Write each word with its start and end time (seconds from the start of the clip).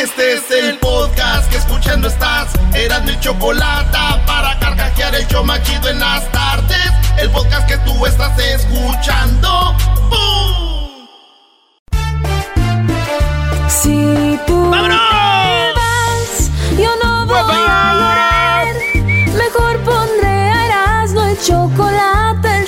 Este 0.00 0.34
es 0.34 0.50
el 0.52 0.78
podcast 0.78 1.50
que 1.50 1.56
escuchando 1.56 2.06
estás. 2.06 2.52
Eran 2.72 3.04
mi 3.04 3.18
chocolate 3.18 3.98
para 4.28 4.56
carcajear 4.60 5.12
el 5.16 5.26
show 5.26 5.44
machido 5.44 5.88
en 5.88 5.98
las 5.98 6.30
tardes. 6.30 6.92
El 7.18 7.28
podcast 7.30 7.66
que 7.66 7.76
tú 7.78 8.06
estás 8.06 8.38
escuchando. 8.38 9.74
¡Bum! 10.08 11.08
Si 13.68 14.38
tú 14.46 14.70
¡Vámonos! 14.70 15.00
Vas, 15.74 16.50
yo 16.78 16.90
no 17.02 17.07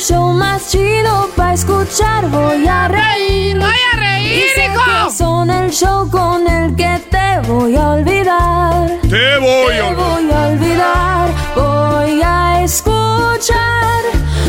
show 0.01 0.33
más 0.33 0.71
chido 0.71 1.29
para 1.37 1.53
escuchar. 1.55 2.29
Voy 2.31 2.67
a 2.67 2.89
reír. 2.89 3.59
Voy 3.59 3.77
a 3.93 3.97
reír, 3.97 4.45
y 4.45 4.49
sé 4.55 4.65
hijo. 4.65 4.83
que 4.85 5.13
son 5.13 5.51
el 5.51 5.71
show 5.71 6.09
con 6.11 6.49
el 6.49 6.75
que 6.75 7.01
te 7.11 7.41
voy 7.47 7.77
a 7.77 7.91
olvidar. 7.91 8.89
Te 9.03 9.39
voy 9.39 9.75
Te 9.75 9.81
a 9.81 9.93
voy 9.93 10.31
a 10.33 10.47
olvidar. 10.49 11.29
Voy 11.55 12.23
a 12.23 12.63
escuchar. 12.65 14.03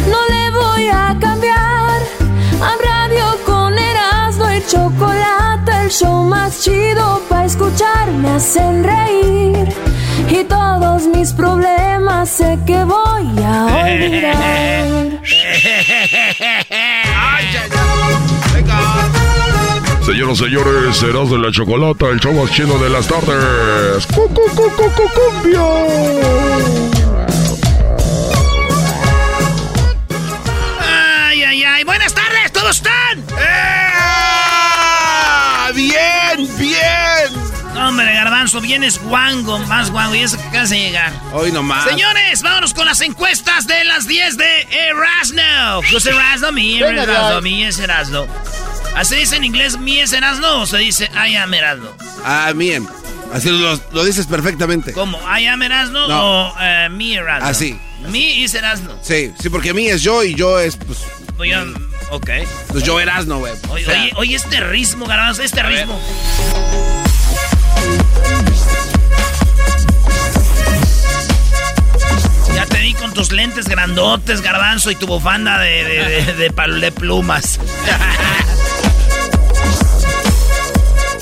No 0.10 0.20
le 0.30 0.52
voy 0.52 0.88
a 0.88 1.18
cambiar. 1.20 2.00
A 2.62 2.72
radio 2.84 3.26
con 3.46 3.78
Erasmo 3.78 4.50
y 4.52 4.66
chocolate. 4.66 5.41
Show 5.92 6.24
más 6.24 6.62
chido 6.64 7.22
para 7.28 7.46
escuchar. 7.46 8.10
Me 8.12 8.30
hacen 8.30 8.82
reír. 8.82 9.68
Y 10.30 10.44
todos 10.46 11.06
mis 11.08 11.34
problemas 11.34 12.30
sé 12.30 12.58
que 12.66 12.82
voy 12.86 13.44
a 13.44 13.66
olvidar. 13.66 15.22
Señoras 20.06 20.40
y 20.40 20.44
señores, 20.46 20.96
serás 20.96 21.30
de 21.30 21.38
la 21.38 21.52
chocolata, 21.52 22.08
el 22.08 22.22
show 22.22 22.34
más 22.34 22.50
chino 22.52 22.78
de 22.78 22.90
las 22.90 23.08
tardes. 23.08 24.08
Hombre, 37.92 38.14
garbanzo, 38.14 38.62
vienes 38.62 39.00
guango, 39.00 39.60
más 39.60 39.92
guango, 39.92 40.16
y 40.16 40.20
eso 40.20 40.38
que 40.38 40.44
acabas 40.48 40.70
de 40.70 40.80
llegar. 40.80 41.12
Hoy 41.34 41.52
nomás. 41.52 41.84
Señores, 41.90 42.42
vámonos 42.42 42.74
con 42.74 42.86
las 42.86 43.02
encuestas 43.02 43.68
de 43.68 43.84
las 43.84 44.08
10 44.08 44.38
de 44.38 44.68
Erasno. 44.72 45.82
¿Tú 45.90 45.98
es 45.98 46.06
Erasno? 46.06 46.52
Mi 46.54 46.82
Erasno, 46.82 47.42
mi 47.42 47.64
es 47.66 47.80
Erasno. 47.80 48.26
¿Así 48.96 49.16
dice 49.16 49.36
en 49.36 49.44
inglés 49.44 49.78
mi 49.78 50.00
es 50.00 50.14
Erasno 50.14 50.62
o 50.62 50.66
se 50.66 50.78
dice 50.78 51.10
I 51.14 51.36
am 51.36 51.54
Erasno? 51.54 51.90
Ah, 52.26 52.52
bien. 52.56 52.88
Así 53.34 53.50
lo, 53.50 53.80
lo 53.92 54.04
dices 54.06 54.26
perfectamente. 54.26 54.94
¿Cómo? 54.94 55.20
¿I 55.38 55.48
am 55.48 55.62
Erasno 55.62 56.08
No. 56.08 56.48
o 56.50 56.56
eh, 56.62 56.88
mi 56.90 57.16
Erasno? 57.16 57.48
Así. 57.48 57.78
Mi 58.08 58.44
es 58.44 58.54
Erasno. 58.54 58.98
Sí, 59.04 59.34
sí, 59.40 59.50
porque 59.50 59.74
mí 59.74 59.88
es 59.88 60.02
yo 60.02 60.24
y 60.24 60.34
yo 60.34 60.60
es, 60.60 60.78
pues, 60.78 61.00
Oye, 61.38 61.56
ok. 62.10 62.30
pues 62.70 62.84
yo 62.86 63.00
Erasno, 63.02 63.40
güey. 63.40 63.54
O 63.68 63.74
Oye, 63.74 63.86
sea, 63.86 63.94
oye, 64.02 64.12
oye, 64.16 64.36
este 64.36 64.60
ritmo, 64.62 65.06
garbanzo, 65.08 65.44
este 65.44 65.62
ritmo. 65.64 66.00
Ya 72.56 72.66
te 72.66 72.80
vi 72.82 72.94
con 72.94 73.14
tus 73.14 73.32
lentes 73.32 73.68
grandotes, 73.68 74.42
garbanzo, 74.42 74.92
y 74.92 74.96
tu 74.96 75.08
bufanda 75.08 75.58
de, 75.60 75.84
de, 75.84 76.34
de- 76.34 76.50
de 76.80 76.92
plumas. 76.92 77.60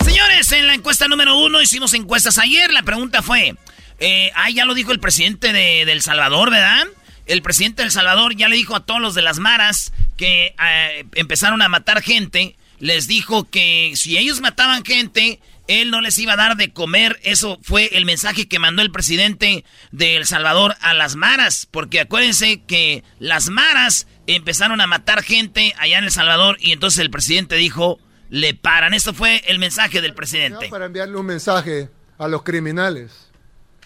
Señores, 0.03 0.51
en 0.51 0.67
la 0.67 0.73
encuesta 0.73 1.07
número 1.07 1.37
uno 1.37 1.61
hicimos 1.61 1.93
encuestas 1.93 2.37
ayer. 2.39 2.71
La 2.71 2.83
pregunta 2.83 3.21
fue, 3.21 3.55
eh, 3.99 4.31
ah, 4.35 4.49
ya 4.49 4.65
lo 4.65 4.73
dijo 4.73 4.91
el 4.91 4.99
presidente 4.99 5.53
de, 5.53 5.85
de 5.85 5.91
El 5.91 6.01
Salvador, 6.01 6.49
¿verdad? 6.49 6.87
El 7.27 7.41
presidente 7.43 7.83
de 7.83 7.87
El 7.87 7.91
Salvador 7.91 8.35
ya 8.35 8.49
le 8.49 8.55
dijo 8.55 8.75
a 8.75 8.85
todos 8.85 8.99
los 8.99 9.13
de 9.13 9.21
las 9.21 9.37
maras 9.37 9.93
que 10.17 10.55
eh, 10.61 11.05
empezaron 11.15 11.61
a 11.61 11.69
matar 11.69 12.01
gente. 12.01 12.55
Les 12.79 13.07
dijo 13.07 13.47
que 13.49 13.91
si 13.95 14.17
ellos 14.17 14.41
mataban 14.41 14.83
gente, 14.83 15.39
él 15.69 15.91
no 15.91 16.01
les 16.01 16.17
iba 16.17 16.33
a 16.33 16.35
dar 16.35 16.57
de 16.57 16.73
comer. 16.73 17.19
Eso 17.21 17.59
fue 17.61 17.91
el 17.93 18.03
mensaje 18.03 18.47
que 18.47 18.57
mandó 18.57 18.81
el 18.81 18.91
presidente 18.91 19.63
de 19.91 20.17
El 20.17 20.25
Salvador 20.25 20.75
a 20.81 20.95
las 20.95 21.15
maras. 21.15 21.67
Porque 21.69 21.99
acuérdense 21.99 22.63
que 22.63 23.03
las 23.19 23.49
maras 23.49 24.07
empezaron 24.25 24.81
a 24.81 24.87
matar 24.87 25.21
gente 25.21 25.75
allá 25.77 25.99
en 25.99 26.05
El 26.05 26.11
Salvador 26.11 26.57
y 26.59 26.71
entonces 26.71 26.99
el 26.99 27.11
presidente 27.11 27.55
dijo, 27.55 27.99
le 28.29 28.55
paran. 28.55 28.95
Esto 28.95 29.13
fue 29.13 29.43
el 29.47 29.59
mensaje 29.59 30.01
del 30.01 30.15
presidente. 30.15 30.69
Para 30.69 30.87
enviarle 30.87 31.17
un 31.17 31.27
mensaje 31.27 31.87
a 32.17 32.27
los 32.27 32.41
criminales, 32.41 33.29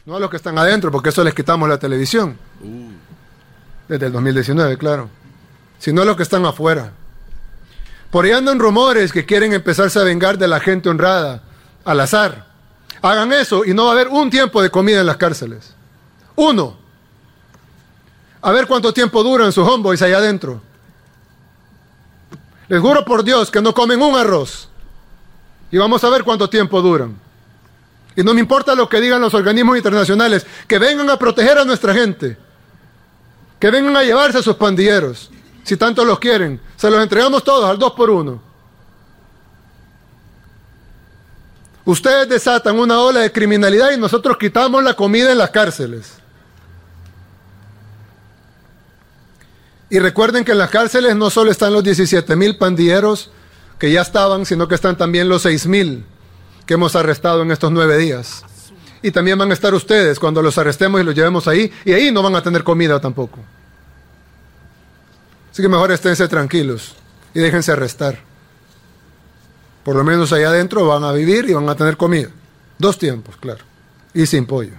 no 0.06 0.16
a 0.16 0.20
los 0.22 0.30
que 0.30 0.38
están 0.38 0.58
adentro, 0.58 0.90
porque 0.90 1.10
eso 1.10 1.22
les 1.24 1.34
quitamos 1.34 1.68
la 1.68 1.80
televisión. 1.80 2.38
Desde 3.90 4.06
el 4.06 4.12
2019, 4.14 4.78
claro. 4.78 5.10
Sino 5.80 6.04
a 6.04 6.06
los 6.06 6.16
que 6.16 6.24
están 6.24 6.46
afuera. 6.46 6.94
Por 8.10 8.24
ahí 8.24 8.32
andan 8.32 8.60
rumores 8.60 9.12
que 9.12 9.26
quieren 9.26 9.52
empezarse 9.52 10.00
a 10.00 10.04
vengar 10.04 10.38
de 10.38 10.48
la 10.48 10.62
gente 10.62 10.88
honrada, 10.88 11.44
al 11.86 12.00
azar. 12.00 12.46
Hagan 13.02 13.34
eso 13.34 13.66
y 13.66 13.74
no 13.74 13.86
va 13.86 13.90
a 13.90 13.94
haber 13.94 14.08
un 14.08 14.30
tiempo 14.30 14.62
de 14.62 14.70
comida 14.70 15.02
en 15.02 15.06
las 15.06 15.18
cárceles. 15.18 15.74
Uno. 16.36 16.78
A 18.42 18.52
ver 18.52 18.68
cuánto 18.68 18.94
tiempo 18.94 19.24
duran 19.24 19.52
sus 19.52 19.68
homeboys 19.68 20.02
allá 20.02 20.18
adentro. 20.18 20.62
Les 22.68 22.80
juro 22.80 23.04
por 23.04 23.24
Dios 23.24 23.52
que 23.52 23.62
no 23.62 23.74
comen 23.74 24.02
un 24.02 24.16
arroz. 24.16 24.70
Y 25.72 25.78
vamos 25.78 26.04
a 26.04 26.10
ver 26.10 26.24
cuánto 26.24 26.50
tiempo 26.50 26.82
duran. 26.82 27.20
Y 28.16 28.24
no 28.24 28.34
me 28.34 28.40
importa 28.40 28.76
lo 28.76 28.88
que 28.88 29.02
digan 29.02 29.22
los 29.22 29.34
organismos 29.34 29.76
internacionales, 29.76 30.46
que 30.68 30.78
vengan 30.78 31.10
a 31.10 31.18
proteger 31.18 31.58
a 31.58 31.66
nuestra 31.66 31.94
gente. 31.94 32.38
Que 33.60 33.72
vengan 33.72 33.98
a 33.98 34.04
llevarse 34.04 34.38
a 34.38 34.44
sus 34.44 34.56
pandilleros. 34.56 35.32
Si 35.64 35.78
tanto 35.78 36.06
los 36.06 36.20
quieren, 36.20 36.60
se 36.76 36.90
los 36.90 37.02
entregamos 37.02 37.44
todos 37.44 37.70
al 37.70 37.80
dos 37.80 37.94
por 37.94 38.10
uno. 38.10 38.53
Ustedes 41.86 42.30
desatan 42.30 42.80
una 42.80 43.00
ola 43.00 43.22
de 43.22 43.32
criminalidad 43.32 43.92
y 43.92 43.98
nosotros 43.98 44.38
quitamos 44.38 44.84
la 44.84 44.94
comida 44.94 45.32
en 45.32 45.38
las 45.38 45.50
cárceles. 45.50 46.14
Y 49.90 50.00
recuerden 50.00 50.46
que 50.46 50.54
en 50.54 50.58
las 50.58 50.70
cárceles 50.70 51.16
no 51.16 51.30
solo 51.30 51.52
están 51.52 51.74
los 51.74 51.84
17 51.84 52.36
mil 52.36 52.58
pandilleros 52.58 53.32
que 53.78 53.92
ya 53.92 54.02
estaban, 54.02 54.46
sino 54.46 54.68
que 54.68 54.76
están 54.76 54.98
también 54.98 55.28
los 55.28 55.42
6 55.44 55.68
mil 55.68 56.06
que 56.66 56.76
hemos 56.76 56.96
arrestado 56.96 57.42
en 57.42 57.52
estos 57.52 57.72
nueve 57.72 57.98
días. 57.98 58.44
Y 59.02 59.12
también 59.12 59.38
van 59.38 59.52
a 59.52 59.54
estar 59.54 59.74
ustedes 59.74 60.18
cuando 60.18 60.42
los 60.42 60.58
arrestemos 60.58 61.02
y 61.02 61.04
los 61.04 61.14
llevemos 61.14 61.48
ahí, 61.48 61.72
y 61.84 61.92
ahí 61.92 62.12
no 62.12 62.24
van 62.24 62.36
a 62.36 62.42
tener 62.42 62.64
comida 62.64 63.00
tampoco. 63.02 63.40
Así 65.52 65.62
que 65.62 65.68
mejor 65.68 65.92
esténse 65.92 66.28
tranquilos 66.28 66.96
y 67.34 67.40
déjense 67.40 67.74
arrestar. 67.74 68.33
Por 69.84 69.96
lo 69.96 70.04
menos 70.04 70.32
allá 70.32 70.48
adentro 70.50 70.88
van 70.88 71.04
a 71.04 71.12
vivir 71.12 71.46
y 71.50 71.54
van 71.54 71.68
a 71.70 71.76
tener 71.76 71.98
comida. 71.98 72.30
Dos 72.78 72.98
tiempos, 72.98 73.36
claro. 73.38 73.64
Y 74.14 74.26
sin 74.26 74.46
pollo. 74.46 74.74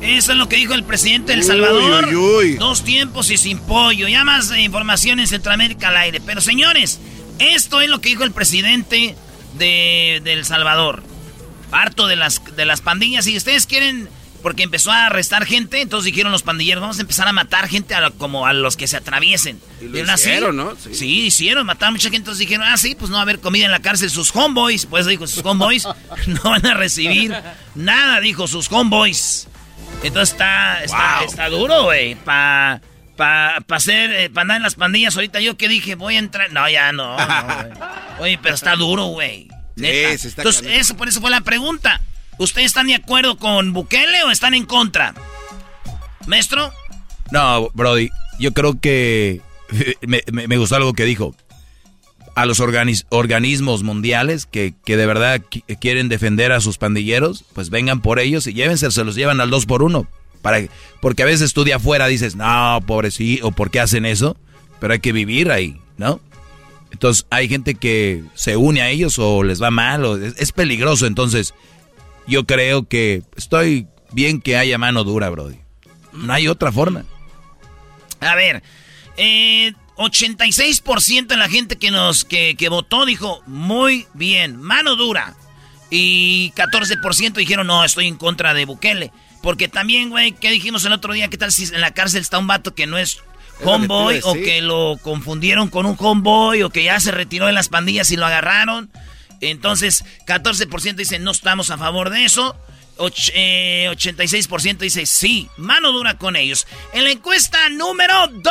Eso 0.00 0.30
es 0.32 0.38
lo 0.38 0.48
que 0.48 0.56
dijo 0.56 0.74
el 0.74 0.84
presidente 0.84 1.32
de 1.32 1.38
El 1.38 1.44
Salvador. 1.44 2.04
Uy, 2.06 2.14
uy, 2.14 2.36
uy. 2.50 2.54
Dos 2.56 2.84
tiempos 2.84 3.30
y 3.30 3.36
sin 3.36 3.58
pollo. 3.58 4.06
Ya 4.06 4.22
más 4.24 4.56
información 4.56 5.18
en 5.18 5.26
Centroamérica 5.26 5.88
al 5.88 5.96
aire. 5.96 6.20
Pero 6.24 6.40
señores, 6.40 7.00
esto 7.40 7.80
es 7.80 7.88
lo 7.88 8.00
que 8.00 8.10
dijo 8.10 8.22
el 8.22 8.30
presidente 8.30 9.16
de, 9.58 10.20
de 10.22 10.32
El 10.32 10.44
Salvador. 10.44 11.02
harto 11.72 12.06
de 12.06 12.14
las, 12.16 12.40
de 12.56 12.64
las 12.64 12.80
pandillas. 12.80 13.26
Y 13.26 13.36
ustedes 13.36 13.66
quieren, 13.66 14.08
porque 14.42 14.62
empezó 14.62 14.92
a 14.92 15.06
arrestar 15.06 15.44
gente, 15.44 15.80
entonces 15.80 16.06
dijeron 16.06 16.32
los 16.32 16.42
pandilleros, 16.42 16.80
vamos 16.80 16.98
a 16.98 17.00
empezar 17.00 17.26
a 17.28 17.32
matar 17.32 17.68
gente 17.68 17.94
a 17.94 18.10
como 18.10 18.46
a 18.46 18.52
los 18.52 18.76
que 18.76 18.86
se 18.86 18.96
atraviesen. 18.96 19.60
Y 19.80 19.86
lo 19.86 20.14
hicieron, 20.14 20.56
¿no? 20.56 20.76
Sí. 20.76 20.94
sí. 20.94 21.20
hicieron, 21.26 21.66
mataron 21.66 21.94
mucha 21.94 22.04
gente. 22.04 22.18
Entonces 22.18 22.40
dijeron, 22.40 22.66
ah, 22.66 22.76
sí, 22.76 22.94
pues 22.94 23.10
no 23.10 23.14
va 23.14 23.20
a 23.20 23.22
haber 23.22 23.40
comida 23.40 23.64
en 23.64 23.70
la 23.70 23.80
cárcel. 23.80 24.10
Sus 24.10 24.34
homeboys, 24.34 24.86
pues 24.86 25.06
dijo, 25.06 25.26
sus 25.26 25.44
homeboys 25.44 25.86
no 26.26 26.42
van 26.44 26.66
a 26.66 26.74
recibir 26.74 27.34
nada, 27.74 28.20
dijo, 28.20 28.46
sus 28.46 28.70
homeboys. 28.70 29.48
Entonces 30.02 30.32
está, 30.32 30.82
está, 30.84 31.24
está 31.24 31.48
duro, 31.48 31.84
güey, 31.84 32.14
para 32.14 32.80
para 33.18 33.60
pa 33.62 33.76
hacer, 33.76 34.12
eh, 34.12 34.30
para 34.30 34.42
andar 34.42 34.56
en 34.58 34.62
las 34.62 34.76
pandillas. 34.76 35.16
Ahorita 35.16 35.40
yo 35.40 35.56
que 35.56 35.68
dije, 35.68 35.96
voy 35.96 36.14
a 36.14 36.18
entrar. 36.20 36.52
No, 36.52 36.66
ya 36.70 36.92
no. 36.92 37.16
Oye, 38.20 38.38
pero 38.40 38.54
está 38.54 38.76
duro, 38.76 39.06
güey. 39.06 39.48
Entonces, 39.76 40.64
eso, 40.66 40.96
por 40.96 41.08
eso 41.08 41.20
fue 41.20 41.30
la 41.30 41.42
pregunta. 41.42 42.00
¿Ustedes 42.38 42.66
están 42.66 42.86
de 42.86 42.94
acuerdo 42.94 43.36
con 43.36 43.72
Bukele 43.72 44.22
o 44.24 44.30
están 44.30 44.54
en 44.54 44.64
contra? 44.64 45.14
¿Maestro? 46.26 46.72
No, 47.30 47.68
Brody, 47.74 48.10
yo 48.38 48.52
creo 48.52 48.80
que 48.80 49.40
me, 50.06 50.56
gustó 50.56 50.76
algo 50.76 50.92
que 50.92 51.04
dijo. 51.04 51.34
A 52.34 52.46
los 52.46 52.60
organismos 52.60 53.82
mundiales 53.82 54.46
que, 54.46 54.72
que, 54.84 54.96
de 54.96 55.06
verdad 55.06 55.42
quieren 55.80 56.08
defender 56.08 56.52
a 56.52 56.60
sus 56.60 56.78
pandilleros, 56.78 57.44
pues 57.52 57.68
vengan 57.68 58.00
por 58.00 58.20
ellos 58.20 58.46
y 58.46 58.54
llévense, 58.54 58.88
se 58.92 59.02
los 59.02 59.16
llevan 59.16 59.40
al 59.40 59.50
dos 59.50 59.66
por 59.66 59.82
uno. 59.82 60.06
Para, 60.40 60.62
porque 61.00 61.24
a 61.24 61.26
veces 61.26 61.52
tú 61.52 61.64
de 61.64 61.74
afuera 61.74 62.06
dices, 62.06 62.36
no, 62.36 62.80
pobrecito, 62.86 63.50
por 63.50 63.72
qué 63.72 63.80
hacen 63.80 64.06
eso, 64.06 64.36
pero 64.78 64.92
hay 64.92 65.00
que 65.00 65.10
vivir 65.10 65.50
ahí, 65.50 65.80
¿no? 65.96 66.20
Entonces 66.92 67.26
hay 67.30 67.48
gente 67.48 67.74
que 67.74 68.22
se 68.34 68.56
une 68.56 68.82
a 68.82 68.90
ellos 68.90 69.18
o 69.18 69.42
les 69.42 69.62
va 69.62 69.70
mal, 69.70 70.04
o 70.04 70.16
es, 70.16 70.52
peligroso. 70.52 71.06
Entonces 71.06 71.54
yo 72.28 72.46
creo 72.46 72.86
que 72.86 73.22
estoy 73.36 73.88
bien 74.12 74.40
que 74.40 74.56
haya 74.56 74.78
mano 74.78 75.02
dura, 75.02 75.30
Brody. 75.30 75.58
No 76.12 76.32
hay 76.32 76.48
otra 76.48 76.70
forma. 76.70 77.04
A 78.20 78.34
ver, 78.34 78.62
eh, 79.16 79.72
86% 79.96 81.26
de 81.26 81.36
la 81.36 81.48
gente 81.48 81.76
que 81.76 81.90
nos 81.90 82.24
que, 82.24 82.54
que 82.56 82.68
votó 82.68 83.04
dijo 83.06 83.42
muy 83.46 84.06
bien, 84.14 84.56
mano 84.56 84.94
dura. 84.96 85.34
Y 85.90 86.52
14% 86.52 87.32
dijeron 87.32 87.66
no, 87.66 87.82
estoy 87.84 88.06
en 88.06 88.16
contra 88.16 88.54
de 88.54 88.64
Bukele. 88.64 89.10
Porque 89.42 89.68
también, 89.68 90.10
güey, 90.10 90.32
¿qué 90.32 90.50
dijimos 90.50 90.84
el 90.84 90.92
otro 90.92 91.12
día? 91.12 91.28
¿Qué 91.28 91.38
tal 91.38 91.52
si 91.52 91.64
en 91.64 91.80
la 91.80 91.92
cárcel 91.92 92.20
está 92.20 92.38
un 92.38 92.46
vato 92.46 92.74
que 92.74 92.86
no 92.86 92.98
es 92.98 93.18
homeboy 93.64 94.20
o 94.24 94.34
que 94.34 94.60
lo 94.62 94.98
confundieron 95.00 95.68
con 95.68 95.86
un 95.86 95.96
homeboy 95.98 96.62
o 96.62 96.70
que 96.70 96.84
ya 96.84 96.98
se 97.00 97.12
retiró 97.12 97.46
de 97.46 97.52
las 97.52 97.68
pandillas 97.68 98.10
y 98.10 98.16
lo 98.16 98.26
agarraron? 98.26 98.90
Entonces, 99.40 100.04
14% 100.26 100.94
dice 100.94 101.18
no 101.18 101.30
estamos 101.30 101.70
a 101.70 101.78
favor 101.78 102.10
de 102.10 102.24
eso. 102.24 102.56
86% 102.98 104.70
eh, 104.70 104.76
dice 104.80 105.06
sí, 105.06 105.48
mano 105.56 105.92
dura 105.92 106.18
con 106.18 106.36
ellos. 106.36 106.66
En 106.92 107.04
la 107.04 107.10
encuesta 107.10 107.68
número 107.68 108.26
2. 108.28 108.44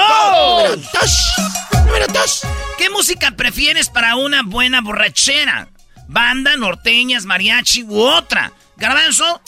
Número 1.85 2.07
2. 2.07 2.41
¿Qué 2.77 2.89
música 2.89 3.31
prefieres 3.31 3.89
para 3.89 4.15
una 4.15 4.43
buena 4.43 4.81
borrachera? 4.81 5.69
¿Banda, 6.07 6.55
norteñas, 6.55 7.25
mariachi 7.25 7.83
u 7.83 7.99
otra? 7.99 8.53
Garbanzo, 8.77 9.41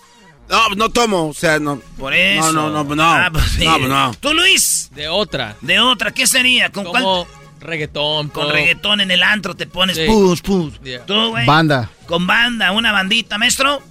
no, 0.49 0.69
no 0.69 0.89
tomo, 0.89 1.27
o 1.27 1.33
sea, 1.33 1.59
no. 1.59 1.79
Por 1.97 2.13
eso. 2.13 2.51
No, 2.51 2.69
no, 2.71 2.83
no, 2.83 2.95
no. 2.95 3.03
Ah, 3.03 3.29
pues 3.31 3.59
no, 3.59 3.77
no. 3.77 4.15
¿Tú, 4.19 4.33
Luis? 4.33 4.89
De 4.93 5.07
otra. 5.07 5.55
De 5.61 5.79
otra, 5.79 6.11
¿qué 6.11 6.25
sería? 6.25 6.71
¿Con 6.71 6.85
Como 6.85 7.27
reggaetón. 7.59 8.29
Con 8.29 8.49
reggaetón 8.49 9.01
en 9.01 9.11
el 9.11 9.23
antro 9.23 9.55
te 9.55 9.67
pones 9.67 9.97
sí. 9.97 10.05
pus, 10.05 10.41
pus. 10.41 10.79
¿Tú, 11.05 11.29
güey? 11.29 11.45
Banda. 11.45 11.89
Con 12.07 12.27
banda, 12.27 12.71
una 12.71 12.91
bandita, 12.91 13.37
maestro. 13.37 13.81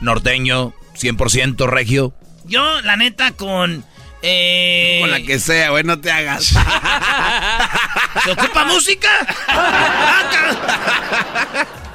Norteño, 0.00 0.72
100% 0.98 1.66
regio. 1.68 2.14
Yo, 2.44 2.80
la 2.82 2.96
neta, 2.96 3.32
con... 3.32 3.84
Eh... 4.22 4.98
Con 5.00 5.10
la 5.10 5.22
que 5.22 5.38
sea, 5.38 5.70
güey, 5.70 5.84
no 5.84 6.00
te 6.00 6.10
hagas. 6.10 6.44
¿Se 8.24 8.30
ocupa 8.30 8.64
música? 8.64 9.08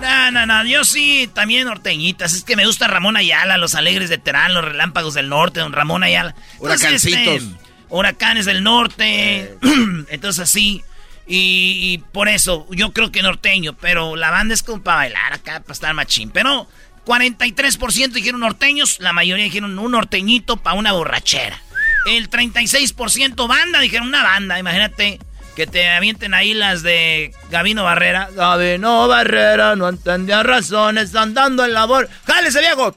No, 0.01 0.31
no, 0.31 0.45
no, 0.45 0.65
yo 0.65 0.83
sí, 0.83 1.29
también 1.33 1.67
norteñitas. 1.67 2.33
Es 2.33 2.43
que 2.43 2.55
me 2.55 2.65
gusta 2.65 2.87
Ramón 2.87 3.17
Ayala, 3.17 3.57
Los 3.57 3.75
Alegres 3.75 4.09
de 4.09 4.17
Terán, 4.17 4.53
Los 4.53 4.65
Relámpagos 4.65 5.13
del 5.13 5.29
Norte, 5.29 5.59
don 5.59 5.73
Ramón 5.73 6.03
Ayala. 6.03 6.35
Huracancitos. 6.59 7.43
Este, 7.43 7.65
huracanes 7.89 8.45
del 8.45 8.63
Norte. 8.63 9.57
Entonces 10.09 10.43
así. 10.43 10.83
Y, 11.27 12.03
por 12.11 12.27
eso, 12.27 12.67
yo 12.69 12.93
creo 12.93 13.11
que 13.11 13.23
norteño, 13.23 13.73
pero 13.73 14.15
la 14.15 14.29
banda 14.29 14.53
es 14.53 14.61
como 14.61 14.83
para 14.83 14.97
bailar 14.97 15.33
acá, 15.33 15.59
para 15.61 15.73
estar 15.73 15.93
machín. 15.93 16.29
Pero 16.29 16.67
43% 17.05 18.09
dijeron 18.11 18.41
norteños, 18.41 18.99
la 18.99 19.13
mayoría 19.13 19.45
dijeron 19.45 19.77
un 19.77 19.91
norteñito 19.91 20.57
para 20.57 20.77
una 20.77 20.91
borrachera. 20.91 21.59
El 22.05 22.29
36% 22.29 23.47
banda, 23.47 23.79
dijeron 23.79 24.07
una 24.07 24.23
banda, 24.23 24.59
imagínate 24.59 25.19
que 25.55 25.65
te 25.65 25.89
avienten 25.89 26.33
ahí 26.33 26.53
las 26.53 26.83
de 26.83 27.33
Gabino 27.49 27.83
Barrera. 27.83 28.29
Gabino 28.35 29.07
Barrera 29.07 29.75
no 29.75 29.87
entendía 29.89 30.43
razones 30.43 31.15
andando 31.15 31.65
en 31.65 31.73
labor. 31.73 32.09
¡Jálese, 32.25 32.59
viejo! 32.59 32.93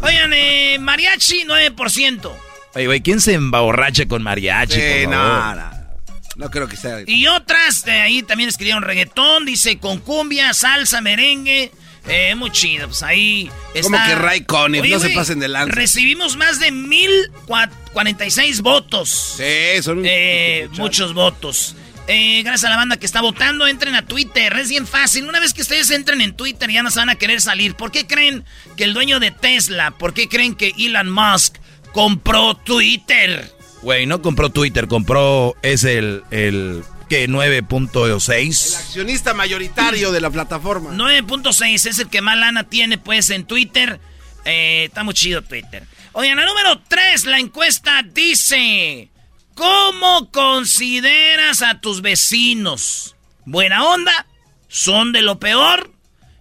Oigan, 0.00 0.32
eh, 0.32 0.78
mariachi 0.80 1.44
9%. 1.44 2.47
Oye, 2.78 2.86
güey, 2.86 3.00
¿quién 3.00 3.20
se 3.20 3.34
emborracha 3.34 4.06
con 4.06 4.22
mariachi? 4.22 4.78
no, 5.08 5.56
no, 5.56 5.70
no 6.36 6.48
creo 6.48 6.68
que 6.68 6.76
sea. 6.76 7.00
Y 7.04 7.26
otras 7.26 7.84
de 7.84 7.90
ahí 7.90 8.22
también 8.22 8.48
escribieron 8.48 8.84
reggaetón, 8.84 9.44
dice 9.44 9.78
con 9.78 9.98
cumbia, 9.98 10.54
salsa, 10.54 11.00
merengue. 11.00 11.72
Eh, 12.06 12.36
muy 12.36 12.52
chido, 12.52 12.86
pues 12.86 13.02
ahí 13.02 13.50
está. 13.74 13.90
Como 13.90 14.06
que 14.06 14.14
Ray 14.14 14.42
Conniff, 14.42 14.86
no 14.88 15.00
se 15.00 15.10
pasen 15.10 15.40
de 15.40 15.48
lanza. 15.48 15.74
Recibimos 15.74 16.36
más 16.36 16.60
de 16.60 16.70
1046 16.70 18.60
votos. 18.60 19.34
Sí, 19.38 19.82
son 19.82 20.02
eh, 20.04 20.68
muchos 20.74 21.14
votos. 21.14 21.74
Eh, 22.06 22.42
gracias 22.44 22.66
a 22.66 22.70
la 22.70 22.76
banda 22.76 22.96
que 22.96 23.06
está 23.06 23.20
votando, 23.22 23.66
entren 23.66 23.96
a 23.96 24.06
Twitter, 24.06 24.52
es 24.56 24.68
bien 24.68 24.86
fácil. 24.86 25.24
Una 25.24 25.40
vez 25.40 25.52
que 25.52 25.62
ustedes 25.62 25.90
entren 25.90 26.20
en 26.20 26.36
Twitter 26.36 26.70
ya 26.70 26.84
no 26.84 26.92
se 26.92 27.00
van 27.00 27.10
a 27.10 27.16
querer 27.16 27.40
salir. 27.40 27.74
¿Por 27.74 27.90
qué 27.90 28.06
creen 28.06 28.44
que 28.76 28.84
el 28.84 28.94
dueño 28.94 29.18
de 29.18 29.32
Tesla, 29.32 29.90
por 29.90 30.14
qué 30.14 30.28
creen 30.28 30.54
que 30.54 30.72
Elon 30.78 31.10
Musk 31.10 31.56
compró 31.92 32.54
Twitter? 32.54 33.52
Güey, 33.82 34.06
no 34.06 34.22
compró 34.22 34.50
Twitter, 34.50 34.88
compró, 34.88 35.56
es 35.62 35.84
el, 35.84 36.24
el 36.30 36.82
que 37.08 37.28
9.6. 37.28 38.28
El 38.32 38.86
accionista 38.86 39.34
mayoritario 39.34 40.12
de 40.12 40.20
la 40.20 40.30
plataforma. 40.30 40.90
9.6 40.92 41.86
es 41.86 41.98
el 41.98 42.08
que 42.08 42.20
más 42.20 42.36
lana 42.36 42.64
tiene 42.64 42.98
pues 42.98 43.30
en 43.30 43.44
Twitter. 43.44 44.00
Eh, 44.44 44.84
está 44.88 45.04
muy 45.04 45.14
chido 45.14 45.42
Twitter. 45.42 45.84
Oigan, 46.12 46.36
la 46.36 46.46
número 46.46 46.80
3, 46.88 47.26
la 47.26 47.38
encuesta 47.38 48.02
dice, 48.02 49.08
¿cómo 49.54 50.30
consideras 50.30 51.62
a 51.62 51.80
tus 51.80 52.02
vecinos? 52.02 53.14
¿Buena 53.44 53.84
onda? 53.84 54.26
¿Son 54.68 55.12
de 55.12 55.22
lo 55.22 55.38
peor? 55.38 55.92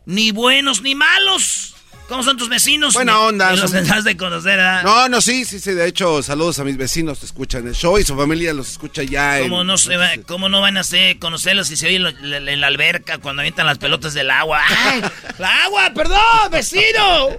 ¿Ni 0.06 0.32
buenos 0.32 0.82
ni 0.82 0.96
malos? 0.96 1.76
¿Cómo 2.08 2.24
son 2.24 2.38
tus 2.38 2.48
vecinos? 2.48 2.94
Buena 2.94 3.20
onda. 3.20 3.54
los 3.54 3.72
tendrás 3.72 4.06
de 4.06 4.16
conocer, 4.16 4.58
¿verdad? 4.58 4.84
No, 4.84 5.10
no, 5.10 5.20
sí, 5.20 5.44
sí, 5.44 5.60
sí. 5.60 5.74
De 5.74 5.86
hecho, 5.88 6.24
saludos 6.24 6.58
a 6.60 6.64
mis 6.64 6.78
vecinos 6.78 7.20
que 7.20 7.26
escuchan 7.26 7.68
el 7.68 7.76
show 7.76 7.98
y 7.98 8.04
su 8.04 8.16
familia 8.16 8.54
los 8.54 8.72
escucha 8.72 9.04
ya. 9.04 9.40
¿Cómo, 9.42 9.66
no, 9.66 9.78
se 9.78 9.98
¿cómo 10.26 10.48
no 10.48 10.62
van 10.62 10.78
a 10.78 10.84
ser, 10.84 11.20
conocerlos 11.20 11.68
si 11.68 11.76
se 11.76 11.88
oye 11.88 11.98
en 11.98 12.62
la 12.62 12.68
alberca 12.68 13.18
cuando 13.18 13.42
avientan 13.42 13.66
las 13.66 13.78
pelotas 13.78 14.14
del 14.14 14.32
agua? 14.32 14.62
¡Ay! 14.68 15.02
¡La 15.38 15.66
agua! 15.66 15.92
¡Perdón, 15.94 16.20
vecino! 16.50 17.30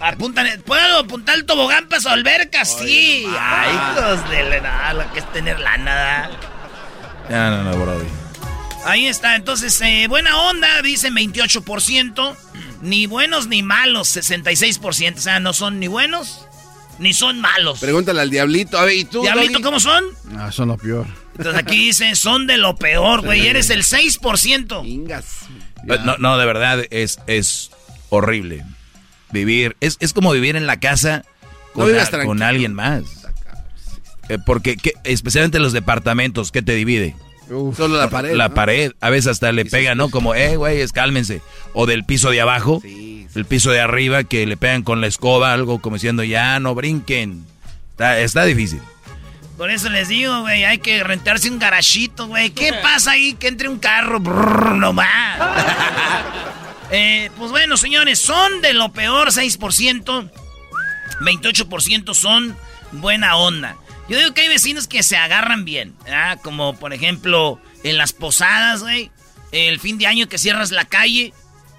Apuntan, 0.00 0.62
¿Puedo 0.66 0.98
apuntar 0.98 1.36
el 1.36 1.44
tobogán 1.44 1.88
para 1.88 2.00
su 2.00 2.08
alberca? 2.08 2.64
Sí. 2.64 3.24
Ay, 3.38 3.72
hijos 3.72 4.30
de 4.30 4.60
nada, 4.60 4.94
lo 4.94 5.12
que 5.12 5.20
es 5.20 5.32
tener 5.32 5.60
lana. 5.60 6.30
Ya, 7.30 7.50
no, 7.50 7.62
no, 7.62 7.76
brody. 7.76 8.25
Ahí 8.86 9.06
está, 9.06 9.36
entonces, 9.36 9.80
eh, 9.80 10.06
buena 10.08 10.36
onda, 10.42 10.80
dicen 10.82 11.14
28%. 11.14 12.36
Ni 12.82 13.06
buenos 13.06 13.48
ni 13.48 13.62
malos, 13.62 14.16
66%. 14.16 15.16
O 15.16 15.20
sea, 15.20 15.40
no 15.40 15.52
son 15.52 15.80
ni 15.80 15.88
buenos 15.88 16.46
ni 16.98 17.12
son 17.12 17.40
malos. 17.40 17.80
Pregúntale 17.80 18.20
al 18.20 18.30
Diablito. 18.30 18.78
A 18.78 18.84
ver, 18.84 18.96
¿y 18.96 19.04
tú? 19.04 19.22
¿Diablito 19.22 19.60
cómo 19.60 19.80
son? 19.80 20.04
Ah, 20.36 20.50
son 20.52 20.68
lo 20.68 20.76
peor. 20.76 21.06
Entonces 21.36 21.62
aquí 21.62 21.86
dicen, 21.86 22.16
son 22.16 22.46
de 22.46 22.56
lo 22.56 22.76
peor, 22.76 23.22
güey. 23.22 23.46
Eres 23.46 23.70
el 23.70 23.82
6%. 23.82 25.26
No, 26.04 26.16
no, 26.18 26.38
de 26.38 26.46
verdad, 26.46 26.84
es, 26.90 27.18
es 27.26 27.70
horrible. 28.08 28.64
Vivir, 29.30 29.76
es, 29.80 29.96
es 30.00 30.12
como 30.12 30.32
vivir 30.32 30.56
en 30.56 30.66
la 30.66 30.80
casa 30.80 31.24
con, 31.72 31.90
con 32.24 32.42
alguien 32.42 32.72
más. 32.72 33.02
Eh, 34.28 34.38
porque, 34.44 34.76
especialmente 35.04 35.58
los 35.58 35.72
departamentos, 35.72 36.50
¿qué 36.50 36.62
te 36.62 36.74
divide? 36.74 37.14
Solo 37.48 37.96
la 37.96 38.10
pared. 38.10 38.34
La 38.34 38.48
pared. 38.50 38.92
A 39.00 39.10
veces 39.10 39.32
hasta 39.32 39.52
le 39.52 39.64
pega, 39.64 39.94
¿no? 39.94 40.10
Como, 40.10 40.34
eh, 40.34 40.56
güey, 40.56 40.86
cálmense. 40.88 41.42
O 41.74 41.86
del 41.86 42.04
piso 42.04 42.30
de 42.30 42.40
abajo. 42.40 42.82
El 42.84 43.44
piso 43.44 43.70
de 43.70 43.80
arriba 43.80 44.24
que 44.24 44.46
le 44.46 44.56
pegan 44.56 44.82
con 44.82 45.00
la 45.00 45.06
escoba, 45.06 45.52
algo 45.52 45.80
como 45.80 45.96
diciendo, 45.96 46.24
ya 46.24 46.58
no 46.58 46.74
brinquen. 46.74 47.44
Está, 47.98 48.44
difícil. 48.44 48.80
Por 49.56 49.70
eso 49.70 49.88
les 49.88 50.08
digo, 50.08 50.40
güey, 50.40 50.64
hay 50.64 50.78
que 50.78 51.02
rentarse 51.02 51.48
un 51.48 51.58
garachito, 51.58 52.26
güey. 52.26 52.50
¿Qué 52.50 52.72
pasa 52.82 53.12
ahí? 53.12 53.34
Que 53.34 53.48
entre 53.48 53.68
un 53.68 53.78
carro, 53.78 54.20
brrr, 54.20 54.76
nomás. 54.76 55.38
Eh, 56.88 57.32
pues 57.36 57.50
bueno, 57.50 57.76
señores, 57.76 58.20
son 58.20 58.60
de 58.62 58.72
lo 58.72 58.92
peor 58.92 59.32
6%. 59.32 60.30
28% 61.20 62.14
son 62.14 62.56
buena 62.92 63.36
onda. 63.36 63.76
Yo 64.08 64.18
digo 64.18 64.34
que 64.34 64.42
hay 64.42 64.48
vecinos 64.48 64.86
que 64.86 65.02
se 65.02 65.16
agarran 65.16 65.64
bien, 65.64 65.94
¿ah? 66.08 66.36
Como 66.42 66.76
por 66.78 66.92
ejemplo 66.92 67.60
en 67.82 67.96
las 67.98 68.12
posadas, 68.12 68.82
güey. 68.82 69.10
El 69.52 69.80
fin 69.80 69.98
de 69.98 70.06
año 70.06 70.28
que 70.28 70.38
cierras 70.38 70.70
la 70.70 70.84
calle, 70.84 71.32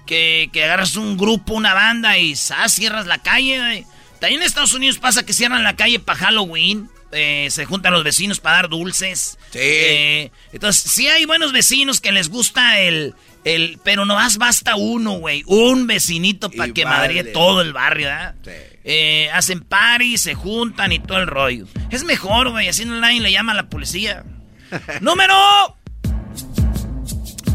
que, 0.06 0.50
que 0.52 0.64
agarras 0.64 0.96
un 0.96 1.16
grupo, 1.16 1.54
una 1.54 1.74
banda 1.74 2.18
y 2.18 2.34
ah, 2.56 2.68
cierras 2.68 3.06
la 3.06 3.18
calle, 3.18 3.58
güey. 3.58 3.86
También 4.20 4.40
en 4.40 4.46
Estados 4.46 4.74
Unidos 4.74 4.98
pasa 4.98 5.24
que 5.24 5.32
cierran 5.32 5.62
la 5.62 5.76
calle 5.76 6.00
para 6.00 6.18
Halloween. 6.18 6.90
Eh, 7.10 7.48
se 7.50 7.64
juntan 7.64 7.94
los 7.94 8.04
vecinos 8.04 8.40
para 8.40 8.56
dar 8.56 8.68
dulces. 8.68 9.38
Sí. 9.50 9.58
Eh, 9.60 10.30
entonces, 10.52 10.90
sí 10.90 11.08
hay 11.08 11.24
buenos 11.24 11.52
vecinos 11.52 12.00
que 12.00 12.12
les 12.12 12.28
gusta 12.28 12.80
el... 12.80 13.14
el 13.44 13.78
pero 13.84 14.04
nomás 14.04 14.38
basta 14.38 14.76
uno, 14.76 15.12
güey. 15.12 15.42
Un 15.46 15.86
vecinito 15.86 16.50
para 16.50 16.72
que 16.72 16.84
vale. 16.84 16.96
madrie 16.96 17.24
todo 17.24 17.60
el 17.62 17.72
barrio, 17.72 18.06
¿verdad? 18.06 18.34
Sí. 18.44 18.50
Eh, 18.84 19.28
hacen 19.34 19.60
party, 19.60 20.16
se 20.16 20.34
juntan 20.34 20.92
y 20.92 20.98
todo 20.98 21.18
el 21.18 21.26
rollo. 21.26 21.66
Es 21.90 22.04
mejor, 22.04 22.50
güey, 22.50 22.68
así 22.68 22.84
nadie 22.84 23.20
le 23.20 23.30
llama 23.30 23.52
a 23.52 23.56
la 23.56 23.68
policía. 23.68 24.24
Número 25.00 25.34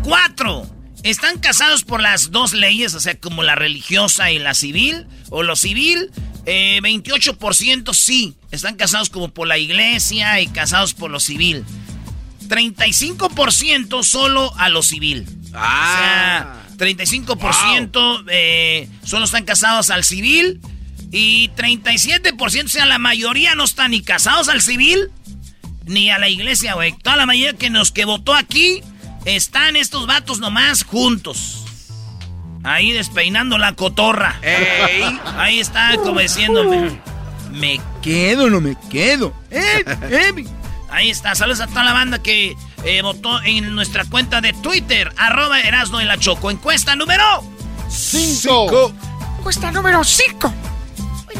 4. 0.03 0.67
Están 1.03 1.39
casados 1.39 1.83
por 1.83 2.01
las 2.01 2.31
dos 2.31 2.53
leyes, 2.53 2.93
o 2.93 2.99
sea, 2.99 3.19
como 3.19 3.43
la 3.43 3.55
religiosa 3.55 4.31
y 4.31 4.39
la 4.39 4.53
civil, 4.53 5.07
o 5.29 5.43
lo 5.43 5.55
civil. 5.55 6.11
Eh, 6.45 6.79
28% 6.81 7.93
sí, 7.93 8.35
están 8.51 8.75
casados 8.75 9.09
como 9.09 9.29
por 9.29 9.47
la 9.47 9.57
iglesia 9.57 10.39
y 10.39 10.47
casados 10.47 10.93
por 10.93 11.09
lo 11.09 11.19
civil. 11.19 11.65
35% 12.47 14.03
solo 14.03 14.53
a 14.57 14.69
lo 14.69 14.83
civil. 14.83 15.25
Ah. 15.53 16.63
O 16.73 16.77
sea, 16.77 16.87
35% 16.87 18.25
eh, 18.29 18.89
solo 19.03 19.25
están 19.25 19.45
casados 19.45 19.89
al 19.89 20.03
civil. 20.03 20.59
Y 21.11 21.49
37%, 21.49 22.65
o 22.65 22.67
sea, 22.67 22.87
la 22.87 22.97
mayoría 22.97 23.53
no 23.53 23.65
están 23.65 23.91
ni 23.91 24.01
casados 24.01 24.49
al 24.49 24.61
civil 24.61 25.11
ni 25.85 26.09
a 26.09 26.17
la 26.17 26.29
iglesia, 26.29 26.73
güey. 26.73 26.93
Toda 27.03 27.17
la 27.17 27.25
mayoría 27.25 27.53
que 27.53 27.69
nos 27.69 27.91
que 27.91 28.05
votó 28.05 28.33
aquí 28.33 28.81
están 29.25 29.75
estos 29.75 30.07
vatos 30.07 30.39
nomás 30.39 30.83
juntos. 30.83 31.65
Ahí 32.63 32.93
despeinando 32.93 33.57
la 33.57 33.73
cotorra. 33.73 34.39
Ey. 34.41 35.19
Ahí 35.37 35.59
está 35.59 35.95
como 35.97 36.19
diciéndome. 36.19 36.99
Me 37.51 37.79
quedo, 38.01 38.49
no 38.49 38.59
me 38.59 38.75
quedo. 38.89 39.31
Eh, 39.51 39.85
eh. 40.09 40.45
Ahí 40.93 41.09
está. 41.09 41.33
Saludos 41.33 41.59
a 41.59 41.67
toda 41.67 41.83
la 41.83 41.91
banda 41.91 42.21
que 42.21 42.55
eh, 42.85 43.01
votó 43.01 43.41
en 43.41 43.73
nuestra 43.73 44.05
cuenta 44.05 44.41
de 44.41 44.53
Twitter. 44.53 45.11
Arroba 45.17 45.59
Erasno 45.59 45.97
de 45.97 46.05
la 46.05 46.19
Choco. 46.19 46.51
Encuesta 46.51 46.95
número. 46.95 47.23
Cinco. 47.89 48.93
Encuesta 49.39 49.71
número 49.71 50.03
5. 50.03 50.53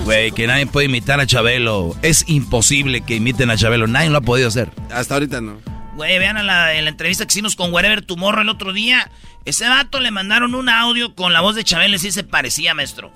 Güey, 0.05 0.31
que 0.31 0.48
nadie 0.48 0.65
puede 0.65 0.88
imitar 0.88 1.19
a 1.19 1.27
Chabelo. 1.27 1.95
Es 2.01 2.25
imposible 2.27 3.01
que 3.01 3.15
imiten 3.15 3.51
a 3.51 3.55
Chabelo. 3.55 3.86
Nadie 3.86 4.10
lo 4.10 4.17
ha 4.17 4.22
podido 4.22 4.48
hacer. 4.48 4.72
Hasta 4.91 5.13
ahorita 5.13 5.39
no. 5.39 5.62
Güey, 5.95 6.17
vean 6.17 6.38
a 6.38 6.43
la, 6.43 6.74
en 6.74 6.86
la 6.86 6.89
entrevista 6.89 7.25
que 7.25 7.31
hicimos 7.31 7.55
con 7.55 7.72
Wherever 7.72 8.01
Tomorrow 8.03 8.41
el 8.41 8.50
otro 8.50 8.74
día. 8.74 9.12
Ese 9.45 9.69
vato 9.69 10.00
le 10.00 10.10
mandaron 10.10 10.55
un 10.55 10.67
audio 10.67 11.13
con 11.13 11.31
la 11.31 11.41
voz 11.41 11.53
de 11.53 11.63
Chabelo 11.63 11.95
y 11.95 12.00
sí 12.00 12.12
se 12.12 12.24
parecía, 12.24 12.74
maestro. 12.74 13.12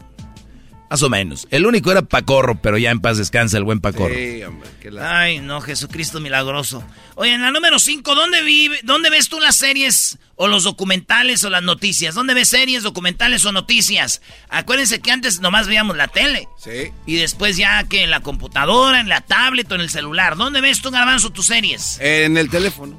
Más 0.90 1.04
o 1.04 1.10
menos. 1.10 1.48
El 1.52 1.66
único 1.66 1.92
era 1.92 2.02
Pacorro, 2.02 2.62
pero 2.62 2.78
ya 2.78 2.92
en 2.92 3.02
paz 3.02 3.18
descansa 3.18 3.58
el 3.58 3.66
buen 3.66 3.82
Pacorro. 3.82 4.16
Sí, 4.16 4.42
hombre. 4.44 4.70
qué 4.80 4.90
la- 4.90 5.20
Ay, 5.20 5.40
no, 5.40 5.60
Jesucristo 5.60 6.22
milagroso. 6.22 6.82
Oye, 7.16 7.34
en 7.34 7.42
la 7.42 7.52
número 7.52 7.78
5, 7.78 8.16
¿dónde, 8.16 8.42
vive, 8.42 8.80
¿dónde 8.84 9.10
ves 9.10 9.28
tú 9.28 9.40
las 9.42 9.58
series 9.58 10.18
o 10.38 10.48
los 10.48 10.64
documentales 10.64 11.44
o 11.44 11.50
las 11.50 11.62
noticias? 11.62 12.16
¿Dónde 12.16 12.34
ves 12.34 12.48
series, 12.48 12.84
documentales 12.84 13.44
o 13.44 13.52
noticias? 13.52 14.22
Acuérdense 14.48 15.02
que 15.02 15.12
antes 15.12 15.42
nomás 15.42 15.68
veíamos 15.68 15.98
la 15.98 16.08
tele. 16.08 16.48
Sí. 16.58 16.92
Y 17.06 17.16
después 17.18 17.58
ya 17.58 17.84
que 17.84 18.04
en 18.04 18.10
la 18.10 18.22
computadora, 18.22 19.02
en 19.02 19.10
la 19.10 19.20
tablet 19.20 19.70
o 19.72 19.76
en 19.76 19.82
el 19.82 19.90
celular. 19.90 20.38
¿Dónde 20.38 20.62
ves 20.62 20.82
tú, 20.82 20.90
Garbanzo, 20.90 21.32
tus 21.32 21.48
series? 21.48 21.98
En 22.00 22.38
el 22.38 22.50
teléfono. 22.50 22.98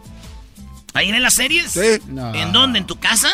¿Ahí 0.93 1.09
en 1.09 1.23
las 1.23 1.35
series? 1.35 1.71
Sí. 1.73 2.01
¿En 2.35 2.53
dónde? 2.53 2.81
¿En 2.81 2.87
tu 2.87 2.99
casa? 2.99 3.31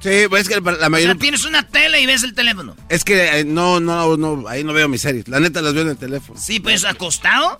Sí, 0.00 0.26
pues 0.28 0.42
es 0.42 0.48
que 0.48 0.60
la 0.60 0.86
O 0.86 0.90
mayoría. 0.90 1.12
sea, 1.12 1.20
tienes 1.20 1.44
una 1.44 1.62
tele 1.66 2.00
y 2.00 2.06
ves 2.06 2.22
el 2.22 2.34
teléfono. 2.34 2.74
Es 2.88 3.04
que 3.04 3.40
eh, 3.40 3.44
no, 3.44 3.80
no, 3.80 4.16
no, 4.16 4.48
ahí 4.48 4.64
no 4.64 4.72
veo 4.72 4.88
mis 4.88 5.02
series. 5.02 5.28
La 5.28 5.40
neta 5.40 5.60
las 5.60 5.74
veo 5.74 5.82
en 5.82 5.90
el 5.90 5.96
teléfono. 5.98 6.40
Sí, 6.40 6.58
pues 6.60 6.84
acostado. 6.84 7.58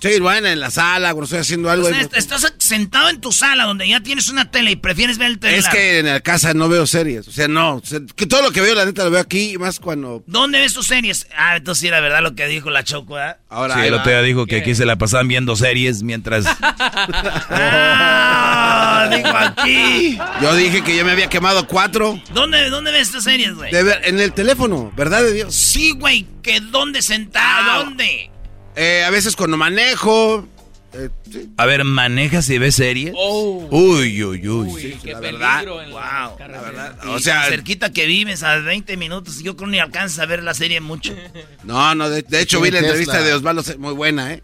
Sí, 0.00 0.20
bueno, 0.20 0.46
en 0.48 0.60
la 0.60 0.70
sala, 0.70 1.08
cuando 1.14 1.24
estoy 1.24 1.38
haciendo 1.40 1.70
algo. 1.70 1.88
Sea, 1.88 1.96
ahí- 1.98 2.04
est- 2.04 2.16
estás 2.16 2.52
sentado 2.58 3.08
en 3.08 3.20
tu 3.20 3.32
sala 3.32 3.64
donde 3.64 3.88
ya 3.88 4.00
tienes 4.00 4.28
una 4.28 4.50
tele 4.50 4.72
y 4.72 4.76
prefieres 4.76 5.16
ver 5.18 5.28
el 5.30 5.38
teléfono. 5.38 5.66
es 5.68 5.74
que 5.74 5.98
en 6.00 6.06
la 6.06 6.20
casa 6.20 6.52
no 6.54 6.68
veo 6.68 6.86
series. 6.86 7.26
O 7.26 7.32
sea, 7.32 7.48
no. 7.48 7.82
que 8.14 8.26
todo 8.26 8.42
lo 8.42 8.50
que 8.52 8.60
veo, 8.60 8.74
la 8.74 8.84
neta, 8.84 9.04
lo 9.04 9.10
veo 9.10 9.20
aquí. 9.20 9.56
Más 9.58 9.80
cuando. 9.80 10.22
¿Dónde 10.26 10.60
ves 10.60 10.74
tus 10.74 10.86
series? 10.86 11.26
Ah, 11.36 11.56
entonces 11.56 11.80
sí 11.80 11.88
era 11.88 12.00
verdad 12.00 12.22
lo 12.22 12.34
que 12.34 12.46
dijo 12.46 12.68
la 12.70 12.84
Choco, 12.84 13.18
¿eh? 13.18 13.36
Ahora. 13.48 13.74
Sí, 13.74 13.80
el 13.86 13.94
otro 13.94 14.10
día 14.10 14.22
dijo 14.22 14.44
que 14.46 14.56
aquí 14.56 14.74
se 14.74 14.84
la 14.84 14.96
pasaban 14.96 15.28
viendo 15.28 15.56
series 15.56 16.02
mientras... 16.02 16.44
Ah, 17.48 19.08
dijo 19.10 19.28
aquí. 19.36 20.18
Yo 20.42 20.54
dije 20.56 20.82
que 20.82 20.96
yo 20.96 21.04
me 21.04 21.12
había 21.12 21.28
quemado 21.28 21.66
cuatro. 21.66 22.20
¿Dónde, 22.32 22.68
¿Dónde 22.70 22.90
ves 22.92 23.10
tus 23.10 23.24
series, 23.24 23.54
güey? 23.54 23.72
De 23.72 23.82
ver, 23.82 24.00
en 24.04 24.20
el 24.20 24.32
teléfono, 24.32 24.92
¿verdad 24.96 25.22
de 25.22 25.32
Dios? 25.32 25.54
Sí, 25.54 25.92
güey, 25.92 26.26
que 26.42 26.60
dónde 26.60 27.02
sentado, 27.02 27.70
Ah. 27.72 27.78
¿dónde? 27.84 28.30
Eh, 28.76 29.02
a 29.04 29.10
veces 29.10 29.34
cuando 29.36 29.56
manejo. 29.56 30.46
eh, 30.92 31.08
sí. 31.30 31.48
A 31.56 31.66
ver, 31.66 31.84
¿manejas 31.84 32.48
y 32.50 32.58
ves 32.58 32.74
series? 32.76 33.12
Oh. 33.16 33.66
Uy, 33.70 34.22
uy, 34.22 34.48
uy. 34.48 34.68
Uy, 34.68 34.98
qué 35.02 35.12
la 35.12 35.20
verdad. 35.20 35.62
en 35.62 35.90
Wow, 35.90 36.38
la 36.38 36.60
verdad. 36.60 36.98
O 37.08 37.18
sea, 37.18 37.44
cerquita 37.48 37.92
que 37.92 38.06
vives 38.06 38.42
a 38.42 38.58
20 38.58 38.96
minutos, 38.96 39.42
yo 39.42 39.56
creo 39.56 39.68
ni 39.68 39.78
alcanzas 39.78 40.18
a 40.18 40.26
ver 40.26 40.42
la 40.42 40.54
serie 40.54 40.80
mucho. 40.80 41.14
no, 41.64 41.94
no, 41.94 42.10
de, 42.10 42.22
de 42.22 42.40
hecho 42.40 42.60
vi 42.60 42.70
la 42.70 42.80
entrevista 42.80 43.22
de 43.22 43.32
Osvaldo, 43.34 43.62
muy 43.78 43.94
buena, 43.94 44.34
¿eh? 44.34 44.42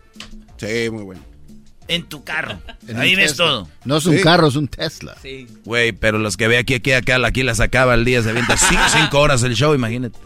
Sí, 0.56 0.90
muy 0.90 1.02
buena. 1.04 1.22
En 1.88 2.04
tu 2.08 2.22
carro. 2.24 2.60
En 2.88 2.98
Ahí 2.98 3.14
ves 3.14 3.32
Tesla. 3.32 3.44
todo. 3.46 3.68
No 3.84 3.96
es 3.98 4.06
un 4.06 4.16
Sí. 4.16 4.22
carro, 4.22 4.48
es 4.48 4.56
un 4.56 4.66
Tesla. 4.68 5.16
Sí. 5.22 5.46
Güey, 5.64 5.92
pero 5.92 6.18
los 6.18 6.36
que 6.36 6.48
ve 6.48 6.58
aquí, 6.58 6.74
aquí, 6.74 6.92
acá, 6.92 7.24
aquí 7.24 7.42
las 7.42 7.60
acaba 7.60 7.94
el 7.94 8.04
día, 8.04 8.22
se 8.22 8.30
avienta 8.30 8.56
cinco, 8.56 8.82
cinco 8.92 9.20
horas 9.20 9.42
el 9.44 9.54
show, 9.54 9.74
imagínate. 9.74 10.18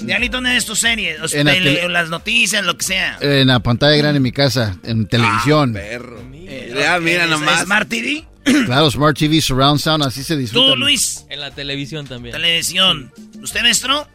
Diablito, 0.00 0.38
¿dónde 0.38 0.50
ves 0.50 0.64
tus 0.64 0.78
series? 0.80 1.20
O 1.20 1.36
En 1.36 1.46
tele- 1.46 1.88
las 1.88 2.08
noticias, 2.08 2.64
lo 2.64 2.76
que 2.78 2.84
sea. 2.84 3.18
En 3.20 3.46
la 3.48 3.60
pantalla 3.60 3.96
grande 3.96 4.16
en 4.18 4.22
mi 4.22 4.32
casa, 4.32 4.76
en 4.84 5.06
televisión. 5.06 5.72
Perro. 5.72 6.18
Eh, 6.34 6.74
Ya, 6.78 6.98
mira 7.00 7.24
¿es- 7.24 7.30
nomás. 7.30 7.62
Smart 7.64 7.88
TV. 7.88 8.24
claro, 8.66 8.90
Smart 8.90 9.16
TV, 9.18 9.40
Surround 9.40 9.80
Sound, 9.80 10.04
así 10.04 10.22
se 10.22 10.36
disfruta. 10.36 10.72
Tú, 10.72 10.76
Luis. 10.76 11.24
En 11.30 11.40
la 11.40 11.50
televisión 11.50 12.06
también. 12.06 12.34
Televisión. 12.34 13.12
¿Usted, 13.42 13.62
maestro? 13.62 14.06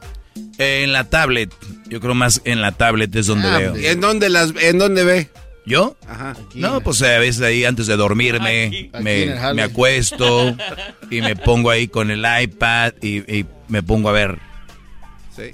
En 0.57 0.91
la 0.93 1.03
tablet, 1.09 1.51
yo 1.87 1.99
creo 1.99 2.13
más 2.13 2.41
en 2.45 2.61
la 2.61 2.71
tablet 2.71 3.13
es 3.15 3.27
donde 3.27 3.47
Ah, 3.47 3.57
veo. 3.57 3.71
pues, 3.71 3.83
¿Y 3.83 3.87
en 3.87 3.99
dónde 4.01 4.29
las, 4.29 4.53
en 4.61 4.77
dónde 4.77 5.03
ve? 5.03 5.29
¿Yo? 5.69 5.95
Ajá. 6.07 6.31
Aquí. 6.31 6.59
No, 6.59 6.81
pues 6.81 7.01
a 7.03 7.19
veces 7.19 7.41
ahí 7.43 7.63
antes 7.63 7.85
de 7.87 7.95
dormirme 7.95 8.89
me, 9.01 9.39
me 9.53 9.61
acuesto 9.61 10.55
y 11.11 11.21
me 11.21 11.35
pongo 11.35 11.69
ahí 11.69 11.87
con 11.87 12.09
el 12.11 12.25
iPad 12.41 12.93
y, 13.01 13.17
y 13.33 13.45
me 13.67 13.83
pongo 13.83 14.09
a 14.09 14.11
ver. 14.13 14.39
Sí. 15.35 15.51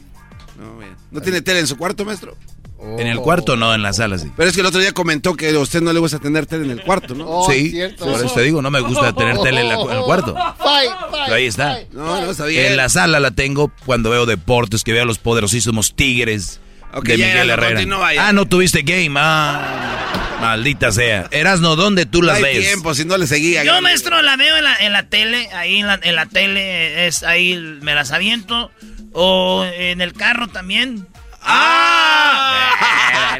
No, 0.57 0.77
bien. 0.79 0.95
¿No 1.11 1.21
tiene 1.21 1.41
tele 1.41 1.59
en 1.59 1.67
su 1.67 1.75
cuarto, 1.77 2.05
maestro? 2.05 2.37
Oh. 2.77 2.99
En 2.99 3.07
el 3.07 3.19
cuarto 3.19 3.55
no, 3.55 3.73
en 3.73 3.81
la 3.81 3.91
sala 3.93 4.17
sí. 4.17 4.31
Pero 4.37 4.47
es 4.49 4.55
que 4.55 4.61
el 4.61 4.67
otro 4.67 4.79
día 4.79 4.91
comentó 4.93 5.35
que 5.35 5.49
a 5.49 5.59
usted 5.59 5.81
no 5.81 5.91
le 5.91 5.99
gusta 5.99 6.19
tener 6.19 6.45
tele 6.45 6.65
en 6.65 6.71
el 6.71 6.81
cuarto, 6.81 7.13
¿no? 7.15 7.25
Oh, 7.27 7.51
sí, 7.51 7.71
cierto. 7.71 8.05
por 8.05 8.15
eso 8.23 8.33
te 8.33 8.41
digo, 8.43 8.61
no 8.61 8.69
me 8.71 8.79
gusta 8.81 9.11
tener 9.13 9.37
tele 9.39 9.61
en, 9.61 9.67
la- 9.69 9.81
en 9.81 9.89
el 9.91 10.01
cuarto. 10.03 10.33
Fight, 10.33 10.57
fight, 10.59 11.23
Pero 11.25 11.35
ahí 11.35 11.45
está. 11.45 11.73
fight. 11.75 11.91
No, 11.91 12.21
no, 12.21 12.31
está 12.31 12.45
bien. 12.45 12.67
En 12.67 12.77
la 12.77 12.87
sala 12.89 13.19
la 13.19 13.31
tengo 13.31 13.71
cuando 13.85 14.09
veo 14.11 14.25
deportes, 14.25 14.83
que 14.83 14.93
veo 14.93 15.03
los 15.05 15.17
poderosísimos 15.17 15.93
Tigres 15.95 16.59
Ok, 16.95 17.05
de 17.05 17.17
ya, 17.17 17.27
Miguel 17.27 17.47
ya, 17.47 17.53
Herrera. 17.53 17.81
Ah, 18.19 18.33
no 18.33 18.47
tuviste 18.47 18.81
game. 18.83 19.19
Ah, 19.19 20.37
maldita 20.41 20.91
sea. 20.91 21.27
Erasno, 21.31 21.75
¿dónde 21.75 22.05
tú 22.05 22.21
No 22.21 22.27
las 22.27 22.37
hay 22.37 22.43
ves? 22.43 22.67
tiempo, 22.67 22.95
si 22.95 23.03
no 23.05 23.17
le 23.17 23.27
seguía. 23.27 23.63
Yo, 23.65 23.81
maestro, 23.81 24.21
la 24.21 24.37
veo 24.37 24.55
en 24.57 24.63
la, 24.63 24.75
en 24.77 24.93
la 24.93 25.03
tele. 25.03 25.49
Ahí 25.53 25.79
en 25.79 25.87
la, 25.87 25.99
en 26.01 26.15
la 26.15 26.25
tele 26.25 27.05
es 27.07 27.23
ahí 27.23 27.55
me 27.81 27.93
las 27.95 28.11
aviento. 28.11 28.71
O 29.11 29.65
en 29.65 29.99
el 30.01 30.13
carro 30.13 30.47
también. 30.47 31.07
¡Ah! 31.41 33.37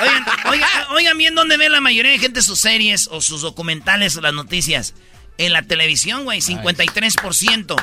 oigan, 0.00 0.24
oigan, 0.46 0.70
oigan 0.90 1.18
bien 1.18 1.34
dónde 1.34 1.56
ve 1.56 1.68
la 1.68 1.80
mayoría 1.80 2.12
de 2.12 2.18
gente 2.18 2.42
sus 2.42 2.60
series 2.60 3.08
o 3.10 3.20
sus 3.20 3.42
documentales 3.42 4.16
o 4.16 4.20
las 4.20 4.32
noticias. 4.32 4.94
En 5.36 5.52
la 5.52 5.62
televisión, 5.62 6.24
güey, 6.24 6.40
53% 6.40 7.76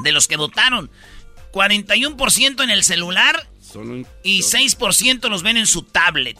de 0.00 0.12
los 0.12 0.26
que 0.26 0.36
votaron. 0.36 0.90
41% 1.52 2.64
en 2.64 2.70
el 2.70 2.82
celular 2.82 3.46
Un- 3.76 4.06
y 4.22 4.42
6% 4.42 5.28
los 5.28 5.42
ven 5.42 5.56
en 5.56 5.66
su 5.66 5.82
tablet. 5.82 6.38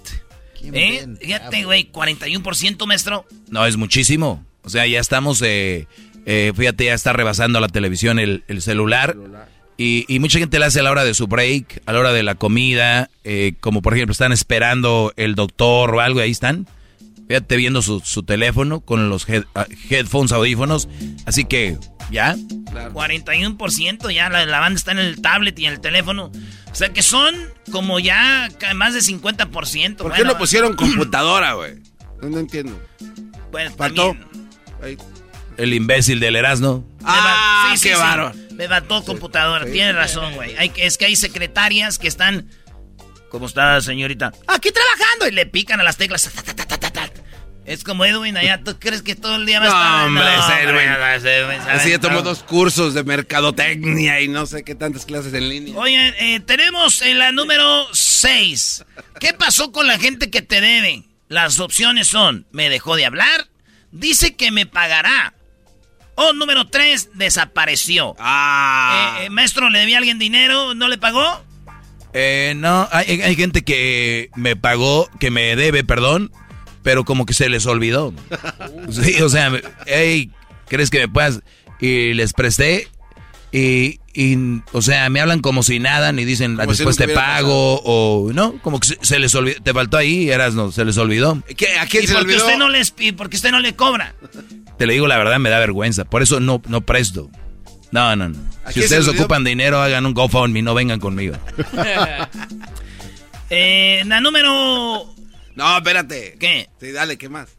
¿Quién 0.58 0.74
¿Eh? 0.74 1.06
Fíjate, 1.20 1.44
tablet? 1.44 1.64
güey, 1.64 1.90
41%, 1.92 2.86
maestro. 2.86 3.26
No, 3.48 3.66
es 3.66 3.76
muchísimo. 3.76 4.44
O 4.62 4.68
sea, 4.70 4.86
ya 4.86 4.98
estamos, 5.00 5.42
eh, 5.42 5.86
eh, 6.26 6.52
fíjate, 6.56 6.86
ya 6.86 6.94
está 6.94 7.12
rebasando 7.12 7.60
la 7.60 7.68
televisión 7.68 8.18
el, 8.18 8.44
el 8.48 8.62
celular. 8.62 9.16
Y, 9.76 10.04
y 10.08 10.20
mucha 10.20 10.38
gente 10.38 10.58
le 10.60 10.66
hace 10.66 10.80
a 10.80 10.82
la 10.84 10.90
hora 10.92 11.04
de 11.04 11.14
su 11.14 11.26
break, 11.26 11.82
a 11.86 11.92
la 11.92 11.98
hora 11.98 12.12
de 12.12 12.22
la 12.22 12.36
comida, 12.36 13.10
eh, 13.24 13.54
como 13.60 13.82
por 13.82 13.94
ejemplo 13.94 14.12
están 14.12 14.30
esperando 14.30 15.12
el 15.16 15.34
doctor 15.34 15.94
o 15.96 16.00
algo, 16.00 16.20
y 16.20 16.22
ahí 16.22 16.30
están. 16.30 16.68
Fíjate 17.26 17.56
viendo 17.56 17.82
su, 17.82 18.00
su 18.00 18.22
teléfono 18.22 18.80
con 18.80 19.08
los 19.08 19.26
head- 19.28 19.46
ah, 19.54 19.66
headphones, 19.90 20.30
audífonos. 20.30 20.88
Así 21.26 21.44
que 21.44 21.76
¿Ya? 22.10 22.36
41% 22.36 24.10
ya 24.12 24.28
la, 24.28 24.44
la 24.46 24.60
banda 24.60 24.76
está 24.76 24.92
en 24.92 24.98
el 24.98 25.20
tablet 25.22 25.58
y 25.58 25.66
en 25.66 25.72
el 25.72 25.80
teléfono. 25.80 26.30
O 26.70 26.74
sea 26.74 26.92
que 26.92 27.02
son 27.02 27.34
como 27.70 27.98
ya 28.00 28.48
más 28.74 28.94
de 28.94 29.00
50%. 29.00 29.96
¿Por 29.96 30.12
qué 30.12 30.24
no 30.24 30.36
pusieron 30.38 30.74
computadora, 30.76 31.54
güey? 31.54 31.74
No, 32.22 32.30
no 32.30 32.38
entiendo. 32.40 32.80
Bueno, 33.50 33.70
Faltó. 33.76 34.16
también. 34.80 34.98
El 35.56 35.72
imbécil 35.72 36.18
del 36.20 36.34
Erasmo. 36.36 36.84
Me 37.00 37.04
va- 37.06 37.12
Ah, 37.16 37.68
sí, 37.72 37.78
sí, 37.78 37.88
qué 37.88 37.94
sí. 37.94 38.00
bárbaro. 38.00 38.34
Me 38.54 38.66
mató 38.68 39.04
computadora. 39.04 39.64
Tienes 39.66 39.94
razón, 39.94 40.34
güey. 40.34 40.56
Hay 40.56 40.70
que- 40.70 40.84
Es 40.86 40.98
que 40.98 41.04
hay 41.06 41.16
secretarias 41.16 41.98
que 41.98 42.08
están. 42.08 42.48
¿Cómo 43.30 43.46
está, 43.46 43.80
señorita? 43.80 44.32
Aquí 44.48 44.70
trabajando. 44.72 45.28
Y 45.28 45.32
le 45.32 45.46
pican 45.46 45.80
a 45.80 45.84
las 45.84 45.96
teclas. 45.96 46.28
Es 47.64 47.82
como 47.82 48.04
Edwin 48.04 48.36
allá. 48.36 48.60
¿Tú 48.62 48.78
crees 48.78 49.02
que 49.02 49.14
todo 49.14 49.36
el 49.36 49.46
día 49.46 49.58
va 49.58 49.64
a 49.64 49.68
estar? 49.68 50.00
No, 50.00 50.06
hombre, 50.06 50.62
Edwin. 50.62 51.60
Así 51.70 51.90
ya 51.90 51.98
tomó 51.98 52.20
dos 52.22 52.42
cursos 52.42 52.92
de 52.92 53.04
mercadotecnia 53.04 54.20
y 54.20 54.28
no 54.28 54.44
sé 54.46 54.64
qué 54.64 54.74
tantas 54.74 55.06
clases 55.06 55.32
en 55.32 55.48
línea. 55.48 55.74
Oye, 55.76 56.14
eh, 56.18 56.40
tenemos 56.40 57.00
en 57.00 57.18
la 57.18 57.32
número 57.32 57.86
6. 57.92 58.84
¿Qué 59.18 59.32
pasó 59.32 59.72
con 59.72 59.86
la 59.86 59.98
gente 59.98 60.30
que 60.30 60.42
te 60.42 60.60
debe? 60.60 61.04
Las 61.28 61.58
opciones 61.58 62.06
son, 62.06 62.46
me 62.52 62.68
dejó 62.68 62.96
de 62.96 63.06
hablar, 63.06 63.48
dice 63.92 64.34
que 64.34 64.50
me 64.50 64.66
pagará. 64.66 65.32
O 66.16 66.32
número 66.32 66.68
3, 66.68 67.10
desapareció. 67.14 68.14
Ah. 68.18 69.18
Eh, 69.20 69.24
eh, 69.24 69.30
maestro, 69.30 69.70
¿le 69.70 69.80
debía 69.80 69.96
a 69.96 69.98
alguien 69.98 70.18
dinero? 70.18 70.74
¿No 70.74 70.86
le 70.88 70.98
pagó? 70.98 71.44
Eh, 72.12 72.52
no, 72.56 72.88
hay, 72.92 73.22
hay 73.22 73.34
gente 73.34 73.64
que 73.64 74.30
me 74.36 74.54
pagó, 74.54 75.08
que 75.18 75.32
me 75.32 75.56
debe, 75.56 75.82
perdón, 75.82 76.30
pero 76.84 77.04
como 77.04 77.26
que 77.26 77.34
se 77.34 77.48
les 77.48 77.66
olvidó. 77.66 78.14
Sí, 78.90 79.20
o 79.20 79.28
sea, 79.28 79.50
hey, 79.86 80.30
¿crees 80.68 80.90
que 80.90 81.00
me 81.00 81.08
puedas? 81.08 81.40
Y 81.80 82.14
les 82.14 82.32
presté 82.32 82.86
y, 83.50 83.98
y, 84.14 84.36
o 84.72 84.82
sea, 84.82 85.08
me 85.10 85.20
hablan 85.20 85.40
como 85.40 85.62
si 85.62 85.80
nada, 85.80 86.12
ni 86.12 86.24
dicen, 86.24 86.56
Como 86.56 86.70
después 86.70 86.96
te 86.96 87.08
pago, 87.08 87.80
o 87.84 88.32
no, 88.32 88.60
como 88.62 88.78
que 88.80 88.88
se, 88.88 88.98
se 89.00 89.18
les 89.18 89.34
olvidó, 89.34 89.60
te 89.62 89.72
faltó 89.72 89.96
ahí, 89.96 90.28
eras, 90.30 90.54
no, 90.54 90.70
se 90.70 90.84
les 90.84 90.96
olvidó. 90.98 91.42
¿Qué- 91.56 91.78
¿A 91.78 91.86
quién 91.86 92.04
¿Y 92.04 92.06
se 92.06 92.12
le 92.12 92.18
por 92.20 92.28
qué 92.28 92.34
olvidó? 92.34 92.46
usted 92.46 92.58
no 92.58 92.68
les 92.68 92.94
y 92.98 93.12
por 93.12 93.28
qué 93.30 93.36
usted 93.36 93.50
no 93.50 93.60
le 93.60 93.74
cobra? 93.74 94.14
Te 94.78 94.86
le 94.86 94.92
digo 94.92 95.06
la 95.06 95.16
verdad, 95.16 95.38
me 95.38 95.50
da 95.50 95.58
vergüenza, 95.58 96.04
por 96.04 96.22
eso 96.22 96.38
no, 96.40 96.62
no 96.68 96.80
presto. 96.82 97.30
No, 97.92 98.14
no, 98.16 98.28
no. 98.28 98.38
¿A 98.64 98.72
Si 98.72 98.80
ustedes 98.80 99.06
ocupan 99.08 99.44
dinero, 99.44 99.80
hagan 99.80 100.04
un 100.04 100.14
GoFundMe, 100.14 100.62
no 100.62 100.74
vengan 100.74 101.00
conmigo. 101.00 101.36
Eh, 103.50 104.02
la 104.06 104.20
número... 104.20 105.13
No, 105.54 105.76
espérate. 105.76 106.36
¿Qué? 106.38 106.68
Sí, 106.80 106.92
dale, 106.92 107.16
¿qué 107.18 107.28
más? 107.28 107.50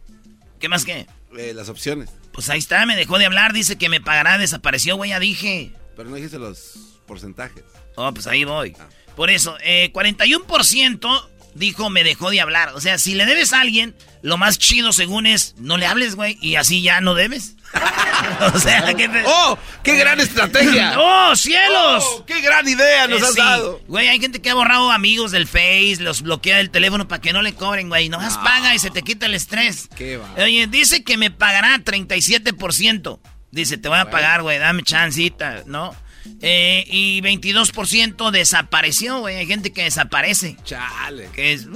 ¿Qué 0.60 0.70
más 0.70 0.86
qué? 0.86 1.08
Eh, 1.38 1.54
las 1.54 1.70
opciones. 1.70 2.10
Pues 2.32 2.50
ahí 2.50 2.60
está, 2.60 2.86
me 2.86 2.96
dejó 2.96 3.18
de 3.18 3.26
hablar, 3.26 3.54
dice 3.54 3.78
que 3.78 3.90
me 3.90 4.02
pagará, 4.02 4.38
desapareció, 4.38 4.98
güey, 4.98 5.12
ya 5.12 5.20
dije. 5.20 5.72
Pero 5.96 6.10
no 6.10 6.16
dijiste 6.16 6.38
los 6.38 7.00
porcentajes. 7.08 7.64
Oh, 7.96 8.14
pues 8.14 8.28
ahí 8.28 8.44
voy. 8.44 8.76
Por 9.16 9.30
eso, 9.30 9.58
eh, 9.64 9.92
41% 9.94 11.30
dijo 11.56 11.90
me 11.90 12.04
dejó 12.04 12.30
de 12.30 12.42
hablar. 12.42 12.70
O 12.76 12.82
sea, 12.82 13.00
si 13.00 13.16
le 13.16 13.26
debes 13.26 13.52
a 13.54 13.62
alguien, 13.62 13.96
lo 14.22 14.38
más 14.38 14.60
chido 14.60 14.94
según 14.94 15.26
es 15.26 15.56
no 15.58 15.78
le 15.78 15.88
hables, 15.88 16.16
güey, 16.16 16.38
y 16.42 16.56
así 16.56 16.82
ya 16.84 17.02
no 17.02 17.16
debes. 17.16 17.54
o 18.54 18.60
sea, 18.60 18.94
que 18.94 19.10
te- 19.10 19.24
¡Oh! 19.26 19.58
¡Qué 19.84 19.96
gran 19.98 20.20
estrategia! 20.22 20.94
¡Oh, 20.98 21.36
cielos! 21.36 22.04
¡Oh, 22.08 22.26
¡Qué 22.26 22.40
gran 22.42 22.66
idea 22.68 23.08
nos 23.08 23.22
Eh, 23.22 23.26
has 23.26 23.34
sí. 23.34 23.40
dado! 23.42 23.82
Güey, 23.88 24.08
hay 24.08 24.20
gente 24.20 24.42
que 24.42 24.50
ha 24.50 24.54
borrado 24.54 24.92
amigos 24.92 25.32
del 25.32 25.48
Face, 25.48 25.98
los 26.00 26.22
bloquea 26.22 26.58
del 26.58 26.70
teléfono 26.70 27.08
para 27.08 27.22
que 27.22 27.34
no 27.34 27.42
le 27.42 27.54
cobren, 27.56 27.90
güey. 27.90 28.08
Nomás 28.08 28.38
paga 28.38 28.74
y 28.76 28.80
se 28.80 28.92
te 28.92 29.02
quita 29.02 29.26
el 29.26 29.34
estrés. 29.34 29.90
Qué 29.98 30.18
va. 30.18 30.30
Oye, 30.38 30.68
dice 30.68 31.04
que 31.04 31.18
me 31.18 31.32
pagará 31.32 31.78
37%. 31.80 33.20
Dice, 33.52 33.78
te 33.78 33.88
voy 33.90 34.00
a 34.00 34.10
pagar, 34.10 34.42
güey, 34.42 34.58
dame 34.60 34.84
chancita, 34.84 35.64
¿no? 35.66 35.96
Eh, 36.42 36.86
y 36.90 37.22
22% 37.22 38.32
desapareció, 38.32 39.20
güey. 39.20 39.38
Hay 39.38 39.48
gente 39.48 39.72
que 39.74 39.84
desaparece. 39.84 40.58
Chale. 40.64 41.30
Que 41.34 41.54
es... 41.54 41.68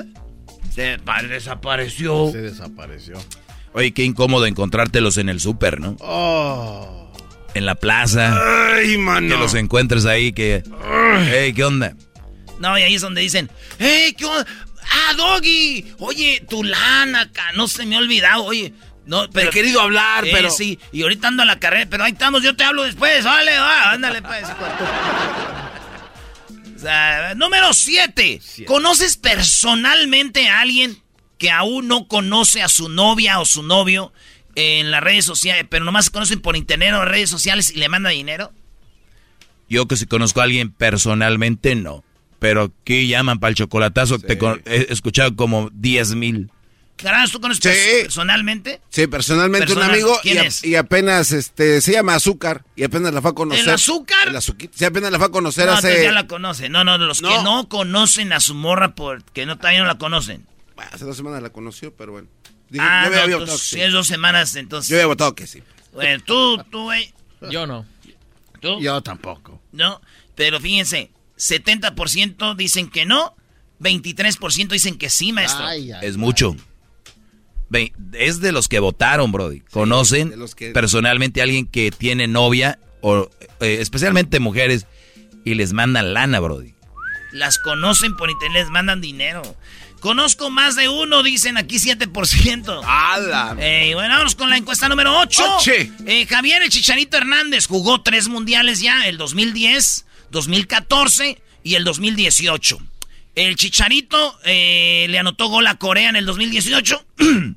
Se 0.73 0.97
pa- 0.99 1.23
desapareció. 1.23 2.31
Se 2.31 2.41
desapareció. 2.41 3.15
Oye, 3.73 3.91
qué 3.93 4.03
incómodo 4.03 4.45
encontrártelos 4.45 5.17
en 5.17 5.29
el 5.29 5.39
súper, 5.39 5.79
¿no? 5.79 5.95
Oh. 5.99 7.11
En 7.53 7.65
la 7.65 7.75
plaza. 7.75 8.35
Ay, 8.75 8.97
mano. 8.97 9.35
Que 9.35 9.39
los 9.41 9.53
encuentres 9.55 10.05
ahí, 10.05 10.31
que... 10.33 10.63
Hey, 11.31 11.53
¿qué 11.53 11.63
onda? 11.63 11.95
No, 12.59 12.77
y 12.77 12.83
ahí 12.83 12.95
es 12.95 13.01
donde 13.01 13.21
dicen, 13.21 13.49
¡Hey, 13.79 14.13
qué 14.17 14.25
onda! 14.25 14.45
¡Ah, 14.91 15.13
Doggy! 15.15 15.93
Oye, 15.99 16.43
tu 16.49 16.63
lana 16.63 17.21
acá, 17.21 17.51
no 17.55 17.67
se 17.67 17.85
me 17.85 17.95
ha 17.95 17.99
olvidado, 17.99 18.43
oye. 18.43 18.73
No, 19.09 19.27
pero, 19.31 19.49
he 19.49 19.51
querido 19.51 19.81
hablar, 19.81 20.23
Eh, 20.27 20.29
pero... 20.31 20.51
Sí, 20.51 20.77
y 20.91 21.01
ahorita 21.01 21.29
ando 21.29 21.41
a 21.41 21.45
la 21.45 21.59
carrera, 21.59 21.87
pero 21.89 22.03
ahí 22.03 22.11
estamos, 22.11 22.43
yo 22.43 22.55
te 22.55 22.63
hablo 22.63 22.83
después, 22.83 23.23
vale, 23.25 23.57
va, 23.57 23.91
ándale, 23.93 24.21
pues. 24.21 24.45
O 26.75 26.79
sea, 26.79 27.33
número 27.35 27.73
7. 27.73 28.39
¿Conoces 28.65 29.17
personalmente 29.17 30.47
a 30.47 30.61
alguien 30.61 30.97
que 31.37 31.49
aún 31.51 31.87
no 31.87 32.07
conoce 32.07 32.61
a 32.61 32.69
su 32.69 32.87
novia 32.89 33.39
o 33.39 33.45
su 33.45 33.63
novio 33.63 34.13
en 34.55 34.91
las 34.91 35.01
redes 35.01 35.25
sociales, 35.25 35.65
pero 35.69 35.83
nomás 35.85 36.05
se 36.05 36.11
conocen 36.11 36.39
por 36.39 36.55
internet 36.55 36.93
o 36.93 37.03
redes 37.03 37.29
sociales 37.29 37.71
y 37.71 37.79
le 37.79 37.89
manda 37.89 38.09
dinero? 38.11 38.51
Yo 39.67 39.87
que 39.87 39.97
si 39.97 40.05
conozco 40.05 40.41
a 40.41 40.43
alguien 40.45 40.71
personalmente, 40.71 41.75
no. 41.75 42.03
Pero 42.39 42.71
¿qué 42.85 43.07
llaman 43.07 43.39
para 43.39 43.49
el 43.49 43.55
chocolatazo? 43.55 44.19
Te 44.19 44.37
con- 44.37 44.61
he 44.65 44.87
escuchado 44.89 45.35
como 45.35 45.69
10 45.73 46.15
mil. 46.15 46.49
Garanz, 47.01 47.31
¿tú 47.31 47.39
conoces 47.39 47.63
Sí. 47.63 48.01
personalmente? 48.03 48.81
Sí, 48.89 49.07
personalmente 49.07 49.67
Personal- 49.67 49.89
un 49.89 49.93
amigo 49.95 50.17
y, 50.19 50.21
¿Quién 50.21 50.37
a- 50.39 50.41
es? 50.43 50.63
y 50.63 50.75
apenas 50.75 51.31
este 51.31 51.79
se 51.81 51.93
llama 51.93 52.15
Azúcar 52.15 52.65
y 52.75 52.83
apenas 52.83 53.13
la 53.13 53.21
fue 53.21 53.31
a 53.31 53.33
conocer. 53.33 53.63
¿El 53.63 53.69
azúcar? 53.69 54.27
El 54.27 54.35
azúcar. 54.35 54.69
Sí, 54.75 54.85
apenas 54.85 55.11
la 55.11 55.17
fue 55.17 55.27
a 55.27 55.31
conocer 55.31 55.65
No, 55.67 55.73
hace 55.73 56.03
ya 56.03 56.11
la 56.11 56.27
conocen. 56.27 56.71
No, 56.71 56.83
no, 56.83 56.97
los 56.97 57.21
que 57.21 57.27
No. 57.27 57.43
no 57.43 57.69
conocen 57.69 58.33
a 58.33 58.39
su 58.39 58.53
morra 58.55 58.95
porque 58.95 59.45
no, 59.45 59.57
todavía 59.57 59.79
no 59.79 59.85
la 59.85 59.97
conocen. 59.97 60.45
Bueno, 60.75 60.91
hace 60.93 61.05
dos 61.05 61.15
semanas 61.17 61.41
la 61.41 61.49
conoció, 61.51 61.93
pero 61.95 62.11
bueno. 62.13 62.27
Dije, 62.69 62.85
ah, 62.87 63.05
yo 63.05 63.15
no, 63.15 63.21
había 63.21 63.33
entonces, 63.35 63.39
votado 63.39 63.57
que 63.57 63.63
si 63.63 63.75
sí. 63.75 63.81
es 63.81 63.91
dos 63.93 64.07
semanas, 64.07 64.55
entonces... 64.55 64.89
Yo 64.89 64.95
había 64.97 65.07
votado 65.07 65.33
que 65.35 65.47
sí. 65.47 65.63
Bueno, 65.93 66.23
tú, 66.25 66.63
tú, 66.69 66.83
güey, 66.83 67.11
Yo 67.49 67.65
no. 67.65 67.85
tú, 68.61 68.79
Yo 68.79 69.01
tampoco. 69.01 69.59
¿no? 69.71 70.01
Pero 70.35 70.59
fíjense, 70.59 71.11
70% 71.37 72.55
dicen 72.55 72.89
que 72.89 73.05
no, 73.05 73.35
23% 73.79 74.67
dicen 74.69 74.97
que 74.97 75.09
sí, 75.09 75.31
maestro. 75.33 75.65
Ay, 75.65 75.91
ay, 75.91 75.99
Es 76.05 76.17
mucho. 76.17 76.55
Ve, 77.69 77.93
es 78.13 78.39
de 78.41 78.51
los 78.51 78.67
que 78.67 78.79
votaron, 78.79 79.31
Brody. 79.31 79.61
¿Conocen 79.71 80.31
de 80.31 80.37
los 80.37 80.55
que- 80.55 80.71
personalmente 80.71 81.41
a 81.41 81.43
alguien 81.43 81.65
que 81.67 81.91
tiene 81.91 82.27
novia, 82.27 82.79
o 83.01 83.29
eh, 83.59 83.77
especialmente 83.79 84.39
mujeres, 84.39 84.85
y 85.45 85.53
les 85.55 85.73
mandan 85.73 86.13
lana, 86.13 86.39
Brody? 86.39 86.73
Las 87.31 87.59
conocen 87.59 88.15
por 88.17 88.29
internet, 88.31 88.63
les 88.63 88.69
mandan 88.71 89.01
dinero. 89.01 89.43
Conozco 89.99 90.49
más 90.49 90.75
de 90.77 90.87
uno, 90.89 91.23
dicen 91.23 91.57
aquí 91.57 91.77
7%. 91.77 92.81
¡Hala! 92.85 93.55
Eh, 93.59 93.91
bueno, 93.93 94.15
vamos 94.17 94.33
con 94.33 94.49
la 94.49 94.55
encuesta 94.57 94.87
número 94.89 95.15
8. 95.19 95.57
Oche. 95.57 95.91
Javier 96.27 96.63
el 96.63 96.69
Chicharito 96.69 97.17
Hernández 97.17 97.67
jugó 97.67 98.01
tres 98.01 98.29
mundiales 98.29 98.79
ya, 98.79 99.07
el 99.07 99.17
2010, 99.17 100.05
2014 100.31 101.41
y 101.63 101.75
el 101.75 101.83
2018. 101.83 102.79
El 103.39 103.55
Chicharito 103.55 104.37
eh, 104.43 105.05
le 105.09 105.17
anotó 105.17 105.47
gol 105.47 105.65
a 105.67 105.75
Corea 105.75 106.09
en 106.09 106.17
el 106.17 106.25
2018. 106.25 107.05
Ah, 107.19 107.23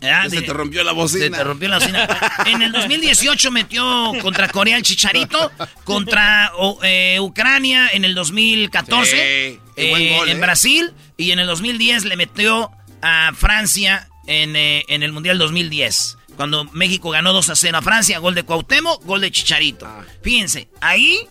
Ya 0.00 0.30
se 0.30 0.42
te 0.42 0.52
rompió 0.52 0.84
la 0.84 0.90
se 0.90 0.96
bocina. 0.96 1.38
te 1.38 1.44
rompió 1.44 1.68
la 1.68 1.78
bocina. 1.78 2.08
En 2.46 2.62
el 2.62 2.70
2018 2.70 3.50
metió 3.50 4.12
contra 4.22 4.48
Corea 4.48 4.76
el 4.76 4.84
Chicharito, 4.84 5.50
contra 5.84 6.52
eh, 6.84 7.18
Ucrania 7.20 7.88
en 7.92 8.04
el 8.04 8.14
2014, 8.14 9.10
Sí, 9.10 9.60
qué 9.74 9.90
buen 9.90 10.02
eh, 10.02 10.16
gol, 10.16 10.28
en 10.28 10.36
eh. 10.36 10.40
Brasil, 10.40 10.92
y 11.16 11.32
en 11.32 11.40
el 11.40 11.48
2010 11.48 12.04
le 12.04 12.16
metió 12.16 12.70
a 13.02 13.32
Francia 13.34 14.08
en, 14.28 14.54
en 14.54 15.02
el 15.02 15.10
Mundial 15.10 15.36
2010. 15.38 16.16
Cuando 16.36 16.64
México 16.66 17.10
ganó 17.10 17.32
2 17.32 17.50
a 17.50 17.56
0 17.56 17.78
a 17.78 17.82
Francia, 17.82 18.20
gol 18.20 18.36
de 18.36 18.44
Cuauhtémoc, 18.44 19.04
gol 19.04 19.22
de 19.22 19.32
Chicharito. 19.32 19.84
Ah. 19.84 20.04
Fíjense, 20.22 20.68
ahí 20.80 21.26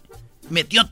metió 0.50 0.90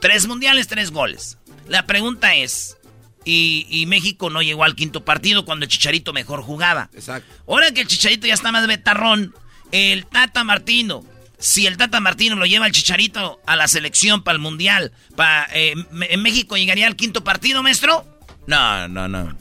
tres 0.00 0.26
mundiales, 0.26 0.66
tres 0.66 0.90
goles. 0.90 1.37
La 1.68 1.86
pregunta 1.86 2.34
es, 2.34 2.76
y, 3.24 3.66
y 3.68 3.86
México 3.86 4.30
no 4.30 4.42
llegó 4.42 4.64
al 4.64 4.74
quinto 4.74 5.04
partido 5.04 5.44
cuando 5.44 5.64
el 5.64 5.70
Chicharito 5.70 6.12
mejor 6.12 6.42
jugaba. 6.42 6.90
Exacto. 6.94 7.32
Ahora 7.46 7.72
que 7.72 7.82
el 7.82 7.86
Chicharito 7.86 8.26
ya 8.26 8.34
está 8.34 8.52
más 8.52 8.66
betarrón, 8.66 9.34
el 9.70 10.06
Tata 10.06 10.44
Martino, 10.44 11.04
si 11.38 11.66
el 11.66 11.76
Tata 11.76 12.00
Martino 12.00 12.36
lo 12.36 12.46
lleva 12.46 12.66
el 12.66 12.72
Chicharito 12.72 13.40
a 13.46 13.56
la 13.56 13.68
selección 13.68 14.22
para 14.22 14.36
el 14.36 14.42
Mundial, 14.42 14.92
para, 15.14 15.46
¿en 15.52 16.22
México 16.22 16.56
llegaría 16.56 16.86
al 16.86 16.96
quinto 16.96 17.22
partido, 17.22 17.62
maestro? 17.62 18.04
No, 18.46 18.88
no, 18.88 19.08
no. 19.08 19.36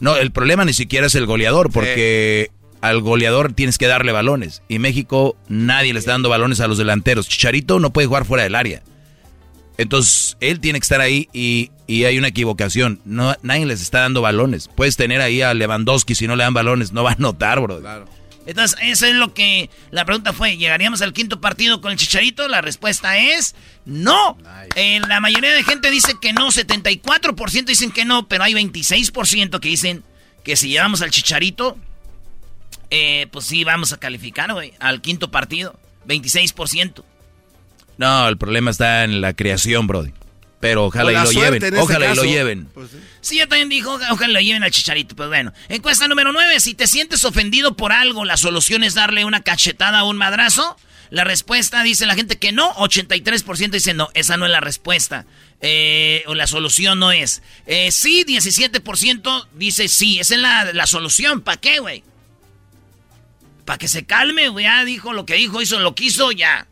No, 0.00 0.16
el 0.16 0.30
problema 0.32 0.64
ni 0.64 0.72
siquiera 0.72 1.06
es 1.06 1.14
el 1.14 1.26
goleador, 1.26 1.70
porque 1.72 2.50
al 2.80 3.00
goleador 3.00 3.52
tienes 3.52 3.78
que 3.78 3.86
darle 3.86 4.12
balones. 4.12 4.62
Y 4.68 4.78
México 4.78 5.36
nadie 5.48 5.92
le 5.92 5.98
está 5.98 6.12
dando 6.12 6.28
balones 6.28 6.60
a 6.60 6.68
los 6.68 6.78
delanteros. 6.78 7.28
Chicharito 7.28 7.78
no 7.80 7.92
puede 7.92 8.06
jugar 8.06 8.24
fuera 8.24 8.44
del 8.44 8.54
área. 8.54 8.82
Entonces, 9.80 10.36
él 10.40 10.60
tiene 10.60 10.78
que 10.78 10.84
estar 10.84 11.00
ahí 11.00 11.26
y, 11.32 11.70
y 11.86 12.04
hay 12.04 12.18
una 12.18 12.28
equivocación. 12.28 13.00
No, 13.06 13.34
nadie 13.42 13.64
les 13.64 13.80
está 13.80 14.00
dando 14.00 14.20
balones. 14.20 14.68
Puedes 14.68 14.96
tener 14.96 15.22
ahí 15.22 15.40
a 15.40 15.54
Lewandowski, 15.54 16.14
si 16.14 16.26
no 16.26 16.36
le 16.36 16.44
dan 16.44 16.52
balones, 16.52 16.92
no 16.92 17.02
va 17.02 17.12
a 17.12 17.16
notar, 17.18 17.60
bro. 17.60 17.80
Claro. 17.80 18.06
Entonces, 18.44 18.78
eso 18.82 19.06
es 19.06 19.14
lo 19.14 19.32
que 19.32 19.70
la 19.90 20.04
pregunta 20.04 20.34
fue, 20.34 20.58
¿llegaríamos 20.58 21.00
al 21.00 21.14
quinto 21.14 21.40
partido 21.40 21.80
con 21.80 21.92
el 21.92 21.96
Chicharito? 21.96 22.46
La 22.46 22.60
respuesta 22.60 23.16
es 23.16 23.54
no. 23.86 24.36
Eh, 24.76 25.00
la 25.08 25.18
mayoría 25.20 25.54
de 25.54 25.64
gente 25.64 25.90
dice 25.90 26.12
que 26.20 26.34
no, 26.34 26.48
74% 26.48 27.64
dicen 27.64 27.90
que 27.90 28.04
no, 28.04 28.28
pero 28.28 28.44
hay 28.44 28.52
26% 28.52 29.60
que 29.60 29.68
dicen 29.70 30.04
que 30.44 30.56
si 30.56 30.68
llevamos 30.68 31.00
al 31.00 31.10
Chicharito, 31.10 31.78
eh, 32.90 33.28
pues 33.32 33.46
sí, 33.46 33.64
vamos 33.64 33.94
a 33.94 33.96
calificar, 33.96 34.52
güey, 34.52 34.74
al 34.78 35.00
quinto 35.00 35.30
partido. 35.30 35.80
26%. 36.06 37.02
No, 38.00 38.26
el 38.28 38.38
problema 38.38 38.70
está 38.70 39.04
en 39.04 39.20
la 39.20 39.34
creación, 39.34 39.86
Brody. 39.86 40.12
Pero 40.58 40.86
ojalá 40.86 41.12
y 41.12 41.16
lo 41.16 41.32
lleven. 41.32 41.76
Ojalá 41.76 42.12
y 42.12 42.16
lo 42.16 42.24
lleven. 42.24 42.64
Pues 42.72 42.88
sí. 43.20 43.36
yo 43.36 43.46
también 43.46 43.68
dijo, 43.68 43.98
ojalá 44.10 44.32
lo 44.32 44.40
lleven 44.40 44.62
al 44.62 44.70
chicharito. 44.70 45.14
Pues 45.14 45.28
bueno. 45.28 45.52
Encuesta 45.68 46.08
número 46.08 46.32
9. 46.32 46.60
Si 46.60 46.72
te 46.72 46.86
sientes 46.86 47.26
ofendido 47.26 47.76
por 47.76 47.92
algo, 47.92 48.24
la 48.24 48.38
solución 48.38 48.84
es 48.84 48.94
darle 48.94 49.26
una 49.26 49.42
cachetada 49.42 50.02
o 50.02 50.08
un 50.08 50.16
madrazo. 50.16 50.78
La 51.10 51.24
respuesta 51.24 51.82
dice 51.82 52.06
la 52.06 52.14
gente 52.14 52.38
que 52.38 52.52
no. 52.52 52.72
83% 52.76 53.68
dice 53.68 53.92
no. 53.92 54.08
Esa 54.14 54.38
no 54.38 54.46
es 54.46 54.50
la 54.50 54.60
respuesta. 54.60 55.26
Eh, 55.60 56.24
o 56.26 56.34
la 56.34 56.46
solución 56.46 56.98
no 56.98 57.12
es. 57.12 57.42
Eh, 57.66 57.92
sí, 57.92 58.24
17% 58.26 59.48
dice 59.56 59.88
sí. 59.88 60.20
Esa 60.20 60.36
es 60.36 60.40
la, 60.40 60.72
la 60.72 60.86
solución. 60.86 61.42
¿Para 61.42 61.60
qué, 61.60 61.80
güey? 61.80 62.02
Para 63.66 63.76
que 63.76 63.88
se 63.88 64.06
calme, 64.06 64.48
güey. 64.48 64.64
Ya 64.64 64.86
dijo 64.86 65.12
lo 65.12 65.26
que 65.26 65.34
dijo, 65.34 65.60
hizo 65.60 65.78
lo 65.80 65.94
que 65.94 66.04
hizo, 66.04 66.32
ya. 66.32 66.66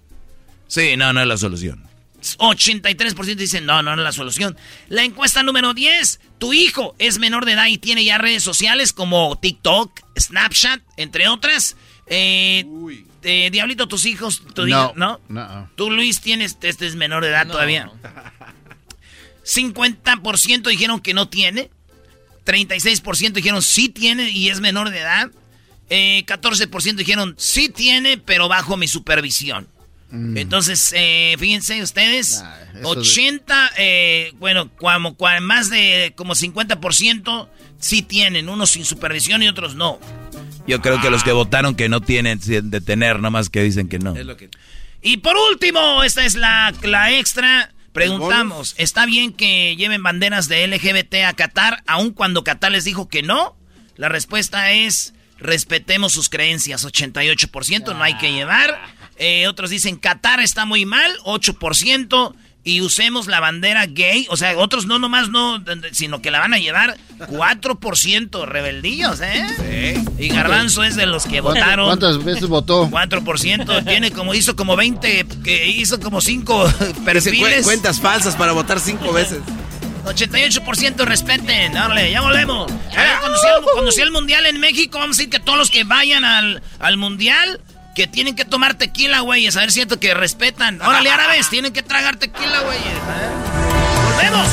Sí, 0.69 0.97
no, 0.97 1.13
no 1.13 1.21
es 1.21 1.27
la 1.27 1.37
solución. 1.37 1.89
83% 2.21 3.37
dicen 3.37 3.65
no, 3.65 3.83
no, 3.83 3.97
no 3.97 4.03
es 4.03 4.05
la 4.05 4.13
solución. 4.13 4.57
La 4.89 5.05
encuesta 5.05 5.43
número 5.43 5.75
10. 5.75 6.21
Tu 6.39 6.53
hijo 6.53 6.95
es 6.99 7.19
menor 7.19 7.45
de 7.45 7.53
edad 7.53 7.67
y 7.67 7.79
tiene 7.79 8.05
ya 8.05 8.19
redes 8.19 8.43
sociales 8.43 8.93
como 8.93 9.37
TikTok, 9.39 10.01
Snapchat, 10.19 10.81
entre 10.97 11.29
otras. 11.29 11.77
Eh, 12.07 12.65
eh 13.23 13.51
Diablito, 13.51 13.89
tus 13.89 14.05
hijos, 14.07 14.43
tu 14.55 14.67
no, 14.67 14.93
¿no? 14.95 15.21
no. 15.29 15.71
Tú, 15.75 15.91
Luis, 15.91 16.21
tienes, 16.21 16.57
este 16.63 16.87
es 16.87 16.95
menor 16.95 17.25
de 17.25 17.31
edad 17.31 17.47
todavía. 17.47 17.91
50% 19.45 20.69
dijeron 20.69 21.01
que 21.01 21.15
no 21.15 21.29
tiene. 21.29 21.71
36% 22.45 23.33
dijeron 23.33 23.63
sí 23.63 23.89
tiene 23.89 24.31
y 24.31 24.49
es 24.49 24.61
menor 24.61 24.91
de 24.91 24.99
edad. 24.99 25.31
Eh, 25.91 26.25
14% 26.27 26.97
dijeron 26.97 27.35
sí 27.39 27.69
tiene, 27.69 28.19
pero 28.19 28.49
bajo 28.49 28.77
mi 28.77 28.89
supervisión. 28.89 29.69
Mm. 30.11 30.37
Entonces, 30.39 30.93
eh, 30.97 31.37
fíjense 31.39 31.83
ustedes, 31.83 32.43
80, 32.83 33.73
eh, 33.77 34.33
bueno, 34.39 34.71
como, 34.77 35.17
más 35.43 35.69
de 35.71 36.15
como 36.17 36.35
50% 36.35 37.49
sí 37.79 38.03
tienen, 38.03 38.49
unos 38.49 38.71
sin 38.71 38.85
supervisión 38.85 39.43
y 39.43 39.49
otros 39.49 39.75
no. 39.75 39.99
Yo 40.67 40.81
creo 40.81 41.01
que 41.01 41.11
los 41.11 41.25
que 41.25 41.33
votaron 41.33 41.75
que 41.75 41.89
no 41.89 42.01
tienen 42.01 42.41
de 42.41 42.81
tener, 42.81 43.21
nomás 43.21 43.51
que 43.51 43.63
dicen 43.63 43.89
que 43.89 43.99
no. 43.99 44.15
Y 45.01 45.19
por 45.19 45.37
último, 45.51 46.03
esta 46.03 46.25
es 46.25 46.35
la, 46.35 46.75
la 46.83 47.13
extra. 47.13 47.73
Preguntamos, 47.93 48.75
¿está 48.79 49.07
bien 49.07 49.33
que 49.33 49.77
lleven 49.77 50.03
banderas 50.03 50.49
de 50.49 50.67
LGBT 50.67 51.25
a 51.27 51.33
Qatar, 51.33 51.83
aun 51.87 52.11
cuando 52.13 52.45
Qatar 52.45 52.71
les 52.73 52.85
dijo 52.85 53.09
que 53.09 53.23
no? 53.23 53.57
La 53.97 54.09
respuesta 54.09 54.71
es, 54.73 55.15
respetemos 55.39 56.13
sus 56.13 56.29
creencias, 56.29 56.85
88%, 56.85 57.97
no 57.97 58.03
hay 58.03 58.17
que 58.19 58.33
llevar. 58.33 58.79
Eh, 59.19 59.47
otros 59.49 59.71
dicen 59.71 59.97
Qatar 59.97 60.41
está 60.41 60.65
muy 60.65 60.85
mal, 60.87 61.11
8%. 61.25 62.35
Y 62.65 62.83
usemos 62.83 63.29
la 63.29 63.41
bandera 63.41 63.87
gay. 63.87 64.27
O 64.29 64.37
sea, 64.37 64.59
otros 64.59 64.85
no 64.85 64.99
nomás 64.99 65.31
no, 65.31 65.63
sino 65.93 66.21
que 66.21 66.31
la 66.31 66.39
van 66.39 66.53
a 66.53 66.59
llevar 66.59 66.99
4% 67.19 68.45
rebeldíos, 68.47 69.21
¿eh? 69.23 69.47
Sí. 69.97 70.25
Y 70.25 70.29
Garbanzo 70.29 70.85
es 70.85 70.95
de 70.95 71.07
los 71.07 71.25
que 71.25 71.41
votaron. 71.41 71.87
¿Cuántas 71.87 72.23
veces 72.23 72.47
votó? 72.47 72.91
4%. 72.91 73.87
Tiene 73.87 74.11
como, 74.11 74.35
hizo 74.35 74.55
como 74.55 74.77
20, 74.77 75.27
que 75.43 75.67
hizo 75.69 75.99
como 75.99 76.21
5 76.21 76.73
perfiles. 77.07 77.65
cuentas 77.65 78.01
falsas 78.01 78.37
para 78.37 78.53
votar 78.53 78.81
5 78.81 79.13
veces. 79.15 79.39
88% 80.05 81.05
respeten. 81.05 81.73
Dale, 81.73 82.11
ya 82.11 82.21
volvemos. 82.21 82.71
cuando, 83.73 83.93
sea, 83.93 84.05
el 84.05 84.11
mundial 84.11 84.45
en 84.47 84.61
México, 84.61 84.99
vamos 84.99 85.17
a 85.17 85.19
decir 85.19 85.31
que 85.31 85.41
todos 85.41 85.59
los 85.59 85.71
que 85.71 85.85
vayan 85.85 86.25
al, 86.25 86.63
al 86.81 86.97
mundial 86.99 87.61
que 87.99 88.07
tienen 88.07 88.37
que 88.37 88.45
tomar 88.45 88.79
tequila, 88.79 89.23
güey. 89.23 89.49
A 89.49 89.51
ver, 89.51 89.73
siento 89.73 89.99
que 89.99 90.15
respetan. 90.15 90.81
Órale, 90.81 91.11
árabes, 91.11 91.49
tienen 91.51 91.73
que 91.73 91.83
tragar 91.83 92.17
tequila, 92.17 92.61
güey. 92.61 92.79
¡Volvemos! 94.05 94.49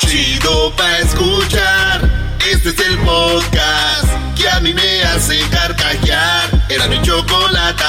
Chido 0.00 0.76
pa' 0.76 0.98
escuchar. 0.98 2.36
Este 2.52 2.68
es 2.68 2.80
el 2.80 2.98
podcast 2.98 4.36
que 4.36 4.46
a 4.46 4.60
mí 4.60 4.74
me 4.74 5.02
hace 5.04 5.40
carcajear. 5.50 6.50
Era 6.68 6.86
mi 6.86 7.00
chocolate. 7.00 7.84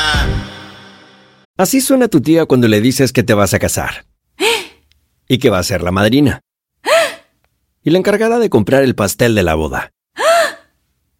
Así 1.58 1.82
suena 1.82 2.08
tu 2.08 2.22
tía 2.22 2.46
cuando 2.46 2.70
le 2.70 2.80
dices 2.80 3.12
que 3.12 3.24
te 3.24 3.34
vas 3.34 3.54
a 3.54 3.60
casar. 3.60 4.06
Y 5.28 5.38
que 5.39 5.50
va 5.50 5.60
a 5.60 5.63
ser 5.63 5.84
la 5.84 5.92
madrina. 5.92 6.39
Y 7.84 7.89
la 7.89 7.98
encargada 7.98 8.39
de 8.39 8.50
comprar 8.50 8.84
el 8.84 8.96
pastel 8.96 9.36
de 9.36 9.44
la 9.44 9.56
boda. 9.56 9.92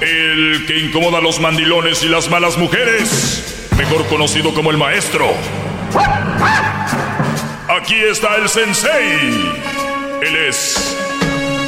El 0.00 0.64
que 0.66 0.78
incomoda 0.78 1.18
a 1.18 1.20
los 1.20 1.40
mandilones 1.40 2.02
y 2.02 2.08
las 2.08 2.28
malas 2.30 2.56
mujeres, 2.58 3.68
mejor 3.76 4.06
conocido 4.06 4.54
como 4.54 4.70
el 4.70 4.78
maestro. 4.78 5.32
Aquí 7.68 7.96
está 7.96 8.36
el 8.36 8.48
sensei. 8.48 9.54
Él 10.22 10.36
es 10.48 10.96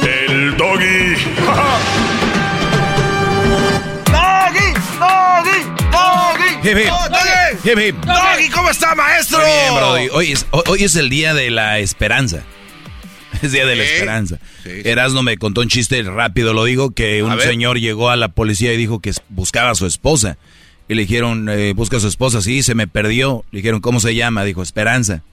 el 0.01 0.57
doggy. 0.57 1.15
¡Doggy! 4.11 4.73
¡Doggy! 4.99 5.63
¡Doggy! 5.91 6.69
Hip, 7.63 7.77
hip. 7.77 7.95
Doggy, 8.05 8.49
¿cómo 8.49 8.69
está, 8.69 8.95
maestro? 8.95 9.39
Muy 9.39 9.47
bien, 9.47 9.75
Brody. 9.75 10.09
Hoy 10.11 10.31
es, 10.31 10.45
hoy 10.51 10.83
es 10.83 10.95
el 10.95 11.09
día 11.09 11.33
de 11.33 11.51
la 11.51 11.79
esperanza. 11.79 12.43
Es 13.41 13.51
día 13.51 13.65
de 13.65 13.75
la 13.75 13.83
esperanza. 13.83 14.39
Sí. 14.63 14.83
Me 15.23 15.37
contó 15.37 15.61
un 15.61 15.67
chiste 15.67 16.01
rápido, 16.03 16.53
lo 16.53 16.65
digo, 16.65 16.91
que 16.91 17.23
un 17.23 17.39
señor 17.39 17.79
llegó 17.79 18.09
a 18.09 18.15
la 18.15 18.29
policía 18.29 18.73
y 18.73 18.77
dijo 18.77 18.99
que 18.99 19.11
buscaba 19.29 19.71
a 19.71 19.75
su 19.75 19.85
esposa. 19.85 20.37
Y 20.87 20.95
le 20.95 21.01
dijeron, 21.03 21.49
eh, 21.49 21.73
busca 21.73 21.97
a 21.97 21.99
su 21.99 22.07
esposa, 22.07 22.41
sí, 22.41 22.63
se 22.63 22.73
me 22.75 22.87
perdió. 22.87 23.45
Le 23.51 23.57
dijeron, 23.57 23.79
¿cómo 23.79 23.99
se 23.99 24.15
llama? 24.15 24.43
Dijo, 24.43 24.63
Esperanza. 24.63 25.23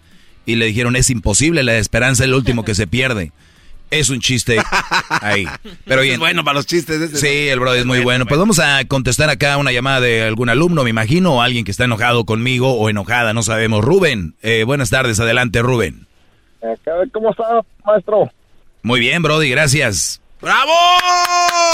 Y 0.45 0.57
le 0.57 0.67
dijeron, 0.67 0.97
es 0.97 1.11
imposible, 1.11 1.63
la 1.63 1.77
esperanza 1.79 2.23
es 2.25 2.29
el 2.29 2.35
último 2.35 2.65
que 2.65 2.75
se 2.75 2.87
pierde. 2.87 3.33
Es 3.91 4.11
un 4.11 4.21
chiste 4.21 4.59
ahí. 5.09 5.47
Pero 5.85 6.03
Es 6.03 6.09
bien. 6.09 6.21
bueno 6.21 6.45
para 6.45 6.57
los 6.57 6.67
chistes. 6.67 7.21
Sí, 7.21 7.49
el 7.49 7.61
brother 7.61 7.81
es 7.81 7.87
muy 7.87 8.01
bueno. 8.01 8.27
Pues 8.27 8.39
vamos 8.39 8.59
a 8.59 8.85
contestar 8.85 9.31
acá 9.31 9.57
una 9.59 9.73
llamada 9.73 10.01
de 10.01 10.23
algún 10.23 10.49
alumno, 10.49 10.83
me 10.85 10.91
imagino, 10.91 11.35
o 11.37 11.41
alguien 11.43 11.65
que 11.65 11.71
está 11.71 11.85
enojado 11.85 12.25
conmigo 12.25 12.75
o 12.75 12.91
enojada, 12.91 13.33
no 13.33 13.43
sabemos. 13.43 13.85
Rubén, 13.85 14.35
eh, 14.43 14.65
buenas 14.65 14.91
tardes, 14.91 15.21
adelante, 15.21 15.63
Rubén. 15.63 16.06
¿Cómo 17.13 17.31
está, 17.31 17.61
maestro? 17.85 18.31
Muy 18.83 19.01
bien, 19.01 19.23
Brody, 19.23 19.51
gracias. 19.51 20.21
¡Bravo! 20.41 20.73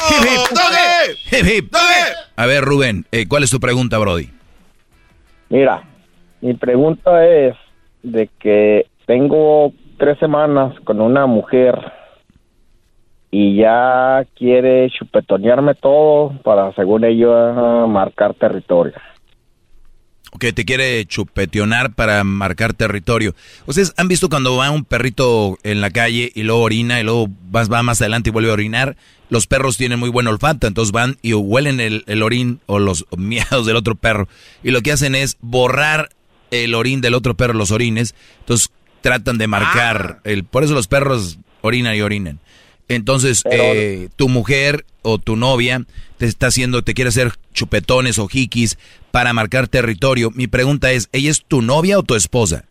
Hip, 0.08 0.24
hip. 0.24 0.56
¡Doggy! 0.56 1.36
Hip, 1.36 1.46
hip. 1.46 1.74
A 2.36 2.46
ver, 2.46 2.64
Rubén, 2.64 3.04
eh, 3.12 3.26
¿cuál 3.28 3.42
es 3.42 3.50
tu 3.50 3.60
pregunta, 3.60 3.98
Brody? 3.98 4.30
Mira, 5.48 5.82
mi 6.40 6.54
pregunta 6.54 7.26
es 7.26 7.54
de 8.02 8.28
que 8.38 8.86
tengo 9.06 9.72
tres 9.98 10.18
semanas 10.18 10.78
con 10.80 11.00
una 11.00 11.26
mujer 11.26 11.78
y 13.30 13.56
ya 13.56 14.24
quiere 14.36 14.90
chupetonearme 14.90 15.74
todo 15.74 16.32
para, 16.42 16.72
según 16.74 17.04
ella, 17.04 17.86
marcar 17.86 18.34
territorio. 18.34 18.94
Que 20.40 20.52
te 20.52 20.64
quiere 20.64 21.04
chupeteonar 21.04 21.92
para 21.92 22.24
marcar 22.24 22.72
territorio. 22.72 23.34
¿Ustedes 23.66 23.92
han 23.96 24.08
visto 24.08 24.28
cuando 24.28 24.56
va 24.56 24.70
un 24.70 24.84
perrito 24.84 25.58
en 25.62 25.80
la 25.80 25.90
calle 25.90 26.32
y 26.34 26.42
luego 26.42 26.62
orina 26.62 27.00
y 27.00 27.04
luego 27.04 27.28
va 27.54 27.82
más 27.82 28.00
adelante 28.00 28.30
y 28.30 28.32
vuelve 28.32 28.50
a 28.50 28.54
orinar? 28.54 28.96
Los 29.28 29.46
perros 29.46 29.76
tienen 29.76 29.98
muy 29.98 30.08
buen 30.08 30.26
olfato, 30.26 30.66
entonces 30.66 30.92
van 30.92 31.16
y 31.22 31.34
huelen 31.34 31.80
el, 31.80 32.04
el 32.06 32.22
orín 32.22 32.60
o 32.66 32.78
los 32.78 33.06
miados 33.16 33.66
del 33.66 33.76
otro 33.76 33.94
perro. 33.94 34.28
Y 34.62 34.70
lo 34.70 34.80
que 34.82 34.92
hacen 34.92 35.14
es 35.14 35.36
borrar 35.40 36.10
el 36.50 36.74
orín 36.74 37.00
del 37.00 37.14
otro 37.14 37.34
perro, 37.34 37.54
los 37.54 37.70
orines. 37.70 38.14
Entonces 38.40 38.70
tratan 39.02 39.36
de 39.36 39.48
marcar. 39.48 40.20
el 40.24 40.44
Por 40.44 40.64
eso 40.64 40.72
los 40.72 40.88
perros 40.88 41.38
orinan 41.60 41.94
y 41.94 42.00
orinan. 42.00 42.40
Entonces, 42.88 43.42
eh, 43.50 44.08
tu 44.16 44.28
mujer 44.28 44.84
o 45.02 45.18
tu 45.18 45.36
novia 45.36 45.84
te 46.18 46.26
está 46.26 46.48
haciendo, 46.48 46.82
te 46.82 46.94
quiere 46.94 47.08
hacer 47.08 47.32
chupetones 47.52 48.18
o 48.18 48.26
jiquis 48.28 48.78
para 49.10 49.32
marcar 49.32 49.68
territorio. 49.68 50.30
Mi 50.30 50.46
pregunta 50.46 50.90
es, 50.92 51.08
¿ella 51.12 51.30
es 51.30 51.44
tu 51.44 51.62
novia 51.62 51.98
o 51.98 52.02
tu 52.02 52.14
esposa? 52.14 52.64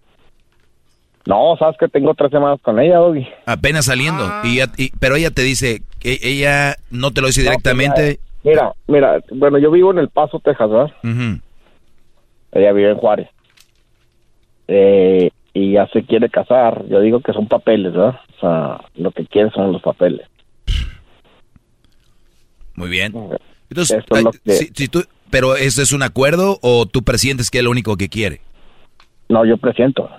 No, 1.28 1.56
sabes 1.60 1.78
que 1.80 1.88
tengo 1.88 2.14
tres 2.16 2.32
semanas 2.32 2.60
con 2.64 2.80
ella, 2.80 2.98
Doggy. 2.98 3.28
Apenas 3.46 3.86
saliendo. 3.86 4.28
Y 4.44 4.58
ya- 4.58 4.72
y- 4.78 4.90
pero 5.00 5.16
ella 5.16 5.30
te 5.30 5.44
dice 5.44 5.84
que 6.00 6.20
ella 6.24 6.76
no 6.90 7.12
te 7.12 7.22
lo 7.22 7.28
dice 7.28 7.42
No, 7.44 7.52
directamente. 7.52 8.20
pues, 8.42 8.54
Mira, 8.56 8.72
mira, 8.88 9.20
bueno, 9.32 9.60
yo 9.60 9.70
vivo 9.70 9.92
en 9.92 10.00
El 10.00 10.10
Paso, 10.10 10.40
Texas, 10.40 10.68
¿verdad? 10.70 10.92
Ella 12.54 12.72
vive 12.74 12.90
en 12.92 12.98
Juárez. 12.98 13.30
Eh, 14.68 15.30
y 15.54 15.74
ya 15.74 15.86
se 15.94 16.04
quiere 16.04 16.28
casar. 16.30 16.86
Yo 16.88 17.00
digo 17.02 17.20
que 17.20 17.34
son 17.34 17.48
papeles, 17.48 17.94
¿verdad? 17.94 18.20
O 18.38 18.40
sea, 18.40 18.82
lo 18.96 19.12
que 19.12 19.28
quiere 19.28 19.52
son 19.52 19.72
los 19.74 19.82
papeles. 19.84 20.28
Muy 22.76 22.90
bien. 22.90 23.14
Entonces, 23.72 24.04
Eso 24.06 24.16
es 24.18 24.24
lo 24.24 24.30
ay, 24.32 24.40
que- 24.46 24.52
si- 24.54 24.72
si 24.76 24.88
tú- 24.88 25.06
pero 25.30 25.56
¿ese 25.56 25.82
es 25.82 25.94
un 25.94 26.04
acuerdo 26.04 26.60
o 26.62 26.86
tú 26.86 27.02
presientes 27.04 27.50
que 27.50 27.60
es 27.60 27.64
lo 27.64 27.72
único 27.72 27.96
que 27.98 28.10
quiere? 28.10 28.42
No, 29.30 29.46
yo 29.46 29.58
presiento. 29.58 30.10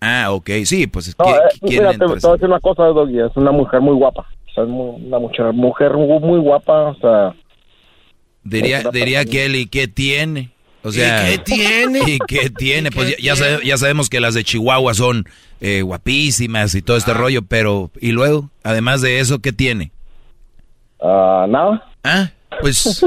Ah, 0.00 0.32
ok, 0.32 0.50
sí, 0.64 0.86
pues 0.86 1.14
No, 1.18 1.24
¿qué- 1.26 1.30
eh, 1.30 1.36
quién 1.60 1.78
mira, 1.84 1.92
te, 1.92 1.98
te 1.98 2.04
voy 2.06 2.14
a 2.14 2.32
decir 2.32 2.48
una 2.48 2.58
cosa, 2.60 2.84
Doggy. 2.84 3.20
Es 3.20 3.36
una 3.36 3.52
mujer 3.52 3.80
muy 3.80 3.94
guapa. 3.94 4.26
O 4.50 4.54
sea, 4.54 4.64
es 4.64 4.68
muy- 4.70 5.04
una 5.06 5.18
mujer, 5.18 5.52
mujer 5.52 5.92
muy, 5.92 6.18
muy 6.20 6.38
guapa. 6.40 6.88
O 6.90 6.94
sea, 6.96 7.34
Diría, 8.44 8.82
diría 8.92 9.24
Kelly, 9.24 9.66
¿qué 9.66 9.86
tiene? 9.86 10.50
O 10.82 10.90
sea, 10.90 11.24
qué 11.28 11.38
tiene? 11.38 12.00
¿Y 12.06 12.18
qué 12.26 12.50
tiene? 12.50 12.90
Pues 12.90 13.10
ya, 13.10 13.16
ya 13.22 13.36
sabe- 13.36 13.64
ya 13.64 13.76
sabemos 13.76 14.08
que 14.10 14.18
las 14.20 14.34
de 14.34 14.42
Chihuahua 14.42 14.94
son 14.94 15.26
eh, 15.60 15.82
guapísimas 15.82 16.74
y 16.74 16.82
todo 16.82 16.96
este 16.96 17.14
rollo, 17.14 17.42
pero 17.42 17.90
¿y 18.00 18.10
luego? 18.10 18.50
Además 18.64 19.00
de 19.02 19.20
eso, 19.20 19.38
¿qué 19.40 19.52
tiene? 19.52 19.92
ah, 21.00 21.46
nada. 21.48 21.84
Ah, 22.04 22.30
pues 22.60 23.04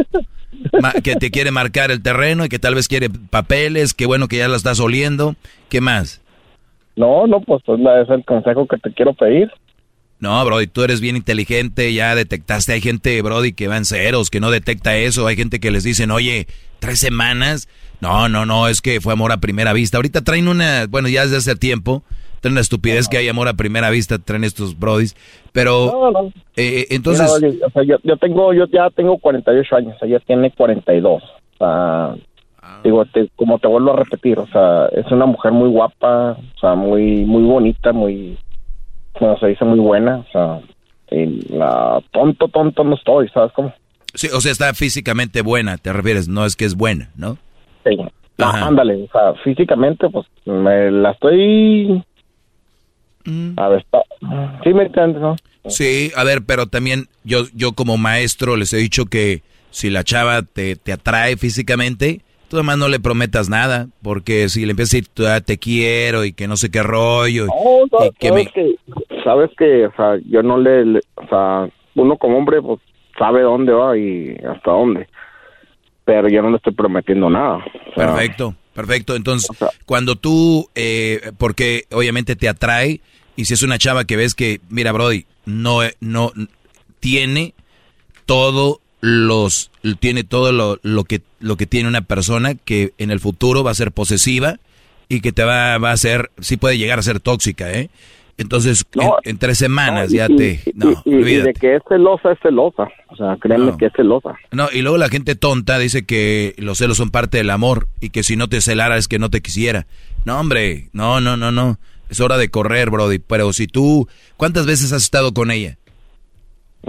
que 1.03 1.15
te 1.15 1.31
quiere 1.31 1.51
marcar 1.51 1.91
el 1.91 2.01
terreno 2.01 2.45
y 2.45 2.49
que 2.49 2.59
tal 2.59 2.75
vez 2.75 2.87
quiere 2.87 3.09
papeles, 3.09 3.93
qué 3.93 4.05
bueno 4.05 4.27
que 4.27 4.37
ya 4.37 4.47
la 4.47 4.55
estás 4.57 4.79
oliendo. 4.79 5.35
¿Qué 5.69 5.81
más? 5.81 6.21
No, 6.95 7.27
no, 7.27 7.41
pues 7.41 7.61
es 7.67 7.79
la- 7.79 8.01
es 8.01 8.09
el 8.09 8.23
consejo 8.23 8.67
que 8.67 8.77
te 8.77 8.93
quiero 8.93 9.13
pedir. 9.13 9.51
No, 10.19 10.43
Brody, 10.45 10.67
tú 10.67 10.81
eres 10.83 11.01
bien 11.01 11.17
inteligente, 11.17 11.93
ya 11.93 12.15
detectaste. 12.15 12.71
Hay 12.73 12.81
gente, 12.81 13.21
Brody, 13.21 13.51
que 13.51 13.67
va 13.67 13.75
en 13.77 13.83
ceros, 13.85 14.29
que 14.29 14.39
no 14.39 14.49
detecta 14.49 14.95
eso. 14.95 15.27
Hay 15.27 15.35
gente 15.35 15.59
que 15.59 15.71
les 15.71 15.83
dicen, 15.83 16.09
oye, 16.09 16.47
tres 16.79 16.99
semanas. 16.99 17.67
No, 17.99 18.29
no, 18.29 18.45
no, 18.45 18.69
es 18.69 18.81
que 18.81 19.01
fue 19.01 19.11
amor 19.13 19.33
a 19.33 19.37
primera 19.41 19.73
vista. 19.73 19.97
Ahorita 19.97 20.21
traen 20.23 20.47
una, 20.47 20.85
bueno, 20.87 21.09
ya 21.09 21.23
desde 21.23 21.37
hace 21.37 21.55
tiempo, 21.57 22.01
traen 22.45 22.55
la 22.55 22.61
estupidez 22.61 23.07
que 23.09 23.17
hay 23.17 23.27
amor 23.27 23.47
a 23.47 23.53
primera 23.55 23.89
vista, 23.89 24.19
traen 24.19 24.43
estos 24.43 24.77
Brodis. 24.77 25.15
Pero, 25.51 25.87
No, 25.91 26.11
no. 26.11 26.31
eh, 26.55 26.85
entonces, 26.91 27.31
Mira, 27.41 27.47
Doggy, 27.49 27.61
o 27.63 27.69
sea, 27.71 27.83
yo, 27.83 27.95
yo 28.03 28.17
tengo, 28.17 28.53
yo 28.53 28.65
ya 28.67 28.89
tengo 28.91 29.17
48 29.17 29.75
años, 29.75 29.95
ella 30.03 30.19
tiene 30.27 30.51
42. 30.51 31.23
O 31.23 31.57
sea, 31.57 32.15
digo, 32.83 33.03
te- 33.05 33.29
como 33.35 33.57
te 33.57 33.67
vuelvo 33.67 33.93
a 33.93 33.95
repetir, 33.95 34.37
o 34.37 34.45
sea, 34.47 34.85
es 34.91 35.11
una 35.11 35.25
mujer 35.25 35.53
muy 35.53 35.69
guapa, 35.69 36.33
o 36.33 36.59
sea, 36.59 36.75
muy, 36.75 37.25
muy 37.25 37.41
bonita, 37.43 37.91
muy, 37.93 38.37
como 39.17 39.37
se 39.39 39.47
dice, 39.47 39.65
muy 39.65 39.79
buena, 39.79 40.17
o 40.17 40.25
sea, 40.31 40.59
y 41.09 41.51
la, 41.51 41.99
tonto, 42.11 42.47
tonto 42.49 42.83
no 42.83 42.95
estoy, 42.95 43.27
¿sabes 43.29 43.51
cómo? 43.53 43.73
sí, 44.13 44.27
o 44.33 44.39
sea, 44.39 44.51
está 44.51 44.73
físicamente 44.75 45.41
buena, 45.41 45.77
te 45.77 45.91
refieres, 45.93 46.27
no 46.27 46.45
es 46.45 46.55
que 46.55 46.65
es 46.65 46.75
buena, 46.75 47.09
¿no? 47.17 47.37
Sí. 47.85 47.97
No, 48.37 48.47
ándale, 48.49 49.03
o 49.03 49.07
sea, 49.11 49.33
físicamente, 49.43 50.09
pues, 50.09 50.25
me 50.45 50.91
la 50.91 51.11
estoy... 51.11 52.03
A 53.57 53.67
ver, 53.69 53.79
está... 53.79 54.01
Sí 54.63 54.73
me 54.73 54.83
entiendes, 54.83 55.21
¿no? 55.21 55.35
Sí, 55.67 56.11
a 56.15 56.23
ver, 56.23 56.43
pero 56.45 56.67
también 56.67 57.07
yo, 57.23 57.45
yo 57.53 57.73
como 57.73 57.97
maestro 57.97 58.55
les 58.55 58.71
he 58.73 58.77
dicho 58.77 59.05
que 59.05 59.41
si 59.71 59.89
la 59.89 60.03
chava 60.03 60.41
te, 60.43 60.75
te 60.75 60.93
atrae 60.93 61.37
físicamente, 61.37 62.21
tú 62.49 62.57
además 62.57 62.77
no 62.77 62.87
le 62.87 62.99
prometas 62.99 63.49
nada, 63.49 63.87
porque 64.03 64.47
si 64.49 64.65
le 64.65 64.71
empiezas 64.71 64.93
a 64.93 64.97
decir 64.97 65.09
"Tú, 65.13 65.25
ah, 65.27 65.41
te 65.41 65.57
quiero 65.57 66.23
y 66.23 66.33
que 66.33 66.47
no 66.47 66.55
sé 66.55 66.69
qué 66.69 66.83
rollo, 66.83 67.47
No, 67.47 67.85
y 67.85 67.89
sabes, 67.89 68.11
que 68.19 68.27
sabes 68.29 68.45
me... 68.45 68.51
que, 68.51 68.75
sabes 69.23 69.49
que, 69.57 69.85
o 69.87 69.91
sea, 69.95 70.17
yo 70.29 70.43
no 70.43 70.57
le, 70.59 70.85
le- 70.85 71.01
o 71.15 71.27
sea, 71.27 71.67
uno 71.95 72.17
como 72.17 72.37
hombre, 72.37 72.61
pues, 72.61 72.79
sabe 73.17 73.41
dónde 73.41 73.71
va 73.73 73.97
y 73.97 74.35
hasta 74.47 74.71
dónde. 74.71 75.07
Pero 76.05 76.27
yo 76.29 76.41
no 76.43 76.51
le 76.51 76.57
estoy 76.57 76.73
prometiendo 76.73 77.29
nada. 77.29 77.57
o 77.57 77.93
sea, 77.95 78.05
Perfecto, 78.13 78.53
perfecto. 78.73 79.15
Entonces, 79.15 79.49
cuando 79.85 80.15
tú, 80.15 80.67
eh, 80.75 81.31
porque 81.39 81.85
obviamente 81.91 82.35
te 82.35 82.47
atrae, 82.47 83.01
y 83.35 83.45
si 83.45 83.53
es 83.53 83.61
una 83.63 83.77
chava 83.77 84.05
que 84.05 84.15
ves 84.15 84.33
que, 84.35 84.61
mira, 84.69 84.91
Brody, 84.91 85.25
no, 85.45 85.79
no, 85.99 86.31
tiene 86.99 87.53
todo 88.25 88.79
los, 89.01 89.71
tiene 89.99 90.23
todo 90.23 90.51
lo, 90.51 90.79
lo 90.81 91.03
que, 91.03 91.21
lo 91.39 91.57
que 91.57 91.65
tiene 91.67 91.87
una 91.89 92.01
persona 92.01 92.55
que 92.55 92.93
en 92.97 93.11
el 93.11 93.19
futuro 93.19 93.63
va 93.63 93.71
a 93.71 93.75
ser 93.75 93.91
posesiva 93.91 94.57
y 95.09 95.21
que 95.21 95.31
te 95.31 95.43
va, 95.43 95.77
va 95.77 95.91
a 95.91 95.97
ser, 95.97 96.31
sí 96.39 96.57
puede 96.57 96.77
llegar 96.77 96.97
a 96.99 97.03
ser 97.03 97.19
tóxica, 97.19 97.71
¿eh? 97.71 97.89
Entonces, 98.37 98.83
en, 98.95 99.01
No, 99.07 99.15
en 99.23 99.37
tres 99.37 99.57
semanas 99.57 100.11
y- 100.11 100.17
ya 100.17 100.27
te, 100.27 100.59
no, 100.73 101.01
y- 101.05 101.15
y 101.15 101.35
de 101.35 101.53
que 101.53 101.75
es 101.77 101.81
celosa, 101.87 102.33
es 102.33 102.39
celosa. 102.41 102.87
O 103.07 103.15
sea, 103.15 103.37
créeme 103.39 103.67
No. 103.67 103.77
que 103.77 103.85
es 103.85 103.93
celosa. 103.95 104.35
No, 104.51 104.67
y 104.73 104.81
luego 104.81 104.97
la 104.97 105.07
gente 105.07 105.35
tonta 105.35 105.77
dice 105.79 106.03
que 106.05 106.53
los 106.57 106.79
celos 106.79 106.97
son 106.97 107.11
parte 107.11 107.37
del 107.37 107.49
amor 107.49 107.87
y 108.01 108.09
que 108.09 108.23
si 108.23 108.35
no 108.35 108.49
te 108.49 108.59
celara 108.59 108.97
es 108.97 109.07
que 109.07 109.19
no 109.19 109.29
te 109.29 109.41
quisiera. 109.41 109.85
No, 110.25 110.37
hombre, 110.39 110.89
no, 110.91 111.21
no, 111.21 111.37
no, 111.37 111.51
no. 111.53 111.77
Es 112.09 112.19
hora 112.19 112.37
de 112.37 112.49
correr, 112.49 112.89
Brody. 112.89 113.19
Pero 113.19 113.51
si 113.53 113.67
tú, 113.67 114.07
¿cuántas 114.37 114.65
veces 114.65 114.91
has 114.93 115.03
estado 115.03 115.33
con 115.33 115.51
ella? 115.51 115.77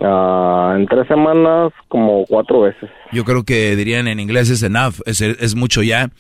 Ah, 0.02 0.74
en 0.76 0.86
tres 0.86 1.06
semanas, 1.08 1.72
como 1.88 2.24
cuatro 2.26 2.60
veces. 2.62 2.90
Yo 3.12 3.24
creo 3.24 3.44
que 3.44 3.74
dirían 3.76 4.08
en 4.08 4.20
inglés 4.20 4.50
es 4.50 4.62
enough, 4.62 4.96
es, 5.06 5.20
es 5.22 5.54
mucho 5.54 5.82
ya. 5.82 6.10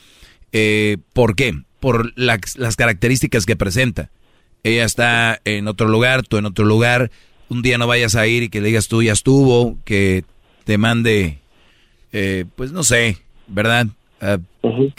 Eh, 0.52 0.96
¿Por 1.12 1.36
qué? 1.36 1.52
Por 1.80 2.12
la- 2.18 2.40
las 2.56 2.76
características 2.76 3.44
que 3.44 3.54
presenta. 3.56 4.08
Ella 4.62 4.84
está 4.84 5.40
en 5.44 5.68
otro 5.68 5.88
lugar, 5.88 6.22
tú 6.22 6.38
en 6.38 6.46
otro 6.46 6.64
lugar. 6.64 7.10
Un 7.48 7.62
día 7.62 7.76
no 7.78 7.86
vayas 7.86 8.16
a 8.16 8.26
ir 8.26 8.44
y 8.44 8.48
que 8.48 8.60
le 8.60 8.68
digas 8.68 8.88
tú 8.88 9.02
ya 9.02 9.12
estuvo, 9.12 9.76
que 9.84 10.24
te 10.64 10.78
mande, 10.78 11.38
eh, 12.12 12.46
pues 12.56 12.72
no 12.72 12.82
sé, 12.82 13.18
¿verdad? 13.46 13.86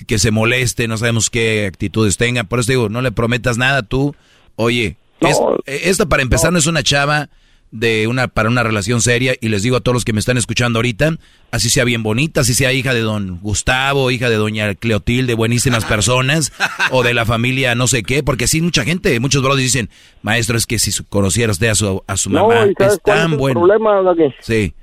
Que 0.05 0.19
se 0.19 0.31
moleste, 0.31 0.87
no 0.87 0.97
sabemos 0.97 1.29
qué 1.29 1.65
actitudes 1.65 2.17
tenga. 2.17 2.43
Por 2.43 2.59
eso 2.59 2.71
digo, 2.71 2.89
no 2.89 3.01
le 3.01 3.11
prometas 3.11 3.57
nada 3.57 3.83
tú. 3.83 4.15
Oye, 4.55 4.97
es- 5.21 5.39
eh, 5.65 5.81
esta 5.85 6.05
para 6.07 6.23
empezar 6.23 6.51
no. 6.53 6.59
es 6.59 6.67
una 6.67 6.83
chava 6.83 7.29
de 7.69 8.07
una 8.07 8.29
para 8.29 8.47
una 8.47 8.63
relación 8.63 9.01
seria 9.01 9.35
y 9.41 9.49
les 9.49 9.61
digo 9.61 9.75
a 9.75 9.81
todos 9.81 9.93
los 9.93 10.05
que 10.05 10.13
me 10.13 10.21
están 10.21 10.37
escuchando 10.37 10.79
ahorita, 10.79 11.17
así 11.51 11.69
sea 11.69 11.83
bien 11.83 12.01
bonita, 12.01 12.39
así 12.41 12.53
sea 12.53 12.71
hija 12.71 12.93
de 12.93 13.01
don 13.01 13.39
Gustavo, 13.41 14.09
hija 14.09 14.29
de 14.29 14.37
doña 14.37 14.73
Cleotilde, 14.73 15.33
buenísimas 15.33 15.83
personas, 15.85 16.53
o 16.91 17.03
de 17.03 17.13
la 17.13 17.25
familia 17.25 17.75
no 17.75 17.87
sé 17.87 18.03
qué, 18.03 18.23
porque 18.23 18.47
sí 18.47 18.61
mucha 18.61 18.85
gente, 18.85 19.19
muchos 19.19 19.43
brothers 19.43 19.63
dicen, 19.65 19.89
maestro, 20.21 20.57
es 20.57 20.65
que 20.65 20.79
si 20.79 20.91
conociera 21.09 21.51
usted 21.51 21.67
a 21.67 21.75
su, 21.75 22.01
a 22.07 22.15
su 22.15 22.29
No, 22.29 22.47
mamá, 22.47 22.67
¿y 22.67 22.73
sabes 22.77 22.93
es 22.93 23.01
tan 23.03 23.33
el 23.33 23.37
bueno. 23.37 23.59
problema? 23.59 24.01
Sí. 24.39 24.73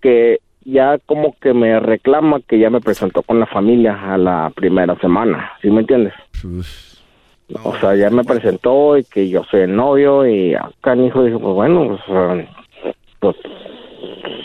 Que 0.00 0.38
ya 0.64 0.98
como 1.06 1.34
que 1.40 1.52
me 1.54 1.78
reclama 1.80 2.40
que 2.46 2.58
ya 2.58 2.70
me 2.70 2.80
presentó 2.80 3.22
con 3.22 3.40
la 3.40 3.46
familia 3.46 4.12
a 4.12 4.18
la 4.18 4.50
primera 4.54 4.96
semana, 5.00 5.52
¿sí 5.62 5.70
me 5.70 5.80
entiendes? 5.80 6.12
O 7.64 7.76
sea, 7.78 7.94
ya 7.96 8.08
me 8.10 8.24
presentó 8.24 8.96
y 8.96 9.04
que 9.04 9.28
yo 9.28 9.44
soy 9.50 9.62
el 9.62 9.76
novio 9.76 10.26
y 10.26 10.54
acá 10.54 10.94
mi 10.94 11.06
hijo 11.08 11.24
dijo, 11.24 11.38
pues 11.38 11.54
bueno, 11.54 11.88
pues, 11.88 12.00
ah, 12.08 12.36
pues 13.20 13.36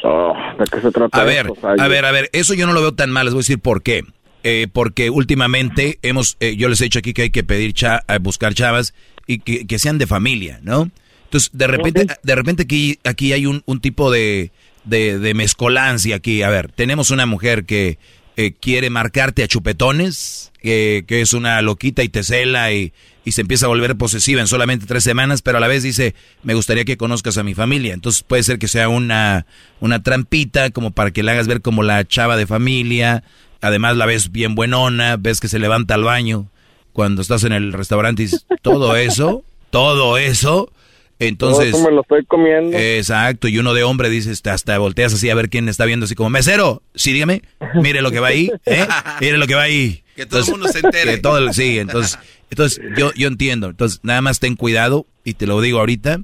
ah, 0.03 0.56
¿de 0.60 0.65
qué 0.65 0.82
se 0.82 0.91
trata? 0.91 1.21
A 1.21 1.23
ver, 1.23 1.47
esto? 1.47 1.53
O 1.53 1.56
sea, 1.62 1.71
a 1.71 1.75
yo- 1.77 1.89
ver, 1.89 2.06
a 2.06 2.12
ver, 2.12 2.30
eso 2.34 2.53
yo 2.53 2.67
no 2.67 2.73
lo 2.73 2.82
veo 2.82 2.93
tan 2.93 3.12
mal, 3.12 3.25
les 3.25 3.34
voy 3.34 3.39
a 3.39 3.41
decir 3.43 3.60
por 3.60 3.82
qué. 3.82 4.03
Eh, 4.43 4.67
porque 4.71 5.10
últimamente 5.10 5.97
hemos, 6.03 6.38
eh, 6.39 6.56
yo 6.56 6.69
les 6.69 6.80
he 6.82 6.86
dicho 6.86 6.99
aquí 6.99 7.13
que 7.13 7.23
hay 7.23 7.30
que 7.32 7.43
pedir, 7.43 7.73
cha- 7.73 8.03
buscar 8.21 8.53
chavas 8.53 8.93
y 9.25 9.39
que, 9.39 9.65
que 9.67 9.80
sean 9.80 9.97
de 9.97 10.08
familia, 10.08 10.60
¿no? 10.63 10.89
Entonces, 11.25 11.49
de 11.53 11.67
repente, 11.67 12.06
de 12.23 12.36
repente 12.36 12.63
aquí, 12.63 12.97
aquí 13.03 13.34
hay 13.34 13.45
un, 13.45 13.62
un 13.65 13.82
tipo 13.82 14.10
de, 14.12 14.51
de, 14.88 15.19
de 15.19 15.34
mezcolancia 15.34 16.15
aquí. 16.15 16.41
A 16.43 16.50
ver, 16.50 16.71
tenemos 16.71 17.12
una 17.12 17.26
mujer 17.26 17.65
que 17.65 17.97
eh, 18.36 18.54
quiere 18.60 18.89
marcarte 18.89 19.43
a 19.43 19.47
chupetones, 19.47 20.52
que, 20.62 21.06
que 21.08 21.21
es 21.21 21.34
una 21.34 21.62
loquita 21.62 22.04
y 22.04 22.10
te 22.10 22.23
cela 22.23 22.71
y, 22.71 22.93
y 23.26 23.32
se 23.32 23.41
empieza 23.41 23.65
a 23.65 23.69
volver 23.69 23.97
posesiva 23.97 24.41
en 24.41 24.47
solamente 24.47 24.86
tres 24.86 25.04
semanas, 25.04 25.41
pero 25.41 25.58
a 25.58 25.62
la 25.62 25.67
vez 25.67 25.84
dice, 25.84 26.15
me 26.43 26.54
gustaría 26.54 26.86
que 26.86 26.97
conozcas 26.97 27.38
a 27.38 27.43
mi 27.43 27.54
familia. 27.54 27.93
Entonces 27.93 28.23
puede 28.23 28.43
ser 28.43 28.60
que 28.60 28.67
sea 28.67 28.89
una, 28.89 29.45
una 29.80 30.02
trampita 30.04 30.69
como 30.69 30.91
para 30.91 31.12
que 31.12 31.23
le 31.23 31.32
hagas 31.32 31.47
ver 31.47 31.62
como 31.62 31.84
la 31.84 32.06
chava 32.06 32.38
de 32.38 32.47
familia. 32.47 33.23
Además 33.60 33.97
la 33.97 34.06
ves 34.06 34.32
bien 34.32 34.56
buenona, 34.56 35.17
ves 35.17 35.39
que 35.39 35.47
se 35.47 35.60
levanta 35.60 35.95
al 35.95 36.04
baño 36.04 36.47
cuando 36.93 37.21
estás 37.21 37.43
en 37.43 37.54
el 37.54 37.73
restaurante 37.73 38.23
y 38.23 38.30
todo 38.62 38.95
eso, 38.95 39.43
todo 39.71 40.17
eso. 40.17 40.71
Entonces, 41.19 41.71
Todo 41.71 41.80
eso 41.82 41.89
me 41.89 41.95
lo 41.95 42.01
estoy 42.01 42.25
comiendo. 42.25 42.77
Exacto, 42.77 43.47
y 43.47 43.58
uno 43.58 43.73
de 43.73 43.84
hombre 43.84 44.10
dices, 44.10 44.41
hasta 44.45 44.77
volteas 44.77 45.13
así 45.13 45.30
a 45.30 45.36
ver 45.36 45.49
quién 45.49 45.67
está 45.67 45.86
viendo 45.86 46.06
así 46.06 46.13
como, 46.15 46.30
mesero, 46.30 46.84
sí, 46.93 47.12
dígame, 47.13 47.41
mire 47.82 48.01
lo 48.01 48.12
que 48.12 48.19
va 48.19 48.27
ahí, 48.27 48.51
¿eh? 48.65 48.86
Mire 49.21 49.38
lo 49.38 49.47
que 49.47 49.56
va 49.56 49.63
ahí. 49.63 50.03
Que 50.17 50.25
todo 50.25 50.39
el 50.43 50.49
mundo 50.49 50.67
se 50.69 50.80
entere. 50.80 51.12
que 51.13 51.17
todo 51.19 51.38
el- 51.38 51.53
sí, 51.53 51.77
entonces, 51.77 52.17
entonces 52.49 52.82
yo, 52.97 53.13
yo 53.13 53.27
entiendo, 53.27 53.69
entonces 53.69 53.99
nada 54.01 54.19
más 54.21 54.39
ten 54.39 54.56
cuidado, 54.56 55.06
y 55.23 55.36
te 55.36 55.45
lo 55.45 55.62
digo 55.62 55.77
ahorita, 55.80 56.21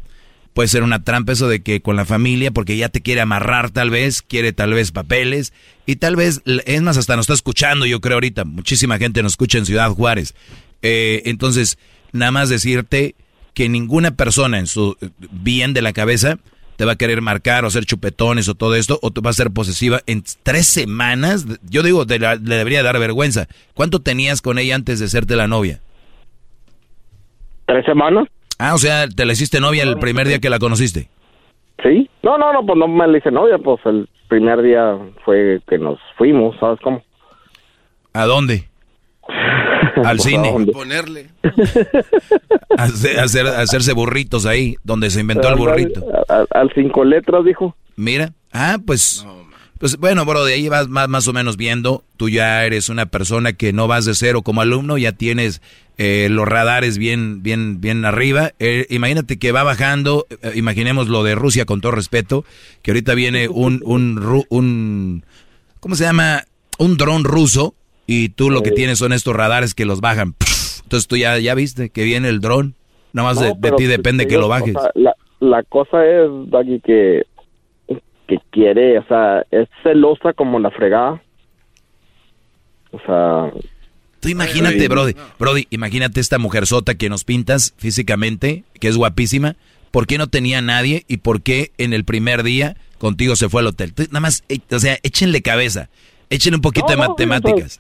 puede 0.56 0.68
ser 0.68 0.82
una 0.82 1.04
trampa 1.04 1.34
eso 1.34 1.48
de 1.48 1.62
que 1.62 1.80
con 1.82 1.96
la 1.96 2.04
familia, 2.04 2.50
porque 2.50 2.76
ya 2.76 2.90
te 2.90 3.02
quiere 3.02 3.22
amarrar 3.22 3.70
tal 3.70 3.92
vez, 3.92 4.24
quiere 4.24 4.52
tal 4.52 4.74
vez 4.74 4.92
papeles, 4.92 5.54
y 5.86 5.98
tal 5.98 6.16
vez, 6.16 6.42
es 6.66 6.82
más, 6.82 6.98
hasta 6.98 7.16
nos 7.16 7.26
está 7.26 7.34
escuchando, 7.36 7.86
yo 7.86 8.02
creo 8.02 8.16
ahorita, 8.16 8.46
muchísima 8.46 8.98
gente 8.98 9.22
nos 9.22 9.34
escucha 9.34 9.60
en 9.60 9.68
Ciudad 9.68 9.90
Juárez. 9.92 10.34
Eh, 10.82 11.22
entonces, 11.26 11.78
nada 12.14 12.32
más 12.32 12.50
decirte 12.50 13.14
que 13.54 13.70
ninguna 13.70 14.12
persona 14.12 14.60
en 14.60 14.68
su 14.68 14.96
eh, 15.02 15.10
bien 15.32 15.74
de 15.74 15.82
la 15.82 15.94
cabeza 15.94 16.38
te 16.76 16.86
va 16.86 16.94
a 16.94 16.96
querer 16.96 17.22
marcar 17.22 17.64
o 17.64 17.68
hacer 17.68 17.86
chupetones 17.86 18.50
o 18.50 18.56
todo 18.56 18.74
esto, 18.76 18.98
o 19.04 19.12
te 19.12 19.22
va 19.22 19.30
a 19.30 19.34
ser 19.34 19.52
posesiva 19.52 20.02
en 20.08 20.24
tres 20.42 20.66
semanas. 20.66 21.46
Yo 21.70 21.84
digo, 21.84 22.06
te 22.08 22.18
la- 22.18 22.36
le 22.36 22.56
debería 22.56 22.82
dar 22.82 22.98
vergüenza. 23.00 23.48
¿Cuánto 23.76 24.00
tenías 24.00 24.42
con 24.42 24.58
ella 24.58 24.74
antes 24.76 25.00
de 25.00 25.08
serte 25.08 25.36
la 25.36 25.48
novia? 25.48 25.80
¿Tres 27.68 27.86
semanas? 27.86 28.28
Ah, 28.60 28.74
o 28.74 28.78
sea, 28.78 29.08
te 29.08 29.26
la 29.26 29.34
hiciste 29.34 29.60
novia 29.60 29.84
el 29.84 29.98
primer 30.00 30.28
día 30.28 30.40
que 30.40 30.50
la 30.50 30.60
conociste. 30.60 31.10
Sí. 31.84 32.10
No, 32.24 32.38
no, 32.38 32.54
no, 32.54 32.66
pues 32.66 32.78
no 32.78 32.88
me 32.88 33.08
le 33.08 33.18
hice 33.20 33.32
novia, 33.32 33.58
pues 33.58 33.80
el 33.86 34.08
primer 34.28 34.62
día 34.62 34.98
fue 35.26 35.62
que 35.68 35.78
nos 35.78 36.00
fuimos, 36.18 36.56
¿sabes 36.60 36.80
cómo? 36.82 37.04
¿A 38.14 38.26
dónde? 38.26 38.68
Al 39.28 40.18
Pues, 40.18 40.20
¿a 40.26 40.30
cine. 40.30 40.66
Ponerle. 40.72 41.30
Hacer, 42.78 43.20
hacer- 43.20 43.48
hacerse 43.48 43.94
burritos 43.94 44.46
ahí, 44.46 44.76
donde 44.84 45.10
se 45.10 45.22
inventó 45.22 45.50
el 45.50 45.56
burrito. 45.56 46.06
Al, 46.52 46.72
cinco 46.74 47.04
letras, 47.04 47.46
dijo. 47.46 47.76
Mira, 47.96 48.34
ah, 48.52 48.78
pues, 48.86 49.26
pues 49.78 49.98
bueno, 49.98 50.26
bro, 50.26 50.44
de 50.46 50.56
ahí 50.56 50.68
vas 50.70 50.88
más, 50.88 51.08
más 51.10 51.28
o 51.28 51.34
menos 51.34 51.58
viendo. 51.58 52.04
Tú 52.18 52.30
ya 52.30 52.66
eres 52.66 52.90
una 52.90 53.06
persona 53.06 53.54
que 53.54 53.72
no 53.74 53.88
vas 53.88 54.06
de 54.06 54.16
cero 54.16 54.42
como 54.42 54.62
alumno, 54.62 54.98
ya 54.98 55.12
tienes 55.12 55.62
eh, 55.98 56.28
los 56.32 56.48
radares 56.48 56.98
bien, 56.98 57.44
bien, 57.44 57.80
bien 57.80 58.04
arriba. 58.06 58.52
Eh, 58.60 58.88
imagínate 58.90 59.38
que 59.38 59.52
va 59.52 59.64
bajando, 59.64 60.26
eh, 60.42 60.54
imaginemos 60.56 61.08
lo 61.08 61.24
de 61.24 61.36
Rusia 61.36 61.66
con 61.66 61.82
todo 61.82 61.92
respeto, 61.92 62.46
que 62.82 62.92
ahorita 62.92 63.14
viene 63.14 63.48
un, 63.48 63.82
un, 63.86 64.18
ru- 64.18 64.48
un, 64.50 65.24
¿cómo 65.80 65.96
se 65.96 66.04
llama? 66.06 66.44
Un 66.80 66.98
dron 66.98 67.24
ruso 67.24 67.76
y 68.08 68.30
tú 68.30 68.50
lo 68.50 68.62
que 68.64 68.72
tienes 68.72 69.00
son 69.00 69.14
estos 69.14 69.36
radares 69.36 69.74
que 69.74 69.86
los 69.86 70.02
bajan. 70.02 70.36
Entonces 70.84 71.08
tú 71.08 71.18
ya, 71.18 71.38
ya 71.40 71.56
viste 71.56 71.90
que 71.90 72.04
viene 72.04 72.30
el 72.30 72.40
dron. 72.40 72.76
Nada 73.14 73.30
más 73.30 73.42
No, 73.42 73.56
de, 73.56 73.72
ti 73.74 73.86
depende 73.86 74.28
que 74.28 74.38
lo 74.38 74.48
o 74.48 74.50
bajes. 74.50 74.74
sea, 74.74 74.92
la, 74.96 75.14
la 75.40 75.64
cosa 75.64 76.06
es, 76.06 76.30
Daggy, 76.50 76.80
que, 76.82 77.24
que 78.28 78.38
quiere, 78.52 78.98
o 79.00 79.06
sea, 79.08 79.46
es 79.52 79.68
celosa 79.84 80.34
como 80.34 80.60
la 80.60 80.72
fregada. 80.72 81.22
O 82.92 83.00
sea... 83.06 83.52
Tú 84.20 84.30
imagínate, 84.30 84.88
Brody, 84.88 85.16
Brody, 85.38 85.68
imagínate 85.70 86.22
esta 86.22 86.40
mujerzota 86.40 86.96
que 86.96 87.10
nos 87.10 87.26
pintas 87.26 87.74
físicamente, 87.78 88.64
que 88.80 88.88
es 88.88 88.96
guapísima. 88.96 89.58
¿Por 89.92 90.08
qué 90.08 90.18
no 90.18 90.28
tenía 90.28 90.62
nadie 90.62 91.04
y 91.08 91.18
por 91.18 91.42
qué 91.42 91.72
en 91.78 91.92
el 91.94 92.06
primer 92.06 92.42
día 92.44 92.78
contigo 93.00 93.36
se 93.36 93.50
fue 93.50 93.62
al 93.62 93.68
hotel? 93.68 93.94
Tú, 93.94 94.04
nada 94.04 94.22
más, 94.22 94.44
eh, 94.48 94.60
o 94.72 94.80
sea, 94.80 94.98
échenle 95.04 95.42
cabeza, 95.42 95.90
échenle 96.34 96.58
un 96.58 96.62
poquito 96.62 96.88
de 96.88 96.98
No, 96.98 97.04
no, 97.04 97.10
matemáticas. 97.10 97.80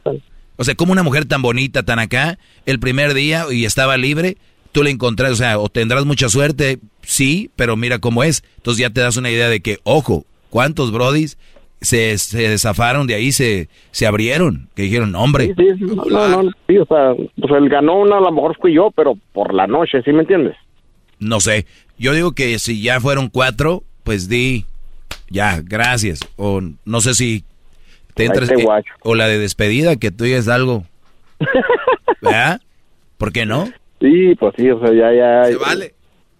O 0.56 0.63
sea, 0.63 0.76
como 0.76 0.92
una 0.92 1.04
mujer 1.04 1.26
tan 1.26 1.42
bonita, 1.42 1.84
tan 1.84 2.00
acá, 2.00 2.38
el 2.66 2.80
primer 2.80 3.13
día 3.13 3.46
y 3.52 3.66
estaba 3.66 3.98
libre, 3.98 4.38
tú 4.72 4.84
le 4.84 4.92
encontrás, 4.92 5.32
o 5.32 5.36
sea, 5.36 5.60
o 5.60 5.70
tendrás 5.70 6.06
mucha 6.06 6.30
suerte, 6.30 6.80
sí, 7.02 7.50
pero 7.56 7.76
mira 7.76 8.00
cómo 8.00 8.24
es. 8.24 8.44
Entonces 8.58 8.82
ya 8.82 8.89
te 8.89 9.02
das 9.02 9.18
una 9.18 9.32
idea 9.32 9.50
de 9.50 9.62
que, 9.62 9.80
ojo, 9.84 10.26
¿cuántos 10.50 10.92
brodis 10.92 11.38
se, 11.82 12.18
se 12.18 12.50
desafaron 12.50 13.08
de 13.08 13.16
ahí, 13.16 13.32
se, 13.32 13.68
se 13.92 14.06
abrieron? 14.06 14.70
Que 14.76 14.84
dijeron, 14.84 15.16
hombre, 15.16 15.54
Sí, 15.58 15.66
sí, 15.80 15.86
no, 15.86 16.06
no, 16.06 16.44
no, 16.44 16.52
sí, 16.68 16.78
o 16.78 16.86
sea, 16.86 17.13
pues 17.16 17.52
el 17.52 17.70
ganó 17.70 18.00
una, 18.00 18.18
a 18.18 18.22
lo 18.22 18.32
mejor 18.32 18.56
fui 18.62 18.74
yo, 18.74 18.92
pero 18.92 19.18
por 19.34 19.54
la 19.54 19.66
noche, 19.66 20.02
¿sí 20.04 20.12
me 20.13 20.22
entiendes? 20.22 20.56
No 21.20 21.39
sé. 21.39 21.66
Yo 21.98 22.13
digo 22.13 22.34
que 22.34 22.60
si 22.60 22.82
ya 22.82 23.00
fueron 23.00 23.30
cuatro, 23.30 23.84
pues 24.04 24.28
di, 24.30 24.66
ya, 25.30 25.62
gracias. 25.62 26.20
O 26.36 26.62
no 26.86 27.02
sé 27.02 27.13
si 27.13 27.44
te 28.13 28.26
eh, 28.26 28.63
guacho. 28.63 28.93
o 29.02 29.15
la 29.15 29.28
de 29.28 29.39
despedida, 29.39 29.95
que 29.95 30.12
tú 30.12 30.23
digas 30.23 30.47
algo. 30.47 30.84
¿Verdad? 32.21 32.62
¿Por 33.17 33.32
qué 33.32 33.45
no? 33.45 33.69
Sí, 33.99 34.36
pues 34.36 34.54
sí, 34.58 34.69
o 34.69 34.80
sea, 34.80 34.93
ya, 34.93 35.13
ya. 35.13 35.45
Se 35.45 35.56
vale. 35.56 35.93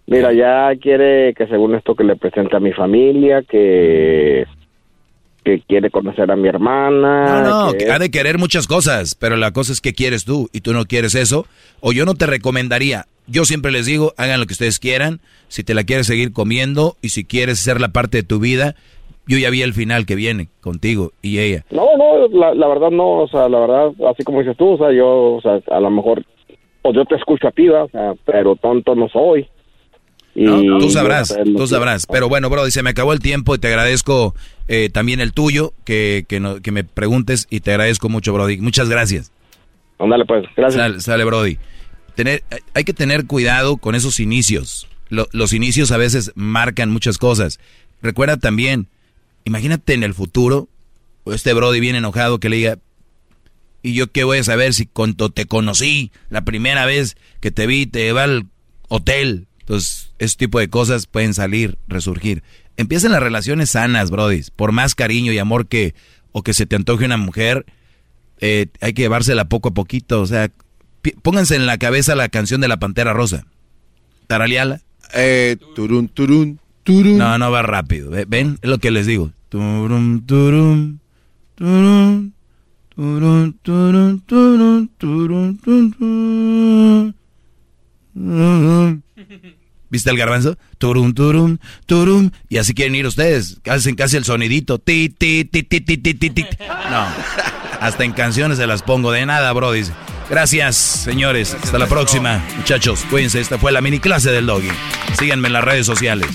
Mira, 0.06 0.32
ya 0.32 0.70
quiere 0.80 1.32
que 1.34 1.46
según 1.46 1.74
esto 1.74 1.94
que 1.94 2.04
le 2.04 2.16
presente 2.16 2.56
a 2.56 2.60
mi 2.60 2.72
familia, 2.72 3.42
que 3.42 4.44
que 5.44 5.62
quiere 5.68 5.90
conocer 5.90 6.30
a 6.30 6.36
mi 6.36 6.48
hermana. 6.48 7.42
No, 7.42 7.66
no, 7.66 7.72
que 7.74 7.90
ha 7.90 7.98
de 7.98 8.10
querer 8.10 8.38
muchas 8.38 8.66
cosas, 8.66 9.14
pero 9.14 9.36
la 9.36 9.52
cosa 9.52 9.72
es 9.72 9.80
que 9.80 9.92
quieres 9.92 10.24
tú 10.24 10.48
y 10.52 10.62
tú 10.62 10.72
no 10.72 10.86
quieres 10.86 11.14
eso. 11.14 11.46
O 11.80 11.92
yo 11.92 12.06
no 12.06 12.14
te 12.14 12.26
recomendaría. 12.26 13.06
Yo 13.26 13.44
siempre 13.44 13.70
les 13.70 13.86
digo, 13.86 14.14
hagan 14.16 14.40
lo 14.40 14.46
que 14.46 14.54
ustedes 14.54 14.78
quieran. 14.78 15.20
Si 15.48 15.62
te 15.62 15.74
la 15.74 15.84
quieres 15.84 16.06
seguir 16.06 16.32
comiendo 16.32 16.96
y 17.02 17.10
si 17.10 17.24
quieres 17.24 17.60
ser 17.60 17.80
la 17.80 17.88
parte 17.88 18.18
de 18.18 18.22
tu 18.22 18.38
vida, 18.40 18.74
yo 19.26 19.38
ya 19.38 19.50
vi 19.50 19.62
el 19.62 19.74
final 19.74 20.06
que 20.06 20.14
viene 20.14 20.48
contigo 20.60 21.12
y 21.22 21.38
ella. 21.38 21.64
No, 21.70 21.86
no, 21.96 22.28
la, 22.28 22.54
la 22.54 22.68
verdad 22.68 22.90
no, 22.90 23.22
o 23.22 23.28
sea, 23.28 23.48
la 23.48 23.60
verdad, 23.60 23.92
así 24.10 24.22
como 24.24 24.40
dices 24.40 24.56
tú, 24.56 24.72
o 24.74 24.78
sea, 24.78 24.92
yo, 24.92 25.34
o 25.34 25.40
sea, 25.40 25.60
a 25.74 25.80
lo 25.80 25.90
mejor, 25.90 26.24
pues 26.82 26.94
yo 26.94 27.04
te 27.06 27.14
escucho 27.16 27.48
a 27.48 27.52
ti, 27.52 27.68
o 27.68 27.88
sea, 27.88 28.14
pero 28.24 28.56
tonto 28.56 28.94
no 28.94 29.08
soy. 29.08 29.48
Y 30.36 30.44
Tú 30.46 30.90
sabrás, 30.90 31.32
tú 31.56 31.66
sabrás. 31.68 32.06
Pero 32.06 32.28
bueno, 32.28 32.50
bro, 32.50 32.64
dice, 32.64 32.82
me 32.82 32.90
acabó 32.90 33.12
el 33.12 33.20
tiempo 33.20 33.54
y 33.54 33.58
te 33.58 33.68
agradezco 33.68 34.34
eh, 34.66 34.90
también 34.92 35.20
el 35.20 35.32
tuyo, 35.32 35.72
que, 35.84 36.24
que, 36.28 36.40
no- 36.40 36.60
que 36.60 36.72
me 36.72 36.82
preguntes 36.82 37.46
y 37.50 37.60
te 37.60 37.70
agradezco 37.70 38.08
mucho, 38.08 38.32
Brody. 38.32 38.58
Muchas 38.60 38.88
gracias. 38.88 39.30
Ándale, 40.00 40.24
pues, 40.24 40.44
gracias. 40.56 40.82
Sale, 40.82 41.00
sale, 41.00 41.24
Brody. 41.24 41.58
Tener, 42.16 42.42
hay 42.74 42.82
que 42.82 42.92
tener 42.92 43.26
cuidado 43.28 43.76
con 43.76 43.94
esos 43.94 44.18
inicios. 44.18 44.88
Lo- 45.08 45.28
los 45.32 45.52
inicios 45.52 45.92
a 45.92 45.98
veces 45.98 46.32
marcan 46.34 46.90
muchas 46.90 47.16
cosas. 47.16 47.60
Recuerda 48.02 48.36
también, 48.36 48.88
imagínate 49.44 49.94
en 49.94 50.02
el 50.02 50.14
futuro, 50.14 50.68
este 51.26 51.52
Brody 51.54 51.80
bien 51.80 51.96
enojado 51.96 52.40
que 52.40 52.48
le 52.48 52.56
diga, 52.56 52.78
¿y 53.82 53.94
yo 53.94 54.10
qué 54.10 54.24
voy 54.24 54.38
a 54.38 54.44
saber 54.44 54.74
si 54.74 54.86
cuando 54.86 55.30
te 55.30 55.46
conocí 55.46 56.10
la 56.30 56.44
primera 56.44 56.86
vez 56.86 57.16
que 57.40 57.50
te 57.50 57.66
vi, 57.66 57.86
te 57.86 58.12
va 58.12 58.24
al 58.24 58.46
hotel? 58.88 59.46
Entonces, 59.60 60.12
ese 60.18 60.36
tipo 60.36 60.58
de 60.58 60.68
cosas 60.68 61.06
pueden 61.06 61.34
salir, 61.34 61.78
resurgir. 61.88 62.42
Empiecen 62.76 63.12
las 63.12 63.22
relaciones 63.22 63.70
sanas, 63.70 64.10
Brody. 64.10 64.42
Por 64.56 64.72
más 64.72 64.94
cariño 64.94 65.32
y 65.32 65.38
amor 65.38 65.68
que, 65.68 65.94
o 66.32 66.42
que 66.42 66.54
se 66.54 66.66
te 66.66 66.76
antoje 66.76 67.04
una 67.04 67.16
mujer, 67.16 67.64
eh, 68.40 68.66
hay 68.80 68.92
que 68.92 69.02
llevársela 69.02 69.48
poco 69.48 69.70
a 69.70 69.74
poquito. 69.74 70.20
O 70.20 70.26
sea, 70.26 70.50
pónganse 71.22 71.56
en 71.56 71.66
la 71.66 71.78
cabeza 71.78 72.14
la 72.14 72.28
canción 72.28 72.60
de 72.60 72.68
la 72.68 72.78
Pantera 72.78 73.12
Rosa. 73.12 73.46
Taraleala. 74.26 74.80
Eh, 75.14 75.56
turun, 75.74 76.08
turun, 76.08 76.60
No, 77.16 77.38
no 77.38 77.50
va 77.50 77.62
rápido. 77.62 78.10
Ve- 78.10 78.26
¿Ven? 78.28 78.58
Es 78.62 78.68
lo 78.70 78.78
que 78.78 78.90
les 78.90 79.06
digo. 79.06 79.30
Turum, 79.48 80.20
turum, 80.26 80.98
turum, 81.56 82.32
turum, 82.96 84.20
turum. 85.58 87.12
¿Viste 89.90 90.10
el 90.10 90.16
garbanzo? 90.18 90.56
Turum, 90.78 91.12
turum, 91.14 91.58
turum. 91.86 92.30
Y 92.48 92.56
así 92.58 92.74
quieren 92.74 92.94
ir 92.96 93.06
ustedes. 93.06 93.60
Hacen 93.68 93.94
casi 93.94 94.16
el 94.16 94.24
sonidito. 94.24 94.78
Ti, 94.78 95.08
ti, 95.08 95.44
ti, 95.44 95.62
ti, 95.62 95.80
ti, 95.80 95.96
ti, 95.98 96.14
ti, 96.14 96.30
ti. 96.30 96.44
No. 96.90 97.06
Hasta 97.80 98.04
en 98.04 98.12
canciones 98.12 98.58
se 98.58 98.66
las 98.66 98.82
pongo. 98.82 99.12
De 99.12 99.24
nada, 99.24 99.52
bro. 99.52 99.72
Dice. 99.72 99.92
Gracias, 100.28 100.76
señores. 100.76 101.56
Hasta 101.62 101.78
la 101.78 101.86
próxima. 101.86 102.42
Muchachos, 102.56 103.04
cuídense. 103.10 103.40
Esta 103.40 103.58
fue 103.58 103.72
la 103.72 103.80
mini 103.80 104.00
clase 104.00 104.30
del 104.30 104.46
doggy. 104.46 104.70
Síganme 105.18 105.48
en 105.48 105.52
las 105.52 105.64
redes 105.64 105.86
sociales. 105.86 106.28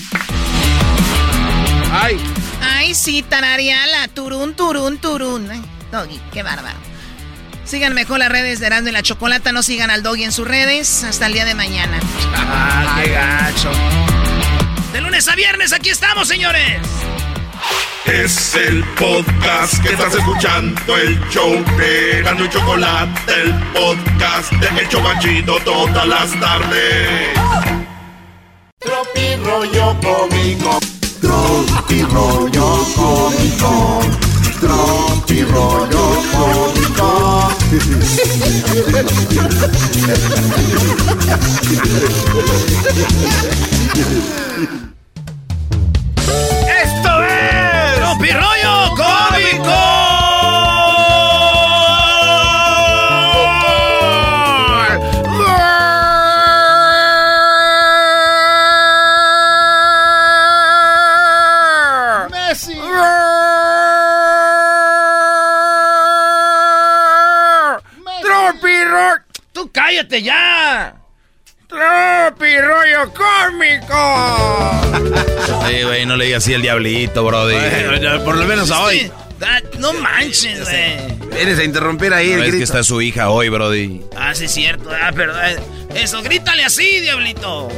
Ay. 1.92 2.16
Ay, 2.62 2.94
sí, 2.94 3.22
tarareala. 3.22 4.08
Turún, 4.08 4.54
turún, 4.54 4.98
turún. 4.98 5.50
Ay, 5.50 5.62
Doggy, 5.90 6.20
qué 6.32 6.42
bárbaro. 6.42 6.78
Sigan 7.64 7.94
mejor 7.94 8.18
las 8.18 8.30
redes 8.30 8.60
de 8.60 8.66
Erasmo 8.66 8.88
y 8.88 8.92
la 8.92 9.02
Chocolata. 9.02 9.52
No 9.52 9.62
sigan 9.62 9.90
al 9.90 10.02
Doggy 10.02 10.24
en 10.24 10.32
sus 10.32 10.46
redes. 10.46 11.04
Hasta 11.04 11.26
el 11.26 11.32
día 11.32 11.44
de 11.44 11.54
mañana. 11.54 11.98
Ah, 12.34 13.00
qué 13.02 13.10
gacho. 13.10 13.70
De 14.92 15.00
lunes 15.00 15.28
a 15.28 15.34
viernes, 15.36 15.72
aquí 15.72 15.90
estamos, 15.90 16.26
señores. 16.26 16.78
Es 18.06 18.54
el 18.56 18.82
podcast 18.98 19.82
que 19.82 19.90
estás 19.90 20.14
escuchando, 20.14 20.96
el 20.96 21.20
show 21.28 21.52
de 21.76 22.22
Gano 22.22 22.44
y 22.44 22.48
Chocolate, 22.48 23.32
el 23.42 23.54
podcast 23.72 24.52
de 24.52 24.80
El 24.80 24.88
Chobachito 24.88 25.58
todas 25.64 26.06
las 26.06 26.40
tardes. 26.40 27.30
Tropi 28.78 29.36
rollo 29.44 29.96
cómico. 30.00 30.80
Tropi 31.20 32.02
rollo 32.02 32.84
cómico. 32.96 34.00
Tropi 34.60 35.42
rollo 35.44 36.22
cómico. 36.32 37.50
Rollo 48.28 48.94
Cómico! 48.96 49.80
Messi. 62.30 62.78
¡Tú 69.52 69.70
cállate 69.72 70.22
ya! 70.22 70.94
¡Tropi 71.66 72.60
Rollo 72.60 73.12
Cómico! 73.14 74.89
Sí, 75.68 75.82
güey, 75.82 76.06
no 76.06 76.16
le 76.16 76.26
digas 76.26 76.42
así 76.42 76.52
el 76.54 76.62
diablito, 76.62 77.24
brody. 77.24 77.54
Bueno, 77.86 78.24
por 78.24 78.36
lo 78.36 78.44
menos 78.46 78.70
a 78.70 78.82
hoy. 78.82 79.10
Ah, 79.42 79.60
No 79.78 79.92
manches, 79.94 80.62
güey. 80.64 81.30
Vienes 81.34 81.58
a 81.58 81.64
interrumpir 81.64 82.12
ahí 82.12 82.30
el 82.32 82.36
ves 82.40 82.44
que 82.46 82.50
grito. 82.56 82.64
está 82.64 82.82
su 82.82 83.00
hija 83.00 83.30
hoy, 83.30 83.48
brody. 83.48 84.02
Ah, 84.16 84.34
sí, 84.34 84.44
es 84.44 84.52
cierto. 84.52 84.90
Ah, 84.90 85.12
perdón. 85.12 85.40
Eso, 85.94 86.22
grítale 86.22 86.64
así, 86.64 87.00
diablito. 87.00 87.68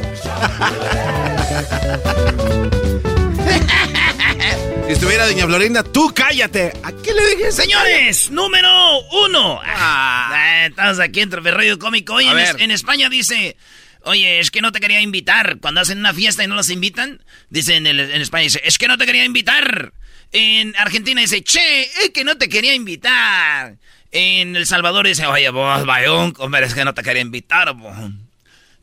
Si 4.87 4.93
estuviera 4.93 5.27
Doña 5.27 5.47
Florinda, 5.47 5.83
tú 5.83 6.13
cállate. 6.15 6.73
¿A 6.83 6.93
qué 6.93 7.13
le 7.15 7.27
dije? 7.37 7.53
Señores, 7.53 8.31
número 8.31 8.69
uno. 9.27 9.61
Ah, 9.65 10.65
estamos 10.69 10.99
aquí 11.01 11.21
en 11.21 11.31
Troferrollo 11.31 11.79
Cómico. 11.79 12.21
En, 12.21 12.39
es- 12.39 12.57
en 12.59 12.71
España 12.71 13.09
dice... 13.09 13.57
Oye, 14.05 14.41
es 14.41 14.51
que 14.51 14.61
no 14.61 14.73
te 14.73 14.81
quería 14.81 15.01
invitar. 15.01 15.59
Cuando 15.61 15.81
hacen 15.81 15.99
una 15.99 16.13
fiesta 16.15 16.43
y 16.45 16.47
no 16.47 16.55
los 16.55 16.71
invitan, 16.71 17.23
dicen 17.51 17.87
en, 17.87 17.99
en 17.99 18.21
España, 18.21 18.45
dice, 18.45 18.61
es 18.65 18.79
que 18.79 18.89
no 18.89 18.99
te 18.99 19.07
quería 19.07 19.25
invitar. 19.25 19.93
En 20.33 20.75
Argentina 20.77 21.21
dice, 21.21 21.43
che, 21.43 21.83
es 21.83 22.11
que 22.13 22.25
no 22.25 22.37
te 22.37 22.49
quería 22.49 22.75
invitar. 22.75 23.77
En 24.11 24.57
El 24.57 24.67
Salvador 24.67 25.07
dice, 25.07 25.27
oye, 25.27 25.49
vos, 25.51 25.87
vayón, 25.87 26.35
hombre, 26.39 26.65
es 26.67 26.75
que 26.75 26.85
no 26.85 26.95
te 26.95 27.03
quería 27.03 27.23
invitar, 27.23 27.73
vos. 27.75 27.97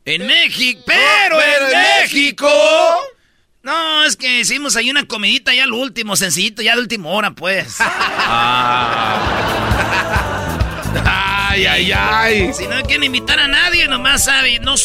En 0.06 0.26
México, 0.26 0.82
pero, 0.86 1.38
pero 1.38 1.68
en, 1.68 1.76
en 1.76 2.02
México. 2.02 2.50
No, 3.62 4.06
es 4.06 4.16
que 4.16 4.40
hicimos 4.40 4.76
ahí 4.76 4.90
una 4.90 5.06
comidita 5.06 5.54
ya 5.54 5.66
al 5.66 5.74
último, 5.74 6.16
sencillito, 6.16 6.62
ya 6.62 6.76
de 6.76 6.82
última 6.82 7.10
hora, 7.10 7.32
pues. 7.32 7.78
Ay, 11.50 11.66
ay, 11.66 11.92
ay. 11.92 12.54
Si 12.54 12.68
no 12.68 12.82
quieren 12.84 13.04
invitar 13.04 13.40
a 13.40 13.48
nadie, 13.48 13.88
nomás 13.88 14.24
sabe, 14.24 14.60
no, 14.60 14.76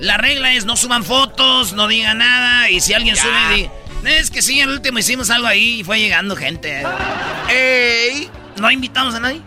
la 0.00 0.16
regla 0.16 0.54
es 0.54 0.64
no 0.64 0.76
suban 0.76 1.04
fotos, 1.04 1.72
no 1.72 1.88
digan 1.88 2.18
nada, 2.18 2.70
y 2.70 2.80
si 2.80 2.92
alguien 2.94 3.16
sube, 3.16 3.54
di, 3.54 3.68
es 4.08 4.30
que 4.30 4.42
sí, 4.42 4.60
al 4.60 4.70
último 4.70 4.98
hicimos 4.98 5.30
algo 5.30 5.46
ahí 5.46 5.80
y 5.80 5.84
fue 5.84 5.98
llegando 5.98 6.36
gente. 6.36 6.82
¡Ey! 7.48 8.28
¿No 8.56 8.70
invitamos 8.70 9.14
a 9.14 9.20
nadie? 9.20 9.40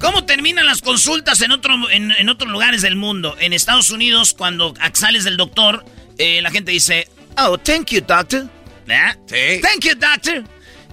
¿Cómo 0.00 0.24
terminan 0.24 0.66
las 0.66 0.80
consultas 0.80 1.40
en, 1.42 1.52
otro, 1.52 1.74
en, 1.90 2.10
en 2.10 2.28
otros 2.28 2.50
lugares 2.50 2.82
del 2.82 2.96
mundo? 2.96 3.36
En 3.38 3.52
Estados 3.52 3.90
Unidos, 3.90 4.34
cuando 4.34 4.74
sales 4.94 5.24
del 5.24 5.36
doctor, 5.36 5.84
eh, 6.18 6.42
la 6.42 6.50
gente 6.50 6.72
dice, 6.72 7.08
oh, 7.38 7.56
thank 7.58 7.90
you, 7.90 8.00
doctor. 8.00 8.48
¿Verdad? 8.86 9.16
Sí. 9.26 9.60
Thank 9.62 9.84
you, 9.84 9.94
doctor. 9.94 10.44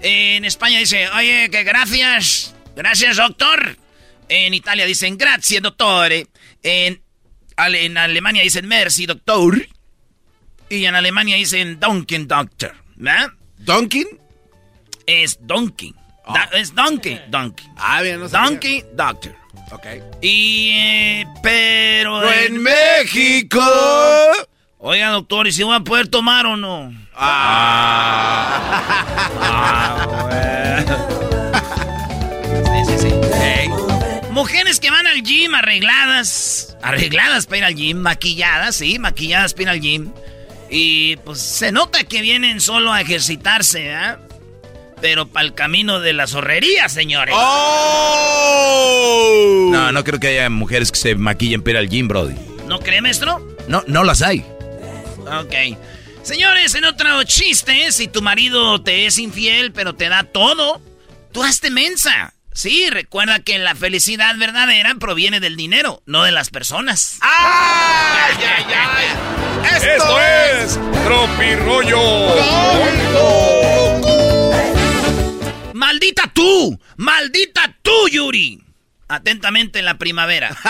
En 0.01 0.45
España 0.45 0.79
dice, 0.79 1.09
oye, 1.09 1.49
que 1.49 1.63
gracias, 1.63 2.53
gracias, 2.75 3.17
doctor. 3.17 3.77
En 4.27 4.53
Italia 4.53 4.85
dicen, 4.85 5.17
gracias, 5.17 5.61
doctor. 5.61 6.11
En, 6.61 7.01
en 7.67 7.97
Alemania 7.97 8.43
dicen, 8.43 8.67
merci, 8.67 9.05
doctor. 9.05 9.67
Y 10.69 10.85
en 10.85 10.95
Alemania 10.95 11.35
dicen, 11.35 11.79
Dunkin, 11.79 12.27
doctor. 12.27 12.73
¿Verdad? 12.95 13.29
¿Dunkin? 13.57 14.07
Es 15.05 15.37
Dunkin. 15.41 15.95
Da- 16.33 16.49
es 16.53 16.75
Donkey, 16.75 17.19
Donkey. 17.29 17.65
Ah, 17.77 18.01
bien, 18.03 18.19
no 18.19 18.29
sabía. 18.29 18.49
Donkey, 18.49 18.83
doctor. 18.93 19.35
Ok. 19.71 19.85
Y, 20.21 20.71
eh, 20.73 21.25
pero... 21.41 22.21
Pero 22.21 22.31
en 22.45 22.61
México. 22.61 23.59
Oiga, 24.77 25.09
doctor, 25.09 25.47
¿y 25.47 25.51
si 25.51 25.63
voy 25.63 25.75
a 25.75 25.79
poder 25.79 26.07
tomar 26.07 26.45
o 26.45 26.55
no? 26.55 26.93
Sí, 30.79 31.28
Mujeres 34.39 34.79
que 34.79 34.89
van 34.89 35.05
al 35.05 35.21
gym 35.21 35.53
arregladas. 35.53 36.77
Arregladas 36.81 37.45
para 37.45 37.57
ir 37.57 37.65
al 37.65 37.75
gym. 37.75 37.97
Maquilladas, 37.97 38.77
sí, 38.77 38.97
maquilladas 38.97 39.53
para 39.53 39.63
ir 39.63 39.69
al 39.69 39.81
gym. 39.81 40.13
Y 40.69 41.17
pues 41.17 41.41
se 41.41 41.73
nota 41.73 42.05
que 42.05 42.21
vienen 42.21 42.61
solo 42.61 42.93
a 42.93 43.01
ejercitarse, 43.01 43.93
¿ah? 43.93 44.17
Pero 45.01 45.27
para 45.27 45.45
el 45.45 45.53
camino 45.53 45.99
de 45.99 46.13
la 46.13 46.25
zorrería, 46.25 46.87
señores. 46.87 47.35
¡Oh! 47.37 48.61
No, 49.73 49.91
no 49.91 50.05
creo 50.05 50.21
que 50.21 50.29
haya 50.29 50.49
mujeres 50.49 50.93
que 50.93 50.99
se 50.99 51.15
maquillen 51.15 51.61
para 51.61 51.71
ir 51.71 51.77
al 51.79 51.89
gym, 51.89 52.07
brody. 52.07 52.35
¿No 52.65 52.79
cree, 52.79 53.01
maestro? 53.01 53.45
No, 53.67 53.83
no 53.87 54.05
las 54.05 54.21
hay. 54.21 54.45
Ok. 55.27 55.53
Señores, 56.21 56.75
en 56.75 56.85
otro 56.85 57.23
chiste, 57.23 57.91
si 57.91 58.07
tu 58.07 58.21
marido 58.21 58.81
te 58.81 59.05
es 59.05 59.17
infiel, 59.17 59.73
pero 59.73 59.95
te 59.95 60.07
da 60.07 60.23
todo, 60.23 60.81
tú 61.33 61.43
hazte 61.43 61.69
mensa. 61.69 62.35
Sí, 62.53 62.89
recuerda 62.89 63.39
que 63.39 63.57
la 63.59 63.75
felicidad 63.75 64.35
verdadera 64.37 64.95
proviene 64.95 65.39
del 65.39 65.55
dinero, 65.55 66.01
no 66.05 66.23
de 66.23 66.31
las 66.31 66.49
personas. 66.49 67.17
¡Ay, 67.21 68.35
ay, 68.37 68.65
ay! 68.73 69.07
¡Esto, 69.75 70.19
es 70.21 70.79
Tropi 71.05 71.55
Rollo. 71.55 71.99
¡Maldita 75.73 76.23
tú! 76.33 76.79
¡Maldita 76.97 77.75
tú, 77.81 78.09
Yuri! 78.09 78.61
Atentamente 79.07 79.79
en 79.79 79.85
la 79.85 79.97
primavera. 79.97 80.55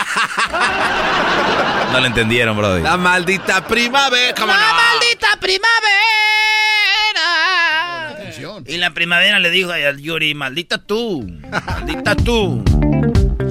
No 1.92 2.00
lo 2.00 2.06
entendieron, 2.06 2.56
brody. 2.56 2.84
La 2.84 2.98
maldita 2.98 3.66
primavera. 3.66 4.36
¿cómo 4.36 4.54
¡La 4.54 4.60
no? 4.60 4.74
maldita 4.76 5.28
primavera! 5.40 5.80
Y 8.70 8.78
la 8.78 8.94
primavera 8.94 9.40
le 9.40 9.50
dijo 9.50 9.72
a 9.72 9.92
Yuri, 9.98 10.36
maldita 10.36 10.78
tú, 10.78 11.28
maldita 11.50 12.16
tú. 12.16 12.64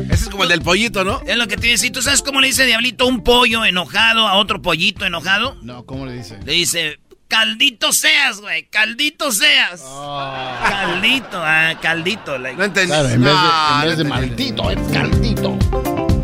Ese 0.04 0.24
es 0.24 0.28
como 0.28 0.44
el 0.44 0.48
del 0.48 0.62
pollito, 0.62 1.02
¿no? 1.02 1.20
Es 1.26 1.36
lo 1.36 1.48
que 1.48 1.56
te 1.56 1.66
decir. 1.66 1.90
¿Tú 1.90 2.02
sabes 2.02 2.22
cómo 2.22 2.40
le 2.40 2.46
dice 2.46 2.64
Diablito 2.66 3.04
un 3.04 3.24
pollo 3.24 3.64
enojado 3.64 4.28
a 4.28 4.34
otro 4.34 4.62
pollito 4.62 5.04
enojado? 5.04 5.56
No, 5.62 5.84
¿cómo 5.84 6.06
le 6.06 6.12
dice? 6.12 6.38
Le 6.44 6.52
dice, 6.52 7.00
caldito 7.26 7.92
seas, 7.92 8.40
güey, 8.40 8.66
caldito 8.66 9.32
seas. 9.32 9.82
Caldito, 9.82 11.42
ah, 11.42 11.74
caldito. 11.82 12.38
like. 12.38 12.56
No 12.56 12.64
entendí. 12.64 12.92
Claro, 12.92 13.08
en 13.08 13.20
vez 13.20 13.32
de, 13.32 13.38
No, 13.40 13.82
en 13.82 13.88
vez 13.88 13.98
no 13.98 14.04
de 14.04 14.08
maldito, 14.08 14.70
es 14.70 14.78
caldito. 14.92 15.58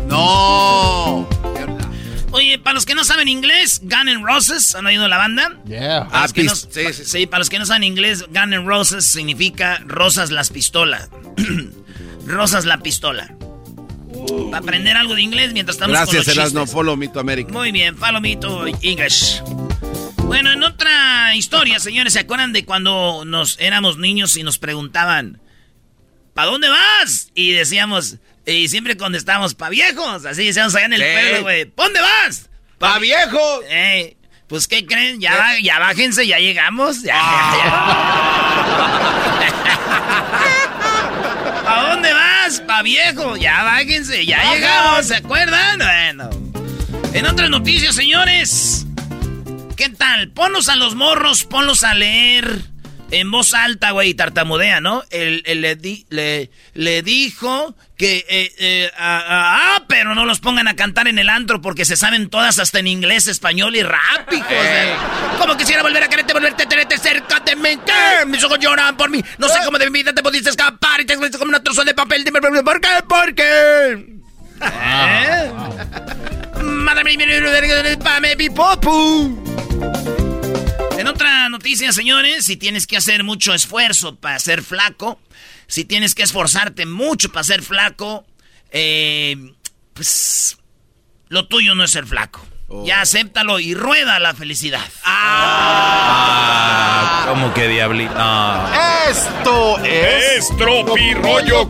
No. 0.07 1.27
Oye, 2.35 2.59
para 2.59 2.73
los 2.73 2.85
que 2.85 2.95
no 2.95 3.05
saben 3.05 3.29
inglés, 3.29 3.79
Gun 3.81 4.09
N' 4.09 4.21
Roses, 4.21 4.75
¿han 4.75 4.85
oído 4.85 5.07
la 5.07 5.17
banda? 5.17 5.57
Yeah. 5.65 6.03
No- 6.11 6.33
pis- 6.33 6.67
sí, 6.69 6.93
sí, 6.93 7.05
sí, 7.05 7.27
para 7.27 7.39
los 7.39 7.49
que 7.49 7.59
no 7.59 7.65
saben 7.65 7.85
inglés, 7.85 8.23
Gun 8.27 8.53
N' 8.53 8.65
Roses 8.65 9.05
significa 9.05 9.81
rosas 9.85 10.31
las 10.31 10.49
pistolas. 10.49 11.09
rosas 12.27 12.65
la 12.65 12.79
pistola. 12.79 13.33
Para 14.51 14.57
aprender 14.57 14.97
algo 14.97 15.15
de 15.15 15.21
inglés 15.21 15.53
mientras 15.53 15.75
estamos 15.75 15.93
Gracias, 15.95 16.25
con 16.25 16.35
los 16.35 16.37
Erasno. 16.37 16.67
Follow 16.67 16.97
me 16.97 17.07
to 17.07 17.21
America. 17.21 17.53
Muy 17.53 17.71
bien, 17.71 17.95
follow 17.95 18.19
me 18.19 18.35
to 18.35 18.65
English. 18.81 19.41
Bueno, 20.25 20.51
en 20.51 20.61
otra 20.63 21.35
historia, 21.35 21.79
señores, 21.79 22.11
¿se 22.13 22.19
acuerdan 22.19 22.51
de 22.51 22.65
cuando 22.65 23.23
nos 23.25 23.57
éramos 23.61 23.97
niños 23.97 24.35
y 24.35 24.43
nos 24.43 24.57
preguntaban, 24.57 25.39
¿para 26.33 26.49
dónde 26.51 26.67
vas? 26.67 27.29
Y 27.33 27.51
decíamos, 27.51 28.17
y 28.45 28.67
siempre 28.67 28.95
contestábamos, 28.97 29.55
pa' 29.55 29.69
viejos. 29.69 30.25
Así 30.25 30.45
decíamos 30.45 30.75
allá 30.75 30.85
en 30.85 30.93
el 30.93 31.01
Sí. 31.01 31.07
pueblo, 31.13 31.41
güey. 31.43 31.65
¿Pa' 31.65 31.83
dónde 31.83 32.01
vas? 32.01 32.49
¡Pa' 32.77 32.99
viejos! 32.99 33.63
Eh, 33.69 34.17
pues, 34.47 34.67
¿qué 34.67 34.85
creen? 34.85 35.19
Ya, 35.19 35.55
ya 35.63 35.79
bájense, 35.79 36.27
ya 36.27 36.37
llegamos. 36.39 37.01
Ya, 37.01 37.15
ya, 37.15 37.57
ya. 37.57 39.55
¿A 41.67 41.89
dónde 41.91 42.13
vas? 42.13 42.59
Pa' 42.61 42.81
viejo. 42.83 43.37
Ya 43.37 43.63
bájense, 43.63 44.25
ya 44.25 44.53
llegamos. 44.53 45.07
¿Se 45.07 45.15
acuerdan? 45.15 45.79
Bueno. 45.79 46.29
En 47.13 47.25
otras 47.25 47.49
noticias, 47.49 47.95
señores. 47.95 48.85
¿Qué 49.75 49.89
tal? 49.89 50.29
Ponlos 50.29 50.69
a 50.69 50.75
los 50.75 50.95
morros, 50.95 51.43
ponlos 51.45 51.83
a 51.83 51.93
leer 51.93 52.61
en 53.11 53.31
voz 53.31 53.53
alta, 53.53 53.91
güey, 53.91 54.13
tartamudea, 54.13 54.81
¿no? 54.81 55.03
El, 55.09 55.43
el 55.45 55.61
le, 55.61 55.75
di- 55.75 56.05
le, 56.09 56.49
le 56.73 57.01
dijo 57.01 57.75
que, 57.97 58.25
eh, 58.27 58.51
eh, 58.57 58.91
ah, 58.97 59.23
ah, 59.27 59.75
ah, 59.77 59.83
pero 59.87 60.15
no 60.15 60.25
los 60.25 60.39
pongan 60.39 60.67
a 60.67 60.75
cantar 60.75 61.07
en 61.07 61.19
el 61.19 61.29
antro 61.29 61.61
porque 61.61 61.85
se 61.85 61.95
saben 61.95 62.29
todas 62.29 62.59
hasta 62.59 62.79
en 62.79 62.87
inglés, 62.87 63.27
español 63.27 63.75
y 63.75 63.83
rap, 63.83 64.33
hijos 64.33 64.49
de- 64.49 64.93
Como 65.39 65.55
quisiera 65.55 65.81
volver 65.83 66.03
a 66.03 66.07
quererte, 66.07 66.33
volverte 66.33 66.63
a 66.63 66.67
tenerte 66.67 66.97
cerca 66.97 67.39
de 67.39 67.55
mí. 67.55 67.69
Mis 68.27 68.43
ojos 68.43 68.59
lloran 68.59 68.97
por 68.97 69.09
mí. 69.09 69.23
No 69.37 69.47
sé 69.47 69.59
cómo 69.63 69.77
de 69.77 69.89
mi 69.89 69.99
vida 69.99 70.13
te 70.13 70.23
pudiste 70.23 70.49
escapar 70.49 71.01
y 71.01 71.05
te 71.05 71.15
como 71.15 71.55
un 71.55 71.63
trozo 71.63 71.83
de 71.83 71.93
papel. 71.93 72.23
Dime 72.23 72.41
por 72.41 72.51
qué, 72.53 72.63
por 72.63 72.81
qué, 72.81 72.89
por 73.07 73.35
qué. 73.35 74.15
¿Eh? 74.61 75.51
Madre 76.61 77.03
mía, 77.03 77.97
pame 78.03 78.35
pipopu. 78.35 80.14
En 80.97 81.07
otra 81.07 81.49
noticia, 81.49 81.91
señores, 81.91 82.45
si 82.45 82.57
tienes 82.57 82.87
que 82.87 82.97
hacer 82.97 83.23
mucho 83.23 83.53
esfuerzo 83.53 84.15
para 84.15 84.39
ser 84.39 84.63
flaco, 84.63 85.19
si 85.67 85.85
tienes 85.85 86.15
que 86.15 86.23
esforzarte 86.23 86.85
mucho 86.85 87.31
para 87.31 87.43
ser 87.43 87.61
flaco, 87.61 88.25
eh, 88.71 89.53
pues 89.93 90.57
lo 91.29 91.47
tuyo 91.47 91.75
no 91.75 91.83
es 91.83 91.91
ser 91.91 92.05
flaco. 92.05 92.45
Ya 92.83 93.01
acéptalo 93.01 93.59
y 93.59 93.75
rueda 93.75 94.19
la 94.19 94.33
felicidad. 94.33 94.81
Ah, 95.03 97.25
¿cómo 97.27 97.53
que 97.53 97.67
diablito? 97.67 98.15
No. 98.15 98.67
Esto 99.09 99.77
es. 99.83 100.49
Estropirollo 100.49 101.69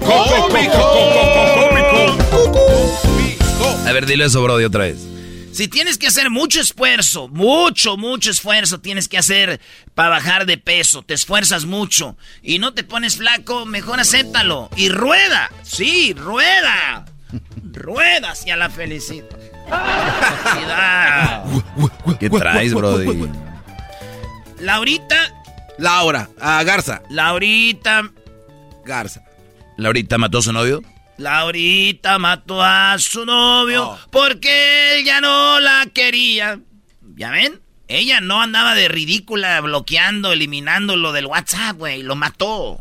A 3.85 3.91
ver, 3.91 4.05
dile 4.05 4.25
eso, 4.25 4.41
Brody, 4.41 4.63
otra 4.63 4.85
vez. 4.85 5.14
Si 5.55 5.69
tienes 5.69 5.97
que 5.97 6.07
hacer 6.07 6.29
mucho 6.29 6.59
esfuerzo, 6.59 7.29
mucho, 7.29 7.95
mucho 7.95 8.29
esfuerzo 8.29 8.81
tienes 8.81 9.07
que 9.07 9.17
hacer 9.17 9.61
para 9.93 10.09
bajar 10.09 10.45
de 10.45 10.57
peso, 10.57 11.01
te 11.01 11.13
esfuerzas 11.13 11.63
mucho 11.63 12.17
y 12.43 12.59
no 12.59 12.73
te 12.73 12.83
pones 12.83 13.15
flaco, 13.15 13.65
mejor 13.65 14.01
acéptalo 14.01 14.69
y 14.75 14.89
rueda, 14.89 15.49
sí, 15.63 16.13
rueda, 16.13 17.05
rueda 17.71 18.31
hacia 18.31 18.57
la 18.57 18.69
felicidad. 18.69 19.29
¿Qué 22.19 22.29
traes, 22.29 22.73
Brody? 22.73 23.29
Laurita, 24.59 25.41
Laura. 25.77 26.27
Ah, 26.37 26.61
Garza. 26.65 27.01
Laurita, 27.09 28.11
Garza. 28.83 29.23
¿Laurita 29.77 30.17
mató 30.17 30.39
a 30.39 30.41
su 30.41 30.51
novio? 30.51 30.81
Laurita 31.17 32.19
mató 32.19 32.61
a 32.63 32.97
su 32.99 33.25
novio 33.25 33.97
porque 34.11 34.97
él 34.99 35.05
ya 35.05 35.21
no 35.21 35.59
la 35.59 35.85
quería. 35.93 36.59
¿Ya 37.15 37.29
ven? 37.31 37.61
Ella 37.87 38.19
no 38.19 38.41
andaba 38.41 38.73
de 38.73 38.87
ridícula 38.87 39.61
bloqueando, 39.61 40.31
eliminando 40.33 40.95
lo 40.97 41.11
del 41.13 41.27
WhatsApp, 41.27 41.77
güey. 41.77 42.01
Lo 42.03 42.15
mató. 42.15 42.79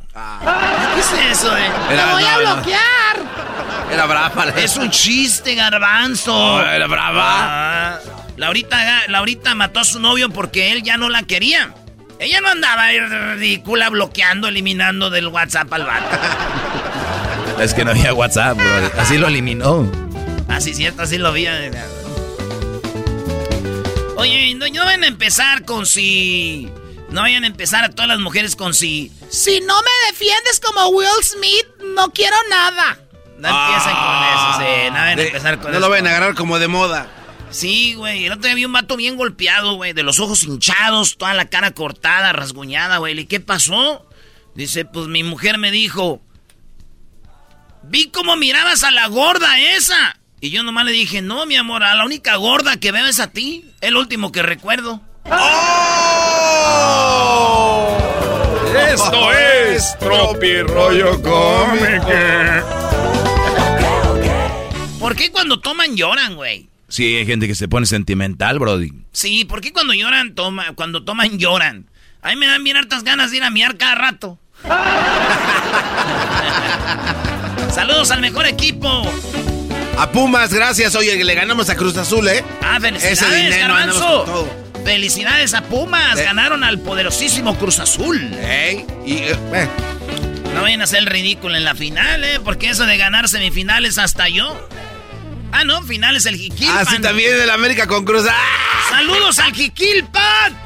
¿Qué 0.94 1.00
es 1.00 1.38
eso, 1.38 1.56
eh? 1.56 1.66
Era- 1.90 2.06
¡Te 2.06 2.12
voy 2.12 2.24
a 2.24 2.32
no. 2.32 2.38
bloquear! 2.56 3.90
Era 3.92 4.06
brava. 4.06 4.46
la- 4.46 4.52
Es 4.60 4.76
un 4.76 4.90
chiste, 4.90 5.54
garbanzo. 5.54 6.34
Oh, 6.34 6.60
era 6.62 6.86
brava. 6.86 7.22
Ah, 7.26 7.98
Laurita, 8.38 9.02
Laurita 9.08 9.54
mató 9.54 9.80
a 9.80 9.84
su 9.84 10.00
novio 10.00 10.30
porque 10.30 10.72
él 10.72 10.82
ya 10.82 10.96
no 10.96 11.10
la 11.10 11.22
quería. 11.24 11.74
Ella 12.18 12.40
no 12.40 12.48
andaba 12.48 12.86
de 12.86 13.34
ridícula 13.34 13.90
bloqueando, 13.90 14.48
eliminando 14.48 15.10
del 15.10 15.26
WhatsApp 15.28 15.70
al 15.72 15.84
vato. 15.84 16.16
Es 17.60 17.72
que 17.74 17.84
no 17.84 17.92
había 17.92 18.12
WhatsApp, 18.12 18.56
Brody. 18.56 18.88
Así 18.98 19.16
lo 19.18 19.28
eliminó. 19.28 19.90
Así 20.48 20.74
cierto, 20.74 21.02
así 21.02 21.18
lo 21.18 21.32
vi. 21.32 21.46
eh. 21.46 21.70
Oye, 24.16 24.54
no, 24.54 24.66
no 24.68 24.84
vayan 24.84 25.04
a 25.04 25.06
empezar 25.08 25.64
con 25.64 25.86
si... 25.86 26.68
No 27.10 27.22
vayan 27.22 27.44
a 27.44 27.46
empezar 27.46 27.84
a 27.84 27.90
todas 27.90 28.08
las 28.08 28.18
mujeres 28.18 28.56
con 28.56 28.74
si... 28.74 29.12
Si 29.28 29.60
no 29.60 29.74
me 29.82 30.10
defiendes 30.10 30.60
como 30.60 30.88
Will 30.88 31.08
Smith, 31.22 31.66
no 31.94 32.10
quiero 32.10 32.36
nada. 32.50 32.98
No 33.38 33.48
empiecen 33.48 33.92
con 33.92 34.24
eso, 34.24 34.58
sí. 34.58 34.90
No 34.90 34.94
vayan 34.94 35.18
a 35.18 35.22
empezar 35.22 35.54
con 35.58 35.70
no 35.70 35.78
eso. 35.78 35.80
lo 35.80 35.90
vayan 35.90 36.06
a 36.06 36.10
agarrar 36.10 36.34
como 36.34 36.58
de 36.58 36.68
moda. 36.68 37.08
Sí, 37.50 37.94
güey. 37.94 38.26
El 38.26 38.32
otro 38.32 38.44
día 38.46 38.54
vi 38.54 38.64
un 38.64 38.72
vato 38.72 38.96
bien 38.96 39.16
golpeado, 39.16 39.74
güey. 39.74 39.92
De 39.92 40.02
los 40.02 40.18
ojos 40.18 40.42
hinchados, 40.44 41.16
toda 41.16 41.34
la 41.34 41.44
cara 41.48 41.70
cortada, 41.72 42.32
rasguñada, 42.32 42.98
güey. 42.98 43.18
¿Y 43.18 43.26
qué 43.26 43.38
pasó? 43.40 44.06
Dice, 44.54 44.84
pues 44.84 45.06
mi 45.06 45.22
mujer 45.22 45.58
me 45.58 45.70
dijo... 45.70 46.20
Vi 47.88 48.10
cómo 48.10 48.36
mirabas 48.36 48.82
a 48.82 48.90
la 48.90 49.06
gorda 49.08 49.58
esa. 49.58 50.16
Y 50.40 50.50
yo 50.50 50.62
nomás 50.62 50.84
le 50.84 50.92
dije, 50.92 51.22
no, 51.22 51.46
mi 51.46 51.56
amor, 51.56 51.82
a 51.82 51.94
la 51.94 52.04
única 52.04 52.36
gorda 52.36 52.76
que 52.78 52.92
veo 52.92 53.06
es 53.06 53.20
a 53.20 53.28
ti. 53.28 53.64
El 53.80 53.96
último 53.96 54.32
que 54.32 54.42
recuerdo. 54.42 55.00
Esto 58.92 59.32
es 59.32 59.98
Tropirollo 59.98 61.22
Cómico. 61.22 62.12
¿Por 64.98 65.16
qué 65.16 65.30
cuando 65.30 65.60
toman 65.60 65.96
lloran, 65.96 66.36
güey? 66.36 66.68
Sí, 66.88 67.16
hay 67.16 67.26
gente 67.26 67.46
que 67.46 67.54
se 67.54 67.68
pone 67.68 67.86
sentimental, 67.86 68.58
Brody. 68.58 68.92
Sí, 69.12 69.44
¿por 69.44 69.60
qué 69.60 69.72
cuando 69.72 69.94
lloran, 69.94 70.34
toma, 70.34 70.72
cuando 70.74 71.04
toman 71.04 71.38
lloran? 71.38 71.86
A 72.22 72.30
mí 72.30 72.36
me 72.36 72.46
dan 72.46 72.64
bien 72.64 72.76
hartas 72.76 73.04
ganas 73.04 73.30
de 73.30 73.38
ir 73.38 73.44
a 73.44 73.50
miar 73.50 73.76
cada 73.76 73.94
rato. 73.94 74.38
Saludos 77.74 78.10
al 78.10 78.20
mejor 78.20 78.46
equipo. 78.46 79.10
A 79.98 80.10
Pumas, 80.10 80.52
gracias. 80.52 80.94
Oye, 80.94 81.22
le 81.22 81.34
ganamos 81.34 81.68
a 81.70 81.76
Cruz 81.76 81.96
Azul, 81.96 82.26
¿eh? 82.28 82.44
Ah, 82.62 82.78
felicidades, 82.80 83.20
Ese 83.22 83.34
dinero 83.34 83.74
andamos 83.74 84.00
Garbanzo. 84.00 84.24
con 84.24 84.34
todo. 84.34 84.64
Felicidades 84.84 85.54
a 85.54 85.62
Pumas. 85.62 86.18
Eh. 86.18 86.24
Ganaron 86.24 86.62
al 86.64 86.78
poderosísimo 86.78 87.56
Cruz 87.56 87.78
Azul. 87.78 88.20
Ey, 88.42 88.84
y, 89.06 89.14
eh, 89.14 89.36
eh, 89.54 89.68
No 90.54 90.62
vayan 90.62 90.82
a 90.82 90.84
el 90.84 91.06
ridículo 91.06 91.56
en 91.56 91.64
la 91.64 91.74
final, 91.74 92.22
¿eh? 92.24 92.40
Porque 92.44 92.70
eso 92.70 92.84
de 92.86 92.96
ganar 92.96 93.28
semifinales 93.28 93.98
hasta 93.98 94.28
yo. 94.28 94.68
Ah, 95.52 95.64
no, 95.64 95.82
finales 95.82 96.26
el 96.26 96.36
Jiquilpan. 96.36 96.78
Ah, 96.78 96.84
sí, 96.84 97.00
también 97.00 97.36
del 97.38 97.50
América 97.50 97.86
con 97.86 98.04
Cruz. 98.04 98.26
¡Ah! 98.28 98.34
¡Saludos 98.90 99.38
al 99.38 99.52
Jiquilpan! 99.52 100.56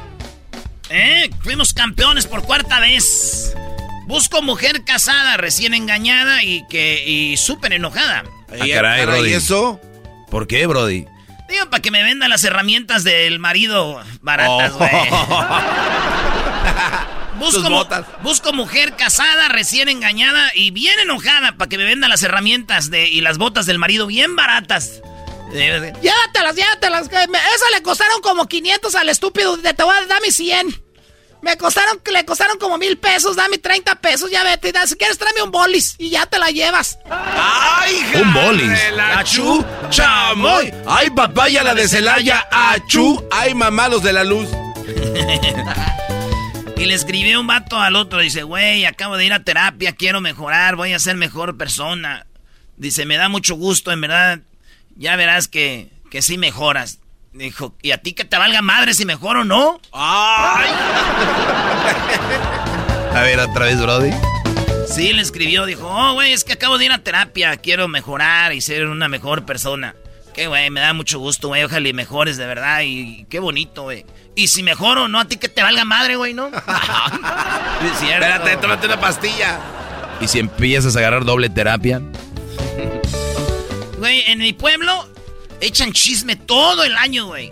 ¿Eh? 0.89 1.29
Fuimos 1.43 1.73
campeones 1.73 2.25
por 2.25 2.41
cuarta 2.43 2.79
vez. 2.79 3.53
Busco 4.09 4.41
mujer 4.41 4.83
casada, 4.83 5.37
recién 5.37 5.75
engañada 5.75 6.43
y 6.43 6.65
que 6.67 7.03
y 7.07 7.37
súper 7.37 7.73
enojada. 7.73 8.23
Ah, 8.49 8.55
Y- 8.65 8.71
caray, 8.71 9.01
caray, 9.01 9.05
Brody. 9.05 9.29
¿Y 9.29 9.33
eso? 9.33 9.79
¿Por 10.31 10.47
qué, 10.47 10.65
Brody? 10.65 11.05
Digo, 11.47 11.69
para 11.69 11.79
que 11.81 11.91
me 11.91 12.01
vendan 12.01 12.31
las 12.31 12.43
herramientas 12.43 13.03
del 13.03 13.37
marido 13.37 14.01
baratas, 14.21 14.71
Oh. 14.73 14.77
güey. 14.79 14.91
Tus 17.39 17.53
Busco, 17.53 17.69
mu- 17.69 17.75
botas. 17.77 18.05
busco 18.21 18.51
mujer 18.53 18.95
casada, 18.97 19.47
recién 19.47 19.87
engañada 19.89 20.51
y 20.55 20.71
bien 20.71 20.99
enojada 20.99 21.55
para 21.57 21.69
que 21.69 21.77
me 21.77 21.83
vendan 21.85 22.09
las 22.09 22.21
herramientas 22.23 22.89
de, 22.91 23.07
y 23.09 23.21
las 23.21 23.37
botas 23.37 23.65
del 23.67 23.77
marido 23.79 24.07
bien 24.07 24.35
baratas. 24.35 25.01
Eh, 25.53 25.93
Llévatelas, 26.01 26.55
llévatelas. 26.55 27.09
me- 27.29 27.37
Esas 27.37 27.71
le 27.75 27.81
costaron 27.83 28.21
como 28.21 28.47
500 28.47 28.93
al 28.95 29.07
estúpido. 29.09 29.55
Te 29.57 29.83
voy 29.83 29.95
a 29.95 30.05
dar 30.07 30.21
mis 30.21 30.35
100. 30.35 30.67
Me 31.41 31.57
costaron, 31.57 32.01
le 32.11 32.25
costaron 32.25 32.57
como 32.57 32.77
mil 32.77 32.97
pesos. 32.97 33.35
Dame 33.35 33.57
30 33.57 33.95
pesos. 33.95 34.29
Ya 34.29 34.43
vete. 34.43 34.71
da- 34.71 34.85
Si 34.87 34.95
quieres, 34.95 35.17
tráeme 35.17 35.41
un 35.41 35.51
bolis 35.51 35.95
y 35.97 36.09
ya 36.09 36.25
te 36.25 36.37
la 36.37 36.47
llevas. 36.51 36.99
¡Ay, 37.09 37.95
Un 38.21 38.33
bolis. 38.33 38.71
La 38.93 39.23
chu, 39.23 39.65
chamoy. 39.89 40.73
¡Ay, 40.87 41.09
papaya 41.11 41.63
la 41.63 41.73
de 41.75 41.87
Celaya! 41.87 42.47
¡Achú! 42.51 43.23
¡Ay, 43.31 43.53
mamá, 43.53 43.87
los 43.87 44.03
de 44.03 44.13
la 44.13 44.23
luz! 44.23 44.49
Y 46.77 46.85
le 46.85 46.93
escribió 46.93 47.41
un 47.41 47.47
vato 47.47 47.77
al 47.77 47.97
otro. 47.97 48.19
Dice, 48.19 48.43
güey, 48.43 48.85
acabo 48.85 49.17
de 49.17 49.25
ir 49.25 49.33
a 49.33 49.43
terapia, 49.43 49.91
quiero 49.97 50.21
mejorar, 50.21 50.77
voy 50.77 50.93
a 50.93 50.99
ser 50.99 51.17
mejor 51.17 51.57
persona. 51.57 52.25
Dice, 52.77 53.05
me 53.05 53.17
da 53.17 53.27
mucho 53.27 53.55
gusto, 53.55 53.91
en 53.91 53.99
verdad. 53.99 54.39
Ya 54.95 55.17
verás 55.17 55.49
que, 55.49 55.89
que 56.09 56.21
sí 56.21 56.37
mejoras. 56.37 56.99
Dijo, 57.39 57.73
¿y 57.81 57.91
a 57.91 57.97
ti 57.97 58.11
que 58.11 58.25
te 58.25 58.37
valga 58.37 58.61
madre 58.61 58.93
si 58.93 59.05
mejor 59.05 59.37
o 59.37 59.45
no? 59.45 59.79
¡Ay! 59.93 60.69
a 63.15 63.21
ver, 63.21 63.39
otra 63.39 63.67
vez, 63.67 63.81
Brody. 63.81 64.11
Sí, 64.85 65.13
le 65.13 65.21
escribió, 65.21 65.65
dijo, 65.65 65.87
oh, 65.87 66.15
güey, 66.15 66.33
es 66.33 66.43
que 66.43 66.51
acabo 66.51 66.77
de 66.77 66.83
ir 66.83 66.91
a 66.91 66.97
terapia, 66.97 67.55
quiero 67.55 67.87
mejorar 67.87 68.51
y 68.51 68.59
ser 68.59 68.87
una 68.87 69.07
mejor 69.07 69.45
persona. 69.45 69.95
Qué, 70.33 70.47
güey, 70.47 70.69
me 70.69 70.81
da 70.81 70.91
mucho 70.91 71.19
gusto, 71.19 71.47
güey, 71.47 71.63
ojalá 71.63 71.87
y 71.87 71.93
mejores 71.93 72.35
de 72.35 72.45
verdad 72.45 72.81
y 72.83 73.25
qué 73.29 73.39
bonito, 73.39 73.83
güey. 73.83 74.05
Y 74.35 74.49
si 74.49 74.61
mejoro, 74.61 75.07
no 75.07 75.17
a 75.17 75.23
ti 75.23 75.37
que 75.37 75.47
te 75.47 75.63
valga 75.63 75.85
madre, 75.85 76.17
güey, 76.17 76.33
¿no? 76.33 76.47
es 76.47 77.99
cierto. 77.99 78.25
Espérate, 78.25 78.57
tómate 78.57 78.85
una 78.85 78.99
pastilla. 78.99 79.61
¿Y 80.19 80.27
si 80.27 80.39
empiezas 80.39 80.93
a 80.97 80.99
agarrar 80.99 81.23
doble 81.23 81.49
terapia? 81.49 82.01
Güey, 83.97 84.25
en 84.27 84.39
mi 84.39 84.51
pueblo 84.51 85.07
echan 85.61 85.93
chisme 85.93 86.35
todo 86.35 86.83
el 86.83 86.95
año, 86.97 87.27
güey. 87.27 87.51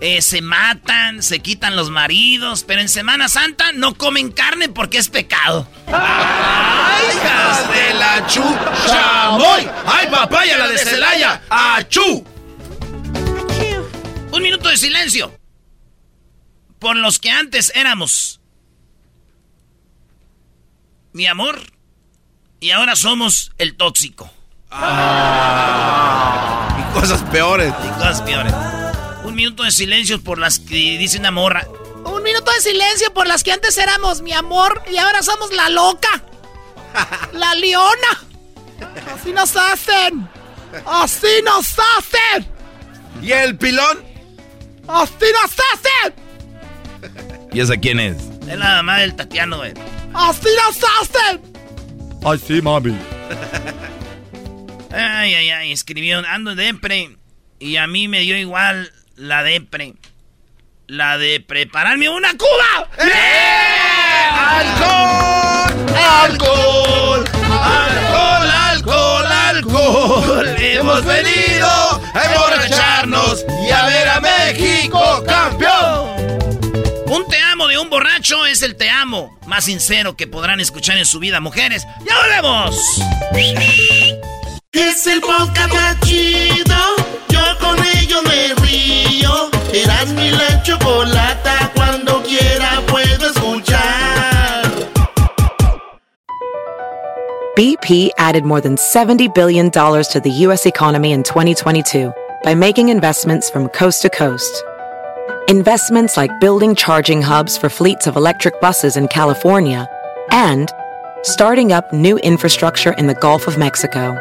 Eh, 0.00 0.20
se 0.20 0.42
matan, 0.42 1.22
se 1.22 1.40
quitan 1.40 1.74
los 1.74 1.88
maridos, 1.90 2.64
pero 2.66 2.82
en 2.82 2.88
Semana 2.88 3.28
Santa 3.30 3.72
no 3.72 3.94
comen 3.94 4.30
carne 4.30 4.68
porque 4.68 4.98
es 4.98 5.08
pecado. 5.08 5.66
¡Ay, 5.86 7.06
hijas 7.14 7.68
de 7.70 7.94
la 7.94 8.26
chamoy! 8.26 9.68
¡Ay, 9.86 10.08
papaya 10.10 10.58
la 10.58 10.68
de 10.68 10.78
Celaya! 10.78 11.42
¡Achú! 11.48 12.26
Un 14.32 14.42
minuto 14.42 14.68
de 14.68 14.76
silencio. 14.76 15.38
Por 16.78 16.96
los 16.96 17.18
que 17.18 17.30
antes 17.30 17.72
éramos. 17.74 18.40
Mi 21.14 21.26
amor. 21.26 21.58
Y 22.60 22.70
ahora 22.70 22.96
somos 22.96 23.52
el 23.56 23.76
tóxico. 23.76 24.30
Ah, 24.70 25.95
cosas 27.08 27.30
peores. 27.30 27.72
Y 27.84 27.88
cosas 27.98 28.22
peores. 28.22 28.52
Un 29.24 29.34
minuto 29.36 29.62
de 29.62 29.70
silencio 29.70 30.20
por 30.20 30.38
las 30.38 30.58
que 30.58 30.98
dice 30.98 31.18
una 31.18 31.30
morra. 31.30 31.66
Un 32.04 32.22
minuto 32.22 32.50
de 32.50 32.60
silencio 32.60 33.12
por 33.14 33.28
las 33.28 33.44
que 33.44 33.52
antes 33.52 33.78
éramos 33.78 34.22
mi 34.22 34.32
amor 34.32 34.82
y 34.90 34.96
ahora 34.96 35.22
somos 35.22 35.52
la 35.52 35.68
loca. 35.68 36.08
la 37.32 37.54
leona. 37.54 38.24
Así 39.14 39.32
nos 39.32 39.56
hacen. 39.56 40.28
Así 40.84 41.42
nos 41.44 41.74
hacen. 41.78 42.46
¿Y 43.22 43.30
el 43.30 43.56
pilón? 43.56 44.04
Así 44.88 45.26
nos 45.42 45.52
hacen. 45.72 46.14
¿Y 47.52 47.60
esa 47.60 47.76
quién 47.76 48.00
es? 48.00 48.16
Es 48.48 48.58
la 48.58 48.76
mamá 48.76 48.98
del 48.98 49.14
Tatiano, 49.14 49.58
güey. 49.58 49.74
Así 50.12 50.48
nos 50.64 50.78
hacen. 51.00 51.40
Ay, 52.24 52.42
sí, 52.44 52.60
mami. 52.60 52.98
Ay, 54.92 55.34
ay, 55.34 55.50
ay, 55.50 55.72
escribió, 55.72 56.22
ando 56.26 56.54
depre. 56.54 57.16
Y 57.58 57.76
a 57.76 57.86
mí 57.86 58.08
me 58.08 58.20
dio 58.20 58.36
igual 58.36 58.92
la 59.16 59.42
depre. 59.42 59.94
La 60.86 61.18
de 61.18 61.40
prepararme 61.40 62.08
una 62.08 62.32
cuba. 62.36 62.88
¡Eh! 62.98 64.28
¡Alcohol! 64.30 65.74
¡Alcohol! 66.22 67.24
¡Alcohol, 67.50 68.50
alcohol, 68.50 69.26
alcohol! 69.26 70.46
Hemos 70.58 71.04
venido 71.04 71.68
a 72.14 72.24
emborracharnos 72.24 73.44
y 73.66 73.70
a 73.70 73.86
ver 73.86 74.08
a 74.08 74.20
México 74.20 75.24
campeón. 75.26 76.16
Un 77.06 77.26
te 77.28 77.38
amo 77.40 77.68
de 77.68 77.78
un 77.78 77.88
borracho 77.88 78.46
es 78.46 78.62
el 78.62 78.76
te 78.76 78.90
amo 78.90 79.36
más 79.46 79.64
sincero 79.64 80.16
que 80.16 80.26
podrán 80.26 80.60
escuchar 80.60 80.98
en 80.98 81.06
su 81.06 81.18
vida, 81.18 81.40
mujeres. 81.40 81.86
¡Ya 82.06 82.16
volvemos! 82.18 82.76
Es 84.78 85.06
el 85.06 85.22
podcast 85.22 85.72
más 85.72 85.98
chido. 86.00 86.76
Yo 87.30 87.40
con 87.58 87.78
ello 87.96 88.22
me 88.24 88.54
río. 88.62 89.50
Eras 89.72 90.08
mi 90.12 90.30
la 90.30 90.62
chocolata. 90.62 91.72
Cuando 91.74 92.22
quiera 92.22 92.82
puedo 92.86 93.30
escuchar. 93.30 94.64
BP 97.56 98.10
added 98.18 98.44
more 98.44 98.60
than 98.60 98.76
$70 98.76 99.34
billion 99.34 99.70
to 99.70 100.20
the 100.22 100.30
U.S. 100.44 100.66
economy 100.66 101.12
in 101.12 101.22
2022 101.22 102.12
by 102.44 102.54
making 102.54 102.90
investments 102.90 103.48
from 103.48 103.70
coast 103.70 104.02
to 104.02 104.10
coast. 104.10 104.62
Investments 105.48 106.18
like 106.18 106.38
building 106.38 106.74
charging 106.74 107.22
hubs 107.22 107.56
for 107.56 107.70
fleets 107.70 108.06
of 108.06 108.16
electric 108.16 108.60
buses 108.60 108.98
in 108.98 109.08
California 109.08 109.88
and 110.30 110.70
starting 111.22 111.72
up 111.72 111.90
new 111.94 112.18
infrastructure 112.18 112.92
in 112.92 113.06
the 113.06 113.14
Gulf 113.14 113.48
of 113.48 113.56
Mexico. 113.56 114.14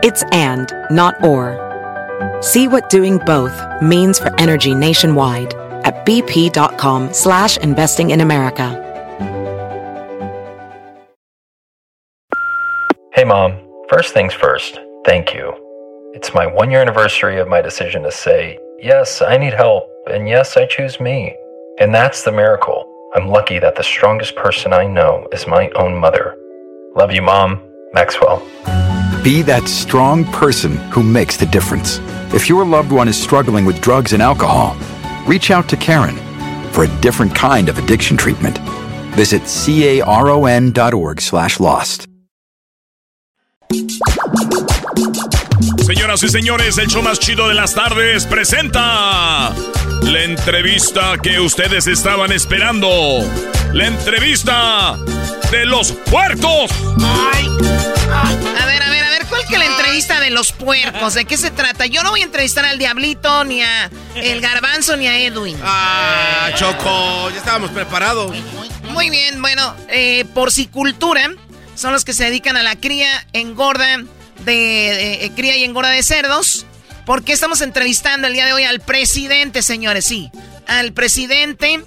It's 0.00 0.22
and, 0.30 0.72
not 0.90 1.22
or. 1.24 1.58
See 2.40 2.68
what 2.68 2.88
doing 2.88 3.18
both 3.18 3.60
means 3.82 4.18
for 4.18 4.32
energy 4.38 4.72
nationwide 4.72 5.54
at 5.84 6.06
bp.com 6.06 7.12
slash 7.12 7.58
investing 7.58 8.10
in 8.10 8.20
America. 8.20 8.84
Hey 13.12 13.24
mom, 13.24 13.58
first 13.88 14.14
things 14.14 14.32
first, 14.32 14.78
thank 15.04 15.34
you. 15.34 15.52
It's 16.14 16.32
my 16.32 16.46
one 16.46 16.70
year 16.70 16.80
anniversary 16.80 17.40
of 17.40 17.48
my 17.48 17.60
decision 17.60 18.04
to 18.04 18.12
say, 18.12 18.56
yes, 18.78 19.20
I 19.20 19.36
need 19.36 19.52
help, 19.52 19.90
and 20.08 20.28
yes, 20.28 20.56
I 20.56 20.66
choose 20.66 21.00
me. 21.00 21.36
And 21.80 21.92
that's 21.92 22.22
the 22.22 22.30
miracle. 22.30 22.84
I'm 23.16 23.26
lucky 23.26 23.58
that 23.58 23.74
the 23.74 23.82
strongest 23.82 24.36
person 24.36 24.72
I 24.72 24.86
know 24.86 25.26
is 25.32 25.48
my 25.48 25.70
own 25.70 25.96
mother. 25.96 26.36
Love 26.94 27.10
you, 27.10 27.22
mom. 27.22 27.64
Maxwell. 27.92 28.46
Be 29.28 29.42
that 29.42 29.68
strong 29.68 30.24
person 30.32 30.78
who 30.90 31.02
makes 31.02 31.36
the 31.36 31.44
difference. 31.44 32.00
If 32.32 32.48
your 32.48 32.64
loved 32.64 32.90
one 32.90 33.08
is 33.08 33.22
struggling 33.22 33.66
with 33.66 33.78
drugs 33.82 34.14
and 34.14 34.22
alcohol, 34.22 34.74
reach 35.26 35.50
out 35.50 35.68
to 35.68 35.76
Karen 35.76 36.16
for 36.72 36.84
a 36.84 36.88
different 37.02 37.34
kind 37.34 37.68
of 37.68 37.76
addiction 37.76 38.16
treatment. 38.16 38.56
Visit 39.14 39.42
caron.org 39.46 41.20
slash 41.20 41.60
lost. 41.60 42.06
Señoras 45.84 46.22
y 46.22 46.28
señores, 46.30 46.78
el 46.78 46.86
show 46.86 47.02
más 47.02 47.18
chido 47.18 47.48
de 47.48 47.54
las 47.54 47.74
tardes 47.74 48.24
presenta 48.24 49.52
la 50.04 50.22
entrevista 50.22 51.18
que 51.22 51.38
ustedes 51.38 51.86
estaban 51.86 52.32
esperando. 52.32 52.88
La 53.74 53.88
entrevista 53.88 54.96
de 55.50 55.66
los 55.66 55.92
puercos. 55.92 56.70
Ay, 57.02 57.46
a 58.10 58.22
a 58.22 58.66
ver, 58.66 58.82
a 58.82 58.90
ver, 58.90 59.07
¿cuál 59.28 59.46
que 59.46 59.58
la 59.58 59.66
entrevista 59.66 60.20
de 60.20 60.30
los 60.30 60.52
puercos? 60.52 61.14
¿De 61.14 61.24
qué 61.24 61.36
se 61.36 61.50
trata? 61.50 61.86
Yo 61.86 62.02
no 62.02 62.10
voy 62.10 62.20
a 62.20 62.24
entrevistar 62.24 62.64
al 62.64 62.78
Diablito, 62.78 63.44
ni 63.44 63.62
a 63.62 63.90
el 64.14 64.40
Garbanzo, 64.40 64.96
ni 64.96 65.06
a 65.06 65.18
Edwin. 65.18 65.58
Ah, 65.62 66.50
Choco, 66.54 67.30
ya 67.30 67.38
estábamos 67.38 67.70
preparados. 67.70 68.34
Muy 68.90 69.10
bien, 69.10 69.40
bueno, 69.40 69.74
eh, 69.88 70.24
porcicultura 70.34 71.30
son 71.74 71.92
los 71.92 72.04
que 72.04 72.12
se 72.12 72.24
dedican 72.24 72.56
a 72.56 72.62
la 72.62 72.76
cría, 72.76 73.08
engorda 73.32 73.98
de, 73.98 74.52
de 74.52 75.24
eh, 75.24 75.32
cría 75.36 75.56
y 75.56 75.64
engorda 75.64 75.90
de 75.90 76.02
cerdos. 76.02 76.66
Porque 77.06 77.32
estamos 77.32 77.62
entrevistando 77.62 78.26
el 78.26 78.34
día 78.34 78.44
de 78.44 78.52
hoy 78.52 78.64
al 78.64 78.80
presidente, 78.80 79.62
señores, 79.62 80.04
sí, 80.04 80.30
al 80.66 80.92
presidente 80.92 81.82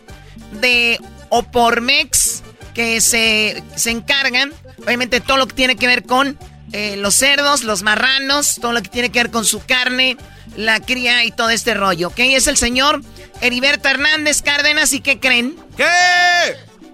de 0.59 0.99
Opormex, 1.29 2.41
que 2.73 3.01
se, 3.01 3.63
se 3.75 3.91
encargan, 3.91 4.51
obviamente, 4.83 5.21
todo 5.21 5.37
lo 5.37 5.47
que 5.47 5.53
tiene 5.53 5.75
que 5.75 5.85
ver 5.85 6.03
con 6.03 6.39
eh, 6.73 6.95
los 6.97 7.15
cerdos, 7.15 7.63
los 7.63 7.83
marranos, 7.83 8.59
todo 8.61 8.73
lo 8.73 8.81
que 8.81 8.89
tiene 8.89 9.11
que 9.11 9.19
ver 9.19 9.31
con 9.31 9.45
su 9.45 9.63
carne, 9.65 10.17
la 10.55 10.79
cría 10.79 11.23
y 11.25 11.31
todo 11.31 11.49
este 11.49 11.73
rollo, 11.73 12.09
¿ok? 12.09 12.19
Es 12.19 12.47
el 12.47 12.57
señor 12.57 13.01
Heriberto 13.41 13.89
Hernández 13.89 14.41
Cárdenas, 14.41 14.93
¿y 14.93 15.01
qué 15.01 15.19
creen? 15.19 15.55
¿Qué? 15.77 15.85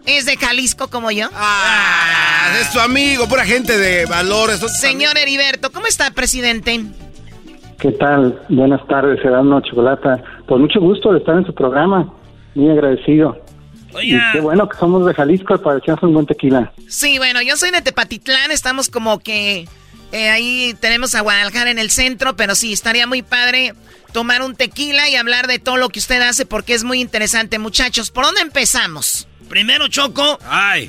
Es 0.05 0.25
de 0.25 0.37
Jalisco 0.37 0.89
como 0.89 1.11
yo. 1.11 1.27
Ah, 1.33 2.57
es 2.61 2.71
tu 2.71 2.79
amigo, 2.79 3.27
pura 3.27 3.43
gente 3.45 3.77
de 3.77 4.05
valores. 4.05 4.59
Señor 4.79 5.17
Heriberto, 5.17 5.71
¿cómo 5.71 5.85
está, 5.85 6.11
presidente? 6.11 6.81
¿Qué 7.79 7.91
tal? 7.91 8.41
Buenas 8.49 8.85
tardes, 8.87 9.21
Serano 9.21 9.61
Chocolata. 9.61 10.23
Pues 10.47 10.61
mucho 10.61 10.79
gusto 10.79 11.11
de 11.11 11.19
estar 11.19 11.37
en 11.37 11.45
su 11.45 11.53
programa. 11.53 12.11
Muy 12.55 12.71
agradecido. 12.71 13.37
Y 14.01 14.17
qué 14.31 14.39
bueno 14.39 14.67
que 14.67 14.77
somos 14.77 15.05
de 15.05 15.13
Jalisco 15.13 15.57
para 15.61 15.79
echarnos 15.79 16.03
un 16.03 16.13
buen 16.13 16.25
tequila. 16.25 16.71
Sí, 16.87 17.17
bueno, 17.17 17.41
yo 17.41 17.57
soy 17.57 17.71
de 17.71 17.81
Tepatitlán, 17.81 18.51
estamos 18.51 18.89
como 18.89 19.19
que 19.19 19.67
eh, 20.11 20.29
ahí 20.29 20.75
tenemos 20.79 21.15
a 21.15 21.21
Guadalajara 21.21 21.71
en 21.71 21.79
el 21.79 21.89
centro, 21.89 22.35
pero 22.35 22.55
sí, 22.55 22.73
estaría 22.73 23.07
muy 23.07 23.21
padre 23.21 23.73
tomar 24.13 24.41
un 24.41 24.55
tequila 24.55 25.09
y 25.09 25.15
hablar 25.15 25.47
de 25.47 25.59
todo 25.59 25.77
lo 25.77 25.89
que 25.89 25.99
usted 25.99 26.21
hace 26.21 26.45
porque 26.45 26.73
es 26.73 26.83
muy 26.83 27.01
interesante, 27.01 27.59
muchachos. 27.59 28.11
¿Por 28.11 28.25
dónde 28.25 28.41
empezamos? 28.41 29.27
Primero, 29.49 29.87
Choco, 29.87 30.39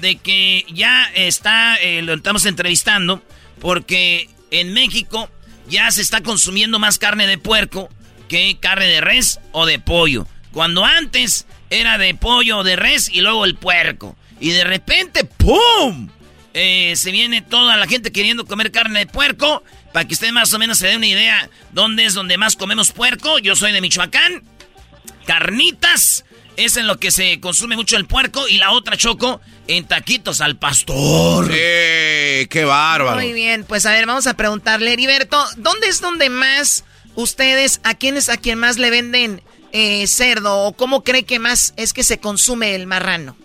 de 0.01 0.17
que 0.17 0.65
ya 0.73 1.11
está, 1.15 1.77
eh, 1.77 2.03
lo 2.03 2.15
estamos 2.15 2.45
entrevistando, 2.47 3.23
porque 3.61 4.29
en 4.51 4.73
México 4.73 5.29
ya 5.69 5.91
se 5.91 6.03
está 6.03 6.23
consumiendo 6.23 6.79
más 6.79 6.99
carne 6.99 7.27
de 7.27 7.39
puerco 7.39 7.89
que 8.29 8.57
carne 8.61 8.87
de 8.87 9.01
res 9.01 9.41
o 9.53 9.67
de 9.67 9.79
pollo. 9.79 10.27
Cuando 10.53 10.85
antes 10.85 11.47
era 11.71 11.99
de 11.99 12.15
pollo 12.15 12.59
o 12.59 12.65
de 12.65 12.77
res 12.77 13.09
y 13.13 13.21
luego 13.21 13.45
el 13.45 13.55
puerco. 13.55 14.17
Y 14.41 14.51
de 14.51 14.65
repente, 14.65 15.25
¡pum! 15.25 16.09
Eh, 16.55 16.95
se 16.97 17.13
viene 17.13 17.43
toda 17.43 17.77
la 17.77 17.87
gente 17.87 18.11
queriendo 18.11 18.47
comer 18.47 18.73
carne 18.73 19.01
de 19.01 19.07
puerco 19.07 19.63
para 19.93 20.07
que 20.07 20.15
usted 20.15 20.33
más 20.33 20.53
o 20.53 20.59
menos 20.59 20.79
se 20.79 20.89
dé 20.89 20.97
una 20.97 21.07
idea 21.07 21.49
dónde 21.73 22.05
es 22.05 22.15
donde 22.15 22.39
más 22.39 22.57
comemos 22.57 22.91
puerco. 22.91 23.39
Yo 23.39 23.55
soy 23.55 23.73
de 23.73 23.81
Michoacán. 23.81 24.43
Carnitas 25.27 26.25
es 26.57 26.77
en 26.77 26.87
lo 26.87 26.99
que 26.99 27.11
se 27.11 27.39
consume 27.39 27.77
mucho 27.77 27.97
el 27.97 28.07
puerco 28.07 28.49
y 28.49 28.57
la 28.57 28.73
otra 28.73 28.97
choco 28.97 29.41
en 29.69 29.87
taquitos 29.87 30.41
al 30.41 30.57
pastor. 30.57 31.49
¡Eh! 31.53 32.49
¡Qué 32.51 32.65
bárbaro! 32.65 33.17
Muy 33.17 33.33
bien, 33.33 33.65
pues 33.65 33.87
a 33.87 33.93
ver, 33.93 34.07
vamos 34.07 34.27
a 34.27 34.35
preguntarle, 34.35 34.93
Heriberto, 34.93 35.41
¿dónde 35.57 35.87
es 35.89 36.01
donde 36.01 36.31
más 36.31 36.85
ustedes, 37.15 37.81
a 37.85 37.95
quién 37.95 38.17
es 38.17 38.29
a 38.29 38.37
quien 38.39 38.59
más 38.59 38.79
le 38.79 38.91
venden 38.91 39.43
eh, 39.73 40.07
cerdo 40.07 40.67
o 40.67 40.73
cómo 40.73 41.03
cree 41.03 41.25
que 41.25 41.39
más 41.39 41.75
es 41.77 41.93
que 41.93 42.03
se 42.03 42.19
consume 42.19 42.75
el 42.75 42.87
marrano? 42.87 43.37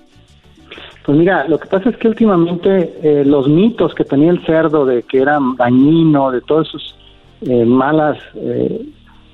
Pues 1.05 1.17
mira, 1.17 1.47
lo 1.47 1.59
que 1.59 1.67
pasa 1.67 1.89
es 1.89 1.97
que 1.97 2.07
últimamente 2.07 2.93
eh, 3.03 3.25
los 3.25 3.47
mitos 3.47 3.93
que 3.93 4.05
tenía 4.05 4.31
el 4.31 4.45
cerdo 4.45 4.85
de 4.85 5.03
que 5.03 5.19
era 5.21 5.37
dañino, 5.57 6.31
de 6.31 6.41
todas 6.41 6.67
esas 6.69 6.95
eh, 7.41 7.65
malas 7.65 8.17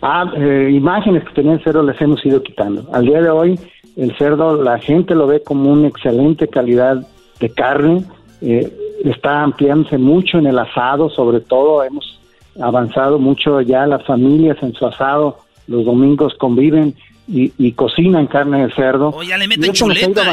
ah, 0.02 0.26
imágenes 0.70 1.24
que 1.26 1.34
tenía 1.34 1.54
el 1.54 1.64
cerdo, 1.64 1.84
les 1.84 2.02
hemos 2.02 2.26
ido 2.26 2.42
quitando. 2.42 2.90
Al 2.92 3.06
día 3.06 3.22
de 3.22 3.30
hoy, 3.30 3.60
el 3.96 4.18
cerdo, 4.18 4.62
la 4.62 4.80
gente 4.80 5.14
lo 5.14 5.28
ve 5.28 5.44
como 5.44 5.72
una 5.72 5.88
excelente 5.88 6.48
calidad 6.48 7.06
de 7.40 7.50
carne, 7.54 8.04
está 8.42 9.44
ampliándose 9.44 9.98
mucho 9.98 10.40
en 10.40 10.48
el 10.48 10.58
asado, 10.58 11.10
sobre 11.10 11.40
todo 11.42 11.84
hemos 11.84 12.20
avanzado 12.62 13.20
mucho 13.20 13.62
ya 13.62 13.86
las 13.86 14.04
familias 14.06 14.58
en 14.62 14.74
su 14.74 14.86
asado, 14.86 15.38
los 15.70 15.86
domingos 15.86 16.34
conviven 16.40 16.96
y, 17.28 17.72
cocinan 17.74 18.26
carne 18.26 18.66
de 18.66 18.74
cerdo. 18.74 19.10
Oh, 19.10 19.22
ya 19.22 19.38
le 19.38 19.48
meten 19.48 19.72
chuleta. 19.72 20.24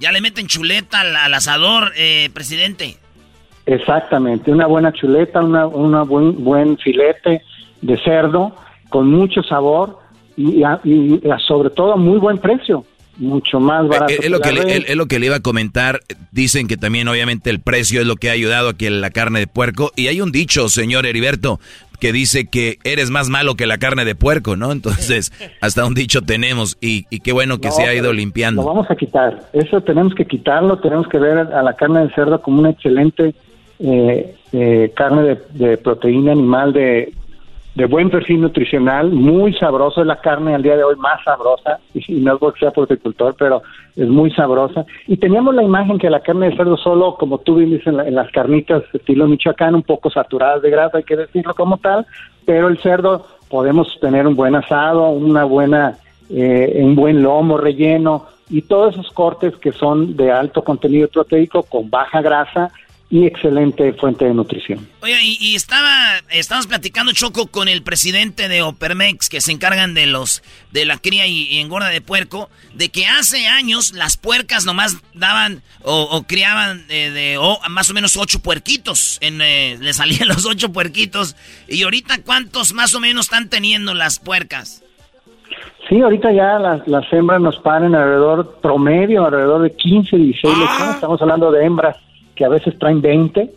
Ya 0.00 0.10
le 0.10 0.20
meten 0.22 0.46
chuleta 0.46 1.00
al, 1.00 1.34
asador, 1.34 1.92
eh, 1.96 2.30
presidente. 2.32 2.96
Exactamente, 3.66 4.50
una 4.50 4.66
buena 4.66 4.90
chuleta, 4.90 5.40
una, 5.42 5.66
una 5.66 6.02
buen, 6.02 6.42
buen 6.42 6.78
filete 6.78 7.42
de 7.82 7.98
cerdo 8.02 8.56
con 8.88 9.10
mucho 9.10 9.42
sabor 9.42 9.98
y, 10.36 10.64
y, 10.84 11.20
sobre 11.46 11.70
todo 11.70 11.96
muy 11.98 12.18
buen 12.18 12.38
precio 12.38 12.84
mucho 13.20 13.60
más 13.60 13.84
eh, 13.84 13.88
barato. 13.88 14.12
Es, 14.12 14.30
lo 14.30 14.40
que 14.40 14.52
le, 14.52 14.76
es, 14.76 14.96
lo 14.96 15.06
que 15.06 15.18
le 15.18 15.26
iba 15.26 15.36
a 15.36 15.40
comentar. 15.40 16.00
Dicen 16.32 16.66
que 16.66 16.76
también 16.76 17.06
obviamente 17.08 17.50
el 17.50 17.60
precio 17.60 18.00
es 18.00 18.06
lo 18.06 18.16
que 18.16 18.30
ha 18.30 18.32
ayudado 18.32 18.70
a 18.70 18.74
que 18.74 18.90
la 18.90 19.10
carne 19.10 19.38
de 19.38 19.46
puerco. 19.46 19.92
Y 19.96 20.08
hay 20.08 20.20
un 20.20 20.32
dicho, 20.32 20.68
señor 20.68 21.06
Heriberto, 21.06 21.60
que 22.00 22.12
dice 22.12 22.48
que 22.48 22.78
eres 22.82 23.10
más 23.10 23.28
malo 23.28 23.54
que 23.54 23.66
la 23.66 23.78
carne 23.78 24.04
de 24.04 24.14
puerco, 24.14 24.56
¿no? 24.56 24.72
Entonces, 24.72 25.32
hasta 25.60 25.84
un 25.84 25.94
dicho 25.94 26.22
tenemos 26.22 26.78
y, 26.80 27.04
qué 27.20 27.32
bueno 27.32 27.60
que 27.60 27.70
se 27.70 27.82
ha 27.82 27.94
ido 27.94 28.12
limpiando. 28.12 28.62
Lo 28.62 28.68
vamos 28.68 28.90
a 28.90 28.96
quitar, 28.96 29.42
eso 29.52 29.80
tenemos 29.82 30.14
que 30.14 30.24
quitarlo, 30.24 30.78
tenemos 30.78 31.06
que 31.06 31.18
ver 31.18 31.38
a 31.38 31.62
la 31.62 31.74
carne 31.74 32.00
de 32.06 32.14
cerdo 32.14 32.40
como 32.40 32.60
una 32.60 32.70
excelente 32.70 33.34
eh, 33.78 34.34
eh, 34.52 34.92
carne 34.96 35.38
de, 35.52 35.76
proteína 35.76 36.32
animal 36.32 36.72
de, 36.72 37.12
de 37.74 37.86
buen 37.86 38.10
perfil 38.10 38.40
nutricional, 38.40 39.10
muy 39.10 39.54
sabroso, 39.54 40.00
es 40.00 40.06
la 40.06 40.20
carne 40.20 40.54
al 40.54 40.62
día 40.62 40.76
de 40.76 40.82
hoy 40.82 40.96
más 40.96 41.22
sabrosa, 41.24 41.78
y, 41.94 42.20
no 42.20 42.34
es 42.34 42.38
porque 42.40 42.60
sea 42.60 42.70
porticultor, 42.72 43.34
pero 43.38 43.62
es 43.96 44.08
muy 44.08 44.30
sabrosa. 44.32 44.84
Y 45.06 45.16
teníamos 45.16 45.54
la 45.54 45.62
imagen 45.62 45.98
que 45.98 46.10
la 46.10 46.20
carne 46.20 46.50
de 46.50 46.56
cerdo 46.56 46.76
solo, 46.76 47.14
como 47.14 47.38
tú 47.38 47.58
dices 47.58 47.86
en, 47.86 48.00
en 48.00 48.14
las 48.14 48.30
carnitas 48.32 48.82
estilo 48.92 49.28
Michoacán, 49.28 49.74
un 49.74 49.82
poco 49.82 50.10
saturadas 50.10 50.62
de 50.62 50.70
grasa, 50.70 50.98
hay 50.98 51.04
que 51.04 51.16
decirlo 51.16 51.54
como 51.54 51.78
tal, 51.78 52.06
pero 52.44 52.68
el 52.68 52.78
cerdo 52.78 53.26
podemos 53.48 53.98
tener 54.00 54.26
un 54.26 54.34
buen 54.34 54.56
asado, 54.56 55.10
una 55.10 55.44
buena, 55.44 55.96
eh, 56.28 56.80
un 56.82 56.96
buen 56.96 57.22
lomo 57.22 57.56
relleno, 57.56 58.26
y 58.48 58.62
todos 58.62 58.94
esos 58.94 59.10
cortes 59.12 59.56
que 59.56 59.70
son 59.70 60.16
de 60.16 60.32
alto 60.32 60.64
contenido 60.64 61.06
proteico 61.08 61.62
con 61.62 61.88
baja 61.88 62.20
grasa 62.20 62.72
y 63.10 63.26
excelente 63.26 63.92
fuente 63.94 64.24
de 64.24 64.32
nutrición. 64.32 64.88
Oye, 65.02 65.18
y, 65.20 65.56
estaba, 65.56 66.20
estamos 66.30 66.68
platicando 66.68 67.12
Choco 67.12 67.48
con 67.48 67.66
el 67.66 67.82
presidente 67.82 68.48
de 68.48 68.62
Opermex, 68.62 69.28
que 69.28 69.40
se 69.40 69.50
encargan 69.50 69.94
de 69.94 70.06
los, 70.06 70.44
de 70.70 70.84
la 70.84 70.96
cría 70.96 71.26
y, 71.26 71.58
engorda 71.58 71.88
de 71.88 72.00
puerco, 72.00 72.48
de 72.72 72.88
que 72.90 73.06
hace 73.06 73.48
años 73.48 73.92
las 73.94 74.16
puercas 74.16 74.64
nomás 74.64 75.02
daban 75.12 75.62
o, 75.82 76.22
criaban 76.22 76.86
de, 76.86 77.36
más 77.68 77.90
o 77.90 77.94
menos 77.94 78.16
ocho 78.16 78.38
puerquitos, 78.38 79.18
en, 79.20 79.40
eh, 79.42 79.76
le 79.80 79.92
salían 79.92 80.28
los 80.28 80.46
ocho 80.46 80.72
puerquitos, 80.72 81.34
y 81.66 81.82
ahorita 81.82 82.22
cuántos 82.22 82.72
más 82.74 82.94
o 82.94 83.00
menos 83.00 83.26
están 83.26 83.48
teniendo 83.50 83.92
las 83.92 84.20
puercas. 84.20 84.84
Sí, 85.88 86.00
ahorita 86.00 86.30
ya 86.30 86.60
las, 86.60 86.86
las 86.86 87.12
hembras 87.12 87.40
nos 87.40 87.58
paren 87.58 87.96
alrededor, 87.96 88.60
promedio, 88.62 89.24
alrededor 89.24 89.62
de 89.62 89.74
15, 89.74 90.16
16 90.16 90.54
ah. 90.60 90.92
estamos 90.94 91.20
hablando 91.20 91.50
de 91.50 91.64
hembras 91.64 91.96
que 92.34 92.44
a 92.44 92.48
veces 92.48 92.78
traen 92.78 93.00
20 93.00 93.50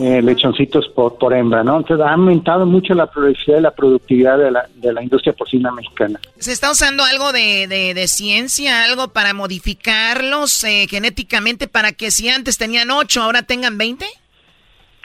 eh, 0.00 0.22
lechoncitos 0.22 0.88
por, 0.88 1.18
por 1.18 1.34
hembra, 1.34 1.62
¿no? 1.62 1.76
Entonces 1.76 2.06
ha 2.06 2.14
aumentado 2.14 2.64
mucho 2.64 2.94
la 2.94 3.06
productividad 3.06 3.58
y 3.58 3.62
la 3.62 3.70
productividad 3.70 4.38
de 4.38 4.50
la, 4.50 4.66
de 4.76 4.92
la 4.94 5.02
industria 5.02 5.34
porcina 5.34 5.70
mexicana. 5.72 6.18
¿Se 6.38 6.52
está 6.52 6.70
usando 6.70 7.04
algo 7.04 7.32
de, 7.32 7.66
de, 7.68 8.08
ciencia, 8.08 8.84
algo 8.84 9.08
para 9.08 9.34
modificarlos 9.34 10.64
eh, 10.64 10.86
genéticamente 10.88 11.68
para 11.68 11.92
que 11.92 12.10
si 12.10 12.30
antes 12.30 12.56
tenían 12.56 12.90
8, 12.90 13.22
ahora 13.22 13.42
tengan 13.42 13.76
20? 13.76 14.06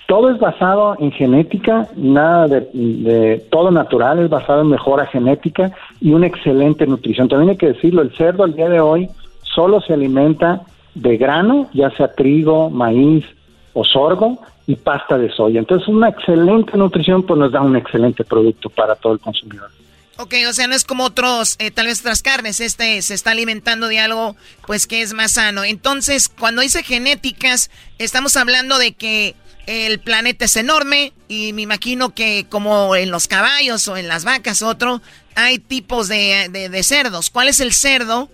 Todo 0.08 0.32
es 0.32 0.40
basado 0.40 0.96
en 1.00 1.12
genética, 1.12 1.90
nada 1.98 2.48
de, 2.48 2.70
de, 2.74 3.46
todo 3.52 3.72
natural, 3.72 4.20
es 4.20 4.30
basado 4.30 4.62
en 4.62 4.70
mejora 4.70 5.08
genética 5.08 5.72
y 6.00 6.14
una 6.14 6.28
excelente 6.28 6.88
nutrición. 6.88 7.28
También 7.28 7.50
hay 7.50 7.58
que 7.58 7.74
decirlo, 7.74 8.02
el 8.02 8.16
cerdo 8.16 8.46
al 8.46 8.56
día 8.56 8.70
de 8.70 8.80
hoy 8.80 9.10
solo 9.44 9.82
se 9.82 9.92
alimenta 9.92 10.62
de 11.02 11.18
grano, 11.18 11.70
ya 11.74 11.90
sea 11.92 12.14
trigo, 12.14 12.70
maíz 12.70 13.26
o 13.74 13.84
sorgo, 13.84 14.40
y 14.70 14.76
pasta 14.76 15.18
de 15.18 15.32
soya. 15.32 15.60
Entonces, 15.60 15.88
una 15.88 16.10
excelente 16.10 16.78
nutrición 16.78 17.24
pues 17.24 17.40
nos 17.40 17.52
da 17.52 17.60
un 17.60 17.76
excelente 17.76 18.24
producto 18.24 18.70
para 18.70 18.96
todo 18.96 19.14
el 19.14 19.20
consumidor. 19.20 19.72
Ok, 20.18 20.36
o 20.48 20.54
sea, 20.54 20.68
no 20.68 20.76
es 20.76 20.84
como 20.84 21.06
otros, 21.06 21.56
eh, 21.60 21.72
tal 21.72 21.88
vez 21.88 22.02
otras 22.02 22.22
carnes, 22.22 22.60
este 22.60 23.02
se 23.02 23.14
está 23.14 23.32
alimentando 23.32 23.88
de 23.88 24.00
algo 24.00 24.36
pues 24.68 24.86
que 24.86 25.02
es 25.02 25.14
más 25.14 25.32
sano. 25.32 25.64
Entonces, 25.64 26.30
cuando 26.30 26.62
dice 26.62 26.84
genéticas, 26.84 27.72
estamos 27.98 28.38
hablando 28.38 28.78
de 28.78 28.92
que 28.92 29.34
el 29.66 30.00
planeta 30.00 30.46
es 30.46 30.56
enorme 30.56 31.14
y 31.28 31.54
me 31.54 31.64
imagino 31.64 32.14
que 32.14 32.46
como 32.48 32.96
en 32.96 33.10
los 33.10 33.28
caballos 33.28 33.88
o 33.88 33.98
en 33.98 34.08
las 34.08 34.24
vacas, 34.24 34.62
otro, 34.62 35.02
hay 35.36 35.58
tipos 35.58 36.08
de, 36.10 36.50
de 36.52 36.84
cerdos. 36.84 37.32
¿Cuál 37.32 37.48
es 37.48 37.60
el 37.60 37.72
cerdo 37.74 38.30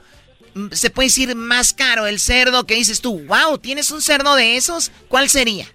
se 0.72 0.90
puede 0.90 1.08
decir 1.08 1.36
más 1.36 1.74
caro 1.74 2.08
el 2.08 2.20
cerdo 2.20 2.66
que 2.66 2.76
dices 2.76 3.02
tú, 3.02 3.22
wow, 3.28 3.58
¿tienes 3.58 3.92
un 3.92 4.02
cerdo 4.02 4.36
de 4.36 4.56
esos? 4.56 4.92
¿Cuál 5.08 5.28
sería? 5.30 5.66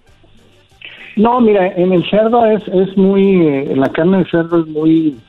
No, 1.15 1.39
mira, 1.39 1.67
en 1.67 1.91
el 1.91 2.09
cerdo 2.09 2.45
es, 2.45 2.63
es 2.67 2.97
muy, 2.97 3.45
en 3.45 3.79
la 3.79 3.89
carne 3.89 4.19
de 4.19 4.29
cerdo 4.29 4.61
es 4.61 4.67
muy, 4.67 5.19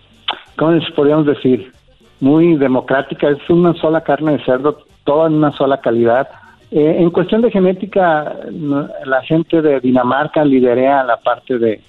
¿cómo 0.57 0.79
podríamos 0.95 1.27
decir? 1.27 1.73
Muy 2.21 2.57
democrática, 2.57 3.29
es 3.31 3.51
una 3.51 3.75
sola 3.75 4.03
carne 4.03 4.39
de 4.39 4.45
cerdo, 4.45 4.79
toda 5.05 5.27
en 5.27 5.35
una 5.35 5.53
sola 5.53 5.81
calidad. 5.81 6.29
Eh, 6.71 6.97
en 6.99 7.11
cuestión 7.11 7.43
de 7.43 7.51
genética, 7.51 8.35
la 9.05 9.23
gente 9.23 9.61
de 9.61 9.81
Dinamarca 9.81 10.45
liderea 10.45 11.03
la 11.03 11.19
parte 11.19 11.59
de, 11.59 11.81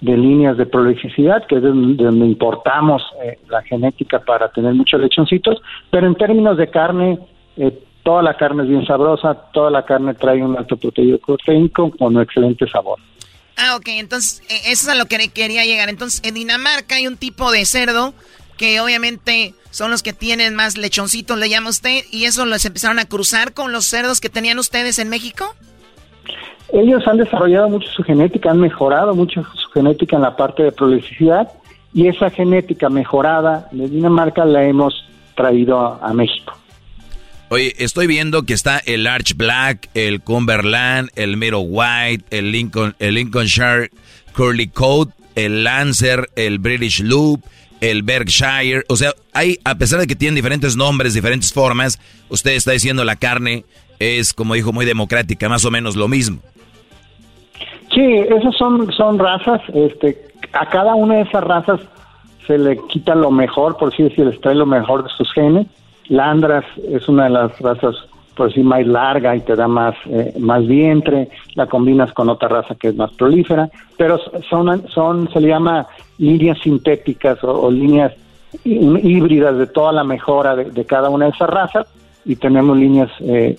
de 0.00 0.16
líneas 0.16 0.56
de 0.56 0.66
prolificidad, 0.66 1.46
que 1.46 1.56
es 1.56 1.62
de 1.62 1.68
donde 1.68 2.26
importamos 2.26 3.02
eh, 3.22 3.38
la 3.48 3.62
genética 3.62 4.20
para 4.20 4.50
tener 4.50 4.74
muchos 4.74 5.00
lechoncitos, 5.00 5.60
pero 5.90 6.06
en 6.06 6.14
términos 6.14 6.56
de 6.56 6.68
carne, 6.70 7.18
eh, 7.56 7.78
toda 8.02 8.22
la 8.22 8.36
carne 8.36 8.64
es 8.64 8.68
bien 8.68 8.86
sabrosa, 8.86 9.34
toda 9.52 9.70
la 9.70 9.84
carne 9.84 10.14
trae 10.14 10.42
un 10.42 10.56
alto 10.56 10.76
proteínico 10.76 11.90
con 11.90 12.16
un 12.16 12.22
excelente 12.22 12.68
sabor. 12.68 12.98
Ah, 13.56 13.76
ok, 13.76 13.88
entonces 13.88 14.42
eh, 14.50 14.70
eso 14.70 14.84
es 14.84 14.88
a 14.88 14.94
lo 14.94 15.06
que 15.06 15.28
quería 15.28 15.64
llegar. 15.64 15.88
Entonces, 15.88 16.20
en 16.24 16.34
Dinamarca 16.34 16.96
hay 16.96 17.06
un 17.06 17.16
tipo 17.16 17.50
de 17.50 17.64
cerdo 17.64 18.12
que 18.58 18.80
obviamente 18.80 19.54
son 19.70 19.90
los 19.90 20.02
que 20.02 20.12
tienen 20.12 20.54
más 20.54 20.76
lechoncitos, 20.76 21.38
le 21.38 21.48
llama 21.48 21.70
usted, 21.70 22.02
y 22.10 22.24
eso 22.24 22.46
los 22.46 22.64
empezaron 22.64 22.98
a 22.98 23.06
cruzar 23.06 23.52
con 23.52 23.72
los 23.72 23.86
cerdos 23.86 24.20
que 24.20 24.30
tenían 24.30 24.58
ustedes 24.58 24.98
en 24.98 25.08
México. 25.08 25.54
Ellos 26.72 27.06
han 27.06 27.18
desarrollado 27.18 27.68
mucho 27.68 27.88
su 27.88 28.02
genética, 28.02 28.50
han 28.50 28.60
mejorado 28.60 29.14
mucho 29.14 29.44
su 29.54 29.70
genética 29.70 30.16
en 30.16 30.22
la 30.22 30.36
parte 30.36 30.62
de 30.62 30.72
prolificidad 30.72 31.48
y 31.94 32.08
esa 32.08 32.30
genética 32.30 32.88
mejorada 32.88 33.68
de 33.72 33.88
Dinamarca 33.88 34.44
la 34.44 34.64
hemos 34.64 35.08
traído 35.34 35.78
a, 35.78 36.12
México. 36.12 36.56
Oye, 37.50 37.74
estoy 37.78 38.06
viendo 38.06 38.42
que 38.42 38.54
está 38.54 38.78
el 38.78 39.06
Arch 39.06 39.36
Black, 39.36 39.88
el 39.94 40.20
Cumberland, 40.20 41.10
el 41.14 41.36
Middle 41.36 41.64
White, 41.68 42.24
el 42.30 42.50
Lincoln, 42.50 42.94
el 42.98 43.14
Lincolnshire 43.14 43.90
Curly 44.34 44.68
Coat, 44.68 45.10
el 45.36 45.62
Lancer, 45.62 46.28
el 46.34 46.58
British 46.58 47.02
Loop, 47.02 47.42
el 47.80 48.02
Berkshire. 48.02 48.84
O 48.88 48.96
sea, 48.96 49.12
hay, 49.32 49.58
a 49.64 49.76
pesar 49.76 50.00
de 50.00 50.06
que 50.06 50.16
tienen 50.16 50.34
diferentes 50.34 50.76
nombres, 50.76 51.14
diferentes 51.14 51.52
formas, 51.52 52.00
usted 52.28 52.52
está 52.52 52.72
diciendo 52.72 53.04
la 53.04 53.16
carne 53.16 53.64
es, 53.98 54.34
como 54.34 54.54
dijo, 54.54 54.72
muy 54.72 54.84
democrática, 54.84 55.48
más 55.48 55.64
o 55.64 55.70
menos 55.70 55.96
lo 55.96 56.08
mismo. 56.08 56.40
Sí, 57.96 58.02
esas 58.02 58.54
son, 58.56 58.92
son 58.92 59.18
razas, 59.18 59.62
este, 59.72 60.28
a 60.52 60.66
cada 60.66 60.94
una 60.94 61.14
de 61.14 61.22
esas 61.22 61.42
razas 61.42 61.80
se 62.46 62.58
le 62.58 62.76
quita 62.88 63.14
lo 63.14 63.30
mejor, 63.30 63.78
por 63.78 63.90
si 63.96 64.02
decir, 64.02 64.26
les 64.26 64.38
trae 64.42 64.54
lo 64.54 64.66
mejor 64.66 65.02
de 65.02 65.08
sus 65.08 65.32
genes. 65.32 65.66
Landras 66.08 66.66
es 66.90 67.08
una 67.08 67.24
de 67.24 67.30
las 67.30 67.58
razas 67.58 67.96
por 68.34 68.48
decir, 68.48 68.64
más 68.64 68.86
larga 68.86 69.34
y 69.34 69.40
te 69.40 69.56
da 69.56 69.66
más, 69.66 69.94
eh, 70.10 70.34
más 70.38 70.66
vientre, 70.66 71.30
la 71.54 71.66
combinas 71.68 72.12
con 72.12 72.28
otra 72.28 72.48
raza 72.48 72.74
que 72.74 72.88
es 72.88 72.94
más 72.94 73.10
prolífera, 73.12 73.70
pero 73.96 74.20
son, 74.50 74.86
son 74.88 75.32
se 75.32 75.40
le 75.40 75.48
llama 75.48 75.86
líneas 76.18 76.58
sintéticas 76.62 77.42
o, 77.42 77.70
líneas 77.70 78.12
híbridas 78.62 79.56
de 79.56 79.66
toda 79.68 79.90
la 79.90 80.04
mejora 80.04 80.54
de, 80.54 80.84
cada 80.84 81.08
una 81.08 81.24
de 81.24 81.30
esas 81.30 81.48
razas. 81.48 81.86
Y 82.26 82.36
tenemos 82.36 82.76
líneas 82.76 83.10
eh, 83.20 83.56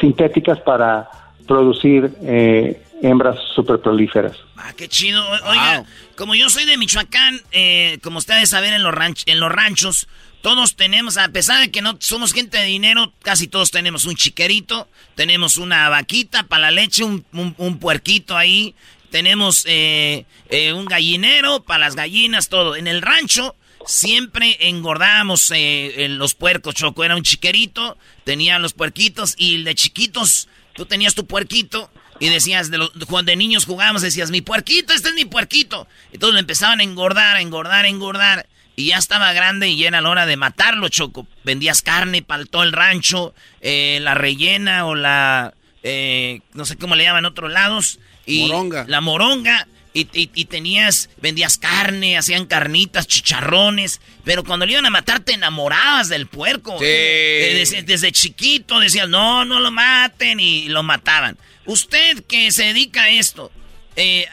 sintéticas 0.00 0.58
para 0.60 1.08
producir 1.46 2.10
eh, 2.22 2.81
hembras 3.02 3.36
super 3.54 3.80
prolíferas. 3.80 4.36
Ah, 4.56 4.72
qué 4.76 4.88
chido. 4.88 5.22
Oiga, 5.44 5.84
como 6.16 6.34
yo 6.34 6.48
soy 6.48 6.64
de 6.64 6.78
Michoacán, 6.78 7.40
eh, 7.50 7.98
como 8.02 8.18
ustedes 8.18 8.50
saben, 8.50 8.72
en 8.72 8.82
los, 8.82 8.94
en 9.26 9.40
los 9.40 9.50
ranchos, 9.52 10.08
todos 10.42 10.74
tenemos, 10.74 11.18
a 11.18 11.28
pesar 11.28 11.60
de 11.60 11.70
que 11.70 11.82
no 11.82 11.96
somos 12.00 12.32
gente 12.32 12.58
de 12.58 12.64
dinero, 12.64 13.12
casi 13.22 13.46
todos 13.46 13.70
tenemos 13.70 14.04
un 14.04 14.16
chiquerito, 14.16 14.88
tenemos 15.14 15.56
una 15.56 15.88
vaquita 15.88 16.42
para 16.44 16.62
la 16.62 16.70
leche, 16.72 17.04
un, 17.04 17.78
puerquito 17.78 18.36
ahí, 18.36 18.74
tenemos 19.10 19.64
eh, 19.66 20.26
eh, 20.50 20.72
un 20.72 20.86
gallinero 20.86 21.62
para 21.62 21.80
las 21.80 21.94
gallinas, 21.94 22.48
todo. 22.48 22.74
En 22.76 22.88
el 22.88 23.02
rancho 23.02 23.54
siempre 23.86 24.56
engordábamos 24.68 25.52
eh, 25.54 26.06
los 26.10 26.34
puercos, 26.34 26.74
Choco. 26.74 27.04
Era 27.04 27.16
un 27.16 27.22
chiquerito, 27.22 27.96
tenía 28.24 28.58
los 28.58 28.72
puerquitos 28.72 29.34
y 29.38 29.62
de 29.62 29.74
chiquitos 29.74 30.48
tú 30.74 30.86
tenías 30.86 31.14
tu 31.14 31.26
puerquito 31.26 31.90
y 32.22 32.28
decías, 32.28 32.70
de, 32.70 32.78
los, 32.78 32.92
de 32.94 33.34
niños 33.34 33.64
jugábamos, 33.64 34.00
decías, 34.00 34.30
mi 34.30 34.42
puerquito, 34.42 34.92
este 34.92 35.08
es 35.08 35.14
mi 35.16 35.24
puerquito. 35.24 35.88
Entonces 36.12 36.34
lo 36.34 36.38
empezaban 36.38 36.78
a 36.78 36.84
engordar, 36.84 37.34
a 37.34 37.40
engordar, 37.40 37.84
a 37.84 37.88
engordar. 37.88 38.46
Y 38.76 38.86
ya 38.86 38.98
estaba 38.98 39.32
grande 39.32 39.70
y 39.70 39.84
era 39.84 40.00
la 40.00 40.08
hora 40.08 40.24
de 40.24 40.36
matarlo, 40.36 40.88
Choco. 40.88 41.26
Vendías 41.42 41.82
carne 41.82 42.22
para 42.22 42.44
todo 42.44 42.62
el 42.62 42.70
rancho, 42.70 43.34
eh, 43.60 43.98
la 44.02 44.14
rellena 44.14 44.86
o 44.86 44.94
la, 44.94 45.52
eh, 45.82 46.42
no 46.54 46.64
sé 46.64 46.76
cómo 46.76 46.94
le 46.94 47.02
llaman 47.02 47.24
en 47.24 47.30
otros 47.32 47.50
lados. 47.50 47.98
Y 48.24 48.46
moronga. 48.46 48.84
La 48.86 49.00
moronga. 49.00 49.66
Y, 49.92 50.04
tenías, 50.44 51.10
vendías 51.20 51.58
carne, 51.58 52.16
hacían 52.16 52.46
carnitas, 52.46 53.08
chicharrones. 53.08 54.00
Pero 54.22 54.44
cuando 54.44 54.64
le 54.64 54.72
iban 54.72 54.86
a 54.86 54.90
matar 54.90 55.20
te 55.20 55.32
enamorabas 55.32 56.08
del 56.08 56.28
puerco. 56.28 56.78
Sí. 56.78 56.84
Eh, 56.86 57.82
desde, 57.84 58.12
chiquito 58.12 58.78
decías, 58.78 59.08
no, 59.08 59.44
no 59.44 59.58
lo 59.58 59.72
maten. 59.72 60.38
Y 60.38 60.68
lo 60.68 60.84
mataban. 60.84 61.36
Usted 61.66 62.24
que 62.26 62.50
se 62.50 62.64
dedica 62.64 63.04
a 63.04 63.10
esto, 63.10 63.50
eh, 63.96 64.26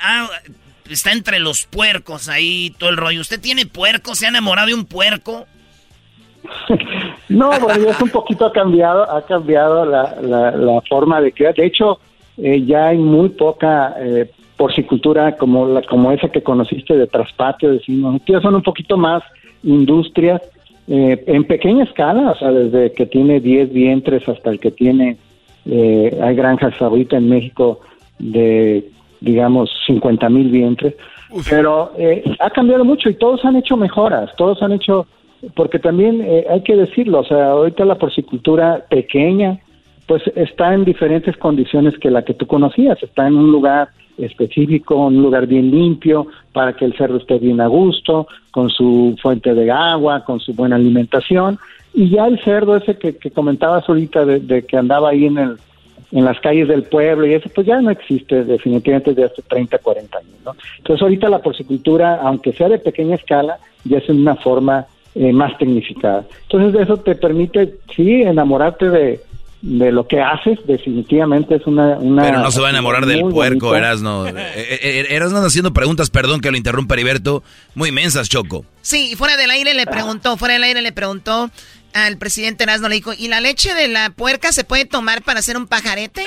está 0.89 1.11
entre 1.11 1.39
los 1.39 1.65
puercos 1.65 2.29
ahí, 2.29 2.73
todo 2.77 2.89
el 2.89 2.97
rollo. 2.97 3.21
¿Usted 3.21 3.39
tiene 3.39 3.65
puerco? 3.65 4.15
¿Se 4.15 4.25
ha 4.25 4.29
enamorado 4.29 4.67
de 4.67 4.73
un 4.73 4.85
puerco? 4.85 5.45
no, 7.29 7.49
bueno, 7.59 7.89
es 7.89 8.01
un 8.01 8.09
poquito 8.09 8.45
ha 8.45 8.53
cambiado, 8.53 9.09
ha 9.09 9.25
cambiado 9.25 9.85
la, 9.85 10.15
la, 10.21 10.81
forma 10.87 11.21
de 11.21 11.31
criar. 11.31 11.53
De 11.53 11.65
hecho, 11.65 11.99
eh, 12.37 12.63
ya 12.65 12.87
hay 12.87 12.97
muy 12.97 13.29
poca 13.29 13.95
eh, 13.99 14.31
porcicultura 14.57 15.35
como 15.35 15.67
la, 15.67 15.81
como 15.83 16.11
esa 16.11 16.29
que 16.29 16.43
conociste 16.43 16.97
de 16.97 17.07
traspatio, 17.07 17.71
decimos. 17.71 18.21
son 18.41 18.55
un 18.55 18.63
poquito 18.63 18.97
más 18.97 19.23
industrias 19.63 20.41
eh, 20.87 21.23
en 21.27 21.43
pequeña 21.43 21.83
escala, 21.83 22.31
o 22.31 22.35
sea, 22.35 22.51
desde 22.51 22.91
que 22.93 23.05
tiene 23.05 23.39
10 23.39 23.71
vientres 23.71 24.27
hasta 24.27 24.49
el 24.49 24.59
que 24.59 24.71
tiene, 24.71 25.17
eh, 25.71 26.19
hay 26.21 26.35
granjas 26.35 26.81
ahorita 26.81 27.17
en 27.17 27.29
México 27.29 27.81
de 28.17 28.89
digamos, 29.21 29.69
50 29.85 30.29
mil 30.29 30.49
vientres. 30.49 30.95
Pero 31.49 31.91
eh, 31.97 32.23
ha 32.39 32.49
cambiado 32.49 32.83
mucho 32.83 33.09
y 33.09 33.13
todos 33.15 33.45
han 33.45 33.55
hecho 33.55 33.77
mejoras, 33.77 34.31
todos 34.35 34.61
han 34.63 34.71
hecho, 34.71 35.05
porque 35.55 35.77
también 35.77 36.21
eh, 36.21 36.45
hay 36.49 36.61
que 36.63 36.75
decirlo, 36.75 37.19
o 37.19 37.23
sea, 37.23 37.51
ahorita 37.51 37.85
la 37.85 37.99
porcicultura 37.99 38.85
pequeña, 38.89 39.59
pues 40.07 40.23
está 40.35 40.73
en 40.73 40.85
diferentes 40.85 41.37
condiciones 41.37 41.97
que 41.99 42.09
la 42.09 42.23
que 42.23 42.33
tú 42.33 42.47
conocías, 42.47 43.01
está 43.03 43.27
en 43.27 43.35
un 43.35 43.51
lugar 43.51 43.89
específico, 44.17 44.95
un 44.95 45.21
lugar 45.21 45.45
bien 45.45 45.69
limpio, 45.69 46.27
para 46.51 46.73
que 46.73 46.85
el 46.85 46.97
cerdo 46.97 47.17
esté 47.17 47.37
bien 47.37 47.61
a 47.61 47.67
gusto, 47.67 48.27
con 48.49 48.69
su 48.69 49.15
fuente 49.21 49.53
de 49.53 49.71
agua, 49.71 50.25
con 50.25 50.39
su 50.39 50.53
buena 50.53 50.77
alimentación, 50.77 51.59
y 51.99 52.09
ya 52.09 52.27
el 52.27 52.41
cerdo 52.43 52.77
ese 52.77 52.97
que, 52.97 53.13
comentabas 53.31 53.87
ahorita 53.89 54.25
de 54.25 54.65
que 54.65 54.77
andaba 54.77 55.09
ahí 55.09 55.25
en 55.25 55.37
el 55.37 55.57
en 56.11 56.25
las 56.25 56.39
calles 56.39 56.67
del 56.67 56.83
pueblo 56.83 57.27
y 57.27 57.33
eso 57.33 57.49
pues 57.53 57.67
ya 57.67 57.79
no 57.81 57.91
existe 57.91 58.43
definitivamente 58.43 59.11
desde 59.11 59.25
hace 59.25 59.41
30, 59.43 59.77
40 59.77 60.17
años, 60.17 60.31
¿no? 60.43 60.55
Entonces 60.77 61.01
ahorita 61.01 61.29
la 61.29 61.39
porcicultura, 61.39 62.19
aunque 62.21 62.53
sea 62.53 62.69
de 62.69 62.79
pequeña 62.79 63.15
escala, 63.15 63.59
ya 63.83 63.97
es 63.99 64.09
en 64.09 64.21
una 64.21 64.35
forma 64.35 64.87
eh, 65.15 65.31
más 65.31 65.57
tecnificada. 65.57 66.25
Entonces 66.49 66.81
eso 66.81 66.97
te 66.97 67.15
permite, 67.15 67.75
sí, 67.95 68.23
enamorarte 68.23 68.89
de, 68.89 69.21
de 69.61 69.91
lo 69.91 70.07
que 70.07 70.21
haces, 70.21 70.57
definitivamente 70.65 71.55
es 71.55 71.67
una... 71.67 71.97
una 71.97 72.23
Pero 72.23 72.39
no 72.39 72.49
se 72.49 72.61
va 72.61 72.67
a 72.67 72.69
enamorar 72.71 73.05
del 73.05 73.25
puerco, 73.25 73.75
Erasno. 73.75 74.27
Eh, 74.27 74.33
eh, 74.35 75.07
Erasno 75.09 75.39
haciendo 75.39 75.73
preguntas, 75.73 76.09
perdón 76.09 76.39
que 76.39 76.49
lo 76.49 76.57
interrumpa 76.57 76.95
Heriberto, 76.95 77.43
muy 77.75 77.89
inmensas, 77.89 78.29
Choco. 78.29 78.65
Sí, 78.81 79.15
fuera 79.15 79.37
del 79.37 79.51
aire 79.51 79.73
le 79.73 79.85
preguntó, 79.85 80.37
fuera 80.37 80.53
del 80.53 80.63
aire 80.63 80.81
le 80.81 80.91
preguntó 80.91 81.51
al 81.93 82.17
presidente 82.17 82.63
Erasmo 82.63 82.89
le 82.89 82.95
dijo, 82.95 83.13
¿y 83.13 83.27
la 83.27 83.41
leche 83.41 83.73
de 83.73 83.87
la 83.87 84.09
puerca 84.11 84.51
se 84.51 84.63
puede 84.63 84.85
tomar 84.85 85.23
para 85.23 85.39
hacer 85.39 85.57
un 85.57 85.67
pajarete? 85.67 86.25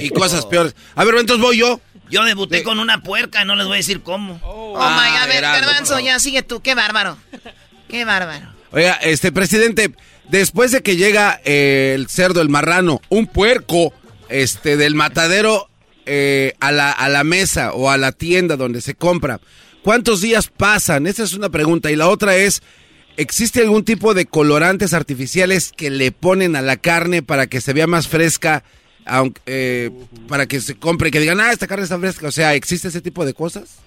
Y 0.00 0.10
cosas 0.10 0.46
peores. 0.46 0.74
A 0.94 1.04
ver, 1.04 1.14
entonces 1.16 1.42
voy 1.42 1.58
yo. 1.58 1.80
Yo 2.10 2.24
debuté 2.24 2.64
con 2.64 2.80
una 2.80 3.02
puerca, 3.02 3.44
no 3.44 3.54
les 3.54 3.66
voy 3.66 3.74
a 3.74 3.76
decir 3.78 4.02
cómo. 4.02 4.40
Oh, 4.42 4.76
my 4.76 5.10
God, 5.10 5.16
a 5.16 5.26
ver, 5.26 5.42
Garbanzo, 5.42 6.00
ya 6.00 6.18
sigue 6.18 6.42
tú, 6.42 6.60
qué 6.60 6.74
bárbaro. 6.74 7.16
Qué 7.88 8.04
bárbaro. 8.04 8.52
Oiga, 8.72 8.94
este 8.94 9.30
presidente, 9.32 9.94
después 10.28 10.72
de 10.72 10.82
que 10.82 10.96
llega 10.96 11.40
eh, 11.44 11.92
el 11.94 12.08
cerdo, 12.08 12.40
el 12.40 12.48
marrano, 12.48 13.00
un 13.08 13.26
puerco, 13.26 13.92
este, 14.28 14.76
del 14.76 14.94
matadero 14.94 15.68
eh, 16.06 16.54
a, 16.60 16.72
la, 16.72 16.90
a 16.90 17.08
la 17.08 17.24
mesa 17.24 17.72
o 17.72 17.90
a 17.90 17.96
la 17.96 18.12
tienda 18.12 18.56
donde 18.56 18.80
se 18.80 18.94
compra, 18.94 19.40
¿cuántos 19.82 20.20
días 20.20 20.48
pasan? 20.48 21.06
Esa 21.06 21.22
es 21.22 21.34
una 21.34 21.48
pregunta. 21.48 21.90
Y 21.90 21.96
la 21.96 22.08
otra 22.08 22.36
es, 22.36 22.62
¿Existe 23.16 23.60
algún 23.60 23.84
tipo 23.84 24.14
de 24.14 24.26
colorantes 24.26 24.94
artificiales 24.94 25.72
que 25.72 25.90
le 25.90 26.12
ponen 26.12 26.56
a 26.56 26.62
la 26.62 26.76
carne 26.76 27.22
para 27.22 27.46
que 27.46 27.60
se 27.60 27.72
vea 27.72 27.86
más 27.86 28.08
fresca, 28.08 28.62
aunque, 29.04 29.40
eh, 29.46 29.90
para 30.28 30.46
que 30.46 30.60
se 30.60 30.78
compre, 30.78 31.10
que 31.10 31.20
digan, 31.20 31.40
ah, 31.40 31.52
esta 31.52 31.66
carne 31.66 31.84
está 31.84 31.98
fresca? 31.98 32.28
O 32.28 32.32
sea, 32.32 32.54
¿existe 32.54 32.88
ese 32.88 33.00
tipo 33.00 33.24
de 33.24 33.34
cosas? 33.34 33.82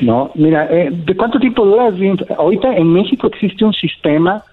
No, 0.00 0.30
mira, 0.34 0.68
eh, 0.70 0.90
¿de 0.90 1.16
cuánto 1.16 1.38
tiempo 1.38 1.64
dura? 1.64 1.88
Ahorita 2.36 2.76
en 2.76 2.92
México 2.92 3.28
existe 3.28 3.64
un 3.64 3.72
sistema 3.72 4.44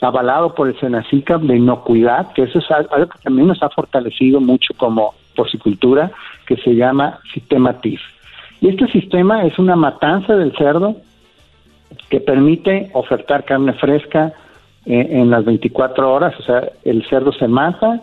avalado 0.00 0.54
por 0.54 0.68
el 0.68 0.78
Senacica 0.78 1.38
de 1.38 1.56
inocuidad, 1.56 2.32
que 2.32 2.42
eso 2.42 2.58
es 2.58 2.70
algo 2.70 3.08
que 3.08 3.18
también 3.22 3.48
nos 3.48 3.62
ha 3.62 3.68
fortalecido 3.68 4.40
mucho 4.40 4.74
como 4.76 5.14
porcicultura, 5.34 6.10
que 6.46 6.56
se 6.56 6.74
llama 6.74 7.18
sistema 7.32 7.80
TIF. 7.80 8.00
Y 8.60 8.68
este 8.68 8.86
sistema 8.88 9.44
es 9.44 9.58
una 9.58 9.76
matanza 9.76 10.34
del 10.36 10.56
cerdo 10.56 10.96
que 12.08 12.20
permite 12.20 12.90
ofertar 12.92 13.44
carne 13.44 13.72
fresca 13.74 14.32
eh, 14.84 15.08
en 15.10 15.30
las 15.30 15.44
24 15.44 16.12
horas, 16.12 16.34
o 16.38 16.42
sea, 16.42 16.70
el 16.84 17.04
cerdo 17.08 17.32
se 17.32 17.48
mata 17.48 18.00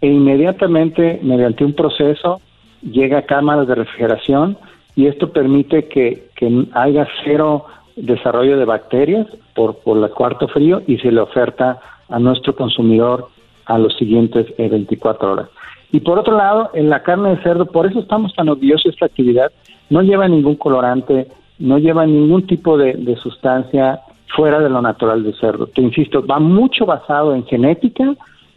e 0.00 0.08
inmediatamente 0.08 1.18
mediante 1.22 1.64
un 1.64 1.72
proceso 1.72 2.40
llega 2.82 3.18
a 3.18 3.22
cámaras 3.22 3.66
de 3.66 3.74
refrigeración 3.74 4.58
y 4.94 5.06
esto 5.06 5.32
permite 5.32 5.88
que, 5.88 6.26
haya 6.72 7.06
cero 7.24 7.66
desarrollo 7.96 8.58
de 8.58 8.64
bacterias 8.66 9.26
por, 9.54 9.78
por 9.78 9.96
el 9.96 10.10
cuarto 10.10 10.48
frío 10.48 10.82
y 10.86 10.98
se 10.98 11.10
le 11.10 11.20
oferta 11.20 11.80
a 12.08 12.18
nuestro 12.18 12.54
consumidor 12.54 13.28
a 13.64 13.78
los 13.78 13.96
siguientes 13.96 14.46
24 14.56 15.28
eh, 15.28 15.32
horas. 15.32 15.48
Y 15.92 16.00
por 16.00 16.18
otro 16.18 16.36
lado, 16.36 16.70
en 16.74 16.90
la 16.90 17.02
carne 17.02 17.30
de 17.30 17.42
cerdo, 17.42 17.66
por 17.66 17.86
eso 17.86 18.00
estamos 18.00 18.34
tan 18.34 18.46
de 18.46 18.74
esta 18.84 19.06
actividad, 19.06 19.52
no 19.88 20.02
lleva 20.02 20.28
ningún 20.28 20.56
colorante, 20.56 21.28
no 21.58 21.78
lleva 21.78 22.06
ningún 22.06 22.46
tipo 22.46 22.76
de, 22.76 23.16
sustancia 23.22 24.00
fuera 24.34 24.60
de 24.60 24.68
lo 24.68 24.82
natural 24.82 25.22
del 25.22 25.34
cerdo. 25.38 25.66
Te 25.66 25.80
insisto, 25.80 26.26
va 26.26 26.38
mucho 26.38 26.84
basado 26.84 27.34
en 27.34 27.44
genética 27.46 28.14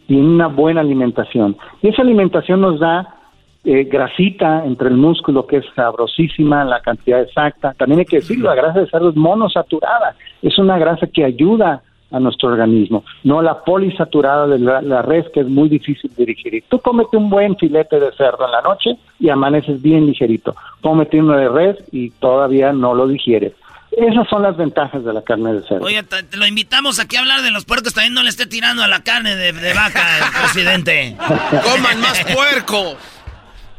y 0.08 0.18
en 0.18 0.26
una 0.26 0.48
buena 0.48 0.82
alimentación. 0.82 1.56
Y 1.82 1.90
esa 1.90 2.02
alimentación 2.02 2.62
nos 2.62 2.80
da 2.80 3.16
eh, 3.64 3.84
grasita 3.86 4.66
entre 4.66 4.90
el 4.90 4.96
músculo 4.96 5.46
que 5.46 5.58
es 5.58 5.66
sabrosísima, 5.76 6.66
la 6.66 6.82
cantidad 6.82 7.22
exacta. 7.22 7.74
También 7.78 8.00
hay 8.00 8.06
que 8.06 8.18
decirlo, 8.18 8.50
la 8.50 8.56
grasa 8.56 8.82
de 8.82 8.90
cerdo 8.90 9.10
es 9.10 9.16
monosaturada, 9.16 10.16
es 10.42 10.58
una 10.58 10.78
grasa 10.78 11.08
que 11.08 11.24
ayuda 11.24 11.84
a 12.12 12.20
nuestro 12.20 12.50
organismo, 12.50 13.04
no 13.24 13.42
la 13.42 13.64
polisaturada 13.64 14.48
de 14.48 14.60
la, 14.60 15.02
res 15.02 15.26
que 15.34 15.42
es 15.42 15.48
muy 15.48 15.70
difícil 15.70 16.12
de 16.16 16.26
digerir. 16.26 16.64
Tú 16.70 16.80
cómete 16.80 17.18
un 17.18 17.30
buen 17.30 17.56
filete 17.58 18.00
de 18.00 18.12
cerdo 18.14 18.46
en 18.46 18.52
la 18.52 18.62
noche 18.62 18.98
y 19.20 19.30
amaneces 19.30 19.82
bien 19.82 20.06
ligerito. 20.06 20.56
Cómete 20.82 21.20
uno 21.20 21.38
de 21.38 21.50
res 21.50 21.78
y 21.92 22.10
todavía 22.12 22.74
no 22.74 22.94
lo 22.94 23.08
digieres. 23.08 23.54
Esas 23.92 24.28
son 24.30 24.44
las 24.44 24.56
ventajas 24.56 25.04
de 25.04 25.14
la 25.14 25.22
carne 25.24 25.54
de 25.54 25.62
cerdo. 25.64 25.86
Oye, 25.86 26.04
te, 26.04 26.38
lo 26.38 26.46
invitamos 26.46 27.00
aquí 27.00 27.16
a 27.16 27.22
hablar 27.22 27.42
de 27.42 27.52
los 27.52 27.66
puercos. 27.66 27.94
También 27.94 28.14
no 28.14 28.22
le 28.22 28.30
esté 28.30 28.46
tirando 28.46 28.84
a 28.84 28.88
la 28.88 29.04
carne 29.04 29.36
de, 29.36 29.52
de 29.52 29.74
vaca, 29.74 30.06
presidente. 30.42 31.16
¡Coman 31.64 32.00
más 32.00 32.24
puerco! 32.24 32.98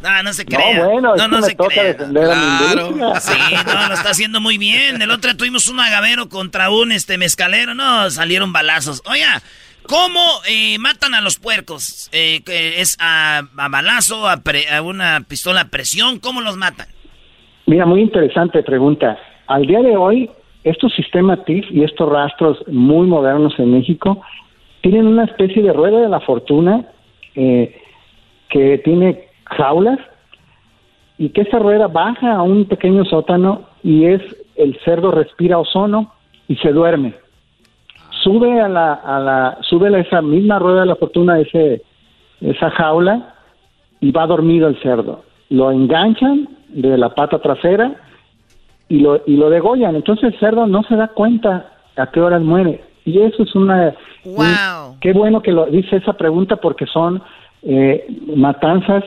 No, 0.03 0.22
no 0.22 0.32
se 0.32 0.44
crea. 0.46 0.78
No, 0.78 0.84
bueno, 0.90 1.16
no, 1.16 1.28
no 1.28 1.42
se 1.42 1.57
crea. 1.57 1.96
Claro. 1.96 2.90
Sí, 3.20 3.55
no, 3.66 3.88
lo 3.88 3.94
está 3.94 4.11
haciendo 4.11 4.40
muy 4.40 4.57
bien. 4.59 5.01
El 5.03 5.11
otro 5.11 5.30
día 5.30 5.36
tuvimos 5.36 5.68
un 5.68 5.78
agavero 5.80 6.28
contra 6.28 6.70
un 6.70 6.92
este 6.92 7.18
mezcalero. 7.18 7.74
No, 7.74 8.09
salieron 8.11 8.53
balazos. 8.53 9.03
Oiga, 9.07 9.42
¿Cómo 9.86 10.20
eh, 10.48 10.78
matan 10.78 11.14
a 11.14 11.20
los 11.20 11.38
puercos? 11.40 12.09
Eh, 12.12 12.42
¿Es 12.46 12.96
a, 13.01 13.42
a 13.57 13.68
balazo, 13.68 14.28
a, 14.28 14.36
pre- 14.36 14.68
a 14.72 14.82
una 14.82 15.22
pistola 15.26 15.62
a 15.62 15.68
presión? 15.68 16.20
¿Cómo 16.20 16.40
los 16.42 16.57
matan? 16.57 16.86
Mira, 17.66 17.86
muy 17.86 18.03
interesante 18.03 18.62
pregunta. 18.62 19.18
Al 19.48 19.66
día 19.66 19.80
de 19.80 19.96
hoy, 19.96 20.30
estos 20.62 20.94
sistemas 20.94 21.44
TIF 21.44 21.64
y 21.72 21.82
estos 21.82 22.09
rastros 22.09 22.59
muy 22.68 23.07
modernos 23.09 23.53
en 23.59 23.72
México 23.72 24.22
tienen 24.82 25.07
una 25.09 25.24
especie 25.24 25.61
de 25.62 25.72
rueda 25.72 25.98
de 26.01 26.09
la 26.09 26.20
fortuna 26.20 26.84
eh, 27.34 27.76
que 28.48 28.78
tiene 28.84 29.30
jaulas 29.51 29.98
y 31.18 31.30
que 31.30 31.42
esa 31.42 31.59
rueda 31.59 31.86
baja 31.88 32.34
a 32.36 32.42
un 32.42 32.64
pequeño 32.64 33.05
sótano 33.05 33.62
y 33.82 34.07
es 34.07 34.22
el 34.57 34.78
cerdo 34.84 35.11
respira 35.11 35.59
ozono 35.59 36.12
y 36.48 36.57
se 36.57 36.72
duerme. 36.72 37.14
Sube 38.22 38.61
a 38.61 38.68
la, 38.68 38.92
a 38.94 39.18
la 39.18 39.59
sube 39.62 39.94
a 39.94 39.98
esa 39.98 40.20
misma 40.22 40.59
rueda 40.59 40.80
de 40.80 40.86
la 40.86 40.96
fortuna 40.96 41.38
ese 41.40 41.82
esa 42.40 42.70
jaula 42.70 43.34
y 44.01 44.12
va 44.12 44.26
dormido 44.26 44.68
el 44.68 44.80
cerdo. 44.82 45.22
Lo 45.51 45.70
enganchan 45.70 46.48
de 46.68 46.96
la 46.96 47.11
pata 47.14 47.38
trasera 47.40 47.92
y 48.88 49.01
lo, 49.01 49.22
y 49.26 49.36
lo 49.36 49.51
degollan. 49.51 49.94
Entonces 49.96 50.32
el 50.32 50.40
cerdo 50.40 50.66
no 50.66 50.82
se 50.84 50.96
da 50.96 51.09
cuenta 51.09 51.72
a 51.96 52.07
qué 52.11 52.20
horas 52.20 52.42
muere. 52.42 52.82
Y 53.05 53.20
eso 53.20 53.42
es 53.42 53.55
una... 53.55 53.94
un- 54.24 54.34
qué 55.01 55.12
bueno 55.12 55.40
que 55.42 55.53
lo 55.53 55.66
dice 55.66 55.96
esa 55.96 56.14
pregunta 56.14 56.57
porque 56.57 56.86
son 56.86 57.22
eh, 57.62 58.07
matanzas 58.36 59.05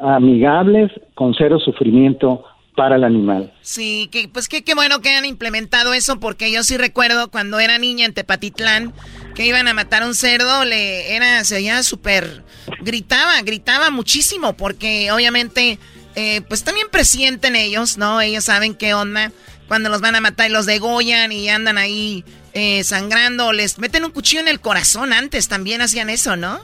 amigables 0.00 0.90
con 1.14 1.34
cero 1.34 1.58
sufrimiento 1.58 2.44
para 2.76 2.96
el 2.96 3.04
animal. 3.04 3.52
Sí, 3.62 4.08
que, 4.12 4.28
pues 4.28 4.48
qué, 4.48 4.62
bueno 4.74 5.00
que 5.00 5.08
hayan 5.08 5.24
implementado 5.24 5.94
eso, 5.94 6.20
porque 6.20 6.52
yo 6.52 6.62
sí 6.62 6.76
recuerdo 6.76 7.30
cuando 7.30 7.58
era 7.58 7.78
niña 7.78 8.04
en 8.04 8.12
Tepatitlán, 8.12 8.92
que 9.34 9.46
iban 9.46 9.66
a 9.66 9.74
matar 9.74 10.02
a 10.02 10.06
un 10.06 10.14
cerdo, 10.14 10.64
le 10.64 11.16
era, 11.16 11.42
se 11.44 11.56
oía 11.56 11.82
súper, 11.82 12.44
gritaba, 12.82 13.40
gritaba 13.42 13.90
muchísimo, 13.90 14.56
porque 14.56 15.10
obviamente, 15.10 15.78
eh, 16.14 16.42
pues 16.42 16.62
también 16.62 16.88
presienten 16.90 17.56
ellos, 17.56 17.96
¿no? 17.96 18.20
Ellos 18.20 18.44
saben 18.44 18.74
qué 18.74 18.94
onda, 18.94 19.32
cuando 19.68 19.88
los 19.88 20.00
van 20.00 20.14
a 20.14 20.20
matar 20.20 20.50
y 20.50 20.52
los 20.52 20.66
degollan 20.66 21.32
y 21.32 21.48
andan 21.48 21.78
ahí 21.78 22.24
eh, 22.52 22.84
sangrando, 22.84 23.52
les 23.52 23.78
meten 23.78 24.04
un 24.04 24.12
cuchillo 24.12 24.42
en 24.42 24.48
el 24.48 24.60
corazón 24.60 25.12
antes, 25.12 25.48
también 25.48 25.80
hacían 25.80 26.10
eso, 26.10 26.36
¿no? 26.36 26.60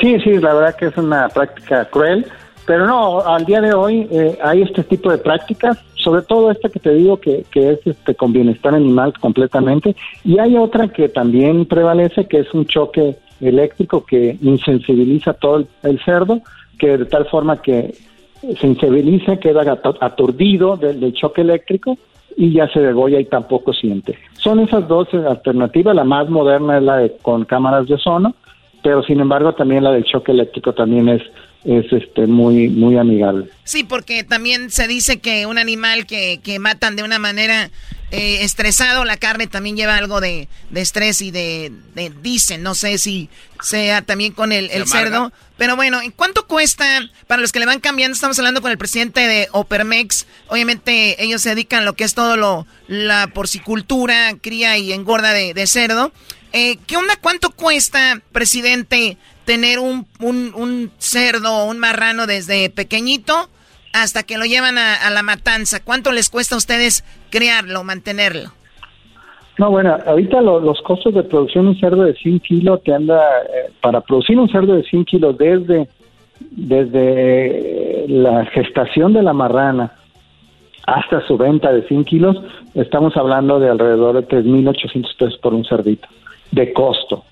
Sí, 0.00 0.18
sí, 0.20 0.38
la 0.38 0.54
verdad 0.54 0.76
que 0.76 0.86
es 0.86 0.96
una 0.96 1.28
práctica 1.28 1.84
cruel, 1.86 2.26
pero 2.66 2.86
no, 2.86 3.20
al 3.20 3.44
día 3.44 3.60
de 3.60 3.74
hoy 3.74 4.08
eh, 4.10 4.38
hay 4.42 4.62
este 4.62 4.84
tipo 4.84 5.10
de 5.10 5.18
prácticas, 5.18 5.78
sobre 5.94 6.22
todo 6.22 6.50
esta 6.50 6.68
que 6.68 6.80
te 6.80 6.94
digo 6.94 7.18
que, 7.18 7.44
que 7.50 7.72
es 7.72 7.86
este 7.86 8.14
con 8.14 8.32
bienestar 8.32 8.74
animal 8.74 9.12
completamente, 9.20 9.94
y 10.24 10.38
hay 10.38 10.56
otra 10.56 10.88
que 10.88 11.08
también 11.08 11.66
prevalece, 11.66 12.26
que 12.26 12.40
es 12.40 12.52
un 12.54 12.66
choque 12.66 13.16
eléctrico 13.40 14.04
que 14.04 14.38
insensibiliza 14.40 15.34
todo 15.34 15.64
el, 15.82 16.00
cerdo, 16.04 16.40
que 16.78 16.98
de 16.98 17.06
tal 17.06 17.26
forma 17.26 17.60
que 17.60 17.94
se 18.40 18.66
insensibiliza, 18.66 19.36
queda 19.36 19.78
aturdido 20.00 20.76
del, 20.76 21.00
del 21.00 21.12
choque 21.12 21.42
eléctrico 21.42 21.96
y 22.36 22.52
ya 22.52 22.68
se 22.68 22.80
degolla 22.80 23.20
y 23.20 23.24
tampoco 23.24 23.72
siente. 23.72 24.18
Son 24.34 24.60
esas 24.60 24.86
dos 24.88 25.08
eh, 25.12 25.22
alternativas, 25.28 25.94
la 25.94 26.04
más 26.04 26.28
moderna 26.28 26.78
es 26.78 26.82
la 26.82 26.96
de 26.98 27.16
con 27.22 27.44
cámaras 27.44 27.86
de 27.86 27.94
ozono, 27.94 28.34
pero 28.82 29.02
sin 29.02 29.20
embargo 29.20 29.54
también 29.54 29.84
la 29.84 29.92
del 29.92 30.04
choque 30.04 30.32
eléctrico 30.32 30.72
también 30.74 31.08
es 31.08 31.22
es 31.64 31.84
este 31.92 32.26
muy 32.26 32.68
muy 32.68 32.96
amigable. 32.98 33.48
Sí, 33.62 33.84
porque 33.84 34.24
también 34.24 34.70
se 34.70 34.88
dice 34.88 35.20
que 35.20 35.46
un 35.46 35.58
animal 35.58 36.06
que, 36.06 36.40
que 36.42 36.58
matan 36.58 36.96
de 36.96 37.04
una 37.04 37.20
manera 37.20 37.70
eh, 38.10 38.38
estresado, 38.42 39.04
la 39.04 39.16
carne 39.16 39.46
también 39.46 39.76
lleva 39.76 39.96
algo 39.96 40.20
de, 40.20 40.48
de 40.70 40.80
estrés 40.80 41.22
y 41.22 41.30
de, 41.30 41.70
de- 41.94 42.12
dicen, 42.20 42.64
no 42.64 42.74
sé 42.74 42.98
si 42.98 43.28
sea 43.62 44.02
también 44.02 44.32
con 44.32 44.50
el, 44.50 44.68
cerdo. 44.88 45.32
Pero 45.56 45.76
bueno, 45.76 46.02
¿en 46.02 46.10
cuánto 46.10 46.48
cuesta? 46.48 46.84
Para 47.28 47.40
los 47.40 47.52
que 47.52 47.60
le 47.60 47.66
van 47.66 47.78
cambiando, 47.78 48.14
estamos 48.16 48.36
hablando 48.40 48.60
con 48.60 48.72
el 48.72 48.76
presidente 48.76 49.20
de 49.20 49.46
Opermex. 49.52 50.26
Obviamente 50.48 51.22
ellos 51.22 51.42
se 51.42 51.50
dedican 51.50 51.82
a 51.82 51.84
lo 51.84 51.92
que 51.94 52.02
es 52.02 52.14
todo 52.14 52.36
lo, 52.36 52.66
la 52.88 53.28
porcicultura, 53.32 54.34
cría 54.40 54.76
y 54.78 54.92
engorda 54.92 55.32
de, 55.32 55.54
de 55.54 55.66
cerdo. 55.68 56.10
Eh, 56.52 56.76
¿Qué 56.86 56.96
onda? 56.96 57.14
¿Cuánto 57.20 57.50
cuesta, 57.50 58.20
presidente, 58.32 59.16
tener 59.44 59.78
un, 59.78 60.06
cerdo 60.98 61.52
o 61.54 61.70
un 61.70 61.78
marrano 61.78 62.26
desde 62.26 62.68
pequeñito 62.70 63.32
hasta 63.94 64.22
que 64.22 64.36
lo 64.38 64.44
llevan 64.44 64.76
a, 64.78 65.08
la 65.10 65.22
matanza? 65.22 65.82
¿Cuánto 65.82 66.12
les 66.12 66.28
cuesta 66.28 66.54
a 66.54 66.58
ustedes 66.58 67.04
criarlo, 67.30 67.84
mantenerlo? 67.84 68.50
No, 69.58 69.70
bueno, 69.70 69.96
ahorita 70.06 70.40
lo- 70.40 70.60
los 70.60 70.80
costos 70.82 71.14
de 71.14 71.22
producción 71.22 71.64
de 71.64 71.70
un 71.72 71.80
cerdo 71.80 72.04
de 72.04 72.14
100 72.14 72.40
kilos 72.40 72.82
te 72.84 72.94
anda, 72.94 73.20
eh, 73.44 73.70
para 73.80 74.00
producir 74.00 74.38
un 74.38 74.48
cerdo 74.48 74.74
de 74.74 74.82
100 74.82 75.04
kilos 75.04 75.36
desde, 75.38 75.88
desde 76.50 78.06
la 78.08 78.44
gestación 78.46 79.12
de 79.12 79.22
la 79.22 79.32
marrana 79.32 79.92
hasta 80.86 81.24
su 81.26 81.36
venta 81.36 81.72
de 81.72 81.86
100 81.86 82.04
kilos, 82.04 82.36
estamos 82.74 83.16
hablando 83.16 83.60
de 83.60 83.68
alrededor 83.70 84.16
de 84.16 84.26
3.800 84.26 85.16
pesos 85.16 85.38
por 85.40 85.54
un 85.54 85.64
cerdito, 85.64 86.08
de 86.52 86.72
costo. 86.72 87.24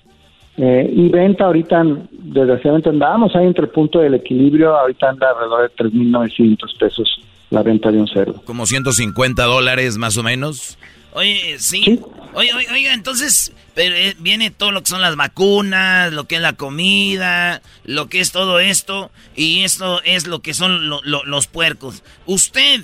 Eh, 0.57 0.91
y 0.93 1.07
venta 1.09 1.45
ahorita, 1.45 1.81
desgraciadamente 2.11 2.89
andábamos 2.89 3.33
ahí 3.35 3.45
entre 3.47 3.63
el 3.65 3.69
punto 3.71 3.99
del 3.99 4.15
equilibrio, 4.15 4.75
ahorita 4.77 5.09
anda 5.09 5.29
alrededor 5.29 5.69
de 5.69 5.75
3.900 5.85 6.77
pesos 6.77 7.21
la 7.49 7.63
venta 7.63 7.89
de 7.91 7.99
un 7.99 8.07
cerdo. 8.07 8.41
Como 8.45 8.65
150 8.65 9.43
dólares 9.45 9.97
más 9.97 10.17
o 10.17 10.23
menos. 10.23 10.77
Oye, 11.13 11.57
sí. 11.59 11.99
Oye, 12.33 12.53
oye, 12.53 12.67
oiga, 12.71 12.93
entonces 12.93 13.53
pero, 13.73 13.95
eh, 13.95 14.15
viene 14.19 14.51
todo 14.51 14.71
lo 14.71 14.81
que 14.81 14.87
son 14.87 15.01
las 15.01 15.15
vacunas, 15.15 16.11
lo 16.13 16.25
que 16.25 16.35
es 16.35 16.41
la 16.41 16.53
comida, 16.53 17.61
lo 17.85 18.07
que 18.07 18.19
es 18.19 18.31
todo 18.31 18.59
esto, 18.59 19.11
y 19.35 19.63
esto 19.63 20.01
es 20.03 20.27
lo 20.27 20.39
que 20.39 20.53
son 20.53 20.89
lo- 20.89 21.01
lo- 21.03 21.23
los 21.25 21.47
puercos. 21.47 22.03
Usted, 22.25 22.81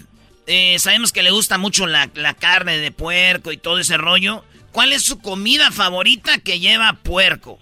eh, 0.47 0.79
sabemos 0.79 1.11
que 1.11 1.23
le 1.23 1.31
gusta 1.31 1.57
mucho 1.57 1.88
la, 1.88 2.09
la 2.15 2.33
carne 2.33 2.77
de 2.77 2.91
puerco 2.91 3.51
y 3.51 3.57
todo 3.57 3.79
ese 3.79 3.97
rollo. 3.97 4.43
¿Cuál 4.78 4.93
es 4.93 5.01
su 5.03 5.17
comida 5.19 5.71
favorita 5.71 6.38
que 6.38 6.59
lleva 6.59 6.95
puerco? 7.01 7.57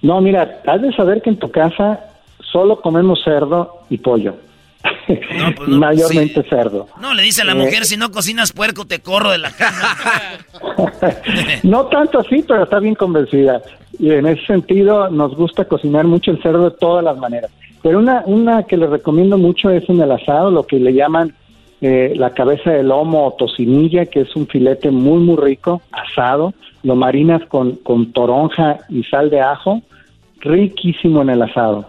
No, 0.00 0.20
mira, 0.20 0.60
has 0.64 0.80
de 0.80 0.92
saber 0.92 1.20
que 1.22 1.30
en 1.30 1.40
tu 1.40 1.50
casa 1.50 1.98
solo 2.52 2.80
comemos 2.80 3.18
cerdo 3.24 3.80
y 3.90 3.98
pollo. 3.98 4.36
Mayormente 5.66 6.44
cerdo. 6.48 6.86
No, 7.00 7.14
le 7.14 7.24
dice 7.24 7.42
a 7.42 7.46
la 7.46 7.50
Eh, 7.54 7.56
mujer, 7.56 7.84
si 7.84 7.96
no 7.96 8.12
cocinas 8.12 8.52
puerco, 8.52 8.84
te 8.86 9.00
corro 9.00 9.32
de 9.32 9.38
la 9.38 9.50
cama. 9.56 9.96
No 11.64 11.86
tanto 11.86 12.20
así, 12.20 12.44
pero 12.46 12.62
está 12.62 12.78
bien 12.78 12.94
convencida. 12.94 13.60
Y 13.98 14.12
en 14.12 14.28
ese 14.28 14.46
sentido 14.46 15.10
nos 15.10 15.34
gusta 15.34 15.64
cocinar 15.64 16.04
mucho 16.04 16.30
el 16.30 16.40
cerdo 16.44 16.70
de 16.70 16.76
todas 16.78 17.02
las 17.02 17.16
maneras. 17.18 17.50
Pero 17.82 17.98
una, 17.98 18.22
una 18.26 18.62
que 18.68 18.76
les 18.76 18.88
recomiendo 18.88 19.36
mucho 19.36 19.68
es 19.68 19.88
en 19.88 20.00
el 20.00 20.12
asado, 20.12 20.48
lo 20.52 20.64
que 20.64 20.76
le 20.78 20.94
llaman 20.94 21.34
eh, 21.82 22.14
la 22.16 22.32
cabeza 22.32 22.70
de 22.70 22.82
lomo 22.82 23.26
o 23.26 23.32
tocinilla, 23.34 24.06
que 24.06 24.20
es 24.22 24.34
un 24.36 24.46
filete 24.46 24.90
muy, 24.90 25.20
muy 25.22 25.36
rico, 25.36 25.82
asado. 25.92 26.54
Lo 26.82 26.96
marinas 26.96 27.42
con, 27.48 27.76
con 27.76 28.12
toronja 28.12 28.78
y 28.88 29.02
sal 29.04 29.28
de 29.28 29.40
ajo. 29.40 29.82
Riquísimo 30.40 31.22
en 31.22 31.30
el 31.30 31.42
asado. 31.42 31.86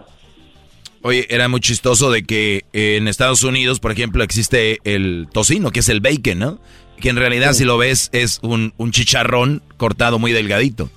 Oye, 1.02 1.26
era 1.28 1.48
muy 1.48 1.60
chistoso 1.60 2.10
de 2.10 2.22
que 2.22 2.64
eh, 2.72 2.96
en 2.96 3.08
Estados 3.08 3.42
Unidos, 3.44 3.80
por 3.80 3.92
ejemplo, 3.92 4.22
existe 4.22 4.78
el 4.84 5.26
tocino, 5.32 5.70
que 5.70 5.80
es 5.80 5.88
el 5.88 6.00
bacon, 6.00 6.38
¿no? 6.38 6.58
Que 7.00 7.08
en 7.10 7.16
realidad, 7.16 7.52
si 7.52 7.64
lo 7.64 7.76
ves, 7.76 8.08
es 8.12 8.38
un, 8.42 8.72
un 8.76 8.90
chicharrón 8.92 9.62
cortado 9.76 10.18
muy 10.18 10.32
delgadito. 10.32 10.88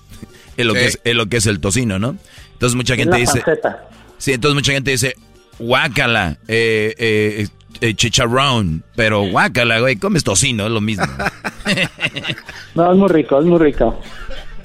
Es 0.55 0.65
lo, 0.65 0.73
Sí. 0.73 0.79
que 0.79 0.85
es, 0.85 1.01
es 1.03 1.15
lo 1.15 1.25
que 1.27 1.37
es 1.37 1.45
el 1.47 1.59
tocino, 1.59 1.99
¿no? 1.99 2.15
Entonces 2.53 2.75
mucha 2.75 2.95
gente 2.95 3.11
la 3.11 3.17
dice... 3.17 3.41
panceta. 3.41 3.87
Sí, 4.17 4.33
entonces 4.33 4.55
mucha 4.55 4.71
gente 4.71 4.91
dice, 4.91 5.13
guácala, 5.59 6.37
eh, 6.47 6.95
eh, 6.97 7.47
eh, 7.82 7.93
chicharrón. 7.93 8.84
Pero 8.95 9.21
guácala, 9.23 9.80
güey, 9.80 9.95
comes 9.97 10.23
tocino, 10.23 10.65
es 10.65 10.71
lo 10.71 10.82
mismo. 10.82 11.05
No, 12.75 12.91
es 12.91 12.97
muy 12.97 13.09
rico, 13.09 13.39
es 13.39 13.45
muy 13.45 13.59
rico. 13.59 13.99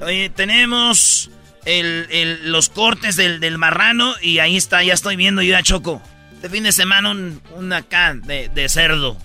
Oye, 0.01 0.29
tenemos 0.29 1.31
el, 1.65 2.07
el- 2.11 2.51
los 2.51 2.69
cortes 2.69 3.15
del, 3.15 3.39
del 3.39 3.57
marrano 3.57 4.13
y 4.21 4.39
ahí 4.39 4.55
está, 4.55 4.83
ya 4.83 4.93
estoy 4.93 5.15
viendo 5.15 5.41
yo 5.41 5.51
ya 5.51 5.63
Choco. 5.63 6.01
Este 6.35 6.49
fin 6.49 6.63
de 6.63 6.71
semana 6.71 7.09
un, 7.11 7.41
un 7.55 7.73
acá 7.73 8.13
de, 8.13 8.49
de 8.49 8.69
cerdo. 8.69 9.17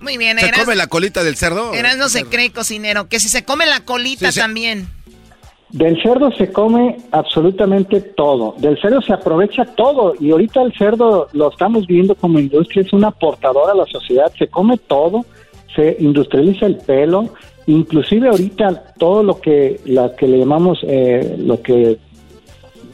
Muy 0.00 0.18
bien, 0.18 0.38
¿Se 0.38 0.46
Eras, 0.48 0.60
come 0.60 0.74
la 0.76 0.86
colita 0.88 1.24
del 1.24 1.36
cerdo? 1.36 1.72
Eras 1.72 1.96
no 1.96 2.08
se 2.10 2.24
cree 2.26 2.50
cocinero, 2.52 3.08
que 3.08 3.20
si 3.20 3.28
se 3.30 3.44
come 3.44 3.64
la 3.66 3.80
colita 3.80 4.26
Sí, 4.26 4.34
sí. 4.34 4.40
también. 4.40 4.88
Del 5.74 6.00
cerdo 6.00 6.30
se 6.30 6.52
come 6.52 6.98
absolutamente 7.10 8.00
todo. 8.00 8.54
Del 8.58 8.80
cerdo 8.80 9.02
se 9.02 9.12
aprovecha 9.12 9.64
todo. 9.64 10.14
Y 10.20 10.30
ahorita 10.30 10.62
el 10.62 10.72
cerdo 10.74 11.26
lo 11.32 11.50
estamos 11.50 11.84
viendo 11.88 12.14
como 12.14 12.38
industria, 12.38 12.82
es 12.82 12.92
un 12.92 13.04
aportador 13.04 13.68
a 13.68 13.74
la 13.74 13.84
sociedad. 13.86 14.30
Se 14.38 14.46
come 14.46 14.78
todo, 14.78 15.24
se 15.74 15.96
industrializa 15.98 16.66
el 16.66 16.76
pelo. 16.76 17.30
Inclusive 17.66 18.28
ahorita 18.28 18.94
todo 19.00 19.24
lo 19.24 19.40
que, 19.40 19.80
la 19.84 20.14
que 20.14 20.28
le 20.28 20.38
llamamos, 20.38 20.78
eh, 20.86 21.34
lo 21.40 21.60
que 21.60 21.98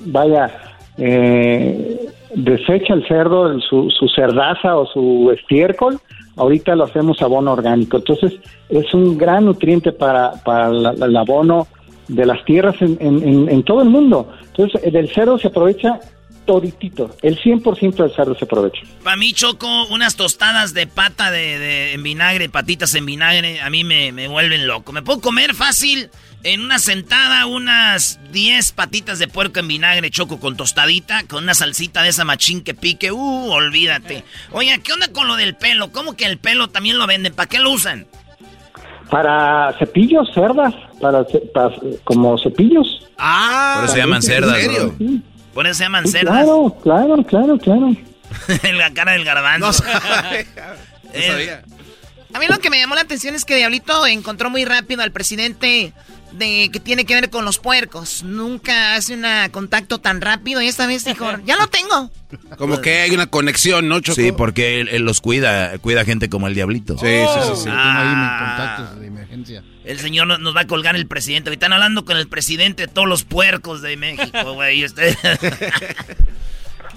vaya, 0.07 0.51
eh, 0.97 2.07
desecha 2.35 2.95
el 2.95 3.07
cerdo, 3.07 3.61
su, 3.61 3.91
su 3.91 4.09
cerdaza 4.09 4.79
o 4.79 4.87
su 4.87 5.31
estiércol, 5.39 5.99
ahorita 6.37 6.75
lo 6.77 6.85
hacemos 6.85 7.21
abono 7.21 7.53
orgánico. 7.53 7.99
Entonces 7.99 8.33
es 8.71 8.95
un 8.95 9.19
gran 9.19 9.45
nutriente 9.45 9.93
para, 9.93 10.33
para 10.45 10.71
la- 10.71 10.93
el 10.93 11.15
abono 11.17 11.67
de 12.15 12.27
las 12.27 12.45
tierras 12.45 12.77
en, 12.81 12.99
en, 13.01 13.49
en, 13.49 13.63
todo 13.63 13.83
el 13.83 13.89
mundo. 13.89 14.33
Entonces, 14.49 14.93
del 14.93 15.09
cerdo 15.09 15.39
se 15.39 15.49
aprovecha 15.49 16.01
toditito. 16.45 17.15
El 17.23 17.39
100% 17.39 17.95
del 17.95 18.13
cerdo 18.13 18.35
se 18.35 18.45
aprovecha. 18.45 18.83
Para 19.05 19.17
mí, 19.17 19.33
Choco, 19.33 19.87
unas 19.87 20.17
tostadas 20.17 20.75
de 20.75 20.87
pata 20.87 21.31
de, 21.31 21.59
de 21.59 21.93
en 21.93 22.03
vinagre, 22.03 22.49
patitas 22.49 22.95
en 22.95 23.07
vinagre, 23.07 23.61
a 23.61 23.71
mí 23.71 23.85
me, 23.85 24.11
me 24.13 24.27
vuelven 24.27 24.67
loco. 24.67 24.93
Me 24.93 25.03
puedo 25.03 25.21
comer 25.21 25.55
fácil 25.55 26.11
en 26.43 26.63
una 26.63 26.79
sentada 26.79 27.47
unas 27.47 28.19
10 28.33 28.73
patitas 28.73 29.19
de 29.19 29.29
puerco 29.29 29.61
en 29.61 29.69
vinagre, 29.69 30.11
Choco, 30.11 30.41
con 30.41 30.57
tostadita, 30.57 31.25
con 31.25 31.45
una 31.45 31.55
salsita 31.55 32.03
de 32.03 32.09
esa 32.09 32.25
machín 32.25 32.63
que 32.63 32.75
pique. 32.75 33.13
Uh, 33.13 33.51
olvídate. 33.51 34.25
Oye, 34.53 34.81
¿qué 34.83 34.93
onda 34.93 35.09
con 35.09 35.29
lo 35.29 35.37
del 35.37 35.55
pelo? 35.55 35.93
¿Cómo 35.93 36.17
que 36.17 36.25
el 36.25 36.39
pelo 36.39 36.69
también 36.69 36.99
lo 36.99 37.07
venden? 37.07 37.35
¿Para 37.35 37.49
qué 37.49 37.59
lo 37.59 37.71
usan? 37.71 38.07
Para 39.11 39.75
cepillos, 39.79 40.31
cerdas, 40.33 40.75
para, 41.01 41.25
como 42.05 42.39
cepillos. 42.39 43.07
Ah, 43.19 43.75
por 43.77 43.85
eso 43.85 43.95
se 43.95 44.01
llaman 44.01 44.23
cerdas. 44.23 44.59
¿En 44.59 44.63
serio? 44.63 44.95
Por 45.53 45.67
eso 45.67 45.75
se 45.75 45.85
llaman 45.85 46.07
cerdas. 46.07 46.35
Claro, 46.35 46.77
claro, 46.83 47.25
claro, 47.25 47.59
claro. 47.59 47.97
en 48.63 48.79
la 48.79 48.93
cara 48.93 49.13
del 49.13 49.25
garbanzo. 49.25 49.85
Eh, 51.13 51.61
a 52.33 52.39
mí 52.39 52.47
lo 52.49 52.61
que 52.61 52.71
me 52.71 52.79
llamó 52.79 52.95
la 52.95 53.01
atención 53.01 53.35
es 53.35 53.45
que 53.45 53.57
Diablito 53.57 54.07
encontró 54.07 54.49
muy 54.49 54.65
rápido 54.65 55.03
al 55.03 55.11
presidente 55.11 55.93
de 56.33 56.71
que 56.73 56.81
tiene 56.81 57.05
que 57.05 57.15
ver 57.15 57.31
con 57.31 57.45
los 57.45 57.59
puercos. 57.59 58.23
Nunca 58.23 58.95
hace 58.95 59.15
un 59.15 59.25
contacto 59.51 59.99
tan 59.99 60.21
rápido 60.21 60.61
y 60.63 60.69
esta 60.69 60.87
vez 60.87 61.05
dijo, 61.05 61.27
ya 61.45 61.57
lo 61.57 61.67
tengo. 61.69 62.11
Como 62.57 62.81
que 62.81 63.01
hay 63.01 63.11
una 63.11 63.27
conexión, 63.27 63.89
¿no, 63.89 64.01
Choco? 64.01 64.21
Sí, 64.21 64.33
porque 64.33 64.81
él, 64.81 65.03
los 65.03 65.21
cuida, 65.21 65.77
cuida 65.79 66.05
gente 66.05 66.29
como 66.29 66.47
el 66.47 66.55
diablito. 66.55 66.97
Sí, 66.99 67.07
sí, 67.07 67.41
sí. 67.55 67.63
sí. 67.65 67.69
Ah, 67.71 68.57
contactos 68.57 69.01
de 69.01 69.07
emergencia. 69.07 69.65
El 69.85 69.99
señor 69.99 70.39
nos 70.39 70.57
va 70.57 70.61
a 70.63 70.67
colgar 70.67 70.95
el 70.95 71.07
presidente. 71.07 71.53
Están 71.53 71.73
hablando 71.73 72.05
con 72.05 72.17
el 72.17 72.29
presidente 72.29 72.87
de 72.87 72.93
todos 72.93 73.09
los 73.09 73.25
puercos 73.25 73.83
de 73.83 73.97
México, 73.97 74.53
güey. 74.55 74.85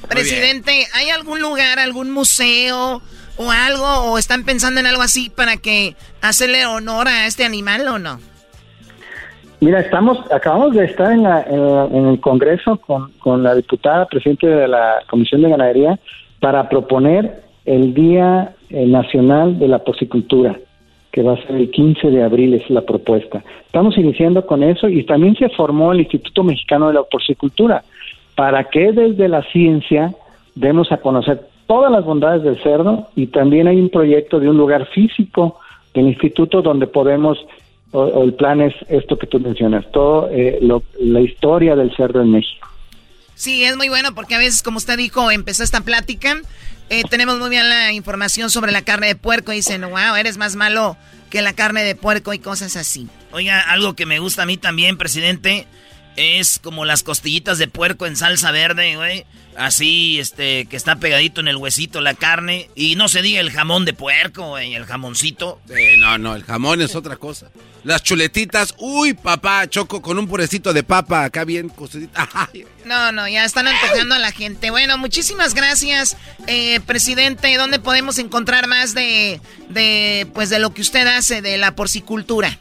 presidente, 0.09 0.87
¿hay 0.93 1.09
algún 1.09 1.39
lugar, 1.39 1.79
algún 1.79 2.11
museo 2.11 3.01
o 3.37 3.51
algo? 3.51 3.87
¿O 3.87 4.17
están 4.19 4.43
pensando 4.43 4.79
en 4.79 4.85
algo 4.85 5.01
así 5.01 5.29
para 5.29 5.57
que 5.57 5.95
hacerle 6.21 6.65
honor 6.65 7.07
a 7.07 7.25
este 7.25 7.45
animal 7.45 7.87
o 7.87 7.97
no? 7.97 8.32
Mira, 9.63 9.79
estamos, 9.79 10.19
acabamos 10.29 10.75
de 10.75 10.83
estar 10.83 11.13
en, 11.13 11.25
el 12.05 12.19
Congreso 12.19 12.81
con, 13.21 13.43
la 13.43 13.55
diputada 13.55 14.05
presidente 14.07 14.45
de 14.45 14.67
la 14.67 15.01
Comisión 15.09 15.41
de 15.41 15.51
Ganadería 15.51 15.97
para 16.41 16.67
proponer 16.67 17.43
el 17.63 17.93
Día 17.93 18.55
eh, 18.69 18.85
Nacional 18.85 19.57
de 19.59 19.69
la 19.69 19.79
Porcicultura, 19.79 20.59
que 21.13 21.23
va 21.23 21.35
a 21.35 21.47
ser 21.47 21.55
el 21.55 21.71
15 21.71 22.09
de 22.09 22.23
abril, 22.23 22.55
es 22.55 22.69
la 22.69 22.81
propuesta. 22.81 23.41
Estamos 23.65 23.97
iniciando 23.97 24.45
con 24.45 24.63
eso 24.63 24.89
y 24.89 25.05
también 25.05 25.37
se 25.37 25.47
formó 25.47 25.93
el 25.93 26.01
Instituto 26.01 26.43
Mexicano 26.43 26.89
de 26.89 26.95
la 26.95 27.03
Porcicultura, 27.03 27.85
para 28.35 28.65
que 28.65 28.91
desde 28.91 29.29
la 29.29 29.43
ciencia 29.43 30.13
demos 30.55 30.91
a 30.91 30.97
conocer 30.97 31.39
todas 31.67 31.89
las 31.89 32.03
bondades 32.03 32.43
del 32.43 32.61
cerdo 32.61 33.07
y 33.15 33.27
también 33.27 33.69
hay 33.69 33.79
un 33.79 33.87
proyecto 33.87 34.41
de 34.41 34.49
un 34.49 34.57
lugar 34.57 34.87
físico 34.87 35.57
del 35.93 36.07
instituto 36.07 36.61
donde 36.61 36.87
podemos 36.87 37.37
o, 37.93 38.23
el 38.23 38.33
plan 38.33 38.61
es 38.61 38.73
esto 38.89 39.17
que 39.17 39.27
tú 39.27 39.39
mencionas, 39.39 39.89
todo 39.91 40.29
eh, 40.31 40.59
la 40.99 41.21
historia 41.21 41.75
del 41.75 41.95
cerdo 41.95 42.21
en 42.21 42.31
México. 42.31 42.67
Sí, 43.35 43.63
es 43.63 43.77
muy 43.77 43.89
bueno 43.89 44.13
porque 44.13 44.35
a 44.35 44.39
veces, 44.39 44.61
como 44.61 44.77
usted 44.77 44.97
dijo, 44.97 45.31
empezó 45.31 45.63
esta 45.63 45.81
plática, 45.81 46.41
eh, 46.89 47.03
tenemos 47.09 47.39
muy 47.39 47.49
bien 47.49 47.69
la 47.69 47.91
información 47.93 48.49
sobre 48.49 48.71
la 48.71 48.81
carne 48.81 49.07
de 49.07 49.15
puerco 49.15 49.53
y 49.53 49.57
dicen, 49.57 49.81
wow, 49.81 50.15
eres 50.17 50.37
más 50.37 50.55
malo 50.55 50.97
que 51.29 51.41
la 51.41 51.53
carne 51.53 51.83
de 51.83 51.95
puerco 51.95 52.33
y 52.33 52.39
cosas 52.39 52.75
así. 52.75 53.07
Oiga, 53.31 53.59
algo 53.59 53.95
que 53.95 54.05
me 54.05 54.19
gusta 54.19 54.43
a 54.43 54.45
mí 54.45 54.57
también, 54.57 54.97
presidente, 54.97 55.65
es 56.15 56.59
como 56.59 56.85
las 56.85 57.03
costillitas 57.03 57.57
de 57.57 57.67
puerco 57.67 58.05
en 58.05 58.15
salsa 58.15 58.51
verde, 58.51 58.95
güey. 58.95 59.25
Así, 59.57 60.19
este, 60.19 60.65
que 60.65 60.75
está 60.75 60.95
pegadito 60.97 61.41
en 61.41 61.47
el 61.47 61.57
huesito 61.57 62.01
la 62.01 62.13
carne. 62.13 62.69
Y 62.75 62.95
no 62.95 63.07
se 63.07 63.21
diga 63.21 63.39
el 63.39 63.51
jamón 63.51 63.85
de 63.85 63.93
puerco, 63.93 64.49
güey, 64.49 64.75
el 64.75 64.85
jamoncito. 64.85 65.59
no, 65.99 66.17
no, 66.17 66.35
el 66.35 66.43
jamón 66.43 66.81
es 66.81 66.95
otra 66.95 67.17
cosa. 67.17 67.49
Las 67.83 68.01
chuletitas, 68.01 68.75
uy, 68.77 69.13
papá, 69.13 69.67
choco 69.67 70.01
con 70.01 70.17
un 70.17 70.27
purecito 70.27 70.71
de 70.71 70.83
papa, 70.83 71.25
acá 71.25 71.43
bien 71.43 71.69
cocidita. 71.69 72.27
No, 72.85 73.13
no, 73.13 73.29
ya 73.29 73.45
están 73.45 73.65
antojando 73.65 74.13
a 74.13 74.19
la 74.19 74.33
gente. 74.33 74.69
Bueno, 74.69 74.97
muchísimas 74.97 75.53
gracias, 75.53 76.17
eh, 76.47 76.81
presidente. 76.81 77.55
¿Dónde 77.55 77.79
podemos 77.79 78.19
encontrar 78.19 78.67
más 78.67 78.93
de, 78.93 79.39
de, 79.69 80.27
pues, 80.33 80.49
de 80.49 80.59
lo 80.59 80.73
que 80.73 80.81
usted 80.81 81.07
hace 81.07 81.41
de 81.41 81.57
la 81.57 81.75
porcicultura? 81.75 82.57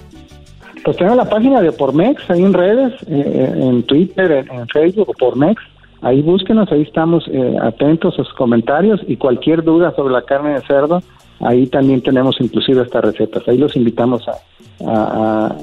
Pues 0.84 0.96
tengo 0.96 1.14
la 1.14 1.28
página 1.28 1.60
de 1.60 1.72
Pormex 1.72 2.28
ahí 2.30 2.42
en 2.42 2.52
redes, 2.52 2.92
eh, 3.08 3.52
en 3.56 3.82
Twitter, 3.84 4.46
en, 4.50 4.68
Facebook, 4.68 5.14
Pormex. 5.18 5.62
Ahí 6.02 6.20
búsquenos, 6.20 6.70
ahí 6.72 6.82
estamos 6.82 7.24
eh, 7.28 7.56
atentos 7.62 8.14
a 8.18 8.24
sus 8.24 8.34
comentarios 8.34 9.00
y 9.06 9.16
cualquier 9.16 9.62
duda 9.62 9.94
sobre 9.94 10.12
la 10.12 10.22
carne 10.22 10.54
de 10.54 10.60
cerdo, 10.62 11.00
ahí 11.40 11.68
también 11.68 12.02
tenemos 12.02 12.36
inclusive 12.40 12.82
estas 12.82 13.04
recetas. 13.04 13.46
Ahí 13.46 13.56
los 13.56 13.76
invitamos 13.76 14.22
a, 14.28 14.38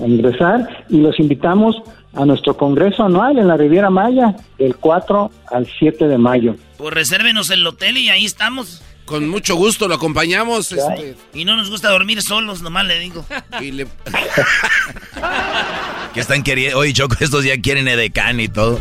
ingresar 0.06 0.86
y 0.88 1.02
los 1.02 1.20
invitamos 1.20 1.76
a 2.14 2.24
nuestro 2.24 2.56
congreso 2.56 3.04
anual 3.04 3.38
en 3.38 3.50
la 3.50 3.58
Riviera 3.58 3.90
Maya 3.90 4.34
del 4.58 4.78
4 4.78 5.30
al 5.52 5.68
7 5.68 6.08
de 6.08 6.18
mayo. 6.18 6.56
Pues 6.78 6.94
resérvenos 6.94 7.50
el 7.52 7.68
hotel 7.68 7.98
y 7.98 8.08
ahí 8.08 8.24
estamos. 8.24 8.82
Con 9.10 9.28
mucho 9.28 9.56
gusto 9.56 9.88
lo 9.88 9.96
acompañamos. 9.96 10.72
Este. 10.72 11.18
Y 11.34 11.44
no 11.44 11.56
nos 11.56 11.72
gusta 11.72 11.90
dormir 11.90 12.22
solos, 12.22 12.62
nomás 12.62 12.86
le 12.86 13.00
digo. 13.00 13.26
Y 13.60 13.72
le... 13.72 13.86
que 16.14 16.20
están 16.20 16.44
queriendo. 16.44 16.78
Oye, 16.78 16.94
Choco, 16.94 17.16
estos 17.20 17.44
ya 17.44 17.60
quieren 17.60 17.88
edecán 17.88 18.40
y 18.40 18.50
todo. 18.50 18.80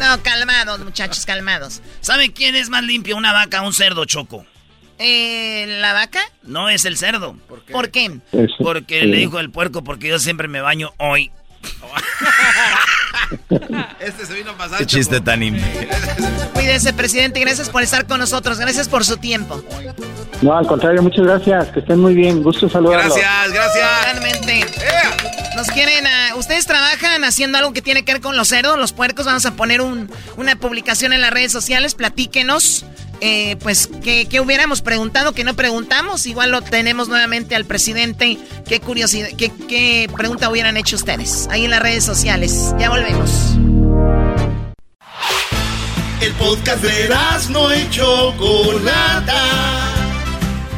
No, 0.00 0.22
calmados, 0.22 0.80
muchachos, 0.80 1.26
calmados. 1.26 1.82
¿Saben 2.00 2.32
quién 2.32 2.56
es 2.56 2.70
más 2.70 2.82
limpio, 2.82 3.14
una 3.14 3.34
vaca 3.34 3.60
o 3.60 3.66
un 3.66 3.74
cerdo, 3.74 4.06
Choco? 4.06 4.46
Eh, 4.98 5.66
¿La 5.82 5.92
vaca? 5.92 6.22
No, 6.44 6.70
es 6.70 6.86
el 6.86 6.96
cerdo. 6.96 7.36
¿Por 7.46 7.90
qué? 7.90 8.20
Porque 8.58 9.02
le 9.02 9.18
dijo 9.18 9.38
el 9.38 9.50
puerco, 9.50 9.84
porque 9.84 10.08
yo 10.08 10.18
siempre 10.18 10.48
me 10.48 10.62
baño 10.62 10.94
hoy. 10.96 11.30
este 14.00 14.26
se 14.26 14.34
vino 14.34 14.50
a 14.52 14.56
pasar. 14.56 14.78
Qué 14.78 14.86
chiste 14.86 15.20
tan 15.20 15.40
Cuídese, 16.54 16.92
presidente. 16.92 17.40
Gracias 17.40 17.70
por 17.70 17.82
estar 17.82 18.06
con 18.06 18.18
nosotros. 18.20 18.58
Gracias 18.58 18.88
por 18.88 19.04
su 19.04 19.16
tiempo. 19.16 19.62
No, 20.42 20.56
al 20.56 20.66
contrario, 20.66 21.02
muchas 21.02 21.24
gracias. 21.24 21.68
Que 21.68 21.80
estén 21.80 22.00
muy 22.00 22.14
bien. 22.14 22.42
Gusto 22.42 22.68
saludarlos. 22.68 23.16
Gracias, 23.16 23.52
gracias. 23.52 24.02
Realmente. 24.04 24.66
Nos 25.58 25.66
quieren. 25.72 26.06
Ah, 26.06 26.36
Ustedes 26.36 26.66
trabajan 26.66 27.24
haciendo 27.24 27.58
algo 27.58 27.72
que 27.72 27.82
tiene 27.82 28.04
que 28.04 28.12
ver 28.12 28.22
con 28.22 28.36
los 28.36 28.46
cerdos, 28.46 28.78
los 28.78 28.92
puercos. 28.92 29.26
Vamos 29.26 29.44
a 29.44 29.54
poner 29.54 29.80
una 29.80 30.54
publicación 30.54 31.12
en 31.12 31.20
las 31.20 31.32
redes 31.32 31.50
sociales. 31.50 31.96
Platíquenos. 31.96 32.84
Eh, 33.20 33.56
pues, 33.60 33.88
que, 34.04 34.28
hubiéramos 34.40 34.82
preguntado 34.82 35.32
que 35.32 35.42
no 35.42 35.54
preguntamos. 35.54 36.26
Igual 36.26 36.52
lo 36.52 36.62
tenemos 36.62 37.08
nuevamente 37.08 37.56
al 37.56 37.64
presidente. 37.64 38.38
Qué 38.68 38.78
curiosidad, 38.78 39.30
qué, 39.36 39.50
qué 39.68 40.08
pregunta 40.16 40.48
hubieran 40.48 40.76
hecho 40.76 40.94
ustedes 40.94 41.48
ahí 41.50 41.64
en 41.64 41.72
las 41.72 41.82
redes 41.82 42.04
sociales. 42.04 42.72
Ya 42.78 42.88
volvemos. 42.88 43.56
El 46.20 46.32
podcast 46.34 46.84
de 46.84 47.08
no 47.50 47.72
hecho 47.72 48.32
Chocolata. 48.38 49.87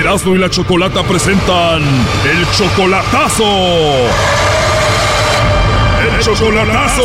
Erasmo 0.00 0.34
y 0.34 0.38
la 0.38 0.48
Chocolata 0.48 1.02
presentan 1.02 1.82
el 1.82 2.50
chocolatazo. 2.52 3.44
¡El 6.00 6.18
chocolatazo! 6.20 7.02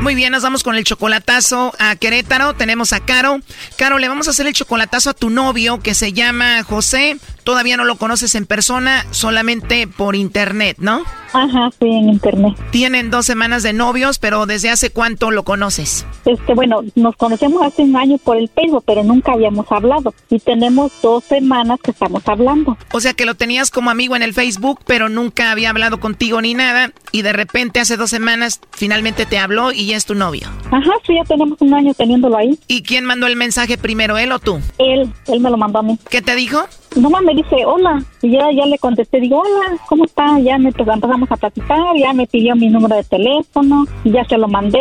Muy 0.00 0.14
bien, 0.14 0.32
nos 0.32 0.42
vamos 0.42 0.62
con 0.64 0.74
el 0.74 0.84
chocolatazo 0.84 1.74
a 1.78 1.96
Querétaro. 1.96 2.54
Tenemos 2.54 2.94
a 2.94 3.00
Caro. 3.00 3.40
Caro, 3.76 3.98
le 3.98 4.08
vamos 4.08 4.26
a 4.26 4.30
hacer 4.30 4.46
el 4.46 4.54
chocolatazo 4.54 5.10
a 5.10 5.14
tu 5.14 5.28
novio 5.28 5.80
que 5.80 5.94
se 5.94 6.14
llama 6.14 6.64
José. 6.64 7.18
Todavía 7.44 7.76
no 7.76 7.84
lo 7.84 7.96
conoces 7.96 8.34
en 8.34 8.46
persona, 8.46 9.04
solamente 9.10 9.86
por 9.86 10.16
internet, 10.16 10.76
¿no? 10.78 11.02
Ajá, 11.32 11.70
sí, 11.78 11.86
en 11.86 12.10
internet. 12.10 12.54
Tienen 12.70 13.10
dos 13.10 13.26
semanas 13.26 13.62
de 13.62 13.72
novios, 13.72 14.18
pero 14.18 14.44
¿desde 14.46 14.70
hace 14.70 14.90
cuánto 14.90 15.30
lo 15.30 15.44
conoces? 15.44 16.06
Este, 16.26 16.54
bueno, 16.54 16.80
nos 16.94 17.16
conocemos 17.16 17.62
hace 17.62 17.82
un 17.82 17.96
año 17.96 18.18
por 18.18 18.36
el 18.36 18.48
Facebook, 18.48 18.84
pero 18.86 19.02
nunca 19.02 19.32
habíamos 19.32 19.70
hablado. 19.70 20.14
Y 20.28 20.40
tenemos 20.40 20.92
dos 21.02 21.24
semanas 21.24 21.80
que 21.82 21.92
estamos 21.92 22.22
hablando. 22.26 22.76
O 22.92 23.00
sea 23.00 23.14
que 23.14 23.24
lo 23.24 23.34
tenías 23.34 23.70
como 23.70 23.90
amigo 23.90 24.14
en 24.14 24.22
el 24.22 24.34
Facebook, 24.34 24.80
pero 24.86 25.08
nunca 25.08 25.50
había 25.50 25.70
hablado 25.70 26.00
contigo 26.00 26.40
ni 26.42 26.54
nada. 26.54 26.92
Y 27.12 27.22
de 27.22 27.32
repente 27.32 27.80
hace 27.80 27.96
dos 27.96 28.10
semanas 28.10 28.60
finalmente 28.70 29.26
te 29.26 29.38
habló 29.38 29.72
y 29.72 29.86
ya 29.86 29.96
es 29.96 30.04
tu 30.04 30.14
novio. 30.14 30.48
Ajá, 30.70 30.92
sí, 31.06 31.14
ya 31.14 31.24
tenemos 31.24 31.60
un 31.60 31.72
año 31.74 31.94
teniéndolo 31.94 32.36
ahí. 32.36 32.58
¿Y 32.68 32.82
quién 32.82 33.04
mandó 33.04 33.26
el 33.26 33.36
mensaje 33.36 33.78
primero, 33.78 34.18
él 34.18 34.32
o 34.32 34.38
tú? 34.38 34.60
Él, 34.78 35.10
él 35.28 35.40
me 35.40 35.50
lo 35.50 35.56
mandó 35.56 35.78
a 35.78 35.82
mí. 35.82 35.98
¿Qué 36.10 36.20
te 36.20 36.34
dijo? 36.34 36.66
Nomás 36.96 37.22
me 37.22 37.34
dice, 37.34 37.64
hola. 37.64 38.02
Y 38.20 38.30
ya, 38.30 38.50
ya 38.52 38.66
le 38.66 38.78
contesté, 38.78 39.20
digo, 39.20 39.40
hola, 39.40 39.78
¿cómo 39.88 40.04
está? 40.04 40.38
Ya 40.40 40.58
me 40.58 40.72
pues, 40.72 40.88
empezamos 40.88 41.30
a 41.30 41.36
platicar, 41.36 41.96
ya 41.96 42.12
me 42.12 42.26
pidió 42.26 42.54
mi 42.54 42.68
número 42.68 42.96
de 42.96 43.04
teléfono, 43.04 43.86
y 44.04 44.10
ya 44.10 44.24
se 44.24 44.36
lo 44.36 44.48
mandé. 44.48 44.80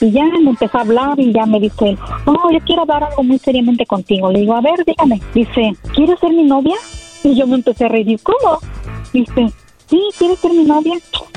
Y 0.00 0.10
ya 0.10 0.24
me 0.24 0.50
empezó 0.50 0.78
a 0.78 0.80
hablar 0.80 1.20
y 1.20 1.32
ya 1.32 1.46
me 1.46 1.60
dice, 1.60 1.96
oh, 2.24 2.50
yo 2.50 2.58
quiero 2.66 2.82
hablar 2.82 3.04
algo 3.04 3.22
muy 3.22 3.38
seriamente 3.38 3.86
contigo. 3.86 4.32
Le 4.32 4.40
digo, 4.40 4.54
a 4.54 4.60
ver, 4.60 4.84
dígame. 4.84 5.20
Dice, 5.34 5.76
¿quieres 5.94 6.18
ser 6.18 6.30
mi 6.32 6.42
novia? 6.42 6.74
Y 7.22 7.36
yo 7.36 7.46
me 7.46 7.56
empecé 7.56 7.84
a 7.84 7.88
reír, 7.88 8.18
¿cómo? 8.22 8.58
Dice, 9.12 9.52
sí, 9.86 10.00
¿quieres 10.18 10.40
ser 10.40 10.52
mi 10.52 10.64
novia? 10.64 10.94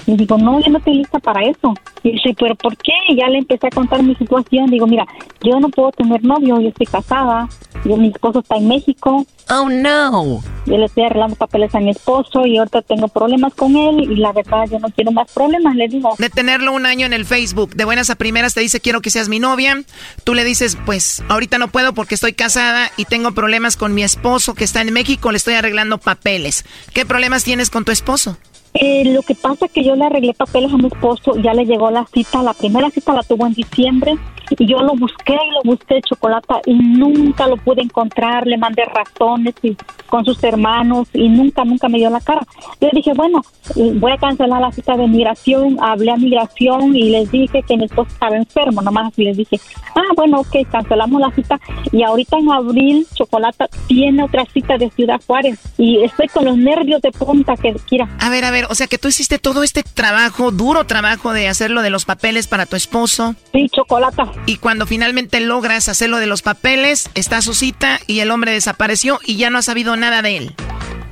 Le 0.08 0.16
digo, 0.16 0.38
no, 0.38 0.60
yo 0.62 0.72
no 0.72 0.80
estoy 0.80 0.96
lista 0.96 1.20
para 1.20 1.42
eso. 1.42 1.76
Y 2.02 2.14
dice, 2.14 2.36
¿pero 2.40 2.56
por 2.56 2.76
qué? 2.78 2.94
Y 3.10 3.18
ya 3.18 3.28
le 3.28 3.40
empecé 3.40 3.68
a 3.68 3.72
contar 3.72 4.02
mi 4.02 4.16
situación. 4.16 4.68
Digo, 4.68 4.88
mira, 4.88 5.06
yo 5.44 5.60
no 5.60 5.70
puedo 5.70 5.92
tener 5.92 6.24
novio, 6.24 6.60
yo 6.60 6.70
estoy 6.70 6.88
casada, 6.88 7.48
yo, 7.84 7.98
mi 7.98 8.08
esposo 8.08 8.40
está 8.40 8.56
en 8.56 8.68
México. 8.68 9.26
Oh, 9.50 9.70
no. 9.70 10.42
Yo 10.66 10.78
le 10.78 10.86
estoy 10.86 11.04
arreglando 11.04 11.36
papeles 11.36 11.76
a 11.76 11.80
mi 11.80 11.92
esposo 11.92 12.48
y 12.48 12.58
ahorita 12.58 12.82
tengo 12.82 13.08
problemas 13.08 13.54
con 13.54 13.76
él 13.76 14.12
y 14.12 14.16
la 14.16 14.32
verdad 14.32 14.66
yo 14.72 14.80
no 14.80 14.90
quiero 14.90 15.12
más 15.12 15.32
problemas, 15.32 15.76
le 15.76 15.88
digo. 15.88 16.16
De 16.18 16.30
tenerlo 16.32 16.74
un 16.74 16.88
año 16.88 17.06
en 17.06 17.14
el 17.14 17.26
Facebook, 17.26 17.76
de 17.76 17.86
buenas 17.86 18.10
a 18.10 18.16
primeras 18.16 18.56
te 18.56 18.62
dice 18.62 18.80
quiero 18.80 19.02
que 19.02 19.12
seas 19.12 19.30
mi 19.30 19.40
novia, 19.40 19.84
tú 20.24 20.34
le 20.34 20.44
dices 20.44 20.78
pues 20.86 21.24
ahorita 21.30 21.60
no 21.60 21.68
puedo 21.68 21.94
porque 21.94 22.16
estoy 22.16 22.34
casada 22.34 22.90
y 22.98 23.06
tengo 23.06 23.34
problemas 23.34 23.78
con 23.78 23.94
mi 23.94 24.04
esposo 24.04 24.56
que 24.56 24.64
está 24.64 24.82
en 24.82 24.92
México, 24.92 25.32
le 25.32 25.38
estoy 25.38 25.54
arreglando 25.54 26.00
papeles. 26.00 26.66
¿Qué 26.94 27.06
problemas 27.06 27.44
tienes 27.44 27.70
con 27.70 27.86
tu 27.86 27.92
esposo? 27.92 28.38
Eh, 28.74 29.04
lo 29.06 29.22
que 29.22 29.36
pasa 29.36 29.68
es 29.68 29.72
que 29.72 29.84
yo 29.84 29.96
le 29.96 30.06
arreglé 30.06 30.34
papeles 30.34 30.74
a 30.74 30.78
mi 30.78 30.88
esposo, 30.88 31.36
ya 31.42 31.54
le 31.54 31.66
llegó 31.66 31.92
la 31.92 32.06
cita, 32.12 32.42
la 32.42 32.54
primera 32.54 32.90
cita 32.90 33.14
la 33.14 33.24
tuvo 33.24 33.46
en 33.46 33.54
diciembre 33.54 34.18
y 34.58 34.68
yo 34.68 34.80
lo 34.80 34.94
busqué 34.96 35.34
y 35.34 35.54
lo 35.54 35.62
busqué 35.64 36.02
chocolate 36.02 36.56
y 36.66 36.74
nunca 36.74 37.48
lo 37.48 37.58
pude 37.58 37.82
encontrar, 37.82 38.46
le 38.46 38.58
mandé 38.58 38.84
razones 38.86 39.56
y 39.62 39.76
con 40.08 40.24
sus 40.26 40.44
hermanos 40.44 41.08
y 41.14 41.30
nunca, 41.30 41.66
nunca 41.66 41.90
me 41.90 41.98
dio 41.98 42.10
la 42.10 42.20
cara. 42.20 42.42
Yo 42.80 42.90
dije, 42.94 43.14
bueno, 43.14 43.42
voy 43.76 44.12
a 44.12 44.18
cancelar 44.18 44.62
la 44.62 44.72
cita 44.72 44.96
de 44.96 45.08
migración, 45.08 45.78
hablé 45.82 46.12
a 46.12 46.18
migración 46.18 46.96
y 46.96 47.10
les 47.10 47.32
dije 47.32 47.64
que 47.64 47.78
mi 47.78 47.86
esposo 47.86 48.10
estaba 48.12 48.38
enfermo, 48.38 48.82
nomás 48.82 49.12
así 49.12 49.24
les 49.24 49.38
dije, 49.38 49.60
ah, 49.96 50.14
bueno, 50.16 50.40
ok, 50.40 50.70
cancelamos 50.72 51.20
la 51.22 51.32
cita 51.32 51.60
y 51.92 52.04
ahorita 52.04 52.38
en 52.38 52.52
abril 52.52 53.08
Chocolata 53.14 53.68
tiene 53.88 54.24
otra 54.24 54.46
cita 54.46 54.78
de 54.78 54.90
Ciudad 54.92 55.22
Juárez 55.26 55.60
y 55.78 56.04
estoy 56.04 56.28
con 56.28 56.46
los 56.46 56.58
nervios 56.58 57.02
de 57.02 57.12
punta 57.12 57.56
que 57.56 57.74
quiera. 57.88 58.08
A 58.20 58.30
ver, 58.30 58.46
a 58.46 58.52
ver, 58.52 58.66
o 58.70 58.76
sea 58.76 58.88
que 58.88 58.98
tú 58.98 59.08
hiciste 59.08 59.40
todo 59.40 59.64
este 59.64 59.84
trabajo, 59.84 60.52
duro 60.52 60.86
trabajo 60.86 61.34
de 61.34 61.48
hacerlo 61.48 61.82
de 61.82 61.90
los 61.90 62.06
papeles 62.06 62.48
para 62.48 62.66
tu 62.66 62.76
esposo. 62.76 63.36
Sí, 63.52 63.70
Chocolata. 63.70 64.32
Y 64.46 64.58
cuando 64.58 64.86
finalmente 64.86 65.40
logras 65.40 65.90
hacerlo 65.90 66.18
de 66.18 66.28
los 66.28 66.42
papeles, 66.42 67.10
está 67.16 67.42
su 67.42 67.54
cita 67.54 68.00
y 68.08 68.20
el 68.20 68.32
hombre 68.32 68.52
desapareció 68.52 69.20
y 69.26 69.38
ya 69.38 69.50
no 69.50 69.58
has 69.58 69.66
sabido 69.66 69.96
nada 69.96 70.22
de 70.22 70.38
él. 70.38 70.56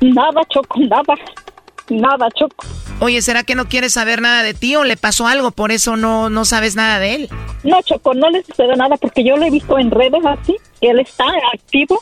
Nada, 0.01 0.41
Choco, 0.49 0.79
nada. 0.79 1.15
Nada, 1.89 2.27
Choco. 2.35 2.65
Oye, 2.99 3.21
¿será 3.21 3.43
que 3.43 3.55
no 3.55 3.67
quieres 3.67 3.93
saber 3.93 4.21
nada 4.21 4.43
de 4.43 4.53
ti 4.53 4.75
o 4.75 4.83
le 4.83 4.97
pasó 4.97 5.27
algo, 5.27 5.51
por 5.51 5.71
eso 5.71 5.97
no, 5.97 6.29
no 6.29 6.45
sabes 6.45 6.75
nada 6.75 6.99
de 6.99 7.15
él? 7.15 7.29
No, 7.63 7.81
Choco, 7.81 8.13
no 8.13 8.29
le 8.29 8.43
sucede 8.43 8.75
nada 8.75 8.95
porque 8.97 9.23
yo 9.23 9.35
lo 9.35 9.45
he 9.45 9.49
visto 9.49 9.77
en 9.77 9.91
redes 9.91 10.25
así, 10.25 10.55
él 10.81 10.99
está 10.99 11.25
activo. 11.53 11.99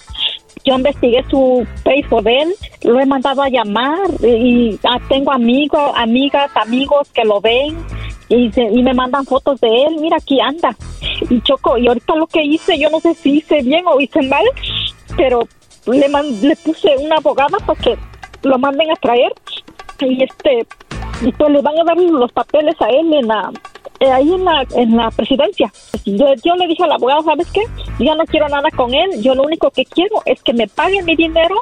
Yo 0.64 0.76
investigué 0.76 1.26
su 1.28 1.66
Facebook 1.84 2.24
de 2.24 2.42
él, 2.42 2.54
lo 2.84 3.00
he 3.00 3.06
mandado 3.08 3.42
a 3.42 3.50
llamar 3.50 3.98
y 4.22 4.80
ah, 4.84 5.00
tengo 5.10 5.32
amigos, 5.32 5.92
amigas, 5.96 6.52
amigos 6.56 7.10
que 7.14 7.24
lo 7.24 7.42
ven 7.42 7.78
y, 8.36 8.52
se- 8.52 8.70
y 8.72 8.82
me 8.84 8.94
mandan 8.94 9.26
fotos 9.26 9.60
de 9.62 9.68
él. 9.84 9.98
Mira, 10.00 10.18
aquí 10.18 10.40
anda. 10.40 10.76
Y 11.30 11.42
Choco, 11.42 11.78
y 11.78 11.88
ahorita 11.88 12.16
lo 12.16 12.28
que 12.28 12.44
hice, 12.44 12.78
yo 12.80 12.90
no 12.90 13.00
sé 13.00 13.14
si 13.16 13.38
hice 13.38 13.62
bien 13.62 13.86
o 13.88 14.00
hice 14.00 14.22
mal, 14.24 14.44
pero 15.18 15.48
le, 15.88 16.08
man- 16.10 16.42
le 16.42 16.56
puse 16.58 16.90
una 17.00 17.18
abogada 17.18 17.58
para 17.66 17.80
que 17.82 17.98
lo 18.44 18.58
manden 18.58 18.92
a 18.92 18.96
traer 18.96 19.32
y 20.00 20.24
este 20.24 20.66
y 21.24 21.32
pues 21.34 21.52
le 21.52 21.62
van 21.62 21.78
a 21.80 21.84
dar 21.84 21.96
los 21.98 22.32
papeles 22.32 22.74
a 22.82 22.90
él 22.90 23.14
en 23.14 23.28
la 23.28 23.52
eh, 24.00 24.12
ahí 24.12 24.34
en 24.34 24.44
la 24.44 24.66
en 24.76 24.98
la 24.98 25.12
presidencia 25.12 25.72
yo, 26.06 26.26
yo 26.44 26.56
le 26.56 26.66
dije 26.66 26.84
al 26.84 26.92
abogado 26.94 27.22
sabes 27.22 27.48
qué 27.52 27.62
yo 28.04 28.16
no 28.16 28.24
quiero 28.26 28.50
nada 28.50 28.68
con 28.76 28.92
él 28.96 29.22
yo 29.22 29.36
lo 29.36 29.44
único 29.44 29.70
que 29.70 29.86
quiero 29.86 30.16
es 30.26 30.42
que 30.42 30.54
me 30.54 30.68
pague 30.68 31.04
mi 31.04 31.16
dinero 31.16 31.56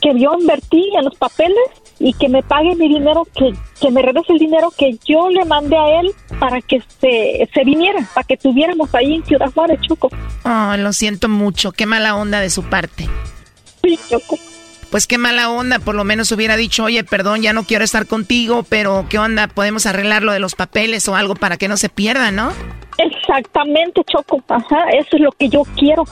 que 0.00 0.18
yo 0.18 0.34
invertí 0.36 0.90
en 0.96 1.04
los 1.04 1.14
papeles 1.14 1.56
y 1.98 2.12
que 2.14 2.28
me 2.28 2.42
pague 2.42 2.74
mi 2.76 2.88
dinero 2.88 3.26
que, 3.36 3.52
que 3.80 3.90
me 3.90 4.02
regrese 4.02 4.32
el 4.32 4.38
dinero 4.38 4.72
que 4.76 4.98
yo 5.04 5.28
le 5.30 5.44
mandé 5.44 5.76
a 5.76 6.00
él 6.00 6.12
para 6.38 6.60
que 6.60 6.82
se, 7.00 7.48
se 7.52 7.64
viniera 7.64 8.06
para 8.14 8.26
que 8.26 8.36
tuviéramos 8.36 8.94
ahí 8.94 9.14
en 9.14 9.24
Ciudad 9.24 9.50
Juárez 9.54 9.80
Choco 9.82 10.10
Oh, 10.44 10.76
lo 10.76 10.92
siento 10.92 11.28
mucho, 11.28 11.72
qué 11.72 11.86
mala 11.86 12.16
onda 12.16 12.40
de 12.40 12.50
su 12.50 12.62
parte. 12.64 13.08
Sí, 13.82 13.98
Choco. 14.08 14.38
Pues 14.90 15.06
qué 15.06 15.18
mala 15.18 15.50
onda, 15.50 15.80
por 15.80 15.94
lo 15.94 16.04
menos 16.04 16.30
hubiera 16.30 16.56
dicho, 16.56 16.84
oye, 16.84 17.02
perdón, 17.02 17.42
ya 17.42 17.52
no 17.52 17.64
quiero 17.64 17.84
estar 17.84 18.06
contigo, 18.06 18.62
pero 18.62 19.06
¿qué 19.08 19.18
onda? 19.18 19.48
¿Podemos 19.48 19.86
arreglar 19.86 20.22
lo 20.22 20.32
de 20.32 20.38
los 20.38 20.54
papeles 20.54 21.08
o 21.08 21.16
algo 21.16 21.34
para 21.34 21.56
que 21.56 21.66
no 21.66 21.76
se 21.76 21.88
pierda, 21.88 22.30
no? 22.30 22.52
Exactamente, 22.98 24.02
Choco. 24.04 24.42
Ajá, 24.48 24.90
eso 24.90 25.16
es 25.16 25.20
lo 25.20 25.32
que 25.32 25.48
yo 25.48 25.62
quiero 25.76 26.04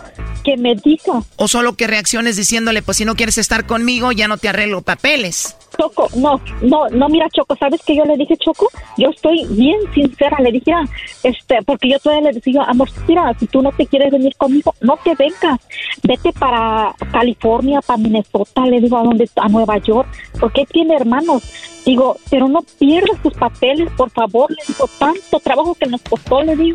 que 0.43 0.57
me 0.57 0.75
diga. 0.75 1.23
O 1.37 1.49
solo 1.49 1.75
que 1.75 1.87
reacciones 1.87 2.37
diciéndole, 2.37 2.83
pues 2.83 2.97
si 2.97 3.05
no 3.05 3.15
quieres 3.15 3.39
estar 3.39 3.67
conmigo, 3.67 4.13
ya 4.13 4.29
no 4.29 4.39
te 4.39 4.49
arreglo 4.49 4.83
papeles. 4.83 5.57
Choco, 5.79 6.09
no, 6.17 6.41
no, 6.61 6.89
no, 6.91 7.09
mira, 7.09 7.29
Choco, 7.31 7.57
¿sabes 7.57 7.81
qué 7.87 7.97
yo 7.97 8.05
le 8.05 8.17
dije, 8.17 8.37
Choco? 8.37 8.69
Yo 8.99 9.09
estoy 9.09 9.47
bien 9.51 9.79
sincera, 9.95 10.37
le 10.41 10.53
dije, 10.53 10.73
ah, 10.73 10.85
este, 11.23 11.63
porque 11.65 11.89
yo 11.89 11.99
todavía 11.99 12.31
le 12.31 12.35
decía, 12.35 12.63
amor, 12.65 12.91
mira, 13.09 13.35
si 13.39 13.47
tú 13.47 13.63
no 13.63 13.73
te 13.73 13.87
quieres 13.87 14.13
venir 14.13 14.35
conmigo, 14.37 14.75
no 14.81 14.99
te 15.03 15.15
vengas, 15.15 15.61
vete 16.03 16.33
para 16.33 16.95
California, 17.11 17.81
para 17.81 17.97
Minnesota, 17.97 18.67
le 18.67 18.81
digo, 18.81 18.99
a 18.99 19.03
donde, 19.03 19.29
a 19.37 19.49
Nueva 19.49 19.79
York, 19.79 20.09
porque 20.39 20.67
tiene 20.67 20.97
hermanos. 20.97 21.43
Digo, 21.85 22.17
pero 22.31 22.47
no 22.47 22.63
pierdas 22.79 23.21
tus 23.23 23.35
papeles, 23.35 23.91
por 23.97 24.09
favor, 24.11 24.49
le 24.51 24.63
digo, 24.69 24.89
tanto 24.99 25.41
trabajo 25.41 25.75
que 25.75 25.87
nos 25.87 26.01
costó, 26.03 26.41
le 26.43 26.55
digo, 26.55 26.72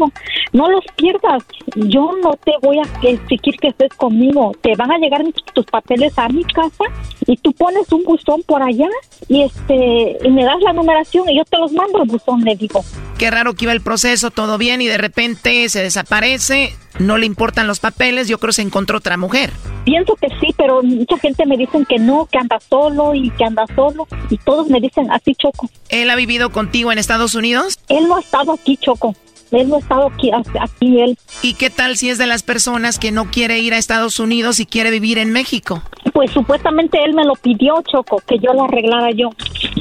no 0.54 0.70
los 0.70 0.84
pierdas, 0.96 1.44
yo 1.76 2.12
no 2.24 2.34
te 2.44 2.54
voy 2.62 2.80
a 2.80 3.08
exigir 3.08 3.56
que 3.60 3.70
estés 3.70 3.94
conmigo, 3.94 4.54
te 4.62 4.76
van 4.76 4.92
a 4.92 4.98
llegar 4.98 5.24
tus 5.54 5.66
papeles 5.66 6.18
a 6.18 6.30
mi 6.30 6.44
casa 6.44 6.86
y 7.26 7.38
tú 7.38 7.52
pones 7.54 7.92
un 7.92 8.04
buzón 8.04 8.42
por 8.44 8.62
allá 8.62 8.88
y 9.28 9.44
este 9.44 10.18
y 10.24 10.30
me 10.30 10.44
das 10.44 10.62
la 10.62 10.74
numeración 10.74 11.30
y 11.30 11.38
yo 11.38 11.46
te 11.46 11.58
los 11.58 11.72
mando 11.72 12.02
el 12.02 12.10
buzón, 12.10 12.42
le 12.42 12.56
digo. 12.56 12.84
Qué 13.18 13.32
raro 13.32 13.56
que 13.56 13.66
iba 13.66 13.72
el 13.72 13.82
proceso, 13.82 14.30
todo 14.30 14.60
bien, 14.60 14.80
y 14.82 14.88
de 14.88 15.00
repente 15.00 15.68
se 15.70 15.82
desaparece, 15.82 16.76
no 17.00 17.18
le 17.18 17.26
importan 17.26 17.66
los 17.66 17.80
papeles, 17.80 18.28
yo 18.28 18.38
creo 18.38 18.50
que 18.50 18.54
se 18.54 18.62
encontró 18.62 19.00
otra 19.00 19.18
mujer. 19.18 19.50
Pienso 19.86 20.16
que 20.16 20.28
sí, 20.40 20.54
pero 20.56 20.84
mucha 20.84 21.18
gente 21.18 21.46
me 21.46 21.58
dicen 21.58 21.86
que 21.86 21.98
no, 21.98 22.28
que 22.32 22.38
anda 22.38 22.60
solo 22.60 23.16
y 23.16 23.32
que 23.32 23.44
anda 23.44 23.66
solo 23.76 24.08
y 24.30 24.38
todos 24.38 24.70
me 24.70 24.80
dicen 24.80 25.10
así, 25.12 25.34
Choco. 25.34 25.70
¿Él 25.90 26.10
ha 26.10 26.16
vivido 26.16 26.52
contigo 26.52 26.92
en 26.92 27.00
Estados 27.00 27.34
Unidos? 27.34 27.80
Él 27.90 28.08
no 28.08 28.18
ha 28.18 28.20
estado 28.20 28.52
aquí, 28.52 28.78
Choco. 28.78 29.16
Él 29.52 29.70
no 29.70 29.78
ha 29.78 29.80
estado 29.80 30.08
aquí, 30.08 30.32
aquí 30.32 31.02
él. 31.02 31.18
¿Y 31.42 31.54
qué 31.54 31.70
tal 31.70 31.98
si 31.98 32.10
es 32.10 32.18
de 32.18 32.28
las 32.28 32.44
personas 32.44 33.00
que 33.00 33.12
no 33.12 33.30
quiere 33.32 33.60
ir 33.60 33.74
a 33.74 33.78
Estados 33.78 34.20
Unidos 34.20 34.60
y 34.60 34.66
quiere 34.66 34.92
vivir 34.92 35.18
en 35.18 35.32
México? 35.32 35.84
Pues 36.14 36.32
supuestamente 36.32 36.98
él 37.04 37.14
me 37.14 37.26
lo 37.26 37.34
pidió, 37.34 37.82
Choco, 37.90 38.22
que 38.28 38.40
yo 38.40 38.54
lo 38.54 38.64
arreglara 38.64 39.12
yo. 39.12 39.30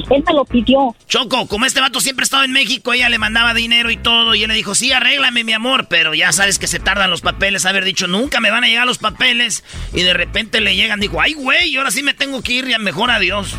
Él 0.09 0.23
me 0.25 0.33
lo 0.33 0.45
pidió. 0.45 0.95
Choco, 1.07 1.47
como 1.47 1.65
este 1.65 1.81
vato 1.81 1.99
siempre 1.99 2.23
estaba 2.23 2.45
en 2.45 2.51
México, 2.51 2.93
ella 2.93 3.09
le 3.09 3.17
mandaba 3.17 3.53
dinero 3.53 3.89
y 3.89 3.97
todo, 3.97 4.35
y 4.35 4.43
él 4.43 4.49
le 4.49 4.55
dijo, 4.55 4.75
sí, 4.75 4.91
arréglame, 4.91 5.43
mi 5.43 5.53
amor, 5.53 5.87
pero 5.89 6.13
ya 6.13 6.31
sabes 6.31 6.59
que 6.59 6.67
se 6.67 6.79
tardan 6.79 7.09
los 7.09 7.21
papeles, 7.21 7.65
haber 7.65 7.83
dicho, 7.83 8.07
nunca 8.07 8.39
me 8.39 8.51
van 8.51 8.63
a 8.63 8.67
llegar 8.67 8.85
los 8.85 8.99
papeles, 8.99 9.63
y 9.93 10.01
de 10.01 10.13
repente 10.13 10.61
le 10.61 10.75
llegan, 10.75 10.99
dijo, 10.99 11.19
ay, 11.19 11.33
güey, 11.33 11.75
ahora 11.75 11.91
sí 11.91 12.03
me 12.03 12.13
tengo 12.13 12.41
que 12.41 12.53
ir, 12.53 12.67
ya 12.67 12.77
mejor 12.77 13.09
adiós. 13.09 13.55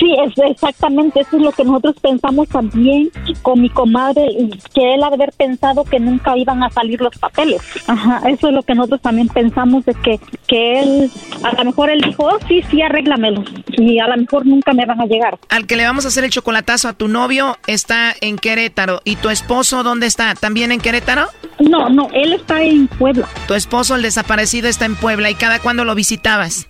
Sí, 0.00 0.16
es 0.24 0.32
exactamente, 0.50 1.20
eso 1.20 1.36
es 1.36 1.42
lo 1.42 1.52
que 1.52 1.62
nosotros 1.62 1.94
pensamos 2.00 2.48
también 2.48 3.10
con 3.42 3.60
mi 3.60 3.68
comadre, 3.68 4.26
y 4.30 4.48
que 4.74 4.94
él 4.94 5.04
ha 5.04 5.10
de 5.10 5.16
haber 5.16 5.32
pensado 5.32 5.84
que 5.84 6.00
nunca 6.00 6.36
iban 6.38 6.62
a 6.62 6.70
salir 6.70 7.00
los 7.02 7.16
papeles. 7.18 7.60
Ajá, 7.86 8.22
eso 8.26 8.48
es 8.48 8.54
lo 8.54 8.62
que 8.62 8.74
nosotros 8.74 9.02
también 9.02 9.28
pensamos 9.28 9.84
de 9.84 9.92
que, 9.94 10.18
que 10.46 10.80
él, 10.80 11.10
a 11.42 11.52
lo 11.52 11.64
mejor 11.66 11.90
él 11.90 12.00
dijo, 12.00 12.24
oh, 12.24 12.38
sí, 12.48 12.62
sí, 12.70 12.80
arréglamelos, 12.80 13.44
y 13.72 13.98
a 13.98 14.08
lo 14.08 14.16
mejor 14.16 14.46
nunca 14.46 14.72
me 14.72 14.86
van 14.86 15.02
a 15.02 15.04
llegar. 15.04 15.38
Al 15.50 15.66
que 15.66 15.76
le 15.76 15.84
vamos 15.84 16.06
a 16.06 16.08
hacer 16.08 16.24
el 16.24 16.30
chocolatazo 16.30 16.88
a 16.88 16.94
tu 16.94 17.06
novio 17.06 17.58
está 17.66 18.14
en 18.22 18.38
Querétaro. 18.38 19.02
¿Y 19.04 19.16
tu 19.16 19.28
esposo 19.28 19.82
dónde 19.82 20.06
está? 20.06 20.34
¿También 20.34 20.72
en 20.72 20.80
Querétaro? 20.80 21.26
No, 21.58 21.90
no, 21.90 22.08
él 22.14 22.32
está 22.32 22.62
en 22.62 22.88
Puebla. 22.88 23.28
Tu 23.46 23.52
esposo, 23.52 23.96
el 23.96 24.02
desaparecido, 24.02 24.66
está 24.68 24.86
en 24.86 24.96
Puebla. 24.96 25.28
¿Y 25.28 25.34
cada 25.34 25.58
cuándo 25.58 25.84
lo 25.84 25.94
visitabas? 25.94 26.69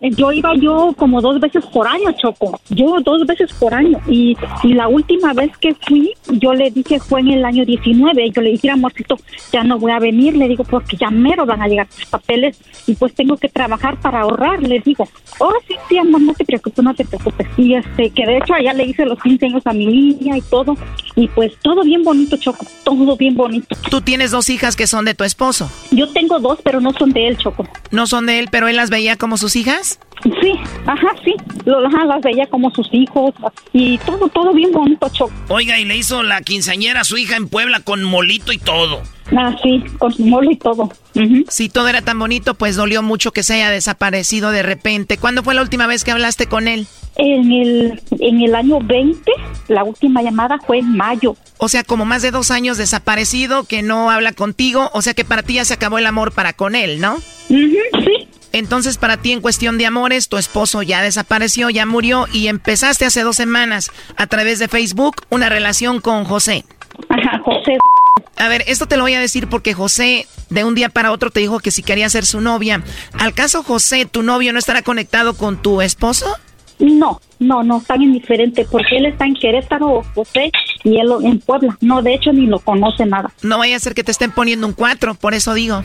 Yo 0.00 0.32
iba 0.32 0.54
yo 0.54 0.94
como 0.96 1.20
dos 1.20 1.38
veces 1.40 1.64
por 1.66 1.86
año, 1.86 2.12
Choco. 2.12 2.58
Yo 2.70 3.00
dos 3.04 3.26
veces 3.26 3.52
por 3.52 3.74
año. 3.74 4.00
Y, 4.08 4.36
y 4.62 4.72
la 4.72 4.88
última 4.88 5.34
vez 5.34 5.56
que 5.58 5.74
fui, 5.74 6.12
yo 6.28 6.54
le 6.54 6.70
dije, 6.70 6.98
fue 6.98 7.20
en 7.20 7.28
el 7.28 7.44
año 7.44 7.64
19. 7.64 8.30
Yo 8.30 8.42
le 8.42 8.50
dije, 8.52 8.70
amorcito, 8.70 9.16
ya 9.52 9.62
no 9.62 9.78
voy 9.78 9.92
a 9.92 9.98
venir. 9.98 10.36
Le 10.36 10.48
digo, 10.48 10.64
porque 10.64 10.96
ya 10.96 11.10
mero 11.10 11.44
van 11.44 11.62
a 11.62 11.68
llegar 11.68 11.86
tus 11.88 12.06
papeles 12.06 12.58
y 12.86 12.94
pues 12.94 13.14
tengo 13.14 13.36
que 13.36 13.48
trabajar 13.48 14.00
para 14.00 14.22
ahorrar. 14.22 14.62
Le 14.62 14.80
digo, 14.80 15.06
oh, 15.38 15.52
sí, 15.68 15.74
sí, 15.88 15.98
amor, 15.98 16.22
no 16.22 16.34
te 16.34 16.44
preocupes, 16.44 16.84
no 16.84 16.94
te 16.94 17.04
preocupes. 17.04 17.46
Y 17.56 17.74
este, 17.74 18.10
que 18.10 18.26
de 18.26 18.38
hecho 18.38 18.54
allá 18.54 18.72
le 18.72 18.84
hice 18.84 19.04
los 19.04 19.20
15 19.20 19.46
años 19.46 19.62
a 19.66 19.72
mi 19.72 19.86
niña 19.86 20.36
y 20.36 20.42
todo. 20.42 20.76
Y 21.16 21.28
pues 21.28 21.52
todo 21.62 21.82
bien 21.82 22.02
bonito, 22.02 22.36
Choco. 22.36 22.64
Todo 22.84 23.16
bien 23.16 23.34
bonito. 23.34 23.76
Tú 23.90 24.00
tienes 24.00 24.30
dos 24.30 24.48
hijas 24.48 24.76
que 24.76 24.86
son 24.86 25.04
de 25.04 25.14
tu 25.14 25.24
esposo. 25.24 25.70
Yo 25.90 26.08
tengo 26.12 26.38
dos, 26.38 26.58
pero 26.62 26.80
no 26.80 26.92
son 26.92 27.10
de 27.10 27.28
él, 27.28 27.36
Choco. 27.36 27.68
No 27.90 28.06
son 28.06 28.26
de 28.26 28.38
él, 28.38 28.48
pero 28.50 28.68
él 28.68 28.76
las 28.76 28.88
veía 28.88 29.16
como 29.16 29.36
sus 29.36 29.56
hijas. 29.56 29.89
Sí, 30.22 30.52
ajá, 30.86 31.08
sí. 31.24 31.34
Lo, 31.64 31.86
ajá, 31.86 32.04
las 32.04 32.20
veía 32.20 32.46
como 32.46 32.70
sus 32.70 32.88
hijos 32.92 33.34
y 33.72 33.96
todo, 33.98 34.28
todo 34.28 34.52
bien 34.52 34.70
bonito, 34.72 35.08
Choco. 35.08 35.32
Oiga, 35.48 35.78
y 35.78 35.84
le 35.84 35.96
hizo 35.96 36.22
la 36.22 36.42
quinceañera 36.42 37.00
a 37.00 37.04
su 37.04 37.16
hija 37.16 37.36
en 37.36 37.48
Puebla 37.48 37.80
con 37.80 38.02
molito 38.02 38.52
y 38.52 38.58
todo. 38.58 39.02
Ah, 39.36 39.56
sí, 39.62 39.82
con 39.98 40.12
molo 40.18 40.50
y 40.50 40.56
todo. 40.56 40.90
Si 41.48 41.68
todo 41.68 41.88
era 41.88 42.02
tan 42.02 42.18
bonito, 42.18 42.54
pues 42.54 42.76
dolió 42.76 43.02
mucho 43.02 43.32
que 43.32 43.42
se 43.42 43.54
haya 43.54 43.70
desaparecido 43.70 44.50
de 44.50 44.62
repente. 44.62 45.18
¿Cuándo 45.18 45.42
fue 45.42 45.54
la 45.54 45.62
última 45.62 45.86
vez 45.86 46.04
que 46.04 46.10
hablaste 46.10 46.46
con 46.46 46.68
él? 46.68 46.86
En 47.16 47.52
el, 47.52 48.02
en 48.18 48.40
el 48.40 48.54
año 48.54 48.80
20, 48.80 49.30
la 49.68 49.84
última 49.84 50.22
llamada 50.22 50.58
fue 50.66 50.78
en 50.78 50.96
mayo. 50.96 51.36
O 51.58 51.68
sea, 51.68 51.84
como 51.84 52.04
más 52.04 52.22
de 52.22 52.30
dos 52.30 52.50
años 52.50 52.76
desaparecido, 52.78 53.64
que 53.64 53.82
no 53.82 54.10
habla 54.10 54.32
contigo. 54.32 54.90
O 54.94 55.02
sea 55.02 55.14
que 55.14 55.24
para 55.24 55.42
ti 55.42 55.54
ya 55.54 55.64
se 55.64 55.74
acabó 55.74 55.98
el 55.98 56.06
amor 56.06 56.32
para 56.32 56.52
con 56.52 56.74
él, 56.74 57.00
¿no? 57.00 57.18
sí. 57.48 58.29
Entonces, 58.52 58.98
para 58.98 59.16
ti, 59.16 59.32
en 59.32 59.40
cuestión 59.40 59.78
de 59.78 59.86
amores, 59.86 60.28
tu 60.28 60.36
esposo 60.36 60.82
ya 60.82 61.02
desapareció, 61.02 61.70
ya 61.70 61.86
murió 61.86 62.26
y 62.32 62.48
empezaste 62.48 63.04
hace 63.04 63.22
dos 63.22 63.36
semanas 63.36 63.90
a 64.16 64.26
través 64.26 64.58
de 64.58 64.68
Facebook 64.68 65.16
una 65.28 65.48
relación 65.48 66.00
con 66.00 66.24
José. 66.24 66.64
Ajá, 67.08 67.40
José. 67.44 67.78
A 68.36 68.48
ver, 68.48 68.64
esto 68.66 68.86
te 68.86 68.96
lo 68.96 69.02
voy 69.02 69.14
a 69.14 69.20
decir 69.20 69.48
porque 69.48 69.74
José 69.74 70.26
de 70.48 70.64
un 70.64 70.74
día 70.74 70.88
para 70.88 71.12
otro 71.12 71.30
te 71.30 71.40
dijo 71.40 71.60
que 71.60 71.70
si 71.70 71.82
quería 71.82 72.08
ser 72.08 72.24
su 72.24 72.40
novia. 72.40 72.82
¿Al 73.18 73.34
caso 73.34 73.62
José, 73.62 74.06
tu 74.06 74.22
novio, 74.22 74.52
no 74.52 74.58
estará 74.58 74.82
conectado 74.82 75.34
con 75.34 75.60
tu 75.60 75.82
esposo? 75.82 76.36
No, 76.80 77.20
no, 77.38 77.62
no, 77.62 77.78
está 77.78 77.96
bien 77.96 78.12
diferente 78.12 78.66
porque 78.70 78.96
él 78.96 79.06
está 79.06 79.26
en 79.26 79.34
Querétaro, 79.34 80.02
José, 80.14 80.50
y 80.82 80.98
él 80.98 81.10
en 81.22 81.38
Puebla. 81.40 81.76
No, 81.80 82.02
de 82.02 82.14
hecho 82.14 82.32
ni 82.32 82.46
lo 82.46 82.58
conoce 82.58 83.06
nada. 83.06 83.30
No 83.42 83.58
vaya 83.58 83.76
a 83.76 83.80
ser 83.80 83.94
que 83.94 84.02
te 84.02 84.10
estén 84.10 84.32
poniendo 84.32 84.66
un 84.66 84.72
cuatro, 84.72 85.14
por 85.14 85.34
eso 85.34 85.54
digo. 85.54 85.82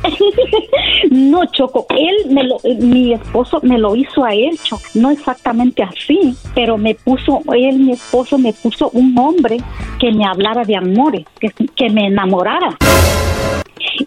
no, 1.12 1.46
Choco, 1.52 1.86
él, 1.90 2.32
me 2.32 2.44
lo, 2.44 2.58
mi 2.80 3.14
esposo 3.14 3.60
me 3.64 3.78
lo 3.78 3.96
hizo 3.96 4.24
a 4.24 4.34
él, 4.34 4.58
Choco. 4.64 4.84
No 4.94 5.12
exactamente 5.12 5.84
así, 5.84 6.36
pero 6.54 6.78
me 6.78 6.96
puso, 6.96 7.42
él, 7.54 7.80
mi 7.80 7.92
esposo, 7.92 8.38
me 8.38 8.54
puso 8.54 8.90
un 8.92 9.18
hombre 9.18 9.58
que 10.00 10.12
me 10.12 10.26
hablara 10.26 10.64
de 10.64 10.76
amores, 10.76 11.26
que, 11.40 11.50
que 11.76 11.90
me 11.90 12.08
enamorara. 12.08 12.78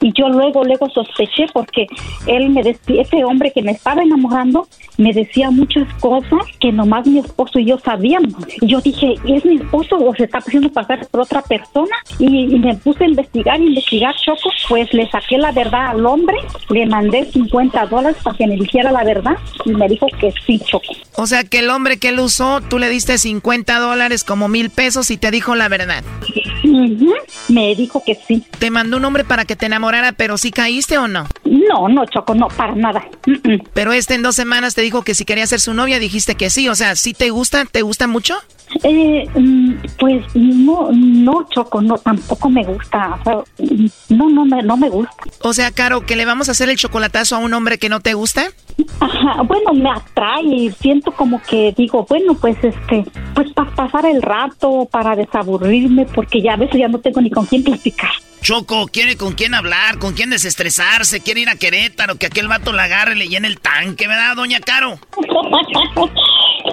Y 0.00 0.12
yo 0.12 0.28
luego, 0.28 0.64
luego 0.64 0.88
sospeché 0.90 1.46
porque 1.52 1.86
él 2.26 2.50
me 2.50 2.62
decía, 2.62 3.02
ese 3.02 3.24
hombre 3.24 3.52
que 3.52 3.62
me 3.62 3.72
estaba 3.72 4.02
enamorando, 4.02 4.68
me 4.96 5.12
decía 5.12 5.50
muchas 5.50 5.92
cosas 6.00 6.40
que 6.60 6.72
nomás 6.72 7.06
mi 7.06 7.18
esposo 7.18 7.58
y 7.58 7.66
yo 7.66 7.78
sabíamos. 7.78 8.34
Y 8.60 8.66
yo 8.66 8.80
dije, 8.80 9.14
¿es 9.26 9.44
mi 9.44 9.56
esposo 9.56 9.96
o 9.96 10.14
se 10.14 10.24
está 10.24 10.38
haciendo 10.38 10.70
pasar 10.70 11.06
por 11.08 11.22
otra 11.22 11.42
persona? 11.42 11.96
Y, 12.18 12.54
y 12.54 12.58
me 12.58 12.74
puse 12.76 13.04
a 13.04 13.08
investigar, 13.08 13.60
investigar, 13.60 14.14
Choco. 14.16 14.50
Pues 14.68 14.92
le 14.92 15.08
saqué 15.10 15.38
la 15.38 15.52
verdad 15.52 15.88
al 15.88 16.04
hombre, 16.04 16.36
le 16.70 16.86
mandé 16.86 17.24
50 17.24 17.86
dólares 17.86 18.18
para 18.22 18.36
que 18.36 18.46
me 18.46 18.56
dijera 18.56 18.92
la 18.92 19.04
verdad 19.04 19.36
y 19.64 19.70
me 19.70 19.88
dijo 19.88 20.06
que 20.20 20.32
sí, 20.46 20.60
Choco. 20.64 20.92
O 21.16 21.26
sea 21.26 21.44
que 21.44 21.60
el 21.60 21.70
hombre 21.70 21.98
que 21.98 22.10
él 22.10 22.20
usó, 22.20 22.60
tú 22.60 22.78
le 22.78 22.88
diste 22.88 23.18
50 23.18 23.78
dólares 23.78 24.24
como 24.24 24.48
mil 24.48 24.70
pesos 24.70 25.10
y 25.10 25.16
te 25.16 25.30
dijo 25.30 25.54
la 25.54 25.68
verdad. 25.68 26.04
Me 27.48 27.74
dijo 27.74 28.02
que 28.04 28.14
sí. 28.14 28.44
Te 28.58 28.70
mandó 28.70 28.96
un 28.98 29.04
hombre 29.04 29.24
para 29.24 29.44
que 29.44 29.56
te 29.56 29.68
enamorara, 29.78 30.12
pero 30.12 30.36
¿sí 30.36 30.50
caíste 30.50 30.98
o 30.98 31.06
no? 31.06 31.26
No, 31.44 31.88
no, 31.88 32.04
Choco, 32.06 32.34
no, 32.34 32.48
para 32.48 32.74
nada. 32.74 33.04
Pero 33.72 33.92
este 33.92 34.14
en 34.14 34.22
dos 34.22 34.34
semanas 34.34 34.74
te 34.74 34.82
dijo 34.82 35.02
que 35.02 35.14
si 35.14 35.24
quería 35.24 35.46
ser 35.46 35.60
su 35.60 35.72
novia, 35.72 36.00
dijiste 36.00 36.34
que 36.34 36.50
sí. 36.50 36.68
O 36.68 36.74
sea, 36.74 36.96
¿sí 36.96 37.14
te 37.14 37.30
gusta? 37.30 37.64
¿Te 37.64 37.82
gusta 37.82 38.06
mucho? 38.08 38.34
Eh, 38.82 39.26
mm, 39.34 39.74
pues 39.98 40.24
no, 40.34 40.90
no, 40.92 41.46
Choco, 41.48 41.80
no, 41.80 41.96
tampoco 41.96 42.50
me 42.50 42.64
gusta. 42.64 43.18
O 43.20 43.24
sea, 43.24 43.38
no, 44.10 44.28
no 44.28 44.44
me, 44.44 44.62
no 44.62 44.76
me 44.76 44.90
gusta. 44.90 45.14
O 45.42 45.52
sea, 45.52 45.70
Caro, 45.70 46.04
¿que 46.04 46.16
le 46.16 46.24
vamos 46.24 46.48
a 46.48 46.52
hacer 46.52 46.68
el 46.68 46.76
chocolatazo 46.76 47.36
a 47.36 47.38
un 47.38 47.54
hombre 47.54 47.78
que 47.78 47.88
no 47.88 48.00
te 48.00 48.14
gusta? 48.14 48.48
Ajá, 49.00 49.42
bueno, 49.42 49.72
me 49.74 49.90
atrae 49.90 50.42
y 50.42 50.70
siento 50.72 51.12
como 51.12 51.40
que 51.42 51.72
digo, 51.76 52.04
bueno, 52.08 52.34
pues 52.34 52.56
este, 52.62 53.04
pues 53.34 53.52
para 53.52 53.70
pasar 53.70 54.06
el 54.06 54.22
rato, 54.22 54.88
para 54.90 55.14
desaburrirme, 55.14 56.06
porque 56.06 56.42
ya 56.42 56.54
a 56.54 56.56
veces 56.56 56.80
ya 56.80 56.88
no 56.88 56.98
tengo 56.98 57.20
ni 57.20 57.30
con 57.30 57.46
quién 57.46 57.62
platicar. 57.62 58.10
Choco, 58.40 58.86
quiere 58.88 59.16
con 59.16 59.34
quién 59.34 59.54
hablar, 59.54 59.98
con 59.98 60.14
quién 60.14 60.30
desestresarse, 60.30 61.20
quiere 61.20 61.40
ir 61.40 61.48
a 61.48 61.56
Querétaro, 61.56 62.16
que 62.16 62.26
aquel 62.26 62.48
vato 62.48 62.72
la 62.72 62.84
agarre 62.84 63.14
y 63.14 63.18
le 63.18 63.28
llene 63.28 63.48
el 63.48 63.60
tanque, 63.60 64.06
¿verdad, 64.06 64.36
doña 64.36 64.60
Caro? 64.60 64.98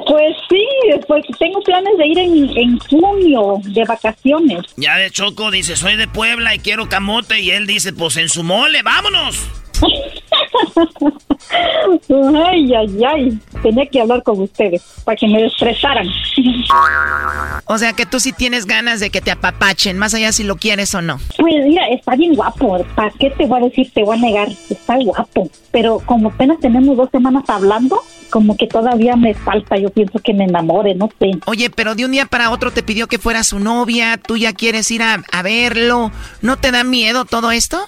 pues 0.08 0.36
sí, 0.50 0.66
pues 1.08 1.26
tengo 1.40 1.60
planes 1.62 1.98
de 1.98 2.08
ir 2.08 2.20
en, 2.20 2.58
en 2.58 2.80
junio 2.80 3.60
de 3.64 3.84
vacaciones. 3.84 4.62
Ya 4.78 4.98
de 4.98 5.10
Choco 5.12 5.52
dice, 5.52 5.76
soy 5.76 5.96
de 5.96 6.08
Puebla 6.08 6.56
y 6.56 6.60
quiero 6.60 6.88
camote, 6.88 7.40
y 7.42 7.52
él 7.52 7.68
dice, 7.68 7.94
pues 7.94 8.18
en 8.18 8.30
su 8.30 8.44
mole, 8.44 8.82
vámonos. 8.84 9.65
ay, 12.46 12.74
ay, 12.74 13.04
ay. 13.08 13.40
Tenía 13.62 13.86
que 13.88 14.02
hablar 14.02 14.24
con 14.24 14.42
ustedes 14.42 14.82
para 15.04 15.16
que 15.16 15.28
me 15.28 15.46
estresaran. 15.46 16.08
o 17.66 17.78
sea 17.78 17.94
que 17.94 18.06
tú 18.06 18.20
sí 18.20 18.34
tienes 18.34 18.66
ganas 18.66 19.00
de 19.00 19.10
que 19.10 19.22
te 19.22 19.32
apapachen, 19.32 19.98
más 19.98 20.14
allá 20.14 20.32
si 20.32 20.44
lo 20.44 20.58
quieres 20.58 20.94
o 20.96 21.02
no. 21.02 21.20
Pues 21.38 21.66
mira, 21.66 21.88
está 21.90 22.16
bien 22.16 22.36
guapo. 22.36 22.84
¿Para 22.96 23.12
qué 23.12 23.30
te 23.32 23.46
voy 23.46 23.62
a 23.62 23.66
decir? 23.66 23.92
Te 23.94 24.04
voy 24.04 24.18
a 24.18 24.22
negar. 24.22 24.50
Está 24.70 24.98
guapo. 24.98 25.50
Pero 25.72 26.00
como 26.06 26.30
apenas 26.30 26.60
tenemos 26.60 26.98
dos 26.98 27.10
semanas 27.12 27.44
hablando, 27.48 28.02
como 28.30 28.56
que 28.58 28.68
todavía 28.68 29.16
me 29.16 29.34
falta. 29.34 29.78
Yo 29.78 29.90
pienso 29.90 30.20
que 30.20 30.34
me 30.34 30.46
enamore, 30.46 30.96
no 30.96 31.10
sé. 31.20 31.32
Oye, 31.46 31.70
pero 31.70 31.96
de 31.96 32.06
un 32.06 32.12
día 32.12 32.26
para 32.26 32.52
otro 32.52 32.72
te 32.72 32.84
pidió 32.84 33.08
que 33.08 33.20
fuera 33.20 33.44
su 33.44 33.60
novia. 33.60 34.18
Tú 34.18 34.38
ya 34.38 34.54
quieres 34.54 34.90
ir 34.92 35.02
a, 35.02 35.24
a 35.32 35.42
verlo. 35.42 36.12
¿No 36.42 36.58
te 36.58 36.72
da 36.72 36.84
miedo 36.84 37.26
todo 37.26 37.52
esto? 37.52 37.80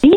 Sí, 0.00 0.10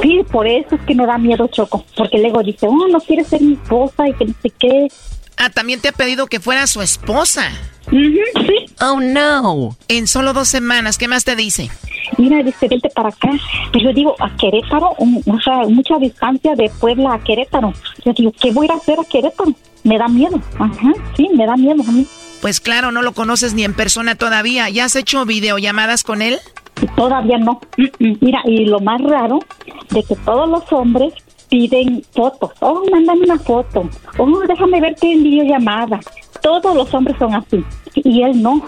sí, 0.00 0.20
por 0.30 0.46
eso 0.46 0.74
es 0.74 0.80
que 0.82 0.94
me 0.94 1.06
da 1.06 1.18
miedo 1.18 1.46
Choco, 1.48 1.84
porque 1.96 2.18
luego 2.18 2.42
dice, 2.42 2.66
oh, 2.66 2.88
no 2.88 3.00
quiere 3.00 3.24
ser 3.24 3.40
mi 3.40 3.54
esposa 3.54 4.08
y 4.08 4.14
que 4.14 4.24
no 4.26 4.34
sé 4.42 4.50
qué. 4.50 4.88
Ah, 5.36 5.50
también 5.50 5.80
te 5.80 5.88
ha 5.88 5.92
pedido 5.92 6.26
que 6.26 6.40
fuera 6.40 6.66
su 6.66 6.80
esposa. 6.80 7.50
sí. 7.90 8.66
Oh, 8.80 9.00
no. 9.00 9.76
En 9.88 10.06
solo 10.06 10.32
dos 10.32 10.48
semanas, 10.48 10.98
¿qué 10.98 11.08
más 11.08 11.24
te 11.24 11.36
dice? 11.36 11.70
Mira, 12.18 12.42
dice, 12.42 12.68
vente 12.68 12.88
para 12.90 13.08
acá. 13.08 13.30
Pero 13.72 13.86
yo 13.86 13.92
digo, 13.92 14.14
a 14.20 14.34
Querétaro, 14.36 14.94
o 14.98 15.40
sea, 15.42 15.66
mucha 15.68 15.98
distancia 15.98 16.54
de 16.54 16.70
Puebla 16.80 17.14
a 17.14 17.24
Querétaro. 17.24 17.72
Yo 18.04 18.12
digo, 18.12 18.32
¿qué 18.40 18.52
voy 18.52 18.64
a 18.64 18.66
ir 18.66 18.72
a 18.72 18.76
hacer 18.76 18.98
a 19.00 19.04
Querétaro? 19.04 19.52
Me 19.82 19.98
da 19.98 20.08
miedo. 20.08 20.40
Ajá, 20.58 20.92
sí, 21.16 21.28
me 21.34 21.46
da 21.46 21.56
miedo 21.56 21.82
a 21.86 21.92
mí. 21.92 22.06
Pues 22.40 22.60
claro, 22.60 22.92
no 22.92 23.02
lo 23.02 23.12
conoces 23.12 23.54
ni 23.54 23.64
en 23.64 23.74
persona 23.74 24.14
todavía. 24.16 24.68
¿Ya 24.68 24.84
has 24.84 24.96
hecho 24.96 25.24
videollamadas 25.24 26.04
con 26.04 26.22
él? 26.22 26.38
Todavía 26.96 27.38
no. 27.38 27.60
Mira, 27.98 28.40
y 28.44 28.66
lo 28.66 28.80
más 28.80 29.00
raro 29.02 29.40
de 29.90 30.02
que 30.02 30.16
todos 30.16 30.48
los 30.48 30.70
hombres 30.72 31.14
piden 31.48 32.02
fotos. 32.12 32.50
Oh, 32.60 32.82
mándame 32.90 33.24
una 33.24 33.38
foto. 33.38 33.88
Oh, 34.18 34.40
déjame 34.46 34.80
verte 34.80 35.12
en 35.12 35.22
videollamada. 35.22 36.00
Todos 36.42 36.74
los 36.74 36.92
hombres 36.92 37.16
son 37.18 37.34
así. 37.34 37.64
Y 37.94 38.22
él 38.22 38.42
no. 38.42 38.60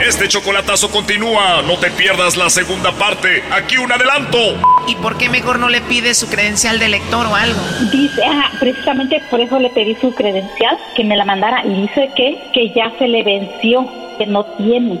Este 0.00 0.28
chocolatazo 0.28 0.90
continúa. 0.90 1.62
No 1.62 1.78
te 1.78 1.90
pierdas 1.90 2.36
la 2.36 2.50
segunda 2.50 2.92
parte. 2.92 3.42
Aquí 3.50 3.76
un 3.78 3.90
adelanto. 3.90 4.38
¿Y 4.86 4.94
por 4.96 5.18
qué 5.18 5.28
mejor 5.28 5.58
no 5.58 5.68
le 5.68 5.80
pides 5.80 6.18
su 6.18 6.28
credencial 6.28 6.78
de 6.78 6.88
lector 6.88 7.26
o 7.26 7.34
algo? 7.34 7.60
Dice, 7.90 8.22
ah, 8.24 8.50
precisamente 8.60 9.22
por 9.30 9.40
eso 9.40 9.58
le 9.58 9.70
pedí 9.70 9.96
su 9.96 10.14
credencial, 10.14 10.78
que 10.94 11.04
me 11.04 11.16
la 11.16 11.24
mandara. 11.24 11.64
Y 11.64 11.82
dice 11.82 12.10
que, 12.14 12.38
que 12.52 12.72
ya 12.74 12.92
se 12.98 13.08
le 13.08 13.22
venció, 13.24 13.88
que 14.18 14.26
no 14.26 14.44
tiene. 14.44 15.00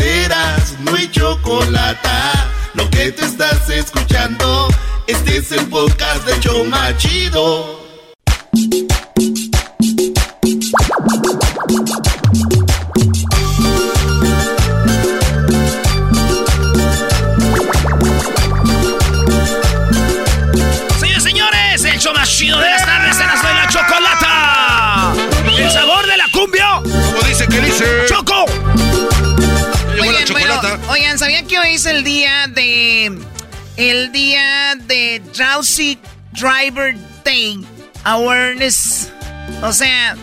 no 0.83 0.95
hay 0.95 1.09
chocolate. 1.09 2.09
Lo 2.73 2.89
que 2.89 3.11
te 3.11 3.25
estás 3.25 3.69
escuchando, 3.69 4.67
este 5.07 5.37
es 5.37 5.51
el 5.51 5.67
podcast 5.67 6.25
de 6.25 6.39
Choma 6.39 6.95
Chido. 6.97 7.81
Señores, 20.99 21.23
señores, 21.23 21.85
el 21.85 21.99
show 21.99 22.13
más 22.13 22.29
chido 22.29 22.59
de 22.59 22.69
las 22.69 22.85
tardes 22.85 23.19
en 23.19 23.27
las 23.27 23.41
de 23.41 23.53
la 23.53 23.67
chocolata. 23.67 25.13
El 25.57 25.71
sabor 25.71 26.05
de 26.05 26.17
la 26.17 26.25
cumbia. 26.31 26.81
Como 26.81 27.27
dice 27.27 27.47
que 27.47 27.59
dice. 27.59 28.05
¡Choco! 28.07 28.30
Oigan, 31.11 31.19
¿sabían 31.19 31.45
que 31.45 31.59
hoy 31.59 31.73
es 31.73 31.85
el 31.85 32.05
día 32.05 32.47
de. 32.47 33.11
El 33.75 34.13
día 34.13 34.75
de 34.77 35.21
Drowsy 35.35 35.99
Driver 36.31 36.95
Day 37.25 37.59
Awareness? 38.05 39.11
O 39.61 39.73
sea, 39.73 40.15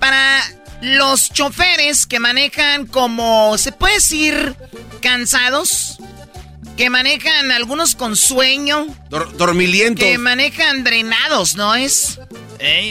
para 0.00 0.42
los 0.82 1.32
choferes 1.32 2.04
que 2.04 2.20
manejan 2.20 2.86
como. 2.86 3.56
¿Se 3.56 3.72
puede 3.72 3.94
decir 3.94 4.54
cansados? 5.00 5.96
Que 6.76 6.90
manejan 6.90 7.50
algunos 7.50 7.94
con 7.94 8.14
sueño. 8.14 8.86
Dor- 9.08 9.34
dormilientos. 9.38 10.04
Que 10.04 10.18
manejan 10.18 10.84
drenados, 10.84 11.56
¿no 11.56 11.74
es? 11.74 12.20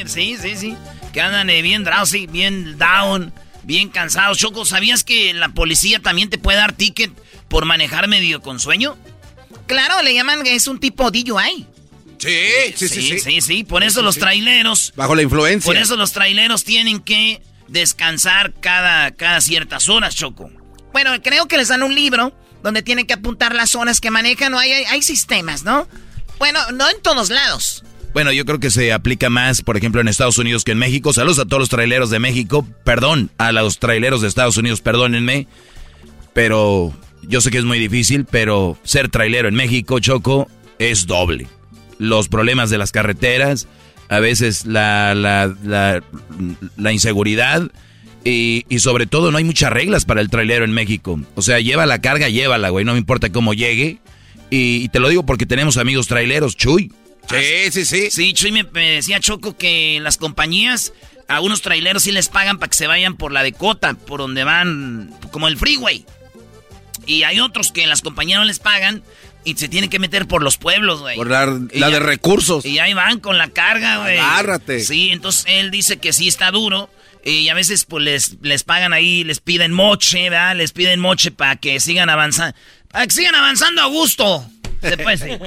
Sí, 0.08 0.36
sí, 0.42 0.56
sí. 0.58 0.76
Que 1.14 1.22
andan 1.22 1.48
eh, 1.52 1.62
bien 1.62 1.84
drowsy, 1.84 2.26
bien 2.26 2.76
down, 2.80 3.32
bien 3.64 3.90
cansados. 3.90 4.38
Choco, 4.38 4.66
¿sabías 4.66 5.04
que 5.04 5.34
la 5.34 5.50
policía 5.50 6.00
también 6.00 6.30
te 6.30 6.38
puede 6.38 6.58
dar 6.58 6.74
ticket 6.74 7.12
por 7.48 7.66
manejar 7.66 8.08
medio 8.08 8.42
con 8.42 8.60
sueño? 8.60 8.98
Claro, 9.68 10.02
le 10.02 10.14
llaman, 10.14 10.46
es 10.46 10.68
un 10.68 10.80
tipo 10.80 11.12
DUI. 11.12 11.68
Sí, 12.18 12.74
sí, 12.76 12.88
sí, 12.88 13.02
sí. 13.02 13.20
sí, 13.20 13.42
sí. 13.42 13.64
Por 13.64 13.84
eso 13.84 14.02
los 14.02 14.18
traileros. 14.18 14.94
Bajo 14.96 15.16
la 15.16 15.24
influencia. 15.24 15.68
Por 15.68 15.78
eso 15.78 15.98
los 15.98 16.14
traileros 16.14 16.64
tienen 16.64 17.00
que 17.00 17.42
descansar 17.68 18.54
cada, 18.60 19.12
cada 19.12 19.42
ciertas 19.42 19.90
horas, 19.90 20.16
Choco. 20.16 20.50
Bueno, 20.94 21.12
creo 21.22 21.48
que 21.48 21.58
les 21.58 21.70
dan 21.70 21.84
un 21.84 21.94
libro 21.96 22.38
donde 22.62 22.82
tienen 22.82 23.06
que 23.06 23.14
apuntar 23.14 23.56
las 23.56 23.72
zonas 23.72 24.00
que 24.00 24.12
manejan. 24.12 24.54
o 24.54 24.60
hay, 24.60 24.72
hay, 24.72 24.84
hay 24.86 25.02
sistemas, 25.02 25.64
¿no? 25.64 25.88
Bueno, 26.40 26.60
no 26.72 26.90
en 26.90 27.02
todos 27.02 27.30
lados. 27.30 27.84
Bueno, 28.14 28.32
yo 28.32 28.46
creo 28.46 28.60
que 28.60 28.70
se 28.70 28.94
aplica 28.94 29.32
más, 29.32 29.64
por 29.64 29.76
ejemplo, 29.76 30.00
en 30.00 30.08
Estados 30.08 30.38
Unidos 30.38 30.64
que 30.64 30.72
en 30.72 30.78
México. 30.78 31.14
Saludos 31.14 31.40
a 31.40 31.46
todos 31.46 31.62
los 31.62 31.70
traileros 31.70 32.12
de 32.12 32.20
México. 32.20 32.68
Perdón, 32.84 33.32
a 33.40 33.52
los 33.52 33.80
traileros 33.80 34.22
de 34.22 34.28
Estados 34.28 34.58
Unidos, 34.58 34.82
perdónenme. 34.82 35.48
Pero 36.34 36.94
yo 37.24 37.42
sé 37.42 37.50
que 37.50 37.58
es 37.58 37.66
muy 37.66 37.80
difícil, 37.80 38.26
pero 38.26 38.78
ser 38.84 39.10
trailero 39.10 39.48
en 39.48 39.56
México, 39.56 40.00
Choco, 40.00 40.48
es 40.78 41.08
doble. 41.08 41.48
Los 41.98 42.30
problemas 42.30 42.70
de 42.70 42.78
las 42.78 42.92
carreteras, 42.92 43.68
a 44.10 44.20
veces 44.20 44.66
la, 44.68 45.16
la, 45.16 45.52
la, 45.64 46.04
la 46.78 46.92
inseguridad 46.92 47.64
y, 48.24 48.66
y 48.70 48.80
sobre 48.80 49.08
todo 49.08 49.32
no 49.32 49.38
hay 49.40 49.44
muchas 49.44 49.72
reglas 49.74 50.06
para 50.06 50.22
el 50.22 50.30
trailero 50.30 50.66
en 50.66 50.72
México. 50.72 51.20
O 51.34 51.42
sea, 51.42 51.60
lleva 51.60 51.88
la 51.88 52.00
carga, 52.00 52.30
llévala, 52.30 52.70
güey, 52.70 52.86
no 52.86 52.94
me 52.94 53.00
importa 53.00 53.32
cómo 53.32 53.56
llegue. 53.56 54.00
Y, 54.52 54.84
y 54.84 54.90
te 54.90 55.00
lo 55.00 55.10
digo 55.10 55.26
porque 55.26 55.48
tenemos 55.48 55.78
amigos 55.78 56.08
traileros, 56.08 56.56
Chuy. 56.56 56.92
Sí, 57.30 57.72
sí, 57.72 57.86
sí. 57.86 58.12
Sí, 58.12 58.34
Chuy 58.34 58.52
me, 58.52 58.64
decía 58.64 59.20
Choco 59.20 59.58
que 59.58 60.00
las 60.02 60.18
compañías, 60.18 60.94
a 61.28 61.40
unos 61.40 61.62
traileros 61.62 62.04
sí 62.04 62.12
les 62.12 62.30
pagan 62.30 62.60
para 62.60 62.70
que 62.70 62.78
se 62.78 62.88
vayan 62.88 63.16
por 63.16 63.32
la 63.32 63.44
Decota, 63.44 63.94
por 63.94 64.20
donde 64.20 64.44
van, 64.44 65.14
como 65.32 65.48
el 65.48 65.58
freeway. 65.58 66.06
Y 67.06 67.24
hay 67.24 67.40
otros 67.40 67.72
que 67.72 67.88
las 67.88 68.02
compañías 68.02 68.40
no 68.40 68.46
les 68.46 68.60
pagan 68.60 69.04
y 69.44 69.56
se 69.56 69.68
tienen 69.68 69.90
que 69.90 70.00
meter 70.00 70.28
por 70.28 70.42
los 70.42 70.58
pueblos, 70.58 71.02
güey. 71.02 71.16
Por 71.16 71.30
la, 71.30 71.60
ya- 71.74 71.90
de 71.90 72.00
recursos. 72.00 72.66
Y 72.66 72.80
ahí 72.80 72.94
van 72.94 73.20
con 73.20 73.38
la 73.38 73.50
carga, 73.50 73.98
güey. 74.00 74.18
Agárrate. 74.18 74.82
Sí, 74.82 75.10
entonces 75.12 75.46
él 75.48 75.72
dice 75.72 75.98
que 75.98 76.14
sí 76.14 76.28
está 76.28 76.52
duro. 76.52 76.90
Y 77.26 77.48
a 77.48 77.54
veces 77.54 77.86
pues 77.86 78.04
les, 78.04 78.38
les 78.42 78.64
pagan 78.64 78.92
ahí, 78.92 79.24
les 79.24 79.40
piden 79.40 79.72
moche, 79.72 80.30
¿verdad? 80.30 80.56
Les 80.58 80.74
piden 80.74 81.00
moche 81.00 81.32
para 81.32 81.56
que 81.56 81.80
sigan 81.80 82.10
avanzando. 82.10 82.56
Para 82.90 83.08
que 83.08 83.14
sigan 83.14 83.36
avanzando 83.36 83.82
a 83.82 83.86
gusto. 83.86 84.46
Decir. 84.84 85.40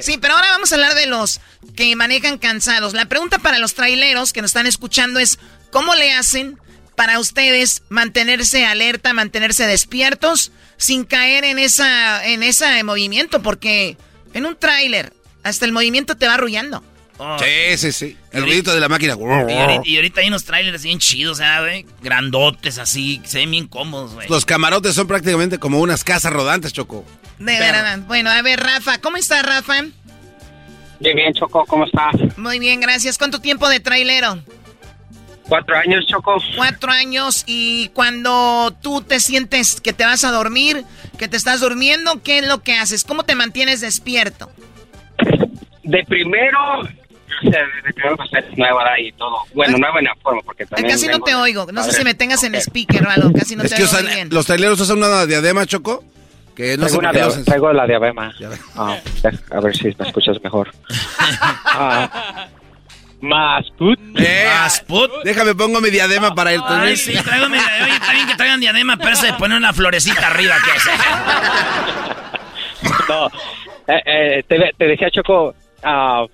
Sí, 0.00 0.18
pero 0.18 0.34
ahora 0.34 0.50
vamos 0.50 0.70
a 0.70 0.74
hablar 0.76 0.94
de 0.94 1.06
los 1.06 1.40
que 1.74 1.94
manejan 1.96 2.38
cansados. 2.38 2.92
La 2.92 3.06
pregunta 3.06 3.38
para 3.38 3.58
los 3.58 3.74
traileros 3.74 4.32
que 4.32 4.42
nos 4.42 4.50
están 4.50 4.66
escuchando 4.66 5.18
es, 5.18 5.38
¿cómo 5.70 5.94
le 5.94 6.12
hacen 6.12 6.58
para 6.94 7.18
ustedes 7.18 7.82
mantenerse 7.88 8.66
alerta, 8.66 9.12
mantenerse 9.12 9.66
despiertos 9.66 10.52
sin 10.76 11.04
caer 11.04 11.44
en 11.44 11.58
esa 11.58 12.24
en 12.26 12.42
ese 12.42 12.82
movimiento? 12.84 13.42
Porque 13.42 13.96
en 14.32 14.46
un 14.46 14.56
tráiler 14.56 15.12
hasta 15.42 15.64
el 15.64 15.72
movimiento 15.72 16.16
te 16.16 16.26
va 16.26 16.34
arrullando. 16.34 16.84
Sí, 17.38 17.78
sí, 17.78 17.92
sí. 17.92 18.16
El 18.32 18.42
ruidito 18.42 18.74
de 18.74 18.80
la 18.80 18.88
máquina. 18.88 19.14
Y 19.16 19.22
ahorita, 19.22 19.82
y 19.84 19.96
ahorita 19.96 20.20
hay 20.20 20.28
unos 20.28 20.44
trailers 20.44 20.82
bien 20.82 20.98
chidos, 20.98 21.38
¿sabes, 21.38 21.84
güey? 21.84 21.94
Grandotes 22.02 22.78
así, 22.78 23.20
se 23.24 23.38
ven 23.38 23.52
bien 23.52 23.68
cómodos, 23.68 24.14
güey. 24.14 24.28
Los 24.28 24.44
camarotes 24.44 24.94
son 24.94 25.06
prácticamente 25.06 25.58
como 25.58 25.80
unas 25.80 26.02
casas 26.02 26.32
rodantes, 26.32 26.72
Choco. 26.72 27.04
De 27.38 27.58
verdad. 27.58 28.00
Bueno, 28.06 28.30
a 28.30 28.42
ver, 28.42 28.60
Rafa, 28.60 28.98
¿cómo 28.98 29.16
está 29.16 29.42
Rafa? 29.42 29.82
Bien, 31.00 31.16
bien, 31.16 31.32
Choco, 31.34 31.64
¿cómo 31.66 31.84
estás? 31.84 32.14
Muy 32.36 32.58
bien, 32.58 32.80
gracias. 32.80 33.18
¿Cuánto 33.18 33.40
tiempo 33.40 33.68
de 33.68 33.80
trailero? 33.80 34.42
Cuatro 35.48 35.76
años, 35.76 36.06
Choco. 36.06 36.36
Cuatro 36.56 36.90
años 36.90 37.44
y 37.46 37.90
cuando 37.90 38.74
tú 38.80 39.02
te 39.02 39.20
sientes 39.20 39.80
que 39.80 39.92
te 39.92 40.04
vas 40.04 40.24
a 40.24 40.30
dormir, 40.30 40.84
que 41.18 41.28
te 41.28 41.36
estás 41.36 41.60
durmiendo, 41.60 42.22
¿qué 42.22 42.38
es 42.38 42.48
lo 42.48 42.62
que 42.62 42.74
haces? 42.74 43.04
¿Cómo 43.04 43.24
te 43.24 43.34
mantienes 43.34 43.80
despierto? 43.80 44.50
De 45.82 46.02
primero, 46.04 46.88
nueva 48.56 48.84
¿verdad? 48.84 48.96
y 48.98 49.12
todo. 49.12 49.36
Bueno, 49.54 49.76
nueva 49.78 49.98
en 49.98 50.04
la 50.06 50.14
forma, 50.22 50.40
porque 50.44 50.64
también... 50.66 50.90
casi 50.92 51.08
no 51.08 51.18
te 51.20 51.34
oigo. 51.34 51.66
No 51.72 51.82
sé 51.82 51.92
si 51.92 52.04
me 52.04 52.14
tengas 52.14 52.42
en 52.44 52.54
speaker 52.54 53.06
o 53.06 53.10
algo. 53.10 53.32
Casi 53.32 53.56
no 53.56 53.64
es 53.64 53.70
te 53.70 53.76
que 53.76 53.82
oigo 53.82 53.92
usan- 53.94 54.06
bien. 54.06 54.28
los 54.30 54.46
traileros 54.46 54.80
usan 54.80 54.98
una 54.98 55.26
diadema, 55.26 55.66
Choco. 55.66 56.04
Que 56.54 56.76
no 56.76 56.88
sé 56.88 56.98
Traigo, 56.98 57.28
por 57.28 57.32
una 57.34 57.44
traigo 57.44 57.72
la 57.72 57.86
diadema. 57.86 58.32
Ah, 58.76 58.96
a 59.50 59.60
ver 59.60 59.76
si 59.76 59.84
me 59.98 60.06
escuchas 60.06 60.36
mejor. 60.42 60.70
Ah, 61.76 62.46
más 63.20 63.64
put. 63.76 63.98
Eh, 64.16 64.46
Déjame 65.24 65.56
pongo 65.56 65.80
mi 65.80 65.90
diadema 65.90 66.32
para 66.36 66.54
ir. 66.54 66.60
Ay, 66.64 66.96
sí, 66.96 67.12
traigo 67.24 67.48
mi 67.48 67.58
Oye, 67.58 67.94
está 67.94 68.12
bien 68.12 68.28
que 68.28 68.36
traigan 68.36 68.60
diadema, 68.60 68.96
pero 68.96 69.16
se 69.16 69.32
pone 69.32 69.56
una 69.56 69.72
florecita 69.72 70.28
arriba, 70.28 70.54
¿qué 70.64 70.70
es 70.76 70.84
No, 73.08 73.26
eh, 73.88 74.02
eh, 74.06 74.44
te, 74.46 74.72
te 74.78 74.84
decía 74.84 75.10
Choco, 75.10 75.52
ah, 75.82 76.24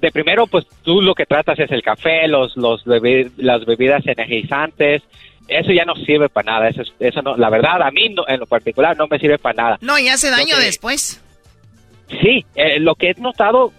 de 0.00 0.10
primero 0.12 0.46
pues 0.46 0.64
tú 0.82 1.02
lo 1.02 1.14
que 1.14 1.26
tratas 1.26 1.58
es 1.58 1.70
el 1.70 1.82
café, 1.82 2.28
los, 2.28 2.56
los 2.56 2.84
bebi- 2.84 3.30
las 3.36 3.64
bebidas 3.64 4.06
energizantes, 4.06 5.02
eso 5.48 5.72
ya 5.72 5.84
no 5.84 5.94
sirve 5.96 6.28
para 6.28 6.52
nada, 6.52 6.68
eso, 6.68 6.82
es- 6.82 6.92
eso 7.00 7.22
no, 7.22 7.36
la 7.36 7.50
verdad 7.50 7.82
a 7.82 7.90
mí 7.90 8.08
no- 8.10 8.26
en 8.28 8.40
lo 8.40 8.46
particular 8.46 8.96
no 8.96 9.06
me 9.08 9.18
sirve 9.18 9.38
para 9.38 9.62
nada. 9.62 9.78
No, 9.80 9.98
y 9.98 10.08
hace 10.08 10.30
daño 10.30 10.56
que- 10.56 10.62
después. 10.64 11.22
Sí, 12.22 12.44
eh, 12.54 12.78
lo 12.80 12.94
que 12.94 13.10
he 13.10 13.14
notado, 13.20 13.72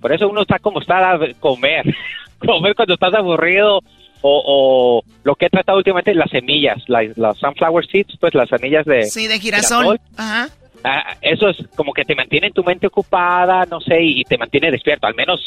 por 0.00 0.12
eso 0.12 0.28
uno 0.28 0.42
está 0.42 0.58
como 0.58 0.80
está 0.80 1.12
a 1.12 1.18
comer, 1.40 1.84
comer 2.38 2.74
cuando 2.74 2.94
estás 2.94 3.14
aburrido 3.14 3.80
o, 4.26 4.42
o 4.46 5.02
lo 5.22 5.34
que 5.34 5.46
he 5.46 5.50
tratado 5.50 5.76
últimamente 5.78 6.14
las 6.14 6.30
semillas, 6.30 6.78
la- 6.88 7.02
las 7.16 7.36
sunflower 7.38 7.86
seeds, 7.86 8.16
pues 8.18 8.34
las 8.34 8.48
semillas 8.48 8.86
de 8.86 9.02
Sí, 9.04 9.26
de 9.26 9.38
girasol. 9.38 10.00
Ajá. 10.16 10.48
Ah, 10.84 11.16
eso 11.22 11.48
es 11.48 11.56
como 11.76 11.92
que 11.94 12.04
te 12.04 12.14
mantiene 12.14 12.50
tu 12.50 12.62
mente 12.62 12.86
ocupada, 12.86 13.64
no 13.70 13.80
sé, 13.80 14.02
y 14.02 14.22
te 14.24 14.36
mantiene 14.36 14.70
despierto. 14.70 15.06
Al 15.06 15.14
menos 15.14 15.40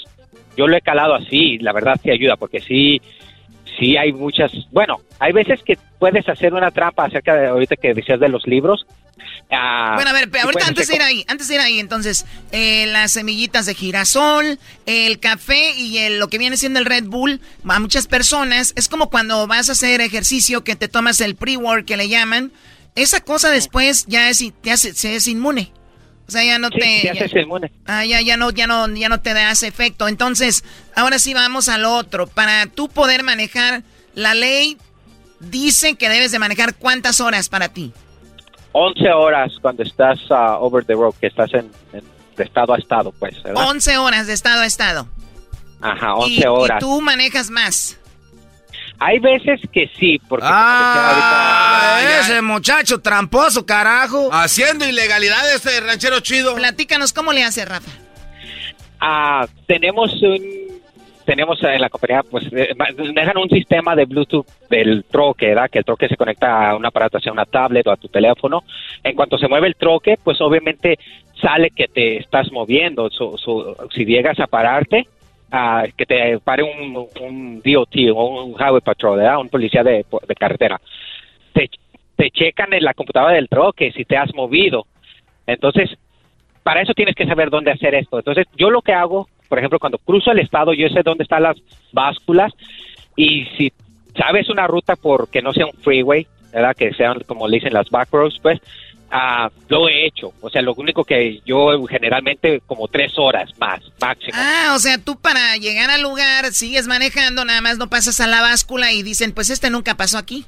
yo 0.58 0.68
lo 0.68 0.76
he 0.76 0.82
calado 0.82 1.14
así, 1.14 1.60
la 1.60 1.72
verdad 1.74 2.00
sí 2.02 2.10
ayuda, 2.10 2.36
porque 2.38 2.60
sí, 2.60 3.00
sí 3.80 3.96
hay 3.98 4.12
muchas. 4.14 4.52
Bueno, 4.72 4.98
hay 5.20 5.34
veces 5.34 5.62
que 5.64 5.78
puedes 6.00 6.28
hacer 6.28 6.54
una 6.56 6.72
trampa 6.72 7.06
acerca 7.06 7.36
de 7.36 7.48
ahorita 7.48 7.76
que 7.76 7.94
decías 7.94 8.20
de 8.20 8.30
los 8.30 8.48
libros. 8.48 8.88
Ah, 9.52 9.94
Bueno, 9.96 10.10
a 10.10 10.14
ver, 10.14 10.30
pero 10.32 10.46
ahorita 10.46 10.68
antes 10.68 10.88
de 10.88 10.96
ir 10.96 11.02
ahí, 11.02 11.26
antes 11.28 11.48
de 11.48 11.56
ir 11.56 11.62
ahí, 11.62 11.80
entonces, 11.80 12.26
eh, 12.52 12.86
las 12.88 13.12
semillitas 13.12 13.66
de 13.68 13.76
girasol, 13.76 14.58
el 14.88 15.20
café 15.20 15.72
y 15.78 16.00
el- 16.00 16.20
lo 16.20 16.28
que 16.30 16.38
viene 16.38 16.58
siendo 16.58 16.80
el 16.80 16.86
Red 16.86 17.06
Bull, 17.06 17.40
a 17.68 17.80
muchas 17.80 18.08
personas, 18.08 18.74
es 18.76 18.90
como 18.90 19.10
cuando 19.10 19.46
vas 19.48 19.70
a 19.70 19.74
hacer 19.74 20.02
ejercicio 20.02 20.64
que 20.64 20.76
te 20.76 20.88
tomas 20.88 21.22
el 21.22 21.36
pre-work 21.36 21.86
que 21.86 21.98
le 21.98 22.10
llaman, 22.10 22.52
esa 23.02 23.22
cosa 23.22 23.50
después 23.50 24.06
ya 24.08 24.30
es, 24.30 24.44
te 24.62 24.72
hace, 24.72 24.94
se 24.94 25.16
es 25.16 25.28
inmune. 25.28 25.72
O 26.28 26.32
sea, 26.32 26.44
ya 26.44 26.60
no 26.60 26.68
Sí, 26.70 26.80
te... 26.80 27.02
te 27.04 27.10
haces 27.12 27.34
inmune. 27.42 27.72
Ah, 27.86 28.04
ya, 28.04 28.20
ya 28.22 28.36
no, 28.36 28.50
ya 28.52 28.68
no, 28.68 28.88
ya 28.94 29.08
no 29.08 29.22
te 29.22 29.34
das 29.34 29.64
efecto. 29.64 30.08
Entonces, 30.10 30.64
ahora 30.96 31.20
sí 31.20 31.34
vamos 31.34 31.70
al 31.70 31.86
otro. 31.86 32.28
Para 32.28 32.66
tú 32.68 32.90
poder 32.90 33.24
manejar, 33.24 33.84
la 34.14 34.34
ley 34.34 34.78
dice 35.40 35.96
que 35.96 36.10
debes 36.10 36.32
de 36.32 36.40
manejar 36.40 36.76
cuántas 36.76 37.22
horas 37.22 37.48
para 37.48 37.70
ti. 37.70 37.94
11 38.74 39.10
horas 39.12 39.54
cuando 39.62 39.84
estás 39.84 40.20
ah, 40.30 40.58
over 40.60 40.84
the 40.86 40.94
road, 40.94 41.14
que 41.22 41.28
estás 41.28 41.54
en, 41.54 41.72
en- 41.94 42.04
de 42.36 42.44
estado 42.44 42.74
a 42.74 42.78
estado, 42.78 43.12
pues, 43.14 43.42
¿verdad? 43.42 43.68
11 43.70 43.98
horas 43.98 44.28
de 44.28 44.34
estado 44.34 44.62
a 44.62 44.66
estado. 44.66 45.08
Ajá, 45.82 46.14
11 46.16 46.32
Y- 46.34 46.44
horas. 46.46 46.78
Y 46.78 46.80
tú 46.86 47.02
manejas 47.02 47.50
más. 47.50 47.98
Hay 49.00 49.20
veces 49.20 49.62
que 49.72 49.90
sí, 50.00 50.20
porque... 50.28 50.46
Ah, 50.50 52.00
ese 52.22 52.42
muchacho 52.42 53.00
tramposo, 53.00 53.66
carajo. 53.66 54.30
Haciendo 54.32 54.88
ilegalidades 54.88 55.56
este 55.66 55.80
ranchero 55.82 56.20
chido. 56.20 56.56
Platícanos 56.56 57.14
cómo 57.14 57.32
le 57.34 57.44
hace 57.44 57.64
Rafa. 57.66 57.92
Ah, 59.00 59.46
tenemos 59.68 60.12
un 60.24 60.68
tenemos 61.26 61.62
en 61.62 61.82
la 61.82 61.90
compañía 61.90 62.24
pues 62.24 62.46
eh, 62.54 62.70
dejan 63.14 63.38
un 63.38 63.50
sistema 63.50 63.98
de 63.98 64.06
Bluetooth 64.06 64.48
del 64.70 65.04
troque, 65.04 65.48
¿verdad? 65.48 65.70
Que 65.70 65.80
el 65.80 65.86
troque 65.86 66.08
se 66.08 66.16
conecta 66.16 66.70
a 66.70 66.76
un 66.78 66.86
aparato, 66.86 67.20
sea 67.20 67.34
una 67.34 67.44
tablet 67.44 67.86
o 67.86 67.92
a 67.92 67.98
tu 67.98 68.08
teléfono. 68.08 68.64
En 69.04 69.14
cuanto 69.14 69.38
se 69.38 69.50
mueve 69.50 69.68
el 69.68 69.76
troque, 69.76 70.18
pues 70.24 70.40
obviamente 70.40 70.98
sale 71.42 71.72
que 71.72 71.90
te 71.90 72.18
estás 72.20 72.50
moviendo. 72.54 73.10
So- 73.10 73.38
so, 73.38 73.76
si 73.94 74.06
llegas 74.06 74.40
a 74.40 74.48
pararte, 74.48 75.06
ah, 75.52 75.86
que 75.96 76.06
te 76.06 76.40
pare 76.40 76.64
un, 76.64 77.08
un 77.22 77.62
DOT 77.64 77.96
o 78.14 78.46
un 78.46 78.54
Highway 78.54 78.82
Patrol. 78.82 79.20
Un 79.40 79.50
policía 79.50 79.84
de, 79.84 80.06
de 80.28 80.36
carretera. 80.36 80.80
Te, 81.54 81.70
te 82.16 82.32
checan 82.32 82.74
en 82.74 82.84
la 82.84 82.94
computadora 82.94 83.34
del 83.34 83.48
troque 83.48 83.92
si 83.92 84.06
te 84.06 84.18
has 84.18 84.34
movido. 84.34 84.86
Entonces, 85.46 85.90
para 86.64 86.82
eso 86.82 86.94
tienes 86.94 87.16
que 87.16 87.26
saber 87.26 87.50
dónde 87.50 87.72
hacer 87.72 87.96
esto. 87.96 88.18
Entonces, 88.18 88.46
yo 88.58 88.70
lo 88.70 88.82
que 88.82 88.92
hago, 88.92 89.28
por 89.48 89.58
ejemplo, 89.58 89.80
cuando 89.80 90.00
cruzo 90.00 90.32
el 90.32 90.40
estado, 90.40 90.74
yo 90.74 90.90
sé 90.90 91.02
dónde 91.04 91.24
están 91.24 91.44
las 91.44 91.58
básculas 91.94 92.54
y 93.16 93.46
si 93.58 93.72
sabes 94.18 94.50
una 94.50 94.68
ruta 94.68 94.96
porque 94.96 95.42
no 95.42 95.54
sea 95.54 95.68
un 95.68 95.74
freeway, 95.74 96.28
¿verdad? 96.52 96.76
Que 96.76 96.94
sean, 96.94 97.20
como 97.26 97.48
le 97.48 97.58
dicen, 97.58 97.74
las 97.74 97.90
back 97.90 98.10
roads, 98.12 98.40
pues, 98.42 98.60
ah, 99.12 99.50
lo 99.70 99.88
he 99.90 100.06
hecho. 100.08 100.34
O 100.42 100.50
sea, 100.50 100.62
lo 100.62 100.74
único 100.74 101.04
que 101.04 101.42
yo 101.46 101.86
generalmente 101.88 102.62
como 102.66 102.88
tres 102.88 103.14
horas 103.18 103.50
más, 103.60 103.82
máximo. 104.00 104.34
Ah, 104.36 104.74
o 104.76 104.80
sea, 104.80 104.98
tú 104.98 105.16
para 105.20 105.56
llegar 105.58 105.90
al 105.90 106.02
lugar 106.02 106.46
sigues 106.54 106.88
manejando, 106.88 107.46
nada 107.46 107.62
más 107.62 107.78
no 107.78 107.90
pasas 107.90 108.20
a 108.20 108.28
la 108.28 108.42
báscula 108.42 108.92
y 108.92 109.04
dicen, 109.04 109.32
pues 109.34 109.50
este 109.50 109.70
nunca 109.70 109.96
pasó 109.96 110.18
aquí. 110.18 110.46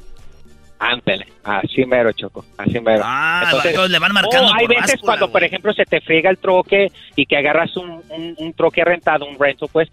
Ándale, 0.82 1.28
así 1.44 1.84
mero, 1.86 2.10
Choco, 2.14 2.46
así 2.58 2.80
mero. 2.80 3.02
Ah, 3.06 3.44
entonces 3.52 3.90
le 3.90 4.00
van 4.00 4.14
marcando 4.14 4.48
o 4.48 4.54
hay 4.54 4.66
por 4.66 4.76
veces 4.76 4.92
báscula, 4.94 5.02
cuando, 5.18 5.32
por 5.32 5.44
ejemplo, 5.44 5.74
se 5.74 5.84
te 5.84 6.00
friega 6.00 6.30
el 6.30 6.38
troque 6.38 6.90
y 7.18 7.26
que 7.26 7.36
agarras 7.36 7.76
un, 7.76 8.02
un, 8.10 8.36
un 8.38 8.54
troque 8.54 8.86
rentado, 8.86 9.26
un 9.26 9.38
rental, 9.38 9.68
pues, 9.74 9.90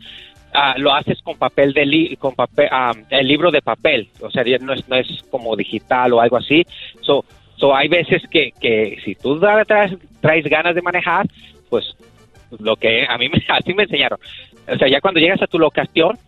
ah, 0.54 0.74
lo 0.78 0.94
haces 0.94 1.20
con 1.22 1.36
papel 1.38 1.72
de 1.72 1.86
li- 1.86 2.16
con 2.16 2.36
papel, 2.36 2.68
ah, 2.70 2.92
el 3.10 3.26
libro 3.26 3.50
de 3.50 3.62
papel, 3.62 4.10
o 4.20 4.30
sea, 4.30 4.44
no 4.60 4.74
es, 4.74 4.88
no 4.88 4.94
es 4.94 5.08
como 5.28 5.56
digital 5.56 6.12
o 6.12 6.20
algo 6.20 6.36
así. 6.36 6.64
So, 7.00 7.24
so 7.56 7.74
hay 7.74 7.88
veces 7.88 8.22
que, 8.30 8.52
que 8.52 8.98
si 9.04 9.14
tú 9.14 9.38
traes, 9.38 9.96
traes 10.20 10.44
ganas 10.44 10.74
de 10.74 10.82
manejar, 10.82 11.26
pues, 11.68 11.96
lo 12.58 12.76
que 12.76 13.06
a 13.08 13.18
mí 13.18 13.28
me, 13.28 13.42
así 13.48 13.74
me 13.74 13.84
enseñaron. 13.84 14.18
O 14.68 14.76
sea, 14.76 14.88
ya 14.88 15.00
cuando 15.00 15.20
llegas 15.20 15.42
a 15.42 15.46
tu 15.46 15.58
locación, 15.58 16.18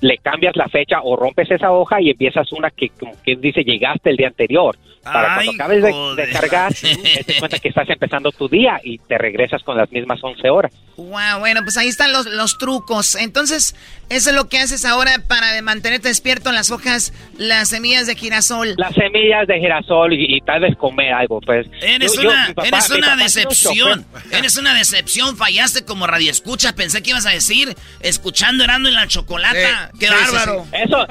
le 0.00 0.18
cambias 0.18 0.54
la 0.56 0.68
fecha 0.68 1.00
o 1.02 1.16
rompes 1.16 1.50
esa 1.50 1.70
hoja 1.72 2.00
y 2.00 2.10
empiezas 2.10 2.52
una 2.52 2.70
que 2.70 2.90
como 2.90 3.12
que 3.22 3.36
dice 3.36 3.62
llegaste 3.62 4.10
el 4.10 4.16
día 4.16 4.28
anterior. 4.28 4.76
Para 5.02 5.36
Ay, 5.36 5.46
cuando 5.46 5.62
acabes 5.62 5.82
de, 6.16 6.30
cargar, 6.32 6.74
te 6.74 6.88
das 7.28 7.38
cuenta 7.38 7.58
que 7.60 7.68
estás 7.68 7.88
empezando 7.88 8.32
tu 8.32 8.48
día 8.48 8.80
y 8.82 8.98
te 8.98 9.16
regresas 9.16 9.62
con 9.62 9.76
las 9.76 9.88
mismas 9.92 10.18
11 10.20 10.50
horas. 10.50 10.72
Wow, 10.96 11.38
bueno, 11.38 11.60
pues 11.62 11.76
ahí 11.76 11.86
están 11.86 12.12
los, 12.12 12.26
los 12.26 12.58
trucos. 12.58 13.14
Entonces, 13.14 13.76
eso 14.10 14.30
es 14.30 14.34
lo 14.36 14.48
que 14.48 14.58
haces 14.58 14.84
ahora 14.84 15.22
para 15.28 15.62
mantenerte 15.62 16.08
despierto 16.08 16.48
en 16.48 16.56
las 16.56 16.72
hojas, 16.72 17.12
las 17.38 17.68
semillas 17.68 18.08
de 18.08 18.16
girasol. 18.16 18.74
Las 18.76 18.94
semillas 18.94 19.46
de 19.46 19.60
girasol 19.60 20.12
y, 20.12 20.38
y 20.38 20.40
tal 20.40 20.62
vez 20.62 20.76
comer 20.76 21.12
algo, 21.12 21.40
pues. 21.40 21.68
Eres 21.82 22.14
Yo- 22.20 22.28
una, 22.28 22.52
papá- 22.52 22.66
eres 22.66 22.90
una 22.90 23.14
decepción. 23.14 24.04
Eres 24.32 24.56
una 24.58 24.74
decepción. 24.74 25.36
Fallaste 25.36 25.84
como 25.84 26.08
radio 26.08 26.32
escucha. 26.32 26.74
Pensé 26.74 27.00
que 27.04 27.10
ibas 27.10 27.26
a 27.26 27.30
decir 27.30 27.76
escuchando 28.00 28.64
Erando 28.64 28.88
en 28.88 28.96
la 28.96 29.06
chocolata. 29.06 29.54
¡Qué 29.85 29.85
Sí, 29.98 30.06
sí, 30.06 30.12
bárbaro! 30.34 30.64
sí. 30.64 30.70
Eso, 30.84 31.06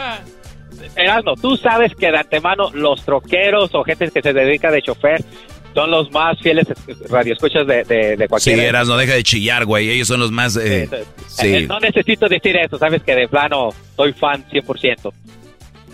Erasmo, 0.95 1.35
tú 1.35 1.55
sabes 1.57 1.93
que 1.95 2.11
de 2.11 2.17
antemano 2.17 2.69
los 2.73 3.03
troqueros 3.03 3.69
o 3.73 3.83
gente 3.83 4.09
que 4.11 4.21
se 4.21 4.33
dedica 4.33 4.71
de 4.71 4.81
chofer 4.81 5.23
son 5.73 5.91
los 5.91 6.09
más 6.11 6.39
fieles 6.39 6.67
radioescuchas 7.09 7.67
de, 7.67 7.83
de, 7.83 8.15
de 8.15 8.23
Sí, 8.23 8.27
cualquier... 8.27 8.59
Eras, 8.59 8.87
no 8.87 8.95
deja 8.97 9.13
de 9.13 9.23
chillar, 9.23 9.65
güey. 9.65 9.89
Ellos 9.89 10.07
son 10.07 10.19
los 10.21 10.31
más. 10.31 10.55
eh, 10.57 10.87
Eh, 10.91 11.03
sí. 11.27 11.65
no 11.67 11.79
necesito 11.79 12.27
decir 12.29 12.55
eso, 12.57 12.77
sabes 12.77 13.03
que 13.03 13.13
de 13.15 13.27
plano 13.27 13.69
soy 13.95 14.13
fan 14.13 14.45
100%. 14.49 15.11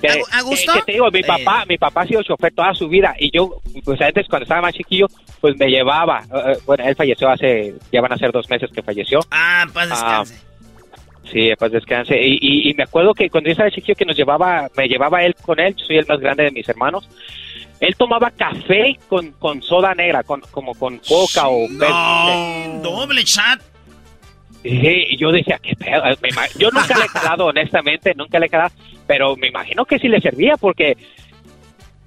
Que, 0.01 0.07
¿A- 0.31 0.41
gusto? 0.41 0.73
que- 0.73 0.79
que 0.79 0.85
te 0.85 0.91
digo, 0.93 1.09
mi 1.11 1.19
Eh. 1.19 1.23
papá, 1.25 1.63
mi 1.67 1.77
papá 1.77 2.01
ha 2.01 2.07
sido 2.07 2.21
chofer 2.23 2.53
toda 2.53 2.73
su 2.73 2.87
vida 2.89 3.15
y 3.19 3.31
yo, 3.35 3.61
pues 3.83 3.99
antes 4.01 4.27
cuando 4.27 4.43
estaba 4.43 4.61
más 4.61 4.73
chiquillo, 4.73 5.07
pues 5.39 5.55
me 5.57 5.67
llevaba. 5.67 6.23
eh, 6.31 6.57
bueno, 6.65 6.83
él 6.85 6.95
falleció 6.95 7.29
hace, 7.29 7.73
ya 7.91 8.01
van 8.01 8.13
a 8.13 8.17
ser 8.17 8.31
dos 8.31 8.49
meses 8.49 8.69
que 8.73 8.81
falleció. 8.83 9.19
Ah, 9.31 9.65
paz 9.71 9.87
Ah, 9.91 10.23
descanse. 10.25 10.50
Sí, 11.29 11.49
pues 11.57 11.71
descanse. 11.71 12.19
Y, 12.21 12.37
y, 12.41 12.69
y 12.69 12.73
me 12.73 12.83
acuerdo 12.83 13.13
que 13.13 13.29
cuando 13.29 13.47
yo 13.47 13.51
estaba 13.51 13.69
chiquillo 13.71 13.95
que 13.95 14.05
nos 14.05 14.15
llevaba, 14.17 14.69
me 14.75 14.87
llevaba 14.87 15.23
él 15.23 15.35
con 15.41 15.59
él, 15.59 15.75
yo 15.77 15.85
soy 15.85 15.97
el 15.97 16.05
más 16.07 16.19
grande 16.19 16.43
de 16.45 16.51
mis 16.51 16.67
hermanos. 16.67 17.07
Él 17.79 17.95
tomaba 17.95 18.29
café 18.31 18.97
con, 19.07 19.31
con 19.33 19.61
soda 19.61 19.93
negra, 19.95 20.23
con, 20.23 20.41
como 20.51 20.73
con 20.75 20.97
coca 20.99 21.47
o 21.47 21.67
No, 21.69 22.79
doble 22.81 23.23
chat. 23.23 23.59
Sí, 24.63 24.69
y 25.09 25.17
yo 25.17 25.31
decía, 25.31 25.59
qué 25.61 25.75
pedo. 25.75 26.03
Yo 26.59 26.69
nunca 26.69 26.97
le 26.97 27.05
he 27.05 27.09
calado, 27.09 27.45
honestamente, 27.47 28.13
nunca 28.15 28.37
le 28.39 28.45
he 28.45 28.49
calado, 28.49 28.71
pero 29.07 29.35
me 29.35 29.47
imagino 29.47 29.85
que 29.85 29.97
sí 29.97 30.07
le 30.07 30.21
servía 30.21 30.55
porque 30.57 30.95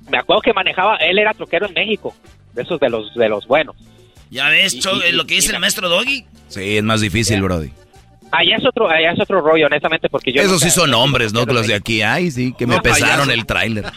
me 0.08 0.18
acuerdo 0.18 0.42
que 0.42 0.52
manejaba, 0.52 0.96
él 0.96 1.18
era 1.18 1.34
troquero 1.34 1.66
en 1.66 1.74
México, 1.74 2.14
de 2.52 2.62
esos 2.62 2.78
de 2.78 2.90
los 2.90 3.12
de 3.14 3.28
los 3.28 3.46
buenos. 3.46 3.74
Ya 4.30 4.48
ves, 4.50 4.74
y- 4.74 5.12
lo 5.12 5.26
que 5.26 5.34
dice 5.34 5.50
y- 5.50 5.54
el 5.54 5.60
maestro 5.60 5.88
Doggy. 5.88 6.24
Sí, 6.48 6.76
es 6.76 6.82
más 6.84 7.00
difícil, 7.00 7.42
Brody. 7.42 7.70
Allá 8.36 8.56
es 8.56 8.66
otro, 8.66 8.88
allá 8.90 9.12
es 9.12 9.20
otro 9.20 9.40
rollo, 9.40 9.66
honestamente, 9.66 10.08
porque 10.08 10.32
yo 10.32 10.40
Esos 10.40 10.52
nunca- 10.54 10.64
sí 10.64 10.70
son 10.70 10.92
hombres, 10.94 11.32
¿no? 11.32 11.44
Los 11.44 11.66
de 11.66 11.74
aquí. 11.74 12.02
Ay, 12.02 12.30
sí, 12.30 12.52
que 12.58 12.66
me 12.66 12.76
No, 12.76 12.82
pesaron 12.82 13.26
payaso. 13.28 13.30
el 13.32 13.46
tráiler. 13.46 13.84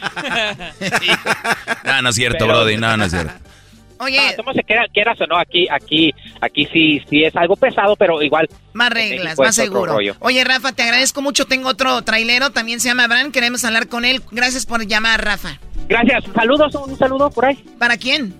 No, 1.83 2.01
no 2.01 2.09
es 2.09 2.15
cierto, 2.15 2.45
Pero- 2.45 2.59
Brody. 2.59 2.77
No, 2.77 2.97
no 2.97 3.05
es 3.05 3.11
cierto. 3.11 3.33
Oye, 3.99 4.19
¿cómo 4.37 4.53
se 4.53 4.61
queda, 4.63 4.83
quieras 4.93 5.19
o 5.21 5.25
no? 5.25 5.37
Aquí, 5.37 5.67
aquí, 5.71 6.13
aquí 6.39 6.67
sí, 6.71 7.01
sí 7.09 7.23
es 7.23 7.35
algo 7.35 7.55
pesado, 7.55 7.95
pero 7.95 8.21
igual. 8.21 8.47
Más 8.73 8.91
reglas, 8.91 9.39
más 9.39 9.55
seguro. 9.55 9.93
rollo. 9.93 10.15
Oye, 10.19 10.43
Rafa, 10.43 10.71
te 10.71 10.83
agradezco 10.83 11.23
mucho. 11.23 11.45
Tengo 11.45 11.69
otro 11.69 12.03
trailero, 12.03 12.51
también 12.51 12.79
se 12.79 12.89
llama 12.89 13.05
Abraham. 13.05 13.31
Queremos 13.31 13.65
hablar 13.65 13.87
con 13.87 14.05
él. 14.05 14.21
Gracias 14.31 14.67
por 14.67 14.85
llamar, 14.85 15.23
Rafa. 15.25 15.57
Gracias. 15.89 16.25
Saludos, 16.35 16.75
un 16.75 16.95
saludo 16.95 17.31
por 17.31 17.45
ahí. 17.45 17.55
¿Para 17.79 17.97
quién? 17.97 18.35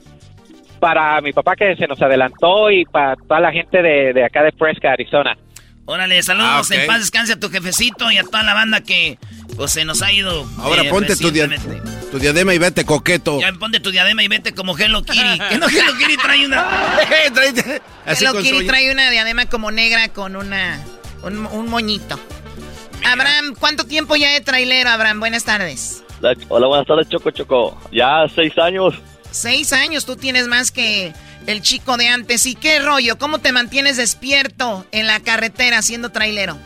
Para 0.80 1.20
mi 1.22 1.34
papá 1.34 1.56
que 1.56 1.76
se 1.76 1.88
nos 1.88 2.00
adelantó 2.04 2.70
y 2.70 2.86
para 2.86 3.16
toda 3.16 3.40
la 3.40 3.52
gente 3.52 3.82
de, 3.82 4.14
de 4.14 4.24
acá 4.26 4.44
de 4.44 4.52
Fresca, 4.52 4.92
Arizona. 4.92 5.36
Órale, 5.88 6.22
saludos. 6.22 6.70
Ah. 6.70 6.76
En 6.76 6.86
paz 6.86 7.00
descanse 7.00 7.34
a 7.34 7.40
tu 7.40 7.50
jefecito 7.50 8.12
y 8.12 8.18
a 8.18 8.24
toda 8.24 8.44
la 8.44 8.54
banda 8.54 8.82
que 8.82 9.18
pues 9.56 9.72
se 9.72 9.86
nos 9.86 10.02
ha 10.02 10.12
ido. 10.12 10.46
Ahora 10.60 10.84
eh, 10.84 10.90
ponte 10.90 11.16
tu, 11.16 11.32
dia- 11.32 11.50
tu 12.12 12.20
diadema 12.20 12.54
y 12.54 12.58
vete 12.58 12.86
coqueto. 12.86 13.40
Ya 13.40 13.52
ponte 13.54 13.80
tu 13.80 13.90
diadema 13.92 14.22
y 14.22 14.28
vete 14.28 14.54
como 14.54 14.78
Hello 14.78 15.02
Kitty. 15.02 15.40
que 15.50 15.58
no 15.58 15.68
Hello 15.70 15.98
Kitty 15.98 16.18
trae 16.18 16.46
una. 16.46 16.68
Así 18.06 18.24
Hello 18.26 18.34
con 18.34 18.44
Kitty 18.44 18.68
trae 18.68 18.92
una 18.92 19.10
diadema 19.10 19.46
como 19.48 19.72
negra 19.72 20.10
con 20.10 20.36
una 20.36 20.80
un, 21.24 21.46
un 21.48 21.70
moñito. 21.70 22.20
Abraham, 23.06 23.56
¿cuánto 23.58 23.86
tiempo 23.86 24.16
ya 24.18 24.30
de 24.34 24.42
trailero, 24.42 24.90
Abraham? 24.90 25.20
Buenas 25.22 25.46
tardes. 25.46 26.04
La- 26.20 26.36
Hola, 26.50 26.68
buenas 26.68 26.86
tardes, 26.86 27.08
Choco 27.10 27.32
Choco. 27.32 27.82
Ya 27.94 28.26
seis 28.36 28.52
años. 28.58 28.94
Seis 29.32 29.74
años, 29.74 30.06
tú 30.06 30.16
tienes 30.16 30.48
más 30.48 30.72
que 30.72 31.14
el 31.46 31.62
chico 31.62 31.98
de 31.98 32.08
antes. 32.08 32.46
¿Y 32.46 32.56
qué 32.56 32.80
rollo? 32.80 33.18
¿Cómo 33.18 33.40
te 33.40 33.52
mantienes 33.52 33.98
despierto 33.98 34.86
en 34.92 35.08
la 35.08 35.20
carretera 35.20 35.82
siendo 35.82 36.10
trailero? 36.12 36.58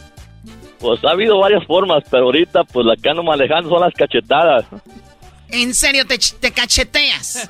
Pues 0.79 1.03
ha 1.03 1.11
habido 1.11 1.37
varias 1.39 1.65
formas, 1.65 2.03
pero 2.09 2.23
ahorita 2.25 2.63
pues 2.63 2.85
la 2.85 2.95
que 2.95 3.09
ando 3.09 3.23
manejando 3.23 3.69
son 3.69 3.81
las 3.81 3.93
cachetadas. 3.93 4.65
¿En 5.49 5.73
serio 5.75 6.05
te, 6.07 6.15
ch- 6.15 6.35
te 6.39 6.51
cacheteas? 6.51 7.49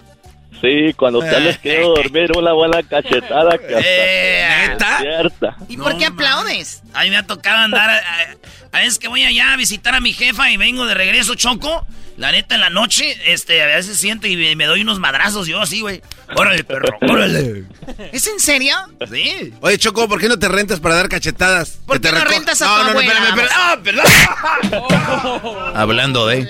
Sí, 0.60 0.94
cuando 0.96 1.22
te 1.22 1.40
les 1.40 1.58
quiero 1.58 1.90
dormir 1.90 2.32
una 2.38 2.54
buena 2.54 2.84
cachetada 2.84 3.58
que 3.58 3.76
hasta 3.76 3.82
Eh, 3.84 4.76
despierta. 4.78 5.56
¿Y 5.70 5.78
por 5.78 5.98
qué 5.98 6.06
aplaudes? 6.06 6.84
A 6.94 7.04
mí 7.04 7.10
me 7.10 7.18
ha 7.18 7.26
tocado 7.26 7.60
andar. 7.60 7.90
A, 7.90 7.96
a- 7.98 8.78
a 8.78 8.80
veces 8.80 9.00
que 9.00 9.08
voy 9.08 9.24
allá 9.24 9.54
a 9.54 9.56
visitar 9.58 9.96
a 9.96 10.00
mi 10.02 10.14
jefa 10.14 10.52
y 10.52 10.58
vengo 10.58 10.86
de 10.86 10.94
regreso, 10.94 11.36
choco. 11.36 11.86
La 12.22 12.32
neta, 12.32 12.54
en 12.54 12.62
la 12.62 12.70
noche, 12.70 13.18
este, 13.26 13.64
a 13.64 13.66
veces 13.66 13.98
siento 13.98 14.28
y 14.28 14.38
me, 14.38 14.56
me 14.56 14.66
doy 14.66 14.82
unos 14.82 15.00
madrazos 15.00 15.48
yo 15.48 15.60
así, 15.60 15.82
güey. 15.82 16.02
Órale, 16.36 16.64
perro, 16.64 16.88
órale. 17.02 17.64
¿Es 18.14 18.28
en 18.28 18.40
serio? 18.40 18.76
Sí. 19.12 19.52
Oye, 19.60 19.78
Choco, 19.80 20.08
¿por 20.08 20.22
qué 20.22 20.28
no 20.30 20.38
te 20.38 20.48
rentas 20.48 20.80
para 20.80 20.94
dar 20.96 21.10
cachetadas? 21.10 21.80
¿Por 21.86 22.00
qué 22.00 22.10
te 22.10 22.12
no 22.14 22.20
reco- 22.24 22.30
rentas 22.30 22.62
a 22.62 22.66
no, 22.68 22.72
tu 22.72 22.78
no, 22.78 22.84
no, 22.84 22.90
abuela? 22.92 23.12
espérame, 23.12 23.40
espérame. 23.40 23.52
Ah, 23.56 23.80
perdón. 23.84 25.74
Hablando 25.76 26.28
de. 26.28 26.48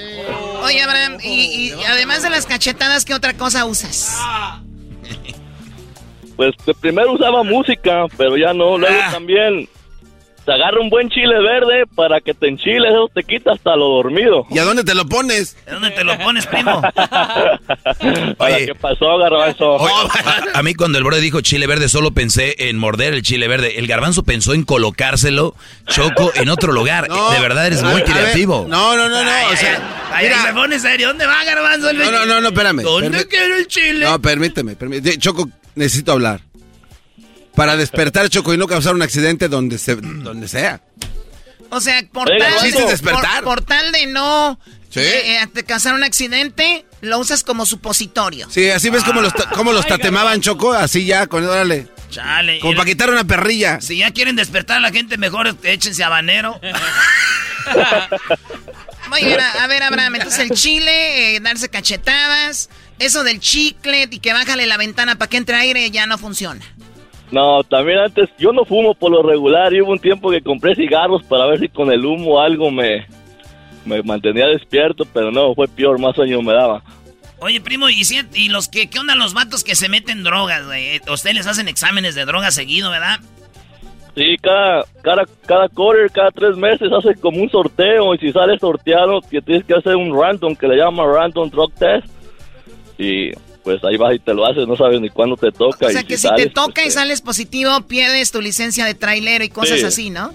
Oye, 0.63 0.81
Abraham, 0.81 1.17
y, 1.23 1.29
y 1.29 1.73
además 1.87 2.21
de 2.21 2.29
las 2.31 2.45
cachetadas, 2.45 3.05
¿qué 3.05 3.13
otra 3.13 3.33
cosa 3.35 3.63
usas? 3.65 4.15
pues 6.35 6.53
de 6.65 6.73
primero 6.73 7.13
usaba 7.13 7.43
música, 7.43 8.05
pero 8.17 8.35
ya 8.35 8.53
no. 8.53 8.77
Luego 8.77 8.99
Ah. 9.03 9.11
también 9.11 9.69
agarra 10.51 10.79
un 10.81 10.89
buen 10.89 11.09
chile 11.09 11.39
verde 11.39 11.85
para 11.95 12.19
que 12.21 12.33
te 12.33 12.47
enchiles, 12.47 12.91
eso 12.91 13.09
te 13.13 13.23
quita 13.23 13.51
hasta 13.53 13.75
lo 13.75 13.87
dormido. 13.89 14.45
¿Y 14.49 14.59
a 14.59 14.63
dónde 14.63 14.83
te 14.83 14.93
lo 14.95 15.05
pones? 15.05 15.55
¿De 15.65 15.71
dónde 15.73 15.91
te 15.91 16.03
lo 16.03 16.17
pones, 16.19 16.45
primo? 16.47 16.81
¿Para 18.37 18.57
qué 18.57 18.75
pasó, 18.79 19.17
garbanzo? 19.17 19.71
Oye, 19.73 19.93
a, 20.53 20.59
a 20.59 20.63
mí 20.63 20.73
cuando 20.73 20.97
el 20.97 21.03
brother 21.03 21.21
dijo 21.21 21.41
chile 21.41 21.67
verde 21.67 21.89
solo 21.89 22.11
pensé 22.11 22.55
en 22.69 22.77
morder 22.77 23.13
el 23.13 23.21
chile 23.21 23.47
verde. 23.47 23.79
El 23.79 23.87
garbanzo 23.87 24.23
pensó 24.23 24.53
en 24.53 24.63
colocárselo, 24.63 25.55
Choco, 25.87 26.31
en 26.35 26.49
otro 26.49 26.71
lugar. 26.73 27.07
de 27.07 27.39
verdad 27.39 27.67
eres 27.67 27.81
a 27.83 27.87
muy 27.87 28.01
ver, 28.01 28.09
a 28.09 28.13
creativo. 28.13 28.65
No, 28.67 28.95
no, 28.95 29.09
no, 29.09 29.23
no. 29.23 29.29
Ay, 29.31 29.45
o 29.53 29.57
sea, 29.57 30.09
ay, 30.13 30.25
mira, 30.27 30.43
me 30.43 30.53
pone 30.53 30.79
serio. 30.79 31.07
¿Dónde 31.07 31.25
va, 31.25 31.43
garbanzo? 31.43 31.93
no, 31.93 32.11
no, 32.11 32.25
no, 32.25 32.41
no, 32.41 32.47
espérame. 32.49 32.81
¿Dónde 32.81 33.27
quiero 33.27 33.55
el 33.57 33.67
chile? 33.67 34.05
No, 34.05 34.21
permíteme, 34.21 34.75
permíteme. 34.75 35.17
Choco, 35.17 35.49
necesito 35.75 36.11
hablar. 36.11 36.41
Para 37.61 37.77
despertar, 37.77 38.27
Choco, 38.27 38.55
y 38.55 38.57
no 38.57 38.65
causar 38.65 38.95
un 38.95 39.03
accidente 39.03 39.47
donde, 39.47 39.77
se, 39.77 39.95
donde 39.95 40.47
sea. 40.47 40.81
O 41.69 41.79
sea, 41.79 42.01
por 42.11 42.27
Oiga, 42.27 42.49
tal, 42.57 42.65
es 42.65 42.75
despertar. 42.87 43.43
por- 43.43 43.59
por 43.59 43.61
tal 43.63 43.91
de 43.91 44.07
no 44.07 44.59
Sí. 44.89 44.99
eh, 45.01 45.43
eh, 45.43 45.47
de 45.53 45.63
causar 45.63 45.93
un 45.93 46.03
accidente, 46.03 46.87
lo 47.01 47.19
usas 47.19 47.43
como 47.43 47.67
supositorio. 47.67 48.49
Sí, 48.49 48.71
así 48.71 48.89
ves 48.89 49.03
cómo 49.03 49.21
los, 49.21 49.31
ta- 49.35 49.47
cómo 49.51 49.73
los 49.73 49.85
tatemaban, 49.85 50.41
Choco, 50.41 50.73
así 50.73 51.05
ya, 51.05 51.27
con 51.27 51.45
órale. 51.45 51.87
Chale. 52.09 52.59
Como 52.61 52.73
para 52.73 52.85
quitar 52.89 53.11
una 53.11 53.25
perrilla. 53.25 53.79
Si 53.79 53.97
ya 53.97 54.09
quieren 54.09 54.35
despertar 54.35 54.77
a 54.77 54.79
la 54.79 54.89
gente, 54.91 55.17
mejor 55.17 55.55
échense 55.61 56.03
habanero. 56.03 56.59
Muy 59.09 59.23
bien, 59.23 59.39
a, 59.39 59.63
a 59.63 59.67
ver, 59.67 59.83
Abraham, 59.83 60.15
entonces 60.15 60.39
el 60.39 60.51
chile, 60.57 61.35
eh, 61.35 61.39
darse 61.41 61.69
cachetadas, 61.69 62.69
eso 62.97 63.23
del 63.23 63.39
chicle 63.39 64.07
y 64.09 64.19
que 64.19 64.33
bájale 64.33 64.65
la 64.65 64.77
ventana 64.77 65.17
para 65.17 65.29
que 65.29 65.37
entre 65.37 65.55
aire 65.57 65.91
ya 65.91 66.07
no 66.07 66.17
funciona. 66.17 66.65
No, 67.31 67.63
también 67.63 67.99
antes, 67.99 68.29
yo 68.37 68.51
no 68.51 68.65
fumo 68.65 68.93
por 68.93 69.11
lo 69.11 69.23
regular 69.23 69.73
y 69.73 69.81
hubo 69.81 69.91
un 69.93 69.99
tiempo 69.99 70.29
que 70.29 70.41
compré 70.41 70.75
cigarros 70.75 71.23
para 71.23 71.45
ver 71.45 71.59
si 71.61 71.69
con 71.69 71.89
el 71.91 72.05
humo 72.05 72.41
algo 72.41 72.69
me, 72.71 73.05
me 73.85 74.03
mantenía 74.03 74.47
despierto, 74.47 75.05
pero 75.13 75.31
no, 75.31 75.55
fue 75.55 75.67
peor, 75.69 75.97
más 75.99 76.13
sueño 76.15 76.41
me 76.41 76.51
daba. 76.53 76.83
Oye, 77.39 77.61
primo, 77.61 77.87
¿y, 77.89 78.03
si- 78.03 78.21
y 78.33 78.49
los 78.49 78.67
que, 78.67 78.87
qué 78.89 78.99
onda 78.99 79.15
los 79.15 79.33
vatos 79.33 79.63
que 79.63 79.75
se 79.75 79.87
meten 79.89 80.23
drogas, 80.23 80.65
güey? 80.65 80.97
Eh, 80.97 81.01
Ustedes 81.09 81.35
les 81.37 81.47
hacen 81.47 81.67
exámenes 81.69 82.15
de 82.15 82.25
drogas 82.25 82.53
seguido, 82.53 82.91
¿verdad? 82.91 83.19
Sí, 84.13 84.35
cada, 84.41 84.83
cada, 85.01 85.23
cada 85.45 85.69
quarter, 85.69 86.11
cada 86.11 86.31
tres 86.31 86.57
meses 86.57 86.89
hace 86.91 87.15
como 87.15 87.41
un 87.41 87.49
sorteo 87.49 88.13
y 88.13 88.17
si 88.17 88.31
sale 88.33 88.59
sorteado 88.59 89.21
que 89.21 89.41
tienes 89.41 89.63
que 89.63 89.73
hacer 89.73 89.95
un 89.95 90.13
random 90.15 90.53
que 90.53 90.67
le 90.67 90.75
llama 90.75 91.05
random 91.05 91.49
drug 91.49 91.73
test 91.75 92.07
y 92.99 93.31
pues 93.63 93.83
ahí 93.83 93.97
vas 93.97 94.15
y 94.15 94.19
te 94.19 94.33
lo 94.33 94.45
haces, 94.45 94.67
no 94.67 94.75
sabes 94.75 94.99
ni 95.01 95.09
cuándo 95.09 95.35
te 95.37 95.51
toca. 95.51 95.87
O 95.87 95.89
y 95.89 95.93
sea 95.93 96.03
que 96.03 96.17
si 96.17 96.27
sales, 96.27 96.45
te 96.47 96.49
toca 96.51 96.73
pues, 96.75 96.87
y 96.87 96.91
sales 96.91 97.21
positivo, 97.21 97.81
pierdes 97.87 98.31
tu 98.31 98.41
licencia 98.41 98.85
de 98.85 98.93
trailero 98.95 99.43
y 99.43 99.49
cosas 99.49 99.79
Sí. 99.79 99.85
así, 99.85 100.09
¿no? 100.09 100.33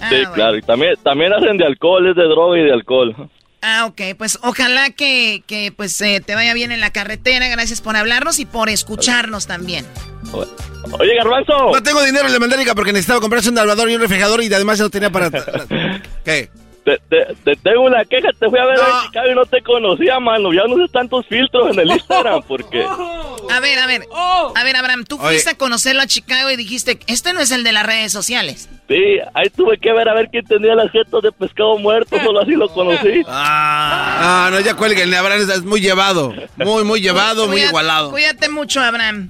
Ah, 0.00 0.08
sí, 0.10 0.16
bueno. 0.16 0.32
claro, 0.32 0.56
y 0.58 0.62
también, 0.62 0.94
también 1.02 1.32
hacen 1.32 1.56
de 1.56 1.64
alcohol, 1.64 2.08
es 2.08 2.16
de 2.16 2.24
droga 2.24 2.58
y 2.58 2.64
de 2.64 2.72
alcohol. 2.72 3.30
Ah, 3.64 3.86
ok, 3.86 4.00
pues 4.18 4.40
ojalá 4.42 4.90
que, 4.90 5.44
que 5.46 5.70
pues 5.70 6.00
eh, 6.00 6.20
te 6.24 6.34
vaya 6.34 6.52
bien 6.52 6.72
en 6.72 6.80
la 6.80 6.90
carretera. 6.90 7.46
Gracias 7.46 7.80
por 7.80 7.96
hablarnos 7.96 8.40
y 8.40 8.44
por 8.44 8.68
escucharnos 8.68 9.46
también. 9.46 9.86
Oye, 10.32 11.14
Garbanzo. 11.14 11.70
No 11.72 11.80
tengo 11.80 12.02
dinero 12.02 12.26
en 12.26 12.32
la 12.32 12.40
mandarica 12.40 12.74
porque 12.74 12.92
necesitaba 12.92 13.20
comprarse 13.20 13.50
un 13.50 13.54
lavador 13.54 13.88
y 13.88 13.94
un 13.94 14.00
refrigerador 14.00 14.42
y 14.42 14.52
además 14.52 14.80
no 14.80 14.90
tenía 14.90 15.10
para... 15.10 15.30
¿Qué? 16.24 16.50
Te, 16.84 16.98
te- 17.08 17.34
te 17.44 17.54
tengo 17.56 17.82
una 17.82 18.04
queja, 18.04 18.30
te 18.38 18.50
fui 18.50 18.58
a 18.58 18.64
ver 18.64 18.80
a 18.80 19.02
Chicago 19.04 19.30
y 19.30 19.34
no 19.36 19.46
te 19.46 19.62
conocía, 19.62 20.18
mano. 20.18 20.52
Ya 20.52 20.62
no 20.66 20.74
sé 20.84 20.92
tantos 20.92 21.24
filtros 21.26 21.70
en 21.72 21.78
el 21.80 21.90
Instagram 21.92 22.42
porque... 22.48 22.82
A 22.84 23.60
ver, 23.60 23.78
a 23.78 23.86
ver. 23.86 24.02
A 24.12 24.64
ver, 24.64 24.76
Abraham, 24.76 25.04
tú 25.04 25.16
Oye. 25.16 25.28
fuiste 25.28 25.50
a 25.50 25.54
conocerlo 25.56 26.02
a 26.02 26.06
Chicago 26.06 26.50
y 26.50 26.56
dijiste, 26.56 26.98
este 27.06 27.32
no 27.32 27.40
es 27.40 27.52
el 27.52 27.62
de 27.62 27.70
las 27.72 27.86
redes 27.86 28.10
sociales. 28.12 28.68
Sí, 28.88 29.18
ahí 29.34 29.48
tuve 29.50 29.78
que 29.78 29.92
ver 29.92 30.08
a 30.08 30.14
ver 30.14 30.28
quién 30.30 30.44
tenía 30.44 30.74
las 30.74 30.90
jetas 30.90 31.22
de 31.22 31.30
pescado 31.32 31.78
muerto, 31.78 32.16
solo 32.22 32.40
así 32.40 32.50
lo 32.52 32.68
conocí. 32.68 33.22
Ah, 33.28 34.48
no, 34.50 34.60
ya 34.60 34.74
cuelguen, 34.74 35.14
Abraham 35.14 35.40
es 35.50 35.62
muy 35.62 35.80
llevado. 35.80 36.34
Muy, 36.56 36.84
muy 36.84 37.00
llevado, 37.00 37.46
muy 37.48 37.62
igualado. 37.62 38.10
Cuídate 38.10 38.48
mucho, 38.48 38.80
Abraham. 38.80 39.28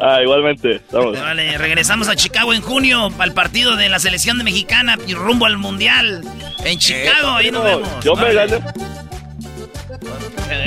Ah, 0.00 0.18
igualmente. 0.22 0.80
Vamos. 0.90 1.18
Vale, 1.20 1.56
regresamos 1.58 2.08
a 2.08 2.16
Chicago 2.16 2.52
en 2.54 2.62
junio 2.62 3.10
para 3.10 3.24
el 3.24 3.32
partido 3.34 3.76
de 3.76 3.88
la 3.88 3.98
selección 3.98 4.38
de 4.38 4.44
mexicana 4.44 4.96
y 5.06 5.14
rumbo 5.14 5.46
al 5.46 5.58
mundial. 5.58 6.22
En 6.64 6.78
Chicago, 6.78 7.30
ahí 7.36 7.50
nos 7.50 7.64
vemos. 7.64 7.88
Yo 8.04 8.14
me 8.14 8.34
Vale. 8.34 8.34
gané. 8.34 8.60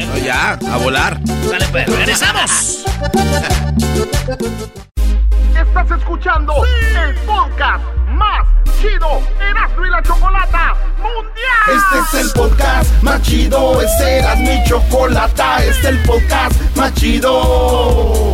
No, 0.08 0.18
ya, 0.18 0.52
a 0.72 0.78
volar. 0.78 1.20
Dale, 1.24 1.66
pues, 1.72 1.88
regresamos. 1.88 2.86
Estás 5.56 5.92
escuchando 6.00 6.54
el 6.66 7.16
podcast 7.26 7.84
más 8.10 8.48
chido 8.82 9.22
Erasmo 9.42 9.86
y 9.86 9.90
la 9.90 10.02
Chocolata 10.04 10.74
Mundial. 10.98 11.68
Este 11.68 12.18
es 12.20 12.26
el 12.26 12.32
podcast 12.34 13.04
más 13.04 13.22
chido, 13.22 13.82
este 13.82 14.18
era 14.20 14.36
mi 14.36 14.64
chocolata, 14.68 15.58
este 15.64 15.70
es 15.70 15.86
el 15.86 16.00
podcast 16.04 16.62
más 16.76 16.94
chido. 16.96 18.34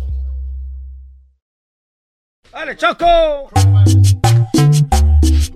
¡Dale, 2.51 2.75
Choco! 2.75 3.49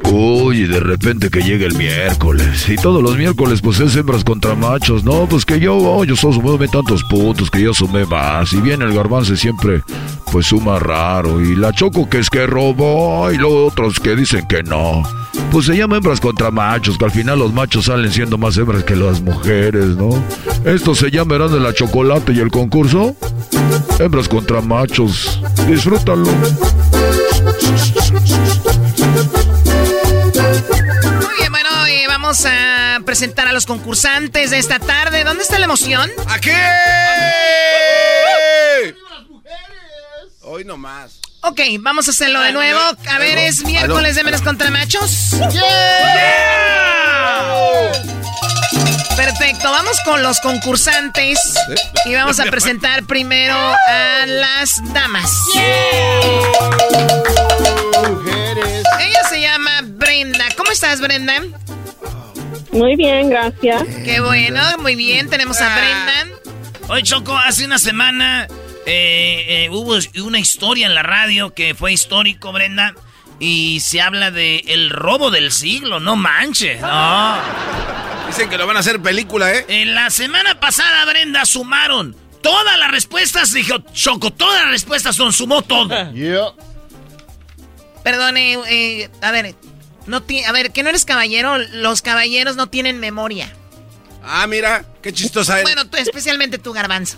Uy, 0.03 0.61
y 0.61 0.67
de 0.67 0.79
repente 0.79 1.29
que 1.29 1.41
llega 1.41 1.65
el 1.65 1.75
miércoles. 1.75 2.67
Y 2.69 2.75
todos 2.75 3.01
los 3.01 3.17
miércoles, 3.17 3.61
pues 3.61 3.79
es 3.79 3.95
hembras 3.95 4.23
contra 4.23 4.55
machos. 4.55 5.03
No, 5.03 5.27
pues 5.27 5.45
que 5.45 5.59
yo, 5.59 5.75
oh, 5.77 6.03
yo 6.03 6.15
sumé 6.15 6.67
tantos 6.67 7.03
puntos 7.03 7.49
que 7.49 7.61
yo 7.61 7.73
sumé 7.73 8.05
más. 8.05 8.53
Y 8.53 8.57
viene 8.57 8.85
el 8.85 8.93
garbanzo 8.93 9.35
siempre, 9.35 9.81
pues 10.31 10.47
suma 10.47 10.79
raro. 10.79 11.41
Y 11.41 11.55
la 11.55 11.71
choco 11.71 12.09
que 12.09 12.19
es 12.19 12.29
que 12.29 12.45
robó. 12.45 13.31
Y 13.31 13.37
luego 13.37 13.67
otros 13.67 13.99
que 13.99 14.15
dicen 14.15 14.47
que 14.47 14.63
no. 14.63 15.03
Pues 15.51 15.65
se 15.65 15.75
llama 15.75 15.97
hembras 15.97 16.19
contra 16.19 16.51
machos, 16.51 16.97
que 16.97 17.05
al 17.05 17.11
final 17.11 17.39
los 17.39 17.53
machos 17.53 17.85
salen 17.85 18.11
siendo 18.11 18.37
más 18.37 18.57
hembras 18.57 18.83
que 18.83 18.95
las 18.95 19.21
mujeres, 19.21 19.95
¿no? 19.97 20.09
Esto 20.65 20.95
se 20.95 21.11
llama 21.11 21.37
de 21.37 21.59
la 21.59 21.73
chocolate 21.73 22.33
y 22.33 22.39
el 22.39 22.51
concurso. 22.51 23.15
Hembras 23.99 24.27
contra 24.27 24.61
machos. 24.61 25.41
Disfrútalo. 25.67 26.29
Vamos 32.35 32.53
a 32.53 32.99
presentar 33.05 33.47
a 33.47 33.53
los 33.53 33.65
concursantes 33.65 34.51
de 34.51 34.57
esta 34.57 34.79
tarde. 34.79 35.23
¿Dónde 35.23 35.43
está 35.43 35.57
la 35.57 35.65
emoción? 35.65 36.11
¡Aquí! 36.27 36.51
Hoy 40.41 40.65
nomás. 40.65 41.19
Ok, 41.41 41.61
vamos 41.79 42.09
a 42.09 42.11
hacerlo 42.11 42.41
de 42.41 42.51
nuevo. 42.51 42.79
A 43.09 43.17
ver, 43.19 43.37
es 43.37 43.63
miércoles 43.63 44.15
de 44.15 44.23
menos 44.25 44.41
contra 44.41 44.69
machos. 44.69 45.35
Perfecto, 49.15 49.71
vamos 49.71 49.97
con 50.03 50.21
los 50.21 50.41
concursantes 50.41 51.39
y 52.03 52.15
vamos 52.15 52.39
a 52.41 52.45
presentar 52.45 53.05
primero 53.05 53.55
a 53.55 54.25
las 54.25 54.81
damas. 54.93 55.31
Ella 58.99 59.29
se 59.29 59.39
llama 59.39 59.81
Brenda. 59.83 60.45
¿Cómo 60.57 60.71
estás, 60.71 60.99
Brenda? 60.99 61.41
Muy 62.75 62.97
bien, 62.97 63.29
gracias. 63.29 63.83
Qué 64.03 64.19
bueno, 64.19 64.61
muy 64.79 64.95
bien. 64.95 65.29
Tenemos 65.29 65.61
a 65.61 65.73
Brenda. 65.73 66.39
Oye, 66.89 67.03
Choco, 67.03 67.35
hace 67.37 67.63
una 67.63 67.79
semana 67.79 68.47
eh, 68.85 69.45
eh, 69.65 69.69
hubo 69.71 69.97
una 70.25 70.39
historia 70.39 70.85
en 70.85 70.93
la 70.93 71.01
radio 71.01 71.53
que 71.53 71.73
fue 71.73 71.93
histórico, 71.93 72.51
Brenda. 72.51 72.93
Y 73.39 73.79
se 73.79 74.01
habla 74.01 74.29
de 74.29 74.57
el 74.67 74.89
robo 74.89 75.31
del 75.31 75.53
siglo, 75.53 76.01
no 76.01 76.17
manches. 76.17 76.81
No. 76.81 77.37
Dicen 78.27 78.49
que 78.49 78.57
lo 78.57 78.67
van 78.67 78.75
a 78.75 78.81
hacer 78.81 79.01
película, 79.01 79.53
¿eh? 79.53 79.65
En 79.69 79.95
la 79.95 80.09
semana 80.09 80.59
pasada, 80.59 81.05
Brenda, 81.05 81.45
sumaron 81.45 82.13
todas 82.41 82.77
las 82.77 82.91
respuestas. 82.91 83.53
Dijo, 83.53 83.77
Choco, 83.93 84.33
todas 84.33 84.63
las 84.63 84.71
respuestas 84.71 85.15
son, 85.15 85.31
sumó 85.31 85.61
todo. 85.61 85.95
Perdone, 88.03 88.57
eh, 88.69 89.09
a 89.21 89.31
ver, 89.31 89.55
no 90.07 90.21
ti- 90.23 90.43
a 90.43 90.51
ver, 90.51 90.71
que 90.71 90.83
no 90.83 90.89
eres 90.89 91.05
caballero, 91.05 91.57
los 91.57 92.01
caballeros 92.01 92.55
no 92.55 92.67
tienen 92.67 92.99
memoria. 92.99 93.53
Ah, 94.23 94.47
mira, 94.47 94.83
qué 95.03 95.13
chistosa 95.13 95.53
eres. 95.59 95.65
Bueno, 95.65 95.87
tú, 95.87 95.97
especialmente 95.97 96.57
tu 96.57 96.73
garbanzo. 96.73 97.17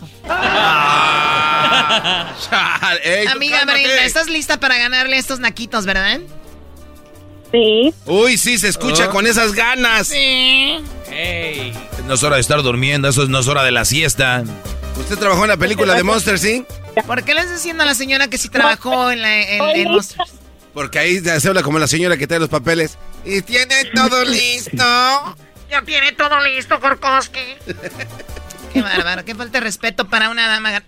Chale, 2.50 3.26
tú 3.26 3.32
Amiga. 3.32 3.64
Brenda, 3.66 4.04
¿estás 4.04 4.28
lista 4.28 4.60
para 4.60 4.78
ganarle 4.78 5.16
a 5.16 5.20
estos 5.20 5.40
naquitos, 5.40 5.86
verdad? 5.86 6.20
Sí. 7.52 7.94
Uy, 8.06 8.38
sí, 8.38 8.58
se 8.58 8.68
escucha 8.68 9.06
Ah. 9.06 9.10
con 9.10 9.26
esas 9.26 9.54
ganas. 9.54 10.08
Sí. 10.08 10.80
No 12.06 12.14
es 12.16 12.24
hora 12.24 12.36
de 12.36 12.42
estar 12.42 12.62
durmiendo, 12.62 13.08
eso 13.10 13.26
no 13.28 13.40
es 13.40 13.48
hora 13.48 13.64
de 13.64 13.72
la 13.72 13.86
siesta. 13.86 14.44
¿Usted 14.98 15.18
trabajó 15.18 15.44
en 15.44 15.50
la 15.50 15.58
película 15.58 15.94
de 15.94 16.04
Monsters, 16.04 16.42
sí? 16.42 16.66
¿Por 17.06 17.24
qué 17.24 17.34
le 17.34 17.42
estás 17.42 17.58
diciendo 17.58 17.84
a 17.84 17.86
la 17.86 17.96
señora 17.96 18.28
que 18.28 18.38
sí 18.38 18.50
trabajó 18.50 19.12
en 19.12 19.22
la 19.22 19.42
en, 19.44 19.64
en 19.78 19.92
Monsters? 19.92 20.32
Porque 20.78 21.00
ahí 21.00 21.20
se 21.20 21.48
habla 21.48 21.64
como 21.64 21.80
la 21.80 21.88
señora 21.88 22.18
que 22.18 22.28
trae 22.28 22.40
los 22.40 22.50
papeles. 22.50 23.00
Y 23.26 23.42
tiene 23.42 23.86
todo 23.96 24.24
listo. 24.24 24.76
Ya 25.72 25.82
tiene 25.82 26.14
todo 26.14 26.40
listo, 26.40 26.80
Korkowski. 26.80 27.40
Qué 28.74 28.82
bárbaro, 28.82 29.26
qué 29.26 29.36
falta 29.36 29.58
de 29.58 29.66
respeto 29.66 30.08
para 30.08 30.30
una 30.30 30.48
dama. 30.48 30.82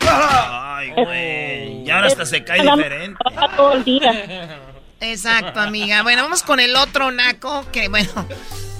Ay, 0.00 0.90
güey. 0.96 1.84
Y 1.84 1.90
ahora 1.90 2.08
hasta 2.08 2.26
se 2.26 2.42
cae 2.42 2.62
diferente. 2.62 3.18
Todo 3.56 3.74
el 3.74 3.84
día. 3.84 4.58
Exacto, 5.00 5.60
amiga. 5.60 6.02
Bueno, 6.02 6.22
vamos 6.24 6.42
con 6.42 6.58
el 6.58 6.74
otro 6.74 7.12
naco, 7.12 7.64
que 7.70 7.88
bueno. 7.88 8.26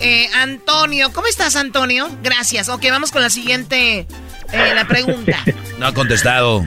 Eh, 0.01 0.29
Antonio, 0.35 1.13
¿cómo 1.13 1.29
estás, 1.29 1.55
Antonio? 1.55 2.11
Gracias. 2.25 2.69
Ok, 2.71 2.87
vamos 2.91 3.13
con 3.13 3.23
la 3.23 3.31
siguiente, 3.31 4.09
eh, 4.53 4.75
la 4.75 4.87
pregunta. 4.89 5.39
No 5.79 5.87
ha 5.87 5.95
contestado. 5.95 6.65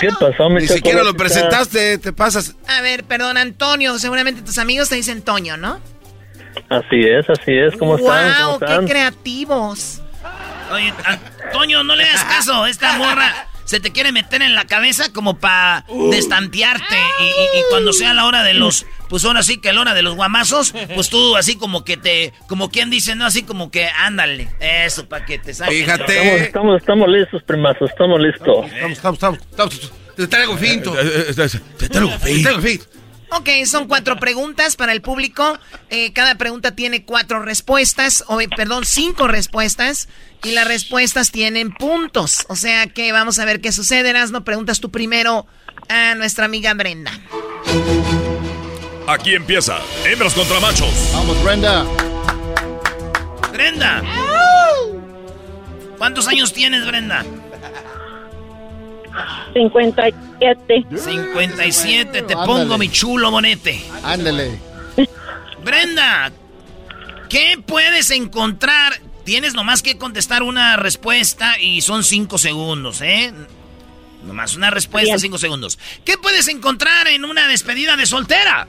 ¿Qué 0.00 0.08
pasó, 0.18 0.48
mi 0.48 0.56
Ni 0.60 0.66
Choco? 0.66 0.74
siquiera 0.76 1.02
lo 1.04 1.14
presentaste, 1.14 1.98
te 1.98 2.12
pasas. 2.12 2.54
A 2.66 2.80
ver, 2.80 3.04
perdón, 3.04 3.36
Antonio, 3.36 3.98
seguramente 3.98 4.42
tus 4.42 4.58
amigos 4.58 4.88
te 4.88 4.96
dicen 4.96 5.22
Toño, 5.22 5.56
¿no? 5.56 5.80
Así 6.68 7.00
es, 7.00 7.28
así 7.30 7.52
es. 7.52 7.76
¿Cómo 7.78 7.96
están? 7.96 8.32
¿Cómo 8.34 8.48
¡Wow! 8.50 8.58
¡Qué 8.58 8.64
están? 8.66 8.86
creativos! 8.88 10.02
Oye, 10.70 10.92
Antonio, 11.44 11.84
no 11.84 11.94
le 11.94 12.04
hagas 12.04 12.24
caso. 12.24 12.66
Esta 12.66 12.96
morra 12.98 13.46
se 13.64 13.80
te 13.80 13.90
quiere 13.92 14.12
meter 14.12 14.42
en 14.42 14.54
la 14.54 14.64
cabeza 14.66 15.12
como 15.12 15.38
para 15.38 15.84
destantearte. 16.10 16.96
Y, 17.20 17.24
y- 17.24 17.60
y 17.60 17.62
cuando 17.70 17.92
sea 17.92 18.12
la 18.14 18.26
hora 18.26 18.42
de 18.42 18.54
los. 18.54 18.86
Pues 19.08 19.24
ahora 19.24 19.42
sí 19.42 19.58
que 19.58 19.72
la 19.72 19.80
hora 19.82 19.94
de 19.94 20.02
los 20.02 20.14
guamazos, 20.14 20.74
pues 20.94 21.08
tú 21.10 21.36
así 21.36 21.56
como 21.56 21.84
que 21.84 21.96
te. 21.96 22.32
Como 22.48 22.70
quien 22.70 22.90
dice, 22.90 23.14
¿no? 23.14 23.26
Así 23.26 23.42
como 23.42 23.70
que 23.70 23.86
ándale. 23.88 24.48
Eso, 24.60 25.08
para 25.08 25.24
que 25.26 25.38
te 25.38 25.52
saquen. 25.54 25.74
Estamos, 26.06 26.40
estamos, 26.40 26.80
estamos 26.80 27.08
listos, 27.08 27.42
primazos, 27.42 27.90
estamos 27.90 28.20
listos. 28.20 28.66
Estamos, 28.72 28.92
estamos, 28.92 29.14
estamos. 29.16 29.38
estamos. 29.50 29.92
Te 30.16 30.26
traigo 30.26 30.56
finto. 30.58 30.92
Te 30.92 31.34
traigo 31.34 31.58
Te 31.78 31.88
traigo 32.42 32.60
finto. 32.60 32.88
Ok, 33.34 33.48
son 33.64 33.88
cuatro 33.88 34.16
preguntas 34.16 34.76
para 34.76 34.92
el 34.92 35.00
público. 35.00 35.58
Eh, 35.88 36.12
cada 36.12 36.34
pregunta 36.36 36.76
tiene 36.76 37.04
cuatro 37.04 37.40
respuestas, 37.40 38.24
o 38.28 38.42
eh, 38.42 38.48
perdón, 38.54 38.84
cinco 38.84 39.26
respuestas. 39.26 40.08
Y 40.44 40.52
las 40.52 40.68
respuestas 40.68 41.30
tienen 41.30 41.72
puntos. 41.72 42.44
O 42.48 42.56
sea 42.56 42.88
que 42.88 43.10
vamos 43.10 43.38
a 43.38 43.46
ver 43.46 43.62
qué 43.62 43.72
sucede. 43.72 44.12
no 44.12 44.44
preguntas 44.44 44.80
tú 44.80 44.90
primero 44.90 45.46
a 45.88 46.14
nuestra 46.14 46.44
amiga 46.44 46.74
Brenda. 46.74 47.12
Aquí 49.08 49.34
empieza. 49.34 49.78
Hembras 50.04 50.34
contra 50.34 50.60
machos. 50.60 51.10
Vamos, 51.14 51.42
Brenda. 51.42 51.86
Brenda. 53.50 54.02
¿Cuántos 55.96 56.28
años 56.28 56.52
tienes, 56.52 56.86
Brenda? 56.86 57.24
57. 59.52 60.86
57. 60.96 62.10
Te 62.10 62.18
Ándale. 62.34 62.46
pongo 62.46 62.78
mi 62.78 62.88
chulo 62.90 63.30
bonete. 63.30 63.82
Ándale. 64.02 64.58
Brenda, 65.64 66.32
¿qué 67.28 67.58
puedes 67.64 68.10
encontrar? 68.10 69.00
Tienes 69.24 69.54
nomás 69.54 69.82
que 69.82 69.98
contestar 69.98 70.42
una 70.42 70.76
respuesta 70.76 71.58
y 71.60 71.80
son 71.82 72.02
cinco 72.02 72.38
segundos, 72.38 73.00
¿eh? 73.02 73.32
Nomás 74.26 74.54
una 74.56 74.70
respuesta, 74.70 75.06
Bien. 75.10 75.20
cinco 75.20 75.38
segundos. 75.38 75.78
¿Qué 76.04 76.16
puedes 76.18 76.48
encontrar 76.48 77.06
en 77.08 77.24
una 77.24 77.46
despedida 77.48 77.96
de 77.96 78.06
soltera? 78.06 78.66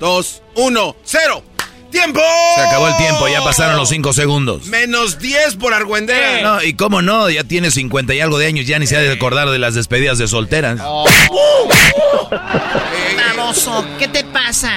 Dos, 0.00 0.42
uno, 0.56 0.96
cero. 1.04 1.44
¡Tiempo! 1.92 2.20
Se 2.56 2.60
acabó 2.62 2.88
el 2.88 2.96
tiempo, 2.96 3.28
ya 3.28 3.42
pasaron 3.44 3.76
los 3.76 3.88
cinco 3.88 4.12
segundos. 4.12 4.64
Menos 4.66 5.18
10 5.20 5.56
por 5.56 5.72
Argüendera. 5.74 6.40
No, 6.42 6.62
y 6.62 6.74
cómo 6.74 7.02
no, 7.02 7.30
ya 7.30 7.44
tiene 7.44 7.70
50 7.70 8.14
y 8.14 8.20
algo 8.20 8.38
de 8.38 8.46
años, 8.46 8.66
ya 8.66 8.78
ni 8.78 8.86
se 8.86 8.96
ha 8.96 9.00
de 9.00 9.12
acordar 9.12 9.50
de 9.50 9.58
las 9.58 9.74
despedidas 9.74 10.18
de 10.18 10.26
solteras. 10.26 10.80
Baboso, 13.16 13.84
¿qué 13.98 14.08
te 14.08 14.24
pasa? 14.24 14.70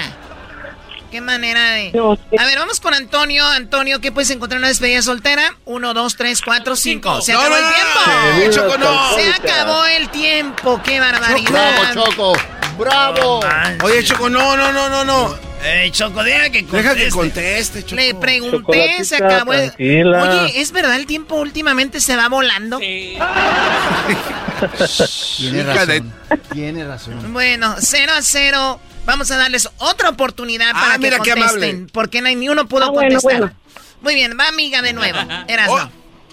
¿Qué 1.12 1.22
manera 1.22 1.72
de...? 1.72 1.94
A 2.38 2.46
ver, 2.46 2.58
vamos 2.60 2.80
con 2.82 2.94
Antonio. 2.94 3.46
Antonio, 3.46 4.02
¿qué 4.02 4.12
puedes 4.12 4.30
encontrar 4.32 4.58
en 4.58 4.64
una 4.64 4.68
despedida 4.68 5.02
soltera? 5.02 5.56
Uno, 5.64 5.94
dos, 5.94 6.16
tres, 6.18 6.42
cuatro, 6.42 6.76
cinco. 6.76 7.22
¡Se 7.22 7.32
No, 7.32 7.40
acabó 7.40 7.56
no, 7.56 7.68
el 7.68 7.74
tiempo! 7.74 8.56
Choco, 8.62 8.78
no. 8.78 9.16
¡Se 9.16 9.30
acabó 9.34 9.86
el 9.86 10.10
tiempo! 10.10 10.82
¡Qué 10.84 11.00
barbaridad! 11.00 11.94
Bravo, 11.94 12.06
Choco. 12.12 12.34
Bravo. 12.78 13.40
Oye, 13.84 14.04
Choco, 14.04 14.30
no, 14.30 14.58
no, 14.58 14.74
no, 14.74 14.90
no, 14.90 15.06
no. 15.06 15.55
Eh, 15.68 15.90
Choco, 15.92 16.24
deja 16.24 16.52
que 16.52 16.64
conteste. 16.64 16.78
Deja 16.78 16.96
que 16.96 17.10
conteste, 17.10 17.84
Choco. 17.84 17.96
Le 17.96 18.14
pregunté, 18.14 19.04
se 19.04 19.16
acabó. 19.16 19.54
El... 19.54 20.14
Oye, 20.14 20.62
¿es 20.62 20.72
verdad 20.72 20.96
el 20.96 21.08
tiempo 21.08 21.36
últimamente 21.36 22.00
se 22.00 22.16
va 22.16 22.30
volando? 22.30 22.78
Sí. 22.80 23.18
Tiene 25.38 25.64
razón. 25.64 26.14
Tiene 26.54 26.86
razón. 26.86 27.34
Bueno, 27.34 27.76
0 27.80 28.12
a 28.16 28.22
0. 28.22 28.80
Vamos 29.06 29.30
a 29.32 29.38
darles 29.38 29.70
otra 29.78 30.10
oportunidad 30.10 30.72
ah, 30.74 30.82
para 30.82 30.98
mira 30.98 31.20
que 31.20 31.32
contesten. 31.32 31.88
Qué 31.88 31.94
porque 31.94 32.22
no, 32.22 32.30
ni 32.30 32.50
uno 32.50 32.68
pudo 32.68 32.86
ah, 32.86 32.90
bueno, 32.90 33.20
contestar. 33.20 33.40
Bueno. 33.40 33.56
Muy 34.02 34.16
bien, 34.16 34.38
va 34.40 34.48
amiga 34.48 34.82
de 34.82 34.94
nuevo. 34.94 35.20
Eras 35.48 35.70
oh. 35.70 35.80
no. 35.80 35.92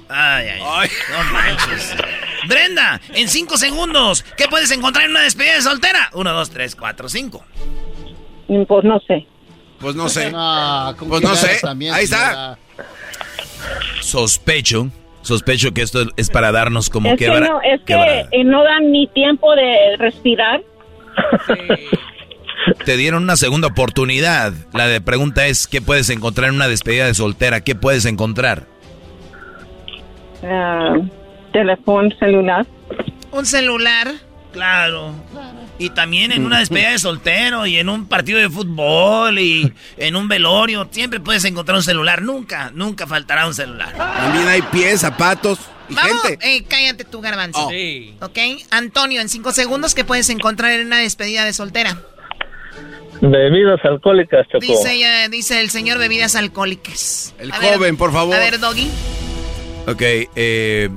Ay, 0.08 0.48
ay, 0.48 0.62
ay. 0.62 0.90
No 1.10 1.24
manches. 1.32 1.94
Brenda, 2.46 3.00
en 3.14 3.28
5 3.28 3.56
segundos, 3.56 4.24
¿qué 4.36 4.48
puedes 4.48 4.70
encontrar 4.72 5.06
en 5.06 5.12
una 5.12 5.22
despedida 5.22 5.54
de 5.54 5.62
soltera? 5.62 6.10
1, 6.12 6.32
2, 6.32 6.50
3, 6.50 6.76
4, 6.76 7.08
5. 7.08 7.44
Pues 8.46 8.84
no 8.84 9.00
sé. 9.00 9.26
Pues 9.80 9.94
no 9.94 10.08
sé. 10.08 10.30
No, 10.32 10.94
¿con 10.98 11.08
Pues 11.08 11.22
no 11.22 11.34
sé. 11.34 11.58
también, 11.60 11.94
Ahí 11.94 12.04
está. 12.04 12.58
Sospecho, 14.00 14.88
sospecho 15.22 15.72
que 15.72 15.82
esto 15.82 16.06
es 16.16 16.30
para 16.30 16.52
darnos 16.52 16.90
como 16.90 17.10
Es 17.10 17.18
que... 17.18 17.26
que, 17.26 17.40
no, 17.40 17.60
es 17.62 17.80
que 17.80 17.94
quebra- 17.94 18.28
eh, 18.30 18.44
no 18.44 18.62
dan 18.64 18.90
ni 18.90 19.06
tiempo 19.08 19.54
de 19.54 19.96
respirar. 19.98 20.62
Te 22.84 22.96
dieron 22.96 23.24
una 23.24 23.36
segunda 23.36 23.68
oportunidad. 23.68 24.52
La 24.72 24.86
de 24.86 25.00
pregunta 25.00 25.46
es, 25.46 25.66
¿qué 25.66 25.80
puedes 25.82 26.10
encontrar 26.10 26.48
en 26.50 26.56
una 26.56 26.68
despedida 26.68 27.06
de 27.06 27.14
soltera? 27.14 27.60
¿Qué 27.62 27.74
puedes 27.74 28.04
encontrar? 28.04 28.66
Ah, 30.44 30.94
teléfono 31.52 32.08
celular. 32.18 32.66
Un 33.32 33.46
celular. 33.46 34.08
Claro. 34.52 35.12
Y 35.82 35.90
también 35.90 36.32
en 36.32 36.44
una 36.46 36.58
despedida 36.60 36.90
de 36.90 36.98
soltero 36.98 37.66
y 37.66 37.78
en 37.78 37.88
un 37.88 38.06
partido 38.06 38.38
de 38.38 38.48
fútbol 38.48 39.38
y 39.38 39.72
en 39.96 40.16
un 40.16 40.28
velorio. 40.28 40.88
Siempre 40.90 41.20
puedes 41.20 41.44
encontrar 41.44 41.76
un 41.76 41.82
celular. 41.82 42.22
Nunca, 42.22 42.70
nunca 42.74 43.06
faltará 43.06 43.46
un 43.46 43.54
celular. 43.54 43.92
También 43.96 44.46
hay 44.48 44.62
pies, 44.62 45.00
zapatos 45.00 45.58
y 45.88 45.94
Vamos, 45.94 46.22
gente. 46.22 46.56
eh, 46.56 46.64
cállate 46.68 47.04
tú, 47.04 47.20
garbanzo. 47.20 47.66
Oh. 47.66 47.70
Sí. 47.70 48.14
¿Ok? 48.20 48.38
Antonio, 48.70 49.20
en 49.20 49.28
cinco 49.28 49.52
segundos, 49.52 49.94
¿qué 49.94 50.04
puedes 50.04 50.30
encontrar 50.30 50.72
en 50.72 50.86
una 50.86 50.98
despedida 50.98 51.44
de 51.44 51.52
soltera? 51.52 51.98
Bebidas 53.20 53.78
alcohólicas, 53.84 54.46
Choco. 54.48 54.60
Dice, 54.60 54.94
ella- 54.94 55.28
dice 55.28 55.60
el 55.60 55.70
señor 55.70 55.98
bebidas 55.98 56.34
alcohólicas. 56.34 57.34
El 57.38 57.52
A 57.52 57.58
ver, 57.58 57.74
joven, 57.74 57.96
por 57.96 58.12
favor. 58.12 58.34
A 58.34 58.38
ver, 58.38 58.58
Doggy. 58.58 58.88
Ok, 59.86 60.02
eh, 60.34 60.88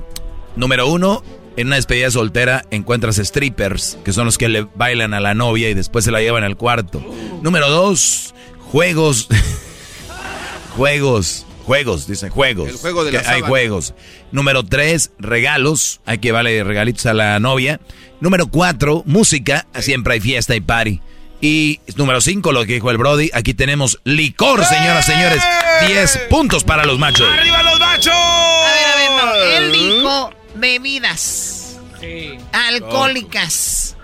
número 0.56 0.88
uno, 0.88 1.24
en 1.57 1.68
una 1.68 1.76
despedida 1.77 2.11
soltera 2.11 2.65
encuentras 2.72 3.18
strippers, 3.18 3.98
que 4.03 4.14
son 4.14 4.26
los 4.26 4.38
que 4.38 4.49
le 4.49 4.68
bailan 4.76 5.14
a 5.14 5.19
la 5.19 5.34
novia 5.34 5.69
y 5.69 5.73
después 5.73 6.06
se 6.06 6.11
la 6.11 6.22
llevan 6.22 6.44
al 6.44 6.57
cuarto. 6.57 7.02
Número 7.41 7.69
dos, 7.69 8.34
juegos. 8.72 9.27
juegos. 10.76 11.45
Juegos, 11.65 12.06
dicen 12.07 12.30
juegos. 12.30 12.69
El 12.69 12.77
juego 12.77 13.03
de 13.03 13.11
la 13.11 13.22
Que 13.22 13.27
Hay 13.27 13.34
sábana. 13.36 13.48
juegos. 13.48 13.94
Número 14.32 14.64
tres, 14.64 15.11
regalos. 15.18 15.99
Hay 16.06 16.19
que 16.19 16.32
darle 16.32 16.64
regalitos 16.64 17.06
a 17.07 17.14
la 17.14 17.40
novia. 17.40 17.80
Número 18.19 18.48
cuatro, 18.48 19.02
música. 19.06 19.65
Siempre 19.80 20.14
hay 20.14 20.19
fiesta 20.19 20.56
y 20.56 20.61
party. 20.61 21.02
Y 21.41 21.80
número 21.95 22.22
cinco, 22.22 22.52
lo 22.52 22.65
que 22.65 22.73
dijo 22.73 22.91
el 22.91 22.98
Brody. 22.98 23.30
Aquí 23.34 23.53
tenemos 23.56 23.99
licor, 24.03 24.64
señoras, 24.64 25.06
señores. 25.06 25.41
Diez 25.88 26.18
puntos 26.30 26.64
para 26.64 26.86
los 26.86 26.99
machos. 26.99 27.27
¡Arriba 27.27 27.64
los 27.64 27.80
machos! 27.80 28.14
A 28.14 28.72
ver, 28.76 29.19
a 29.19 29.26
ver, 29.26 29.26
no. 29.26 29.57
Él 29.57 29.72
dijo 29.72 30.32
bebidas 30.56 31.77
Sí. 31.99 32.38
alcohólicas. 32.52 33.95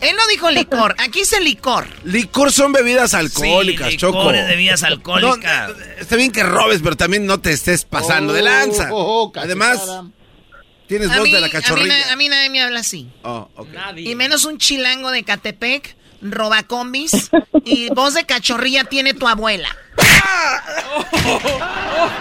Él 0.00 0.14
no 0.16 0.26
dijo 0.26 0.50
licor. 0.50 0.94
Aquí 0.98 1.20
dice 1.20 1.40
licor. 1.40 1.86
Licor 2.04 2.52
son 2.52 2.72
bebidas 2.72 3.14
alcohólicas, 3.14 3.90
Sí, 3.90 3.96
Choco. 3.96 4.26
bebidas 4.30 4.82
alcohólicas. 4.82 5.68
No, 5.70 5.74
está 5.98 6.16
bien 6.16 6.30
que 6.30 6.42
robes, 6.42 6.80
pero 6.82 6.96
también 6.96 7.26
no 7.26 7.40
te 7.40 7.52
estés 7.52 7.84
pasando 7.84 8.32
de 8.32 8.42
lanza. 8.42 8.88
Oh, 8.92 8.96
oh, 8.96 9.22
oh, 9.22 9.32
cachetada. 9.32 9.72
Además, 9.72 10.00
tienes 10.88 11.10
A 11.10 11.18
voz 11.18 11.24
mí, 11.28 11.32
de 11.32 11.40
la 11.40 11.46
a 11.46 11.48
mí 11.48 11.52
cachorrilla. 11.52 12.12
a 12.12 12.16
mí 12.16 12.28
nadie 12.28 12.50
me 12.50 12.60
habla 12.60 12.80
así. 12.80 13.08
Oh, 13.22 13.48
ok. 13.56 13.68
Nadie. 13.72 14.10
Y 14.10 14.14
menos 14.14 14.44
un 14.44 14.58
chilango 14.58 15.10
de 15.10 15.22
Catepec. 15.24 15.96
robacombis 16.20 17.30
y 17.64 17.88
voz 17.90 18.14
de 18.14 18.24
cachorrilla 18.24 18.84
tiene 18.84 19.14
tu 19.14 19.26
abuela. 19.28 19.68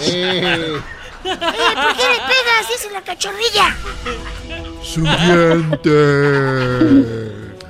Eh, 0.00 0.80
Eh, 1.24 1.36
¿Por 1.36 1.96
qué 1.96 2.08
le 2.08 2.18
pegas? 2.18 2.68
Dice 2.70 2.90
la 2.92 3.02
cachorrilla. 3.02 3.76
su 4.82 5.02
diente. 5.02 5.90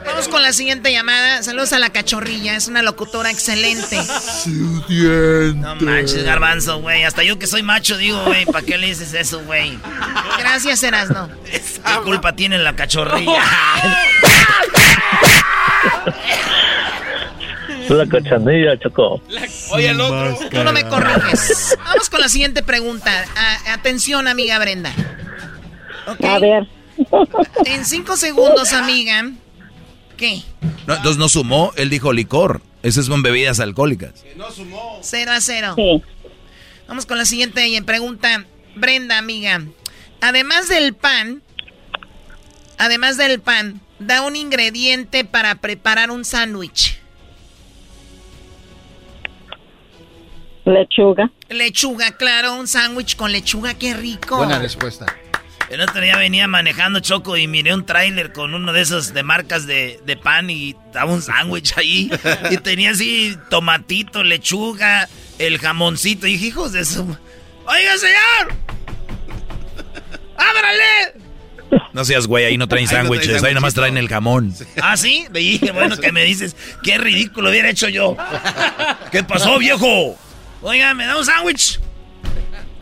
Vamos 0.04 0.28
con 0.28 0.42
la 0.42 0.52
siguiente 0.52 0.92
llamada. 0.92 1.42
Saludos 1.42 1.72
a 1.72 1.78
la 1.78 1.90
cachorrilla, 1.90 2.56
es 2.56 2.68
una 2.68 2.82
locutora 2.82 3.30
excelente. 3.30 4.02
Su 4.02 4.82
diente. 4.88 5.58
No 5.60 5.76
manches, 5.76 6.24
garbanzo, 6.24 6.80
güey. 6.80 7.04
Hasta 7.04 7.22
yo 7.22 7.38
que 7.38 7.46
soy 7.46 7.62
macho 7.62 7.96
digo, 7.96 8.22
güey, 8.24 8.44
¿para 8.46 8.64
qué 8.64 8.78
le 8.78 8.88
dices 8.88 9.12
eso, 9.14 9.40
güey? 9.44 9.78
Gracias, 10.38 10.82
Erasno. 10.82 11.28
¿Qué 11.44 11.60
culpa 12.04 12.34
tiene 12.34 12.58
la 12.58 12.74
cachorrilla? 12.74 13.42
La 17.88 18.06
cachanilla, 18.06 18.78
Choco. 18.78 19.22
Oye, 19.72 19.88
el 19.90 20.00
otro. 20.00 20.38
Tú 20.50 20.62
no 20.64 20.72
me 20.72 20.84
corriges. 20.88 21.76
Vamos 21.84 22.10
con 22.10 22.20
la 22.20 22.28
siguiente 22.28 22.62
pregunta. 22.62 23.10
A- 23.36 23.72
atención, 23.74 24.28
amiga 24.28 24.58
Brenda. 24.58 24.92
A 26.22 26.38
ver. 26.38 26.66
En 27.64 27.84
cinco 27.84 28.16
segundos, 28.16 28.72
amiga. 28.72 29.30
¿Qué? 30.16 30.42
No, 30.86 30.94
entonces 30.96 31.16
no 31.18 31.28
sumó, 31.28 31.72
él 31.76 31.90
dijo 31.90 32.12
licor. 32.12 32.60
Esas 32.82 33.06
son 33.06 33.22
bebidas 33.22 33.60
alcohólicas. 33.60 34.12
Cero 35.02 35.32
a 35.32 35.40
cero. 35.40 35.74
Sí. 35.76 36.02
Vamos 36.88 37.06
con 37.06 37.18
la 37.18 37.24
siguiente 37.24 37.66
pregunta. 37.84 38.44
Brenda, 38.74 39.18
amiga. 39.18 39.62
Además 40.20 40.68
del 40.68 40.94
pan, 40.94 41.42
además 42.78 43.16
del 43.16 43.40
pan, 43.40 43.80
da 43.98 44.22
un 44.22 44.36
ingrediente 44.36 45.24
para 45.24 45.56
preparar 45.56 46.10
un 46.10 46.24
sándwich. 46.24 46.97
Lechuga. 50.68 51.30
Lechuga, 51.48 52.12
claro, 52.12 52.54
un 52.54 52.68
sándwich 52.68 53.16
con 53.16 53.32
lechuga, 53.32 53.74
qué 53.74 53.94
rico. 53.94 54.36
Buena 54.36 54.58
respuesta. 54.58 55.06
El 55.70 55.80
otro 55.82 56.00
día 56.00 56.16
venía 56.16 56.46
manejando 56.46 57.00
Choco 57.00 57.36
y 57.36 57.46
miré 57.46 57.74
un 57.74 57.84
tráiler 57.84 58.32
con 58.32 58.54
uno 58.54 58.72
de 58.72 58.80
esos 58.80 59.12
de 59.12 59.22
marcas 59.22 59.66
de, 59.66 60.00
de 60.04 60.16
pan 60.16 60.48
y 60.48 60.74
daba 60.92 61.12
un 61.12 61.20
sándwich 61.20 61.76
ahí. 61.76 62.10
y 62.50 62.56
tenía 62.58 62.90
así 62.90 63.36
tomatito, 63.50 64.22
lechuga, 64.22 65.08
el 65.38 65.58
jamoncito. 65.58 66.26
Y 66.26 66.32
dije, 66.32 66.46
hijos 66.46 66.72
de 66.72 66.84
su... 66.84 67.02
¡Oiga, 67.66 67.98
señor! 67.98 68.54
¡Ábrale! 70.36 71.28
No 71.92 72.04
seas 72.04 72.26
güey, 72.26 72.46
ahí 72.46 72.56
no 72.56 72.66
traen 72.66 72.84
Ahí 72.84 72.86
no 72.86 72.90
traen 72.90 73.04
sándwiches, 73.04 73.42
ahí 73.42 73.54
nomás 73.54 73.74
traen 73.74 73.98
el 73.98 74.08
jamón. 74.08 74.54
¿Ah, 74.80 74.96
sí? 74.96 75.26
Me 75.30 75.40
dije, 75.40 75.72
bueno, 75.72 75.96
que 76.00 76.12
me 76.12 76.24
dices, 76.24 76.56
qué 76.82 76.96
ridículo 76.96 77.50
hubiera 77.50 77.68
hecho 77.68 77.88
yo. 77.88 78.16
¿Qué 79.12 79.22
pasó, 79.22 79.58
viejo? 79.58 80.16
Oiga, 80.62 80.94
¿me 80.94 81.06
da 81.06 81.16
un 81.16 81.24
sándwich? 81.24 81.80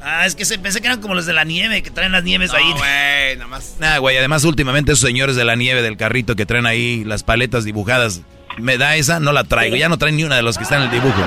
Ah, 0.03 0.25
es 0.25 0.37
que 0.37 0.45
se, 0.45 0.59
pensé 0.59 0.81
que 0.81 0.87
eran 0.87 1.01
como 1.01 1.15
los 1.15 1.27
de 1.27 1.33
la 1.33 1.45
nieve, 1.45 1.83
que 1.83 1.91
traen 1.91 2.13
las 2.13 2.23
nieves 2.23 2.53
ahí. 2.55 2.73
güey, 2.73 3.37
nada 3.37 3.49
más. 3.49 3.75
Nah, 3.81 3.99
güey, 3.99 4.17
además 4.17 4.45
últimamente 4.45 4.93
esos 4.93 5.07
señores 5.07 5.35
de 5.37 5.45
la 5.45 5.57
nieve 5.57 5.83
del 5.83 5.97
carrito 5.97 6.37
que 6.37 6.47
traen 6.47 6.65
ahí 6.67 7.03
las 7.05 7.25
paletas 7.25 7.65
dibujadas, 7.65 8.21
me 8.57 8.79
da 8.79 8.97
esa, 8.97 9.19
no 9.21 9.33
la 9.33 9.45
traigo. 9.45 9.77
Ya 9.77 9.89
no 9.89 9.99
traen 9.99 10.17
ni 10.17 10.25
una 10.25 10.37
de 10.37 10.43
los 10.43 10.57
que 10.57 10.65
están 10.65 10.83
en 10.83 10.89
el 10.89 10.93
dibujo. 10.93 11.21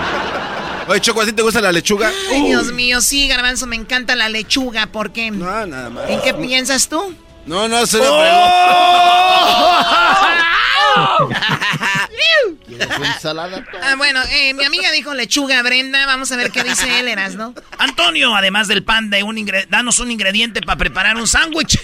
Oye, 0.87 1.01
Choco, 1.01 1.21
¿a 1.21 1.25
ti 1.25 1.33
te 1.33 1.41
gusta 1.41 1.61
la 1.61 1.71
lechuga? 1.71 2.09
Ay, 2.31 2.41
Dios 2.47 2.71
mío, 2.71 3.01
sí, 3.01 3.27
Garbanzo, 3.27 3.67
me 3.67 3.75
encanta 3.75 4.15
la 4.15 4.29
lechuga, 4.29 4.87
¿por 4.87 5.11
qué? 5.11 5.29
No, 5.29 5.65
nada 5.67 5.89
más. 5.89 6.09
¿En 6.09 6.21
qué 6.21 6.33
piensas 6.33 6.87
tú? 6.87 7.13
No, 7.45 7.67
no, 7.67 7.85
se 7.85 7.97
lo 7.97 8.05
¿Quieres 8.05 8.33
su 11.17 11.98
ensalada? 12.67 13.63
Ah, 13.81 13.95
bueno, 13.97 14.19
eh, 14.31 14.53
mi 14.53 14.63
amiga 14.65 14.91
dijo 14.91 15.13
lechuga, 15.13 15.61
Brenda, 15.63 16.05
vamos 16.05 16.31
a 16.31 16.37
ver 16.37 16.51
qué 16.51 16.63
dice 16.63 16.99
él, 16.99 17.07
Eras, 17.07 17.35
¿no? 17.35 17.53
Antonio, 17.77 18.35
además 18.35 18.67
del 18.67 18.83
pan, 18.83 19.09
de 19.09 19.23
un 19.23 19.37
ingre- 19.37 19.67
danos 19.69 19.99
un 19.99 20.11
ingrediente 20.11 20.61
para 20.61 20.77
preparar 20.77 21.17
un 21.17 21.27
sándwich. 21.27 21.79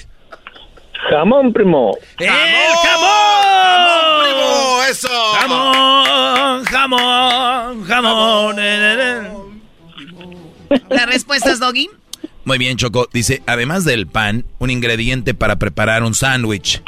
Jamón, 1.10 1.54
primo. 1.54 1.96
¡El 2.18 2.30
jamón! 2.30 4.24
primo! 4.24 4.84
¡Eso! 4.90 5.34
¡Jamón! 5.34 6.66
¡Jamón! 6.66 7.84
¡Jamón! 7.86 8.56
eh. 8.60 9.32
¿La 10.90 11.06
respuesta 11.06 11.52
es 11.52 11.60
Doggy? 11.60 11.90
Muy 12.44 12.58
bien, 12.58 12.78
Choco. 12.78 13.08
Dice, 13.12 13.42
además 13.48 13.86
del 13.86 14.08
pan, 14.08 14.46
un 14.60 14.70
ingrediente 14.70 15.34
para 15.34 15.58
preparar 15.58 16.04
un 16.04 16.14
sándwich. 16.16 16.82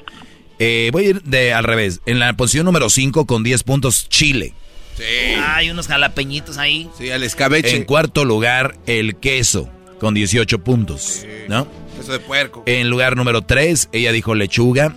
Eh, 0.59 0.89
voy 0.91 1.05
a 1.05 1.09
ir 1.09 1.21
de 1.23 1.53
al 1.53 1.63
revés. 1.63 2.01
En 2.05 2.19
la 2.19 2.34
posición 2.34 2.65
número 2.65 2.89
5 2.89 3.25
con 3.25 3.43
10 3.43 3.63
puntos, 3.63 4.09
Chile. 4.09 4.53
Sí. 4.97 5.03
Hay 5.45 5.69
unos 5.69 5.88
jalapeñitos 5.88 6.57
ahí. 6.57 6.89
Sí, 6.97 7.11
al 7.11 7.23
escabeche. 7.23 7.75
En 7.75 7.84
cuarto 7.84 8.25
lugar, 8.25 8.75
el 8.88 9.17
queso, 9.17 9.69
con 9.99 10.13
18 10.13 10.59
puntos. 10.63 11.23
¿No? 11.47 11.67
Eso 11.99 12.11
de 12.11 12.19
puerco. 12.19 12.63
En 12.65 12.89
lugar 12.89 13.15
número 13.15 13.43
3, 13.43 13.89
ella 13.91 14.11
dijo 14.11 14.34
lechuga. 14.35 14.95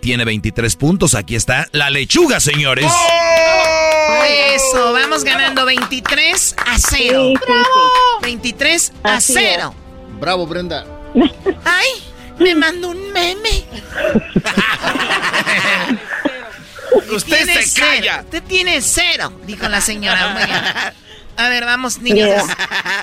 Tiene 0.00 0.24
23 0.24 0.76
puntos. 0.76 1.14
Aquí 1.14 1.34
está 1.34 1.68
la 1.72 1.90
lechuga, 1.90 2.40
señores. 2.40 2.90
Eso, 4.54 4.92
vamos 4.92 5.24
ganando 5.24 5.64
23 5.66 6.54
a 6.66 6.78
0. 6.78 7.28
Sí, 7.28 7.34
sí, 7.46 7.52
sí. 7.52 8.22
23 8.22 8.92
a 9.02 9.16
Así 9.16 9.32
0. 9.34 9.74
Bravo, 10.20 10.46
Brenda. 10.46 10.86
Ay, 11.64 11.88
me 12.40 12.54
mandó 12.54 12.88
un 12.90 13.12
meme. 13.12 13.50
Usted 17.12 17.36
Tiene 17.44 17.62
se 17.62 17.80
calla. 17.80 18.00
cero. 18.00 18.14
Usted 18.24 18.42
tiene 18.44 18.80
cero, 18.82 19.32
dijo 19.46 19.68
la 19.68 19.80
señora. 19.80 20.28
Muy 20.28 20.44
bien. 20.44 20.58
A 21.36 21.48
ver, 21.48 21.64
vamos, 21.64 21.98
niños. 21.98 22.44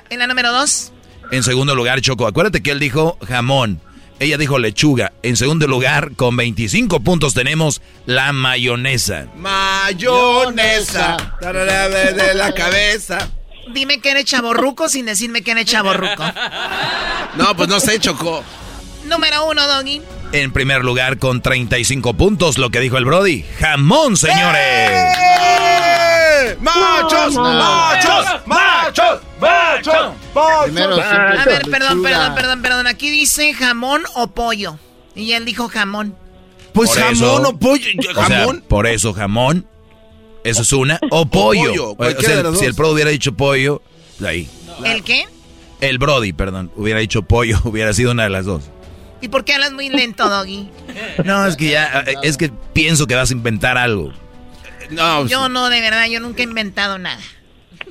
En 0.10 0.20
la 0.20 0.28
número 0.28 0.52
2. 0.52 0.92
En 1.32 1.44
segundo 1.44 1.76
lugar, 1.76 2.02
Choco. 2.02 2.28
Acuérdate 2.28 2.62
que 2.62 2.72
él 2.72 2.80
dijo 2.80 3.18
jamón. 3.28 3.82
Ella 4.20 4.38
dijo 4.38 4.60
lechuga. 4.60 5.14
En 5.24 5.36
segundo 5.38 5.68
lugar, 5.68 6.12
con 6.16 6.36
25 6.38 7.00
puntos, 7.02 7.34
tenemos 7.34 7.82
la 8.06 8.34
mayonesa. 8.34 9.28
Mayonesa. 9.36 11.18
De 11.42 12.34
la 12.34 12.54
cabeza. 12.54 13.30
Dime 13.74 14.00
que 14.00 14.12
eres 14.12 14.26
chaborruco 14.26 14.88
sin 14.90 15.06
decirme 15.06 15.42
que 15.42 15.52
eres 15.52 15.66
chaborruco. 15.66 16.24
No, 17.36 17.56
pues 17.56 17.70
no 17.70 17.80
sé, 17.80 18.00
Choco. 18.00 18.44
Número 19.08 19.46
1, 19.48 19.68
Doggy. 19.68 20.02
En 20.34 20.52
primer 20.52 20.84
lugar, 20.84 21.18
con 21.18 21.42
35 21.42 22.14
puntos, 22.16 22.58
lo 22.58 22.70
que 22.70 22.80
dijo 22.80 22.98
el 22.98 23.06
Brody. 23.06 23.46
Jamón, 23.60 24.18
señores. 24.18 24.62
¡Eh! 24.62 26.58
¡Machos! 26.60 27.34
No, 27.36 27.54
no. 27.54 27.60
¡Machos! 27.60 28.26
¡Machos! 28.46 29.22
¡Machos! 29.40 30.14
Primero, 30.66 30.96
A 31.02 31.46
ver, 31.46 31.62
perdón, 31.70 32.04
perdón, 32.04 32.36
perdón, 32.36 32.62
perdón. 32.62 32.88
Aquí 32.88 33.10
dice 33.10 33.54
jamón 33.54 34.04
o 34.16 34.28
pollo. 34.28 34.78
Y 35.16 35.32
él 35.32 35.46
dijo 35.46 35.68
jamón. 35.70 36.16
Pues 36.74 36.92
Por 36.92 37.00
jamón 37.00 37.16
eso- 37.42 37.50
o 37.50 37.58
pollo. 37.58 37.86
O 38.10 38.14
sea, 38.14 38.24
¿Jamón? 38.40 38.64
por 38.68 38.88
eso 38.88 39.14
jamón. 39.14 39.66
Eso 40.44 40.62
es 40.62 40.74
una. 40.74 41.00
O 41.12 41.26
pollo. 41.26 41.96
O 41.98 42.06
sea, 42.22 42.54
si 42.56 42.66
el 42.66 42.76
pro 42.76 42.92
hubiera 42.92 43.10
dicho 43.10 43.34
pollo, 43.34 43.82
ahí. 44.26 44.48
¿El 44.86 45.04
qué? 45.04 45.26
El 45.82 45.98
Brody, 46.00 46.34
perdón, 46.34 46.72
hubiera 46.76 47.00
dicho 47.00 47.22
pollo, 47.24 47.60
hubiera 47.64 47.94
sido 47.94 48.12
una 48.12 48.24
de 48.24 48.30
las 48.30 48.46
dos. 48.46 48.64
¿Y 49.22 49.30
por 49.30 49.44
qué 49.46 49.54
hablas 49.54 49.72
muy 49.72 49.90
lento, 49.90 50.30
Doggy? 50.30 50.70
No, 51.26 51.46
es 51.48 51.56
que 51.56 51.70
ya, 51.72 52.04
eh, 52.06 52.16
es 52.24 52.38
que 52.38 52.50
pienso 52.74 53.08
que 53.08 53.16
vas 53.16 53.30
a 53.32 53.34
inventar 53.34 53.78
algo. 53.78 54.14
No, 54.92 55.26
Yo 55.28 55.50
no, 55.50 55.70
de 55.70 55.82
verdad, 55.82 56.06
yo 56.08 56.20
nunca 56.20 56.42
he 56.42 56.46
inventado 56.46 56.98
nada. 56.98 57.20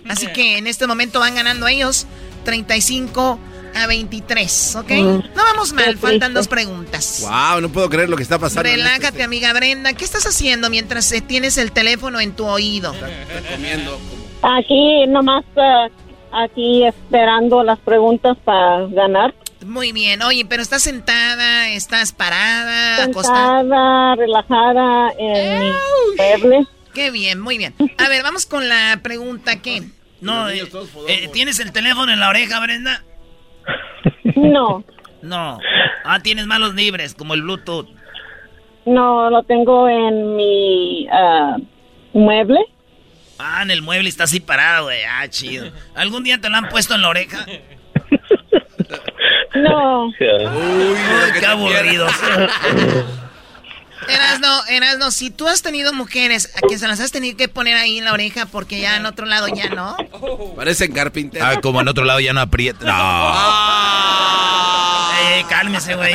Así 0.09 0.29
que 0.29 0.57
en 0.59 0.67
este 0.67 0.87
momento 0.87 1.19
van 1.21 1.35
ganando 1.35 1.67
ellos 1.67 2.07
35 2.45 3.39
a 3.75 3.87
23, 3.87 4.77
¿ok? 4.77 4.91
Mm. 4.91 4.95
No 4.95 5.21
vamos 5.35 5.73
mal, 5.73 5.99
faltan 5.99 6.33
dos 6.33 6.49
preguntas. 6.49 7.23
Wow, 7.29 7.61
no 7.61 7.69
puedo 7.69 7.91
creer 7.91 8.09
lo 8.09 8.17
que 8.17 8.23
está 8.23 8.39
pasando. 8.39 8.69
en 8.69 8.77
Relájate, 8.77 9.23
amiga 9.23 9.53
Brenda. 9.53 9.93
¿Qué 9.93 10.05
estás 10.05 10.25
haciendo 10.27 10.71
mientras 10.71 11.11
eh, 11.13 11.21
tienes 11.21 11.59
el 11.59 11.73
teléfono 11.73 12.21
en 12.21 12.33
tu 12.33 12.47
oído? 12.47 12.95
este- 12.95 13.37
Está 13.37 13.51
comiendo. 13.57 13.99
Aquí 14.43 15.07
nomás, 15.09 15.45
eh, 15.57 15.91
aquí 16.33 16.85
esperando 16.87 17.63
las 17.65 17.79
preguntas 17.81 18.37
para 18.45 18.87
ganar. 18.87 19.35
Muy 19.65 19.93
bien. 19.93 20.23
Oye, 20.23 20.45
pero 20.45 20.63
estás 20.63 20.83
sentada, 20.83 21.71
estás 21.71 22.13
parada, 22.13 23.05
acostada. 23.05 23.61
Sentada, 23.61 24.15
relajada 24.17 25.13
en 25.19 25.61
mi 25.61 25.73
mueble. 26.17 26.67
Qué 26.95 27.11
bien, 27.11 27.41
muy 27.41 27.59
bien. 27.59 27.75
A 27.99 28.09
ver, 28.09 28.23
vamos 28.23 28.47
con 28.47 28.69
la 28.69 29.01
pregunta 29.03 29.61
¿qué? 29.61 29.83
No, 30.21 30.49
eh, 30.49 30.63
eh, 31.09 31.29
¿tienes 31.33 31.61
el 31.61 31.73
teléfono 31.73 32.13
en 32.13 32.21
la 32.21 32.31
oreja, 32.31 32.59
Brenda? 32.61 33.03
No, 34.35 34.83
No. 35.23 35.59
Ah, 36.05 36.21
tienes 36.21 36.47
malos 36.47 36.75
libres, 36.75 37.15
como 37.15 37.35
el 37.35 37.43
Bluetooth. 37.43 37.89
no, 38.85 39.29
lo 39.29 39.43
tengo 39.43 39.89
en 39.89 40.37
mi 40.37 41.07
ah, 41.11 41.57
mueble. 42.13 42.61
Ah, 43.39 43.63
en 43.63 43.71
el 43.71 43.83
mueble 43.83 44.09
está 44.09 44.25
así 44.25 44.41
parado, 44.41 44.85
güey. 44.85 45.01
Ah, 45.05 45.29
chido. 45.29 45.71
¿Algún 45.95 46.23
día 46.25 46.41
te 46.41 46.49
lo 46.49 46.57
han 46.57 46.69
puesto 46.69 46.95
en 46.95 47.03
la 47.03 47.09
oreja? 47.09 47.45
No, 49.63 50.07
Uy, 50.07 50.15
qué 51.41 51.47
aburrido. 51.47 52.07
Erasno, 54.09 54.67
Erasno, 54.69 55.11
si 55.11 55.31
tú 55.31 55.49
has 55.49 55.63
tenido 55.63 55.93
mujeres 55.93 56.51
a 56.55 56.67
que 56.67 56.79
se 56.79 56.87
las 56.87 57.01
has 57.01 57.13
tenido 57.13 57.37
que 57.37 57.49
poner 57.49 57.77
ahí 57.77 57.99
en 57.99 58.05
la 58.05 58.13
oreja 58.13 58.47
porque 58.47 58.81
ya 58.81 58.97
en 58.97 59.07
otro 59.07 59.27
lado 59.27 59.49
ya 59.49 59.69
no. 59.71 59.97
Parecen 60.57 60.93
carpinteros. 60.93 61.49
Ah, 61.49 61.61
como 61.61 61.81
en 61.81 61.89
otro 61.89 62.05
lado 62.05 62.21
ya 62.21 62.33
no 62.33 62.41
aprieta. 62.41 62.85
No. 62.85 63.35
Eh, 65.29 65.45
cálmese, 65.49 65.95
güey. 65.95 66.15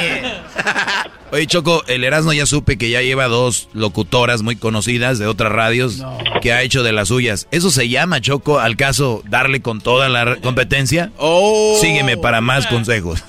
Oye, 1.32 1.48
Choco, 1.48 1.84
el 1.88 2.03
Erasmo 2.03 2.34
ya 2.34 2.45
supe 2.45 2.78
que 2.78 2.90
ya 2.90 3.02
lleva 3.02 3.28
dos 3.28 3.70
locutoras 3.74 4.41
muy 4.41 4.58
conocidas 4.58 5.18
de 5.18 5.28
otras 5.28 5.52
radios 5.52 6.03
que 6.41 6.52
ha 6.52 6.62
hecho 6.62 6.84
de 6.84 6.91
las 6.91 7.08
suyas. 7.08 7.48
¿Eso 7.52 7.72
se 7.72 7.88
llama, 7.88 8.20
Choco, 8.20 8.60
al 8.60 8.76
caso 8.76 9.24
darle 9.26 9.62
con 9.62 9.80
toda 9.80 10.10
la 10.10 10.36
competencia? 10.38 11.12
Oh. 11.18 11.78
Sígueme 11.80 12.18
para 12.18 12.41
más 12.41 12.68
consejos. 12.68 13.24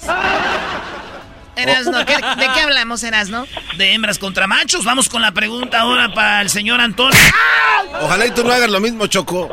Erasno, 1.62 2.04
¿qué- 2.06 2.14
¿de 2.14 2.52
qué 2.54 2.60
hablamos, 2.60 3.02
Erasno? 3.02 3.46
De 3.76 3.92
hembras 3.94 4.18
contra 4.18 4.46
machos. 4.46 4.84
Vamos 4.84 5.08
con 5.08 5.22
la 5.22 5.32
pregunta 5.32 5.80
ahora 5.80 6.12
para 6.14 6.40
el 6.42 6.50
señor 6.50 6.80
Antonio. 6.80 7.18
Ojalá 8.00 8.26
y 8.26 8.30
tú 8.32 8.44
no 8.44 8.52
hagas 8.52 8.70
lo 8.70 8.80
mismo, 8.80 9.06
Choco. 9.06 9.48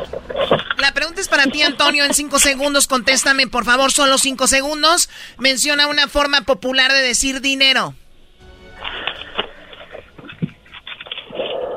La 0.78 0.92
pregunta 0.92 1.20
es 1.20 1.28
para 1.28 1.44
ti, 1.46 1.62
Antonio. 1.62 2.04
En 2.04 2.14
cinco 2.14 2.38
segundos, 2.38 2.86
contéstame, 2.86 3.46
por 3.46 3.64
favor, 3.64 3.92
solo 3.92 4.16
cinco 4.18 4.46
segundos. 4.46 5.10
Menciona 5.38 5.86
una 5.86 6.08
forma 6.08 6.42
popular 6.42 6.90
de 6.92 7.00
decir 7.02 7.40
dinero. 7.40 7.94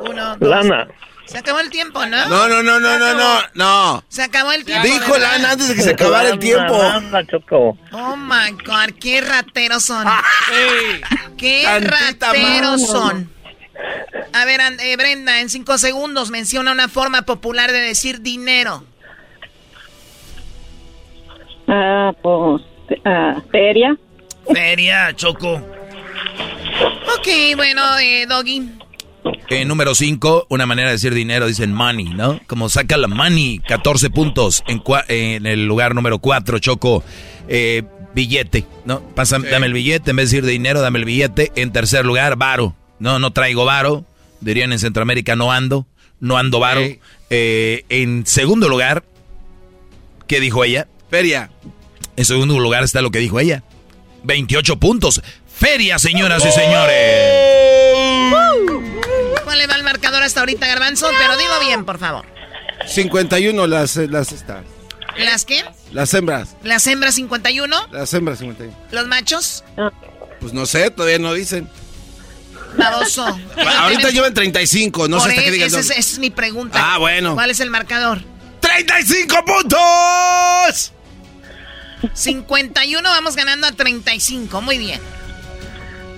Uno, 0.02 0.38
dos. 0.38 0.50
Lana. 0.50 0.88
Se 1.26 1.38
acabó 1.38 1.60
el 1.60 1.70
tiempo, 1.70 2.06
¿no? 2.06 2.28
No, 2.28 2.48
no, 2.50 2.62
no, 2.62 2.80
no, 2.80 3.00
no, 3.00 3.14
no, 3.14 3.40
no. 3.54 4.04
Se 4.10 4.24
acabó 4.24 4.52
el 4.52 4.66
tiempo. 4.66 4.86
Dijo 4.88 5.14
¿verdad? 5.14 5.32
Lana 5.34 5.52
antes 5.52 5.70
de 5.70 5.76
que 5.76 5.82
se 5.82 5.92
acabara 5.92 6.30
el 6.30 6.40
tiempo. 6.40 6.76
Oh 7.92 8.16
my 8.18 8.52
God, 8.66 8.94
qué 9.00 9.22
rateros 9.22 9.84
son. 9.84 10.06
qué 11.38 11.64
Tantita 11.64 12.28
rateros 12.28 12.86
son. 12.86 13.32
A 14.34 14.46
ver, 14.46 14.60
eh, 14.82 14.98
Brenda, 14.98 15.40
en 15.40 15.50
cinco 15.50 15.78
segundos 15.78 16.30
menciona 16.30 16.72
una 16.72 16.88
forma 16.88 17.22
popular 17.24 17.72
de 17.72 17.80
decir 17.80 18.22
dinero. 18.22 18.84
Ah, 21.68 22.12
pues, 22.22 22.62
ah, 23.06 23.42
feria. 23.52 23.98
Feria, 24.54 25.16
Choco. 25.16 25.54
Ok, 27.18 27.56
bueno, 27.56 27.98
eh, 28.00 28.26
Doggy. 28.28 28.70
Eh, 29.50 29.66
número 29.66 29.94
5, 29.96 30.48
una 30.50 30.66
manera 30.66 30.90
de 30.90 30.94
decir 30.96 31.14
dinero, 31.14 31.48
dicen 31.48 31.74
money, 31.74 32.06
¿no? 32.06 32.40
Como 32.48 32.70
saca 32.70 32.98
la 32.98 33.08
money, 33.08 33.60
14 33.60 34.10
puntos. 34.10 34.64
En, 34.68 34.80
cua- 34.84 35.06
en 35.08 35.46
el 35.46 35.66
lugar 35.66 35.96
número 35.96 36.20
4, 36.20 36.60
Choco, 36.60 37.04
eh, 37.48 37.84
billete, 38.16 38.66
¿no? 38.86 39.02
Pasa, 39.02 39.40
Dame 39.40 39.68
el 39.68 39.74
billete, 39.74 40.12
en 40.12 40.18
vez 40.18 40.30
de 40.32 40.38
decir 40.42 40.50
dinero, 40.50 40.82
dame 40.82 41.00
el 41.00 41.06
billete. 41.06 41.52
En 41.56 41.72
tercer 41.72 42.06
lugar, 42.06 42.36
varo. 42.36 42.76
No, 43.00 43.20
no 43.20 43.32
traigo 43.32 43.66
varo. 43.66 44.06
Dirían 44.42 44.72
en 44.74 44.80
Centroamérica, 44.80 45.36
no 45.36 45.52
ando. 45.52 45.86
No 46.20 46.38
ando 46.38 46.60
varo. 46.60 46.82
Eh, 47.30 47.84
en 47.90 48.26
segundo 48.26 48.68
lugar, 48.70 49.04
¿qué 50.28 50.40
dijo 50.40 50.64
ella? 50.64 50.88
Feria. 51.10 51.50
En 52.16 52.26
segundo 52.26 52.58
lugar 52.60 52.84
está 52.84 53.02
lo 53.02 53.12
que 53.12 53.20
dijo 53.20 53.40
ella. 53.40 53.64
28 54.24 54.78
puntos. 54.80 55.22
Feria, 55.48 56.00
señoras 56.00 56.46
y 56.46 56.52
señores. 56.52 57.53
¿Cuál 60.24 60.48
le 60.48 60.60
va 60.60 60.64
el 60.64 60.64
marcador 60.64 60.66
hasta 60.66 60.66
ahorita, 60.66 60.68
Garbanzo? 60.68 61.10
Pero 61.18 61.38
dilo 61.38 61.60
bien, 61.60 61.86
por 61.86 62.00
favor. 62.00 62.26
51 62.88 63.68
las, 63.68 63.96
las, 63.98 64.32
estas. 64.32 64.64
¿Las 65.18 65.46
qué? 65.46 65.64
Las 65.92 66.14
hembras. 66.14 66.56
¿Las 66.64 66.88
hembras 66.88 67.16
51? 67.16 67.88
Las 67.92 68.14
hembras 68.14 68.40
51. 68.40 68.76
¿Los 68.92 69.08
machos? 69.08 69.64
Pues 70.40 70.54
no 70.54 70.66
sé, 70.66 70.90
todavía 70.92 71.20
no 71.20 71.34
dicen. 71.34 71.70
Baboso. 72.78 73.26
Ahorita 73.80 74.10
llevan 74.10 74.34
35, 74.34 75.08
no 75.08 75.20
sé 75.20 75.30
hasta 75.30 75.44
qué 75.44 75.52
digan. 75.52 75.68
esa 75.68 75.80
es, 75.80 75.88
dónde. 75.88 76.00
esa 76.00 76.12
es 76.14 76.20
mi 76.20 76.30
pregunta. 76.32 76.80
Ah, 76.82 76.98
bueno. 76.98 77.36
¿Cuál 77.36 77.52
es 77.52 77.60
el 77.60 77.70
marcador? 77.70 78.22
¡35 78.62 79.46
puntos! 79.46 80.92
51, 82.14 83.08
vamos 83.08 83.36
ganando 83.36 83.68
a 83.68 83.72
35. 83.72 84.62
Muy 84.62 84.78
bien. 84.78 85.00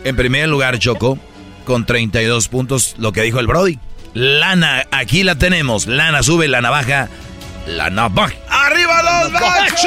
En 0.04 0.16
primer 0.16 0.48
lugar, 0.48 0.80
Choco, 0.80 1.20
con 1.66 1.86
32 1.86 2.48
puntos, 2.48 2.96
lo 2.98 3.12
que 3.12 3.22
dijo 3.24 3.40
el 3.40 3.48
Brody. 3.48 3.80
Lana, 4.16 4.88
aquí 4.92 5.24
la 5.24 5.36
tenemos. 5.36 5.88
Lana 5.88 6.24
sube, 6.24 6.48
Lana 6.48 6.70
baja. 6.70 7.10
Lana 7.68 8.08
baja. 8.08 8.34
¡Arriba 8.50 9.04
los 9.04 9.32
machos! 9.34 9.86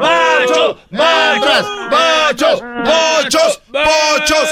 ¡Machos! 0.00 0.76
¡Machos! 0.90 1.70
¡Machos! 1.88 2.62
¡Machos! 2.84 3.60
¡Machos! 3.72 4.48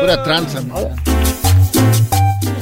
Pura 0.00 0.22
tranza. 0.22 0.60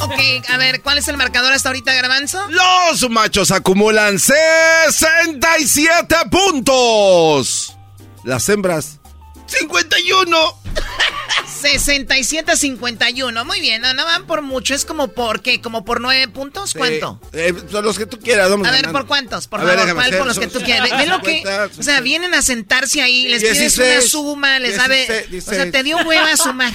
Ok, 0.00 0.18
a 0.48 0.56
ver, 0.56 0.80
¿cuál 0.80 0.96
es 0.96 1.06
el 1.08 1.18
marcador 1.18 1.52
hasta 1.52 1.68
ahorita, 1.68 1.92
Garbanzo? 1.92 2.40
Los 2.48 3.10
machos 3.10 3.50
acumulan 3.50 4.18
67 4.18 6.16
puntos. 6.30 7.76
Las 8.24 8.48
hembras, 8.48 8.98
51. 9.46 10.36
67 11.70 12.52
a 12.52 12.56
51. 12.56 13.44
Muy 13.44 13.60
bien, 13.60 13.82
no, 13.82 13.92
no 13.94 14.04
van 14.04 14.26
por 14.26 14.42
mucho. 14.42 14.74
Es 14.74 14.84
como 14.84 15.08
por 15.08 15.42
qué, 15.42 15.60
como 15.60 15.84
por 15.84 16.00
9 16.00 16.28
puntos. 16.28 16.74
¿Cuánto? 16.74 17.20
Eh, 17.32 17.52
son 17.70 17.84
los 17.84 17.98
que 17.98 18.06
tú 18.06 18.18
quieras, 18.18 18.48
vamos 18.50 18.66
A 18.68 18.70
ver. 18.70 18.90
¿por 18.92 19.06
cuántos? 19.06 19.46
Por 19.48 19.60
A 19.60 19.64
favor, 19.64 19.94
¿cuál 19.94 20.06
hacer, 20.06 20.18
por 20.18 20.26
los 20.26 20.36
son 20.36 20.44
que 20.44 20.50
tú 20.50 20.60
quieras? 20.64 20.90
Ve- 20.90 20.96
Ve 20.96 21.06
lo 21.06 21.20
que, 21.20 21.36
50, 21.38 21.70
o 21.78 21.82
sea, 21.82 22.00
vienen 22.00 22.34
a 22.34 22.42
sentarse 22.42 23.02
ahí, 23.02 23.28
les 23.28 23.42
pides 23.42 23.58
16, 23.58 23.98
una 23.98 24.08
suma, 24.08 24.58
les 24.58 24.76
sabe, 24.76 25.06
16, 25.30 25.48
o 25.48 25.50
sea, 25.54 25.70
te 25.70 25.82
dio 25.82 25.96
hueva 25.98 26.32
a 26.32 26.36
sumar. 26.36 26.72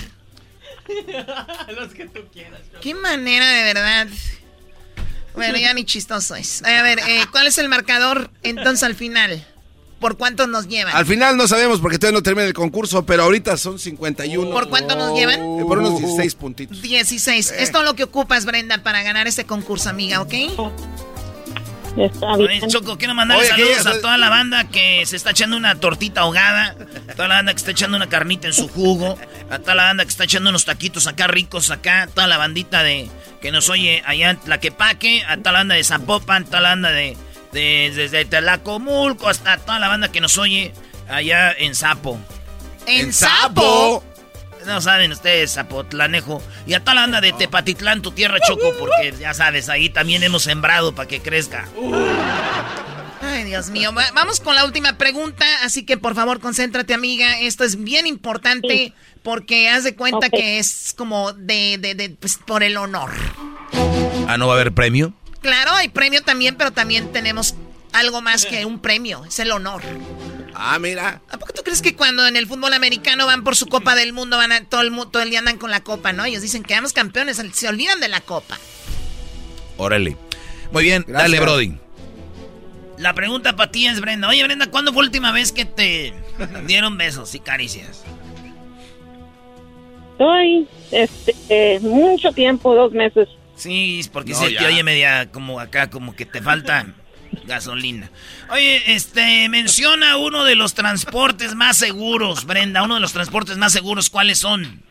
Los 1.77 1.93
que 1.93 2.05
tú 2.07 2.21
quieras. 2.31 2.59
Qué 2.81 2.93
manera 2.93 3.47
de 3.49 3.63
verdad. 3.63 4.07
Bueno, 5.33 5.57
ya 5.57 5.73
ni 5.73 5.85
chistoso 5.85 6.35
es. 6.35 6.61
A 6.63 6.81
ver, 6.83 6.99
eh, 6.99 7.25
¿cuál 7.31 7.47
es 7.47 7.57
el 7.57 7.69
marcador 7.69 8.29
entonces 8.43 8.83
al 8.83 8.95
final? 8.95 9.45
¿Por 10.01 10.17
cuántos 10.17 10.49
nos 10.49 10.67
llevan? 10.67 10.95
Al 10.95 11.05
final 11.05 11.37
no 11.37 11.47
sabemos 11.47 11.79
porque 11.79 11.99
todavía 11.99 12.17
no 12.17 12.23
termina 12.23 12.47
el 12.47 12.53
concurso, 12.53 13.05
pero 13.05 13.23
ahorita 13.23 13.55
son 13.55 13.77
51. 13.77 14.49
¿Por 14.49 14.67
cuánto 14.67 14.95
nos 14.95 15.13
llevan? 15.13 15.39
Eh, 15.39 15.63
por 15.65 15.77
unos 15.77 15.99
16 15.99 16.35
puntitos. 16.35 16.81
16. 16.81 17.51
Es 17.51 17.71
todo 17.71 17.83
lo 17.83 17.95
que 17.95 18.03
ocupas, 18.03 18.45
Brenda, 18.45 18.79
para 18.79 19.03
ganar 19.03 19.27
este 19.27 19.45
concurso, 19.45 19.89
amiga, 19.89 20.19
¿ok? 20.21 20.33
Está 21.97 22.31
Oye, 22.31 22.47
bien. 22.47 22.67
Choco, 22.67 22.97
quiero 22.97 23.13
mandarle 23.13 23.43
Oye, 23.43 23.51
saludos 23.51 23.85
a 23.85 24.01
toda 24.01 24.17
la 24.17 24.29
banda 24.29 24.63
que 24.69 25.05
se 25.05 25.15
está 25.15 25.31
echando 25.31 25.55
una 25.55 25.75
tortita 25.75 26.21
ahogada, 26.21 26.75
a 27.07 27.13
toda 27.13 27.27
la 27.27 27.35
banda 27.35 27.53
que 27.53 27.59
está 27.59 27.71
echando 27.71 27.97
una 27.97 28.09
carnita 28.09 28.47
en 28.47 28.53
su 28.53 28.69
jugo, 28.69 29.19
a 29.51 29.59
toda 29.59 29.75
la 29.75 29.83
banda 29.83 30.03
que 30.03 30.09
está 30.09 30.23
echando 30.23 30.49
unos 30.49 30.65
taquitos 30.65 31.05
acá 31.05 31.27
ricos 31.27 31.69
acá, 31.69 32.09
toda 32.11 32.27
la 32.27 32.37
bandita 32.37 32.81
de 32.81 33.07
que 33.39 33.51
nos 33.51 33.69
oye 33.69 34.01
allá 34.05 34.31
en 34.31 34.37
Tlaquepaque, 34.37 35.23
a 35.27 35.37
toda 35.37 35.51
la 35.51 35.59
banda 35.59 35.75
de 35.75 35.83
Zapopan, 35.83 36.45
toda 36.45 36.61
la 36.61 36.69
banda 36.69 36.91
de, 36.91 37.17
de 37.51 37.91
desde 37.95 38.25
Tlacomulco 38.25 39.27
hasta 39.29 39.57
toda 39.57 39.79
la 39.79 39.87
banda 39.87 40.11
que 40.11 40.21
nos 40.21 40.37
oye 40.37 40.73
allá 41.09 41.51
en 41.51 41.75
Zapo. 41.75 42.19
En 42.87 43.11
Sapo. 43.13 44.03
No 44.65 44.79
saben 44.79 45.11
ustedes, 45.11 45.53
Zapotlanejo. 45.53 46.41
Y 46.67 46.75
a 46.75 46.79
toda 46.81 46.93
la 46.95 47.01
banda 47.01 47.19
de 47.21 47.33
Tepatitlán, 47.33 48.01
tu 48.03 48.11
tierra, 48.11 48.37
Choco, 48.47 48.73
porque 48.77 49.11
ya 49.19 49.33
sabes, 49.33 49.69
ahí 49.69 49.89
también 49.89 50.21
hemos 50.23 50.43
sembrado 50.43 50.93
para 50.93 51.07
que 51.07 51.19
crezca. 51.19 51.67
Ay, 53.23 53.43
Dios 53.45 53.69
mío. 53.69 53.91
Va- 53.93 54.11
Vamos 54.13 54.39
con 54.39 54.55
la 54.55 54.65
última 54.65 54.97
pregunta, 54.97 55.45
así 55.63 55.83
que 55.85 55.97
por 55.97 56.15
favor 56.15 56.39
concéntrate, 56.39 56.93
amiga. 56.93 57.39
Esto 57.39 57.63
es 57.63 57.83
bien 57.83 58.05
importante 58.07 58.93
porque 59.23 59.69
haz 59.69 59.83
de 59.83 59.95
cuenta 59.95 60.29
que 60.29 60.59
es 60.59 60.93
como 60.97 61.33
de, 61.33 61.77
de, 61.79 61.95
de, 61.95 62.09
pues, 62.11 62.37
por 62.37 62.61
el 62.63 62.77
honor. 62.77 63.11
Ah, 64.27 64.37
¿no 64.37 64.47
va 64.47 64.53
a 64.53 64.55
haber 64.57 64.73
premio? 64.73 65.13
Claro, 65.41 65.71
hay 65.73 65.89
premio 65.89 66.21
también, 66.21 66.55
pero 66.55 66.71
también 66.71 67.11
tenemos 67.11 67.55
algo 67.93 68.21
más 68.21 68.45
que 68.45 68.65
un 68.65 68.79
premio. 68.79 69.25
Es 69.25 69.39
el 69.39 69.51
honor. 69.51 69.81
Ah, 70.53 70.77
mira. 70.79 71.21
¿A 71.29 71.37
poco 71.37 71.53
tú 71.53 71.63
crees 71.63 71.81
que 71.81 71.95
cuando 71.95 72.27
en 72.27 72.35
el 72.35 72.47
fútbol 72.47 72.73
americano 72.73 73.25
van 73.25 73.43
por 73.43 73.55
su 73.55 73.65
Copa 73.67 73.95
del 73.95 74.13
Mundo, 74.13 74.37
van 74.37 74.51
a, 74.51 74.63
todo, 74.65 74.81
el, 74.81 74.91
mu- 74.91 75.05
todo 75.07 75.23
el 75.23 75.29
día 75.31 75.39
andan 75.39 75.57
con 75.57 75.71
la 75.71 75.81
copa, 75.81 76.13
¿no? 76.13 76.23
Ellos 76.25 76.41
dicen 76.41 76.61
que 76.63 76.75
vamos 76.75 76.93
campeones, 76.93 77.41
se 77.53 77.67
olvidan 77.67 77.99
de 77.99 78.07
la 78.09 78.21
copa. 78.21 78.57
Órale. 79.77 80.15
Muy 80.71 80.83
bien, 80.83 81.03
Gracias. 81.07 81.31
dale, 81.31 81.39
Brody. 81.41 81.73
La 82.97 83.13
pregunta 83.15 83.55
para 83.55 83.71
ti 83.71 83.87
es, 83.87 83.99
Brenda. 83.99 84.27
Oye, 84.27 84.43
Brenda, 84.43 84.67
¿cuándo 84.67 84.93
fue 84.93 85.01
la 85.03 85.07
última 85.07 85.31
vez 85.31 85.51
que 85.51 85.65
te 85.65 86.13
dieron 86.67 86.97
besos 86.97 87.33
y 87.33 87.39
caricias? 87.39 88.03
Estoy, 90.11 90.67
este, 90.91 91.35
eh, 91.49 91.79
mucho 91.81 92.31
tiempo, 92.31 92.75
dos 92.75 92.91
meses. 92.91 93.27
Sí, 93.61 94.01
porque 94.11 94.31
No, 94.31 94.39
se 94.39 94.49
te 94.51 94.65
oye 94.65 94.81
media 94.83 95.29
como 95.31 95.59
acá, 95.59 95.89
como 95.89 96.15
que 96.15 96.25
te 96.25 96.41
falta 96.41 96.87
gasolina. 97.45 98.09
Oye, 98.49 98.81
este, 98.93 99.47
menciona 99.49 100.17
uno 100.17 100.43
de 100.43 100.55
los 100.55 100.73
transportes 100.73 101.53
más 101.53 101.77
seguros, 101.77 102.45
Brenda. 102.45 102.81
Uno 102.81 102.95
de 102.95 103.01
los 103.01 103.13
transportes 103.13 103.57
más 103.57 103.71
seguros, 103.71 104.09
¿cuáles 104.09 104.39
son? 104.39 104.81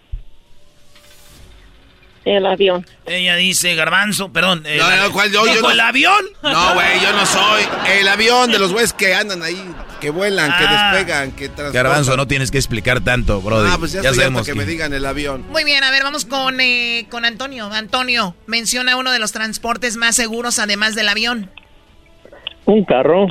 El 2.25 2.45
avión. 2.47 2.87
Ella 3.07 3.35
dice 3.37 3.75
garbanzo, 3.75 4.31
perdón. 4.33 4.63
el 4.67 4.79
No, 4.79 4.85
no, 4.89 4.91
avión. 4.95 5.13
¿cuál? 5.13 5.33
Yo- 5.33 5.47
yo 5.47 5.53
¿Dijo 5.53 5.67
no- 5.67 5.71
el 5.73 5.81
avión? 5.81 6.25
No, 6.43 6.75
güey, 6.75 7.01
yo 7.01 7.13
no 7.13 7.25
soy. 7.27 7.63
El 7.89 8.07
avión 8.09 8.53
de 8.53 8.59
los 8.59 8.73
güeyes 8.73 8.93
que 8.93 9.15
andan 9.15 9.43
ahí, 9.43 9.61
que 10.01 10.11
vuelan, 10.11 10.51
que 10.59 10.65
Ah. 10.67 10.93
despegan, 10.95 11.33
que 11.33 11.49
transportan. 11.49 11.73
Garbanzo, 11.73 12.17
no 12.17 12.27
tienes 12.27 12.51
que 12.51 12.59
explicar 12.59 13.01
tanto, 13.03 13.41
brother. 13.41 13.71
Ah, 13.73 13.77
pues 13.79 13.93
ya, 13.93 14.03
sabemos 14.03 14.47
que, 14.47 14.53
que- 14.53 14.59
me 14.59 14.65
digan 14.67 14.93
el 14.93 15.05
avión. 15.07 15.45
Muy 15.51 15.63
bien, 15.65 15.85
a 15.85 15.91
ver, 15.91 16.03
vamos 16.03 16.25
con, 16.25 16.61
eh, 16.61 17.07
con 17.11 17.25
Antonio. 17.25 17.67
Antonio, 17.73 18.35
menciona 18.47 18.97
uno 18.97 19.13
de 19.13 19.19
los 19.19 19.33
transportes 19.33 19.97
más 19.97 20.17
seguros 20.17 20.59
además 20.59 20.95
del 20.95 21.09
avión. 21.09 21.51
Un 22.65 22.85
carro. 22.85 23.27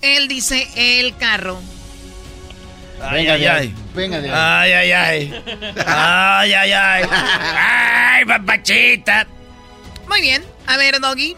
Él 0.00 0.28
dice 0.28 0.68
el 0.76 1.16
carro. 1.16 1.60
Ay, 3.00 3.22
Venga 3.26 3.32
ay, 3.34 3.40
de 3.40 3.48
ahí, 3.48 3.58
ay. 3.66 3.74
venga 3.94 4.20
de 4.20 4.30
ahí. 4.30 4.72
Ay, 4.72 4.72
ay, 4.72 4.92
ay. 4.92 5.42
Ay, 5.86 6.52
ay, 6.52 6.72
ay. 6.72 7.04
Ay, 7.10 8.24
papachita. 8.26 9.26
Muy 10.08 10.20
bien, 10.20 10.42
a 10.66 10.76
ver, 10.76 11.00
Doggy. 11.00 11.36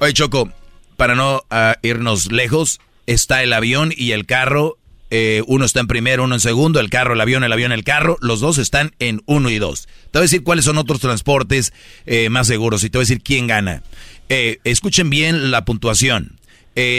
Oye, 0.00 0.12
Choco, 0.12 0.50
para 0.96 1.14
no 1.14 1.42
ah, 1.50 1.76
irnos 1.82 2.30
lejos, 2.30 2.80
está 3.08 3.42
el 3.42 3.52
avión 3.54 3.92
y 3.96 4.12
el 4.12 4.26
carro. 4.26 4.76
eh, 5.10 5.42
uno 5.46 5.64
está 5.64 5.80
en 5.80 5.86
primero, 5.86 6.24
uno 6.24 6.34
en 6.34 6.40
segundo, 6.40 6.80
el 6.80 6.90
carro, 6.90 7.14
el 7.14 7.20
avión, 7.22 7.42
el 7.42 7.50
avión, 7.52 7.72
el 7.72 7.82
carro. 7.82 8.18
Los 8.20 8.40
dos 8.40 8.58
están 8.58 8.92
en 8.98 9.22
uno 9.24 9.48
y 9.48 9.58
dos. 9.58 9.88
Te 10.10 10.18
voy 10.18 10.20
a 10.20 10.28
decir 10.28 10.42
cuáles 10.42 10.66
son 10.66 10.76
otros 10.76 11.00
transportes 11.00 11.72
eh, 12.04 12.28
más 12.28 12.46
seguros 12.46 12.84
y 12.84 12.90
te 12.90 12.98
voy 12.98 13.02
a 13.02 13.06
decir 13.08 13.22
quién 13.22 13.46
gana. 13.46 13.82
Eh, 14.28 14.58
escuchen 14.64 15.08
bien 15.08 15.50
la 15.50 15.64
puntuación. 15.64 16.38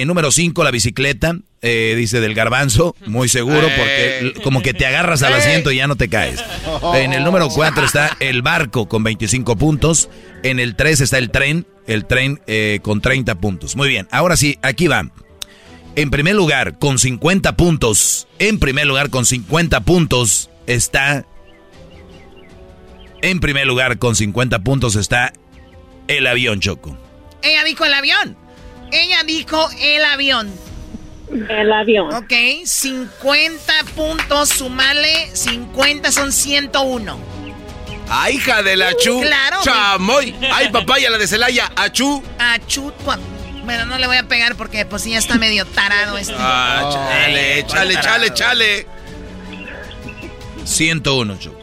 Número 0.05 0.29
5, 0.29 0.61
la 0.65 0.71
bicicleta, 0.71 1.37
dice 1.61 2.19
del 2.19 2.33
garbanzo, 2.33 2.97
muy 3.05 3.29
seguro 3.29 3.61
porque 3.61 4.33
como 4.43 4.61
que 4.61 4.73
te 4.73 4.85
agarras 4.85 5.23
al 5.23 5.33
asiento 5.33 5.71
y 5.71 5.77
ya 5.77 5.87
no 5.87 5.95
te 5.95 6.09
caes. 6.09 6.43
En 6.95 7.13
el 7.13 7.23
número 7.23 7.47
4 7.47 7.85
está 7.85 8.17
el 8.19 8.41
barco 8.41 8.89
con 8.89 9.03
25 9.05 9.55
puntos. 9.55 10.09
En 10.43 10.59
el 10.59 10.75
3 10.75 10.99
está 10.99 11.17
el 11.17 11.31
tren, 11.31 11.65
el 11.87 12.03
tren 12.07 12.41
con 12.81 12.99
30 12.99 13.35
puntos. 13.35 13.77
Muy 13.77 13.87
bien, 13.87 14.05
ahora 14.11 14.35
sí, 14.35 14.59
aquí 14.63 14.87
va. 14.87 15.09
En 15.95 16.09
primer 16.11 16.35
lugar, 16.35 16.77
con 16.79 16.97
50 16.99 17.55
puntos, 17.57 18.27
en 18.39 18.59
primer 18.59 18.87
lugar 18.87 19.09
con 19.09 19.25
50 19.25 19.81
puntos 19.81 20.49
está... 20.67 21.25
En 23.21 23.39
primer 23.41 23.67
lugar 23.67 23.97
con 23.99 24.15
50 24.15 24.59
puntos 24.59 24.95
está 24.95 25.33
el 26.07 26.25
avión 26.25 26.61
Choco. 26.61 26.97
Ella 27.41 27.63
dijo 27.65 27.83
el 27.85 27.93
avión. 27.93 28.37
Ella 28.91 29.23
dijo 29.25 29.69
el 29.81 30.05
avión. 30.05 30.49
El 31.49 31.71
avión. 31.71 32.13
Ok, 32.13 32.33
50 32.63 33.73
puntos, 33.95 34.49
sumale 34.49 35.29
50 35.35 36.11
son 36.11 36.31
101. 36.31 37.19
¡Ay, 38.11 38.37
hija 38.37 38.63
de 38.63 38.75
la 38.75 38.95
chu! 38.95 39.21
Claro, 39.21 39.59
¡Chamoy! 39.61 40.33
¡Ay, 40.51 40.69
papaya, 40.71 41.11
la 41.11 41.19
de 41.19 41.27
Celaya! 41.27 41.71
¡Achú! 41.75 42.23
Achut, 42.39 42.95
cua- 43.05 43.19
Bueno, 43.69 43.85
no 43.85 43.99
le 43.99 44.07
voy 44.07 44.17
a 44.17 44.23
pegar 44.27 44.55
porque 44.55 44.83
pues 44.83 45.03
sí 45.03 45.11
ya 45.11 45.19
está 45.19 45.35
medio 45.35 45.63
tarado 45.63 46.17
este. 46.17 46.33
¡Ah, 46.35 46.89
chale, 46.91 47.63
chale, 47.67 48.01
chale, 48.01 48.33
chale! 48.33 48.87
101 50.65 51.37
Choco. 51.37 51.59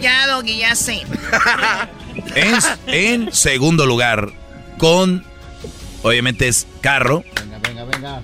Ya, 0.00 0.26
Doggy, 0.26 0.56
ya 0.58 0.74
sé. 0.74 1.02
En, 2.34 2.58
en 2.88 3.32
segundo 3.32 3.86
lugar, 3.86 4.32
con, 4.76 5.24
obviamente 6.02 6.48
es 6.48 6.66
carro, 6.80 7.22
Venga, 7.36 7.58
venga, 7.62 7.84
venga. 7.84 8.22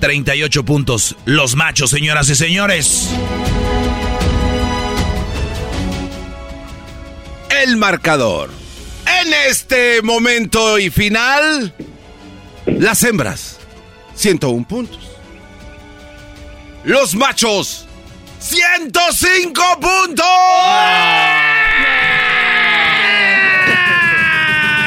38 0.00 0.64
puntos. 0.66 1.16
Los 1.24 1.56
machos, 1.56 1.88
señoras 1.88 2.28
y 2.28 2.34
señores. 2.34 3.08
El 7.62 7.78
marcador. 7.78 8.50
En 9.22 9.32
este 9.48 10.02
momento 10.02 10.78
y 10.78 10.90
final, 10.90 11.74
las 12.66 13.02
hembras, 13.02 13.58
101 14.14 14.66
puntos. 14.66 14.98
Los 16.84 17.14
machos, 17.14 17.86
105 18.40 19.62
puntos. 19.80 20.26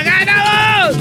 ¡Ganamos! 0.03 0.95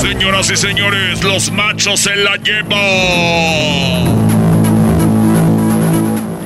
Señoras 0.00 0.50
y 0.50 0.56
señores, 0.56 1.22
los 1.22 1.50
machos 1.50 2.00
se 2.00 2.16
la 2.16 2.36
llevan. 2.36 2.70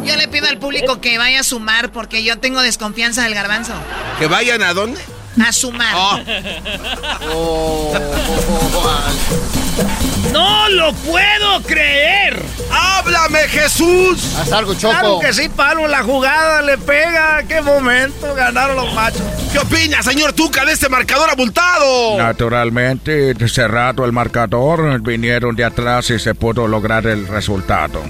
Yo 0.05 0.17
le 0.17 0.29
pido 0.29 0.49
al 0.49 0.59
público 0.59 1.01
que 1.01 1.19
vaya 1.19 1.41
a 1.41 1.45
sumar 1.45 1.93
porque 1.93 2.25
yo 2.25 2.39
tengo 2.39 2.61
desconfianza 2.63 3.23
del 3.23 3.35
garbanzo. 3.35 3.73
¿Que 4.19 4.27
vayan 4.27 4.63
a 4.63 4.75
dónde? 4.75 5.01
A 5.43 5.53
sumar. 5.53 5.95
Oh. 7.33 7.93
¡No 10.33 10.69
lo 10.69 10.93
puedo 10.95 11.63
creer! 11.63 12.43
¡Háblame, 12.71 13.41
Jesús! 13.49 14.35
Haz 14.37 14.53
algo, 14.53 14.75
Choco. 14.75 14.91
Claro 14.91 15.19
que 15.21 15.33
sí, 15.33 15.49
Palo, 15.49 15.87
la 15.87 16.03
jugada 16.03 16.63
le 16.63 16.79
pega. 16.79 17.43
¡Qué 17.47 17.61
momento! 17.61 18.35
Ganaron 18.35 18.77
los 18.77 18.95
machos. 18.95 19.23
¿Qué 19.53 19.59
opina, 19.59 20.03
señor 20.03 20.33
Tuca, 20.33 20.65
de 20.65 20.73
este 20.73 20.89
marcador 20.89 21.31
abultado? 21.31 22.17
Naturalmente, 22.17 23.35
cerrado 23.49 24.05
el 24.05 24.13
marcador, 24.13 25.01
vinieron 25.03 25.55
de 25.55 25.65
atrás 25.65 26.11
y 26.11 26.19
se 26.19 26.35
pudo 26.35 26.67
lograr 26.67 27.07
el 27.07 27.27
resultado. 27.29 28.03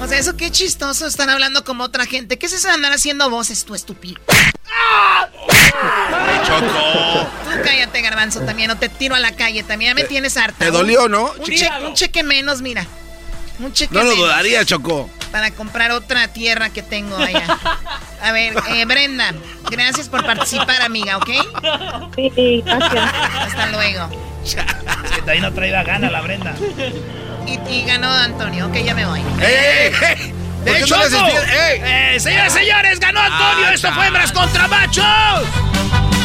O 0.00 0.06
sea, 0.08 0.18
eso 0.18 0.36
qué 0.36 0.50
chistoso. 0.50 1.06
Están 1.06 1.30
hablando 1.30 1.64
como 1.64 1.84
otra 1.84 2.06
gente. 2.06 2.36
¿Qué 2.38 2.46
es 2.46 2.52
eso 2.52 2.68
de 2.68 2.74
andar 2.74 2.92
haciendo 2.92 3.30
voces, 3.30 3.64
tú 3.64 3.74
estúpido? 3.74 4.20
Choco. 6.46 7.26
Tú 7.44 7.50
cállate, 7.64 8.00
garbanzo, 8.02 8.40
también. 8.40 8.68
No 8.68 8.76
te 8.78 8.88
tiro 8.88 9.14
a 9.14 9.20
la 9.20 9.32
calle. 9.32 9.62
También 9.62 9.90
ya 9.90 9.94
me 9.94 10.04
tienes 10.08 10.36
harta. 10.36 10.58
te 10.58 10.70
dolió, 10.70 11.08
no? 11.08 11.32
Un, 11.38 11.44
che- 11.44 11.70
un 11.86 11.94
cheque 11.94 12.22
menos, 12.22 12.62
mira. 12.62 12.86
Un 13.58 13.72
cheque 13.72 13.94
No 13.94 14.00
lo 14.02 14.10
menos. 14.10 14.24
dudaría, 14.26 14.64
Choco. 14.64 15.08
Para 15.30 15.50
comprar 15.50 15.90
otra 15.92 16.28
tierra 16.28 16.70
que 16.70 16.82
tengo 16.82 17.16
allá. 17.16 17.44
A 18.22 18.32
ver, 18.32 18.54
eh, 18.70 18.84
Brenda, 18.84 19.32
gracias 19.70 20.08
por 20.08 20.24
participar, 20.26 20.82
amiga, 20.82 21.16
¿ok? 21.16 21.30
Sí, 22.14 22.62
gracias. 22.64 23.10
Hasta 23.46 23.66
luego. 23.68 24.08
Es 24.44 24.56
que 24.56 25.18
también 25.22 25.42
no 25.42 25.52
traía 25.52 25.84
gana 25.84 26.10
la 26.10 26.20
Brenda. 26.20 26.52
Y, 27.46 27.58
y 27.72 27.84
ganó 27.86 28.10
Antonio, 28.10 28.66
ok, 28.66 28.74
ya 28.84 28.92
me 28.94 29.06
voy. 29.06 29.20
¡Ey, 29.40 29.92
ey! 30.02 30.32
¿Por 30.32 30.41
¡De 30.64 30.78
hecho, 30.80 30.94
eh, 30.96 32.16
señoras 32.20 32.54
y 32.54 32.58
señores, 32.58 33.00
ganó 33.00 33.20
Antonio. 33.20 33.66
Ah, 33.68 33.74
Esto 33.74 33.92
fue 33.92 34.06
Hembras 34.06 34.32
contra 34.32 34.68
Machos. 34.68 35.42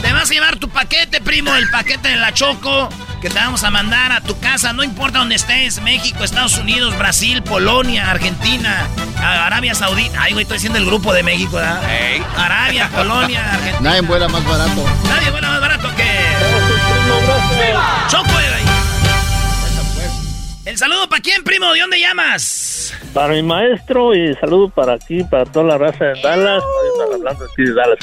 Te 0.02 0.14
vas 0.14 0.30
a 0.30 0.34
llevar 0.34 0.58
tu 0.58 0.70
paquete, 0.70 1.22
primo, 1.22 1.54
el 1.56 1.70
paquete 1.70 2.10
de 2.10 2.16
la 2.18 2.32
Choco, 2.34 2.90
que 3.22 3.30
te 3.30 3.36
vamos 3.36 3.64
a 3.64 3.72
mandar 3.72 4.12
a 4.12 4.22
tu 4.22 4.40
casa, 4.40 4.72
no 4.74 4.84
importa 4.84 5.20
dónde 5.20 5.36
estés, 5.36 5.82
México, 5.82 6.24
Estados 6.24 6.58
Unidos, 6.58 6.96
Brasil, 6.98 7.42
Polonia, 7.42 8.10
Argentina, 8.12 8.88
Arabia 9.20 9.74
Saudita. 9.74 10.22
Ay, 10.22 10.34
güey, 10.34 10.44
estoy 10.44 10.58
diciendo 10.58 10.78
el 10.78 10.86
grupo 10.86 11.14
de 11.14 11.24
México, 11.24 11.56
¿verdad? 11.58 11.82
Arabia, 12.38 12.90
Polonia, 12.90 13.44
Argentina. 13.54 13.90
Nadie 13.90 14.02
vuela 14.02 14.28
más 14.28 14.46
barato. 14.46 14.86
Nadie 15.10 15.32
vuela 15.32 15.50
más 15.50 15.62
barato 15.62 15.96
que... 15.96 16.04
Choco, 18.10 18.32
güey. 18.32 18.77
El 20.68 20.78
saludo 20.78 21.08
para 21.08 21.22
quién, 21.22 21.46
primo, 21.46 21.72
¿de 21.72 21.80
dónde 21.80 21.98
llamas? 21.98 22.94
Para 23.14 23.34
mi 23.34 23.42
maestro 23.42 24.14
y 24.14 24.36
saludo 24.36 24.70
para 24.70 24.96
aquí, 24.96 25.24
para 25.24 25.46
toda 25.46 25.64
la 25.66 25.78
raza 25.78 26.04
de 26.04 26.22
Dallas. 26.22 26.62
Hablando 27.14 27.46
aquí 27.46 27.64
de 27.64 27.74
Dallas. 27.74 27.98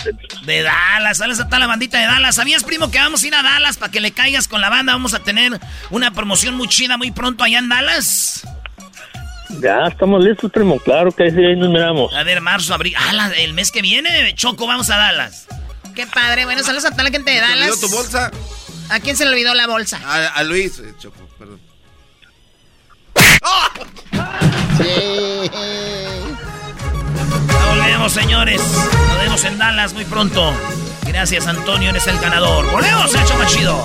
De 0.47 0.63
Dallas, 0.63 1.19
sales 1.19 1.41
a 1.41 1.45
toda 1.45 1.59
la 1.59 1.67
bandita 1.67 1.99
de 2.01 2.07
Dallas. 2.07 2.37
¿Sabías, 2.37 2.65
primo, 2.65 2.91
que 2.91 2.99
vamos 2.99 3.23
a 3.23 3.27
ir 3.27 3.35
a 3.35 3.43
Dallas 3.43 3.77
para 3.77 3.93
que 3.93 4.01
le 4.01 4.13
caigas 4.13 4.49
con 4.49 4.63
la 4.63 4.71
banda? 4.71 4.95
Vamos 4.95 5.13
a 5.13 5.19
tener 5.19 5.61
una 5.91 6.13
promoción 6.13 6.55
muy 6.55 6.67
chida 6.67 6.97
muy 6.97 7.11
pronto 7.11 7.45
allá 7.45 7.59
en 7.59 7.69
Dallas. 7.69 8.49
Ya 9.61 9.81
estamos 9.87 10.25
listos, 10.25 10.51
primo. 10.51 10.79
Claro 10.79 11.13
que 11.13 11.31
sí, 11.31 11.37
ahí 11.45 11.57
nos 11.57 11.69
miramos. 11.69 12.15
A 12.15 12.23
ver, 12.23 12.41
marzo, 12.41 12.73
abril. 12.73 12.95
Ah, 12.97 13.13
la- 13.13 13.29
el 13.33 13.53
mes 13.53 13.71
que 13.71 13.83
viene, 13.83 14.35
Choco, 14.37 14.67
vamos 14.67 14.89
a 14.89 14.97
Dallas. 14.97 15.47
Qué 15.95 16.07
padre. 16.07 16.47
Bueno, 16.47 16.63
saludos 16.63 16.87
a 16.87 16.93
toda 16.93 17.05
la 17.05 17.11
gente 17.11 17.31
de 17.31 17.41
¿Te 17.41 17.45
olvidó 17.45 17.61
Dallas. 17.61 17.81
tu 17.81 17.89
bolsa? 17.91 18.31
¿A 18.89 19.01
quién 19.01 19.17
se 19.19 19.27
le 19.27 19.33
olvidó 19.33 19.53
la 19.53 19.67
bolsa? 19.67 20.01
A, 20.03 20.29
a 20.29 20.43
Luis, 20.45 20.79
eh, 20.79 20.95
Choco, 20.99 21.29
perdón. 21.39 21.61
Sí. 24.77 25.51
Ya 27.49 27.67
volvemos, 27.71 28.13
señores. 28.13 28.61
Nos 29.09 29.19
vemos 29.19 29.45
en 29.45 29.59
Dallas 29.59 29.93
muy 29.93 30.05
pronto. 30.05 30.53
Gracias, 31.07 31.47
Antonio, 31.47 31.91
eres 31.91 32.07
el 32.07 32.19
ganador. 32.19 32.71
¡Volvemos, 32.71 33.15
hecho 33.15 33.37
más 33.37 33.53
chido! 33.53 33.83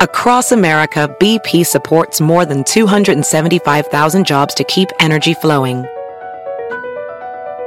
Across 0.00 0.52
America, 0.52 1.08
BP 1.18 1.64
supports 1.64 2.20
more 2.20 2.44
than 2.44 2.62
275,000 2.64 4.26
jobs 4.26 4.54
to 4.54 4.62
keep 4.64 4.90
energy 5.00 5.32
flowing. 5.32 5.86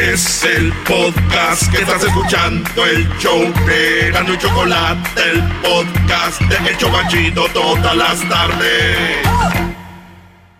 Es 0.00 0.44
el 0.44 0.72
podcast 0.84 1.70
que 1.72 1.78
estás 1.78 2.04
escuchando, 2.04 2.86
el 2.86 3.08
show 3.18 3.52
de 3.66 4.12
Gano 4.12 4.32
y 4.32 4.38
Chocolate, 4.38 5.22
el 5.30 5.42
podcast 5.60 6.40
de 6.42 6.70
El 6.70 6.78
Chobachito 6.78 7.48
todas 7.48 7.96
las 7.96 8.28
tardes. 8.28 9.26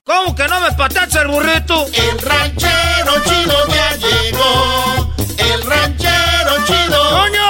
¿Cómo 0.05 0.35
que 0.35 0.49
no 0.49 0.61
me 0.61 0.73
patacha 0.73 1.23
el 1.23 1.29
burrito? 1.29 1.87
El 1.87 2.19
ranchero 2.19 3.13
chido 3.25 3.69
ya 3.69 3.97
llegó. 3.97 5.15
El 5.39 5.63
ranchero 5.63 6.67
chido. 6.67 7.11
¡Coño! 7.11 7.48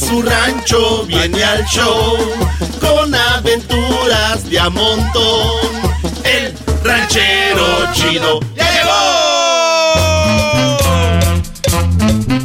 Su 0.00 0.22
rancho 0.22 1.04
viene 1.04 1.44
al 1.44 1.62
show 1.66 2.16
con 2.80 3.14
aventuras 3.14 4.48
de 4.48 4.58
a 4.58 4.70
montón. 4.70 5.60
El 6.24 6.54
ranchero 6.82 7.92
chido 7.92 8.40
ya 8.56 8.70
llegó. 8.72 8.90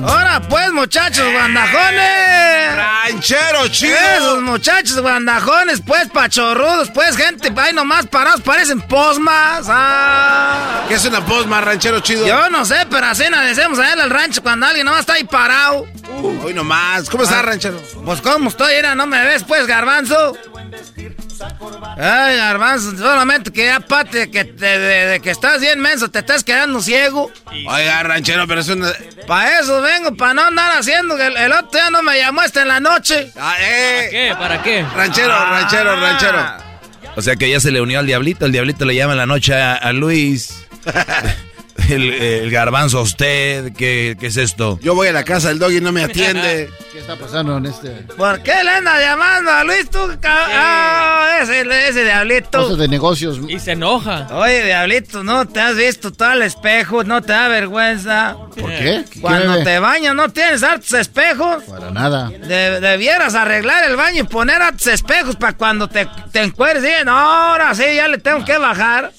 Ahora 0.07 0.40
pues, 0.48 0.72
muchachos 0.72 1.26
guandajones. 1.32 2.76
Ranchero 2.76 3.68
chido. 3.69 3.95
Esos 4.18 4.41
muchachos 4.41 4.99
guandajones, 4.99 5.82
pues, 5.86 6.07
pachorrudos, 6.10 6.91
pues, 6.91 7.15
gente, 7.18 7.52
ahí 7.57 7.73
nomás 7.73 8.06
parados, 8.07 8.41
parecen 8.41 8.82
posmas. 8.82 9.65
Ah. 9.68 10.84
¿Qué 10.88 10.95
es 10.95 11.06
una 11.06 11.26
posma, 11.26 11.61
ranchero 11.61 11.99
chido? 12.02 12.26
Yo 12.27 12.49
no 12.49 12.65
sé, 12.65 12.86
pero 12.90 13.07
así 13.07 13.23
nos 13.30 13.41
decimos 13.45 13.80
allá 13.80 13.94
en 13.94 13.99
el 14.02 14.10
rancho 14.10 14.41
cuando 14.44 14.65
alguien 14.68 14.86
nomás 14.86 15.02
está 15.02 15.14
ahí 15.14 15.23
parado. 15.23 15.88
Hoy 16.44 16.53
nomás. 16.53 17.10
¿Cómo 17.10 17.23
estás, 17.23 17.40
Ah. 17.40 17.44
ranchero? 17.44 17.82
Pues, 18.06 18.22
¿cómo 18.22 18.49
estoy? 18.49 18.73
Era, 18.73 18.94
¿no 18.95 19.07
me 19.07 19.23
ves, 19.26 19.44
pues, 19.44 19.65
garbanzo? 19.65 20.38
Ay, 21.98 22.38
garbanzo, 22.38 22.98
solamente 22.98 23.52
que 23.52 23.70
aparte 23.72 24.30
que 24.32 24.45
te- 24.45 24.80
de, 24.80 25.06
de 25.07 25.20
que 25.20 25.32
estás 25.32 25.60
bien 25.62 25.80
menso, 25.80 26.10
te 26.10 26.20
estás 26.20 26.44
quedando 26.44 26.82
ciego. 26.82 27.32
Oiga, 27.68 28.03
ranchero, 28.03 28.48
pero 28.48 28.62
es 28.62 28.70
una... 28.70 28.91
Para 29.28 29.60
eso 29.60 29.82
vengo, 29.82 30.16
para 30.16 30.34
no 30.34 30.41
andar 30.44 30.78
haciendo. 30.78 31.16
que 31.18 31.28
El, 31.28 31.38
el 31.38 31.52
otro 31.53 31.70
día 31.72 31.90
no 31.90 32.02
me 32.03 32.18
llamó 32.18 32.41
hasta 32.41 32.62
en 32.62 32.68
la 32.70 32.80
noche. 32.80 33.32
Ah, 33.40 33.56
eh. 33.60 34.07
¿Qué? 34.12 34.36
¿Para 34.38 34.62
qué? 34.62 34.86
Ranchero, 34.95 35.34
Ah. 35.34 35.48
ranchero, 35.62 35.95
ranchero. 35.99 36.45
O 37.16 37.22
sea 37.22 37.36
que 37.36 37.49
ya 37.49 37.60
se 37.60 37.72
le 37.72 37.82
unió 37.82 37.99
al 37.99 38.06
diablito. 38.07 38.45
El 38.45 38.52
diablito 38.52 38.84
le 38.86 38.95
llama 38.95 39.14
en 39.14 39.18
la 39.20 39.26
noche 39.26 39.56
a, 39.56 39.76
a 39.76 39.94
Luis. 39.94 40.66
El, 41.90 42.12
el 42.14 42.52
garbanzo 42.52 42.99
a 42.99 43.02
usted. 43.02 43.74
¿Qué, 43.74 44.18
qué 44.20 44.28
es 44.28 44.38
esto? 44.38 44.80
Yo 44.82 44.95
voy 44.95 45.07
a 45.07 45.14
la 45.14 45.24
casa 45.24 45.49
del 45.49 45.60
dog 45.60 45.72
y 45.72 45.82
no 45.82 45.91
me 45.91 46.03
atiende. 46.03 46.70
¿Qué 46.91 46.99
está 46.99 47.16
pasando 47.18 47.57
en 47.57 47.66
este? 47.66 47.90
¿Por 48.18 48.41
qué 48.41 48.53
le 48.64 48.70
andas 48.72 48.99
llamando 49.02 49.52
a 49.52 49.64
Luis 49.64 49.90
tú? 49.90 49.99
Ah, 50.24 51.40
ese, 51.41 51.62
ese 51.90 52.03
diablito. 52.06 52.64
Cosas 52.64 52.78
de 52.78 52.88
negocios. 52.88 53.40
Y 53.48 53.60
se 53.60 53.74
enoja. 53.74 54.28
Oye, 54.32 54.64
diablito, 54.66 55.24
no 55.24 55.45
te 55.45 55.60
has 55.60 55.76
visto 55.76 56.12
todo 56.12 56.32
el 56.32 56.41
espejo, 56.44 57.03
no 57.03 57.22
te 57.22 57.34
da 57.34 57.48
vergüenza. 57.49 58.36
¿Por 58.56 58.70
qué? 58.70 59.03
¿Qué 59.12 59.20
Cuando 59.22 59.64
te 59.64 59.80
bañas, 59.80 60.16
¿no 60.16 60.30
tienes 60.30 60.64
hartos 60.64 60.94
espejos? 60.94 61.64
Para 61.64 61.91
nada. 61.91 62.30
De- 62.30 62.80
debieras 62.80 63.36
arreglar 63.36 63.84
el 63.90 63.95
baño 63.98 64.22
y 64.22 64.28
poner 64.28 64.62
hartos 64.62 64.88
espejos 64.88 65.36
para 65.36 65.53
cuando 65.53 65.88
te, 65.90 66.07
te 66.32 66.41
encueres. 66.41 66.84
Y, 66.84 67.06
no, 67.06 67.12
ahora 67.12 67.76
sí, 67.76 67.84
ya 67.95 68.07
le 68.07 68.18
tengo 68.18 68.44
que 68.45 68.57
bajar. 68.57 69.12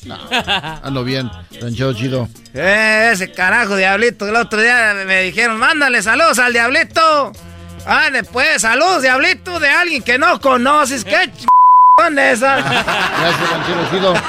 Ando 0.83 1.05
bien. 1.05 1.31
Ranchero 1.61 1.93
chido. 1.95 2.29
Eh, 2.59 3.11
ese 3.13 3.31
carajo 3.33 3.77
diablito. 3.77 4.27
El 4.27 4.37
otro 4.37 4.61
día 4.61 4.95
me 5.07 5.23
dijeron, 5.23 5.59
mándale 5.59 6.03
saludos 6.03 6.39
al 6.39 6.55
diablito. 6.55 7.33
Ah, 7.87 8.09
después, 8.11 8.63
saludos, 8.63 9.03
diablito, 9.03 9.61
de 9.61 9.69
alguien 9.69 10.03
que 10.03 10.19
no 10.19 10.41
conoces. 10.41 11.05
¿Qué 11.05 11.31
ch... 11.37 11.47
son 12.01 12.19
esas? 12.19 12.65
Gracias. 12.65 14.21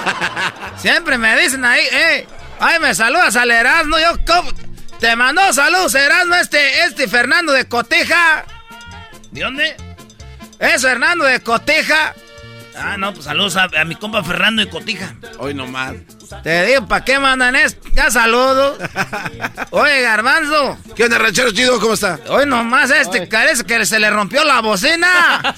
Siempre 0.78 1.18
me 1.18 1.40
dicen 1.40 1.64
ahí, 1.64 1.82
eh, 1.92 2.28
ay, 2.60 2.80
me 2.80 2.94
saludas 2.94 3.36
al 3.38 3.50
Erasmo. 3.50 3.98
Yo, 3.98 4.18
¿cómo? 4.28 4.52
Te 5.00 5.16
mandó 5.16 5.54
saludos, 5.54 5.96
Erasmo, 5.96 6.36
este, 6.36 6.84
este 6.84 7.08
Fernando 7.08 7.54
de 7.54 7.68
Coteja. 7.68 8.46
¿De 9.32 9.42
dónde? 9.42 9.76
Es 10.60 10.82
Fernando 10.82 11.24
de 11.24 11.40
Coteja. 11.40 12.14
Ah, 12.80 12.98
no, 12.98 13.14
pues 13.14 13.26
saludos 13.26 13.56
a, 13.58 13.64
a 13.64 13.86
mi 13.86 13.96
compa 13.96 14.24
Fernando 14.24 14.64
de 14.64 14.70
Cotija. 14.70 15.16
Hoy 15.40 15.54
nomás. 15.54 15.96
Te 16.44 16.66
digo, 16.66 16.88
¿para 16.88 17.04
qué 17.04 17.20
mandan 17.20 17.56
esto? 17.56 17.88
Ya 17.94 18.12
saludo. 18.12 18.78
Oye, 19.72 20.02
Garbanzo. 20.02 20.78
¿Qué 20.96 21.06
onda, 21.06 21.18
ranchero 21.18 21.52
chido? 21.52 21.80
¿Cómo 21.80 21.94
está? 21.94 22.20
Hoy 22.28 22.46
nomás 22.46 22.92
este 22.92 23.26
parece 23.28 23.64
que 23.64 23.86
se 23.86 24.00
le 24.00 24.10
rompió 24.10 24.44
la 24.44 24.62
bocina. 24.62 25.42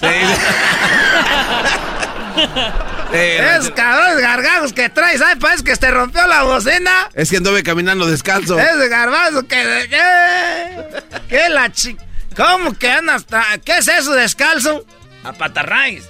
es 3.12 3.70
cabrones 3.70 4.20
gargajos 4.20 4.72
que 4.72 4.88
traes, 4.88 5.18
¿sabes? 5.20 5.36
Parece 5.40 5.64
que 5.64 5.76
se 5.76 5.90
rompió 5.90 6.26
la 6.26 6.44
bocina. 6.44 7.10
Es 7.14 7.30
que 7.30 7.38
anduve 7.38 7.62
caminando 7.62 8.06
descalzo. 8.06 8.58
Ese 8.58 8.88
garbanzo 8.88 9.46
que... 9.46 9.88
¿Qué? 9.90 11.02
¿Qué 11.28 11.48
la 11.48 11.70
chi... 11.70 11.96
¿Cómo 12.36 12.74
que 12.74 12.90
andas? 12.90 13.26
¿Qué 13.64 13.78
es 13.78 13.88
eso 13.88 14.12
descalzo? 14.12 14.84
A 15.24 15.32
patarraíz. 15.32 16.04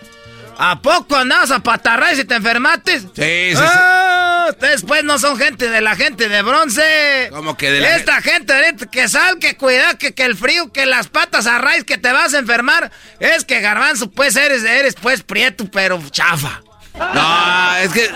¿A 0.62 0.82
poco 0.82 1.16
andabas 1.16 1.50
a 1.52 1.60
patarraíz 1.60 2.18
y 2.18 2.24
te 2.26 2.34
enfermaste? 2.34 3.00
Sí, 3.00 3.06
sí, 3.06 3.56
sí. 3.56 3.62
Ah, 3.62 4.48
ustedes 4.50 4.82
pues 4.82 5.02
no 5.04 5.18
son 5.18 5.38
gente 5.38 5.70
de 5.70 5.80
la 5.80 5.96
gente 5.96 6.28
de 6.28 6.42
bronce. 6.42 7.28
¿Cómo 7.30 7.56
que 7.56 7.70
de 7.70 7.80
la 7.80 7.96
Esta 7.96 8.20
gente 8.20 8.52
que 8.92 9.08
sal, 9.08 9.38
que 9.38 9.56
cuidado, 9.56 9.96
que, 9.96 10.12
que 10.12 10.22
el 10.22 10.36
frío, 10.36 10.70
que 10.70 10.84
las 10.84 11.08
patas 11.08 11.46
a 11.46 11.56
raíz, 11.56 11.84
que 11.84 11.96
te 11.96 12.12
vas 12.12 12.34
a 12.34 12.40
enfermar. 12.40 12.92
Es 13.20 13.46
que 13.46 13.60
garbanzo, 13.60 14.10
pues 14.10 14.36
eres, 14.36 14.62
eres 14.62 14.96
pues 15.00 15.22
prieto, 15.22 15.64
pero 15.72 15.98
chafa. 16.10 16.60
No, 16.92 17.76
es 17.76 17.90
que. 17.92 18.10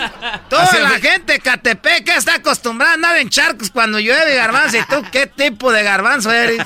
Toda 0.47 0.71
la 0.81 0.99
gente 0.99 1.33
de 1.33 1.39
Catepec 1.39 2.09
está 2.09 2.35
acostumbrada 2.35 2.91
a 2.91 2.95
andar 2.95 3.17
en 3.17 3.29
charcos 3.29 3.71
cuando 3.71 3.99
llueve 3.99 4.35
garbanzo. 4.35 4.77
¿Y 4.77 4.85
tú 4.85 5.03
qué 5.11 5.25
tipo 5.25 5.71
de 5.71 5.81
garbanzo 5.81 6.31
eres? 6.31 6.61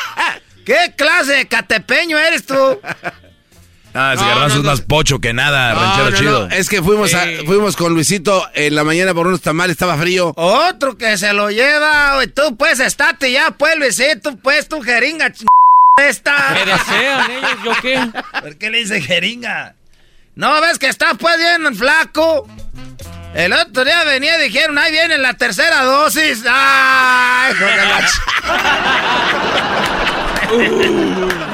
¿Qué 0.66 0.92
clase 0.98 1.32
de 1.32 1.48
catepeño 1.48 2.18
eres 2.18 2.44
tú? 2.44 2.78
Ah, 3.96 4.12
ese 4.14 4.22
No, 4.24 4.28
garbanzo 4.28 4.54
no, 4.56 4.60
es 4.62 4.66
más 4.66 4.80
pocho 4.80 5.20
que 5.20 5.32
nada, 5.32 5.72
No, 5.74 5.80
ranchero 5.80 6.10
no, 6.10 6.16
chido. 6.18 6.48
no, 6.48 6.54
Es 6.54 6.68
que 6.68 6.82
fuimos, 6.82 7.14
a- 7.14 7.26
fuimos 7.46 7.76
con 7.76 7.94
Luisito 7.94 8.44
en 8.54 8.74
la 8.74 8.82
mañana 8.82 9.14
por 9.14 9.26
unos 9.28 9.40
tamales, 9.40 9.72
estaba 9.74 9.96
frío. 9.96 10.32
Otro 10.36 10.98
que 10.98 11.16
se 11.16 11.32
lo 11.32 11.48
lleva, 11.50 12.16
güey. 12.16 12.26
Tú 12.26 12.56
pues 12.56 12.80
estate 12.80 13.30
ya, 13.30 13.52
pues 13.52 13.76
Luisito, 13.78 14.36
pues 14.36 14.68
tu 14.68 14.82
jeringa 14.82 15.30
ch... 15.32 15.44
esta. 16.02 16.50
Me 16.54 16.64
desean 16.66 17.30
ellos, 17.30 17.50
¿yo 17.64 17.72
qué? 17.80 18.10
¿Por 18.40 18.56
qué 18.56 18.70
le 18.70 18.78
dice 18.78 19.00
jeringa? 19.00 19.76
No, 20.34 20.60
ves 20.60 20.80
que 20.80 20.88
está 20.88 21.14
pues 21.14 21.36
bien 21.38 21.76
flaco. 21.76 22.48
El 23.36 23.52
otro 23.52 23.84
día 23.84 24.02
venía 24.04 24.38
y 24.40 24.48
dijeron, 24.48 24.76
ahí 24.78 24.90
viene 24.90 25.18
la 25.18 25.34
tercera 25.34 25.82
dosis. 25.84 26.42
¡Ay, 26.48 27.52
hijo 27.52 27.64
de 27.64 27.76
la 27.76 28.00
ch- 28.08 28.20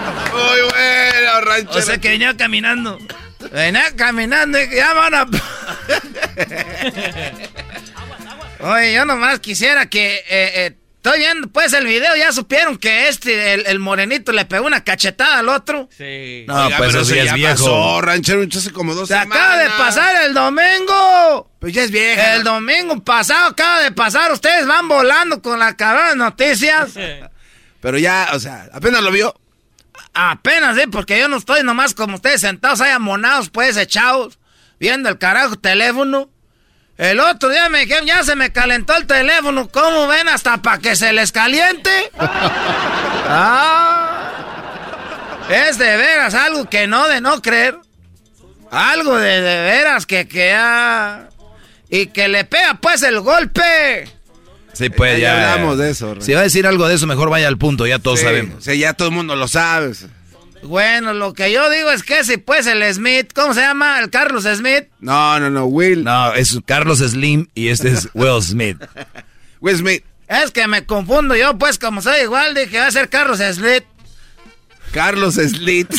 Muy 0.46 0.60
bueno, 0.70 1.40
ranchero. 1.42 1.78
O 1.78 1.82
sea 1.82 1.98
que 1.98 2.08
venía 2.10 2.36
caminando. 2.36 2.98
Venía 3.52 3.84
caminando 3.96 4.60
y 4.60 4.74
ya 4.74 4.92
van 4.92 5.14
a... 5.14 5.26
Oye, 8.60 8.92
yo 8.94 9.04
nomás 9.06 9.40
quisiera 9.40 9.86
que... 9.88 10.16
eh, 10.16 10.22
eh, 10.28 10.76
estoy 10.96 11.20
viendo 11.20 11.48
pues 11.48 11.72
el 11.72 11.86
video, 11.86 12.14
ya 12.14 12.30
supieron 12.30 12.76
que 12.76 13.08
este, 13.08 13.54
el, 13.54 13.64
el 13.66 13.78
morenito, 13.78 14.32
le 14.32 14.44
pegó 14.44 14.66
una 14.66 14.84
cachetada 14.84 15.38
al 15.38 15.48
otro. 15.48 15.88
Sí. 15.96 16.44
No, 16.46 16.66
Oiga, 16.66 16.76
pues 16.76 16.90
pero 16.90 17.02
eso 17.02 17.14
ya 17.14 17.22
es 17.22 17.32
viejo. 17.32 17.52
pasó, 17.54 18.00
ranchero, 18.02 18.42
hace 18.54 18.70
como 18.70 18.94
dos 18.94 19.08
Se 19.08 19.14
semanas. 19.14 19.38
acaba 19.38 19.62
de 19.62 19.70
pasar 19.70 20.16
el 20.26 20.34
domingo. 20.34 21.50
Pues 21.58 21.72
ya 21.72 21.84
es 21.84 21.90
vieja. 21.90 22.34
El 22.34 22.44
domingo 22.44 23.02
pasado 23.02 23.46
acaba 23.48 23.82
de 23.82 23.92
pasar. 23.92 24.30
Ustedes 24.32 24.66
van 24.66 24.88
volando 24.88 25.40
con 25.40 25.58
la 25.58 25.74
cabrona 25.74 26.10
de 26.10 26.16
noticias. 26.16 26.90
Pero 27.80 27.96
ya, 27.96 28.28
o 28.34 28.38
sea, 28.38 28.68
apenas 28.70 29.00
lo 29.02 29.10
vio. 29.10 29.34
Apenas, 30.14 30.76
¿eh? 30.76 30.88
Porque 30.90 31.18
yo 31.18 31.28
no 31.28 31.36
estoy 31.36 31.62
nomás 31.62 31.94
como 31.94 32.16
ustedes 32.16 32.40
sentados 32.40 32.80
ahí 32.80 32.90
amonados, 32.90 33.50
pues, 33.50 33.76
echados, 33.76 34.38
viendo 34.78 35.08
el 35.08 35.18
carajo 35.18 35.56
teléfono. 35.56 36.28
El 36.98 37.18
otro 37.20 37.48
día 37.48 37.68
me 37.70 37.80
dijeron, 37.80 38.06
ya 38.06 38.22
se 38.24 38.36
me 38.36 38.52
calentó 38.52 38.94
el 38.94 39.06
teléfono. 39.06 39.68
¿Cómo 39.68 40.06
ven? 40.06 40.28
Hasta 40.28 40.58
para 40.58 40.78
que 40.78 40.96
se 40.96 41.12
les 41.14 41.32
caliente. 41.32 41.90
ah, 43.28 44.30
es 45.48 45.78
de 45.78 45.96
veras 45.96 46.34
algo 46.34 46.68
que 46.68 46.86
no 46.86 47.08
de 47.08 47.22
no 47.22 47.40
creer. 47.40 47.78
Algo 48.70 49.16
de, 49.16 49.40
de 49.40 49.62
veras 49.62 50.04
que, 50.06 50.28
que 50.28 50.54
ah, 50.54 51.28
Y 51.88 52.08
que 52.08 52.28
le 52.28 52.44
pega 52.44 52.74
pues 52.74 53.02
el 53.02 53.20
golpe. 53.20 54.19
Sí, 54.80 54.88
pues 54.90 55.20
Ya 55.20 55.34
ya. 55.34 55.52
hablamos 55.52 55.76
de 55.78 55.90
eso, 55.90 56.16
Si 56.20 56.32
va 56.32 56.40
a 56.40 56.44
decir 56.44 56.66
algo 56.66 56.88
de 56.88 56.94
eso, 56.94 57.06
mejor 57.06 57.28
vaya 57.28 57.46
al 57.48 57.58
punto, 57.58 57.86
ya 57.86 57.98
todos 57.98 58.18
Sí, 58.20 58.24
sabemos. 58.24 58.64
Sí, 58.64 58.78
ya 58.78 58.94
todo 58.94 59.08
el 59.08 59.14
mundo 59.14 59.36
lo 59.36 59.46
sabe. 59.46 59.92
Bueno, 60.62 61.12
lo 61.12 61.32
que 61.34 61.52
yo 61.52 61.68
digo 61.70 61.90
es 61.90 62.02
que 62.02 62.24
si 62.24 62.38
pues 62.38 62.66
el 62.66 62.82
Smith, 62.94 63.32
¿cómo 63.34 63.52
se 63.54 63.60
llama? 63.60 63.98
El 64.00 64.08
Carlos 64.10 64.44
Smith. 64.44 64.84
No, 65.00 65.38
no, 65.38 65.50
no, 65.50 65.66
Will. 65.66 66.02
No, 66.02 66.32
es 66.34 66.58
Carlos 66.64 66.98
Slim 67.00 67.48
y 67.54 67.68
este 67.68 67.90
es 67.90 68.08
Will 68.14 68.42
Smith. 68.42 68.78
Will 69.60 69.76
Smith. 69.76 70.02
Es 70.28 70.50
que 70.50 70.66
me 70.66 70.86
confundo 70.86 71.34
yo, 71.36 71.58
pues 71.58 71.78
como 71.78 72.00
soy 72.02 72.22
igual, 72.22 72.54
dije 72.54 72.78
va 72.78 72.86
a 72.86 72.90
ser 72.90 73.08
Carlos 73.10 73.38
Smith. 73.52 73.84
Carlos 74.92 75.34
Slit. 75.34 75.90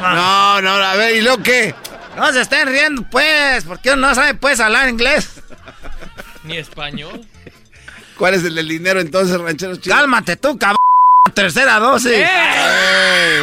no, 0.00 0.60
no, 0.62 0.70
a 0.70 0.94
ver, 0.96 1.16
¿y 1.16 1.20
lo 1.22 1.38
qué? 1.42 1.74
No 2.16 2.32
se 2.32 2.40
estén 2.40 2.66
riendo, 2.68 3.02
pues, 3.10 3.64
porque 3.64 3.92
uno 3.92 4.08
no 4.08 4.14
sabe, 4.14 4.34
pues, 4.34 4.58
hablar 4.60 4.88
inglés. 4.88 5.28
Ni 6.48 6.56
español. 6.56 7.26
¿Cuál 8.16 8.34
es 8.34 8.44
el 8.44 8.54
del 8.54 8.66
dinero 8.66 9.00
entonces, 9.00 9.38
ranchero 9.38 9.76
chido? 9.76 9.94
Cálmate 9.94 10.36
tú, 10.36 10.58
cabrón. 10.58 10.78
Tercera 11.34 11.78
dosis. 11.78 12.12
¡Eh! 12.12 13.40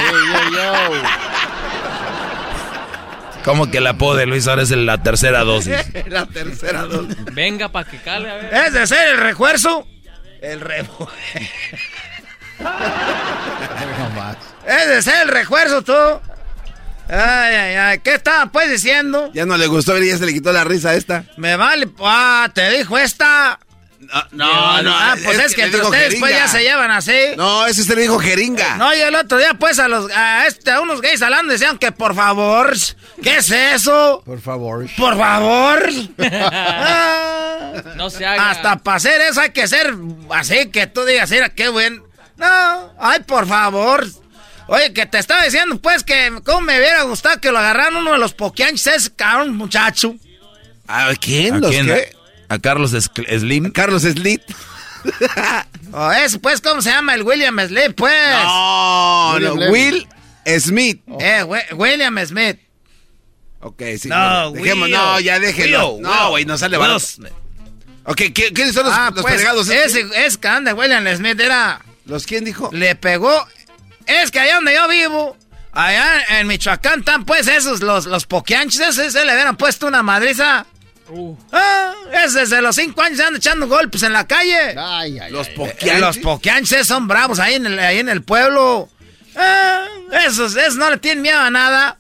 ¿Cómo 3.44 3.70
que 3.70 3.78
el 3.78 3.86
apodo 3.86 4.16
de 4.16 4.26
Luis 4.26 4.48
ahora 4.48 4.64
es 4.64 4.72
la 4.72 5.04
tercera 5.04 5.44
dosis? 5.44 5.76
La 6.08 6.26
tercera 6.26 6.82
dosis. 6.84 7.16
Venga, 7.32 7.70
pa' 7.70 7.84
que 7.84 8.00
cale, 8.00 8.32
a 8.32 8.36
ver. 8.38 8.54
Es 8.54 8.74
de 8.74 8.88
ser 8.88 9.10
el 9.10 9.18
refuerzo. 9.18 9.86
El 10.42 10.62
refuerzo. 10.62 11.12
Es 14.66 14.88
de 14.88 15.02
ser 15.04 15.22
el 15.22 15.28
refuerzo, 15.28 15.84
tú. 15.84 15.94
Ay, 17.10 17.56
ay, 17.56 17.76
ay. 17.76 18.00
¿Qué 18.00 18.14
estaba, 18.16 18.48
pues, 18.48 18.70
diciendo? 18.70 19.32
Ya 19.34 19.46
no 19.46 19.58
le 19.58 19.68
gustó 19.68 19.98
y 19.98 20.08
ya 20.10 20.18
se 20.18 20.26
le 20.26 20.34
quitó 20.34 20.52
la 20.52 20.64
risa 20.64 20.90
a 20.90 20.96
esta. 20.96 21.24
Me 21.38 21.56
vale. 21.56 21.88
Ah, 22.00 22.50
te 22.54 22.70
dijo 22.78 22.98
esta. 22.98 23.60
No, 24.32 24.84
no, 24.84 24.94
Ah, 24.96 25.16
pues 25.24 25.40
es, 25.40 25.56
que 25.56 25.64
entre 25.64 25.82
ustedes, 25.82 26.16
pues, 26.20 26.32
ya 26.32 26.48
se 26.48 26.62
llevan 26.62 26.92
así. 26.92 27.18
No, 27.38 27.66
ese 27.66 27.84
se 27.84 27.96
le 27.96 28.04
dijo 28.04 28.20
jeringa. 28.20 28.78
No, 28.78 28.94
y 28.94 29.00
el 29.00 29.16
otro 29.16 29.40
día, 29.40 29.56
pues, 29.56 29.80
a 29.80 29.88
los 29.88 30.12
a 30.12 30.46
este, 30.46 30.70
a 30.70 30.82
unos 30.82 31.02
gays 31.02 31.24
hablando 31.24 31.52
decían 31.52 31.80
que 31.80 31.92
por 31.92 32.14
favor, 32.14 32.72
¿qué 33.24 33.38
es 33.38 33.50
eso? 33.50 34.22
Por 34.24 34.40
favor. 34.42 34.86
Por 34.96 35.18
favor. 35.18 35.90
Ah, 36.20 37.72
No 37.96 38.10
se 38.12 38.26
haga. 38.26 38.52
hasta 38.52 38.78
para 38.78 38.98
hacer 38.98 39.22
eso 39.22 39.42
hay 39.42 39.50
que 39.52 39.68
ser 39.68 39.94
así 40.32 40.70
que 40.70 40.86
tú 40.88 41.04
digas, 41.04 41.32
mira, 41.32 41.50
qué 41.50 41.70
buen. 41.70 42.04
No, 42.38 42.94
ay, 43.00 43.22
por 43.26 43.48
favor. 43.48 44.06
Oye, 44.68 44.94
que 44.94 45.06
te 45.06 45.20
estaba 45.20 45.44
diciendo, 45.44 45.80
pues, 45.80 46.04
que 46.04 46.40
cómo 46.44 46.62
me 46.62 46.78
hubiera 46.78 47.04
gustado 47.04 47.40
que 47.40 47.52
lo 47.52 47.60
agarraran 47.60 47.96
uno 47.98 48.14
de 48.14 48.18
los 48.18 48.34
poquianches, 48.34 48.88
ese 48.88 49.14
cabrón, 49.16 49.56
muchacho. 49.56 50.16
¿A 50.88 51.12
quién? 51.20 51.56
¿A 51.56 51.58
¿Los 51.60 51.72
quién? 51.72 51.86
qué? 51.86 52.16
¿A 52.50 52.60
Carlos 52.60 52.92
Slim? 52.92 53.72
Carlos 53.72 54.04
Slit. 54.04 54.42
O 55.92 56.12
ese, 56.12 56.40
pues, 56.40 56.60
¿cómo 56.62 56.82
se 56.82 56.90
llama? 56.90 57.14
El 57.16 57.24
William 57.24 57.58
Smith, 57.68 57.94
pues. 57.96 58.14
No, 58.44 59.40
no, 59.40 59.54
Will 59.72 60.06
Smith. 60.60 61.02
Eh, 61.20 61.44
Wi- 61.44 61.74
William 61.74 62.18
Smith. 62.26 62.60
Ok, 63.62 63.82
sí. 64.02 64.10
No, 64.10 64.52
dejemos, 64.52 64.86
Will. 64.90 64.92
no, 64.98 65.20
ya 65.22 65.40
déjenlo. 65.40 65.92
Will, 65.94 66.02
No, 66.02 66.30
güey, 66.32 66.44
no 66.46 66.58
sale 66.58 66.76
barato. 66.78 67.02
Ok, 68.04 68.18
¿qué- 68.34 68.52
¿quiénes 68.54 68.74
son 68.74 68.86
los, 68.86 68.94
Ah, 68.94 69.12
los 69.14 69.22
pues, 69.22 69.36
fregados? 69.36 69.70
ese, 69.70 70.06
ese 70.26 70.40
cabrón 70.40 70.66
de 70.66 70.74
William 70.74 71.08
Smith 71.16 71.40
era... 71.40 71.82
¿Los 72.06 72.26
quién 72.26 72.44
dijo? 72.44 72.70
Le 72.74 72.96
pegó... 72.96 73.48
Es 74.08 74.32
que 74.32 74.40
allá 74.40 74.56
donde 74.56 74.74
yo 74.74 74.88
vivo, 74.88 75.38
allá 75.72 76.40
en 76.40 76.48
Michoacán 76.48 77.00
están 77.00 77.26
pues 77.26 77.48
esos, 77.48 77.82
los, 77.82 78.06
los 78.06 78.26
poquianches, 78.26 78.80
ese, 78.82 79.08
ese 79.08 79.26
le 79.26 79.34
hubieran 79.34 79.58
puesto 79.58 79.88
una 79.88 80.04
madriza. 80.04 80.66
Ah, 81.52 81.94
es 82.24 82.34
desde 82.34 82.62
los 82.64 82.76
cinco 82.76 83.02
años 83.02 83.20
andan 83.20 83.36
echando 83.36 83.68
golpes 83.68 84.02
en 84.04 84.14
la 84.14 84.26
calle. 84.26 84.76
Ay, 84.78 85.20
ay, 85.20 85.32
Los 85.32 85.48
ay. 85.48 85.54
Eh, 85.54 85.56
poquianches. 85.58 86.00
los 86.00 86.18
poquianches 86.18 86.88
son 86.88 87.08
bravos 87.08 87.40
ahí 87.40 87.54
en 87.56 87.66
el, 87.68 87.78
ahí 87.80 88.00
en 88.00 88.10
el 88.10 88.24
pueblo. 88.24 88.90
Ah, 89.36 89.86
esos, 90.26 90.56
esos 90.56 90.78
no 90.78 90.90
le 90.90 90.98
tienen 90.98 91.22
miedo 91.22 91.40
a 91.40 91.52
nada. 91.52 91.98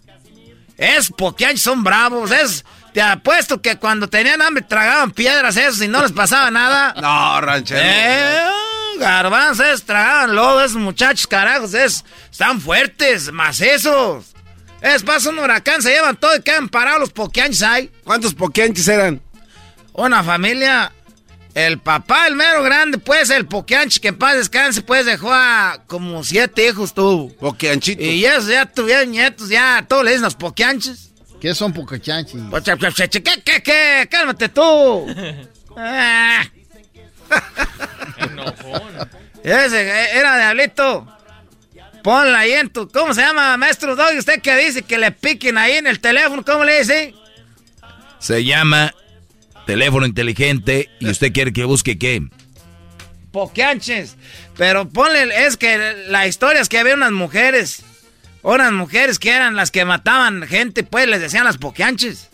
Es 0.78 1.12
poquianches 1.12 1.62
son 1.62 1.84
bravos. 1.84 2.32
Es, 2.32 2.66
te 2.94 3.02
apuesto 3.02 3.62
que 3.62 3.78
cuando 3.78 4.08
tenían 4.10 4.42
hambre 4.42 4.64
tragaban 4.68 5.12
piedras 5.12 5.56
esos 5.58 5.82
y 5.84 5.88
no 5.88 6.02
les 6.02 6.12
pasaba 6.12 6.50
nada. 6.50 6.94
No, 7.00 7.42
ranchero. 7.42 7.82
Eh, 7.84 8.48
garbanzos, 8.98 9.84
tragaban 9.84 10.36
lodo, 10.36 10.64
esos 10.64 10.78
muchachos, 10.78 11.28
carajos, 11.28 11.74
es, 11.74 12.04
están 12.32 12.60
fuertes, 12.62 13.32
macizos. 13.32 14.34
Es 14.82 15.04
pasa 15.04 15.30
un 15.30 15.40
huracán, 15.40 15.82
se 15.82 15.90
llevan 15.90 16.16
todo 16.18 16.36
y 16.36 16.42
quedan 16.42 16.70
parados 16.70 17.00
los 17.00 17.12
poquianches 17.12 17.64
ahí. 17.64 17.92
¿Cuántos 18.04 18.34
poquianches 18.34 18.88
eran? 18.88 19.22
Una 19.94 20.24
familia, 20.24 20.92
el 21.54 21.80
papá, 21.80 22.28
el 22.28 22.36
mero 22.36 22.62
grande, 22.62 22.98
pues, 22.98 23.30
el 23.30 23.48
poquianche 23.48 24.00
que 24.00 24.10
en 24.10 24.18
paz 24.18 24.36
descanse, 24.36 24.82
pues, 24.82 25.06
dejó 25.06 25.32
a 25.34 25.82
como 25.88 26.24
siete 26.24 26.68
hijos 26.68 26.94
tuvo. 26.94 27.34
Poquianchitos. 27.36 28.06
Y 28.06 28.26
ellos 28.26 28.48
ya 28.48 28.66
tuvieron 28.66 29.12
nietos, 29.12 29.50
ya, 29.50 29.86
todos 29.88 30.04
le 30.04 30.12
dicen 30.12 30.24
los 30.24 30.36
poquianches. 30.36 31.12
¿Qué 31.40 31.54
son 31.54 31.74
pocachanchis? 31.74 32.42
Pues, 32.50 32.64
¿Qué, 32.64 33.22
qué, 33.22 33.64
qué? 33.64 34.08
Cálmate 34.10 34.50
tú. 34.50 35.06
Ah. 35.78 36.42
Ese 39.44 39.82
eh, 39.82 40.18
era 40.18 40.38
diablito. 40.38 41.08
Ponla 42.04 42.40
ahí 42.40 42.54
en 42.54 42.70
tu. 42.70 42.88
¿Cómo 42.90 43.14
se 43.14 43.22
llama, 43.22 43.58
maestro 43.58 43.96
Doggy? 43.96 44.18
¿Usted 44.18 44.42
qué 44.42 44.56
dice? 44.58 44.84
Que 44.84 44.98
le 44.98 45.12
piquen 45.12 45.58
ahí 45.58 45.74
en 45.74 45.88
el 45.88 46.00
teléfono. 46.00 46.44
¿Cómo 46.44 46.64
le 46.64 46.80
dice? 46.80 47.14
Se 48.20 48.44
llama 48.44 48.94
teléfono 49.66 50.06
inteligente 50.06 50.90
y 51.00 51.10
usted 51.10 51.32
quiere 51.34 51.54
que 51.54 51.64
busque 51.64 51.98
qué. 51.98 52.28
Poquianches. 53.32 54.18
Pero 54.58 54.90
ponle. 54.90 55.46
Es 55.46 55.58
que 55.58 56.06
la 56.08 56.28
historia 56.28 56.62
es 56.62 56.70
que 56.70 56.80
había 56.80 56.96
unas 56.96 57.12
mujeres. 57.12 57.84
Unas 58.42 58.72
mujeres 58.72 59.18
que 59.18 59.32
eran 59.32 59.56
las 59.56 59.72
que 59.72 59.86
mataban 59.86 60.44
gente, 60.44 60.84
pues 60.84 61.08
les 61.08 61.22
decían 61.22 61.46
las 61.46 61.58
poquianches. 61.58 62.30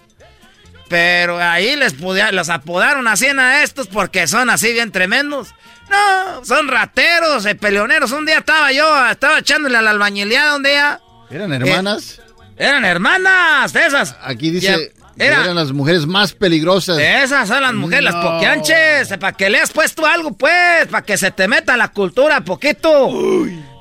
Pero 0.91 1.39
ahí 1.41 1.77
les 1.77 1.93
pudia- 1.93 2.33
los 2.33 2.49
apodaron 2.49 3.07
así 3.07 3.25
a 3.27 3.63
estos 3.63 3.87
porque 3.87 4.27
son 4.27 4.49
así 4.49 4.73
bien 4.73 4.91
tremendos. 4.91 5.55
No, 5.89 6.43
son 6.43 6.67
rateros, 6.67 7.45
eh, 7.45 7.55
peleoneros. 7.55 8.11
Un 8.11 8.25
día 8.25 8.39
estaba 8.39 8.73
yo, 8.73 9.07
estaba 9.09 9.39
echándole 9.39 9.77
a 9.77 9.81
la 9.81 9.91
albañileada 9.91 10.57
un 10.57 10.63
día. 10.63 10.99
¿Eran 11.29 11.53
hermanas? 11.53 12.21
Eran 12.57 12.83
hermanas, 12.83 13.71
de 13.71 13.85
esas. 13.85 14.17
Aquí 14.21 14.49
dice 14.51 14.91
Ya, 15.15 15.25
era- 15.25 15.43
eran 15.45 15.55
las 15.55 15.71
mujeres 15.71 16.05
más 16.05 16.33
peligrosas. 16.33 16.99
Esas 16.99 17.47
son 17.47 17.61
las 17.61 17.73
mujeres, 17.73 18.03
las 18.03 18.15
poquianches. 18.15 19.07
Para 19.17 19.31
que 19.31 19.49
le 19.49 19.59
has 19.61 19.71
puesto 19.71 20.05
algo, 20.05 20.33
pues. 20.33 20.87
Para 20.89 21.05
que 21.05 21.17
se 21.17 21.31
te 21.31 21.47
meta 21.47 21.77
la 21.77 21.87
cultura 21.87 22.41
poquito. 22.41 23.09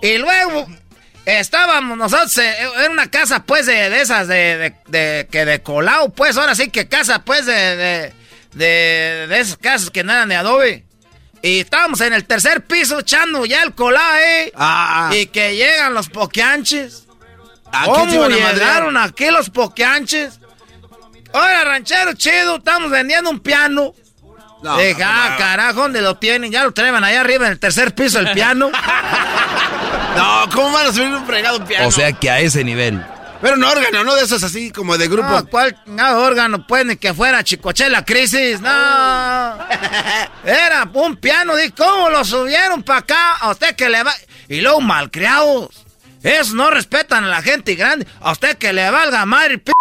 Y 0.00 0.16
luego 0.18 0.68
estábamos 1.38 1.96
nosotros. 1.96 2.36
Era 2.38 2.90
una 2.90 3.10
casa, 3.10 3.44
pues, 3.44 3.66
de, 3.66 3.90
de 3.90 4.00
esas, 4.00 4.26
de, 4.28 4.56
de, 4.58 4.74
de- 4.88 5.28
que 5.30 5.44
de 5.44 5.62
colado, 5.62 6.08
pues. 6.10 6.36
Ahora 6.36 6.54
sí 6.54 6.70
que 6.70 6.88
casa, 6.88 7.22
pues, 7.22 7.46
de, 7.46 8.12
de, 8.54 9.28
esas 9.38 9.56
casas 9.56 9.90
que 9.90 10.02
no 10.02 10.12
eran 10.12 10.28
de 10.28 10.36
adobe. 10.36 10.84
Y 11.42 11.60
estábamos 11.60 12.00
en 12.02 12.12
el 12.12 12.26
tercer 12.26 12.66
piso 12.66 12.98
echando 13.00 13.46
ya 13.46 13.62
el 13.62 13.74
colado, 13.74 14.16
¿eh? 14.18 14.52
Ah, 14.56 15.10
Y 15.14 15.26
que 15.26 15.56
llegan 15.56 15.94
los 15.94 16.08
poquianches. 16.08 17.06
¿A 17.72 17.84
quién 17.84 18.10
se 18.10 18.16
¿Cómo 18.16 18.28
iban 18.30 18.32
a 18.32 18.52
llegaron 18.52 18.96
aquí 18.96 19.30
los 19.30 19.48
poquianches? 19.48 20.38
Oiga, 21.32 21.64
ranchero 21.64 22.12
chido, 22.14 22.56
estamos 22.56 22.90
vendiendo 22.90 23.30
un 23.30 23.38
piano. 23.40 23.94
No, 24.62 24.76
Dije, 24.76 24.96
no, 24.98 25.06
ah, 25.08 25.28
no. 25.30 25.38
carajo, 25.38 25.80
¿dónde 25.82 26.02
lo 26.02 26.18
tienen? 26.18 26.50
Ya 26.52 26.64
lo 26.64 26.72
traen 26.72 26.94
allá 27.02 27.20
arriba 27.20 27.46
en 27.46 27.52
el 27.52 27.58
tercer 27.58 27.94
piso 27.94 28.18
el 28.18 28.32
piano. 28.32 28.70
No, 30.20 30.48
¿cómo 30.52 30.72
van 30.72 30.88
a 30.88 30.92
subir 30.92 31.08
un 31.08 31.24
fregado 31.24 31.64
piano? 31.64 31.88
O 31.88 31.90
sea 31.90 32.12
que 32.12 32.30
a 32.30 32.40
ese 32.40 32.62
nivel. 32.62 33.02
Pero 33.40 33.54
un 33.54 33.64
órgano, 33.64 34.04
no 34.04 34.14
de 34.14 34.24
esos 34.24 34.42
así 34.42 34.70
como 34.70 34.98
de 34.98 35.08
grupo. 35.08 35.30
No, 35.30 35.46
¿cuál 35.46 35.82
chingado 35.84 36.22
órgano? 36.22 36.66
Pues 36.66 36.84
ni 36.84 36.96
que 36.96 37.14
fuera 37.14 37.42
Chicochela 37.42 38.04
Crisis, 38.04 38.60
no. 38.60 38.68
Era 40.44 40.86
un 40.92 41.16
piano, 41.16 41.56
dije, 41.56 41.72
¿cómo 41.72 42.10
lo 42.10 42.22
subieron 42.22 42.82
para 42.82 42.98
acá? 42.98 43.36
A 43.40 43.50
usted 43.50 43.74
que 43.74 43.88
le 43.88 44.02
va... 44.02 44.12
Y 44.48 44.60
luego 44.60 44.82
malcriados. 44.82 45.86
Esos 46.22 46.52
no 46.52 46.70
respetan 46.70 47.24
a 47.24 47.28
la 47.28 47.40
gente 47.40 47.74
grande. 47.76 48.06
A 48.20 48.32
usted 48.32 48.58
que 48.58 48.74
le 48.74 48.90
valga 48.90 49.24
madre, 49.24 49.56
p 49.56 49.72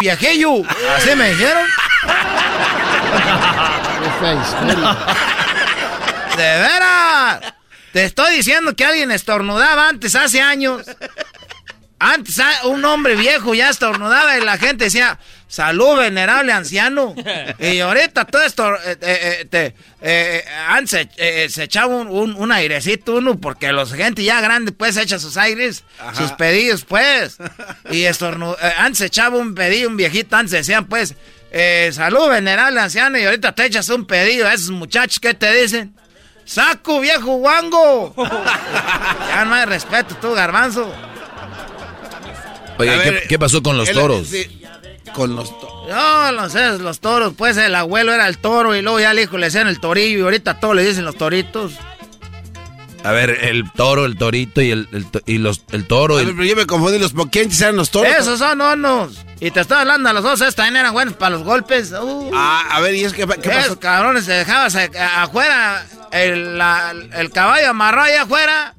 viejillo. 0.00 0.62
Así 0.96 1.16
me 1.16 1.30
dijeron. 1.30 1.66
De 6.36 6.36
veras. 6.36 7.57
Te 7.98 8.04
estoy 8.04 8.36
diciendo 8.36 8.76
que 8.76 8.84
alguien 8.84 9.10
estornudaba 9.10 9.88
antes, 9.88 10.14
hace 10.14 10.40
años. 10.40 10.82
Antes 11.98 12.38
ah, 12.38 12.66
un 12.66 12.84
hombre 12.84 13.16
viejo 13.16 13.56
ya 13.56 13.70
estornudaba 13.70 14.38
y 14.38 14.40
la 14.44 14.56
gente 14.56 14.84
decía, 14.84 15.18
salud 15.48 15.98
venerable 15.98 16.52
anciano. 16.52 17.12
Y 17.58 17.80
ahorita 17.80 18.24
todo 18.26 18.42
esto, 18.42 18.72
eh, 18.76 18.78
eh, 18.84 18.96
eh, 19.40 19.44
te- 19.50 19.74
eh, 20.00 20.44
antes 20.68 21.08
se, 21.52 21.62
echaba 21.64 21.88
un, 21.96 22.06
un- 22.06 22.36
un 22.36 22.52
airecito 22.52 23.16
uno 23.16 23.40
porque 23.40 23.72
los 23.72 23.92
gente 23.92 24.22
ya 24.22 24.40
grande 24.40 24.70
pues 24.70 24.96
echa 24.96 25.18
sus 25.18 25.36
aires, 25.36 25.82
sus 26.14 26.30
pedidos 26.34 26.84
pues. 26.84 27.38
Y 27.90 28.02
estornu- 28.02 28.56
antes 28.76 28.98
se 28.98 29.06
echaba 29.06 29.38
un 29.38 29.56
pedillo, 29.56 29.88
un 29.88 29.96
viejito, 29.96 30.36
antes 30.36 30.52
decían 30.52 30.86
pues, 30.86 31.16
eh, 31.50 31.90
salud, 31.92 32.28
venerable 32.28 32.78
anciano, 32.78 33.18
y 33.18 33.24
ahorita 33.24 33.56
te 33.56 33.66
echas 33.66 33.88
un 33.88 34.06
pedido 34.06 34.46
a 34.46 34.54
esos 34.54 34.70
muchachos 34.70 35.18
que 35.18 35.34
te 35.34 35.52
dicen, 35.52 35.96
saco, 36.48 37.00
viejo 37.00 37.36
guango. 37.36 38.14
ya 39.28 39.44
no 39.44 39.54
hay 39.54 39.64
respeto, 39.66 40.16
tú, 40.20 40.32
garbanzo. 40.32 40.92
Oye, 42.78 43.24
¿qué, 43.28 43.38
pasó 43.38 43.62
con 43.62 43.76
los 43.76 43.88
él- 43.88 43.94
toros? 43.94 44.26
sí. 44.28 44.62
Con 45.14 45.34
los 45.34 45.48
toros. 45.58 45.88
No, 45.88 46.32
no 46.32 46.48
sé, 46.50 46.78
los 46.78 47.00
toros, 47.00 47.32
pues 47.36 47.56
el 47.56 47.74
abuelo 47.74 48.12
era 48.12 48.28
el 48.28 48.38
toro 48.38 48.76
y 48.76 48.82
luego 48.82 49.00
ya 49.00 49.10
el 49.10 49.18
hijo 49.18 49.38
le 49.38 49.46
decían 49.46 49.66
el 49.66 49.80
torillo 49.80 50.18
y 50.18 50.22
ahorita 50.22 50.60
todos 50.60 50.76
le 50.76 50.84
dicen 50.84 51.04
los 51.04 51.16
toritos. 51.16 51.72
A 53.04 53.12
ver, 53.12 53.30
el 53.44 53.70
toro, 53.72 54.04
el 54.04 54.18
torito 54.18 54.60
y 54.60 54.70
el, 54.70 54.88
el 54.92 55.06
y 55.24 55.38
los, 55.38 55.62
el 55.72 55.86
toro. 55.86 56.18
A 56.18 56.20
el- 56.20 56.26
ver, 56.26 56.34
pero 56.36 56.48
yo 56.48 56.56
me 56.56 56.66
confundí, 56.66 56.98
los 56.98 57.14
poquienches 57.14 57.60
eran 57.62 57.76
los 57.76 57.90
toros. 57.90 58.12
Esos 58.16 58.38
son 58.38 58.60
onos. 58.60 59.24
Y 59.40 59.50
te 59.50 59.60
estoy 59.60 59.78
hablando, 59.78 60.08
a 60.10 60.12
los 60.12 60.22
dos 60.22 60.40
estos 60.40 60.54
también 60.56 60.76
eran 60.76 60.92
buenos 60.92 61.14
para 61.14 61.30
los 61.30 61.42
golpes. 61.42 61.90
Uh. 61.92 62.30
Ah, 62.34 62.64
a 62.70 62.80
ver, 62.80 62.94
¿y 62.94 63.04
es 63.04 63.12
que 63.14 63.26
qué 63.26 63.50
Esos 63.50 63.62
pasó? 63.68 63.80
cabrones 63.80 64.24
se 64.24 64.32
dejaban 64.32 64.70
se- 64.70 64.90
afuera, 64.98 65.86
el, 66.12 66.58
la- 66.58 66.92
el 67.14 67.30
caballo 67.30 67.70
amarrado 67.70 68.06
allá 68.06 68.22
afuera. 68.22 68.74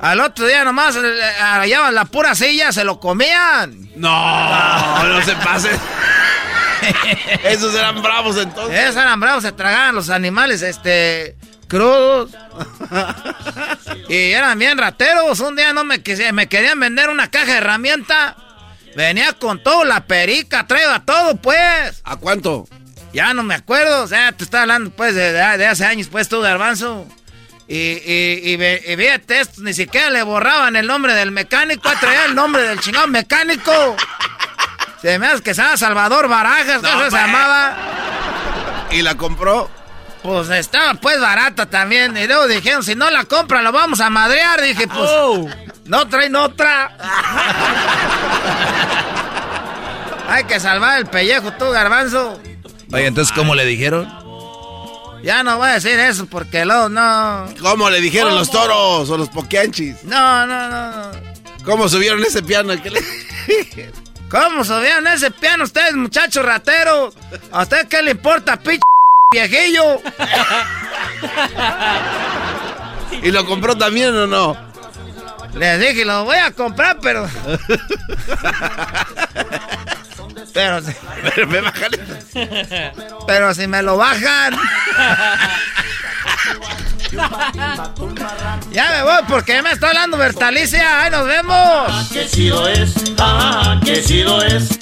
Al 0.00 0.20
otro 0.20 0.46
día 0.46 0.64
nomás 0.64 0.96
hallaban 1.40 1.94
la 1.94 2.04
pura 2.04 2.34
silla, 2.34 2.72
se 2.72 2.82
lo 2.84 2.98
comían. 2.98 3.88
No, 3.96 5.04
no 5.04 5.22
se 5.22 5.34
pase. 5.36 5.70
Esos 7.44 7.74
eran 7.74 8.02
bravos 8.02 8.36
entonces. 8.36 8.78
Esos 8.78 8.96
eran 8.96 9.20
bravos, 9.20 9.44
se 9.44 9.52
tragaban 9.52 9.94
los 9.94 10.10
animales, 10.10 10.62
este, 10.62 11.36
crudos. 11.68 12.30
y 14.08 14.32
eran 14.32 14.58
bien 14.58 14.78
rateros. 14.78 15.40
Un 15.40 15.56
día 15.56 15.72
no 15.72 15.84
me, 15.84 16.02
me 16.32 16.48
querían 16.48 16.80
vender 16.80 17.08
una 17.08 17.30
caja 17.30 17.46
de 17.52 17.58
herramienta. 17.58 18.36
Venía 18.96 19.32
con 19.32 19.62
todo, 19.62 19.84
la 19.84 20.06
perica, 20.06 20.66
traía 20.66 21.02
todo, 21.04 21.36
pues. 21.36 22.00
¿A 22.04 22.16
cuánto? 22.16 22.66
Ya 23.14 23.32
no 23.32 23.42
me 23.44 23.54
acuerdo, 23.54 24.02
o 24.02 24.08
sea, 24.08 24.32
te 24.32 24.44
estaba 24.44 24.62
hablando, 24.62 24.90
pues, 24.90 25.14
de, 25.14 25.40
hace 25.40 25.84
años, 25.86 26.08
pues, 26.10 26.28
tú, 26.28 26.40
Garbanzo. 26.40 27.06
Y, 27.68 27.76
y, 27.76 28.40
y, 28.42 28.56
ve- 28.56 28.82
y 28.86 29.62
ni 29.62 29.72
siquiera 29.72 30.10
le 30.10 30.22
borraban 30.22 30.76
el 30.76 30.86
nombre 30.86 31.14
del 31.14 31.30
mecánico, 31.30 31.88
traía 32.00 32.26
el 32.26 32.34
nombre 32.34 32.62
del 32.62 32.80
chingado 32.80 33.06
mecánico. 33.06 33.96
Se 35.00 35.18
me 35.18 35.26
hace 35.28 35.42
que 35.42 35.54
se 35.54 35.62
llama 35.62 35.76
Salvador 35.76 36.28
Barajas, 36.28 36.82
No, 36.82 36.88
eso 36.88 37.04
se 37.04 37.10
pues. 37.10 37.22
llamaba. 37.22 37.76
¿Y 38.90 39.02
la 39.02 39.14
compró? 39.16 39.70
Pues 40.22 40.48
estaba 40.50 40.94
pues 40.94 41.20
barata 41.20 41.66
también. 41.66 42.16
Y 42.16 42.26
luego 42.26 42.46
dijeron, 42.48 42.82
si 42.82 42.94
no 42.94 43.10
la 43.10 43.24
compra, 43.24 43.62
lo 43.62 43.72
vamos 43.72 44.00
a 44.00 44.10
madrear. 44.10 44.60
Dije, 44.60 44.88
pues, 44.88 45.10
no 45.84 46.08
traen 46.08 46.34
otra. 46.36 46.96
Hay 50.28 50.44
que 50.44 50.58
salvar 50.58 50.98
el 50.98 51.06
pellejo, 51.06 51.52
tú, 51.52 51.70
garbanzo. 51.70 52.40
Oye, 52.94 53.06
entonces, 53.06 53.34
¿cómo 53.34 53.54
le 53.54 53.64
dijeron? 53.66 54.08
Ya 55.22 55.42
no 55.42 55.56
voy 55.58 55.68
a 55.68 55.72
decir 55.74 55.98
eso 55.98 56.26
porque 56.26 56.64
luego 56.64 56.88
no. 56.88 57.46
¿Cómo 57.60 57.90
le 57.90 58.00
dijeron 58.00 58.28
¿Cómo? 58.28 58.38
los 58.40 58.50
toros 58.50 59.10
o 59.10 59.16
los 59.18 59.28
poquianchis? 59.30 60.04
No, 60.04 60.46
no, 60.46 60.68
no, 60.68 60.90
no. 60.90 61.10
¿Cómo 61.64 61.88
subieron 61.88 62.22
ese 62.22 62.42
piano? 62.42 62.74
¿Qué 62.82 62.90
le- 62.90 63.02
¿Cómo 64.28 64.64
subieron 64.64 65.06
ese 65.06 65.30
piano 65.30 65.64
ustedes, 65.64 65.94
muchachos 65.94 66.44
rateros? 66.44 67.14
¿A 67.52 67.62
usted 67.62 67.88
qué 67.88 68.02
le 68.02 68.10
importa, 68.12 68.58
pinche 68.58 68.82
viejillo? 69.32 70.00
¿Y 73.22 73.30
lo 73.30 73.46
compró 73.46 73.76
también 73.76 74.14
o 74.14 74.26
no? 74.26 74.56
Les 75.54 75.78
dije, 75.80 76.04
lo 76.04 76.24
voy 76.24 76.36
a 76.36 76.50
comprar, 76.50 76.98
pero. 77.00 77.26
pero. 80.54 80.80
si- 80.80 80.94
Pero 81.34 81.46
me 81.48 81.60
bájale. 81.60 81.98
Pero 83.26 83.54
si 83.54 83.66
me 83.66 83.82
lo 83.82 83.96
bajan. 83.98 84.56
ya 88.72 88.90
me 88.90 89.02
voy 89.02 89.22
porque 89.28 89.62
me 89.62 89.72
está 89.72 89.88
hablando 89.88 90.16
Bertalicia. 90.16 91.02
¡Ahí 91.02 91.10
nos 91.10 91.26
vemos! 91.26 92.08
¡Qué 92.12 92.26
chido 92.28 92.68
es! 92.68 92.94
¡Ah, 93.18 93.78
qué 93.84 94.02
chido 94.02 94.42
es! 94.42 94.78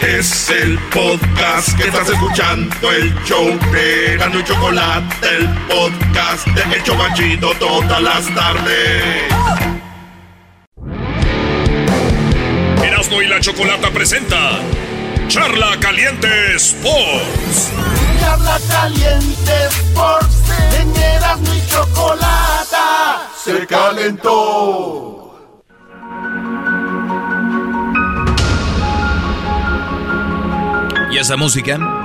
Es 0.00 0.50
el 0.50 0.78
podcast 0.90 1.74
que 1.78 1.84
estás 1.84 2.08
escuchando, 2.10 2.90
el 2.92 3.14
show 3.24 3.58
de 3.72 4.16
Gano 4.18 4.40
y 4.40 4.44
Chocolate, 4.44 5.28
el 5.36 5.48
podcast 5.66 6.46
de 6.48 6.76
El 6.76 6.82
Chobachito 6.82 7.54
todas 7.54 8.02
las 8.02 8.26
tardes. 8.34 9.22
Erasmo 13.04 13.20
y 13.20 13.26
la 13.26 13.38
Chocolata 13.38 13.90
presenta 13.90 14.60
Charla 15.28 15.78
Caliente 15.78 16.56
Sports. 16.56 17.70
Charla 18.18 18.58
caliente 18.70 19.52
Sports, 19.68 20.36
en 20.80 20.96
Erasmo 20.96 21.54
y 21.54 21.66
Chocolata 21.68 23.28
se 23.36 23.66
calentó. 23.66 25.38
¿Y 31.12 31.18
esa 31.18 31.36
música? 31.36 32.03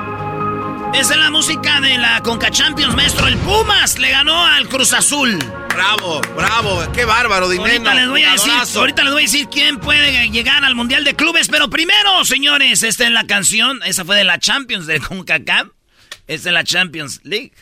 Esa 0.94 1.14
es 1.14 1.20
la 1.20 1.30
música 1.32 1.80
de 1.82 1.98
la 1.98 2.22
Conca 2.22 2.49
Champions, 2.52 2.95
maestro. 2.95 3.28
El 3.28 3.38
Pumas 3.38 3.98
le 3.99 4.10
ganó 4.10 4.45
al 4.45 4.68
Cruz 4.68 4.94
Azul. 4.94 5.38
Bravo, 5.70 6.20
bravo, 6.36 6.82
qué 6.94 7.06
bárbaro, 7.06 7.48
Dineno. 7.48 7.70
Ahorita 7.70 7.94
les 7.94 8.10
voy 8.10 8.24
a 8.24 8.32
decir, 8.32 8.49
Jugadorazo. 8.49 8.80
ahorita 8.80 9.03
les 9.03 9.14
voy 9.14 9.22
a 9.22 9.26
decir 9.26 9.48
quién 9.49 9.80
puede 9.80 10.30
llegar 10.30 10.66
al 10.66 10.76
Mundial 10.76 11.03
de 11.03 11.16
Clubes, 11.16 11.48
pero 11.48 11.70
primero, 11.70 12.26
señores, 12.26 12.84
esta 12.84 13.06
es 13.06 13.11
la 13.11 13.26
canción, 13.26 13.80
esa 13.86 14.03
fue 14.03 14.18
de 14.18 14.24
la 14.26 14.40
Champions 14.40 14.88
de 14.88 14.99
CONCACAF. 14.99 15.68
Esta 16.28 16.49
es 16.49 16.53
la 16.53 16.64
Champions 16.64 17.22
League. 17.24 17.53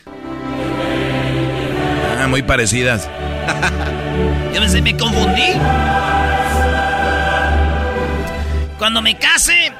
Ah, 2.20 2.28
muy 2.28 2.42
parecidas. 2.42 3.08
Yo 4.54 4.62
me, 4.62 4.82
me 4.82 4.98
confundí. 4.98 5.54
Cuando 8.78 9.02
me 9.02 9.18
case, 9.18 9.72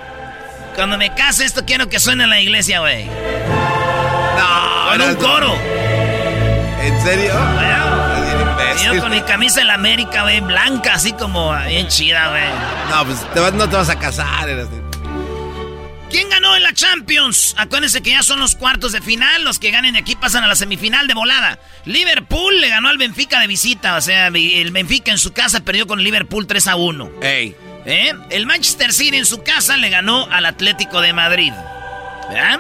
cuando 0.78 0.98
me 0.98 1.14
case, 1.14 1.44
esto 1.44 1.66
quiero 1.66 1.90
que 1.90 2.00
suene 2.00 2.24
en 2.26 2.30
la 2.30 2.40
iglesia, 2.40 2.80
güey. 2.80 3.06
No, 4.38 4.90
Con 4.92 5.02
un 5.02 5.16
coro. 5.16 5.56
¿En 6.82 7.02
serio? 7.02 7.34
Bueno, 7.34 8.94
yo 8.94 9.02
con 9.02 9.12
mi 9.12 9.22
camisa 9.22 9.60
de 9.60 9.66
la 9.66 9.74
América, 9.74 10.22
güey, 10.24 10.40
blanca, 10.40 10.94
así 10.94 11.12
como 11.14 11.54
bien 11.68 11.88
chida, 11.88 12.30
güey. 12.30 12.44
No, 12.92 13.06
pues 13.06 13.34
te 13.34 13.40
vas- 13.40 13.54
no 13.54 13.68
te 13.68 13.76
vas 13.76 13.90
a 13.90 13.98
casar. 14.00 14.48
Erasmo. 14.48 14.78
¿Quién 16.10 16.30
ganó 16.30 16.56
en 16.56 16.64
la 16.64 16.72
Champions? 16.74 17.54
Acuérdense 17.58 18.02
que 18.02 18.12
ya 18.12 18.24
son 18.24 18.40
los 18.40 18.56
cuartos 18.56 18.94
de 18.94 19.02
final. 19.02 19.44
Los 19.44 19.60
que 19.60 19.72
ganen 19.72 19.94
de 19.94 20.00
aquí 20.00 20.16
pasan 20.16 20.44
a 20.44 20.48
la 20.48 20.56
semifinal 20.56 21.06
de 21.08 21.14
volada. 21.14 21.60
Liverpool 21.84 22.62
le 22.62 22.70
ganó 22.70 22.88
al 22.88 22.98
Benfica 22.98 23.42
de 23.42 23.48
visita. 23.48 23.96
O 23.98 24.02
sea, 24.02 24.28
el 24.28 24.72
Benfica 24.72 25.12
en 25.12 25.18
su 25.18 25.34
casa 25.34 25.60
perdió 25.62 25.86
con 25.86 26.02
Liverpool 26.02 26.48
3 26.48 26.68
a 26.68 26.76
1. 26.78 27.10
Ey. 27.22 27.56
¿Eh? 27.88 28.12
El 28.30 28.46
Manchester 28.46 28.92
City 28.94 29.18
en 29.18 29.26
su 29.26 29.42
casa 29.44 29.78
le 29.78 29.90
ganó 29.90 30.28
al 30.30 30.46
Atlético 30.46 31.00
de 31.02 31.14
Madrid. 31.14 31.54
¿Verdad? 32.30 32.60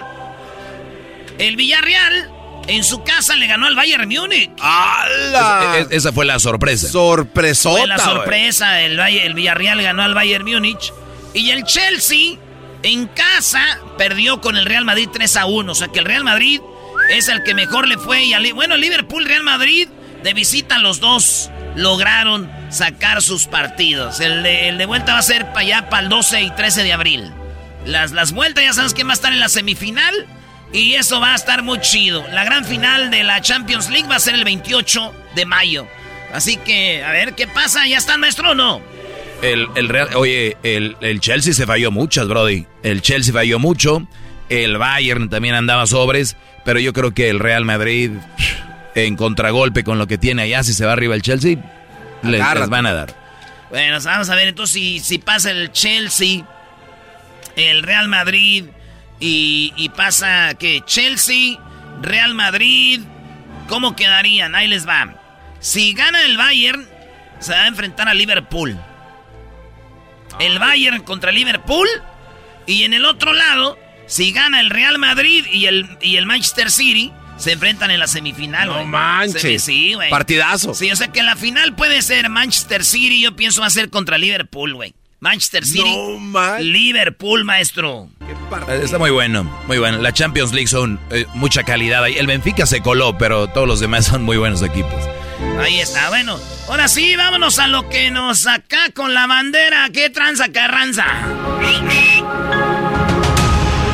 El 1.37 1.55
Villarreal 1.57 2.31
en 2.67 2.83
su 2.83 3.03
casa 3.03 3.35
le 3.35 3.45
ganó 3.47 3.67
al 3.67 3.75
Bayern 3.75 4.07
Múnich. 4.09 4.49
¡Hala! 4.61 5.75
Es- 5.79 5.87
es- 5.87 5.91
esa 5.91 6.13
fue 6.13 6.25
la 6.25 6.39
sorpresa. 6.39 6.87
Sorpresota. 6.87 7.77
Fue 7.79 7.87
la 7.87 7.97
sorpresa. 7.99 8.81
El 8.81 9.33
Villarreal 9.33 9.81
ganó 9.81 10.03
al 10.03 10.13
Bayern 10.13 10.45
Múnich. 10.45 10.91
Y 11.33 11.49
el 11.51 11.63
Chelsea 11.65 12.37
en 12.83 13.07
casa 13.07 13.79
perdió 13.97 14.39
con 14.41 14.55
el 14.55 14.65
Real 14.65 14.85
Madrid 14.85 15.09
3 15.11 15.35
a 15.37 15.45
1. 15.45 15.71
O 15.71 15.75
sea 15.75 15.89
que 15.89 15.99
el 15.99 16.05
Real 16.05 16.23
Madrid 16.23 16.61
es 17.09 17.27
el 17.27 17.43
que 17.43 17.53
mejor 17.53 17.87
le 17.87 17.97
fue. 17.97 18.23
Y 18.23 18.33
al- 18.33 18.53
bueno, 18.53 18.77
Liverpool, 18.77 19.25
Real 19.25 19.43
Madrid, 19.43 19.87
de 20.23 20.33
visita 20.33 20.77
los 20.79 20.99
dos 20.99 21.49
lograron 21.77 22.51
sacar 22.69 23.21
sus 23.21 23.45
partidos. 23.45 24.19
El 24.19 24.43
de, 24.43 24.67
el 24.67 24.77
de 24.77 24.85
vuelta 24.85 25.13
va 25.13 25.19
a 25.19 25.23
ser 25.23 25.45
para 25.47 25.59
allá, 25.61 25.89
para 25.89 26.03
el 26.03 26.09
12 26.09 26.41
y 26.41 26.51
13 26.51 26.83
de 26.83 26.91
abril. 26.91 27.31
Las, 27.85 28.11
las 28.11 28.33
vueltas 28.33 28.63
ya 28.63 28.73
sabes 28.73 28.93
quién 28.93 29.07
va 29.07 29.11
a 29.11 29.13
estar 29.13 29.31
en 29.31 29.39
la 29.39 29.47
semifinal. 29.47 30.13
Y 30.73 30.95
eso 30.95 31.21
va 31.21 31.31
a 31.31 31.35
estar 31.35 31.63
muy 31.63 31.79
chido. 31.79 32.25
La 32.33 32.43
gran 32.43 32.65
final 32.65 33.09
de 33.09 33.23
la 33.23 33.39
Champions 33.41 33.89
League 33.89 34.09
va 34.09 34.17
a 34.17 34.19
ser 34.19 34.35
el 34.35 34.43
28 34.43 35.13
de 35.35 35.45
mayo. 35.45 35.87
Así 36.33 36.57
que, 36.57 37.03
a 37.05 37.11
ver 37.11 37.35
qué 37.35 37.47
pasa. 37.47 37.87
¿Ya 37.87 37.97
está 37.97 38.17
maestro 38.17 38.51
o 38.51 38.55
no? 38.55 38.81
El, 39.41 39.67
el 39.75 39.87
Real, 39.87 40.09
oye, 40.15 40.57
el, 40.63 40.97
el 40.99 41.21
Chelsea 41.21 41.53
se 41.53 41.65
falló 41.65 41.89
muchas, 41.91 42.27
Brody. 42.27 42.65
El 42.83 43.01
Chelsea 43.01 43.33
falló 43.33 43.59
mucho. 43.59 44.05
El 44.49 44.77
Bayern 44.77 45.29
también 45.29 45.55
andaba 45.55 45.85
sobres. 45.85 46.35
Pero 46.65 46.79
yo 46.79 46.91
creo 46.91 47.13
que 47.13 47.29
el 47.29 47.39
Real 47.39 47.63
Madrid, 47.63 48.11
en 49.05 49.15
contragolpe 49.15 49.83
con 49.83 49.97
lo 49.97 50.07
que 50.07 50.17
tiene 50.17 50.43
allá, 50.43 50.63
si 50.63 50.73
se 50.73 50.85
va 50.85 50.93
arriba 50.93 51.15
el 51.15 51.21
Chelsea, 51.21 51.57
les, 52.23 52.41
van 52.69 52.85
a 52.85 52.93
dar. 52.93 53.15
Bueno, 53.69 53.97
vamos 54.03 54.29
a 54.29 54.35
ver 54.35 54.47
entonces 54.47 54.73
si, 54.73 54.99
si 54.99 55.17
pasa 55.17 55.51
el 55.51 55.71
Chelsea, 55.71 56.45
el 57.55 57.83
Real 57.83 58.07
Madrid 58.07 58.65
y, 59.19 59.73
y 59.75 59.89
pasa 59.89 60.55
que 60.55 60.81
Chelsea, 60.85 61.57
Real 62.01 62.33
Madrid, 62.33 63.01
¿cómo 63.67 63.95
quedarían? 63.95 64.55
Ahí 64.55 64.67
les 64.67 64.87
va. 64.87 65.15
Si 65.59 65.93
gana 65.93 66.23
el 66.23 66.37
Bayern, 66.37 66.87
se 67.39 67.51
va 67.51 67.63
a 67.63 67.67
enfrentar 67.67 68.07
a 68.07 68.13
Liverpool. 68.13 68.77
El 70.39 70.59
Bayern 70.59 71.03
contra 71.03 71.31
Liverpool. 71.31 71.87
Y 72.65 72.83
en 72.83 72.93
el 72.93 73.05
otro 73.05 73.33
lado, 73.33 73.77
Si 74.07 74.31
gana 74.31 74.61
el 74.61 74.69
Real 74.69 74.97
Madrid 74.99 75.45
y 75.51 75.65
el, 75.65 75.97
y 75.99 76.15
el 76.15 76.25
Manchester 76.25 76.71
City, 76.71 77.11
se 77.37 77.51
enfrentan 77.53 77.91
en 77.91 77.99
la 77.99 78.07
semifinal, 78.07 78.67
No 78.67 78.73
güey. 78.75 78.85
manches. 78.87 79.41
Se- 79.41 79.59
Sí, 79.59 79.93
güey. 79.93 80.09
Partidazo. 80.09 80.73
Sí, 80.73 80.91
o 80.91 80.95
sea 80.95 81.07
que 81.09 81.19
en 81.19 81.25
la 81.25 81.35
final 81.35 81.75
puede 81.75 82.01
ser 82.01 82.29
Manchester 82.29 82.83
City, 82.83 83.21
yo 83.21 83.35
pienso 83.35 83.61
va 83.61 83.67
a 83.67 83.71
ser 83.71 83.89
contra 83.89 84.17
Liverpool, 84.17 84.73
güey. 84.73 84.93
Manchester 85.19 85.65
City, 85.65 85.89
Liverpool, 86.59 87.43
maestro. 87.43 88.07
Eh, 88.67 88.81
Está 88.83 88.99
muy 88.99 89.09
bueno, 89.09 89.43
muy 89.65 89.79
bueno. 89.79 89.97
La 89.97 90.13
Champions 90.13 90.51
League 90.53 90.67
son 90.67 90.99
eh, 91.09 91.25
mucha 91.33 91.63
calidad 91.63 92.03
ahí. 92.03 92.17
El 92.17 92.27
Benfica 92.27 92.67
se 92.67 92.81
coló, 92.81 93.17
pero 93.17 93.47
todos 93.47 93.67
los 93.67 93.79
demás 93.79 94.05
son 94.07 94.21
muy 94.23 94.37
buenos 94.37 94.61
equipos. 94.61 94.93
Ahí 95.59 95.79
está, 95.79 96.09
bueno. 96.09 96.39
Ahora 96.69 96.87
sí, 96.87 97.15
vámonos 97.15 97.57
a 97.57 97.67
lo 97.67 97.89
que 97.89 98.11
nos 98.11 98.45
acá 98.45 98.91
con 98.93 99.13
la 99.15 99.25
bandera. 99.25 99.89
¿Qué 99.91 100.09
tranza, 100.11 100.51
carranza? 100.51 101.05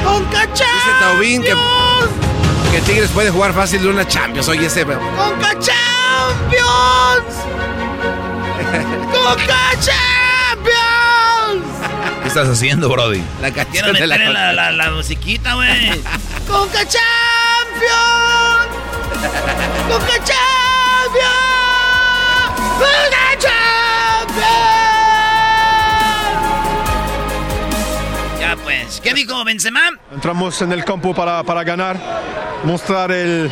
Con 0.04 0.30
Dice 0.30 0.66
Taubín 1.00 1.42
que, 1.42 1.54
que 2.74 2.82
Tigres 2.82 3.12
puede 3.12 3.30
jugar 3.30 3.54
fácil 3.54 3.84
de 3.84 3.88
una 3.90 4.08
Champions. 4.08 4.48
Oye, 4.48 4.66
ese. 4.66 4.84
¡Conca 4.84 5.52
Champions! 5.60 7.36
¡Conca 9.14 9.70
Champions! 9.80 10.02
¿Qué 12.24 12.28
estás 12.28 12.50
haciendo, 12.50 12.90
Brody? 12.90 13.22
La 13.42 13.52
canción 13.52 13.94
de 13.94 14.08
la, 14.08 14.18
la, 14.18 14.54
la, 14.54 14.72
la 14.72 14.90
musiquita, 14.90 15.54
güey. 15.54 16.02
¡Conca 16.48 16.80
Champions! 16.80 17.04
¡Conca 19.88 20.14
Champions! 20.24 20.34
¡Conca 22.80 23.38
Champions! 23.38 24.73
Pues, 28.82 29.02
¿qué 29.02 29.14
dijo 29.14 29.44
Benzema? 29.44 29.82
Entramos 30.12 30.62
en 30.62 30.72
el 30.72 30.84
campo 30.84 31.14
para, 31.14 31.44
para 31.44 31.64
ganar, 31.64 32.00
mostrar 32.64 33.12
el, 33.12 33.52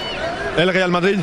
el 0.58 0.74
Real 0.74 0.92
Madrid. 0.92 1.18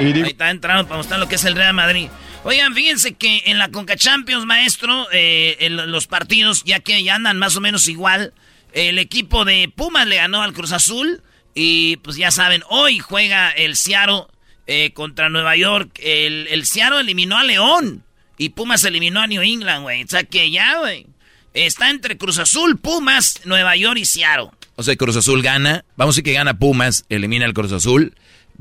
Y 0.00 0.12
digo, 0.12 0.26
Ahí 0.26 0.32
está 0.32 0.50
entrando 0.50 0.84
para 0.84 0.98
mostrar 0.98 1.20
lo 1.20 1.28
que 1.28 1.36
es 1.36 1.44
el 1.44 1.54
Real 1.54 1.74
Madrid. 1.74 2.08
Oigan, 2.44 2.74
fíjense 2.74 3.14
que 3.14 3.42
en 3.46 3.58
la 3.58 3.68
Conca 3.70 3.96
Champions, 3.96 4.46
maestro, 4.46 5.08
eh, 5.12 5.56
en 5.60 5.90
los 5.90 6.06
partidos, 6.06 6.62
ya 6.64 6.80
que 6.80 7.02
ya 7.02 7.16
andan 7.16 7.38
más 7.38 7.56
o 7.56 7.60
menos 7.60 7.88
igual, 7.88 8.32
el 8.72 8.98
equipo 8.98 9.44
de 9.44 9.70
Pumas 9.74 10.06
le 10.06 10.16
ganó 10.16 10.42
al 10.42 10.52
Cruz 10.52 10.72
Azul. 10.72 11.22
Y 11.54 11.96
pues 11.98 12.16
ya 12.16 12.30
saben, 12.30 12.62
hoy 12.68 13.00
juega 13.00 13.50
el 13.50 13.74
Seattle 13.74 14.26
eh, 14.66 14.92
contra 14.92 15.28
Nueva 15.28 15.56
York. 15.56 15.98
El, 16.00 16.46
el 16.48 16.64
Seattle 16.66 17.00
eliminó 17.00 17.36
a 17.36 17.42
León. 17.42 18.04
Y 18.36 18.50
Pumas 18.50 18.84
eliminó 18.84 19.20
a 19.20 19.26
New 19.26 19.42
England, 19.42 19.82
güey. 19.82 20.04
O 20.04 20.06
sea 20.06 20.22
que 20.22 20.52
ya, 20.52 20.78
güey. 20.78 21.06
Está 21.66 21.90
entre 21.90 22.16
Cruz 22.16 22.38
Azul, 22.38 22.78
Pumas, 22.78 23.40
Nueva 23.44 23.74
York 23.76 23.98
y 23.98 24.04
Seattle. 24.04 24.50
O 24.76 24.82
sea, 24.82 24.94
Cruz 24.96 25.16
Azul 25.16 25.42
gana. 25.42 25.84
Vamos 25.96 26.14
a 26.14 26.16
decir 26.16 26.24
que 26.24 26.32
gana 26.32 26.58
Pumas, 26.58 27.04
elimina 27.08 27.46
al 27.46 27.52
Cruz 27.54 27.72
Azul. 27.72 28.14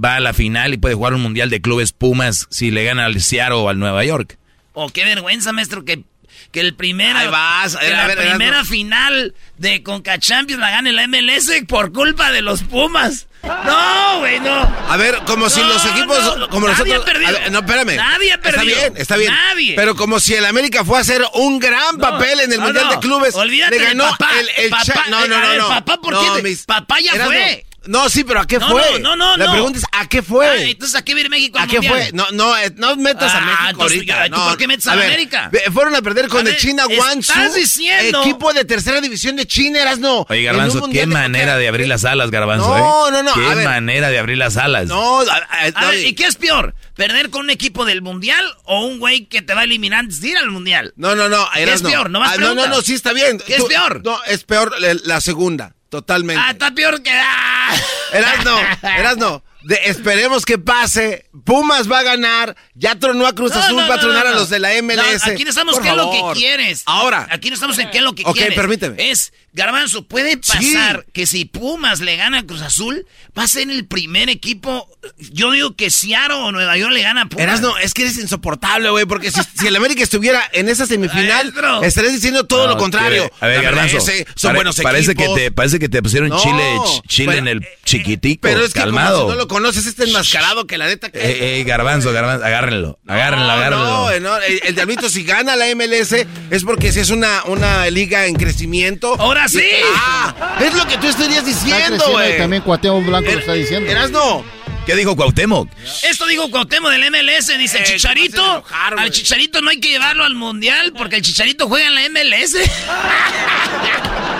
Va 0.03 0.15
a 0.15 0.19
la 0.19 0.33
final 0.33 0.73
y 0.73 0.77
puede 0.77 0.95
jugar 0.95 1.13
un 1.13 1.21
mundial 1.21 1.49
de 1.49 1.61
clubes 1.61 1.91
Pumas 1.91 2.47
si 2.49 2.71
le 2.71 2.83
gana 2.83 3.05
al 3.05 3.21
Seattle 3.21 3.57
o 3.57 3.69
al 3.69 3.77
Nueva 3.79 4.03
York. 4.03 4.37
Oh, 4.73 4.89
qué 4.89 5.05
vergüenza, 5.05 5.53
maestro, 5.53 5.85
que, 5.85 6.03
que 6.51 6.59
el 6.59 6.73
primero, 6.73 7.17
Ahí 7.17 7.27
vas, 7.27 7.75
a 7.75 7.79
que 7.79 7.85
ver, 7.85 7.95
a 7.95 8.07
la 8.07 8.07
ver, 8.15 8.29
primera 8.29 8.65
final 8.65 9.35
de 9.57 9.83
Conca 9.83 10.19
Champions 10.19 10.59
la 10.59 10.71
gane 10.71 10.91
la 10.91 11.07
MLS 11.07 11.51
por 11.67 11.91
culpa 11.93 12.31
de 12.31 12.41
los 12.41 12.63
Pumas. 12.63 13.26
No, 13.43 14.19
güey, 14.19 14.39
no. 14.39 14.67
A 14.89 14.97
ver, 14.97 15.19
como 15.25 15.49
si 15.49 15.61
No, 15.61 15.67
los 15.69 15.85
equipos, 15.85 16.37
no, 16.37 16.49
como 16.49 16.67
nadie 16.67 16.79
nosotros. 16.93 17.01
ha 17.01 17.05
perdido. 17.05 17.31
ver, 17.33 17.51
no, 17.51 17.59
espérame. 17.59 17.95
Nadie 17.95 18.33
ha 18.33 18.41
perdido. 18.41 18.63
Está 18.75 18.79
bien, 18.89 18.93
está 18.97 19.17
bien. 19.17 19.33
Nadie. 19.33 19.73
Pero 19.75 19.95
como 19.95 20.19
si 20.19 20.33
el 20.35 20.45
América 20.45 20.83
fue 20.83 20.97
a 20.97 21.01
hacer 21.01 21.23
un 21.33 21.59
gran 21.59 21.97
papel 21.97 22.39
en 22.41 22.51
el 22.51 22.59
no, 22.59 22.65
Mundial 22.65 22.85
no. 22.85 22.91
de 22.91 22.99
Clubes. 22.99 23.35
Olvídate 23.35 23.77
le 23.79 23.85
ganó 23.85 24.05
de 24.05 24.09
papá. 24.11 24.29
el, 24.39 24.49
el 24.65 24.69
Papá, 24.69 24.83
Cha- 24.85 25.05
No, 25.09 25.27
no, 25.27 25.39
no, 25.39 25.47
ver, 25.49 25.57
no. 25.59 25.67
papá, 25.69 25.97
¿por 25.97 26.13
No, 26.13 26.35
qué 26.35 26.41
mis- 26.43 26.65
papá 26.65 26.99
ya 26.99 27.13
fue. 27.25 27.65
No, 27.87 28.09
sí, 28.09 28.23
pero 28.23 28.41
¿a 28.41 28.47
qué 28.47 28.59
No, 28.59 28.69
fue? 28.69 28.99
no, 28.99 29.15
no, 29.15 29.37
La 29.37 29.45
no. 29.45 29.51
pregunta 29.51 29.79
es 29.79 29.85
¿a 29.91 30.07
qué 30.07 30.21
fue? 30.21 30.47
Ah, 30.47 30.55
entonces, 30.63 30.95
¿a 30.95 31.03
qué 31.03 31.13
viene 31.13 31.29
México 31.29 31.57
al 31.57 31.65
¿A 31.65 31.67
qué 31.67 31.81
fue? 31.81 32.11
No, 32.13 32.25
no, 32.31 32.57
eh, 32.57 32.71
no 32.75 32.95
metas 32.97 33.33
a 33.33 33.37
Ah, 33.37 33.41
México 33.45 33.69
entonces, 33.69 33.97
ahorita. 33.99 34.25
¿tú 34.25 34.31
no. 34.37 34.47
por 34.49 34.57
qué 34.57 34.67
metes 34.67 34.87
a 34.87 34.95
ver, 34.95 35.05
América? 35.05 35.51
Fueron 35.73 35.95
a 35.95 36.01
perder 36.01 36.27
con 36.27 36.45
A 36.45 36.49
el 36.49 36.57
China 36.57 36.85
Guangzhou. 36.85 37.19
estás 37.37 37.55
diciendo- 37.55 38.21
Equipo 38.21 38.53
de 38.53 38.65
tercera 38.65 39.01
división 39.01 39.35
de 39.35 39.45
China, 39.47 39.81
eras 39.81 39.99
no. 39.99 40.25
Oye, 40.29 40.43
Garbanzo, 40.43 40.87
qué 40.89 40.99
de 41.01 41.07
manera 41.07 41.57
de 41.57 41.67
abrir 41.67 41.87
las 41.87 42.05
alas, 42.05 42.29
Garbanzo, 42.31 42.67
No, 42.77 43.07
¿eh? 43.07 43.11
no, 43.11 43.23
no, 43.23 43.33
Qué 43.33 43.45
a 43.45 43.55
ver. 43.55 43.65
manera 43.65 44.09
de 44.09 44.19
abrir 44.19 44.37
las 44.37 44.57
alas. 44.57 44.87
No, 44.87 45.21
a- 45.21 45.23
a- 45.23 45.65
A 45.75 45.81
no, 45.81 45.87
ver, 45.89 46.05
¿y 46.05 46.13
qué 46.13 46.25
es 46.25 46.35
peor? 46.35 46.75
¿Perder 46.95 47.29
con 47.29 47.41
un 47.41 47.49
equipo 47.51 47.85
del 47.85 48.01
Mundial 48.01 48.43
o 48.63 48.85
un 48.85 48.99
güey 48.99 49.25
que 49.27 49.41
te 49.41 49.53
va 49.53 49.61
a 49.61 49.63
eliminar 49.63 49.99
antes 49.99 50.19
de 50.21 50.29
ir 50.29 50.37
al 50.37 50.49
Mundial? 50.49 50.93
No, 50.97 51.15
no, 51.15 51.29
no. 51.29 51.47
¿Qué 51.53 51.63
es 51.71 51.81
no. 51.83 51.89
peor? 51.89 52.09
No 52.09 52.19
más 52.19 52.33
Ah, 52.33 52.37
no, 52.37 52.55
no, 52.55 52.67
no, 52.67 52.81
sí 52.81 52.93
está 52.95 53.13
bien. 53.13 53.39
¿Qué 53.45 53.55
es 53.55 53.63
peor? 53.63 54.01
No, 54.03 54.19
es 54.25 54.43
peor 54.43 54.73
la, 54.79 54.95
la 55.03 55.21
segunda, 55.21 55.75
totalmente. 55.89 56.41
Ah, 56.45 56.51
está 56.51 56.71
peor 56.71 57.01
que... 57.01 57.11
¡Ah! 57.11 57.75
Eras 58.13 58.45
no, 58.45 58.57
eras 58.81 59.17
no. 59.17 59.43
De- 59.67 59.79
esperemos 59.85 60.45
que 60.45 60.57
pase. 60.57 61.25
Pumas 61.43 61.91
va 61.91 61.99
a 61.99 62.03
ganar. 62.03 62.55
Ya 62.73 62.95
tronó 62.95 63.27
a 63.27 63.33
Cruz 63.35 63.51
No, 63.51 63.59
Azul, 63.59 63.75
no, 63.75 63.87
va 63.87 63.95
a 63.95 63.97
no, 63.97 64.01
tronar 64.03 64.25
no, 64.25 64.31
a 64.31 64.35
los 64.35 64.49
de 64.49 64.59
la 64.59 64.69
MLS. 64.81 65.25
No, 65.27 65.33
aquí 65.33 65.43
no 65.43 65.49
estamos 65.49 65.73
Por 65.75 65.83
qué 65.83 65.89
es 65.89 65.95
lo 65.95 66.11
que 66.11 66.21
quieres. 66.39 66.83
Ahora. 66.85 67.27
Aquí 67.31 67.49
no 67.49 67.55
estamos 67.55 67.77
en 67.79 67.89
qué 67.91 67.97
es 67.97 68.03
lo 68.03 68.13
que 68.15 68.23
Ok, 68.25 68.35
quieres. 68.37 68.55
permíteme. 68.55 69.09
Es, 69.11 69.33
Garbanzo, 69.53 70.07
puede 70.07 70.37
pasar 70.37 71.05
que 71.13 71.25
si 71.27 71.45
Pumas 71.45 71.99
le 71.99 72.15
gana 72.15 72.39
a 72.39 72.43
Cruz 72.43 72.61
Azul, 72.61 73.05
va 73.37 73.43
a 73.43 73.47
ser 73.47 73.69
el 73.69 73.85
primer 73.87 74.29
equipo. 74.29 74.87
Yo 75.17 75.51
digo 75.51 75.75
que 75.75 75.89
Seattle 75.89 76.35
o 76.37 76.51
Nueva 76.51 76.77
York 76.77 76.93
le 76.93 77.01
gana 77.01 77.23
a 77.23 77.25
Pumas. 77.25 77.43
Eras 77.43 77.61
no, 77.61 77.77
es 77.77 77.93
que 77.93 78.03
eres 78.03 78.17
insoportable, 78.17 78.89
güey, 78.91 79.05
porque 79.05 79.31
si, 79.31 79.41
si 79.59 79.67
el 79.67 79.75
América 79.75 80.03
estuviera 80.03 80.43
en 80.53 80.69
esa 80.69 80.85
semifinal, 80.85 81.53
estarías 81.83 82.13
diciendo 82.13 82.45
todo 82.45 82.67
No, 82.67 82.73
lo 82.73 82.77
contrario. 82.77 83.29
A 83.41 83.47
ver, 83.47 83.63
Garbanzo. 83.63 83.99
Son 83.99 84.13
pare- 84.41 84.53
buenos 84.55 84.75
parece 84.81 85.11
equipos. 85.11 85.35
Que 85.35 85.43
te, 85.45 85.51
parece 85.51 85.79
que 85.79 85.89
te 85.89 86.01
pusieron 86.01 86.29
No, 86.29 86.41
chile, 86.41 86.75
ch- 86.77 87.01
chile 87.07 87.27
pero- 87.29 87.39
en 87.39 87.47
el 87.47 87.67
chiquitico. 87.83 88.41
Pero 88.43 88.63
es 88.63 88.73
que 88.73 88.79
calmado. 88.79 89.21
como 89.21 89.31
si 89.31 89.35
no 89.37 89.41
lo 89.41 89.47
conoces, 89.57 89.85
este 89.85 90.03
enmascarado 90.05 90.65
que 90.67 90.77
la 90.77 90.85
neta 90.87 91.09
que... 91.09 91.19
Eh, 91.19 91.59
eh, 91.59 91.63
garbanzo, 91.63 92.11
garbanzo, 92.13 92.45
agárrenlo, 92.45 92.99
agárrenlo, 93.07 93.45
No, 93.45 93.51
agárrenlo. 93.51 93.85
no, 93.85 94.11
eh, 94.11 94.19
no, 94.19 94.37
el, 94.37 94.59
el 94.63 94.75
diablito 94.75 95.09
si 95.09 95.23
gana 95.23 95.55
la 95.55 95.65
MLS 95.75 96.11
es 96.49 96.63
porque 96.63 96.91
si 96.91 96.99
es 96.99 97.09
una, 97.09 97.43
una 97.45 97.89
liga 97.89 98.25
en 98.25 98.35
crecimiento. 98.35 99.15
¡Ahora 99.19 99.47
sí! 99.47 99.63
Ah, 99.95 100.57
es 100.61 100.73
lo 100.73 100.87
que 100.87 100.97
tú 100.97 101.07
estarías 101.07 101.45
diciendo, 101.45 102.03
güey. 102.11 102.37
también 102.37 102.61
Cuauhtémoc 102.63 103.05
Blanco 103.05 103.31
lo 103.31 103.39
está 103.39 103.53
diciendo. 103.53 103.89
Eras 103.91 104.11
no. 104.11 104.43
¿Qué 104.85 104.95
dijo 104.95 105.17
Cuauhtémoc? 105.17 105.69
Esto 106.09 106.25
dijo 106.27 106.49
Cuauhtémoc 106.49 106.89
del 106.91 107.11
MLS, 107.11 107.57
dice 107.57 107.79
Eh, 107.79 107.83
Chicharito. 107.83 108.41
enojar, 108.41 108.97
al 108.97 109.11
Chicharito 109.11 109.61
no 109.61 109.69
hay 109.69 109.81
que 109.81 109.89
llevarlo 109.89 110.23
al 110.23 110.33
Mundial 110.35 110.93
porque 110.97 111.17
el 111.17 111.21
Chicharito 111.23 111.67
juega 111.67 111.87
en 111.87 111.95
la 111.95 112.07
MLS. 112.09 112.55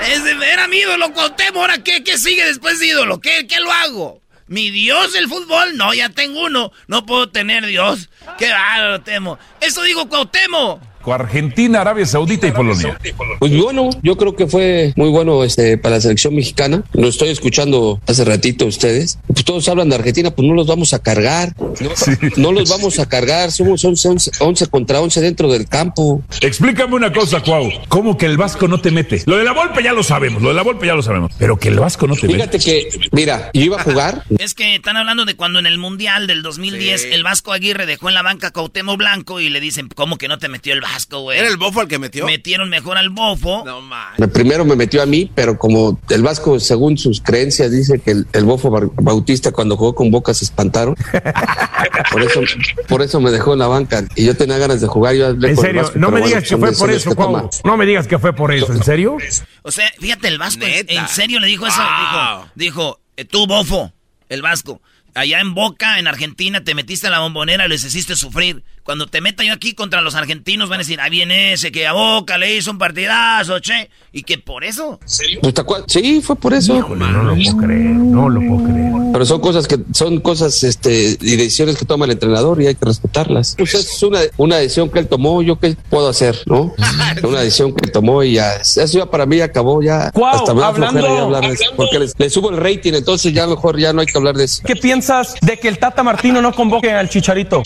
Era 0.00 0.68
mi 0.68 0.78
ídolo, 0.78 1.12
Cuauhtémoc. 1.12 1.56
¿Ahora 1.56 1.82
qué, 1.82 2.04
qué 2.04 2.18
sigue 2.18 2.44
después 2.44 2.78
de 2.78 2.86
ídolo? 2.86 3.20
¿Qué, 3.20 3.46
¿Qué 3.46 3.60
lo 3.60 3.72
hago? 3.72 4.22
¿Mi 4.46 4.70
Dios 4.70 5.12
del 5.12 5.28
fútbol? 5.28 5.76
No, 5.76 5.92
ya 5.92 6.08
tengo 6.08 6.44
uno. 6.44 6.72
No 6.86 7.04
puedo 7.04 7.28
tener 7.28 7.66
Dios. 7.66 8.08
Qué 8.38 8.50
bárbaro, 8.50 9.00
temo. 9.02 9.38
Eso 9.60 9.82
digo 9.82 10.08
Cuauhtémoc. 10.08 10.80
Argentina, 11.16 11.80
Arabia 11.80 12.06
Saudita 12.06 12.46
y 12.46 12.52
Polonia. 12.52 12.98
Pues 13.38 13.56
bueno, 13.56 13.90
yo 14.02 14.16
creo 14.16 14.34
que 14.34 14.46
fue 14.46 14.92
muy 14.96 15.08
bueno 15.10 15.44
este 15.44 15.78
para 15.78 15.96
la 15.96 16.00
selección 16.00 16.34
mexicana. 16.34 16.82
Lo 16.92 17.08
estoy 17.08 17.28
escuchando 17.28 18.00
hace 18.06 18.24
ratito 18.24 18.64
a 18.64 18.68
ustedes. 18.68 19.18
Pues 19.26 19.44
todos 19.44 19.68
hablan 19.68 19.88
de 19.88 19.96
Argentina, 19.96 20.30
pues 20.30 20.46
no 20.46 20.54
los 20.54 20.66
vamos 20.66 20.92
a 20.92 20.98
cargar. 21.00 21.54
No, 21.56 21.90
no 22.36 22.52
los 22.52 22.68
vamos 22.68 22.98
a 22.98 23.08
cargar. 23.08 23.52
Somos 23.52 23.84
11, 23.84 24.08
11, 24.08 24.30
11 24.40 24.66
contra 24.66 25.00
11 25.00 25.20
dentro 25.20 25.48
del 25.50 25.68
campo. 25.68 26.22
Explícame 26.40 26.94
una 26.94 27.12
cosa, 27.12 27.40
Cuau. 27.40 27.70
¿Cómo 27.88 28.16
que 28.16 28.26
el 28.26 28.36
Vasco 28.36 28.68
no 28.68 28.80
te 28.80 28.90
mete? 28.90 29.22
Lo 29.26 29.36
de 29.36 29.44
la 29.44 29.52
Volpe 29.52 29.82
ya 29.82 29.92
lo 29.92 30.02
sabemos, 30.02 30.42
lo 30.42 30.48
de 30.48 30.54
la 30.54 30.62
Volpe 30.62 30.86
ya 30.86 30.94
lo 30.94 31.02
sabemos. 31.02 31.32
Pero 31.38 31.58
que 31.58 31.68
el 31.68 31.78
Vasco 31.78 32.06
no 32.06 32.14
te 32.14 32.26
mete. 32.26 32.34
Fíjate 32.34 32.58
que, 32.58 32.88
mira, 33.12 33.50
yo 33.52 33.62
iba 33.62 33.80
a 33.80 33.84
jugar. 33.84 34.24
Es 34.38 34.54
que 34.54 34.76
están 34.76 34.96
hablando 34.96 35.24
de 35.24 35.34
cuando 35.34 35.58
en 35.58 35.66
el 35.66 35.78
Mundial 35.78 36.26
del 36.26 36.42
2010 36.42 37.08
el 37.12 37.22
Vasco 37.22 37.52
Aguirre 37.52 37.86
dejó 37.86 38.08
en 38.08 38.14
la 38.14 38.22
banca 38.22 38.48
a 38.48 38.50
Cuauhtémoc 38.50 38.96
Blanco 38.96 39.40
y 39.40 39.48
le 39.48 39.60
dicen, 39.60 39.88
¿cómo 39.94 40.16
que 40.16 40.28
no 40.28 40.38
te 40.38 40.48
metió 40.48 40.72
el 40.72 40.80
Vasco, 40.80 40.97
güey? 41.06 41.38
¿Era 41.38 41.48
el 41.48 41.56
bofo 41.56 41.82
el 41.82 41.88
que 41.88 41.98
metió? 41.98 42.26
Metieron 42.26 42.68
mejor 42.68 42.98
al 42.98 43.10
bofo. 43.10 43.64
No. 43.64 44.28
Primero 44.28 44.64
me 44.64 44.76
metió 44.76 45.02
a 45.02 45.06
mí, 45.06 45.30
pero 45.34 45.58
como 45.58 46.00
el 46.10 46.22
Vasco, 46.22 46.58
según 46.60 46.98
sus 46.98 47.20
creencias, 47.20 47.70
dice 47.70 47.98
que 47.98 48.12
el, 48.12 48.26
el 48.32 48.44
bofo 48.44 48.70
Bautista 48.96 49.52
cuando 49.52 49.76
jugó 49.76 49.94
con 49.94 50.10
Boca 50.10 50.34
se 50.34 50.44
espantaron. 50.44 50.94
Por 52.12 52.22
eso, 52.22 52.40
por 52.86 53.02
eso 53.02 53.20
me 53.20 53.30
dejó 53.30 53.52
en 53.52 53.58
la 53.58 53.66
banca. 53.66 54.04
Y 54.14 54.24
yo 54.24 54.36
tenía 54.36 54.58
ganas 54.58 54.80
de 54.80 54.86
jugar. 54.86 55.14
Yo 55.14 55.26
hablé 55.26 55.50
En 55.50 55.56
con 55.56 55.64
el 55.64 55.70
serio, 55.70 55.82
Vasco, 55.82 55.98
no 55.98 56.06
me 56.06 56.20
bueno, 56.20 56.26
digas 56.26 56.48
que 56.48 56.56
fue 56.56 56.72
por 56.72 56.90
eso, 56.90 57.14
Cuau. 57.14 57.50
No 57.64 57.76
me 57.76 57.86
digas 57.86 58.06
que 58.06 58.18
fue 58.18 58.32
por 58.32 58.52
eso, 58.52 58.72
¿en 58.72 58.82
serio? 58.82 59.16
O 59.62 59.70
sea, 59.70 59.90
fíjate, 59.98 60.28
el 60.28 60.38
Vasco, 60.38 60.64
Neta. 60.64 60.92
en 60.92 61.08
serio 61.08 61.40
le 61.40 61.46
dijo 61.46 61.66
eso. 61.66 61.76
Wow. 61.78 62.46
Dijo, 62.54 62.54
dijo 62.54 63.00
eh, 63.16 63.24
tú, 63.24 63.46
bofo, 63.46 63.92
el 64.28 64.42
Vasco. 64.42 64.80
Allá 65.14 65.40
en 65.40 65.54
Boca, 65.54 65.98
en 65.98 66.06
Argentina, 66.06 66.62
te 66.62 66.74
metiste 66.74 67.08
a 67.08 67.10
la 67.10 67.20
bombonera 67.20 67.66
y 67.66 67.68
les 67.68 67.84
hiciste 67.84 68.14
sufrir. 68.14 68.62
Cuando 68.88 69.06
te 69.06 69.20
meta 69.20 69.44
yo 69.44 69.52
aquí 69.52 69.74
contra 69.74 70.00
los 70.00 70.14
argentinos, 70.14 70.70
van 70.70 70.76
a 70.76 70.78
decir, 70.78 70.98
ahí 70.98 71.10
viene 71.10 71.52
ese 71.52 71.70
que 71.70 71.86
a 71.86 71.92
Boca 71.92 72.38
le 72.38 72.56
hizo 72.56 72.70
un 72.70 72.78
partidazo, 72.78 73.58
che. 73.60 73.90
Y 74.14 74.22
que 74.22 74.38
por 74.38 74.64
eso. 74.64 74.98
Pues, 75.42 75.52
¿te 75.52 75.60
acuerdas? 75.60 75.92
Sí, 75.92 76.22
fue 76.22 76.36
por 76.36 76.54
eso. 76.54 76.72
no 76.88 77.22
lo 77.22 77.34
puedo 77.34 77.56
creer, 77.58 77.82
no 77.90 78.30
lo 78.30 78.40
puedo 78.40 78.64
creer. 78.72 78.92
Pero 79.12 79.26
son 79.26 79.42
cosas 79.42 79.68
que 79.68 79.76
son 79.92 80.20
cosas 80.20 80.64
este 80.64 81.18
y 81.20 81.36
decisiones 81.36 81.76
que 81.76 81.84
toma 81.84 82.06
el 82.06 82.12
entrenador 82.12 82.62
y 82.62 82.66
hay 82.68 82.76
que 82.76 82.86
respetarlas. 82.86 83.56
Pues 83.58 83.74
es 83.74 84.02
una, 84.02 84.20
una 84.38 84.56
decisión 84.56 84.88
que 84.88 85.00
él 85.00 85.06
tomó, 85.06 85.42
yo 85.42 85.58
qué 85.58 85.76
puedo 85.90 86.08
hacer, 86.08 86.38
¿no? 86.46 86.72
una 87.24 87.40
decisión 87.40 87.74
que 87.74 87.84
él 87.84 87.92
tomó 87.92 88.22
y 88.22 88.32
ya 88.34 88.54
eso 88.56 88.86
ya 88.86 89.04
para 89.04 89.26
mí 89.26 89.38
acabó 89.42 89.82
ya 89.82 90.10
Cuau, 90.12 90.34
hasta 90.34 90.54
me 90.54 90.62
hablando- 90.64 91.00
ya 91.02 91.22
hablar 91.24 91.46
de 91.46 91.52
eso, 91.52 91.64
porque 91.76 91.98
le, 91.98 92.06
le 92.16 92.30
subo 92.30 92.48
el 92.48 92.56
rating, 92.56 92.94
entonces 92.94 93.34
ya 93.34 93.46
mejor 93.46 93.78
ya 93.78 93.92
no 93.92 94.00
hay 94.00 94.06
que 94.06 94.16
hablar 94.16 94.34
de 94.34 94.44
eso. 94.44 94.62
¿Qué 94.64 94.76
piensas 94.76 95.34
de 95.42 95.58
que 95.58 95.68
el 95.68 95.78
Tata 95.78 96.02
Martino 96.02 96.40
no 96.40 96.54
convoque 96.54 96.90
al 96.90 97.10
Chicharito? 97.10 97.62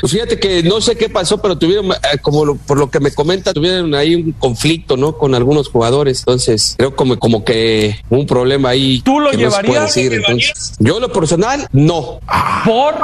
Pues 0.00 0.12
fíjate 0.12 0.38
que 0.38 0.65
no 0.66 0.80
sé 0.80 0.96
qué 0.96 1.08
pasó, 1.08 1.40
pero 1.40 1.56
tuvieron, 1.58 1.90
eh, 1.92 2.18
como 2.22 2.44
lo- 2.44 2.56
por 2.56 2.78
lo 2.78 2.90
que 2.90 3.00
me 3.00 3.12
comenta, 3.12 3.52
tuvieron 3.52 3.94
ahí 3.94 4.14
un 4.14 4.32
conflicto, 4.32 4.96
¿no? 4.96 5.16
Con 5.16 5.34
algunos 5.34 5.68
jugadores. 5.68 6.20
Entonces, 6.20 6.74
creo 6.76 6.94
como, 6.94 7.18
como 7.18 7.44
que 7.44 7.96
un 8.10 8.26
problema 8.26 8.70
ahí. 8.70 9.00
¿Tú 9.04 9.20
lo 9.20 9.30
que 9.30 9.36
no 9.38 9.50
se 9.50 9.56
puede 9.58 9.68
llevarías? 9.72 9.94
decir, 9.94 10.12
entonces. 10.12 10.72
Yo, 10.78 11.00
lo 11.00 11.12
personal, 11.12 11.68
no. 11.72 12.20
¿Por? 12.64 12.94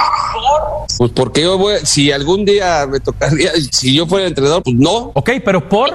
Pues 0.99 1.11
porque 1.15 1.43
yo 1.43 1.59
voy, 1.59 1.77
si 1.85 2.13
algún 2.13 2.45
día 2.45 2.87
me 2.91 3.01
tocaría, 3.01 3.53
si 3.71 3.95
yo 3.95 4.07
fuera 4.07 4.27
entrenador, 4.27 4.63
pues 4.63 4.77
no. 4.77 5.11
Ok, 5.15 5.31
pero 5.45 5.69
¿por? 5.69 5.93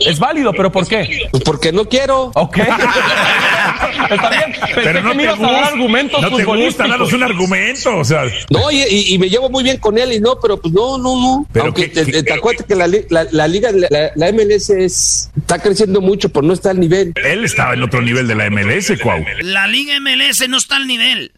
Es 0.00 0.18
válido, 0.18 0.52
pero 0.52 0.72
¿por 0.72 0.86
qué? 0.86 1.28
Pues 1.30 1.42
porque 1.44 1.72
no 1.72 1.88
quiero. 1.88 2.30
Ok. 2.34 2.58
Está 4.10 4.30
bien. 4.30 4.52
Pensé 4.60 4.74
Pero 4.74 5.02
no 5.02 5.10
que 5.10 5.16
me 5.16 5.22
ibas 5.24 5.38
a 5.40 5.42
dar 5.42 5.64
argumentos 5.64 6.20
no 6.22 6.36
te 6.36 6.44
gusta, 6.44 6.86
danos 6.88 7.12
un 7.12 7.22
argumento, 7.22 7.96
o 7.98 8.04
sea. 8.04 8.22
No, 8.50 8.70
y, 8.70 8.82
y- 8.82 9.14
y 9.14 9.18
me 9.18 9.28
llevo 9.28 9.48
muy 9.50 9.62
bien 9.62 9.76
con 9.78 9.96
él 9.98 10.12
y 10.12 10.20
no, 10.20 10.38
pero 10.40 10.56
pues 10.60 10.72
no, 10.74 10.98
no, 10.98 11.09
no. 11.16 11.46
Pero 11.52 11.66
Aunque 11.66 11.90
qué- 11.90 12.04
te, 12.04 12.22
te 12.22 12.32
acuerdas 12.32 12.66
que 12.66 12.74
la, 12.74 12.86
la, 12.86 13.26
la 13.30 13.48
liga, 13.48 13.70
la, 13.72 14.10
la 14.14 14.32
MLS 14.32 14.70
es, 14.70 15.30
está 15.36 15.58
creciendo 15.58 16.00
mucho, 16.00 16.28
pero 16.28 16.46
no 16.46 16.52
está 16.52 16.70
al 16.70 16.80
nivel. 16.80 17.12
Él 17.24 17.44
estaba 17.44 17.74
en 17.74 17.82
otro 17.82 18.02
nivel 18.02 18.26
de 18.28 18.34
la 18.34 18.50
MLS, 18.50 18.92
Cuau. 19.02 19.24
La 19.42 19.66
Liga 19.66 19.94
MLS 20.00 20.48
no 20.48 20.58
está 20.58 20.76
al 20.76 20.86
nivel. 20.86 21.32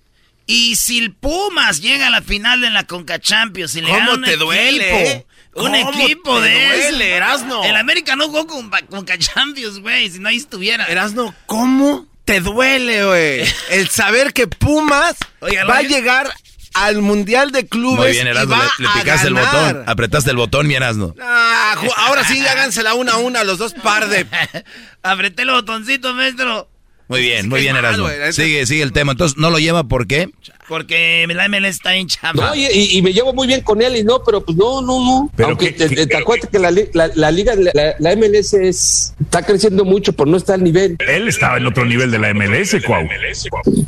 Y 0.47 0.77
si 0.77 0.99
el 0.99 1.15
Pumas 1.15 1.81
llega 1.81 2.09
a 2.09 2.11
la 2.11 2.21
final 2.21 2.61
de 2.61 2.71
la 2.71 2.85
Conca 2.85 3.19
Champions 3.21 3.77
y 3.77 3.81
le 3.81 3.89
¿Cómo 3.89 4.21
te 4.21 4.37
duele, 4.37 5.03
equipo, 5.13 5.27
un 5.55 5.71
¿Cómo 5.73 5.77
equipo 6.05 6.41
te 6.41 6.49
de 6.49 6.67
duele, 6.67 7.11
Erasno? 7.15 7.65
El 7.65 7.77
América 7.77 8.17
no 8.17 8.27
jugó 8.27 8.47
con 8.49 8.69
Conca 8.91 9.17
Champions, 9.19 9.79
güey, 9.79 10.11
si 10.11 10.19
no 10.19 10.29
ahí 10.29 10.37
estuviera. 10.39 10.87
Erasno, 10.87 11.33
¿cómo 11.47 12.07
te 12.25 12.41
duele, 12.41 13.05
güey? 13.05 13.45
El 13.71 13.89
saber 13.89 14.33
que 14.33 14.49
Pumas 14.49 15.15
va 15.41 15.77
a 15.79 15.83
llegar 15.83 16.29
al 16.75 17.03
Mundial 17.03 17.53
de 17.53 17.67
Clubes 17.67 17.99
Muy 18.01 18.11
bien, 18.13 18.27
Erasmo, 18.27 18.57
le, 18.57 18.85
le 18.87 18.89
picaste 19.01 19.29
el 19.29 19.35
botón, 19.35 19.83
apretaste 19.87 20.31
el 20.31 20.37
botón, 20.37 20.67
mi 20.67 20.75
Erasmo. 20.75 21.15
Ah, 21.21 21.75
ahora 21.99 22.25
sí, 22.25 22.45
hágansela 22.47 22.95
una 22.95 23.13
a 23.13 23.17
una, 23.19 23.45
los 23.45 23.59
dos 23.59 23.75
par 23.75 24.09
de... 24.09 24.27
Apreté 25.03 25.43
el 25.43 25.51
botoncito, 25.51 26.15
maestro. 26.15 26.69
Muy 27.09 27.21
bien, 27.21 27.49
muy 27.49 27.61
bien, 27.61 27.77
Erasmo. 27.77 28.09
es- 28.09 28.37
Sigue, 28.37 28.65
sigue 28.67 28.83
el 28.83 28.93
tema. 28.93 29.13
Entonces, 29.13 29.37
¿no 29.37 29.51
lo 29.51 29.59
lleva 29.59 29.85
por 29.85 30.07
qué? 30.07 30.31
Porque 30.69 31.27
la 31.29 31.49
MLS 31.49 31.67
está 31.77 31.95
en 31.97 32.07
chamba. 32.07 32.47
No, 32.49 32.55
y, 32.55 32.65
y- 32.67 32.99
y 32.99 33.03
me 33.03 33.13
llevo 33.13 33.33
muy 33.35 33.47
bien 33.47 33.63
con 33.63 33.83
él 33.83 33.97
y 33.97 34.05
no, 34.05 34.23
pero 34.25 34.45
pues 34.45 34.57
no, 34.57 34.81
no, 34.83 34.99
no. 35.05 35.31
Pero 35.37 35.51
Aunque 35.51 35.75
qué- 35.75 35.89
te, 35.89 35.95
qué- 35.95 36.07
te 36.07 36.17
acuerdas 36.17 36.49
que 36.51 36.59
la, 36.59 36.71
la, 36.93 37.11
la 37.15 37.31
liga, 37.31 37.55
la, 37.57 37.95
la 37.99 38.17
MLS 38.17 38.55
es, 38.55 39.15
está 39.21 39.43
creciendo 39.45 39.85
mucho, 39.85 40.13
pero 40.13 40.31
no 40.31 40.37
está 40.37 40.55
al 40.55 40.63
nivel. 40.65 40.97
Él 41.07 41.29
estaba 41.29 41.57
en 41.57 41.67
otro 41.67 41.85
nivel 41.85 42.11
de 42.11 42.19
la 42.19 42.33
MLS, 42.35 42.77
Cuau. 42.87 43.07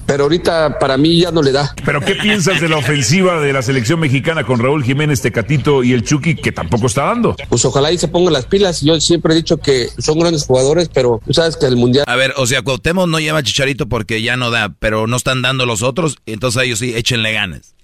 Pero 0.06 0.24
ahorita 0.24 0.78
para 0.78 0.96
mí 0.96 1.20
ya 1.20 1.30
no 1.30 1.42
le 1.42 1.52
da. 1.52 1.74
Pero 1.84 2.00
¿qué 2.00 2.14
piensas 2.16 2.60
de 2.60 2.68
la 2.68 2.76
ofensiva 2.76 3.40
de 3.40 3.52
la 3.52 3.62
selección 3.62 4.00
mexicana 4.00 4.44
con 4.44 4.58
Raúl 4.58 4.84
Jiménez, 4.84 5.20
Tecatito 5.20 5.82
y 5.84 5.92
el 5.92 6.02
Chucky, 6.04 6.34
que 6.36 6.52
tampoco 6.52 6.86
está 6.86 7.04
dando? 7.04 7.36
Pues 7.48 7.64
ojalá 7.64 7.92
y 7.92 7.98
se 7.98 8.08
pongan 8.08 8.32
las 8.32 8.46
pilas. 8.46 8.80
Yo 8.82 9.00
siempre 9.00 9.32
he 9.32 9.36
dicho 9.36 9.56
que 9.58 9.88
son 9.98 10.18
grandes 10.18 10.44
jugadores, 10.44 10.90
pero 10.92 11.20
tú 11.24 11.32
sabes 11.32 11.56
que 11.56 11.66
el 11.66 11.76
mundial. 11.76 12.04
A 12.06 12.16
ver, 12.16 12.34
o 12.36 12.46
sea, 12.46 12.62
Cuauhtémoc 12.62 13.08
no 13.08 13.20
lleva 13.20 13.38
a 13.38 13.42
Chicharito 13.42 13.88
porque 13.88 14.22
ya 14.22 14.36
no 14.36 14.50
da, 14.50 14.74
pero 14.78 15.06
no 15.06 15.16
están 15.16 15.40
dando 15.42 15.66
los 15.66 15.82
otros, 15.82 16.16
entonces 16.26 16.63
ellos 16.64 16.78
sí, 16.78 16.94
échenle 16.94 17.32
ganas. 17.32 17.74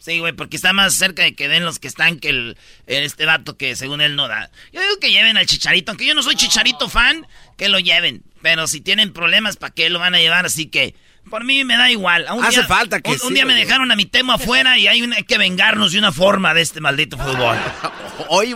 Sí, 0.00 0.18
güey, 0.18 0.32
porque 0.32 0.56
está 0.56 0.72
más 0.72 0.94
cerca 0.94 1.22
de 1.22 1.34
que 1.34 1.48
den 1.48 1.64
los 1.64 1.78
que 1.78 1.86
están 1.86 2.18
que 2.18 2.30
el, 2.30 2.56
este 2.86 3.26
vato 3.26 3.58
que 3.58 3.76
según 3.76 4.00
él 4.00 4.16
no 4.16 4.28
da. 4.28 4.50
Yo 4.72 4.80
digo 4.80 4.98
que 4.98 5.10
lleven 5.10 5.36
al 5.36 5.44
Chicharito, 5.44 5.92
aunque 5.92 6.06
yo 6.06 6.14
no 6.14 6.22
soy 6.22 6.36
Chicharito 6.36 6.88
fan, 6.88 7.26
que 7.58 7.68
lo 7.68 7.78
lleven. 7.78 8.22
Pero 8.40 8.66
si 8.66 8.80
tienen 8.80 9.12
problemas, 9.12 9.58
¿para 9.58 9.74
qué 9.74 9.90
lo 9.90 9.98
van 9.98 10.14
a 10.14 10.18
llevar? 10.18 10.46
Así 10.46 10.66
que, 10.66 10.94
por 11.28 11.44
mí 11.44 11.64
me 11.64 11.76
da 11.76 11.90
igual. 11.90 12.26
Un 12.36 12.44
Hace 12.44 12.60
día- 12.60 12.66
falta 12.68 13.00
que 13.00 13.10
Un, 13.10 13.16
un 13.22 13.28
sí, 13.28 13.34
día 13.34 13.44
me 13.46 13.54
dejaron 13.54 13.90
a 13.92 13.96
mi 13.96 14.04
tema 14.06 14.34
afuera 14.34 14.78
y 14.78 14.88
hay, 14.88 15.02
una- 15.02 15.16
hay 15.16 15.24
que 15.24 15.38
vengarnos 15.38 15.92
de 15.92 15.98
una 15.98 16.12
forma 16.12 16.54
de 16.54 16.62
este 16.62 16.80
maldito 16.80 17.16
fútbol. 17.18 17.56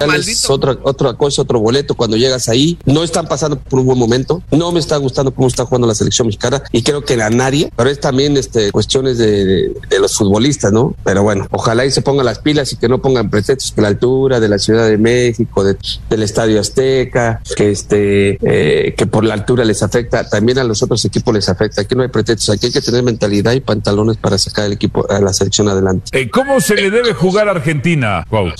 Es 0.01 0.07
maldito... 0.07 0.53
otra, 0.53 0.77
otra 0.83 1.15
cosa, 1.15 1.43
otro 1.43 1.59
boleto 1.59 1.95
cuando 1.95 2.17
llegas 2.17 2.49
ahí. 2.49 2.79
No 2.85 3.03
están 3.03 3.27
pasando 3.27 3.59
por 3.59 3.81
un 3.81 3.87
buen 3.87 3.99
momento. 3.99 4.43
No 4.51 4.71
me 4.73 4.79
está 4.79 4.97
gustando 4.99 5.35
cómo 5.35 5.49
está 5.49 5.65
jugando 5.65 5.89
la 5.89 5.95
selección 5.95 6.27
mexicana 6.29 6.63
y 6.71 6.83
creo 6.83 7.05
que 7.05 7.17
la 7.17 7.31
nadie, 7.31 7.73
pero 7.75 7.91
es 7.91 7.99
también 7.99 8.37
este, 8.37 8.71
cuestiones 8.71 9.19
de, 9.19 9.45
de- 9.45 9.75
de 9.89 9.99
los 10.01 10.15
futbolistas, 10.17 10.71
¿no? 10.73 10.95
Pero 11.03 11.23
bueno, 11.23 11.49
ojalá 11.51 11.85
y 11.87 11.91
se 11.91 12.03
pongan 12.03 12.27
las 12.27 12.39
pilas 12.41 12.73
y 12.73 12.77
que 12.77 12.89
no 12.89 13.01
pongan 13.01 13.31
pretextos 13.31 13.73
que 13.73 13.81
la 13.81 13.89
altura 13.89 14.39
de 14.39 14.49
la 14.49 14.59
Ciudad 14.59 14.87
de 14.89 14.99
México, 14.99 15.65
de- 15.65 15.77
del 16.11 16.23
Estadio 16.23 16.61
Azteca, 16.61 17.41
que 17.57 17.71
este, 17.71 18.39
eh, 18.43 18.95
que 18.95 19.07
por 19.07 19.25
la 19.25 19.35
altura 19.35 19.65
les 19.65 19.83
afecta, 19.83 20.29
también 20.29 20.59
a 20.59 20.65
los 20.65 20.83
otros 20.83 21.05
equipos 21.05 21.35
les 21.35 21.49
afecta. 21.49 21.81
Aquí 21.83 21.95
no 21.95 22.03
hay 22.03 22.09
pretextos, 22.09 22.55
aquí 22.55 22.64
hay 22.67 22.73
que 22.73 22.81
tener 22.81 23.03
mentalidad 23.03 23.53
y 23.53 23.61
pantalones 23.61 24.17
para 24.17 24.39
sacar 24.39 24.67
el 24.67 24.73
equipo, 24.73 25.07
a 25.11 25.21
la 25.21 25.33
selección 25.33 25.69
adelante. 25.69 26.19
Eh, 26.19 26.31
¿Cómo 26.31 26.61
se 26.61 26.75
le 26.75 26.91
debe 26.91 27.15
jugar 27.15 27.49
a 27.49 27.53
Argentina, 27.53 28.27
Cuau? 28.29 28.51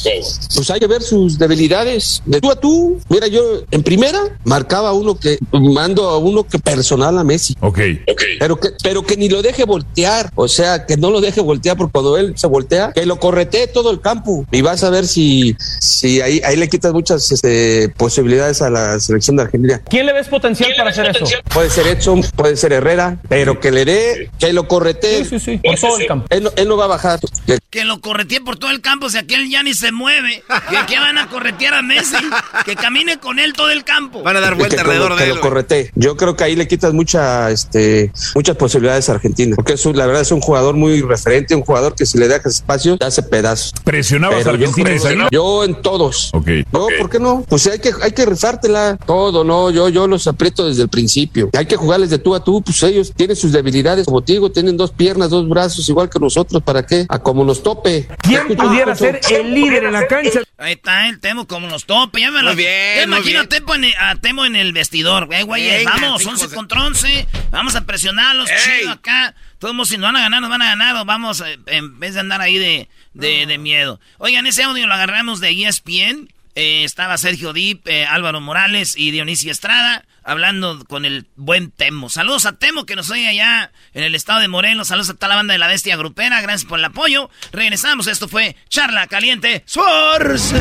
Pues 0.55 0.71
hay 0.71 0.81
que 0.81 0.87
ver 0.87 1.03
sus 1.03 1.39
debilidades 1.39 2.23
de 2.25 2.41
tú 2.41 2.51
a 2.51 2.57
tú. 2.57 3.01
Mira, 3.09 3.27
yo 3.27 3.63
en 3.71 3.83
primera 3.83 4.21
marcaba 4.45 4.93
uno 4.93 5.19
que 5.19 5.39
mando 5.53 6.09
a 6.09 6.19
uno 6.19 6.45
que 6.45 6.59
personal 6.59 7.19
a 7.19 7.25
Messi. 7.25 7.55
Ok. 7.61 7.79
Pero 8.39 8.59
que, 8.59 8.71
pero 8.83 9.03
que 9.03 9.17
ni 9.17 9.29
lo 9.29 9.43
deje 9.43 9.65
voltear. 9.65 10.31
O 10.35 10.49
sea, 10.49 10.87
que 10.87 10.97
no 10.97 11.11
lo 11.11 11.21
deje 11.21 11.41
voltear 11.41 11.77
porque 11.77 11.93
cuando 11.93 12.17
él 12.19 12.35
se 12.37 12.47
voltea, 12.47 12.93
que 12.93 13.07
lo 13.07 13.19
corretee 13.19 13.67
todo 13.67 13.91
el 13.91 14.01
campo. 14.01 14.47
Y 14.51 14.63
vas 14.63 14.85
a 14.85 14.91
ver 14.91 15.07
si, 15.07 15.57
si 15.81 16.21
ahí, 16.21 16.41
ahí 16.45 16.57
le 16.57 16.69
quitas 16.69 16.93
muchas 16.93 17.31
este, 17.31 17.89
posibilidades 17.97 18.63
a 18.63 18.71
la 18.71 18.99
selección 19.01 19.37
de 19.37 19.45
Argentina. 19.45 19.83
¿Quién 19.89 20.07
le 20.07 20.13
ves 20.13 20.29
potencial 20.29 20.73
para 20.77 20.91
hacer 20.91 21.07
eso? 21.07 21.25
Puede 21.53 21.71
ser 21.71 21.87
Edson, 21.87 22.23
puede 22.37 22.57
ser 22.57 22.73
Herrera, 22.73 23.19
pero 23.29 23.61
que 23.61 23.71
le 23.71 23.84
que 24.39 24.53
lo 24.53 24.67
corretee. 24.69 25.25
Sí, 25.25 25.39
sí, 25.39 25.41
sí, 25.41 25.59
por 25.59 25.79
todo 25.79 25.99
el 25.99 26.07
campo. 26.07 26.27
Él, 26.31 26.43
no- 26.45 26.51
él 26.57 26.69
no 26.69 26.77
va 26.77 26.85
a 26.85 26.89
bajar. 26.89 27.21
Que- 27.47 27.59
Que 27.71 27.85
lo 27.85 28.01
corretee 28.01 28.41
por 28.41 28.57
todo 28.59 28.71
el 28.71 28.81
campo, 28.81 29.11
si 29.11 29.19
aquel 29.19 29.51
ya 29.51 29.63
ni 29.63 29.75
se 29.75 29.91
mueve. 29.93 30.43
¿Que, 30.71 30.77
que 30.95 30.99
van 30.99 31.19
a 31.19 31.29
corretear 31.29 31.75
a 31.75 31.83
Messi? 31.83 32.15
Que 32.65 32.77
camine 32.77 33.19
con 33.19 33.39
él 33.39 33.53
todo 33.53 33.71
el 33.71 33.85
campo. 33.85 34.23
Van 34.23 34.37
a 34.37 34.41
dar 34.41 34.53
que, 34.53 34.59
vuelta 34.61 34.77
que 34.77 34.81
alrededor 34.83 35.11
lo, 35.11 35.17
de 35.17 35.25
que 35.25 35.31
él, 35.31 35.35
lo 35.37 35.41
güey. 35.41 35.51
corretee. 35.51 35.91
Yo 35.95 36.17
creo 36.17 36.37
que 36.37 36.45
ahí 36.45 36.55
le 36.57 36.69
quitas 36.69 36.93
mucha, 36.93 37.51
este, 37.51 38.13
muchas 38.35 38.57
posibilidades 38.57 39.09
a 39.09 39.13
Argentina. 39.13 39.57
Porque 39.57 39.73
es 39.75 39.85
un- 39.87 39.97
la 39.97 40.07
verdad 40.07 40.23
es 40.23 40.31
un 40.33 40.41
jugador 40.41 40.75
muy 40.77 41.01
referente, 41.03 41.55
un 41.55 41.63
jugador 41.63 41.95
que 41.95 42.07
si 42.07 42.17
le 42.19 42.29
dejas 42.29 42.55
espacio, 42.57 42.97
te 42.97 43.05
hace 43.07 43.23
pedazos. 43.23 43.73
¿Presionabas 43.85 44.41
a 44.41 44.45
yo, 44.45 44.51
Argentina, 44.51 44.85
creo- 44.91 44.97
Isaías? 44.97 45.29
yo 45.33 45.65
en 45.65 45.83
todos. 45.83 46.31
Ok. 46.33 46.49
No, 46.73 46.87
¿por 46.99 47.11
qué 47.11 47.19
no? 47.19 47.45
Pues 47.49 47.67
hay 47.67 47.79
que, 47.81 47.91
hay 48.03 48.13
que 48.13 48.25
rifártela 48.25 48.97
todo, 49.07 49.43
no, 49.45 49.71
yo, 49.71 49.89
yo 49.89 50.07
los 50.07 50.27
aprieto 50.27 50.67
desde 50.69 50.83
el 50.83 50.89
principio. 50.89 51.51
Hay 51.57 51.67
que 51.67 51.77
jugarles 51.77 52.11
de 52.11 52.19
tú 52.19 52.35
a 52.35 52.45
tú, 52.45 52.63
pues 52.63 52.83
ellos 52.85 53.13
tienen 53.17 53.35
sus 53.37 53.51
debilidades, 53.53 53.74
como 54.05 54.23
te 54.23 54.33
digo, 54.35 54.51
tienen 54.53 54.77
dos 54.77 54.91
piernas, 54.93 55.31
dos 55.31 55.49
brazos, 55.49 55.89
igual 55.89 56.09
que 56.11 56.19
nosotros, 56.19 56.63
¿para 56.63 56.85
qué? 56.87 57.07
A 57.09 57.19
como 57.19 57.45
nos 57.45 57.63
tope. 57.63 58.07
¿Quién 58.23 58.47
pudiera 58.57 58.95
ser 58.95 59.21
el 59.31 59.55
líder 59.55 59.85
en 59.85 59.93
la 59.93 60.07
cancha? 60.07 60.41
Ahí 60.59 60.75
está 60.75 61.09
el 61.09 61.19
Temo 61.21 61.47
como 61.47 61.67
nos 61.67 61.85
tope. 61.85 62.21
Ya 62.21 62.31
me 62.31 62.43
lo 62.43 62.49
Muy 62.55 62.57
bien, 62.57 62.97
ya 63.01 63.07
muy 63.07 63.17
imagino 63.17 63.41
bien. 63.41 63.47
a 63.47 63.49
Temo, 63.49 63.75
en 63.75 63.85
el, 63.85 63.95
a 63.99 64.15
Temo 64.17 64.45
en 64.45 64.57
el 64.57 64.73
vestidor. 64.73 65.29
Eh, 65.33 65.43
güey, 65.43 65.65
Venga, 65.69 65.93
vamos, 66.01 66.23
hijos 66.23 66.35
11 66.35 66.49
de- 66.49 66.55
contra 66.55 66.85
11. 66.85 67.27
Vamos 67.51 67.75
a 67.75 67.85
presionarlos, 67.87 68.49
Ey. 68.51 68.57
chido 68.81 68.93
acá. 68.93 69.35
Todos 69.59 69.89
si 69.89 69.97
nos 69.97 70.09
van 70.09 70.17
a 70.17 70.21
ganar, 70.21 70.41
nos 70.41 70.51
van 70.51 70.63
a 70.63 70.67
ganar. 70.67 70.97
o 70.97 71.05
Vamos, 71.05 71.41
eh, 71.41 71.59
en 71.67 71.99
vez 71.99 72.15
de 72.15 72.21
andar 72.21 72.41
ahí 72.41 72.59
de, 72.59 72.89
de, 73.15 73.47
de 73.47 73.59
miedo. 73.59 74.01
Oigan, 74.19 74.47
ese 74.47 74.63
audio 74.63 74.87
lo 74.87 74.95
agarramos 74.95 75.41
de 75.41 75.51
ESPN. 75.51 76.29
Eh, 76.55 76.85
estaba 76.85 77.19
Sergio 77.19 77.53
Dip, 77.53 77.87
eh, 77.89 78.07
Álvaro 78.07 78.41
Morales 78.41 78.95
y 78.97 79.11
Dionisio 79.11 79.51
Estrada 79.51 80.05
hablando 80.25 80.85
con 80.87 81.05
el 81.05 81.27
buen 81.37 81.71
Temo. 81.71 82.09
Saludos 82.09 82.47
a 82.47 82.57
Temo 82.59 82.87
que 82.87 82.97
nos 82.97 83.11
oye 83.11 83.29
allá 83.29 83.71
en 83.93 84.03
el 84.03 84.15
estado 84.15 84.41
de 84.41 84.49
Morelos. 84.49 84.89
Saludos 84.89 85.11
a 85.11 85.15
toda 85.15 85.29
la 85.29 85.37
banda 85.37 85.53
de 85.53 85.59
la 85.59 85.69
bestia 85.69 85.97
grupera. 85.97 86.41
Gracias 86.41 86.69
por 86.69 86.79
el 86.79 86.85
apoyo. 86.85 87.31
Regresamos. 87.53 88.07
Esto 88.07 88.29
fue 88.29 88.57
Charla 88.69 89.07
Caliente 89.07 89.65
Sports. 89.67 90.55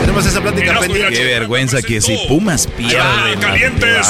Tenemos 0.00 0.26
esa 0.26 0.40
plática 0.40 0.78
pendiente. 0.78 1.14
Qué 1.14 1.24
vergüenza 1.24 1.82
que 1.82 2.00
si 2.00 2.16
Pumas 2.28 2.66
pierde. 2.66 3.38
Calientes 3.40 4.06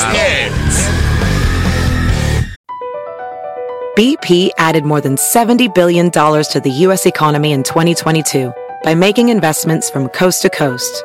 BP 3.96 4.50
added 4.58 4.84
more 4.84 5.00
than 5.00 5.14
$70 5.14 5.72
billion 5.72 6.10
to 6.10 6.60
the 6.60 6.70
U.S. 6.88 7.06
economy 7.06 7.52
in 7.52 7.62
2022 7.62 8.52
by 8.82 8.92
making 8.96 9.28
investments 9.28 9.88
from 9.88 10.08
coast 10.08 10.42
to 10.42 10.50
coast. 10.50 11.04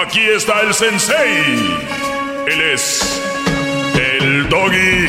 Aquí 0.00 0.20
está 0.20 0.60
el 0.60 0.72
sensei. 0.72 1.42
Él 2.46 2.60
es 2.72 3.20
el 3.96 4.48
doggy. 4.48 5.08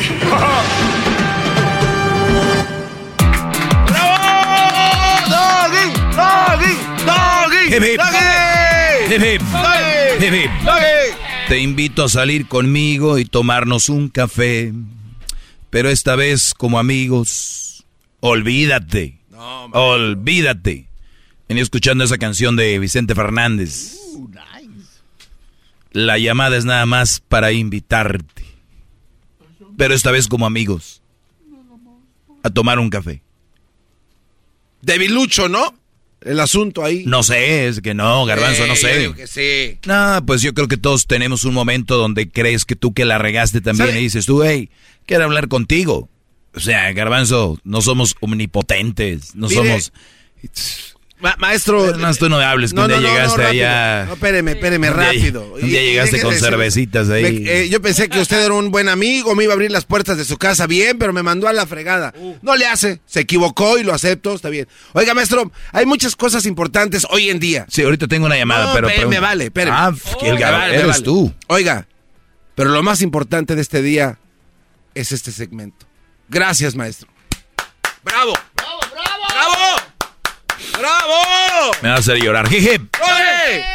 ¡Doggy! 5.30 5.92
¡Doggy! 6.16 6.74
¡Doggy! 7.06 7.64
Hip, 7.68 7.82
hip. 7.84 8.00
¡Doggy! 8.00 9.14
Hip, 9.14 9.22
hip. 9.22 9.42
¡Doggy! 9.52 10.26
Hip, 10.26 10.34
hip. 10.34 10.50
¡Doggy! 10.64 11.14
Te 11.48 11.60
invito 11.60 12.02
a 12.02 12.08
salir 12.08 12.48
conmigo 12.48 13.18
y 13.18 13.24
tomarnos 13.24 13.88
un 13.90 14.08
café. 14.08 14.72
Pero 15.70 15.88
esta 15.88 16.16
vez 16.16 16.52
como 16.52 16.80
amigos, 16.80 17.84
olvídate. 18.18 19.20
olvídate. 19.72 20.88
Venía 21.48 21.62
escuchando 21.62 22.02
esa 22.02 22.18
canción 22.18 22.56
de 22.56 22.76
Vicente 22.80 23.14
Fernández. 23.14 23.99
La 25.92 26.18
llamada 26.18 26.56
es 26.56 26.64
nada 26.64 26.86
más 26.86 27.20
para 27.20 27.52
invitarte. 27.52 28.44
Pero 29.76 29.94
esta 29.94 30.10
vez 30.10 30.28
como 30.28 30.46
amigos. 30.46 31.02
A 32.42 32.50
tomar 32.50 32.78
un 32.78 32.90
café. 32.90 33.22
Debilucho, 34.82 35.48
¿no? 35.48 35.74
El 36.20 36.38
asunto 36.40 36.84
ahí. 36.84 37.04
No 37.06 37.22
sé, 37.22 37.66
es 37.66 37.80
que 37.80 37.94
no, 37.94 38.26
garbanzo, 38.26 38.66
no 38.66 38.74
yo 38.74 38.76
sé. 38.76 38.98
digo 38.98 39.14
que 39.14 39.26
sí. 39.26 39.78
No, 39.86 40.22
pues 40.26 40.42
yo 40.42 40.52
creo 40.52 40.68
que 40.68 40.76
todos 40.76 41.06
tenemos 41.06 41.44
un 41.44 41.54
momento 41.54 41.96
donde 41.96 42.30
crees 42.30 42.64
que 42.66 42.76
tú 42.76 42.92
que 42.92 43.06
la 43.06 43.16
regaste 43.18 43.60
también 43.62 43.88
¿Sabe? 43.88 44.00
y 44.00 44.04
dices 44.04 44.26
tú, 44.26 44.42
hey, 44.42 44.70
quiero 45.06 45.24
hablar 45.24 45.48
contigo. 45.48 46.10
O 46.54 46.60
sea, 46.60 46.92
garbanzo, 46.92 47.58
no 47.64 47.80
somos 47.80 48.16
omnipotentes, 48.20 49.34
no 49.34 49.48
Mire, 49.48 49.60
somos... 49.62 49.92
Ma- 51.20 51.36
maestro. 51.38 51.90
Es 51.90 51.98
más, 51.98 52.16
tú 52.18 52.28
no 52.28 52.38
me 52.38 52.44
hables, 52.44 52.72
que 52.72 52.80
un 52.80 52.88
día 52.88 52.98
llegaste 52.98 53.44
allá- 53.44 54.04
No, 54.06 54.14
espéreme, 54.14 54.52
espéreme, 54.52 54.90
Un 54.90 54.96
día- 54.96 55.04
rápido. 55.06 55.52
un 55.54 55.60
día 55.68 55.82
llegaste 55.82 56.20
con 56.22 56.32
decir- 56.32 56.44
cervecitas 56.48 57.10
ahí. 57.10 57.22
Me- 57.40 57.60
eh, 57.60 57.68
yo 57.68 57.82
pensé 57.82 58.08
que 58.08 58.18
usted 58.20 58.42
era 58.42 58.54
un 58.54 58.70
buen 58.70 58.88
amigo, 58.88 59.34
me 59.34 59.44
iba 59.44 59.52
a 59.52 59.54
abrir 59.54 59.70
las 59.70 59.84
puertas 59.84 60.16
de 60.16 60.24
su 60.24 60.38
casa 60.38 60.66
bien, 60.66 60.98
pero 60.98 61.12
me 61.12 61.22
mandó 61.22 61.46
a 61.48 61.52
la 61.52 61.66
fregada. 61.66 62.14
Uh. 62.16 62.36
No 62.42 62.56
le 62.56 62.66
hace, 62.66 63.00
se 63.06 63.20
equivocó 63.20 63.78
y 63.78 63.82
lo 63.82 63.92
acepto, 63.92 64.34
está 64.34 64.48
bien. 64.48 64.66
Oiga, 64.94 65.12
maestro, 65.12 65.52
hay 65.72 65.84
muchas 65.86 66.16
cosas 66.16 66.46
importantes 66.46 67.06
hoy 67.10 67.28
en 67.28 67.38
día. 67.38 67.66
Sí, 67.68 67.82
ahorita 67.82 68.06
tengo 68.08 68.24
una 68.26 68.36
llamada, 68.36 68.66
No, 68.66 68.72
pero... 68.74 68.88
espéreme, 68.88 69.20
vale, 69.20 69.44
espéreme. 69.44 69.76
Ah, 69.78 69.92
el 70.22 70.36
gar- 70.38 70.52
vale, 70.52 70.74
eres 70.76 70.86
vale. 70.86 71.02
tú. 71.02 71.34
Oiga, 71.48 71.86
pero 72.54 72.70
lo 72.70 72.82
más 72.82 73.02
importante 73.02 73.54
de 73.54 73.60
este 73.62 73.82
día 73.82 74.18
es 74.94 75.12
este 75.12 75.32
segmento. 75.32 75.86
Gracias, 76.28 76.74
maestro. 76.74 77.08
¡Bravo, 78.02 78.32
bravo! 78.56 78.79
¡Bravo! 80.80 81.72
Me 81.82 81.88
va 81.90 81.96
a 81.96 81.98
hacer 81.98 82.18
llorar. 82.22 82.48
Jeje. 82.48 82.80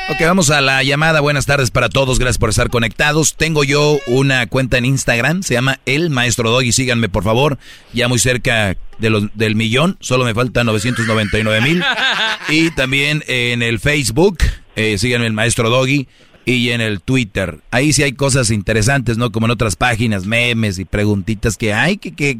Ok, 0.09 0.21
vamos 0.21 0.49
a 0.49 0.61
la 0.61 0.81
llamada. 0.83 1.19
Buenas 1.21 1.45
tardes 1.45 1.69
para 1.71 1.89
todos. 1.89 2.17
Gracias 2.19 2.37
por 2.37 2.49
estar 2.49 2.69
conectados. 2.69 3.35
Tengo 3.35 3.63
yo 3.63 3.99
una 4.07 4.47
cuenta 4.47 4.77
en 4.77 4.85
Instagram. 4.85 5.43
Se 5.43 5.53
llama 5.53 5.79
El 5.85 6.09
Maestro 6.09 6.49
Doggy. 6.49 6.71
Síganme, 6.71 7.09
por 7.09 7.23
favor. 7.23 7.57
Ya 7.93 8.07
muy 8.07 8.19
cerca 8.19 8.75
de 8.97 9.09
los, 9.09 9.23
del 9.35 9.55
millón. 9.55 9.97
Solo 9.99 10.25
me 10.25 10.33
faltan 10.33 10.65
999 10.65 11.61
mil. 11.61 11.83
Y 12.49 12.69
también 12.71 13.23
en 13.27 13.61
el 13.63 13.79
Facebook. 13.79 14.37
eh, 14.75 14.97
síganme, 14.97 15.25
El 15.27 15.33
Maestro 15.33 15.69
Doggy. 15.69 16.07
Y 16.47 16.69
en 16.69 16.79
el 16.81 17.01
Twitter. 17.01 17.57
Ahí 17.71 17.91
sí 17.91 18.03
hay 18.03 18.13
cosas 18.13 18.51
interesantes, 18.51 19.17
¿no? 19.17 19.31
Como 19.31 19.47
en 19.47 19.51
otras 19.51 19.75
páginas, 19.75 20.25
memes 20.27 20.77
y 20.77 20.85
preguntitas 20.85 21.57
que 21.57 21.73
hay. 21.73 21.97
Que, 21.97 22.13
que, 22.15 22.37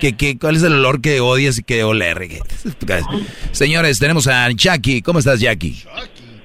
que, 0.00 0.16
que- 0.16 0.38
¿Cuál 0.38 0.56
es 0.56 0.62
el 0.62 0.74
olor 0.74 1.00
que 1.00 1.20
odias 1.20 1.58
y 1.58 1.62
que 1.62 1.82
oler? 1.82 2.18
Señores, 3.52 3.98
tenemos 3.98 4.26
a 4.28 4.48
Jackie. 4.52 5.02
¿Cómo 5.02 5.18
estás, 5.18 5.40
Jackie? 5.40 5.74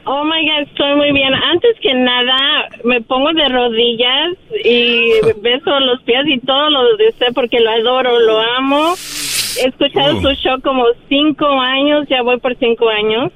Oh 0.06 0.24
my 0.26 0.46
God, 0.46 0.68
estoy 0.70 0.96
muy 0.96 1.12
bien. 1.14 1.34
Antes 1.34 1.76
que 1.82 1.94
nada, 1.94 2.68
me 2.84 3.02
pongo 3.02 3.32
de 3.34 3.48
rodillas 3.48 4.32
y 4.66 5.12
beso 5.42 5.80
los 5.80 6.02
pies 6.04 6.24
y 6.28 6.40
todo 6.40 6.70
lo 6.70 6.98
de 6.98 7.10
usted 7.10 7.28
porque 7.34 7.60
lo 7.62 7.70
adoro, 7.72 8.20
lo 8.20 8.40
amo. 8.58 8.96
He 9.64 9.68
escuchado 9.68 10.18
Oh. 10.18 10.22
su 10.22 10.30
show 10.42 10.60
como 10.62 10.84
cinco 11.10 11.48
años, 11.48 12.06
ya 12.10 12.22
voy 12.22 12.38
por 12.40 12.58
cinco 12.58 12.90
años. 12.90 13.32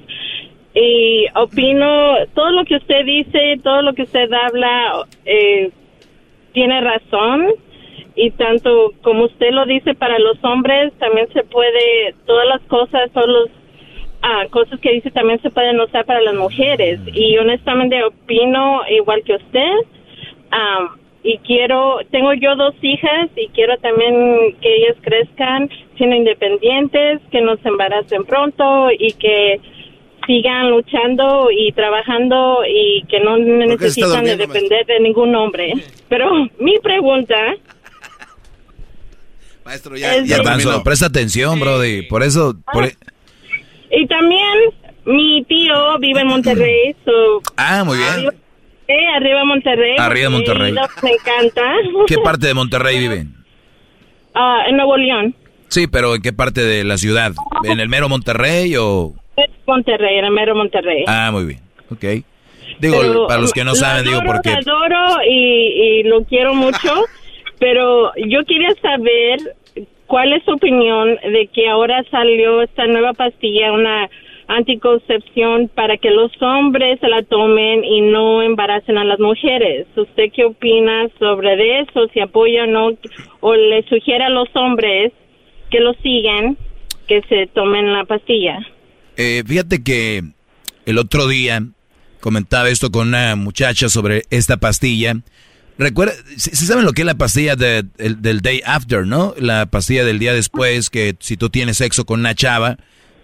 Y 0.80 1.26
opino, 1.34 2.14
todo 2.34 2.50
lo 2.50 2.64
que 2.64 2.76
usted 2.76 3.04
dice, 3.04 3.58
todo 3.64 3.82
lo 3.82 3.94
que 3.94 4.02
usted 4.02 4.32
habla, 4.32 5.06
eh, 5.24 5.70
tiene 6.52 6.80
razón. 6.80 7.48
Y 8.14 8.30
tanto 8.32 8.92
como 9.02 9.24
usted 9.24 9.50
lo 9.50 9.66
dice 9.66 9.94
para 9.94 10.18
los 10.20 10.42
hombres, 10.44 10.92
también 10.98 11.28
se 11.32 11.42
puede, 11.42 12.14
todas 12.26 12.46
las 12.46 12.60
cosas, 12.62 13.10
todos 13.12 13.28
los 13.28 13.50
ah, 14.22 14.44
cosas 14.50 14.78
que 14.80 14.92
dice 14.92 15.10
también 15.10 15.40
se 15.42 15.50
pueden 15.50 15.80
usar 15.80 16.04
para 16.04 16.20
las 16.20 16.34
mujeres. 16.34 17.00
Y 17.12 17.36
honestamente 17.38 18.04
opino 18.04 18.82
igual 18.88 19.22
que 19.24 19.34
usted. 19.34 19.72
Y 21.24 21.38
quiero, 21.38 21.98
tengo 22.10 22.32
yo 22.34 22.54
dos 22.54 22.74
hijas 22.82 23.28
y 23.36 23.48
quiero 23.48 23.76
también 23.78 24.56
que 24.60 24.76
ellas 24.76 24.96
crezcan 25.02 25.68
siendo 25.96 26.14
independientes, 26.14 27.20
que 27.32 27.40
no 27.40 27.56
se 27.56 27.68
embaracen 27.68 28.24
pronto 28.24 28.90
y 28.92 29.12
que 29.14 29.60
sigan 30.28 30.70
luchando 30.70 31.48
y 31.50 31.72
trabajando 31.72 32.58
y 32.68 33.02
que 33.08 33.18
no 33.18 33.36
necesitan 33.38 34.24
de 34.24 34.36
depender 34.36 34.86
de 34.86 35.00
ningún 35.00 35.34
hombre. 35.34 35.72
Pero 36.08 36.30
mi 36.60 36.78
pregunta 36.80 37.34
Maestro, 39.64 39.96
ya- 39.96 40.22
ya 40.24 40.36
Garbanzo, 40.36 40.68
terminó. 40.68 40.84
presta 40.84 41.06
atención, 41.06 41.58
Brody. 41.60 42.02
Por 42.02 42.22
eso... 42.22 42.54
por 42.72 42.84
e- 42.84 42.96
y 43.90 44.06
también 44.06 44.54
mi 45.04 45.44
tío 45.44 45.98
vive 45.98 46.20
en 46.20 46.26
Monterrey, 46.28 46.94
so 47.04 47.40
Ah, 47.56 47.82
muy 47.84 47.96
bien. 47.98 48.08
Arriba, 48.10 48.32
eh, 48.88 49.06
arriba 49.16 49.44
Monterrey. 49.44 49.96
Arriba 49.98 50.30
Monterrey. 50.30 50.72
Me 51.02 51.10
encanta. 51.12 51.74
¿Qué 52.06 52.16
parte 52.18 52.46
de 52.46 52.54
Monterrey 52.54 52.98
viven? 52.98 53.34
Ah, 54.34 54.64
en 54.68 54.76
Nuevo 54.76 54.96
León. 54.96 55.34
Sí, 55.68 55.86
pero 55.86 56.14
¿en 56.14 56.22
qué 56.22 56.32
parte 56.32 56.62
de 56.62 56.84
la 56.84 56.96
ciudad? 56.96 57.32
¿En 57.64 57.80
el 57.80 57.88
mero 57.88 58.08
Monterrey 58.08 58.74
o...? 58.78 59.14
Monterrey, 59.66 60.20
mero 60.30 60.54
Monterrey. 60.54 61.04
Ah, 61.06 61.30
muy 61.32 61.46
bien. 61.46 61.60
Ok. 61.90 62.24
Digo, 62.80 62.96
Pero, 63.00 63.26
para 63.26 63.40
los 63.40 63.52
que 63.52 63.64
no 63.64 63.74
saben, 63.74 64.04
digo 64.04 64.18
adoro, 64.18 64.32
porque... 64.32 64.50
Lo 64.50 64.76
adoro 64.76 65.22
y, 65.28 65.32
y 65.32 66.02
lo 66.04 66.24
quiero 66.24 66.54
mucho, 66.54 67.04
pero 67.58 68.12
yo 68.16 68.44
quería 68.44 68.70
saber 68.80 69.38
cuál 70.06 70.32
es 70.32 70.44
su 70.44 70.52
opinión 70.52 71.16
de 71.22 71.48
que 71.52 71.68
ahora 71.68 72.04
salió 72.10 72.62
esta 72.62 72.86
nueva 72.86 73.14
pastilla, 73.14 73.72
una 73.72 74.08
anticoncepción 74.48 75.68
para 75.68 75.98
que 75.98 76.10
los 76.10 76.32
hombres 76.40 76.98
se 77.00 77.08
la 77.08 77.22
tomen 77.22 77.84
y 77.84 78.00
no 78.00 78.42
embaracen 78.42 78.96
a 78.96 79.04
las 79.04 79.20
mujeres. 79.20 79.86
¿Usted 79.94 80.32
qué 80.34 80.46
opina 80.46 81.08
sobre 81.18 81.80
eso? 81.80 82.08
Si 82.12 82.20
apoya 82.20 82.64
o 82.64 82.66
no, 82.66 82.90
o 83.40 83.54
le 83.54 83.82
sugiere 83.84 84.24
a 84.24 84.30
los 84.30 84.48
hombres 84.54 85.12
que 85.70 85.80
lo 85.80 85.92
sigan, 85.94 86.56
que 87.06 87.20
se 87.28 87.46
tomen 87.48 87.92
la 87.92 88.04
pastilla. 88.04 88.58
Eh, 89.18 89.42
fíjate 89.46 89.82
que 89.82 90.24
el 90.86 90.96
otro 90.96 91.28
día 91.28 91.62
comentaba 92.20 92.70
esto 92.70 92.90
con 92.90 93.08
una 93.08 93.36
muchacha 93.36 93.88
sobre 93.90 94.24
esta 94.30 94.56
pastilla. 94.56 95.20
Recuerda, 95.76 96.14
si 96.36 96.54
saben 96.66 96.84
lo 96.84 96.92
que 96.92 97.02
es 97.02 97.06
la 97.06 97.14
pastilla 97.16 97.54
de- 97.54 97.84
el- 97.98 98.22
del 98.22 98.40
day 98.40 98.62
after, 98.64 99.06
¿no? 99.06 99.34
La 99.38 99.66
pastilla 99.66 100.04
del 100.04 100.18
día 100.18 100.32
después, 100.32 100.88
que 100.88 101.14
si 101.20 101.36
tú 101.36 101.50
tienes 101.50 101.76
sexo 101.76 102.04
con 102.06 102.20
una 102.20 102.34
chava 102.34 102.78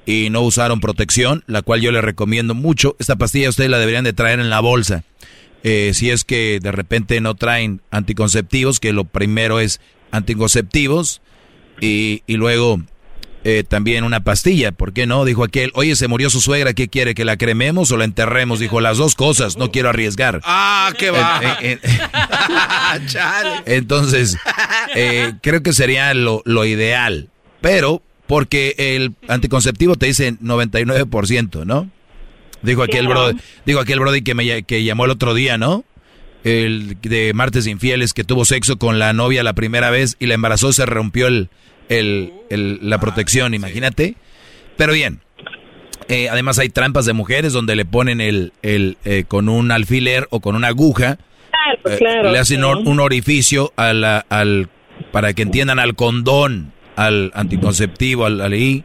y 0.07 0.31
no 0.31 0.43
usaron 0.43 0.81
protección, 0.81 1.43
la 1.47 1.63
cual 1.63 1.81
yo 1.81 1.91
le 1.91 2.01
recomiendo 2.03 2.55
mucho, 2.55 2.95
esta 3.01 3.17
pastilla 3.17 3.49
ustedes 3.49 3.71
la 3.71 3.79
deberían 3.79 4.05
de 4.05 4.13
traer 4.13 4.39
en 4.41 4.51
la 4.51 4.61
bolsa. 4.61 5.03
Eh, 5.65 5.93
si 5.95 6.11
es 6.11 6.25
que 6.25 6.59
de 6.63 6.73
repente 6.73 7.21
no 7.21 7.35
traen 7.37 7.81
anticonceptivos, 7.91 8.81
que 8.81 8.93
lo 8.93 9.05
primero 9.05 9.61
es 9.61 9.81
anticonceptivos 10.13 11.23
y, 11.81 12.23
y 12.27 12.35
luego 12.37 12.83
eh, 13.45 13.63
también 13.63 14.05
una 14.05 14.25
pastilla, 14.25 14.73
¿por 14.73 14.95
qué 14.95 15.07
no? 15.07 15.27
Dijo 15.27 15.45
aquel, 15.45 15.71
oye, 15.75 15.95
se 15.97 16.09
murió 16.09 16.31
su 16.31 16.41
suegra, 16.41 16.73
¿qué 16.73 16.89
quiere? 16.89 17.15
¿Que 17.15 17.27
la 17.27 17.37
crememos 17.37 17.91
o 17.93 17.99
la 17.99 18.05
enterremos? 18.05 18.59
Dijo, 18.59 18.81
las 18.81 18.97
dos 18.97 19.15
cosas, 19.15 19.59
no 19.59 19.71
quiero 19.71 19.91
arriesgar. 19.91 20.41
Ah, 20.45 20.93
qué 20.99 21.11
va. 21.11 21.41
Eh, 21.61 21.79
eh, 21.83 22.01
Entonces, 23.67 24.39
eh, 24.95 25.35
creo 25.43 25.63
que 25.63 25.75
sería 25.75 26.15
lo, 26.15 26.41
lo 26.47 26.65
ideal, 26.65 27.29
pero 27.61 28.03
porque 28.27 28.75
el 28.79 29.13
anticonceptivo 29.29 29.97
te 29.97 30.07
dice 30.07 30.33
99%, 30.39 31.67
¿no? 31.67 31.91
Dijo 32.63 32.83
aquel 32.83 33.07
brody, 33.07 33.37
dijo 33.67 33.79
aquel 33.79 34.01
brody 34.01 34.23
que 34.23 34.35
me 34.35 34.63
que 34.63 34.85
llamó 34.85 35.05
el 35.05 35.11
otro 35.11 35.35
día, 35.35 35.59
¿no? 35.59 35.85
El 36.45 36.97
de 37.03 37.33
martes 37.35 37.67
infieles 37.67 38.15
que 38.15 38.25
tuvo 38.25 38.47
sexo 38.47 38.79
con 38.79 38.99
la 38.99 39.13
novia 39.13 39.43
la 39.43 39.53
primera 39.53 39.91
vez 39.91 40.17
y 40.19 40.27
la 40.27 40.35
embarazó, 40.35 40.73
se 40.73 40.87
rompió 40.87 41.27
el, 41.27 41.51
el- 41.89 42.33
el- 42.51 42.79
la 42.83 42.99
protección, 42.99 43.55
imagínate. 43.55 44.15
Pero 44.77 44.93
bien, 44.93 45.21
eh, 46.09 46.29
además 46.29 46.59
hay 46.59 46.69
trampas 46.69 47.07
de 47.07 47.13
mujeres 47.13 47.53
donde 47.53 47.77
le 47.77 47.85
ponen 47.85 48.21
el, 48.21 48.53
el 48.63 48.97
eh, 49.05 49.25
con 49.27 49.49
un 49.49 49.71
alfiler 49.71 50.27
o 50.31 50.41
con 50.41 50.57
una 50.57 50.69
aguja, 50.69 51.19
Claro, 51.51 51.95
eh, 51.95 51.99
claro, 51.99 52.33
le 52.33 52.39
hacen 52.39 52.63
or- 52.65 52.79
un 52.85 53.01
orificio 53.01 53.73
a 53.77 53.93
la- 53.95 54.25
al, 54.29 54.69
para 55.13 55.33
que 55.33 55.43
entiendan 55.43 55.79
al 55.79 55.95
condón, 55.95 56.73
al 56.97 57.31
anticonceptivo, 57.35 58.27
al, 58.27 58.41
al 58.41 58.55
I. 58.55 58.85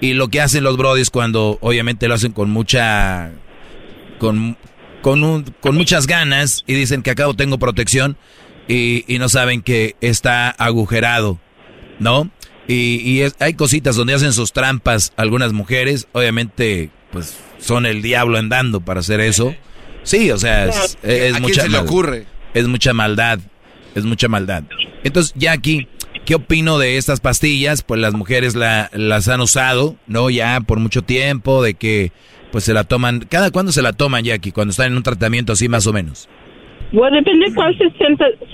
Y 0.00 0.14
lo 0.14 0.28
que 0.28 0.40
hacen 0.40 0.64
los 0.64 0.76
brodis 0.76 1.10
cuando 1.10 1.58
obviamente 1.60 2.08
lo 2.08 2.14
hacen 2.14 2.32
con 2.32 2.50
mucha 2.50 3.32
con, 4.18 4.56
con, 5.00 5.24
un- 5.24 5.44
con 5.60 5.74
muchas 5.74 6.06
ganas 6.06 6.64
y 6.66 6.74
dicen 6.74 7.02
que 7.02 7.10
acabo 7.10 7.34
tengo 7.34 7.58
protección 7.58 8.16
y, 8.68 9.04
y 9.12 9.18
no 9.18 9.28
saben 9.28 9.62
que 9.62 9.96
está 10.00 10.50
agujerado, 10.50 11.38
¿no? 11.98 12.30
Y, 12.68 12.96
y 13.02 13.22
es- 13.22 13.34
hay 13.40 13.54
cositas 13.54 13.96
donde 13.96 14.14
hacen 14.14 14.32
sus 14.32 14.52
trampas 14.52 15.12
algunas 15.16 15.52
mujeres, 15.52 16.06
obviamente 16.12 16.90
pues 17.10 17.36
son 17.58 17.86
el 17.86 18.02
diablo 18.02 18.38
andando 18.38 18.80
para 18.80 19.00
hacer 19.00 19.20
eso. 19.20 19.54
Sí, 20.04 20.30
o 20.30 20.38
sea, 20.38 20.66
es, 20.66 20.98
es 21.02 21.34
¿A 21.34 21.38
quién 21.38 21.42
mucha 21.42 21.62
se 21.62 21.68
le 21.68 21.78
ocurre? 21.78 22.26
Es 22.54 22.66
mucha 22.66 22.92
maldad, 22.92 23.38
es 23.94 24.04
mucha 24.04 24.28
maldad. 24.28 24.64
Entonces, 25.04 25.32
ya 25.36 25.52
aquí, 25.52 25.86
¿qué 26.24 26.34
opino 26.36 26.78
de 26.78 26.96
estas 26.96 27.20
pastillas? 27.20 27.82
Pues 27.82 28.00
las 28.00 28.14
mujeres 28.14 28.54
la- 28.54 28.90
las 28.94 29.28
han 29.28 29.40
usado, 29.40 29.96
¿no? 30.06 30.30
Ya 30.30 30.60
por 30.60 30.78
mucho 30.80 31.02
tiempo, 31.02 31.62
de 31.62 31.74
que 31.74 32.12
pues 32.50 32.64
se 32.64 32.74
la 32.74 32.84
toman. 32.84 33.20
¿Cada 33.30 33.50
cuándo 33.50 33.72
se 33.72 33.80
la 33.82 33.92
toman, 33.92 34.24
Jackie? 34.24 34.52
Cuando 34.52 34.72
están 34.72 34.86
en 34.92 34.96
un 34.96 35.02
tratamiento 35.02 35.52
así 35.52 35.68
más 35.68 35.86
o 35.86 35.92
menos. 35.92 36.28
Bueno, 36.92 37.16
depende 37.16 37.52
cuál 37.54 37.76
se, 37.78 37.86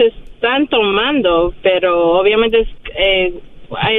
están 0.06 0.68
tomando, 0.68 1.52
pero 1.62 2.20
obviamente 2.20 2.60
es, 2.60 2.68
eh, 2.96 3.34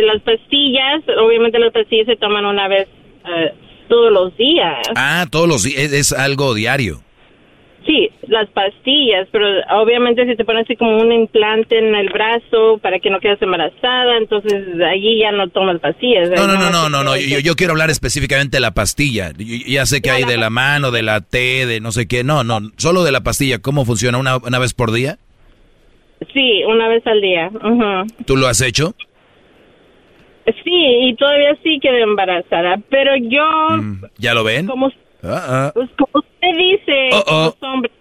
las 0.01 0.21
pastillas, 0.21 1.03
obviamente 1.21 1.59
las 1.59 1.73
pastillas 1.73 2.07
se 2.07 2.15
toman 2.15 2.45
una 2.45 2.67
vez 2.67 2.87
eh, 3.25 3.53
todos 3.89 4.11
los 4.11 4.35
días. 4.37 4.77
Ah, 4.95 5.25
todos 5.29 5.47
los 5.47 5.63
días, 5.63 5.91
es 5.91 6.13
algo 6.13 6.53
diario. 6.53 7.01
Sí, 7.85 8.09
las 8.27 8.47
pastillas, 8.49 9.27
pero 9.31 9.45
obviamente 9.81 10.25
si 10.27 10.35
te 10.35 10.43
ponen 10.45 10.63
así 10.63 10.75
como 10.75 10.97
un 10.97 11.11
implante 11.11 11.79
en 11.79 11.95
el 11.95 12.09
brazo 12.09 12.77
para 12.81 12.99
que 12.99 13.09
no 13.09 13.19
quedes 13.19 13.41
embarazada, 13.41 14.17
entonces 14.17 14.53
allí 14.85 15.19
ya 15.19 15.31
no 15.31 15.47
tomas 15.49 15.79
pastillas. 15.79 16.29
No, 16.29 16.45
no, 16.45 16.55
no, 16.57 16.69
no, 16.69 16.89
no, 16.89 17.03
no. 17.03 17.15
Yo, 17.17 17.39
yo 17.39 17.55
quiero 17.55 17.71
hablar 17.71 17.89
específicamente 17.89 18.57
de 18.57 18.61
la 18.61 18.71
pastilla. 18.71 19.31
Yo- 19.37 19.45
ya 19.65 19.85
sé 19.85 20.01
que 20.01 20.11
hay 20.11 20.23
de 20.25 20.37
la 20.37 20.49
mano, 20.49 20.91
de 20.91 21.01
la 21.03 21.21
T, 21.21 21.65
de 21.65 21.79
no 21.79 21.91
sé 21.91 22.07
qué. 22.07 22.23
No, 22.23 22.43
no, 22.43 22.59
solo 22.77 23.03
de 23.03 23.11
la 23.11 23.21
pastilla. 23.21 23.59
¿Cómo 23.59 23.85
funciona? 23.85 24.17
¿Una, 24.17 24.37
una 24.37 24.59
vez 24.59 24.73
por 24.73 24.91
día? 24.91 25.17
Sí, 26.33 26.63
una 26.67 26.89
vez 26.89 27.07
al 27.07 27.21
día. 27.21 27.47
ujú. 27.53 28.23
¿Tú 28.25 28.35
lo 28.35 28.47
has 28.47 28.61
hecho? 28.61 28.93
Sí, 30.45 30.61
y 31.09 31.15
todavía 31.15 31.55
sí 31.63 31.79
quedé 31.81 32.01
embarazada, 32.01 32.77
pero 32.89 33.11
yo, 33.17 33.47
¿Ya 34.17 34.33
lo 34.33 34.43
ven? 34.43 34.65
como, 34.65 34.91
Ah, 35.23 35.45
ah. 35.47 35.71
pues, 35.73 35.89
como 35.97 36.11
usted 36.13 36.57
dice, 36.57 37.09
Oh, 37.13 37.23
oh. 37.27 37.45
los 37.45 37.63
hombres, 37.63 37.93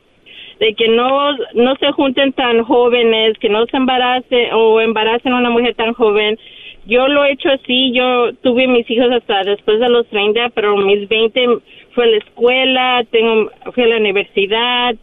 de 0.60 0.74
que 0.74 0.88
no, 0.88 1.36
no 1.54 1.76
se 1.76 1.92
junten 1.92 2.32
tan 2.32 2.62
jóvenes, 2.64 3.38
que 3.38 3.48
no 3.48 3.64
se 3.66 3.76
embaracen 3.76 4.52
o 4.52 4.80
embaracen 4.80 5.32
a 5.32 5.38
una 5.38 5.50
mujer 5.50 5.74
tan 5.74 5.92
joven. 5.94 6.38
Yo 6.86 7.06
lo 7.06 7.24
he 7.24 7.32
hecho 7.32 7.50
así, 7.50 7.92
yo 7.92 8.32
tuve 8.42 8.66
mis 8.66 8.90
hijos 8.90 9.10
hasta 9.12 9.44
después 9.44 9.78
de 9.78 9.88
los 9.88 10.06
30, 10.08 10.50
pero 10.50 10.76
mis 10.76 11.08
20 11.08 11.58
fue 11.94 12.04
a 12.04 12.08
la 12.08 12.16
escuela, 12.16 13.04
tengo, 13.10 13.50
fui 13.72 13.84
a 13.84 13.88
la 13.88 13.96
universidad, 13.98 14.96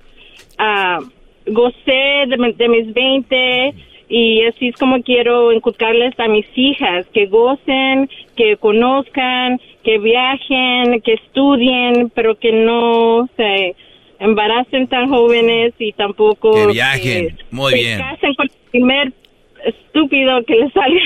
ah, 0.58 1.00
gocé 1.46 2.26
de 2.28 2.68
mis 2.68 2.94
20 2.94 3.74
y 4.08 4.44
así 4.46 4.68
es 4.68 4.76
como 4.78 5.02
quiero 5.02 5.52
inculcarles 5.52 6.20
a 6.20 6.28
mis 6.28 6.46
hijas, 6.56 7.06
que 7.08 7.26
gocen, 7.28 8.10
que 8.36 8.58
conozcan, 8.58 9.60
que 9.86 10.00
viajen, 10.00 11.00
que 11.02 11.14
estudien, 11.14 12.12
pero 12.14 12.36
que 12.38 12.52
no 12.52 13.30
se 13.38 13.76
embaracen 14.20 14.88
tan 14.88 15.08
jóvenes 15.10 15.74
y 15.80 15.94
tampoco 15.94 16.54
Que 16.54 16.74
viajen. 16.74 17.38
Muy 17.52 17.74
se 17.74 17.80
bien. 17.80 18.00
casen 18.00 18.34
con 18.36 18.48
el 18.48 18.70
primer 18.72 19.14
estúpido 19.64 20.44
que 20.46 20.56
les 20.56 20.74
salga. 20.74 21.00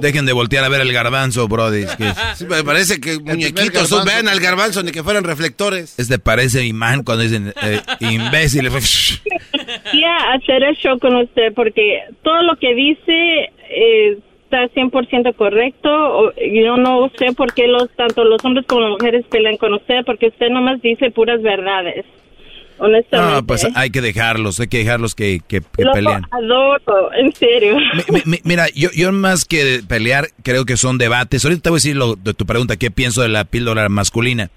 Dejen 0.00 0.24
de 0.24 0.32
voltear 0.32 0.64
a 0.64 0.68
ver 0.68 0.80
el 0.82 0.92
garbanzo, 0.92 1.48
brody. 1.48 1.82
Es 1.82 1.96
que 1.96 2.04
Sí, 2.36 2.44
me 2.44 2.62
parece 2.62 3.00
que 3.00 3.18
muñequitos, 3.18 4.04
vean 4.04 4.28
al 4.28 4.38
garbanzo 4.38 4.82
ni 4.82 4.92
que 4.92 5.02
fueran 5.02 5.24
reflectores. 5.24 5.98
este 5.98 6.18
parece 6.18 6.64
imán 6.64 7.02
cuando 7.02 7.24
dicen 7.24 7.52
eh, 7.62 7.80
imbécil. 8.00 8.68
Quería 9.90 10.32
hacer 10.34 10.62
el 10.62 10.76
show 10.76 10.98
con 10.98 11.16
usted 11.16 11.52
porque 11.54 12.02
todo 12.22 12.42
lo 12.42 12.56
que 12.56 12.74
dice 12.74 13.50
eh, 13.70 14.18
está 14.52 14.80
100% 14.80 15.34
correcto. 15.36 16.32
Yo 16.36 16.76
no 16.76 17.10
sé 17.18 17.32
por 17.34 17.52
qué 17.54 17.66
los 17.66 17.88
tanto 17.96 18.24
los 18.24 18.44
hombres 18.44 18.66
como 18.66 18.82
las 18.82 18.90
mujeres 18.90 19.24
pelean 19.30 19.56
con 19.56 19.74
usted 19.74 20.04
porque 20.04 20.28
usted 20.28 20.48
nomás 20.50 20.80
dice 20.82 21.10
puras 21.10 21.40
verdades. 21.42 22.04
Honestamente. 22.78 23.34
No, 23.36 23.46
pues 23.46 23.66
hay 23.76 23.90
que 23.90 24.00
dejarlos, 24.00 24.58
hay 24.58 24.66
que 24.66 24.78
dejarlos 24.78 25.14
que, 25.14 25.40
que, 25.46 25.60
que 25.60 25.84
Lo 25.84 25.92
peleen. 25.92 26.22
adoro, 26.32 27.12
en 27.14 27.32
serio. 27.32 27.76
Mi- 28.08 28.22
mi- 28.24 28.40
mira, 28.44 28.66
yo, 28.74 28.88
yo 28.96 29.12
más 29.12 29.44
que 29.44 29.80
pelear, 29.86 30.28
creo 30.42 30.64
que 30.64 30.76
son 30.76 30.98
debates. 30.98 31.44
Ahorita 31.44 31.62
te 31.62 31.68
voy 31.70 31.76
a 31.76 31.78
decir 31.78 31.96
lo 31.96 32.16
de 32.16 32.34
tu 32.34 32.44
pregunta, 32.44 32.76
qué 32.76 32.90
pienso 32.90 33.22
de 33.22 33.28
la 33.28 33.44
píldora 33.44 33.88
masculina. 33.88 34.50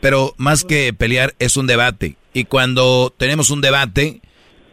Pero 0.00 0.34
más 0.36 0.62
que 0.62 0.92
pelear, 0.92 1.32
es 1.40 1.56
un 1.56 1.66
debate. 1.66 2.16
Y 2.32 2.44
cuando 2.44 3.12
tenemos 3.16 3.50
un 3.50 3.60
debate, 3.60 4.20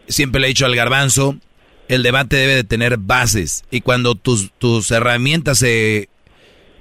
siempre 0.08 0.42
le 0.42 0.48
he 0.48 0.50
dicho 0.50 0.66
al 0.66 0.76
garbanzo, 0.76 1.38
el 1.92 2.04
debate 2.04 2.38
debe 2.38 2.56
de 2.56 2.64
tener 2.64 2.98
bases. 2.98 3.66
Y 3.70 3.82
cuando 3.82 4.16
tus, 4.16 4.52
tus 4.58 4.90
herramientas 4.92 5.58
se, 5.58 6.08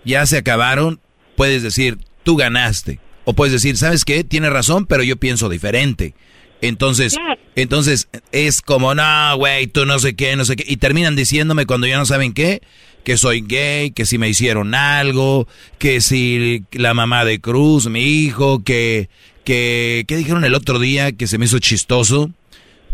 ya 0.04 0.24
se 0.24 0.38
acabaron, 0.38 1.00
puedes 1.36 1.64
decir, 1.64 1.98
tú 2.22 2.36
ganaste. 2.36 3.00
O 3.24 3.34
puedes 3.34 3.52
decir, 3.52 3.76
¿sabes 3.76 4.04
qué? 4.04 4.22
Tienes 4.22 4.52
razón, 4.52 4.86
pero 4.86 5.02
yo 5.02 5.16
pienso 5.16 5.48
diferente. 5.48 6.14
Entonces, 6.60 7.16
entonces 7.56 8.08
es 8.30 8.62
como, 8.62 8.94
no, 8.94 9.36
güey, 9.36 9.66
tú 9.66 9.84
no 9.84 9.98
sé 9.98 10.14
qué, 10.14 10.36
no 10.36 10.44
sé 10.44 10.54
qué. 10.54 10.64
Y 10.68 10.76
terminan 10.76 11.16
diciéndome 11.16 11.66
cuando 11.66 11.88
ya 11.88 11.98
no 11.98 12.06
saben 12.06 12.32
qué, 12.32 12.62
que 13.02 13.16
soy 13.16 13.40
gay, 13.40 13.90
que 13.90 14.06
si 14.06 14.16
me 14.16 14.28
hicieron 14.28 14.76
algo, 14.76 15.48
que 15.78 16.00
si 16.00 16.62
la 16.70 16.94
mamá 16.94 17.24
de 17.24 17.40
Cruz, 17.40 17.88
mi 17.88 18.04
hijo, 18.04 18.62
que, 18.62 19.08
que, 19.42 20.04
¿qué 20.06 20.16
dijeron 20.16 20.44
el 20.44 20.54
otro 20.54 20.78
día 20.78 21.10
que 21.10 21.26
se 21.26 21.36
me 21.36 21.46
hizo 21.46 21.58
chistoso? 21.58 22.30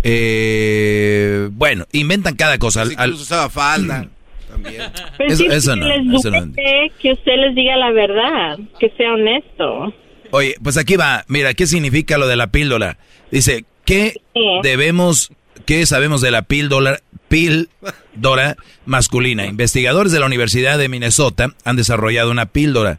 Eh, 0.02 1.48
bueno, 1.52 1.86
inventan 1.92 2.36
cada 2.36 2.58
cosa. 2.58 2.82
Al- 2.82 2.94
al- 2.96 3.10
Incluso 3.10 3.22
usaba 3.24 3.50
falda. 3.50 4.08
También. 4.48 4.82
Pero 5.18 5.32
Eso- 5.32 5.42
que 5.44 5.48
no, 5.48 5.86
les 5.88 6.20
eso 6.20 6.30
no. 6.30 6.46
duele 6.46 6.92
que 7.00 7.12
usted 7.12 7.32
les 7.36 7.54
diga 7.54 7.76
la 7.76 7.90
verdad, 7.92 8.58
que 8.78 8.90
sea 8.96 9.12
honesto. 9.12 9.92
Oye, 10.30 10.54
pues 10.62 10.76
aquí 10.76 10.96
va. 10.96 11.24
Mira, 11.28 11.54
¿qué 11.54 11.66
significa 11.66 12.18
lo 12.18 12.26
de 12.26 12.36
la 12.36 12.48
píldora? 12.48 12.96
Dice, 13.30 13.64
¿qué 13.84 14.14
debemos, 14.62 15.30
qué 15.66 15.84
sabemos 15.86 16.20
de 16.20 16.30
la 16.30 16.42
píldora, 16.42 17.00
píldora 17.28 18.56
masculina? 18.86 19.46
Investigadores 19.46 20.12
de 20.12 20.20
la 20.20 20.26
Universidad 20.26 20.78
de 20.78 20.88
Minnesota 20.88 21.54
han 21.64 21.76
desarrollado 21.76 22.30
una 22.30 22.46
píldora 22.46 22.98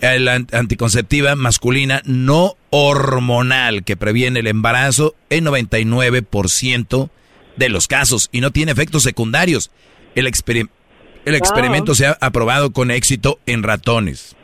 la 0.00 0.34
an- 0.34 0.46
anticonceptiva 0.52 1.34
masculina 1.34 2.02
no 2.04 2.56
hormonal 2.70 3.84
que 3.84 3.96
previene 3.96 4.40
el 4.40 4.46
embarazo 4.46 5.14
en 5.30 5.44
99% 5.46 7.10
de 7.56 7.68
los 7.68 7.88
casos 7.88 8.28
y 8.32 8.40
no 8.40 8.50
tiene 8.52 8.72
efectos 8.72 9.02
secundarios. 9.02 9.70
El, 10.14 10.26
experim- 10.26 10.70
el 11.24 11.34
experimento 11.34 11.94
se 11.94 12.06
ha 12.06 12.16
aprobado 12.20 12.72
con 12.72 12.90
éxito 12.90 13.40
en 13.46 13.62
ratones. 13.62 14.36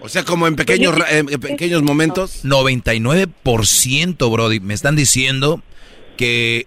O 0.00 0.08
sea, 0.08 0.24
como 0.24 0.46
en 0.46 0.54
pequeños, 0.56 0.94
en 1.10 1.26
pequeños 1.26 1.82
momentos. 1.82 2.44
99%, 2.44 4.30
Brody. 4.30 4.60
Me 4.60 4.74
están 4.74 4.94
diciendo 4.96 5.62
que, 6.16 6.66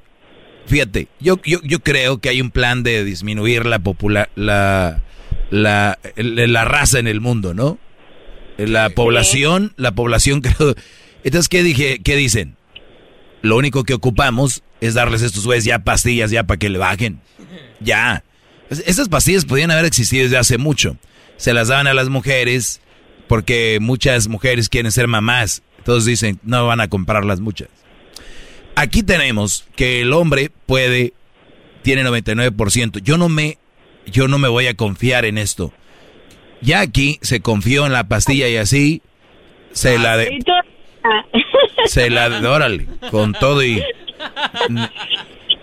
fíjate, 0.68 1.08
yo, 1.20 1.40
yo, 1.44 1.60
yo 1.64 1.80
creo 1.80 2.18
que 2.20 2.30
hay 2.30 2.42
un 2.42 2.52
plan 2.52 2.84
de 2.84 3.04
disminuir 3.06 3.66
la 3.66 3.80
popular, 3.80 4.30
la, 4.36 5.02
la, 5.52 6.00
la 6.16 6.66
raza 6.66 6.98
en 6.98 7.08
el 7.08 7.22
mundo, 7.22 7.54
¿no? 7.54 7.78
La 8.58 8.90
población, 8.90 9.74
la 9.78 9.92
población 9.94 10.42
creo. 10.42 10.76
Entonces, 11.24 11.48
¿qué 11.50 11.62
dije? 11.64 12.00
¿Qué 12.04 12.16
dicen? 12.16 12.56
Lo 13.44 13.58
único 13.58 13.84
que 13.84 13.94
ocupamos 13.94 14.64
es 14.82 14.94
darles 14.96 15.22
a 15.24 15.28
estos 15.28 15.46
güeyes 15.46 15.64
ya 15.66 15.80
pastillas 15.80 16.32
ya 16.32 16.44
para 16.44 16.58
que 16.58 16.70
le 16.70 16.78
bajen. 16.80 17.22
Ya. 17.80 18.24
Es- 18.70 18.84
Esas 18.88 19.10
pastillas 19.10 19.46
podían 19.46 19.72
haber 19.72 19.86
existido 19.86 20.24
desde 20.24 20.38
hace 20.38 20.58
mucho. 20.58 20.98
Se 21.38 21.54
las 21.54 21.68
daban 21.68 21.88
a 21.88 21.94
las 21.94 22.10
mujeres 22.10 22.82
porque 23.28 23.78
muchas 23.82 24.28
mujeres 24.28 24.70
quieren 24.70 24.92
ser 24.92 25.08
mamás. 25.08 25.64
Entonces 25.80 26.06
dicen, 26.06 26.40
no 26.44 26.68
van 26.68 26.82
a 26.82 26.88
comprarlas 26.90 27.40
muchas. 27.40 27.68
Aquí 28.76 29.04
tenemos 29.04 29.66
que 29.76 30.02
el 30.02 30.14
hombre 30.14 30.52
puede, 30.66 31.14
tiene 31.82 32.04
99%. 32.04 33.00
Yo 33.02 33.18
no 33.18 33.28
me, 33.30 33.58
yo 34.06 34.28
no 34.28 34.38
me 34.38 34.48
voy 34.48 34.68
a 34.68 34.74
confiar 34.76 35.26
en 35.26 35.38
esto. 35.38 35.72
Ya 36.62 36.80
aquí 36.82 37.18
se 37.22 37.42
confió 37.42 37.86
en 37.86 37.94
la 37.94 38.04
pastilla 38.06 38.48
y 38.48 38.58
así 38.58 39.02
se 39.72 39.98
la 39.98 40.18
de, 40.18 40.40
se 41.86 42.10
la 42.10 42.30
de, 42.30 42.48
órale, 42.48 42.86
con 43.10 43.34
todo 43.34 43.64
y 43.64 43.82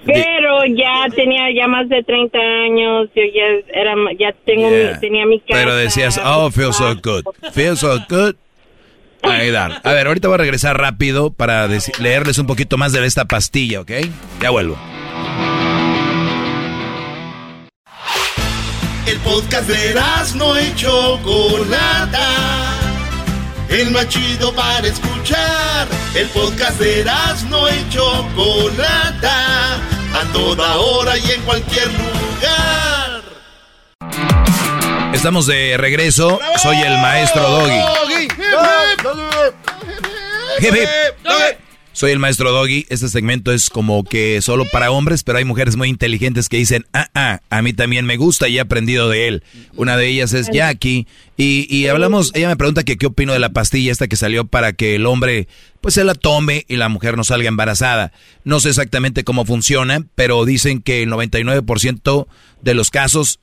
Pero 0.05 0.65
ya 0.67 1.07
tenía 1.15 1.53
ya 1.55 1.69
más 1.69 1.89
de 1.89 2.03
30 2.03 2.39
años, 2.39 3.09
yo 3.15 3.23
ya 3.35 3.79
era 3.81 3.95
ya 4.19 4.33
tengo 4.45 4.71
Yeah. 4.71 4.93
mi- 4.95 5.01
tenía 5.01 5.27
mi 5.27 5.39
casa. 5.41 5.53
Pero 5.61 5.77
decías, 5.77 6.21
oh, 6.25 6.51
feel 6.51 6.73
so 6.73 6.95
good. 6.97 7.25
Feel 7.53 7.77
so 7.77 7.99
good. 8.09 8.35
Ahí. 9.23 9.55
A 9.55 9.93
ver, 9.93 10.07
ahorita 10.07 10.29
voy 10.29 10.37
a 10.37 10.39
regresar 10.39 10.81
rápido 10.81 11.31
para 11.33 11.69
leerles 12.01 12.39
un 12.39 12.47
poquito 12.47 12.79
más 12.79 12.93
de 12.93 13.05
esta 13.05 13.27
pastilla, 13.27 13.81
¿ok? 13.81 13.91
Ya 14.41 14.51
vuelvo. 14.51 14.79
El 19.09 19.19
podcast 19.21 19.67
de 19.67 19.95
no 20.35 20.61
y 20.61 20.75
Chocolata. 20.75 22.29
El 23.71 23.91
más 23.91 24.07
chido 24.11 24.55
para 24.55 24.87
escuchar. 24.87 25.89
El 26.15 26.29
podcast 26.29 26.79
de 26.79 27.07
no 27.49 27.71
y 27.71 27.89
Chocolata. 27.89 29.77
A 30.13 30.33
toda 30.35 30.77
hora 30.77 31.17
y 31.17 31.31
en 31.31 31.41
cualquier 31.41 31.87
lugar. 31.87 33.23
Estamos 35.15 35.47
de 35.47 35.77
regreso. 35.79 36.39
Soy 36.63 36.77
el 36.77 36.99
maestro 36.99 37.49
Doggy. 37.49 38.29
Hip, 40.61 40.75
hip. 40.75 41.68
Soy 41.99 42.13
el 42.13 42.21
maestro 42.21 42.53
Doggy. 42.53 42.87
Este 42.91 43.09
segmento 43.09 43.53
es 43.53 43.71
como 43.71 44.05
que 44.05 44.41
solo 44.41 44.65
para 44.71 44.93
hombres, 44.93 45.25
pero 45.25 45.39
hay 45.39 45.45
mujeres 45.45 45.75
muy 45.75 45.89
inteligentes 45.89 46.49
que 46.49 46.57
dicen, 46.57 46.87
ah, 46.93 47.09
ah, 47.13 47.41
a 47.51 47.61
mí 47.61 47.73
también 47.73 48.07
me 48.07 48.17
gusta 48.17 48.47
y 48.47 48.57
he 48.57 48.61
aprendido 48.61 49.09
de 49.09 49.27
él. 49.27 49.43
Una 49.75 49.97
de 49.97 50.07
ellas 50.07 50.33
es 50.33 50.49
Jackie. 50.49 51.09
Y, 51.37 51.67
y 51.69 51.89
hablamos, 51.89 52.31
ella 52.37 52.47
me 52.47 52.57
pregunta 52.57 52.85
que 52.85 52.99
qué 52.99 53.07
opino 53.07 53.33
de 53.33 53.41
la 53.41 53.49
pastilla 53.49 53.91
esta 53.91 54.07
que 54.07 54.15
salió 54.15 54.45
para 54.45 54.75
que 54.75 54.95
el 54.95 55.07
hombre 55.07 55.49
pues 55.81 55.95
se 55.95 56.05
la 56.05 56.15
tome 56.15 56.65
y 56.69 56.77
la 56.77 56.89
mujer 56.89 57.17
no 57.17 57.25
salga 57.25 57.49
embarazada. 57.49 58.13
No 58.45 58.61
sé 58.61 58.69
exactamente 58.69 59.25
cómo 59.25 59.45
funciona, 59.45 60.07
pero 60.15 60.45
dicen 60.45 60.83
que 60.83 61.03
el 61.03 61.11
99% 61.11 62.29
de 62.63 62.75
los 62.75 62.91
casos 62.91 63.41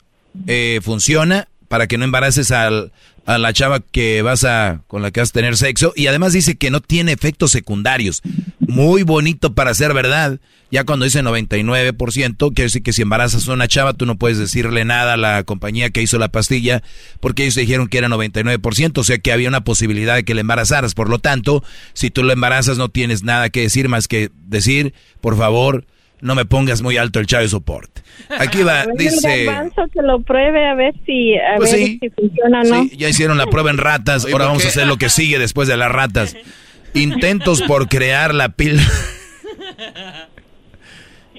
eh, 0.48 0.80
funciona 0.82 1.50
para 1.68 1.88
que 1.88 1.98
no 1.98 2.06
embaraces 2.06 2.52
al, 2.52 2.92
a 3.26 3.38
la 3.38 3.54
chava 3.54 3.80
que 3.80 4.22
vas 4.22 4.44
a 4.44 4.82
con 4.88 5.02
la 5.02 5.12
que 5.12 5.20
vas 5.20 5.30
a 5.30 5.34
tener 5.34 5.58
sexo 5.58 5.94
y 5.96 6.08
además 6.08 6.34
dice 6.34 6.56
que 6.56 6.72
no 6.72 6.82
tiene 6.82 7.12
efectos 7.12 7.52
secundarios. 7.52 8.22
Muy 8.60 9.04
bonito 9.04 9.54
para 9.54 9.74
ser 9.74 9.94
verdad. 9.94 10.40
Ya 10.72 10.84
cuando 10.84 11.06
dice 11.06 11.24
99%, 11.24 12.54
quiere 12.54 12.64
decir 12.64 12.84
que 12.84 12.92
si 12.92 13.04
embarazas 13.04 13.48
a 13.48 13.54
una 13.54 13.68
chava 13.68 13.94
tú 13.94 14.06
no 14.06 14.18
puedes 14.18 14.38
decirle 14.38 14.84
nada 14.84 15.14
a 15.14 15.18
la 15.18 15.44
compañía 15.44 15.90
que 15.90 16.02
hizo 16.02 16.18
la 16.18 16.28
pastilla 16.30 16.84
porque 17.20 17.44
ellos 17.44 17.56
dijeron 17.56 17.88
que 17.88 18.00
era 18.00 18.08
99%, 18.10 18.98
o 18.98 19.04
sea 19.04 19.18
que 19.20 19.32
había 19.32 19.48
una 19.48 19.64
posibilidad 19.64 20.16
de 20.16 20.24
que 20.24 20.34
le 20.34 20.42
embarazaras. 20.42 20.94
Por 20.94 21.10
lo 21.10 21.20
tanto, 21.20 21.64
si 21.94 22.10
tú 22.10 22.24
lo 22.24 22.34
embarazas 22.34 22.78
no 22.78 22.90
tienes 22.90 23.24
nada 23.24 23.50
que 23.50 23.62
decir 23.62 23.90
más 23.90 24.08
que 24.08 24.32
decir, 24.48 24.94
por 25.22 25.38
favor, 25.38 25.86
no 26.26 26.36
me 26.36 26.46
pongas 26.46 26.82
muy 26.82 26.98
alto 26.98 27.20
el 27.20 27.28
child 27.28 27.50
support. 27.50 28.00
Aquí 28.40 28.64
va, 28.64 28.82
A 28.82 28.86
ver, 28.88 28.96
dice... 28.98 29.48
que 29.94 30.02
lo 30.02 30.22
pruebe 30.22 30.68
a 30.68 30.74
ver 30.74 30.94
si 31.06 31.36
a 31.38 31.56
Pues 31.58 31.72
ver 31.72 31.80
sí. 31.80 32.00
si 32.02 32.10
funciona 32.10 32.62
o 32.62 32.64
no. 32.64 32.84
Sí, 32.84 32.98
ya 32.98 33.10
hicieron 33.10 33.38
la 33.38 33.46
prueba 33.48 33.70
en 33.70 33.78
ratas, 33.78 34.26
Oye, 34.26 34.34
ahora 34.34 34.46
¿por 34.46 34.50
vamos 34.50 34.64
qué? 34.64 34.68
a 34.68 34.72
hacer 34.72 34.88
lo 34.88 34.98
que 34.98 35.10
sigue 35.10 35.38
después 35.38 35.68
de 35.68 35.78
las 35.78 35.92
ratas. 35.92 36.36
Intentos 36.96 37.62
por 37.62 37.88
crear 37.90 38.34
la 38.34 38.50
pila. 38.50 38.82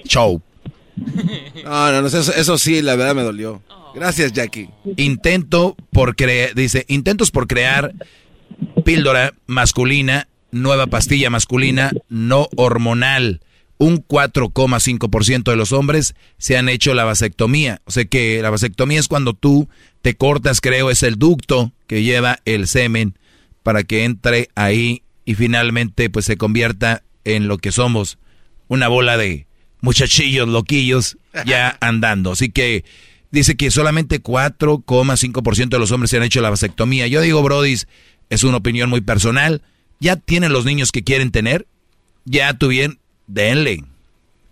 Show. 0.05 0.41
No, 1.63 1.91
no, 1.91 2.01
no, 2.01 2.07
eso, 2.07 2.33
eso 2.33 2.57
sí, 2.57 2.81
la 2.81 2.95
verdad 2.95 3.15
me 3.15 3.23
dolió. 3.23 3.61
Gracias, 3.93 4.31
Jackie. 4.31 4.69
Intento 4.95 5.75
por 5.91 6.15
crear, 6.15 6.53
dice, 6.55 6.85
intentos 6.87 7.31
por 7.31 7.47
crear 7.47 7.93
píldora 8.85 9.33
masculina, 9.47 10.27
nueva 10.51 10.87
pastilla 10.87 11.29
masculina 11.29 11.91
no 12.09 12.47
hormonal. 12.55 13.41
Un 13.79 14.03
4,5% 14.05 15.43
de 15.43 15.55
los 15.55 15.71
hombres 15.71 16.15
se 16.37 16.57
han 16.57 16.67
hecho 16.67 16.93
la 16.93 17.03
vasectomía. 17.03 17.81
O 17.85 17.91
sea 17.91 18.05
que 18.05 18.41
la 18.41 18.49
vasectomía 18.49 18.99
es 18.99 19.07
cuando 19.07 19.33
tú 19.33 19.69
te 20.01 20.15
cortas, 20.15 20.61
creo, 20.61 20.89
es 20.89 21.03
el 21.03 21.17
ducto 21.17 21.73
que 21.85 22.03
lleva 22.03 22.39
el 22.45 22.67
semen 22.67 23.17
para 23.63 23.83
que 23.83 24.03
entre 24.03 24.49
ahí 24.55 25.03
y 25.25 25.35
finalmente 25.35 26.09
pues 26.09 26.25
se 26.25 26.37
convierta 26.37 27.03
en 27.25 27.47
lo 27.47 27.57
que 27.57 27.71
somos, 27.71 28.17
una 28.69 28.87
bola 28.87 29.17
de 29.17 29.45
muchachillos 29.81 30.47
loquillos 30.47 31.17
ya 31.45 31.77
andando. 31.81 32.31
Así 32.31 32.49
que 32.49 32.85
dice 33.31 33.55
que 33.57 33.69
solamente 33.71 34.21
4,5% 34.23 35.69
de 35.69 35.79
los 35.79 35.91
hombres 35.91 36.11
se 36.11 36.17
han 36.17 36.23
hecho 36.23 36.41
la 36.41 36.49
vasectomía. 36.49 37.07
Yo 37.07 37.21
digo, 37.21 37.43
Brody, 37.43 37.75
es 38.29 38.43
una 38.43 38.57
opinión 38.57 38.89
muy 38.89 39.01
personal. 39.01 39.61
Ya 39.99 40.15
tienen 40.15 40.53
los 40.53 40.65
niños 40.65 40.91
que 40.91 41.03
quieren 41.03 41.31
tener, 41.31 41.67
ya 42.25 42.53
tuvieron, 42.53 42.99
denle, 43.27 43.83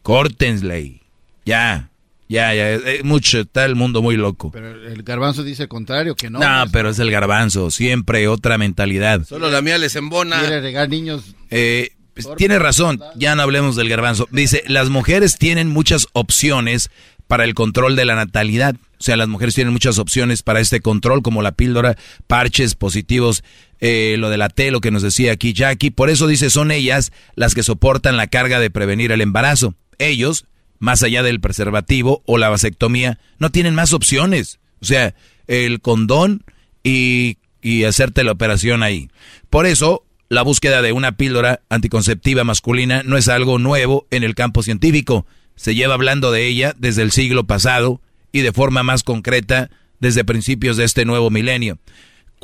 córtenle, 0.04 1.02
ya, 1.46 1.90
ya, 2.28 2.54
ya, 2.54 2.74
eh, 2.74 3.02
mucho, 3.04 3.40
está 3.40 3.66
el 3.66 3.76
mundo 3.76 4.02
muy 4.02 4.18
loco. 4.18 4.52
Pero 4.52 4.70
el 4.70 5.04
garbanzo 5.04 5.44
dice 5.44 5.64
el 5.64 5.70
contrario, 5.70 6.16
que 6.16 6.30
no. 6.30 6.40
No, 6.40 6.72
pero 6.72 6.90
es 6.90 7.00
el 7.00 7.12
garbanzo, 7.12 7.72
siempre 7.72 8.28
otra 8.28 8.58
mentalidad. 8.58 9.24
Solo 9.26 9.50
la 9.50 9.62
mía 9.62 9.78
les 9.78 9.96
embona. 9.96 10.40
Quiere 10.40 10.62
regar 10.62 10.90
niños. 10.90 11.36
Eh, 11.52 11.92
pues, 12.16 12.28
tiene 12.38 12.60
razón, 12.60 13.02
ya 13.16 13.36
no 13.36 13.44
hablemos 13.44 13.76
del 13.76 13.90
garbanzo. 13.90 14.28
Dice, 14.32 14.64
las 14.68 14.90
mujeres 14.90 15.38
tienen 15.38 15.70
muchas 15.70 16.08
opciones 16.14 16.90
para 17.28 17.44
el 17.44 17.54
control 17.54 17.96
de 17.96 18.06
la 18.06 18.16
natalidad. 18.16 18.76
O 18.98 19.04
sea, 19.04 19.18
las 19.18 19.28
mujeres 19.28 19.54
tienen 19.54 19.74
muchas 19.74 20.00
opciones 20.00 20.42
para 20.42 20.60
este 20.60 20.80
control, 20.80 21.22
como 21.22 21.42
la 21.42 21.52
píldora, 21.52 21.98
parches 22.28 22.76
positivos, 22.76 23.44
eh, 23.80 24.16
lo 24.20 24.30
de 24.30 24.38
la 24.38 24.50
T, 24.50 24.72
lo 24.72 24.82
que 24.82 24.92
nos 24.92 25.02
decía 25.02 25.32
aquí 25.32 25.54
Jackie. 25.54 25.92
Por 25.92 26.10
eso 26.10 26.28
dice, 26.28 26.50
son 26.50 26.72
ellas 26.72 27.12
las 27.36 27.54
que 27.54 27.64
soportan 27.64 28.18
la 28.18 28.28
carga 28.28 28.60
de 28.60 28.70
prevenir 28.70 29.12
el 29.12 29.22
embarazo. 29.22 29.76
Ellos, 29.98 30.46
más 30.80 31.04
allá 31.04 31.24
del 31.24 31.40
preservativo 31.40 32.24
o 32.26 32.38
la 32.38 32.50
vasectomía, 32.50 33.20
no 33.40 33.52
tienen 33.52 33.76
más 33.76 33.94
opciones. 33.94 34.60
O 34.82 34.86
sea, 34.86 35.16
el 35.48 35.82
condón 35.82 36.44
y, 36.84 37.38
y 37.62 37.84
hacerte 37.84 38.24
la 38.24 38.32
operación 38.32 38.84
ahí. 38.84 39.10
Por 39.50 39.66
eso, 39.66 40.06
la 40.30 40.42
búsqueda 40.42 40.82
de 40.82 40.92
una 40.92 41.14
píldora 41.14 41.62
anticonceptiva 41.70 42.44
masculina 42.44 43.04
no 43.04 43.18
es 43.18 43.28
algo 43.28 43.60
nuevo 43.60 44.08
en 44.12 44.24
el 44.24 44.36
campo 44.36 44.64
científico. 44.64 45.26
Se 45.56 45.76
lleva 45.76 45.94
hablando 45.94 46.32
de 46.32 46.48
ella 46.48 46.76
desde 46.78 47.04
el 47.04 47.12
siglo 47.12 47.46
pasado 47.46 48.02
y 48.32 48.42
de 48.42 48.52
forma 48.52 48.84
más 48.84 49.04
concreta 49.04 49.70
desde 50.00 50.26
principios 50.26 50.78
de 50.78 50.84
este 50.84 51.06
nuevo 51.06 51.30
milenio, 51.30 51.80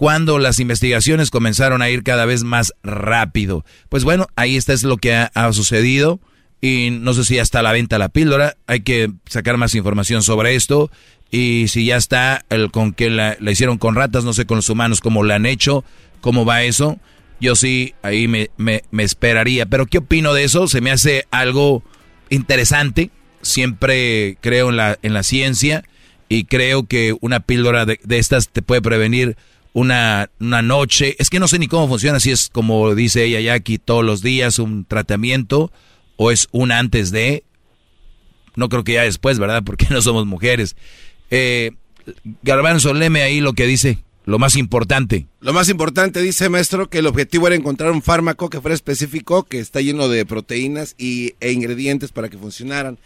cuando 0.01 0.39
las 0.39 0.59
investigaciones 0.59 1.29
comenzaron 1.29 1.83
a 1.83 1.89
ir 1.91 2.01
cada 2.01 2.25
vez 2.25 2.43
más 2.43 2.73
rápido. 2.81 3.63
Pues 3.87 4.03
bueno, 4.03 4.25
ahí 4.35 4.57
está 4.57 4.73
es 4.73 4.81
lo 4.81 4.97
que 4.97 5.13
ha, 5.13 5.53
sucedido 5.53 6.19
y 6.59 6.89
no 6.89 7.13
sé 7.13 7.23
si 7.23 7.35
ya 7.35 7.43
está 7.43 7.59
a 7.59 7.61
la 7.61 7.71
venta 7.71 7.99
la 7.99 8.09
píldora, 8.09 8.57
hay 8.65 8.79
que 8.79 9.11
sacar 9.27 9.57
más 9.57 9.75
información 9.75 10.23
sobre 10.23 10.55
esto 10.55 10.89
y 11.29 11.67
si 11.67 11.85
ya 11.85 11.97
está 11.97 12.43
el 12.49 12.71
con 12.71 12.93
que 12.93 13.11
la, 13.11 13.37
hicieron 13.41 13.77
con 13.77 13.93
ratas, 13.93 14.23
no 14.23 14.33
sé 14.33 14.47
con 14.47 14.55
los 14.55 14.69
humanos 14.69 15.01
cómo 15.01 15.23
la 15.23 15.35
han 15.35 15.45
hecho, 15.45 15.85
cómo 16.19 16.45
va 16.45 16.63
eso. 16.63 16.97
Yo 17.39 17.55
sí, 17.55 17.93
ahí 18.01 18.27
me, 18.27 18.49
me, 18.57 18.81
esperaría. 19.03 19.67
Pero 19.67 19.85
¿qué 19.85 19.99
opino 19.99 20.33
de 20.33 20.45
eso? 20.45 20.67
Se 20.67 20.81
me 20.81 20.89
hace 20.89 21.27
algo 21.29 21.83
interesante. 22.31 23.11
Siempre 23.43 24.39
creo 24.41 24.71
en 24.71 24.77
la, 24.77 24.97
en 25.03 25.13
la 25.13 25.21
ciencia 25.21 25.83
y 26.27 26.45
creo 26.45 26.87
que 26.87 27.15
una 27.21 27.39
píldora 27.39 27.85
de 27.85 27.99
estas 28.17 28.49
te 28.49 28.63
puede 28.63 28.81
prevenir 28.81 29.37
una, 29.73 30.29
una 30.39 30.61
noche. 30.61 31.15
Es 31.19 31.29
que 31.29 31.39
no 31.39 31.47
sé 31.47 31.59
ni 31.59 31.67
cómo 31.67 31.87
funciona, 31.87 32.19
si 32.19 32.31
es 32.31 32.49
como 32.49 32.93
dice 32.95 33.23
ella 33.25 33.39
ya 33.39 33.53
aquí 33.53 33.77
todos 33.77 34.03
los 34.03 34.21
días 34.21 34.59
un 34.59 34.85
tratamiento 34.85 35.71
o 36.17 36.31
es 36.31 36.47
un 36.51 36.71
antes 36.71 37.11
de. 37.11 37.43
No 38.55 38.69
creo 38.69 38.83
que 38.83 38.93
ya 38.93 39.03
después, 39.03 39.39
¿verdad? 39.39 39.63
Porque 39.65 39.87
no 39.89 40.01
somos 40.01 40.25
mujeres. 40.25 40.75
Eh, 41.29 41.71
Garbanzo, 42.43 42.93
leme 42.93 43.21
ahí 43.21 43.39
lo 43.39 43.53
que 43.53 43.65
dice, 43.65 43.99
lo 44.25 44.39
más 44.39 44.55
importante. 44.55 45.27
Lo 45.39 45.53
más 45.53 45.69
importante, 45.69 46.21
dice 46.21 46.49
maestro, 46.49 46.89
que 46.89 46.99
el 46.99 47.07
objetivo 47.07 47.47
era 47.47 47.55
encontrar 47.55 47.91
un 47.91 48.01
fármaco 48.01 48.49
que 48.49 48.59
fuera 48.59 48.75
específico, 48.75 49.43
que 49.43 49.59
está 49.59 49.81
lleno 49.81 50.09
de 50.09 50.25
proteínas 50.25 50.95
y, 50.97 51.35
e 51.39 51.51
ingredientes 51.51 52.11
para 52.11 52.29
que 52.29 52.37
funcionaran. 52.37 52.97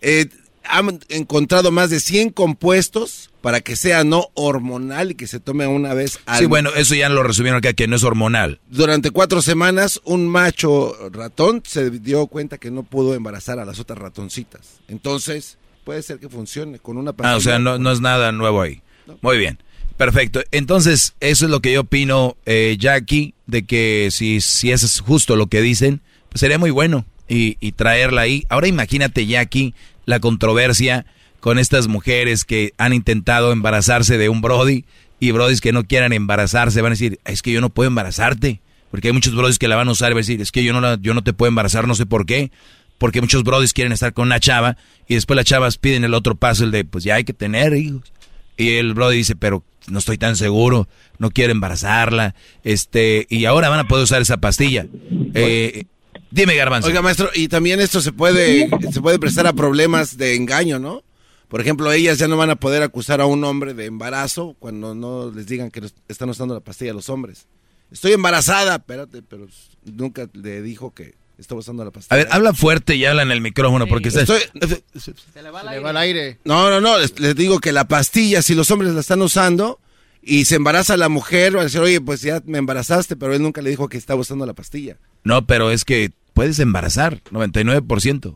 Eh, 0.00 0.28
han 0.64 1.00
encontrado 1.08 1.70
más 1.70 1.90
de 1.90 2.00
100 2.00 2.30
compuestos 2.30 3.30
para 3.40 3.60
que 3.60 3.76
sea 3.76 4.04
no 4.04 4.28
hormonal 4.34 5.12
y 5.12 5.14
que 5.14 5.26
se 5.26 5.40
tome 5.40 5.66
una 5.66 5.94
vez 5.94 6.18
al 6.26 6.38
Sí, 6.38 6.46
bueno, 6.46 6.70
eso 6.76 6.94
ya 6.94 7.08
lo 7.08 7.22
resumieron 7.22 7.58
acá, 7.58 7.72
que 7.72 7.88
no 7.88 7.96
es 7.96 8.04
hormonal. 8.04 8.60
Durante 8.68 9.10
cuatro 9.10 9.42
semanas, 9.42 10.00
un 10.04 10.28
macho 10.28 10.94
ratón 11.10 11.62
se 11.66 11.90
dio 11.90 12.26
cuenta 12.26 12.58
que 12.58 12.70
no 12.70 12.82
pudo 12.82 13.14
embarazar 13.14 13.58
a 13.58 13.64
las 13.64 13.78
otras 13.78 13.98
ratoncitas. 13.98 14.80
Entonces, 14.88 15.58
puede 15.84 16.02
ser 16.02 16.18
que 16.18 16.28
funcione 16.28 16.78
con 16.78 16.98
una 16.98 17.12
pastilla. 17.12 17.34
Ah, 17.34 17.36
o 17.38 17.40
sea, 17.40 17.58
no, 17.58 17.78
no 17.78 17.90
es 17.90 18.00
nada 18.00 18.32
nuevo 18.32 18.60
ahí. 18.60 18.82
Muy 19.22 19.38
bien. 19.38 19.58
Perfecto. 19.96 20.42
Entonces, 20.50 21.14
eso 21.20 21.44
es 21.44 21.50
lo 21.50 21.60
que 21.60 21.72
yo 21.72 21.82
opino, 21.82 22.36
eh, 22.46 22.76
Jackie, 22.78 23.34
de 23.46 23.66
que 23.66 24.08
si, 24.10 24.40
si 24.40 24.72
eso 24.72 24.86
es 24.86 25.00
justo 25.00 25.36
lo 25.36 25.48
que 25.48 25.60
dicen, 25.60 26.00
pues 26.30 26.40
sería 26.40 26.58
muy 26.58 26.70
bueno 26.70 27.04
y, 27.28 27.58
y 27.60 27.72
traerla 27.72 28.22
ahí. 28.22 28.44
Ahora 28.48 28.66
imagínate, 28.66 29.26
Jackie, 29.26 29.74
la 30.10 30.20
controversia 30.20 31.06
con 31.40 31.58
estas 31.58 31.88
mujeres 31.88 32.44
que 32.44 32.74
han 32.76 32.92
intentado 32.92 33.52
embarazarse 33.52 34.18
de 34.18 34.28
un 34.28 34.42
Brody 34.42 34.84
y 35.18 35.30
Brodis 35.30 35.60
que 35.62 35.72
no 35.72 35.84
quieran 35.84 36.12
embarazarse 36.12 36.82
van 36.82 36.92
a 36.92 36.94
decir, 36.94 37.18
es 37.24 37.40
que 37.42 37.52
yo 37.52 37.60
no 37.60 37.70
puedo 37.70 37.88
embarazarte. 37.88 38.60
Porque 38.90 39.08
hay 39.08 39.14
muchos 39.14 39.34
Brodis 39.34 39.58
que 39.58 39.68
la 39.68 39.76
van 39.76 39.88
a 39.88 39.92
usar 39.92 40.10
y 40.10 40.14
van 40.14 40.18
a 40.18 40.26
decir, 40.26 40.40
es 40.40 40.50
que 40.52 40.64
yo 40.64 40.72
no, 40.72 40.80
la- 40.80 40.98
yo 41.00 41.14
no 41.14 41.22
te 41.22 41.32
puedo 41.32 41.48
embarazar, 41.48 41.86
no 41.86 41.94
sé 41.94 42.04
por 42.06 42.26
qué. 42.26 42.50
Porque 42.98 43.20
muchos 43.22 43.44
Brodis 43.44 43.72
quieren 43.72 43.92
estar 43.92 44.12
con 44.12 44.26
una 44.26 44.40
chava 44.40 44.76
y 45.08 45.14
después 45.14 45.36
las 45.36 45.46
chavas 45.46 45.78
piden 45.78 46.04
el 46.04 46.12
otro 46.12 46.34
paso, 46.34 46.64
el 46.64 46.70
de, 46.70 46.84
pues 46.84 47.04
ya 47.04 47.14
hay 47.14 47.24
que 47.24 47.32
tener 47.32 47.72
hijos. 47.74 48.12
Y 48.58 48.74
el 48.74 48.92
Brody 48.92 49.16
dice, 49.16 49.36
pero 49.36 49.64
no 49.88 49.98
estoy 50.00 50.18
tan 50.18 50.36
seguro, 50.36 50.86
no 51.18 51.30
quiero 51.30 51.52
embarazarla. 51.52 52.34
este 52.64 53.26
Y 53.30 53.46
ahora 53.46 53.70
van 53.70 53.78
a 53.78 53.88
poder 53.88 54.04
usar 54.04 54.20
esa 54.20 54.36
pastilla. 54.36 54.86
Eh, 55.34 55.84
dime, 56.30 56.54
Garbanzo. 56.56 56.88
Oiga, 56.88 57.02
maestro, 57.02 57.30
y 57.34 57.48
también 57.48 57.80
esto 57.80 58.00
se 58.00 58.12
puede, 58.12 58.68
se 58.92 59.00
puede 59.00 59.18
prestar 59.18 59.46
a 59.46 59.52
problemas 59.52 60.16
de 60.16 60.34
engaño, 60.36 60.78
¿no? 60.78 61.02
Por 61.48 61.60
ejemplo, 61.60 61.90
ellas 61.92 62.18
ya 62.18 62.28
no 62.28 62.36
van 62.36 62.50
a 62.50 62.56
poder 62.56 62.82
acusar 62.82 63.20
a 63.20 63.26
un 63.26 63.42
hombre 63.44 63.74
de 63.74 63.86
embarazo 63.86 64.54
cuando 64.60 64.94
no 64.94 65.32
les 65.32 65.46
digan 65.46 65.70
que 65.70 65.82
están 66.08 66.28
usando 66.30 66.54
la 66.54 66.60
pastilla 66.60 66.92
a 66.92 66.94
los 66.94 67.08
hombres. 67.08 67.46
Estoy 67.90 68.12
embarazada, 68.12 68.76
espérate, 68.76 69.20
pero 69.22 69.48
nunca 69.84 70.28
le 70.32 70.62
dijo 70.62 70.94
que 70.94 71.14
estaba 71.38 71.58
usando 71.58 71.84
la 71.84 71.90
pastilla. 71.90 72.14
A 72.14 72.24
ver, 72.24 72.28
habla 72.30 72.54
fuerte 72.54 72.94
y 72.94 73.04
habla 73.04 73.22
en 73.22 73.32
el 73.32 73.40
micrófono 73.40 73.88
porque 73.88 74.08
está- 74.08 74.20
Estoy- 74.20 74.42
Se 75.34 75.42
le 75.42 75.50
va 75.50 75.60
al 75.90 75.96
aire. 75.96 76.38
No, 76.44 76.70
no, 76.70 76.80
no, 76.80 76.98
les, 76.98 77.18
les 77.18 77.34
digo 77.34 77.58
que 77.58 77.72
la 77.72 77.88
pastilla, 77.88 78.42
si 78.42 78.54
los 78.54 78.70
hombres 78.70 78.92
la 78.94 79.00
están 79.00 79.20
usando 79.20 79.80
y 80.22 80.44
se 80.44 80.54
embaraza 80.56 80.96
la 80.96 81.08
mujer, 81.08 81.56
va 81.56 81.62
a 81.62 81.64
decir, 81.64 81.80
oye, 81.80 82.00
pues 82.00 82.20
ya 82.22 82.40
me 82.44 82.58
embarazaste, 82.58 83.16
pero 83.16 83.34
él 83.34 83.42
nunca 83.42 83.60
le 83.60 83.70
dijo 83.70 83.88
que 83.88 83.96
estaba 83.98 84.20
usando 84.20 84.46
la 84.46 84.52
pastilla. 84.54 84.98
No, 85.24 85.46
pero 85.46 85.70
es 85.72 85.84
que 85.84 86.12
puedes 86.40 86.58
embarazar, 86.58 87.18
99%. 87.32 88.34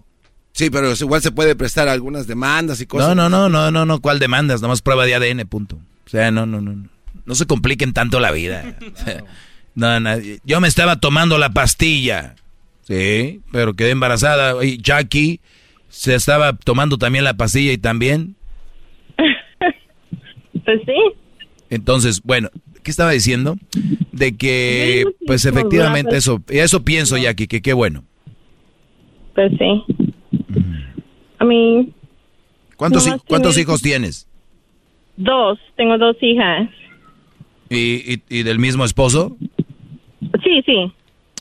Sí, 0.53 0.69
pero 0.69 0.93
igual 0.93 1.23
se 1.23 1.31
puede 1.33 1.57
prestar 1.57 1.89
algunas 1.89 2.27
demandas 2.27 2.79
y 2.83 2.87
cosas. 2.87 3.09
No, 3.09 3.15
no, 3.15 3.31
no, 3.31 3.49
no, 3.49 3.71
no, 3.71 3.87
no, 3.87 4.01
¿cuál 4.03 4.19
demandas? 4.19 4.61
Nomás 4.61 4.83
prueba 4.83 5.07
de 5.07 5.15
ADN, 5.15 5.49
punto. 5.49 5.77
O 6.05 6.11
sea, 6.11 6.31
no, 6.31 6.45
no, 6.45 6.61
no. 6.61 6.75
No, 6.75 6.91
no 7.25 7.35
se 7.35 7.47
compliquen 7.47 7.95
tanto 7.95 8.21
la 8.21 8.31
vida. 8.31 8.77
No, 9.77 9.99
no, 9.99 10.11
yo 10.45 10.61
me 10.61 10.69
estaba 10.69 11.01
tomando 11.01 11.37
la 11.37 11.51
pastilla. 11.51 12.37
Sí, 12.83 13.41
pero 13.51 13.75
quedé 13.75 13.91
embarazada. 13.91 14.65
Y 14.65 14.79
Jackie 14.81 15.41
se 15.89 16.15
estaba 16.15 16.53
tomando 16.53 16.97
también 16.97 17.25
la 17.25 17.35
pastilla 17.35 17.73
y 17.73 17.79
también. 17.79 18.37
Pues 20.65 20.81
sí. 20.87 20.95
Entonces, 21.71 22.23
bueno, 22.23 22.51
¿qué 22.85 22.91
estaba 22.93 23.11
diciendo? 23.11 23.57
De 24.13 24.37
que, 24.37 25.05
pues 25.27 25.45
efectivamente 25.45 26.17
eso, 26.17 26.41
eso 26.49 26.85
pienso, 26.85 27.17
Jackie, 27.17 27.49
que 27.49 27.61
qué 27.61 27.73
bueno. 27.73 28.05
Pues 29.35 29.51
sí. 29.59 29.83
A 31.39 31.45
mí, 31.45 31.93
¿Cuántos, 32.77 33.59
hijos 33.59 33.83
tienes? 33.83 34.29
dos. 35.17 35.59
Tengo 35.77 35.99
dos 35.99 36.17
hijas. 36.21 36.69
¿Y, 37.71 38.15
y, 38.15 38.23
y 38.29 38.43
del 38.43 38.59
mismo 38.59 38.85
esposo? 38.85 39.37
Sí, 40.43 40.63
sí. 40.65 40.93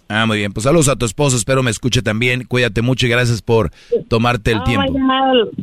Ah, 0.09 0.25
muy 0.25 0.37
bien. 0.37 0.51
Pues 0.53 0.65
saludos 0.65 0.89
a 0.89 0.95
tu 0.95 1.05
esposo, 1.05 1.35
espero 1.37 1.63
me 1.63 1.71
escuche 1.71 2.01
también. 2.01 2.43
Cuídate 2.43 2.81
mucho 2.81 3.07
y 3.07 3.09
gracias 3.09 3.41
por 3.41 3.71
tomarte 4.09 4.51
el 4.51 4.59
Oh, 4.59 4.63
tiempo. 4.63 4.93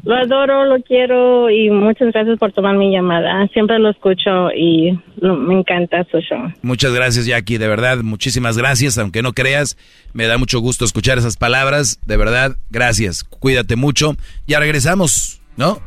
Lo 0.02 0.14
adoro, 0.16 0.64
lo 0.64 0.82
quiero 0.82 1.50
y 1.50 1.70
muchas 1.70 2.12
gracias 2.12 2.38
por 2.38 2.50
tomar 2.52 2.76
mi 2.76 2.90
llamada. 2.90 3.46
Siempre 3.52 3.78
lo 3.78 3.90
escucho 3.90 4.50
y 4.56 4.98
lo- 5.20 5.36
me 5.36 5.58
encanta 5.58 6.04
su 6.10 6.18
show. 6.20 6.52
Muchas 6.62 6.92
gracias, 6.92 7.26
Jackie, 7.26 7.58
de 7.58 7.68
verdad, 7.68 7.98
muchísimas 7.98 8.56
gracias. 8.58 8.98
Aunque 8.98 9.22
no 9.22 9.34
creas, 9.34 9.76
me 10.14 10.26
da 10.26 10.36
mucho 10.38 10.58
gusto 10.60 10.84
escuchar 10.84 11.18
esas 11.18 11.36
palabras. 11.36 12.00
De 12.06 12.16
verdad, 12.16 12.56
gracias. 12.70 13.22
Cuídate 13.24 13.76
mucho. 13.76 14.16
Ya 14.46 14.58
regresamos, 14.58 15.40
¿no? 15.56 15.78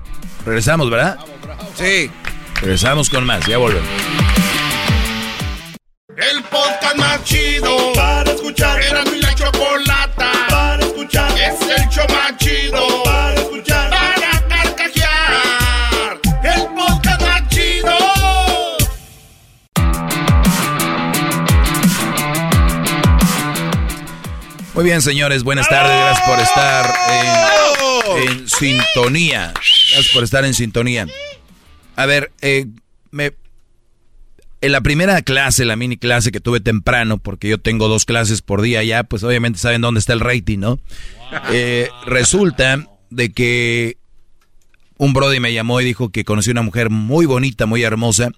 Regresamos, 0.46 0.90
¿verdad? 0.90 1.18
Sí. 1.76 2.10
Regresamos 2.62 3.10
con 3.10 3.26
más, 3.26 3.46
ya 3.46 3.58
volvemos. 3.58 3.90
El 6.16 6.44
podcast 6.44 6.96
más 6.98 7.24
chido 7.24 7.93
escuchar. 8.64 8.84
Era 8.84 9.04
mi 9.12 9.20
la 9.20 9.36
chocolata 9.36 10.32
para 10.50 10.86
escuchar. 10.86 11.32
Es 11.32 11.62
el 11.62 11.90
show 11.90 12.06
más 12.10 12.38
chido 12.38 13.04
para 13.04 13.36
escuchar. 13.36 13.90
Para 13.90 14.48
carcajear. 14.48 16.20
El 16.44 16.68
podcast 16.76 17.22
más 17.22 17.48
chido. 17.50 17.98
Muy 24.74 24.84
bien, 24.86 25.02
señores, 25.02 25.44
buenas 25.44 25.68
tardes. 25.70 25.96
Gracias 25.96 26.28
por 26.28 26.40
estar 26.40 26.94
en, 28.18 28.30
en 28.30 28.50
sintonía. 28.50 29.54
Gracias 29.54 30.14
por 30.14 30.24
estar 30.24 30.46
en 30.46 30.54
sintonía. 30.54 31.08
A 31.96 32.06
ver, 32.08 32.32
eh, 32.42 32.66
me, 33.12 33.34
en 34.64 34.72
la 34.72 34.80
primera 34.80 35.22
clase, 35.22 35.66
la 35.66 35.76
mini 35.76 35.98
clase 35.98 36.32
que 36.32 36.40
tuve 36.40 36.62
temprano, 36.62 37.18
porque 37.18 37.50
yo 37.50 37.58
tengo 37.58 37.90
dos 37.90 38.06
clases 38.06 38.42
por 38.42 38.62
día 38.62 38.82
ya, 38.82 39.04
pues 39.04 39.22
obviamente 39.26 39.60
saben 39.60 39.82
dónde 39.82 40.00
está 40.00 40.14
el 40.14 40.22
rating, 40.22 40.60
¿no? 40.60 40.80
Eh, 41.52 41.90
resulta 42.06 42.88
de 43.10 43.34
que 43.34 43.98
un 44.96 45.12
brody 45.12 45.42
me 45.42 45.52
llamó 45.52 45.82
y 45.82 45.86
dijo 45.86 46.14
que 46.14 46.24
conoció 46.24 46.54
una 46.54 46.62
mujer 46.62 46.90
muy 46.90 47.26
bonita, 47.26 47.66
muy 47.66 47.84
hermosa, 47.84 48.32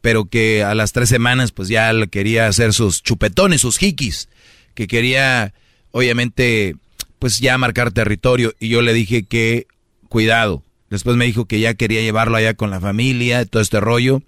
pero 0.00 0.24
que 0.24 0.64
a 0.64 0.74
las 0.74 0.90
tres 0.90 1.08
semanas 1.08 1.52
pues 1.52 1.68
ya 1.68 1.92
le 1.92 2.08
quería 2.08 2.48
hacer 2.48 2.72
sus 2.72 3.00
chupetones, 3.04 3.60
sus 3.60 3.80
hikis, 3.80 4.28
que 4.74 4.88
quería 4.88 5.54
obviamente 5.92 6.74
pues 7.20 7.38
ya 7.38 7.56
marcar 7.58 7.92
territorio 7.92 8.54
y 8.58 8.70
yo 8.70 8.82
le 8.82 8.92
dije 8.92 9.22
que 9.22 9.68
cuidado. 10.08 10.64
Después 10.88 11.16
me 11.16 11.26
dijo 11.26 11.44
que 11.44 11.60
ya 11.60 11.74
quería 11.74 12.00
llevarlo 12.00 12.36
allá 12.36 12.54
con 12.54 12.70
la 12.70 12.80
familia, 12.80 13.46
todo 13.46 13.62
este 13.62 13.78
rollo, 13.78 14.20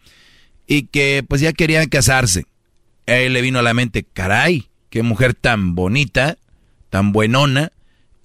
y 0.75 0.85
que 0.85 1.23
pues 1.29 1.43
ya 1.43 1.53
quería 1.53 1.87
casarse. 1.87 2.47
A 3.07 3.17
él 3.17 3.35
le 3.35 3.43
vino 3.43 3.59
a 3.59 3.63
la 3.63 3.75
mente, 3.75 4.05
caray, 4.11 4.69
qué 4.89 5.03
mujer 5.03 5.35
tan 5.35 5.75
bonita, 5.75 6.39
tan 6.89 7.13
buenona, 7.13 7.73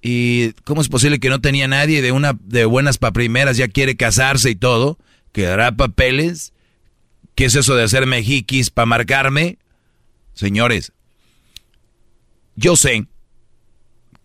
y 0.00 0.52
cómo 0.64 0.80
es 0.80 0.88
posible 0.88 1.18
que 1.18 1.28
no 1.28 1.40
tenía 1.40 1.68
nadie 1.68 2.00
de 2.00 2.10
una 2.12 2.38
de 2.40 2.64
buenas 2.64 2.96
pa 2.96 3.12
primeras, 3.12 3.58
ya 3.58 3.68
quiere 3.68 3.96
casarse 3.96 4.48
y 4.48 4.54
todo, 4.54 4.96
que 5.32 5.42
dará 5.42 5.72
papeles. 5.72 6.54
¿Qué 7.34 7.44
es 7.44 7.54
eso 7.54 7.74
de 7.74 7.82
hacer 7.82 8.06
mejiquis 8.06 8.70
para 8.70 8.86
marcarme? 8.86 9.58
Señores, 10.32 10.92
yo 12.56 12.76
sé 12.76 13.06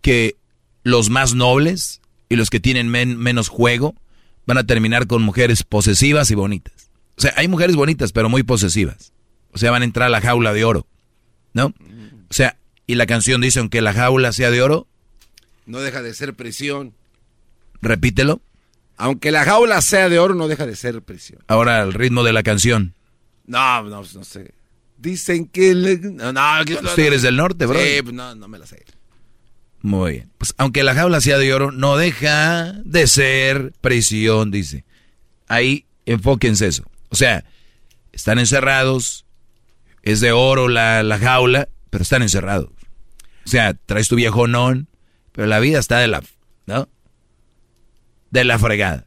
que 0.00 0.36
los 0.82 1.10
más 1.10 1.34
nobles 1.34 2.00
y 2.30 2.36
los 2.36 2.48
que 2.48 2.60
tienen 2.60 2.88
men- 2.88 3.18
menos 3.18 3.48
juego 3.48 3.94
van 4.46 4.58
a 4.58 4.64
terminar 4.64 5.06
con 5.06 5.22
mujeres 5.22 5.62
posesivas 5.62 6.30
y 6.30 6.34
bonitas. 6.34 6.83
O 7.16 7.20
sea, 7.20 7.32
hay 7.36 7.48
mujeres 7.48 7.76
bonitas, 7.76 8.12
pero 8.12 8.28
muy 8.28 8.42
posesivas. 8.42 9.12
O 9.52 9.58
sea, 9.58 9.70
van 9.70 9.82
a 9.82 9.84
entrar 9.84 10.06
a 10.06 10.10
la 10.10 10.20
jaula 10.20 10.52
de 10.52 10.64
oro. 10.64 10.86
¿No? 11.52 11.66
O 11.66 12.32
sea, 12.34 12.56
y 12.86 12.96
la 12.96 13.06
canción 13.06 13.40
dice, 13.40 13.60
aunque 13.60 13.80
la 13.80 13.92
jaula 13.92 14.32
sea 14.32 14.50
de 14.50 14.60
oro, 14.62 14.86
No 15.66 15.78
deja 15.80 16.02
de 16.02 16.12
ser 16.14 16.34
prisión. 16.34 16.92
repítelo. 17.80 18.40
Aunque 18.96 19.30
la 19.30 19.44
jaula 19.44 19.80
sea 19.80 20.08
de 20.08 20.18
oro, 20.18 20.34
no 20.34 20.48
deja 20.48 20.66
de 20.66 20.76
ser 20.76 21.02
prisión. 21.02 21.40
Ahora 21.48 21.82
el 21.82 21.92
ritmo 21.92 22.22
de 22.24 22.32
la 22.32 22.42
canción. 22.42 22.94
No, 23.46 23.82
no, 23.84 24.02
no 24.14 24.24
sé. 24.24 24.54
Dicen 24.98 25.46
que... 25.48 25.74
le- 25.74 25.98
No, 25.98 26.32
no, 26.32 26.64
que- 26.64 26.80
Los 26.80 26.94
Tigres 26.94 27.22
del 27.22 27.36
Norte, 27.36 27.66
bro. 27.66 27.78
Sí, 27.80 28.02
pues 28.02 28.14
no, 28.14 28.34
no 28.34 28.48
me 28.48 28.58
la 28.58 28.66
sé. 28.66 28.84
Muy 29.82 30.12
bien. 30.12 30.30
Pues 30.38 30.54
aunque 30.58 30.82
la 30.82 30.94
jaula 30.94 31.20
sea 31.20 31.38
de 31.38 31.52
oro, 31.52 31.70
no 31.72 31.96
deja 31.96 32.72
de 32.84 33.06
ser 33.06 33.72
prisión, 33.80 34.50
dice. 34.50 34.84
Ahí 35.48 35.84
enfóquense 36.06 36.66
eso. 36.68 36.84
O 37.14 37.16
sea, 37.16 37.44
están 38.10 38.40
encerrados, 38.40 39.24
es 40.02 40.18
de 40.18 40.32
oro 40.32 40.66
la, 40.66 41.04
la 41.04 41.16
jaula, 41.20 41.68
pero 41.90 42.02
están 42.02 42.22
encerrados. 42.22 42.70
O 43.46 43.48
sea, 43.48 43.74
traes 43.74 44.08
tu 44.08 44.16
viejo 44.16 44.48
non, 44.48 44.88
pero 45.30 45.46
la 45.46 45.60
vida 45.60 45.78
está 45.78 46.00
de 46.00 46.08
la, 46.08 46.24
¿no? 46.66 46.88
De 48.32 48.42
la 48.42 48.58
fregada. 48.58 49.06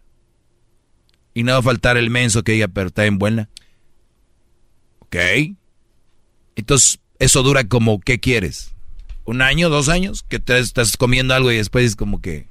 Y 1.33 1.43
no 1.43 1.51
va 1.51 1.57
a 1.57 1.63
faltar 1.63 1.97
el 1.97 2.09
menso 2.09 2.43
que 2.43 2.53
diga, 2.53 2.69
pero 2.69 2.87
está 2.87 3.05
en 3.05 3.17
buena. 3.19 3.49
Ok. 4.99 5.17
Entonces, 6.55 7.01
eso 7.19 7.43
dura 7.43 7.67
como, 7.67 7.99
¿qué 7.99 8.21
quieres? 8.21 8.73
¿Un 9.25 9.41
año, 9.41 9.67
dos 9.67 9.89
años? 9.89 10.23
Que 10.23 10.39
te 10.39 10.57
estás 10.59 10.95
comiendo 10.95 11.33
algo 11.33 11.51
y 11.51 11.57
después 11.57 11.83
es 11.83 11.97
como 11.97 12.21
que... 12.21 12.47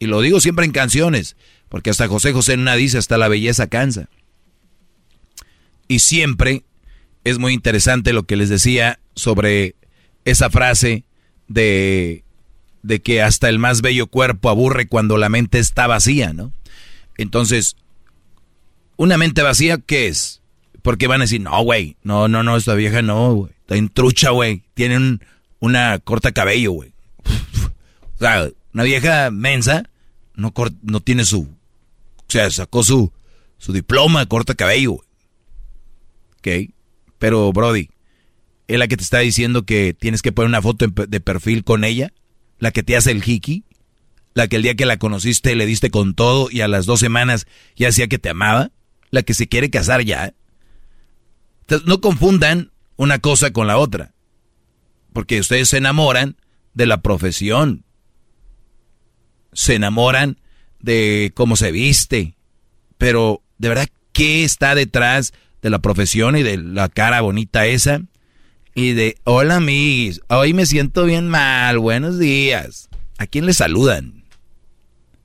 Y 0.00 0.06
lo 0.06 0.20
digo 0.20 0.40
siempre 0.40 0.64
en 0.64 0.72
canciones, 0.72 1.36
porque 1.68 1.90
hasta 1.90 2.08
José 2.08 2.32
José 2.32 2.54
en 2.54 2.66
dice, 2.76 2.98
hasta 2.98 3.18
la 3.18 3.28
belleza 3.28 3.68
cansa. 3.68 4.08
Y 5.92 5.98
siempre 5.98 6.64
es 7.24 7.38
muy 7.38 7.52
interesante 7.52 8.14
lo 8.14 8.22
que 8.22 8.36
les 8.36 8.48
decía 8.48 8.98
sobre 9.14 9.76
esa 10.24 10.48
frase 10.48 11.04
de 11.48 12.24
de 12.82 13.00
que 13.02 13.20
hasta 13.22 13.48
el 13.50 13.58
más 13.58 13.82
bello 13.82 14.06
cuerpo 14.06 14.48
aburre 14.48 14.88
cuando 14.88 15.16
la 15.18 15.28
mente 15.28 15.58
está 15.58 15.86
vacía, 15.86 16.32
¿no? 16.32 16.52
Entonces, 17.16 17.76
una 18.96 19.18
mente 19.18 19.42
vacía, 19.42 19.78
¿qué 19.78 20.08
es? 20.08 20.40
Porque 20.82 21.06
van 21.06 21.20
a 21.20 21.24
decir, 21.24 21.40
no, 21.42 21.62
güey, 21.62 21.96
no, 22.02 22.26
no, 22.26 22.42
no, 22.42 22.56
esta 22.56 22.74
vieja 22.74 23.02
no, 23.02 23.34
güey, 23.34 23.52
está 23.60 23.76
en 23.76 23.88
trucha, 23.88 24.30
güey, 24.30 24.62
tiene 24.74 24.96
un- 24.96 25.20
una 25.60 25.98
corta 26.00 26.32
cabello, 26.32 26.72
güey. 26.72 26.92
o 28.16 28.18
sea, 28.18 28.48
una 28.74 28.82
vieja 28.82 29.30
mensa 29.30 29.88
no, 30.34 30.52
no 30.82 31.00
tiene 31.00 31.24
su, 31.24 31.42
o 31.42 32.24
sea, 32.28 32.50
sacó 32.50 32.82
su, 32.82 33.12
su 33.58 33.72
diploma, 33.72 34.26
corta 34.26 34.54
cabello, 34.54 34.92
güey. 34.92 35.06
Ok, 36.42 36.72
pero 37.18 37.52
Brody, 37.52 37.88
es 38.66 38.78
la 38.78 38.88
que 38.88 38.96
te 38.96 39.04
está 39.04 39.20
diciendo 39.20 39.64
que 39.64 39.94
tienes 39.94 40.22
que 40.22 40.32
poner 40.32 40.48
una 40.48 40.60
foto 40.60 40.88
de 40.88 41.20
perfil 41.20 41.62
con 41.62 41.84
ella, 41.84 42.12
la 42.58 42.72
que 42.72 42.82
te 42.82 42.96
hace 42.96 43.12
el 43.12 43.22
hiki, 43.24 43.64
la 44.34 44.48
que 44.48 44.56
el 44.56 44.62
día 44.62 44.74
que 44.74 44.86
la 44.86 44.96
conociste 44.96 45.54
le 45.54 45.66
diste 45.66 45.90
con 45.90 46.14
todo 46.14 46.48
y 46.50 46.62
a 46.62 46.68
las 46.68 46.84
dos 46.84 46.98
semanas 46.98 47.46
ya 47.76 47.86
decía 47.86 48.08
que 48.08 48.18
te 48.18 48.30
amaba, 48.30 48.72
la 49.10 49.22
que 49.22 49.34
se 49.34 49.46
quiere 49.46 49.70
casar 49.70 50.02
ya. 50.02 50.34
Entonces, 51.60 51.86
no 51.86 52.00
confundan 52.00 52.72
una 52.96 53.20
cosa 53.20 53.52
con 53.52 53.68
la 53.68 53.78
otra, 53.78 54.14
porque 55.12 55.38
ustedes 55.38 55.68
se 55.68 55.76
enamoran 55.76 56.36
de 56.74 56.86
la 56.86 57.02
profesión, 57.02 57.84
se 59.52 59.76
enamoran 59.76 60.40
de 60.80 61.30
cómo 61.36 61.54
se 61.54 61.70
viste, 61.70 62.34
pero 62.98 63.44
de 63.58 63.68
verdad, 63.68 63.88
¿qué 64.12 64.42
está 64.42 64.74
detrás 64.74 65.32
de 65.62 65.70
la 65.70 65.78
profesión 65.78 66.36
y 66.36 66.42
de 66.42 66.58
la 66.58 66.88
cara 66.88 67.20
bonita 67.20 67.66
esa? 67.66 68.02
Y 68.74 68.92
de, 68.92 69.16
hola 69.24 69.56
amigos, 69.56 70.20
hoy 70.28 70.54
me 70.54 70.66
siento 70.66 71.04
bien 71.04 71.28
mal, 71.28 71.78
buenos 71.78 72.18
días. 72.18 72.88
¿A 73.18 73.26
quién 73.26 73.46
le 73.46 73.54
saludan? 73.54 74.24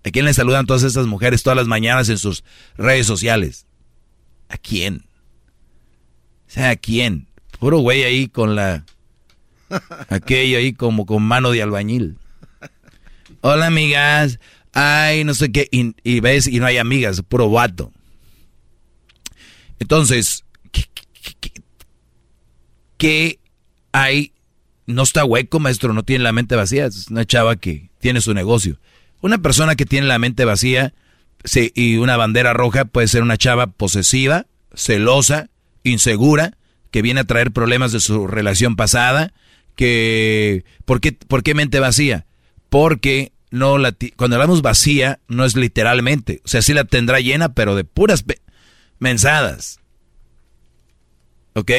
¿A 0.06 0.12
quién 0.12 0.26
le 0.26 0.34
saludan 0.34 0.66
todas 0.66 0.84
estas 0.84 1.08
mujeres 1.08 1.44
todas 1.44 1.58
las 1.58 1.68
mañanas 1.68 2.08
en 2.10 2.18
sus 2.18 2.44
redes 2.78 3.08
sociales? 3.08 3.66
¿A 4.48 4.58
quién? 4.58 5.06
O 6.48 6.52
sea, 6.52 6.70
¿a 6.70 6.76
quién? 6.76 7.28
Puro 7.60 7.80
güey 7.80 8.04
ahí 8.04 8.28
con 8.28 8.56
la... 8.56 8.86
Aquello 10.10 10.60
ahí 10.60 10.72
como 10.72 11.06
con 11.06 11.24
mano 11.24 11.52
de 11.52 11.62
albañil. 11.62 12.18
Hola 13.42 13.68
amigas. 13.68 14.40
Ay, 14.74 15.24
no 15.24 15.34
sé 15.34 15.52
qué. 15.52 15.68
Y, 15.72 15.94
y 16.04 16.20
ves, 16.20 16.48
y 16.48 16.60
no 16.60 16.68
hay 16.68 16.78
amigas, 16.78 17.22
puro 17.28 17.50
vato. 17.50 17.92
Entonces, 19.80 20.44
¿qué, 22.98 23.40
hay? 23.92 24.34
No 24.86 25.04
está 25.04 25.26
hueco, 25.26 25.60
maestro, 25.60 25.94
no 25.94 26.04
tiene 26.04 26.24
la 26.24 26.32
mente 26.32 26.56
vacía. 26.56 26.86
Es 26.86 27.10
una 27.10 27.26
chava 27.26 27.56
que 27.56 27.90
tiene 28.00 28.22
su 28.22 28.34
negocio. 28.34 28.80
Una 29.22 29.38
persona 29.40 29.76
que 29.76 29.86
tiene 29.86 30.08
la 30.08 30.20
mente 30.20 30.46
vacía 30.46 30.94
y 31.76 31.98
una 31.98 32.18
bandera 32.18 32.54
roja 32.54 32.86
puede 32.86 33.08
ser 33.08 33.22
una 33.22 33.38
chava 33.38 33.68
posesiva, 33.68 34.46
celosa, 34.74 35.50
insegura, 35.84 36.58
que 36.92 37.02
viene 37.02 37.22
a 37.22 37.26
traer 37.26 37.52
problemas 37.52 37.92
de 37.92 38.00
su 38.00 38.28
relación 38.28 38.76
pasada, 38.76 39.34
que... 39.76 40.64
¿Por 40.86 41.02
qué, 41.02 41.12
por 41.12 41.44
qué 41.44 41.54
mente 41.54 41.80
vacía? 41.80 42.26
Porque 42.70 43.34
no 43.50 43.78
la 43.78 43.96
cuando 44.16 44.36
hablamos 44.36 44.62
vacía 44.62 45.20
no 45.28 45.46
es 45.46 45.56
literalmente, 45.56 46.42
o 46.44 46.48
sea, 46.48 46.62
sí 46.62 46.74
la 46.74 46.84
tendrá 46.84 47.20
llena, 47.20 47.54
pero 47.54 47.76
de 47.76 47.84
puras 47.86 48.26
mensadas. 49.00 49.80
¿Ok? 51.54 51.72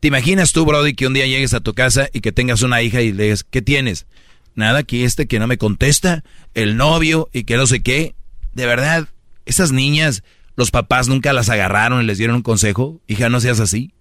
¿Te 0.00 0.08
imaginas 0.08 0.52
tú, 0.52 0.64
Brody, 0.64 0.94
que 0.94 1.06
un 1.06 1.14
día 1.14 1.26
llegues 1.26 1.54
a 1.54 1.60
tu 1.60 1.74
casa 1.74 2.08
y 2.12 2.20
que 2.20 2.32
tengas 2.32 2.62
una 2.62 2.82
hija 2.82 3.00
y 3.00 3.12
le 3.12 3.24
digas, 3.24 3.44
¿qué 3.44 3.62
tienes? 3.62 4.06
Nada, 4.54 4.82
que 4.82 5.04
este 5.04 5.26
que 5.26 5.38
no 5.38 5.46
me 5.46 5.58
contesta, 5.58 6.22
el 6.54 6.76
novio 6.76 7.28
y 7.32 7.44
que 7.44 7.56
no 7.56 7.66
sé 7.66 7.82
qué. 7.82 8.14
De 8.54 8.66
verdad, 8.66 9.08
esas 9.44 9.72
niñas, 9.72 10.22
los 10.54 10.70
papás 10.70 11.08
nunca 11.08 11.32
las 11.32 11.48
agarraron 11.48 12.02
y 12.02 12.06
les 12.06 12.18
dieron 12.18 12.36
un 12.36 12.42
consejo. 12.42 13.00
Hija, 13.06 13.28
no 13.28 13.40
seas 13.40 13.60
así. 13.60 13.92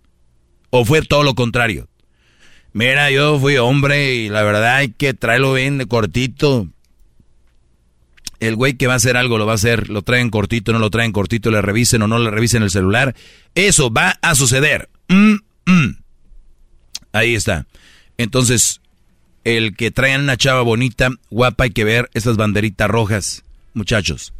¿O 0.69 0.85
fue 0.85 1.01
todo 1.01 1.23
lo 1.23 1.35
contrario? 1.35 1.87
Mira, 2.73 3.09
yo 3.09 3.39
fui 3.39 3.57
hombre 3.57 4.15
y 4.15 4.29
la 4.29 4.43
verdad 4.43 4.75
hay 4.75 4.89
que 4.89 5.13
traerlo 5.13 5.53
bien 5.53 5.77
de 5.77 5.85
cortito. 5.85 6.67
El 8.39 8.55
güey 8.55 8.73
que 8.75 8.87
va 8.87 8.93
a 8.93 8.97
hacer 8.97 9.17
algo 9.17 9.37
lo 9.37 9.45
va 9.45 9.53
a 9.53 9.55
hacer, 9.55 9.89
lo 9.89 10.01
traen 10.01 10.29
cortito, 10.29 10.73
no 10.73 10.79
lo 10.79 10.89
traen 10.89 11.11
cortito, 11.11 11.51
le 11.51 11.61
revisen 11.61 12.01
o 12.01 12.07
no 12.07 12.19
le 12.19 12.29
revisen 12.31 12.63
el 12.63 12.71
celular. 12.71 13.15
Eso 13.55 13.91
va 13.91 14.17
a 14.21 14.35
suceder. 14.35 14.89
Mm, 15.07 15.35
mm. 15.65 15.97
Ahí 17.13 17.33
está. 17.35 17.65
Entonces, 18.17 18.81
el 19.43 19.75
que 19.75 19.91
traen 19.91 20.21
una 20.21 20.37
chava 20.37 20.61
bonita, 20.61 21.09
guapa, 21.29 21.65
hay 21.65 21.71
que 21.71 21.83
ver 21.83 22.09
estas 22.13 22.35
banderitas 22.37 22.89
rojas, 22.89 23.43
muchachos. 23.73 24.33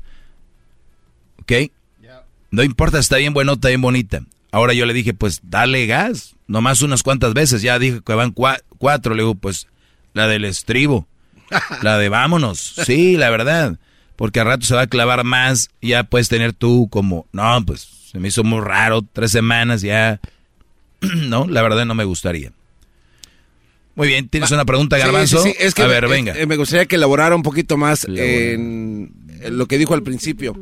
¿Ok? 1.42 1.52
No 2.52 2.64
importa, 2.64 3.00
está 3.00 3.18
bien 3.18 3.34
está 3.54 3.68
bien 3.70 3.82
bonita. 3.82 4.22
Ahora 4.52 4.74
yo 4.74 4.86
le 4.86 4.94
dije, 4.94 5.14
pues 5.14 5.42
dale 5.44 5.86
gas, 5.88 6.36
nomás 6.48 6.82
unas 6.82 7.04
cuantas 7.04 7.34
veces. 7.34 7.62
Ya 7.62 7.78
dije 7.80 8.00
que 8.06 8.14
van 8.14 8.34
cua- 8.34 8.62
cuatro. 8.78 9.14
Le 9.14 9.24
digo, 9.24 9.36
pues 9.36 9.68
la 10.14 10.28
del 10.28 10.46
estribo, 10.46 11.06
la 11.82 11.98
de 11.98 12.08
vámonos. 12.08 12.76
Sí, 12.86 13.18
la 13.18 13.30
verdad. 13.30 13.78
Porque 14.16 14.40
al 14.40 14.48
rato 14.48 14.66
se 14.66 14.76
va 14.76 14.82
a 14.82 14.88
clavar 14.88 15.24
más. 15.24 15.70
y 15.82 15.90
Ya 15.90 16.04
puedes 16.04 16.30
tener 16.30 16.54
tú 16.54 16.88
como, 16.90 17.26
no, 17.34 17.64
pues 17.66 17.82
se 18.12 18.20
me 18.20 18.30
hizo 18.30 18.44
muy 18.44 18.62
raro, 18.62 19.02
tres 19.14 19.32
semanas 19.32 19.82
ya. 19.82 20.20
no, 21.02 21.48
la 21.48 21.62
verdad 21.62 21.86
no 21.86 21.96
me 21.96 22.06
gustaría. 22.06 22.52
Muy 23.96 24.10
bien, 24.10 24.28
¿tienes 24.28 24.52
una 24.52 24.66
pregunta, 24.66 24.98
Garbanzo? 24.98 25.42
sí, 25.42 25.52
sí, 25.52 25.56
es 25.60 25.74
que 25.74 25.84
a 25.84 25.88
me- 25.88 25.94
ver, 25.94 26.04
eh, 26.04 26.08
venga. 26.08 26.34
eh, 26.38 26.46
me 26.46 26.58
gustaría 26.58 26.86
que 26.86 26.96
elaborara 26.96 27.36
un 27.36 27.44
poquito 27.44 27.78
más 27.78 28.06
en, 28.06 29.12
en 29.42 29.58
lo 29.58 29.68
que 29.68 29.78
dijo 29.78 29.94
al 29.94 30.04
principio. 30.04 30.54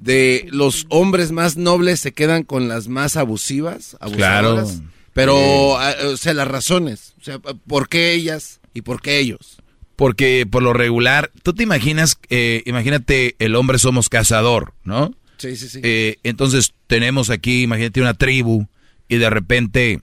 De 0.00 0.46
los 0.50 0.86
hombres 0.88 1.30
más 1.30 1.58
nobles 1.58 2.00
se 2.00 2.12
quedan 2.12 2.42
con 2.42 2.68
las 2.68 2.88
más 2.88 3.16
abusivas. 3.16 3.98
abusadoras. 4.00 4.70
Claro. 4.72 4.90
Pero, 5.12 5.78
ah, 5.78 5.92
o 6.06 6.16
sea, 6.16 6.32
las 6.32 6.48
razones. 6.48 7.12
O 7.20 7.24
sea, 7.24 7.38
¿por 7.38 7.88
qué 7.90 8.12
ellas 8.14 8.60
y 8.72 8.80
por 8.80 9.02
qué 9.02 9.18
ellos? 9.18 9.58
Porque 10.00 10.46
por 10.50 10.62
lo 10.62 10.72
regular, 10.72 11.30
tú 11.42 11.52
te 11.52 11.62
imaginas, 11.62 12.18
eh, 12.30 12.62
imagínate, 12.64 13.36
el 13.38 13.54
hombre 13.54 13.78
somos 13.78 14.08
cazador, 14.08 14.72
¿no? 14.82 15.14
Sí, 15.36 15.56
sí, 15.56 15.68
sí. 15.68 15.80
Eh, 15.82 16.16
entonces 16.22 16.72
tenemos 16.86 17.28
aquí, 17.28 17.64
imagínate 17.64 18.00
una 18.00 18.14
tribu 18.14 18.66
y 19.08 19.18
de 19.18 19.28
repente 19.28 20.00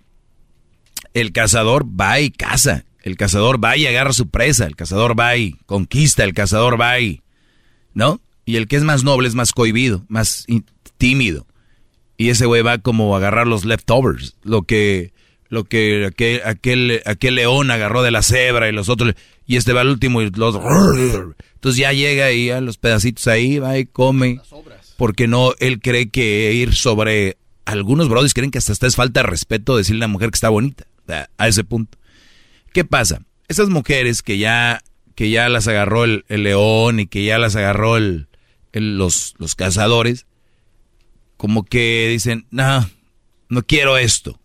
el 1.16 1.32
cazador 1.32 1.84
va 1.84 2.20
y 2.20 2.30
caza, 2.30 2.86
el 3.02 3.18
cazador 3.18 3.64
va 3.64 3.76
y 3.76 3.88
agarra 3.88 4.14
su 4.14 4.30
presa, 4.30 4.68
el 4.68 4.76
cazador 4.76 5.20
va 5.20 5.36
y 5.36 5.54
conquista, 5.66 6.24
el 6.24 6.36
cazador 6.36 6.80
va 6.80 7.00
y, 7.00 7.24
¿no? 7.96 8.22
Y 8.46 8.58
el 8.58 8.68
que 8.68 8.76
es 8.76 8.84
más 8.84 9.04
noble 9.04 9.28
es 9.28 9.34
más 9.34 9.52
cohibido, 9.52 10.06
más 10.10 10.46
tímido. 11.00 11.48
Y 12.18 12.30
ese 12.30 12.46
güey 12.46 12.62
va 12.62 12.78
como 12.78 13.16
a 13.16 13.18
agarrar 13.18 13.48
los 13.48 13.66
leftovers, 13.66 14.36
lo 14.44 14.62
que, 14.62 15.12
lo 15.50 15.64
que 15.64 16.06
aquel, 16.06 16.42
aquel, 16.46 17.02
aquel 17.06 17.36
león 17.36 17.72
agarró 17.72 18.04
de 18.04 18.12
la 18.12 18.22
cebra 18.22 18.68
y 18.70 18.72
los 18.72 18.90
otros, 18.90 19.14
y 19.46 19.56
este 19.56 19.74
va 19.74 19.82
al 19.82 19.90
último 19.90 20.22
y 20.22 20.30
los... 20.32 20.56
Entonces 21.56 21.80
ya 21.80 21.92
llega 21.94 22.32
y 22.32 22.50
a 22.50 22.62
los 22.62 22.78
pedacitos 22.78 23.28
ahí, 23.28 23.60
va 23.60 23.78
y 23.78 23.86
come. 23.86 24.40
Porque 24.98 25.28
no, 25.28 25.54
él 25.60 25.80
cree 25.80 26.10
que 26.10 26.54
ir 26.54 26.74
sobre... 26.76 27.38
Algunos 27.66 28.08
brodis 28.10 28.34
creen 28.34 28.52
que 28.52 28.58
hasta, 28.60 28.72
hasta 28.72 28.88
es 28.88 28.96
falta 28.96 29.22
de 29.22 29.28
respeto 29.28 29.76
decirle 29.76 30.00
a 30.06 30.08
la 30.08 30.12
mujer 30.14 30.30
que 30.32 30.36
está 30.36 30.50
bonita, 30.50 30.86
a, 31.08 31.28
a 31.38 31.48
ese 31.48 31.64
punto. 31.64 31.98
¿Qué 32.74 32.86
pasa? 32.86 33.22
Esas 33.50 33.70
mujeres 33.70 34.22
que 34.22 34.38
ya, 34.38 34.82
que 35.16 35.30
ya 35.30 35.50
las 35.50 35.68
agarró 35.68 36.04
el, 36.06 36.24
el 36.30 36.44
león 36.44 37.00
y 37.02 37.08
que 37.08 37.26
ya 37.26 37.38
las 37.38 37.56
agarró 37.56 37.98
el, 37.98 38.28
el- 38.72 38.98
los, 38.98 39.34
los 39.38 39.56
cazadores, 39.56 40.26
como 41.36 41.64
que 41.66 42.08
dicen, 42.10 42.46
no, 42.52 42.90
no 43.50 43.64
quiero 43.64 43.98
esto. 43.98 44.40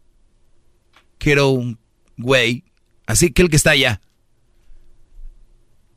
Un 1.25 1.79
güey, 2.17 2.65
así 3.07 3.31
que 3.33 3.43
el 3.43 3.49
que 3.51 3.57
está 3.57 3.71
allá. 3.71 4.01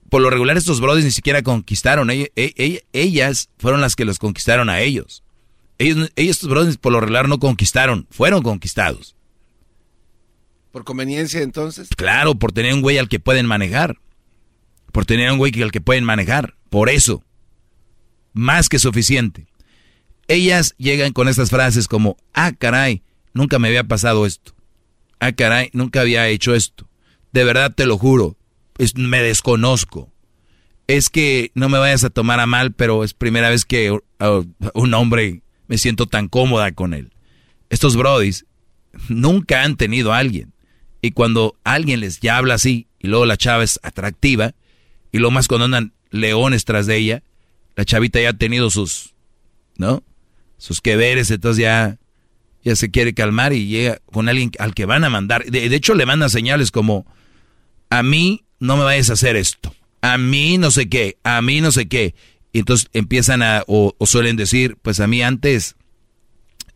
Por 0.10 0.22
lo 0.22 0.30
regular 0.30 0.56
estos 0.56 0.80
brothers 0.80 1.04
ni 1.06 1.12
siquiera 1.12 1.42
conquistaron, 1.42 2.10
e- 2.12 2.32
e- 2.36 2.86
ellas 2.94 3.50
fueron 3.58 3.82
las 3.82 3.96
que 3.96 4.06
los 4.06 4.20
conquistaron 4.20 4.70
a 4.70 4.80
ellos. 4.82 5.24
Ellos, 5.78 6.12
estos 6.16 6.50
brothers 6.50 6.78
por 6.78 6.94
lo 6.94 7.02
regular 7.02 7.28
no 7.28 7.40
conquistaron, 7.40 8.08
fueron 8.12 8.42
conquistados. 8.44 9.16
¿Por 10.72 10.84
conveniencia 10.84 11.42
entonces? 11.42 11.90
Claro, 11.98 12.36
por 12.36 12.52
tener 12.52 12.74
un 12.74 12.82
güey 12.82 12.98
al 12.98 13.10
que 13.10 13.20
pueden 13.20 13.46
manejar. 13.46 13.98
Por 14.92 15.06
tener 15.06 15.32
un 15.32 15.38
güey 15.38 15.52
que- 15.52 15.64
al 15.64 15.72
que 15.72 15.82
pueden 15.82 16.04
manejar. 16.04 16.56
Por 16.70 16.90
eso. 16.90 17.24
Más 18.34 18.70
que 18.70 18.80
suficiente. 18.80 19.48
Ellas 20.28 20.76
llegan 20.78 21.14
con 21.14 21.28
estas 21.28 21.50
frases 21.50 21.88
como, 21.88 22.18
ah, 22.34 22.52
caray, 22.54 23.04
nunca 23.34 23.60
me 23.60 23.68
había 23.68 23.84
pasado 23.84 24.26
esto. 24.26 24.55
Ah, 25.20 25.32
caray, 25.32 25.70
nunca 25.74 26.02
había 26.02 26.28
hecho 26.28 26.54
esto. 26.56 26.88
De 27.32 27.44
verdad 27.44 27.74
te 27.74 27.86
lo 27.86 27.98
juro, 27.98 28.38
me 28.96 29.22
desconozco. 29.22 30.12
Es 30.88 31.10
que 31.10 31.52
no 31.56 31.70
me 31.70 31.80
vayas 31.80 32.04
a 32.04 32.10
tomar 32.10 32.40
a 32.40 32.46
mal, 32.46 32.74
pero 32.74 33.04
es 33.04 33.14
primera 33.14 33.50
vez 33.50 33.66
que 33.66 33.92
uh, 33.92 34.00
un 34.74 34.94
hombre 34.94 35.42
me 35.68 35.78
siento 35.78 36.06
tan 36.06 36.28
cómoda 36.28 36.72
con 36.74 36.94
él. 36.94 37.12
Estos 37.70 37.96
brodis 37.96 38.46
nunca 39.10 39.64
han 39.64 39.78
tenido 39.78 40.14
a 40.14 40.20
alguien. 40.20 40.54
Y 41.02 41.12
cuando 41.12 41.58
alguien 41.64 42.00
les 42.00 42.20
ya 42.20 42.38
habla 42.38 42.56
así, 42.56 42.88
y 43.00 43.08
luego 43.08 43.26
la 43.26 43.38
chava 43.38 43.64
es 43.64 43.80
atractiva, 43.84 44.54
Y 45.12 45.20
lo 45.20 45.32
más 45.32 45.48
cuando 45.48 45.66
andan 45.66 45.94
leones 46.10 46.66
tras 46.66 46.88
de 46.88 46.98
ella, 46.98 47.24
la 47.76 47.86
chavita 47.86 48.20
ya 48.20 48.30
ha 48.30 48.34
tenido 48.34 48.70
sus, 48.70 49.16
¿no? 49.78 50.04
Sus 50.58 50.82
que 50.82 50.96
veres, 50.96 51.32
entonces 51.32 51.62
ya, 51.62 51.98
ya 52.66 52.76
se 52.76 52.90
quiere 52.90 53.14
calmar 53.14 53.54
y 53.54 53.68
llega 53.68 54.02
con 54.12 54.28
alguien 54.28 54.52
al 54.58 54.74
que 54.74 54.86
van 54.86 55.04
a 55.04 55.10
mandar. 55.10 55.46
De, 55.46 55.64
hecho, 55.74 55.94
le 55.94 56.08
mandan 56.08 56.32
señales 56.32 56.72
como, 56.72 57.06
a 57.92 58.02
mí 58.02 58.44
no 58.60 58.76
me 58.76 58.84
vayas 58.84 59.12
a 59.12 59.14
hacer 59.14 59.36
esto, 59.36 59.74
a 60.02 60.18
mí 60.18 60.58
no 60.58 60.72
sé 60.72 60.90
qué, 60.90 61.18
a 61.24 61.42
mí 61.44 61.62
no 61.62 61.72
sé 61.72 61.88
qué. 61.88 62.16
Y 62.52 62.60
entonces 62.60 62.90
empiezan 62.94 63.44
a, 63.44 63.64
o, 63.68 63.96
suelen 64.06 64.36
decir, 64.36 64.78
pues 64.82 65.00
a 65.00 65.06
mí 65.06 65.22
antes 65.22 65.76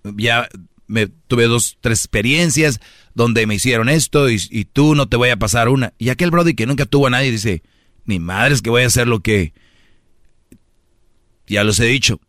ya 0.03 0.48
me 0.85 1.08
tuve 1.08 1.45
dos, 1.45 1.77
tres 1.82 2.00
experiencias 2.01 2.80
donde 3.16 3.48
me 3.48 3.56
hicieron 3.56 3.90
esto 3.90 4.30
y, 4.30 4.66
tú 4.72 4.93
no 4.93 5.09
te 5.09 5.18
voy 5.18 5.30
a 5.30 5.38
pasar 5.38 5.69
una. 5.69 5.93
Y 5.98 6.09
aquel 6.09 6.30
Brody 6.30 6.53
que 6.53 6.68
nunca 6.68 6.85
tuvo 6.85 7.08
a 7.08 7.09
nadie 7.09 7.32
dice, 7.32 7.64
ni 8.06 8.19
madres 8.19 8.61
que 8.61 8.69
voy 8.69 8.84
a 8.84 8.88
hacer 8.88 9.08
lo 9.08 9.22
que... 9.22 9.53
Ya 11.48 11.64
los 11.64 11.80
he 11.80 11.85
dicho. 11.85 12.22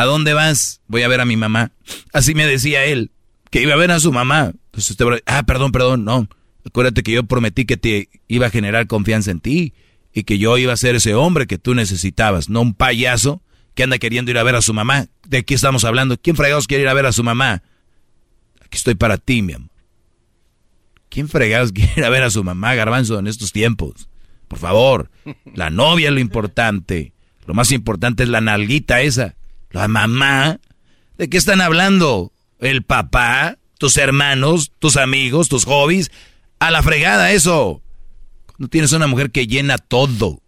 ¿A 0.00 0.06
dónde 0.06 0.32
vas? 0.32 0.80
Voy 0.86 1.02
a 1.02 1.08
ver 1.08 1.20
a 1.20 1.26
mi 1.26 1.36
mamá. 1.36 1.72
Así 2.14 2.34
me 2.34 2.46
decía 2.46 2.86
él, 2.86 3.10
que 3.50 3.60
iba 3.60 3.74
a 3.74 3.76
ver 3.76 3.90
a 3.90 4.00
su 4.00 4.12
mamá. 4.12 4.52
Entonces 4.64 4.96
Brody, 4.96 5.20
ah, 5.26 5.42
perdón, 5.42 5.72
perdón, 5.72 6.06
no. 6.06 6.26
Acuérdate 6.64 7.02
que 7.02 7.12
yo 7.12 7.24
prometí 7.24 7.66
que 7.66 7.76
te 7.76 8.08
iba 8.26 8.46
a 8.46 8.50
generar 8.50 8.86
confianza 8.86 9.30
en 9.30 9.40
ti 9.40 9.74
y 10.14 10.22
que 10.22 10.38
yo 10.38 10.56
iba 10.56 10.72
a 10.72 10.78
ser 10.78 10.94
ese 10.94 11.14
hombre 11.14 11.46
que 11.46 11.58
tú 11.58 11.74
necesitabas, 11.74 12.48
no 12.48 12.62
un 12.62 12.72
payaso 12.72 13.42
que 13.74 13.82
anda 13.82 13.98
queriendo 13.98 14.30
ir 14.30 14.38
a 14.38 14.42
ver 14.42 14.54
a 14.54 14.62
su 14.62 14.72
mamá. 14.72 15.08
¿De 15.28 15.44
qué 15.44 15.52
estamos 15.52 15.84
hablando? 15.84 16.16
¿Quién 16.16 16.34
fregados 16.34 16.66
quiere 16.66 16.84
ir 16.84 16.88
a 16.88 16.94
ver 16.94 17.04
a 17.04 17.12
su 17.12 17.22
mamá? 17.22 17.62
Aquí 18.64 18.78
estoy 18.78 18.94
para 18.94 19.18
ti, 19.18 19.42
mi 19.42 19.52
amor. 19.52 19.68
¿Quién 21.10 21.28
fregados 21.28 21.72
quiere 21.74 21.92
ir 21.98 22.04
a 22.04 22.08
ver 22.08 22.22
a 22.22 22.30
su 22.30 22.42
mamá, 22.42 22.74
garbanzo, 22.74 23.18
en 23.18 23.26
estos 23.26 23.52
tiempos? 23.52 24.08
Por 24.48 24.60
favor, 24.60 25.10
la 25.54 25.68
novia 25.68 26.08
es 26.08 26.14
lo 26.14 26.20
importante. 26.20 27.12
Lo 27.44 27.52
más 27.52 27.70
importante 27.70 28.22
es 28.22 28.30
la 28.30 28.40
nalguita 28.40 29.02
esa. 29.02 29.36
La 29.70 29.88
mamá. 29.88 30.58
¿De 31.18 31.28
qué 31.28 31.36
están 31.36 31.60
hablando? 31.60 32.32
¿El 32.58 32.82
papá? 32.82 33.58
¿Tus 33.78 33.96
hermanos? 33.96 34.72
¿Tus 34.78 34.96
amigos? 34.96 35.48
¿Tus 35.48 35.64
hobbies? 35.64 36.10
A 36.58 36.70
la 36.70 36.82
fregada 36.82 37.32
eso. 37.32 37.82
Cuando 38.46 38.68
tienes 38.68 38.92
una 38.92 39.06
mujer 39.06 39.30
que 39.30 39.46
llena 39.46 39.78
todo. 39.78 40.42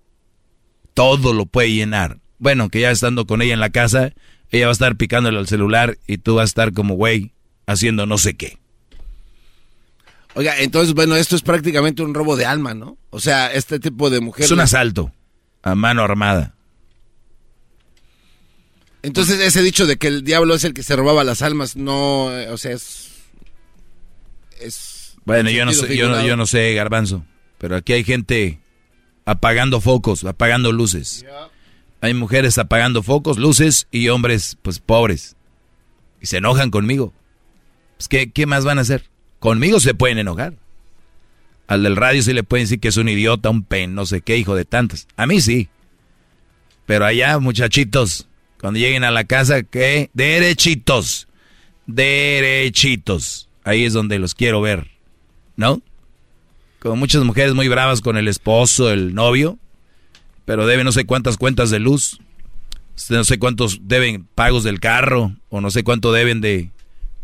Todo 0.95 1.33
lo 1.33 1.47
puede 1.47 1.73
llenar. 1.73 2.19
Bueno, 2.39 2.69
que 2.69 2.81
ya 2.81 2.91
estando 2.91 3.27
con 3.27 3.41
ella 3.41 3.55
en 3.55 3.61
la 3.61 3.71
casa, 3.71 4.13
ella 4.51 4.67
va 4.67 4.71
a 4.71 4.73
estar 4.73 4.97
picándole 4.97 5.39
al 5.39 5.47
celular 5.47 5.99
y 6.07 6.19
tú 6.19 6.35
vas 6.35 6.43
a 6.43 6.45
estar 6.45 6.73
como 6.73 6.95
güey 6.95 7.33
haciendo 7.67 8.05
no 8.05 8.19
sé 8.19 8.35
qué. 8.35 8.59
Oiga, 10.35 10.59
entonces, 10.59 10.95
bueno, 10.95 11.15
esto 11.15 11.37
es 11.37 11.43
prácticamente 11.43 12.03
un 12.03 12.15
robo 12.15 12.37
de 12.37 12.47
alma, 12.47 12.75
¿no? 12.75 12.97
O 13.11 13.21
sea, 13.21 13.53
este 13.53 13.79
tipo 13.79 14.11
de 14.11 14.21
mujer... 14.21 14.45
Es 14.45 14.51
un 14.51 14.61
asalto 14.61 15.13
a 15.63 15.75
mano 15.75 16.03
armada. 16.03 16.55
Entonces, 19.03 19.41
ese 19.41 19.63
dicho 19.63 19.87
de 19.87 19.97
que 19.97 20.07
el 20.07 20.23
diablo 20.23 20.55
es 20.55 20.65
el 20.65 20.75
que 20.75 20.83
se 20.83 20.95
robaba 20.95 21.25
las 21.25 21.43
almas, 21.43 21.77
no, 21.77 22.31
eh, 22.37 22.49
o 22.51 22.57
sea, 22.57 22.73
es... 22.73 23.11
es 24.61 25.17
bueno, 25.25 25.51
yo 25.51 25.65
no, 25.65 25.73
sé, 25.73 25.97
yo, 25.97 26.09
no, 26.09 26.25
yo 26.25 26.37
no 26.37 26.47
sé, 26.47 26.75
garbanzo, 26.75 27.25
pero 27.59 27.77
aquí 27.77 27.93
hay 27.93 28.05
gente 28.05 28.61
apagando 29.25 29.81
focos, 29.81 30.25
apagando 30.25 30.73
luces. 30.73 31.21
Yeah. 31.23 31.49
Hay 32.01 32.15
mujeres 32.15 32.59
apagando 32.59 33.03
focos, 33.03 33.39
luces 33.39 33.87
y 33.93 34.09
hombres, 34.09 34.59
pues, 34.63 34.81
pobres. 34.81 35.37
Y 36.21 36.27
se 36.27 36.39
enojan 36.39 36.71
conmigo. 36.71 37.13
Pues, 37.97 38.09
¿qué, 38.09 38.33
¿qué 38.33 38.47
más 38.47 38.65
van 38.65 38.79
a 38.79 38.83
hacer? 38.83 39.05
Conmigo 39.39 39.79
se 39.79 39.95
pueden 39.95 40.19
enojar. 40.19 40.55
Al 41.69 41.85
del 41.85 41.97
radio 41.97 42.21
sí 42.23 42.33
le 42.33 42.43
pueden 42.43 42.65
decir 42.65 42.81
que 42.81 42.89
es 42.89 42.97
un 42.97 43.09
idiota, 43.09 43.51
un 43.51 43.63
pen, 43.63 43.95
no 43.95 44.07
sé 44.07 44.21
qué, 44.21 44.37
hijo 44.37 44.57
de 44.57 44.65
tantas. 44.65 45.07
A 45.17 45.27
mí 45.27 45.41
sí. 45.41 45.69
Pero 46.87 47.05
allá, 47.05 47.39
muchachitos, 47.39 48.29
cuando 48.63 48.79
lleguen 48.79 49.03
a 49.03 49.11
la 49.11 49.25
casa, 49.25 49.65
¿qué? 49.65 50.09
Derechitos. 50.15 51.27
Derechitos. 51.89 53.49
Ahí 53.65 53.85
es 53.85 53.93
donde 53.93 54.21
los 54.21 54.37
quiero 54.37 54.61
ver. 54.61 54.87
¿No? 55.57 55.83
Como 56.79 56.95
muchas 56.95 57.25
mujeres 57.25 57.55
muy 57.55 57.67
bravas 57.67 58.01
con 58.01 58.17
el 58.17 58.29
esposo, 58.29 58.93
el 58.93 59.17
novio, 59.17 59.59
pero 60.45 60.65
deben 60.65 60.85
no 60.85 60.93
sé 60.93 61.05
cuántas 61.05 61.39
cuentas 61.39 61.71
de 61.71 61.81
luz, 61.81 62.21
no 63.11 63.25
sé 63.25 63.41
cuántos 63.41 63.81
deben 63.83 64.29
pagos 64.33 64.63
del 64.63 64.79
carro, 64.79 65.35
o 65.49 65.61
no 65.61 65.73
sé 65.73 65.83
cuánto 65.83 66.13
deben 66.13 66.41
de... 66.41 66.71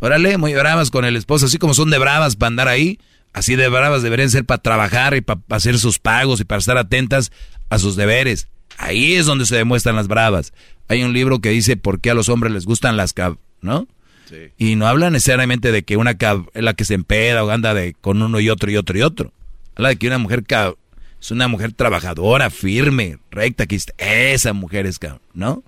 Órale, 0.01 0.39
muy 0.39 0.55
bravas 0.55 0.91
con 0.91 1.05
el 1.05 1.15
esposo, 1.15 1.47
así 1.47 1.59
como 1.59 1.73
son 1.73 1.91
de 1.91 1.99
bravas 1.99 2.35
para 2.35 2.49
andar 2.49 2.67
ahí, 2.67 2.99
así 3.33 3.55
de 3.55 3.69
bravas 3.69 4.03
deberían 4.03 4.31
ser 4.31 4.45
para 4.45 4.61
trabajar 4.61 5.15
y 5.15 5.21
para 5.21 5.41
hacer 5.51 5.79
sus 5.79 6.01
pagos 6.01 6.41
y 6.41 6.45
para 6.45 6.59
estar 6.59 6.79
atentas 6.79 7.31
a 7.71 7.79
sus 7.79 7.95
deberes. 7.95 8.49
Ahí 8.77 9.15
es 9.15 9.27
donde 9.27 9.47
se 9.47 9.57
demuestran 9.57 9.95
las 9.95 10.09
bravas. 10.09 10.53
Hay 10.89 11.03
un 11.03 11.13
libro 11.13 11.41
que 11.41 11.51
dice 11.51 11.77
por 11.77 12.01
qué 12.01 12.11
a 12.11 12.15
los 12.15 12.29
hombres 12.29 12.53
les 12.53 12.65
gustan 12.65 12.97
las 12.97 13.13
cab, 13.13 13.39
¿no? 13.61 13.87
Sí. 14.29 14.53
Y 14.59 14.77
no 14.77 14.87
habla 14.87 15.11
necesariamente 15.11 15.73
de 15.73 15.83
que 15.83 15.97
una 15.97 16.17
cab 16.17 16.51
es 16.55 16.63
la 16.63 16.75
que 16.75 16.85
se 16.85 16.95
empeda 16.95 17.45
o 17.45 17.51
anda 17.51 17.75
de, 17.75 17.95
con 17.95 18.21
uno 18.23 18.41
y 18.41 18.51
otro 18.51 18.71
y 18.71 18.77
otro 18.77 18.99
y 18.99 19.03
otro. 19.03 19.33
Habla 19.75 19.91
de 19.91 19.97
que 19.97 20.07
una 20.07 20.19
mujer 20.19 20.45
cab 20.45 20.77
es 21.21 21.31
una 21.31 21.49
mujer 21.49 21.73
trabajadora, 21.73 22.51
firme, 22.51 23.19
recta, 23.31 23.67
que 23.67 23.79
esa 23.99 24.53
mujer 24.53 24.87
es 24.87 24.99
cabrón, 24.99 25.21
¿no? 25.35 25.65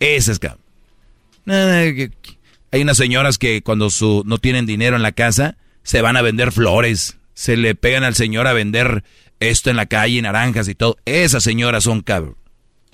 Esa 0.00 0.32
es 0.32 0.38
cabrón. 0.38 0.60
Hay 2.72 2.82
unas 2.82 2.96
señoras 2.96 3.38
que 3.38 3.62
cuando 3.62 3.90
su, 3.90 4.22
no 4.26 4.38
tienen 4.38 4.66
dinero 4.66 4.96
en 4.96 5.02
la 5.02 5.12
casa, 5.12 5.56
se 5.82 6.02
van 6.02 6.16
a 6.16 6.22
vender 6.22 6.50
flores, 6.50 7.18
se 7.34 7.56
le 7.56 7.74
pegan 7.74 8.02
al 8.02 8.16
señor 8.16 8.48
a 8.48 8.52
vender 8.52 9.04
esto 9.38 9.70
en 9.70 9.76
la 9.76 9.86
calle, 9.86 10.20
naranjas 10.20 10.68
y 10.68 10.74
todo. 10.74 10.96
Esas 11.04 11.44
señoras 11.44 11.84
son 11.84 12.00
cabrón. 12.00 12.36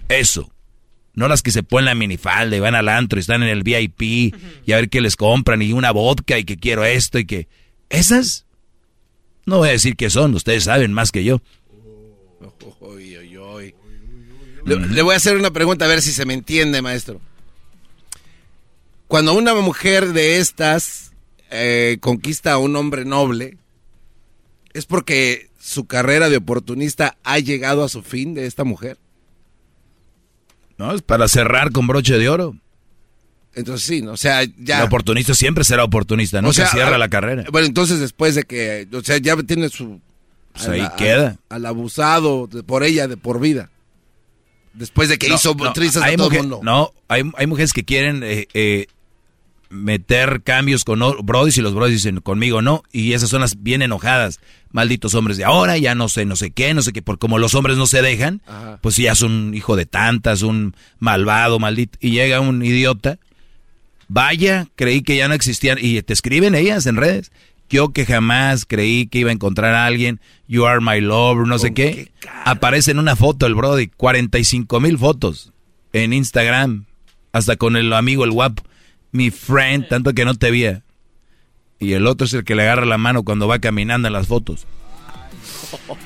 Eso. 0.09 0.52
No 1.15 1.29
las 1.29 1.43
que 1.43 1.51
se 1.51 1.63
ponen 1.63 1.87
la 1.87 1.95
minifalda 1.95 2.57
y 2.57 2.61
van 2.61 2.75
al 2.75 2.89
antro 2.89 3.19
y 3.19 3.21
están 3.21 3.43
en 3.43 3.49
el 3.49 3.63
VIP 3.63 4.03
y 4.03 4.73
a 4.73 4.77
ver 4.77 4.89
qué 4.89 5.01
les 5.01 5.17
compran 5.17 5.61
y 5.61 5.73
una 5.73 5.91
vodka 5.91 6.39
y 6.39 6.45
que 6.45 6.57
quiero 6.57 6.85
esto 6.85 7.19
y 7.19 7.27
que... 7.27 7.49
Esas, 7.91 8.47
no 9.45 9.59
voy 9.59 9.69
a 9.69 9.73
decir 9.73 9.97
que 9.97 10.09
son, 10.09 10.35
ustedes 10.35 10.65
saben 10.65 10.93
más 10.95 11.13
que 11.13 11.25
yo. 11.25 11.43
Le, 14.65 14.77
le, 14.77 15.03
voy 15.03 15.13
a 15.13 15.17
hacer 15.17 15.37
una 15.37 15.51
pregunta 15.51 15.85
a 15.85 15.89
ver 15.89 16.01
si 16.01 16.13
se 16.13 16.25
me 16.25 16.35
entiende, 16.35 16.81
maestro. 16.81 17.21
Cuando 19.09 19.35
una 19.35 19.55
mujer 19.55 20.15
de 20.15 20.39
estas 20.39 21.13
eh, 21.51 21.99
conquista 22.01 22.53
a 22.53 22.59
un 22.59 22.75
hombre 22.77 23.05
noble, 23.05 23.59
¿es 24.73 24.87
porque 24.87 25.51
su 25.61 25.85
carrera 25.85 26.31
de 26.31 26.39
oportunista 26.39 27.19
ha 27.23 27.39
llegado 27.39 27.85
a 27.85 27.91
su 27.91 28.03
fin 28.03 28.33
de 28.33 28.47
esta 28.47 28.65
mujer? 28.65 28.97
No, 30.83 30.93
es 30.93 31.03
para 31.03 31.29
cerrar 31.29 31.71
con 31.71 31.87
broche 31.87 32.19
de 32.19 32.29
oro. 32.29 32.57
Entonces 33.55 33.87
sí, 33.87 34.03
o 34.05 34.17
sea, 34.17 34.43
ya... 34.59 34.81
El 34.81 34.87
oportunista 34.87 35.33
siempre 35.33 35.63
será 35.63 35.85
oportunista, 35.85 36.43
no 36.43 36.49
o 36.49 36.53
sea, 36.53 36.67
se 36.67 36.73
cierra 36.73 36.97
a, 36.97 36.99
la 36.99 37.09
carrera. 37.09 37.45
Bueno, 37.53 37.69
entonces 37.69 38.01
después 38.01 38.35
de 38.35 38.43
que, 38.43 38.89
o 38.93 39.01
sea, 39.01 39.19
ya 39.19 39.37
tiene 39.37 39.69
su... 39.69 40.01
Pues 40.53 40.67
ahí 40.67 40.81
la, 40.81 40.97
queda. 40.97 41.29
Al, 41.49 41.59
al 41.59 41.67
abusado 41.67 42.49
de, 42.49 42.65
por 42.65 42.83
ella 42.83 43.07
de 43.07 43.17
por 43.17 43.39
vida. 43.39 43.71
Después 44.75 45.09
de 45.09 45.19
que 45.19 45.29
no, 45.29 45.37
hizo 45.37 45.55
no, 45.55 45.73
trizas 45.73 46.03
hay 46.03 46.15
a 46.15 46.17
todo 46.17 46.27
mujer, 46.27 46.41
mundo. 46.41 46.61
No, 46.65 46.93
hay, 47.07 47.31
hay 47.37 47.47
mujeres 47.47 47.73
que 47.73 47.85
quieren 47.85 48.25
eh, 48.25 48.49
eh, 48.53 48.89
meter 49.73 50.43
cambios 50.43 50.85
con 50.85 51.01
brodis 51.25 51.57
y 51.59 51.63
los 51.63 51.75
brodis 51.75 52.03
dicen 52.03 52.21
conmigo 52.21 52.63
no. 52.63 52.83
Y 52.93 53.15
esas 53.15 53.31
son 53.31 53.41
las 53.41 53.63
bien 53.63 53.83
enojadas. 53.83 54.39
Malditos 54.71 55.15
hombres 55.15 55.37
de 55.37 55.45
ahora, 55.45 55.77
ya 55.79 55.95
no 55.95 56.09
sé, 56.09 56.25
no 56.25 56.37
sé 56.37 56.51
qué, 56.51 56.75
no 56.75 56.83
sé 56.83 56.93
qué. 56.93 57.03
Por 57.03 57.19
como 57.19 57.39
los 57.39 57.55
hombres 57.55 57.77
no 57.77 57.87
se 57.87 58.03
dejan, 58.03 58.43
Ajá. 58.47 58.79
pues 58.83 58.97
ya 58.97 59.13
es 59.13 59.23
un 59.23 59.53
hijo 59.55 59.77
de 59.77 59.87
tantas, 59.87 60.43
un 60.43 60.75
malvado, 60.99 61.59
maldito. 61.59 61.99
Y 62.01 62.11
llega 62.11 62.41
un 62.41 62.65
idiota. 62.65 63.19
Vaya, 64.09 64.69
creí 64.77 65.03
que 65.03 65.17
ya 65.17 65.29
no 65.29 65.35
existían. 65.35 65.79
Y 65.81 66.01
te 66.03 66.13
escriben 66.13 66.55
ellas 66.55 66.87
en 66.87 66.97
redes. 66.97 67.33
Yo 67.71 67.89
que 67.89 68.05
jamás 68.05 68.67
creí 68.67 69.07
que 69.07 69.21
iba 69.21 69.31
a 69.31 69.33
encontrar 69.33 69.75
a 69.75 69.87
alguien, 69.87 70.21
you 70.47 70.67
are 70.67 70.81
my 70.83 71.01
lover, 71.01 71.47
no 71.47 71.59
sé 71.59 71.73
qué. 71.73 72.11
qué 72.21 72.29
Aparece 72.45 72.91
en 72.91 72.99
una 72.99 73.17
foto 73.17 73.47
el 73.47 73.55
Brody, 73.55 73.87
45 73.87 74.79
mil 74.79 74.99
fotos 74.99 75.53
en 75.95 76.13
Instagram, 76.13 76.85
hasta 77.33 77.57
con 77.57 77.77
el 77.77 77.93
amigo 77.95 78.25
el 78.25 78.31
guapo, 78.31 78.63
mi 79.13 79.31
friend, 79.31 79.89
tanto 79.89 80.13
que 80.13 80.25
no 80.25 80.35
te 80.35 80.51
veía. 80.51 80.83
Y 81.79 81.93
el 81.93 82.07
otro 82.07 82.27
es 82.27 82.33
el 82.35 82.45
que 82.45 82.55
le 82.55 82.63
agarra 82.63 82.87
la 82.87 82.99
mano 82.99 83.23
cuando 83.23 83.47
va 83.47 83.59
caminando 83.59 84.09
en 84.09 84.15
las 84.15 84.27
fotos. 84.27 84.67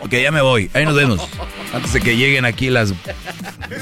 Ok, 0.01 0.13
ya 0.13 0.31
me 0.31 0.41
voy, 0.41 0.71
ahí 0.75 0.85
nos 0.85 0.95
vemos. 0.95 1.21
Antes 1.73 1.93
de 1.93 2.01
que 2.01 2.17
lleguen 2.17 2.45
aquí 2.45 2.71
las 2.71 2.93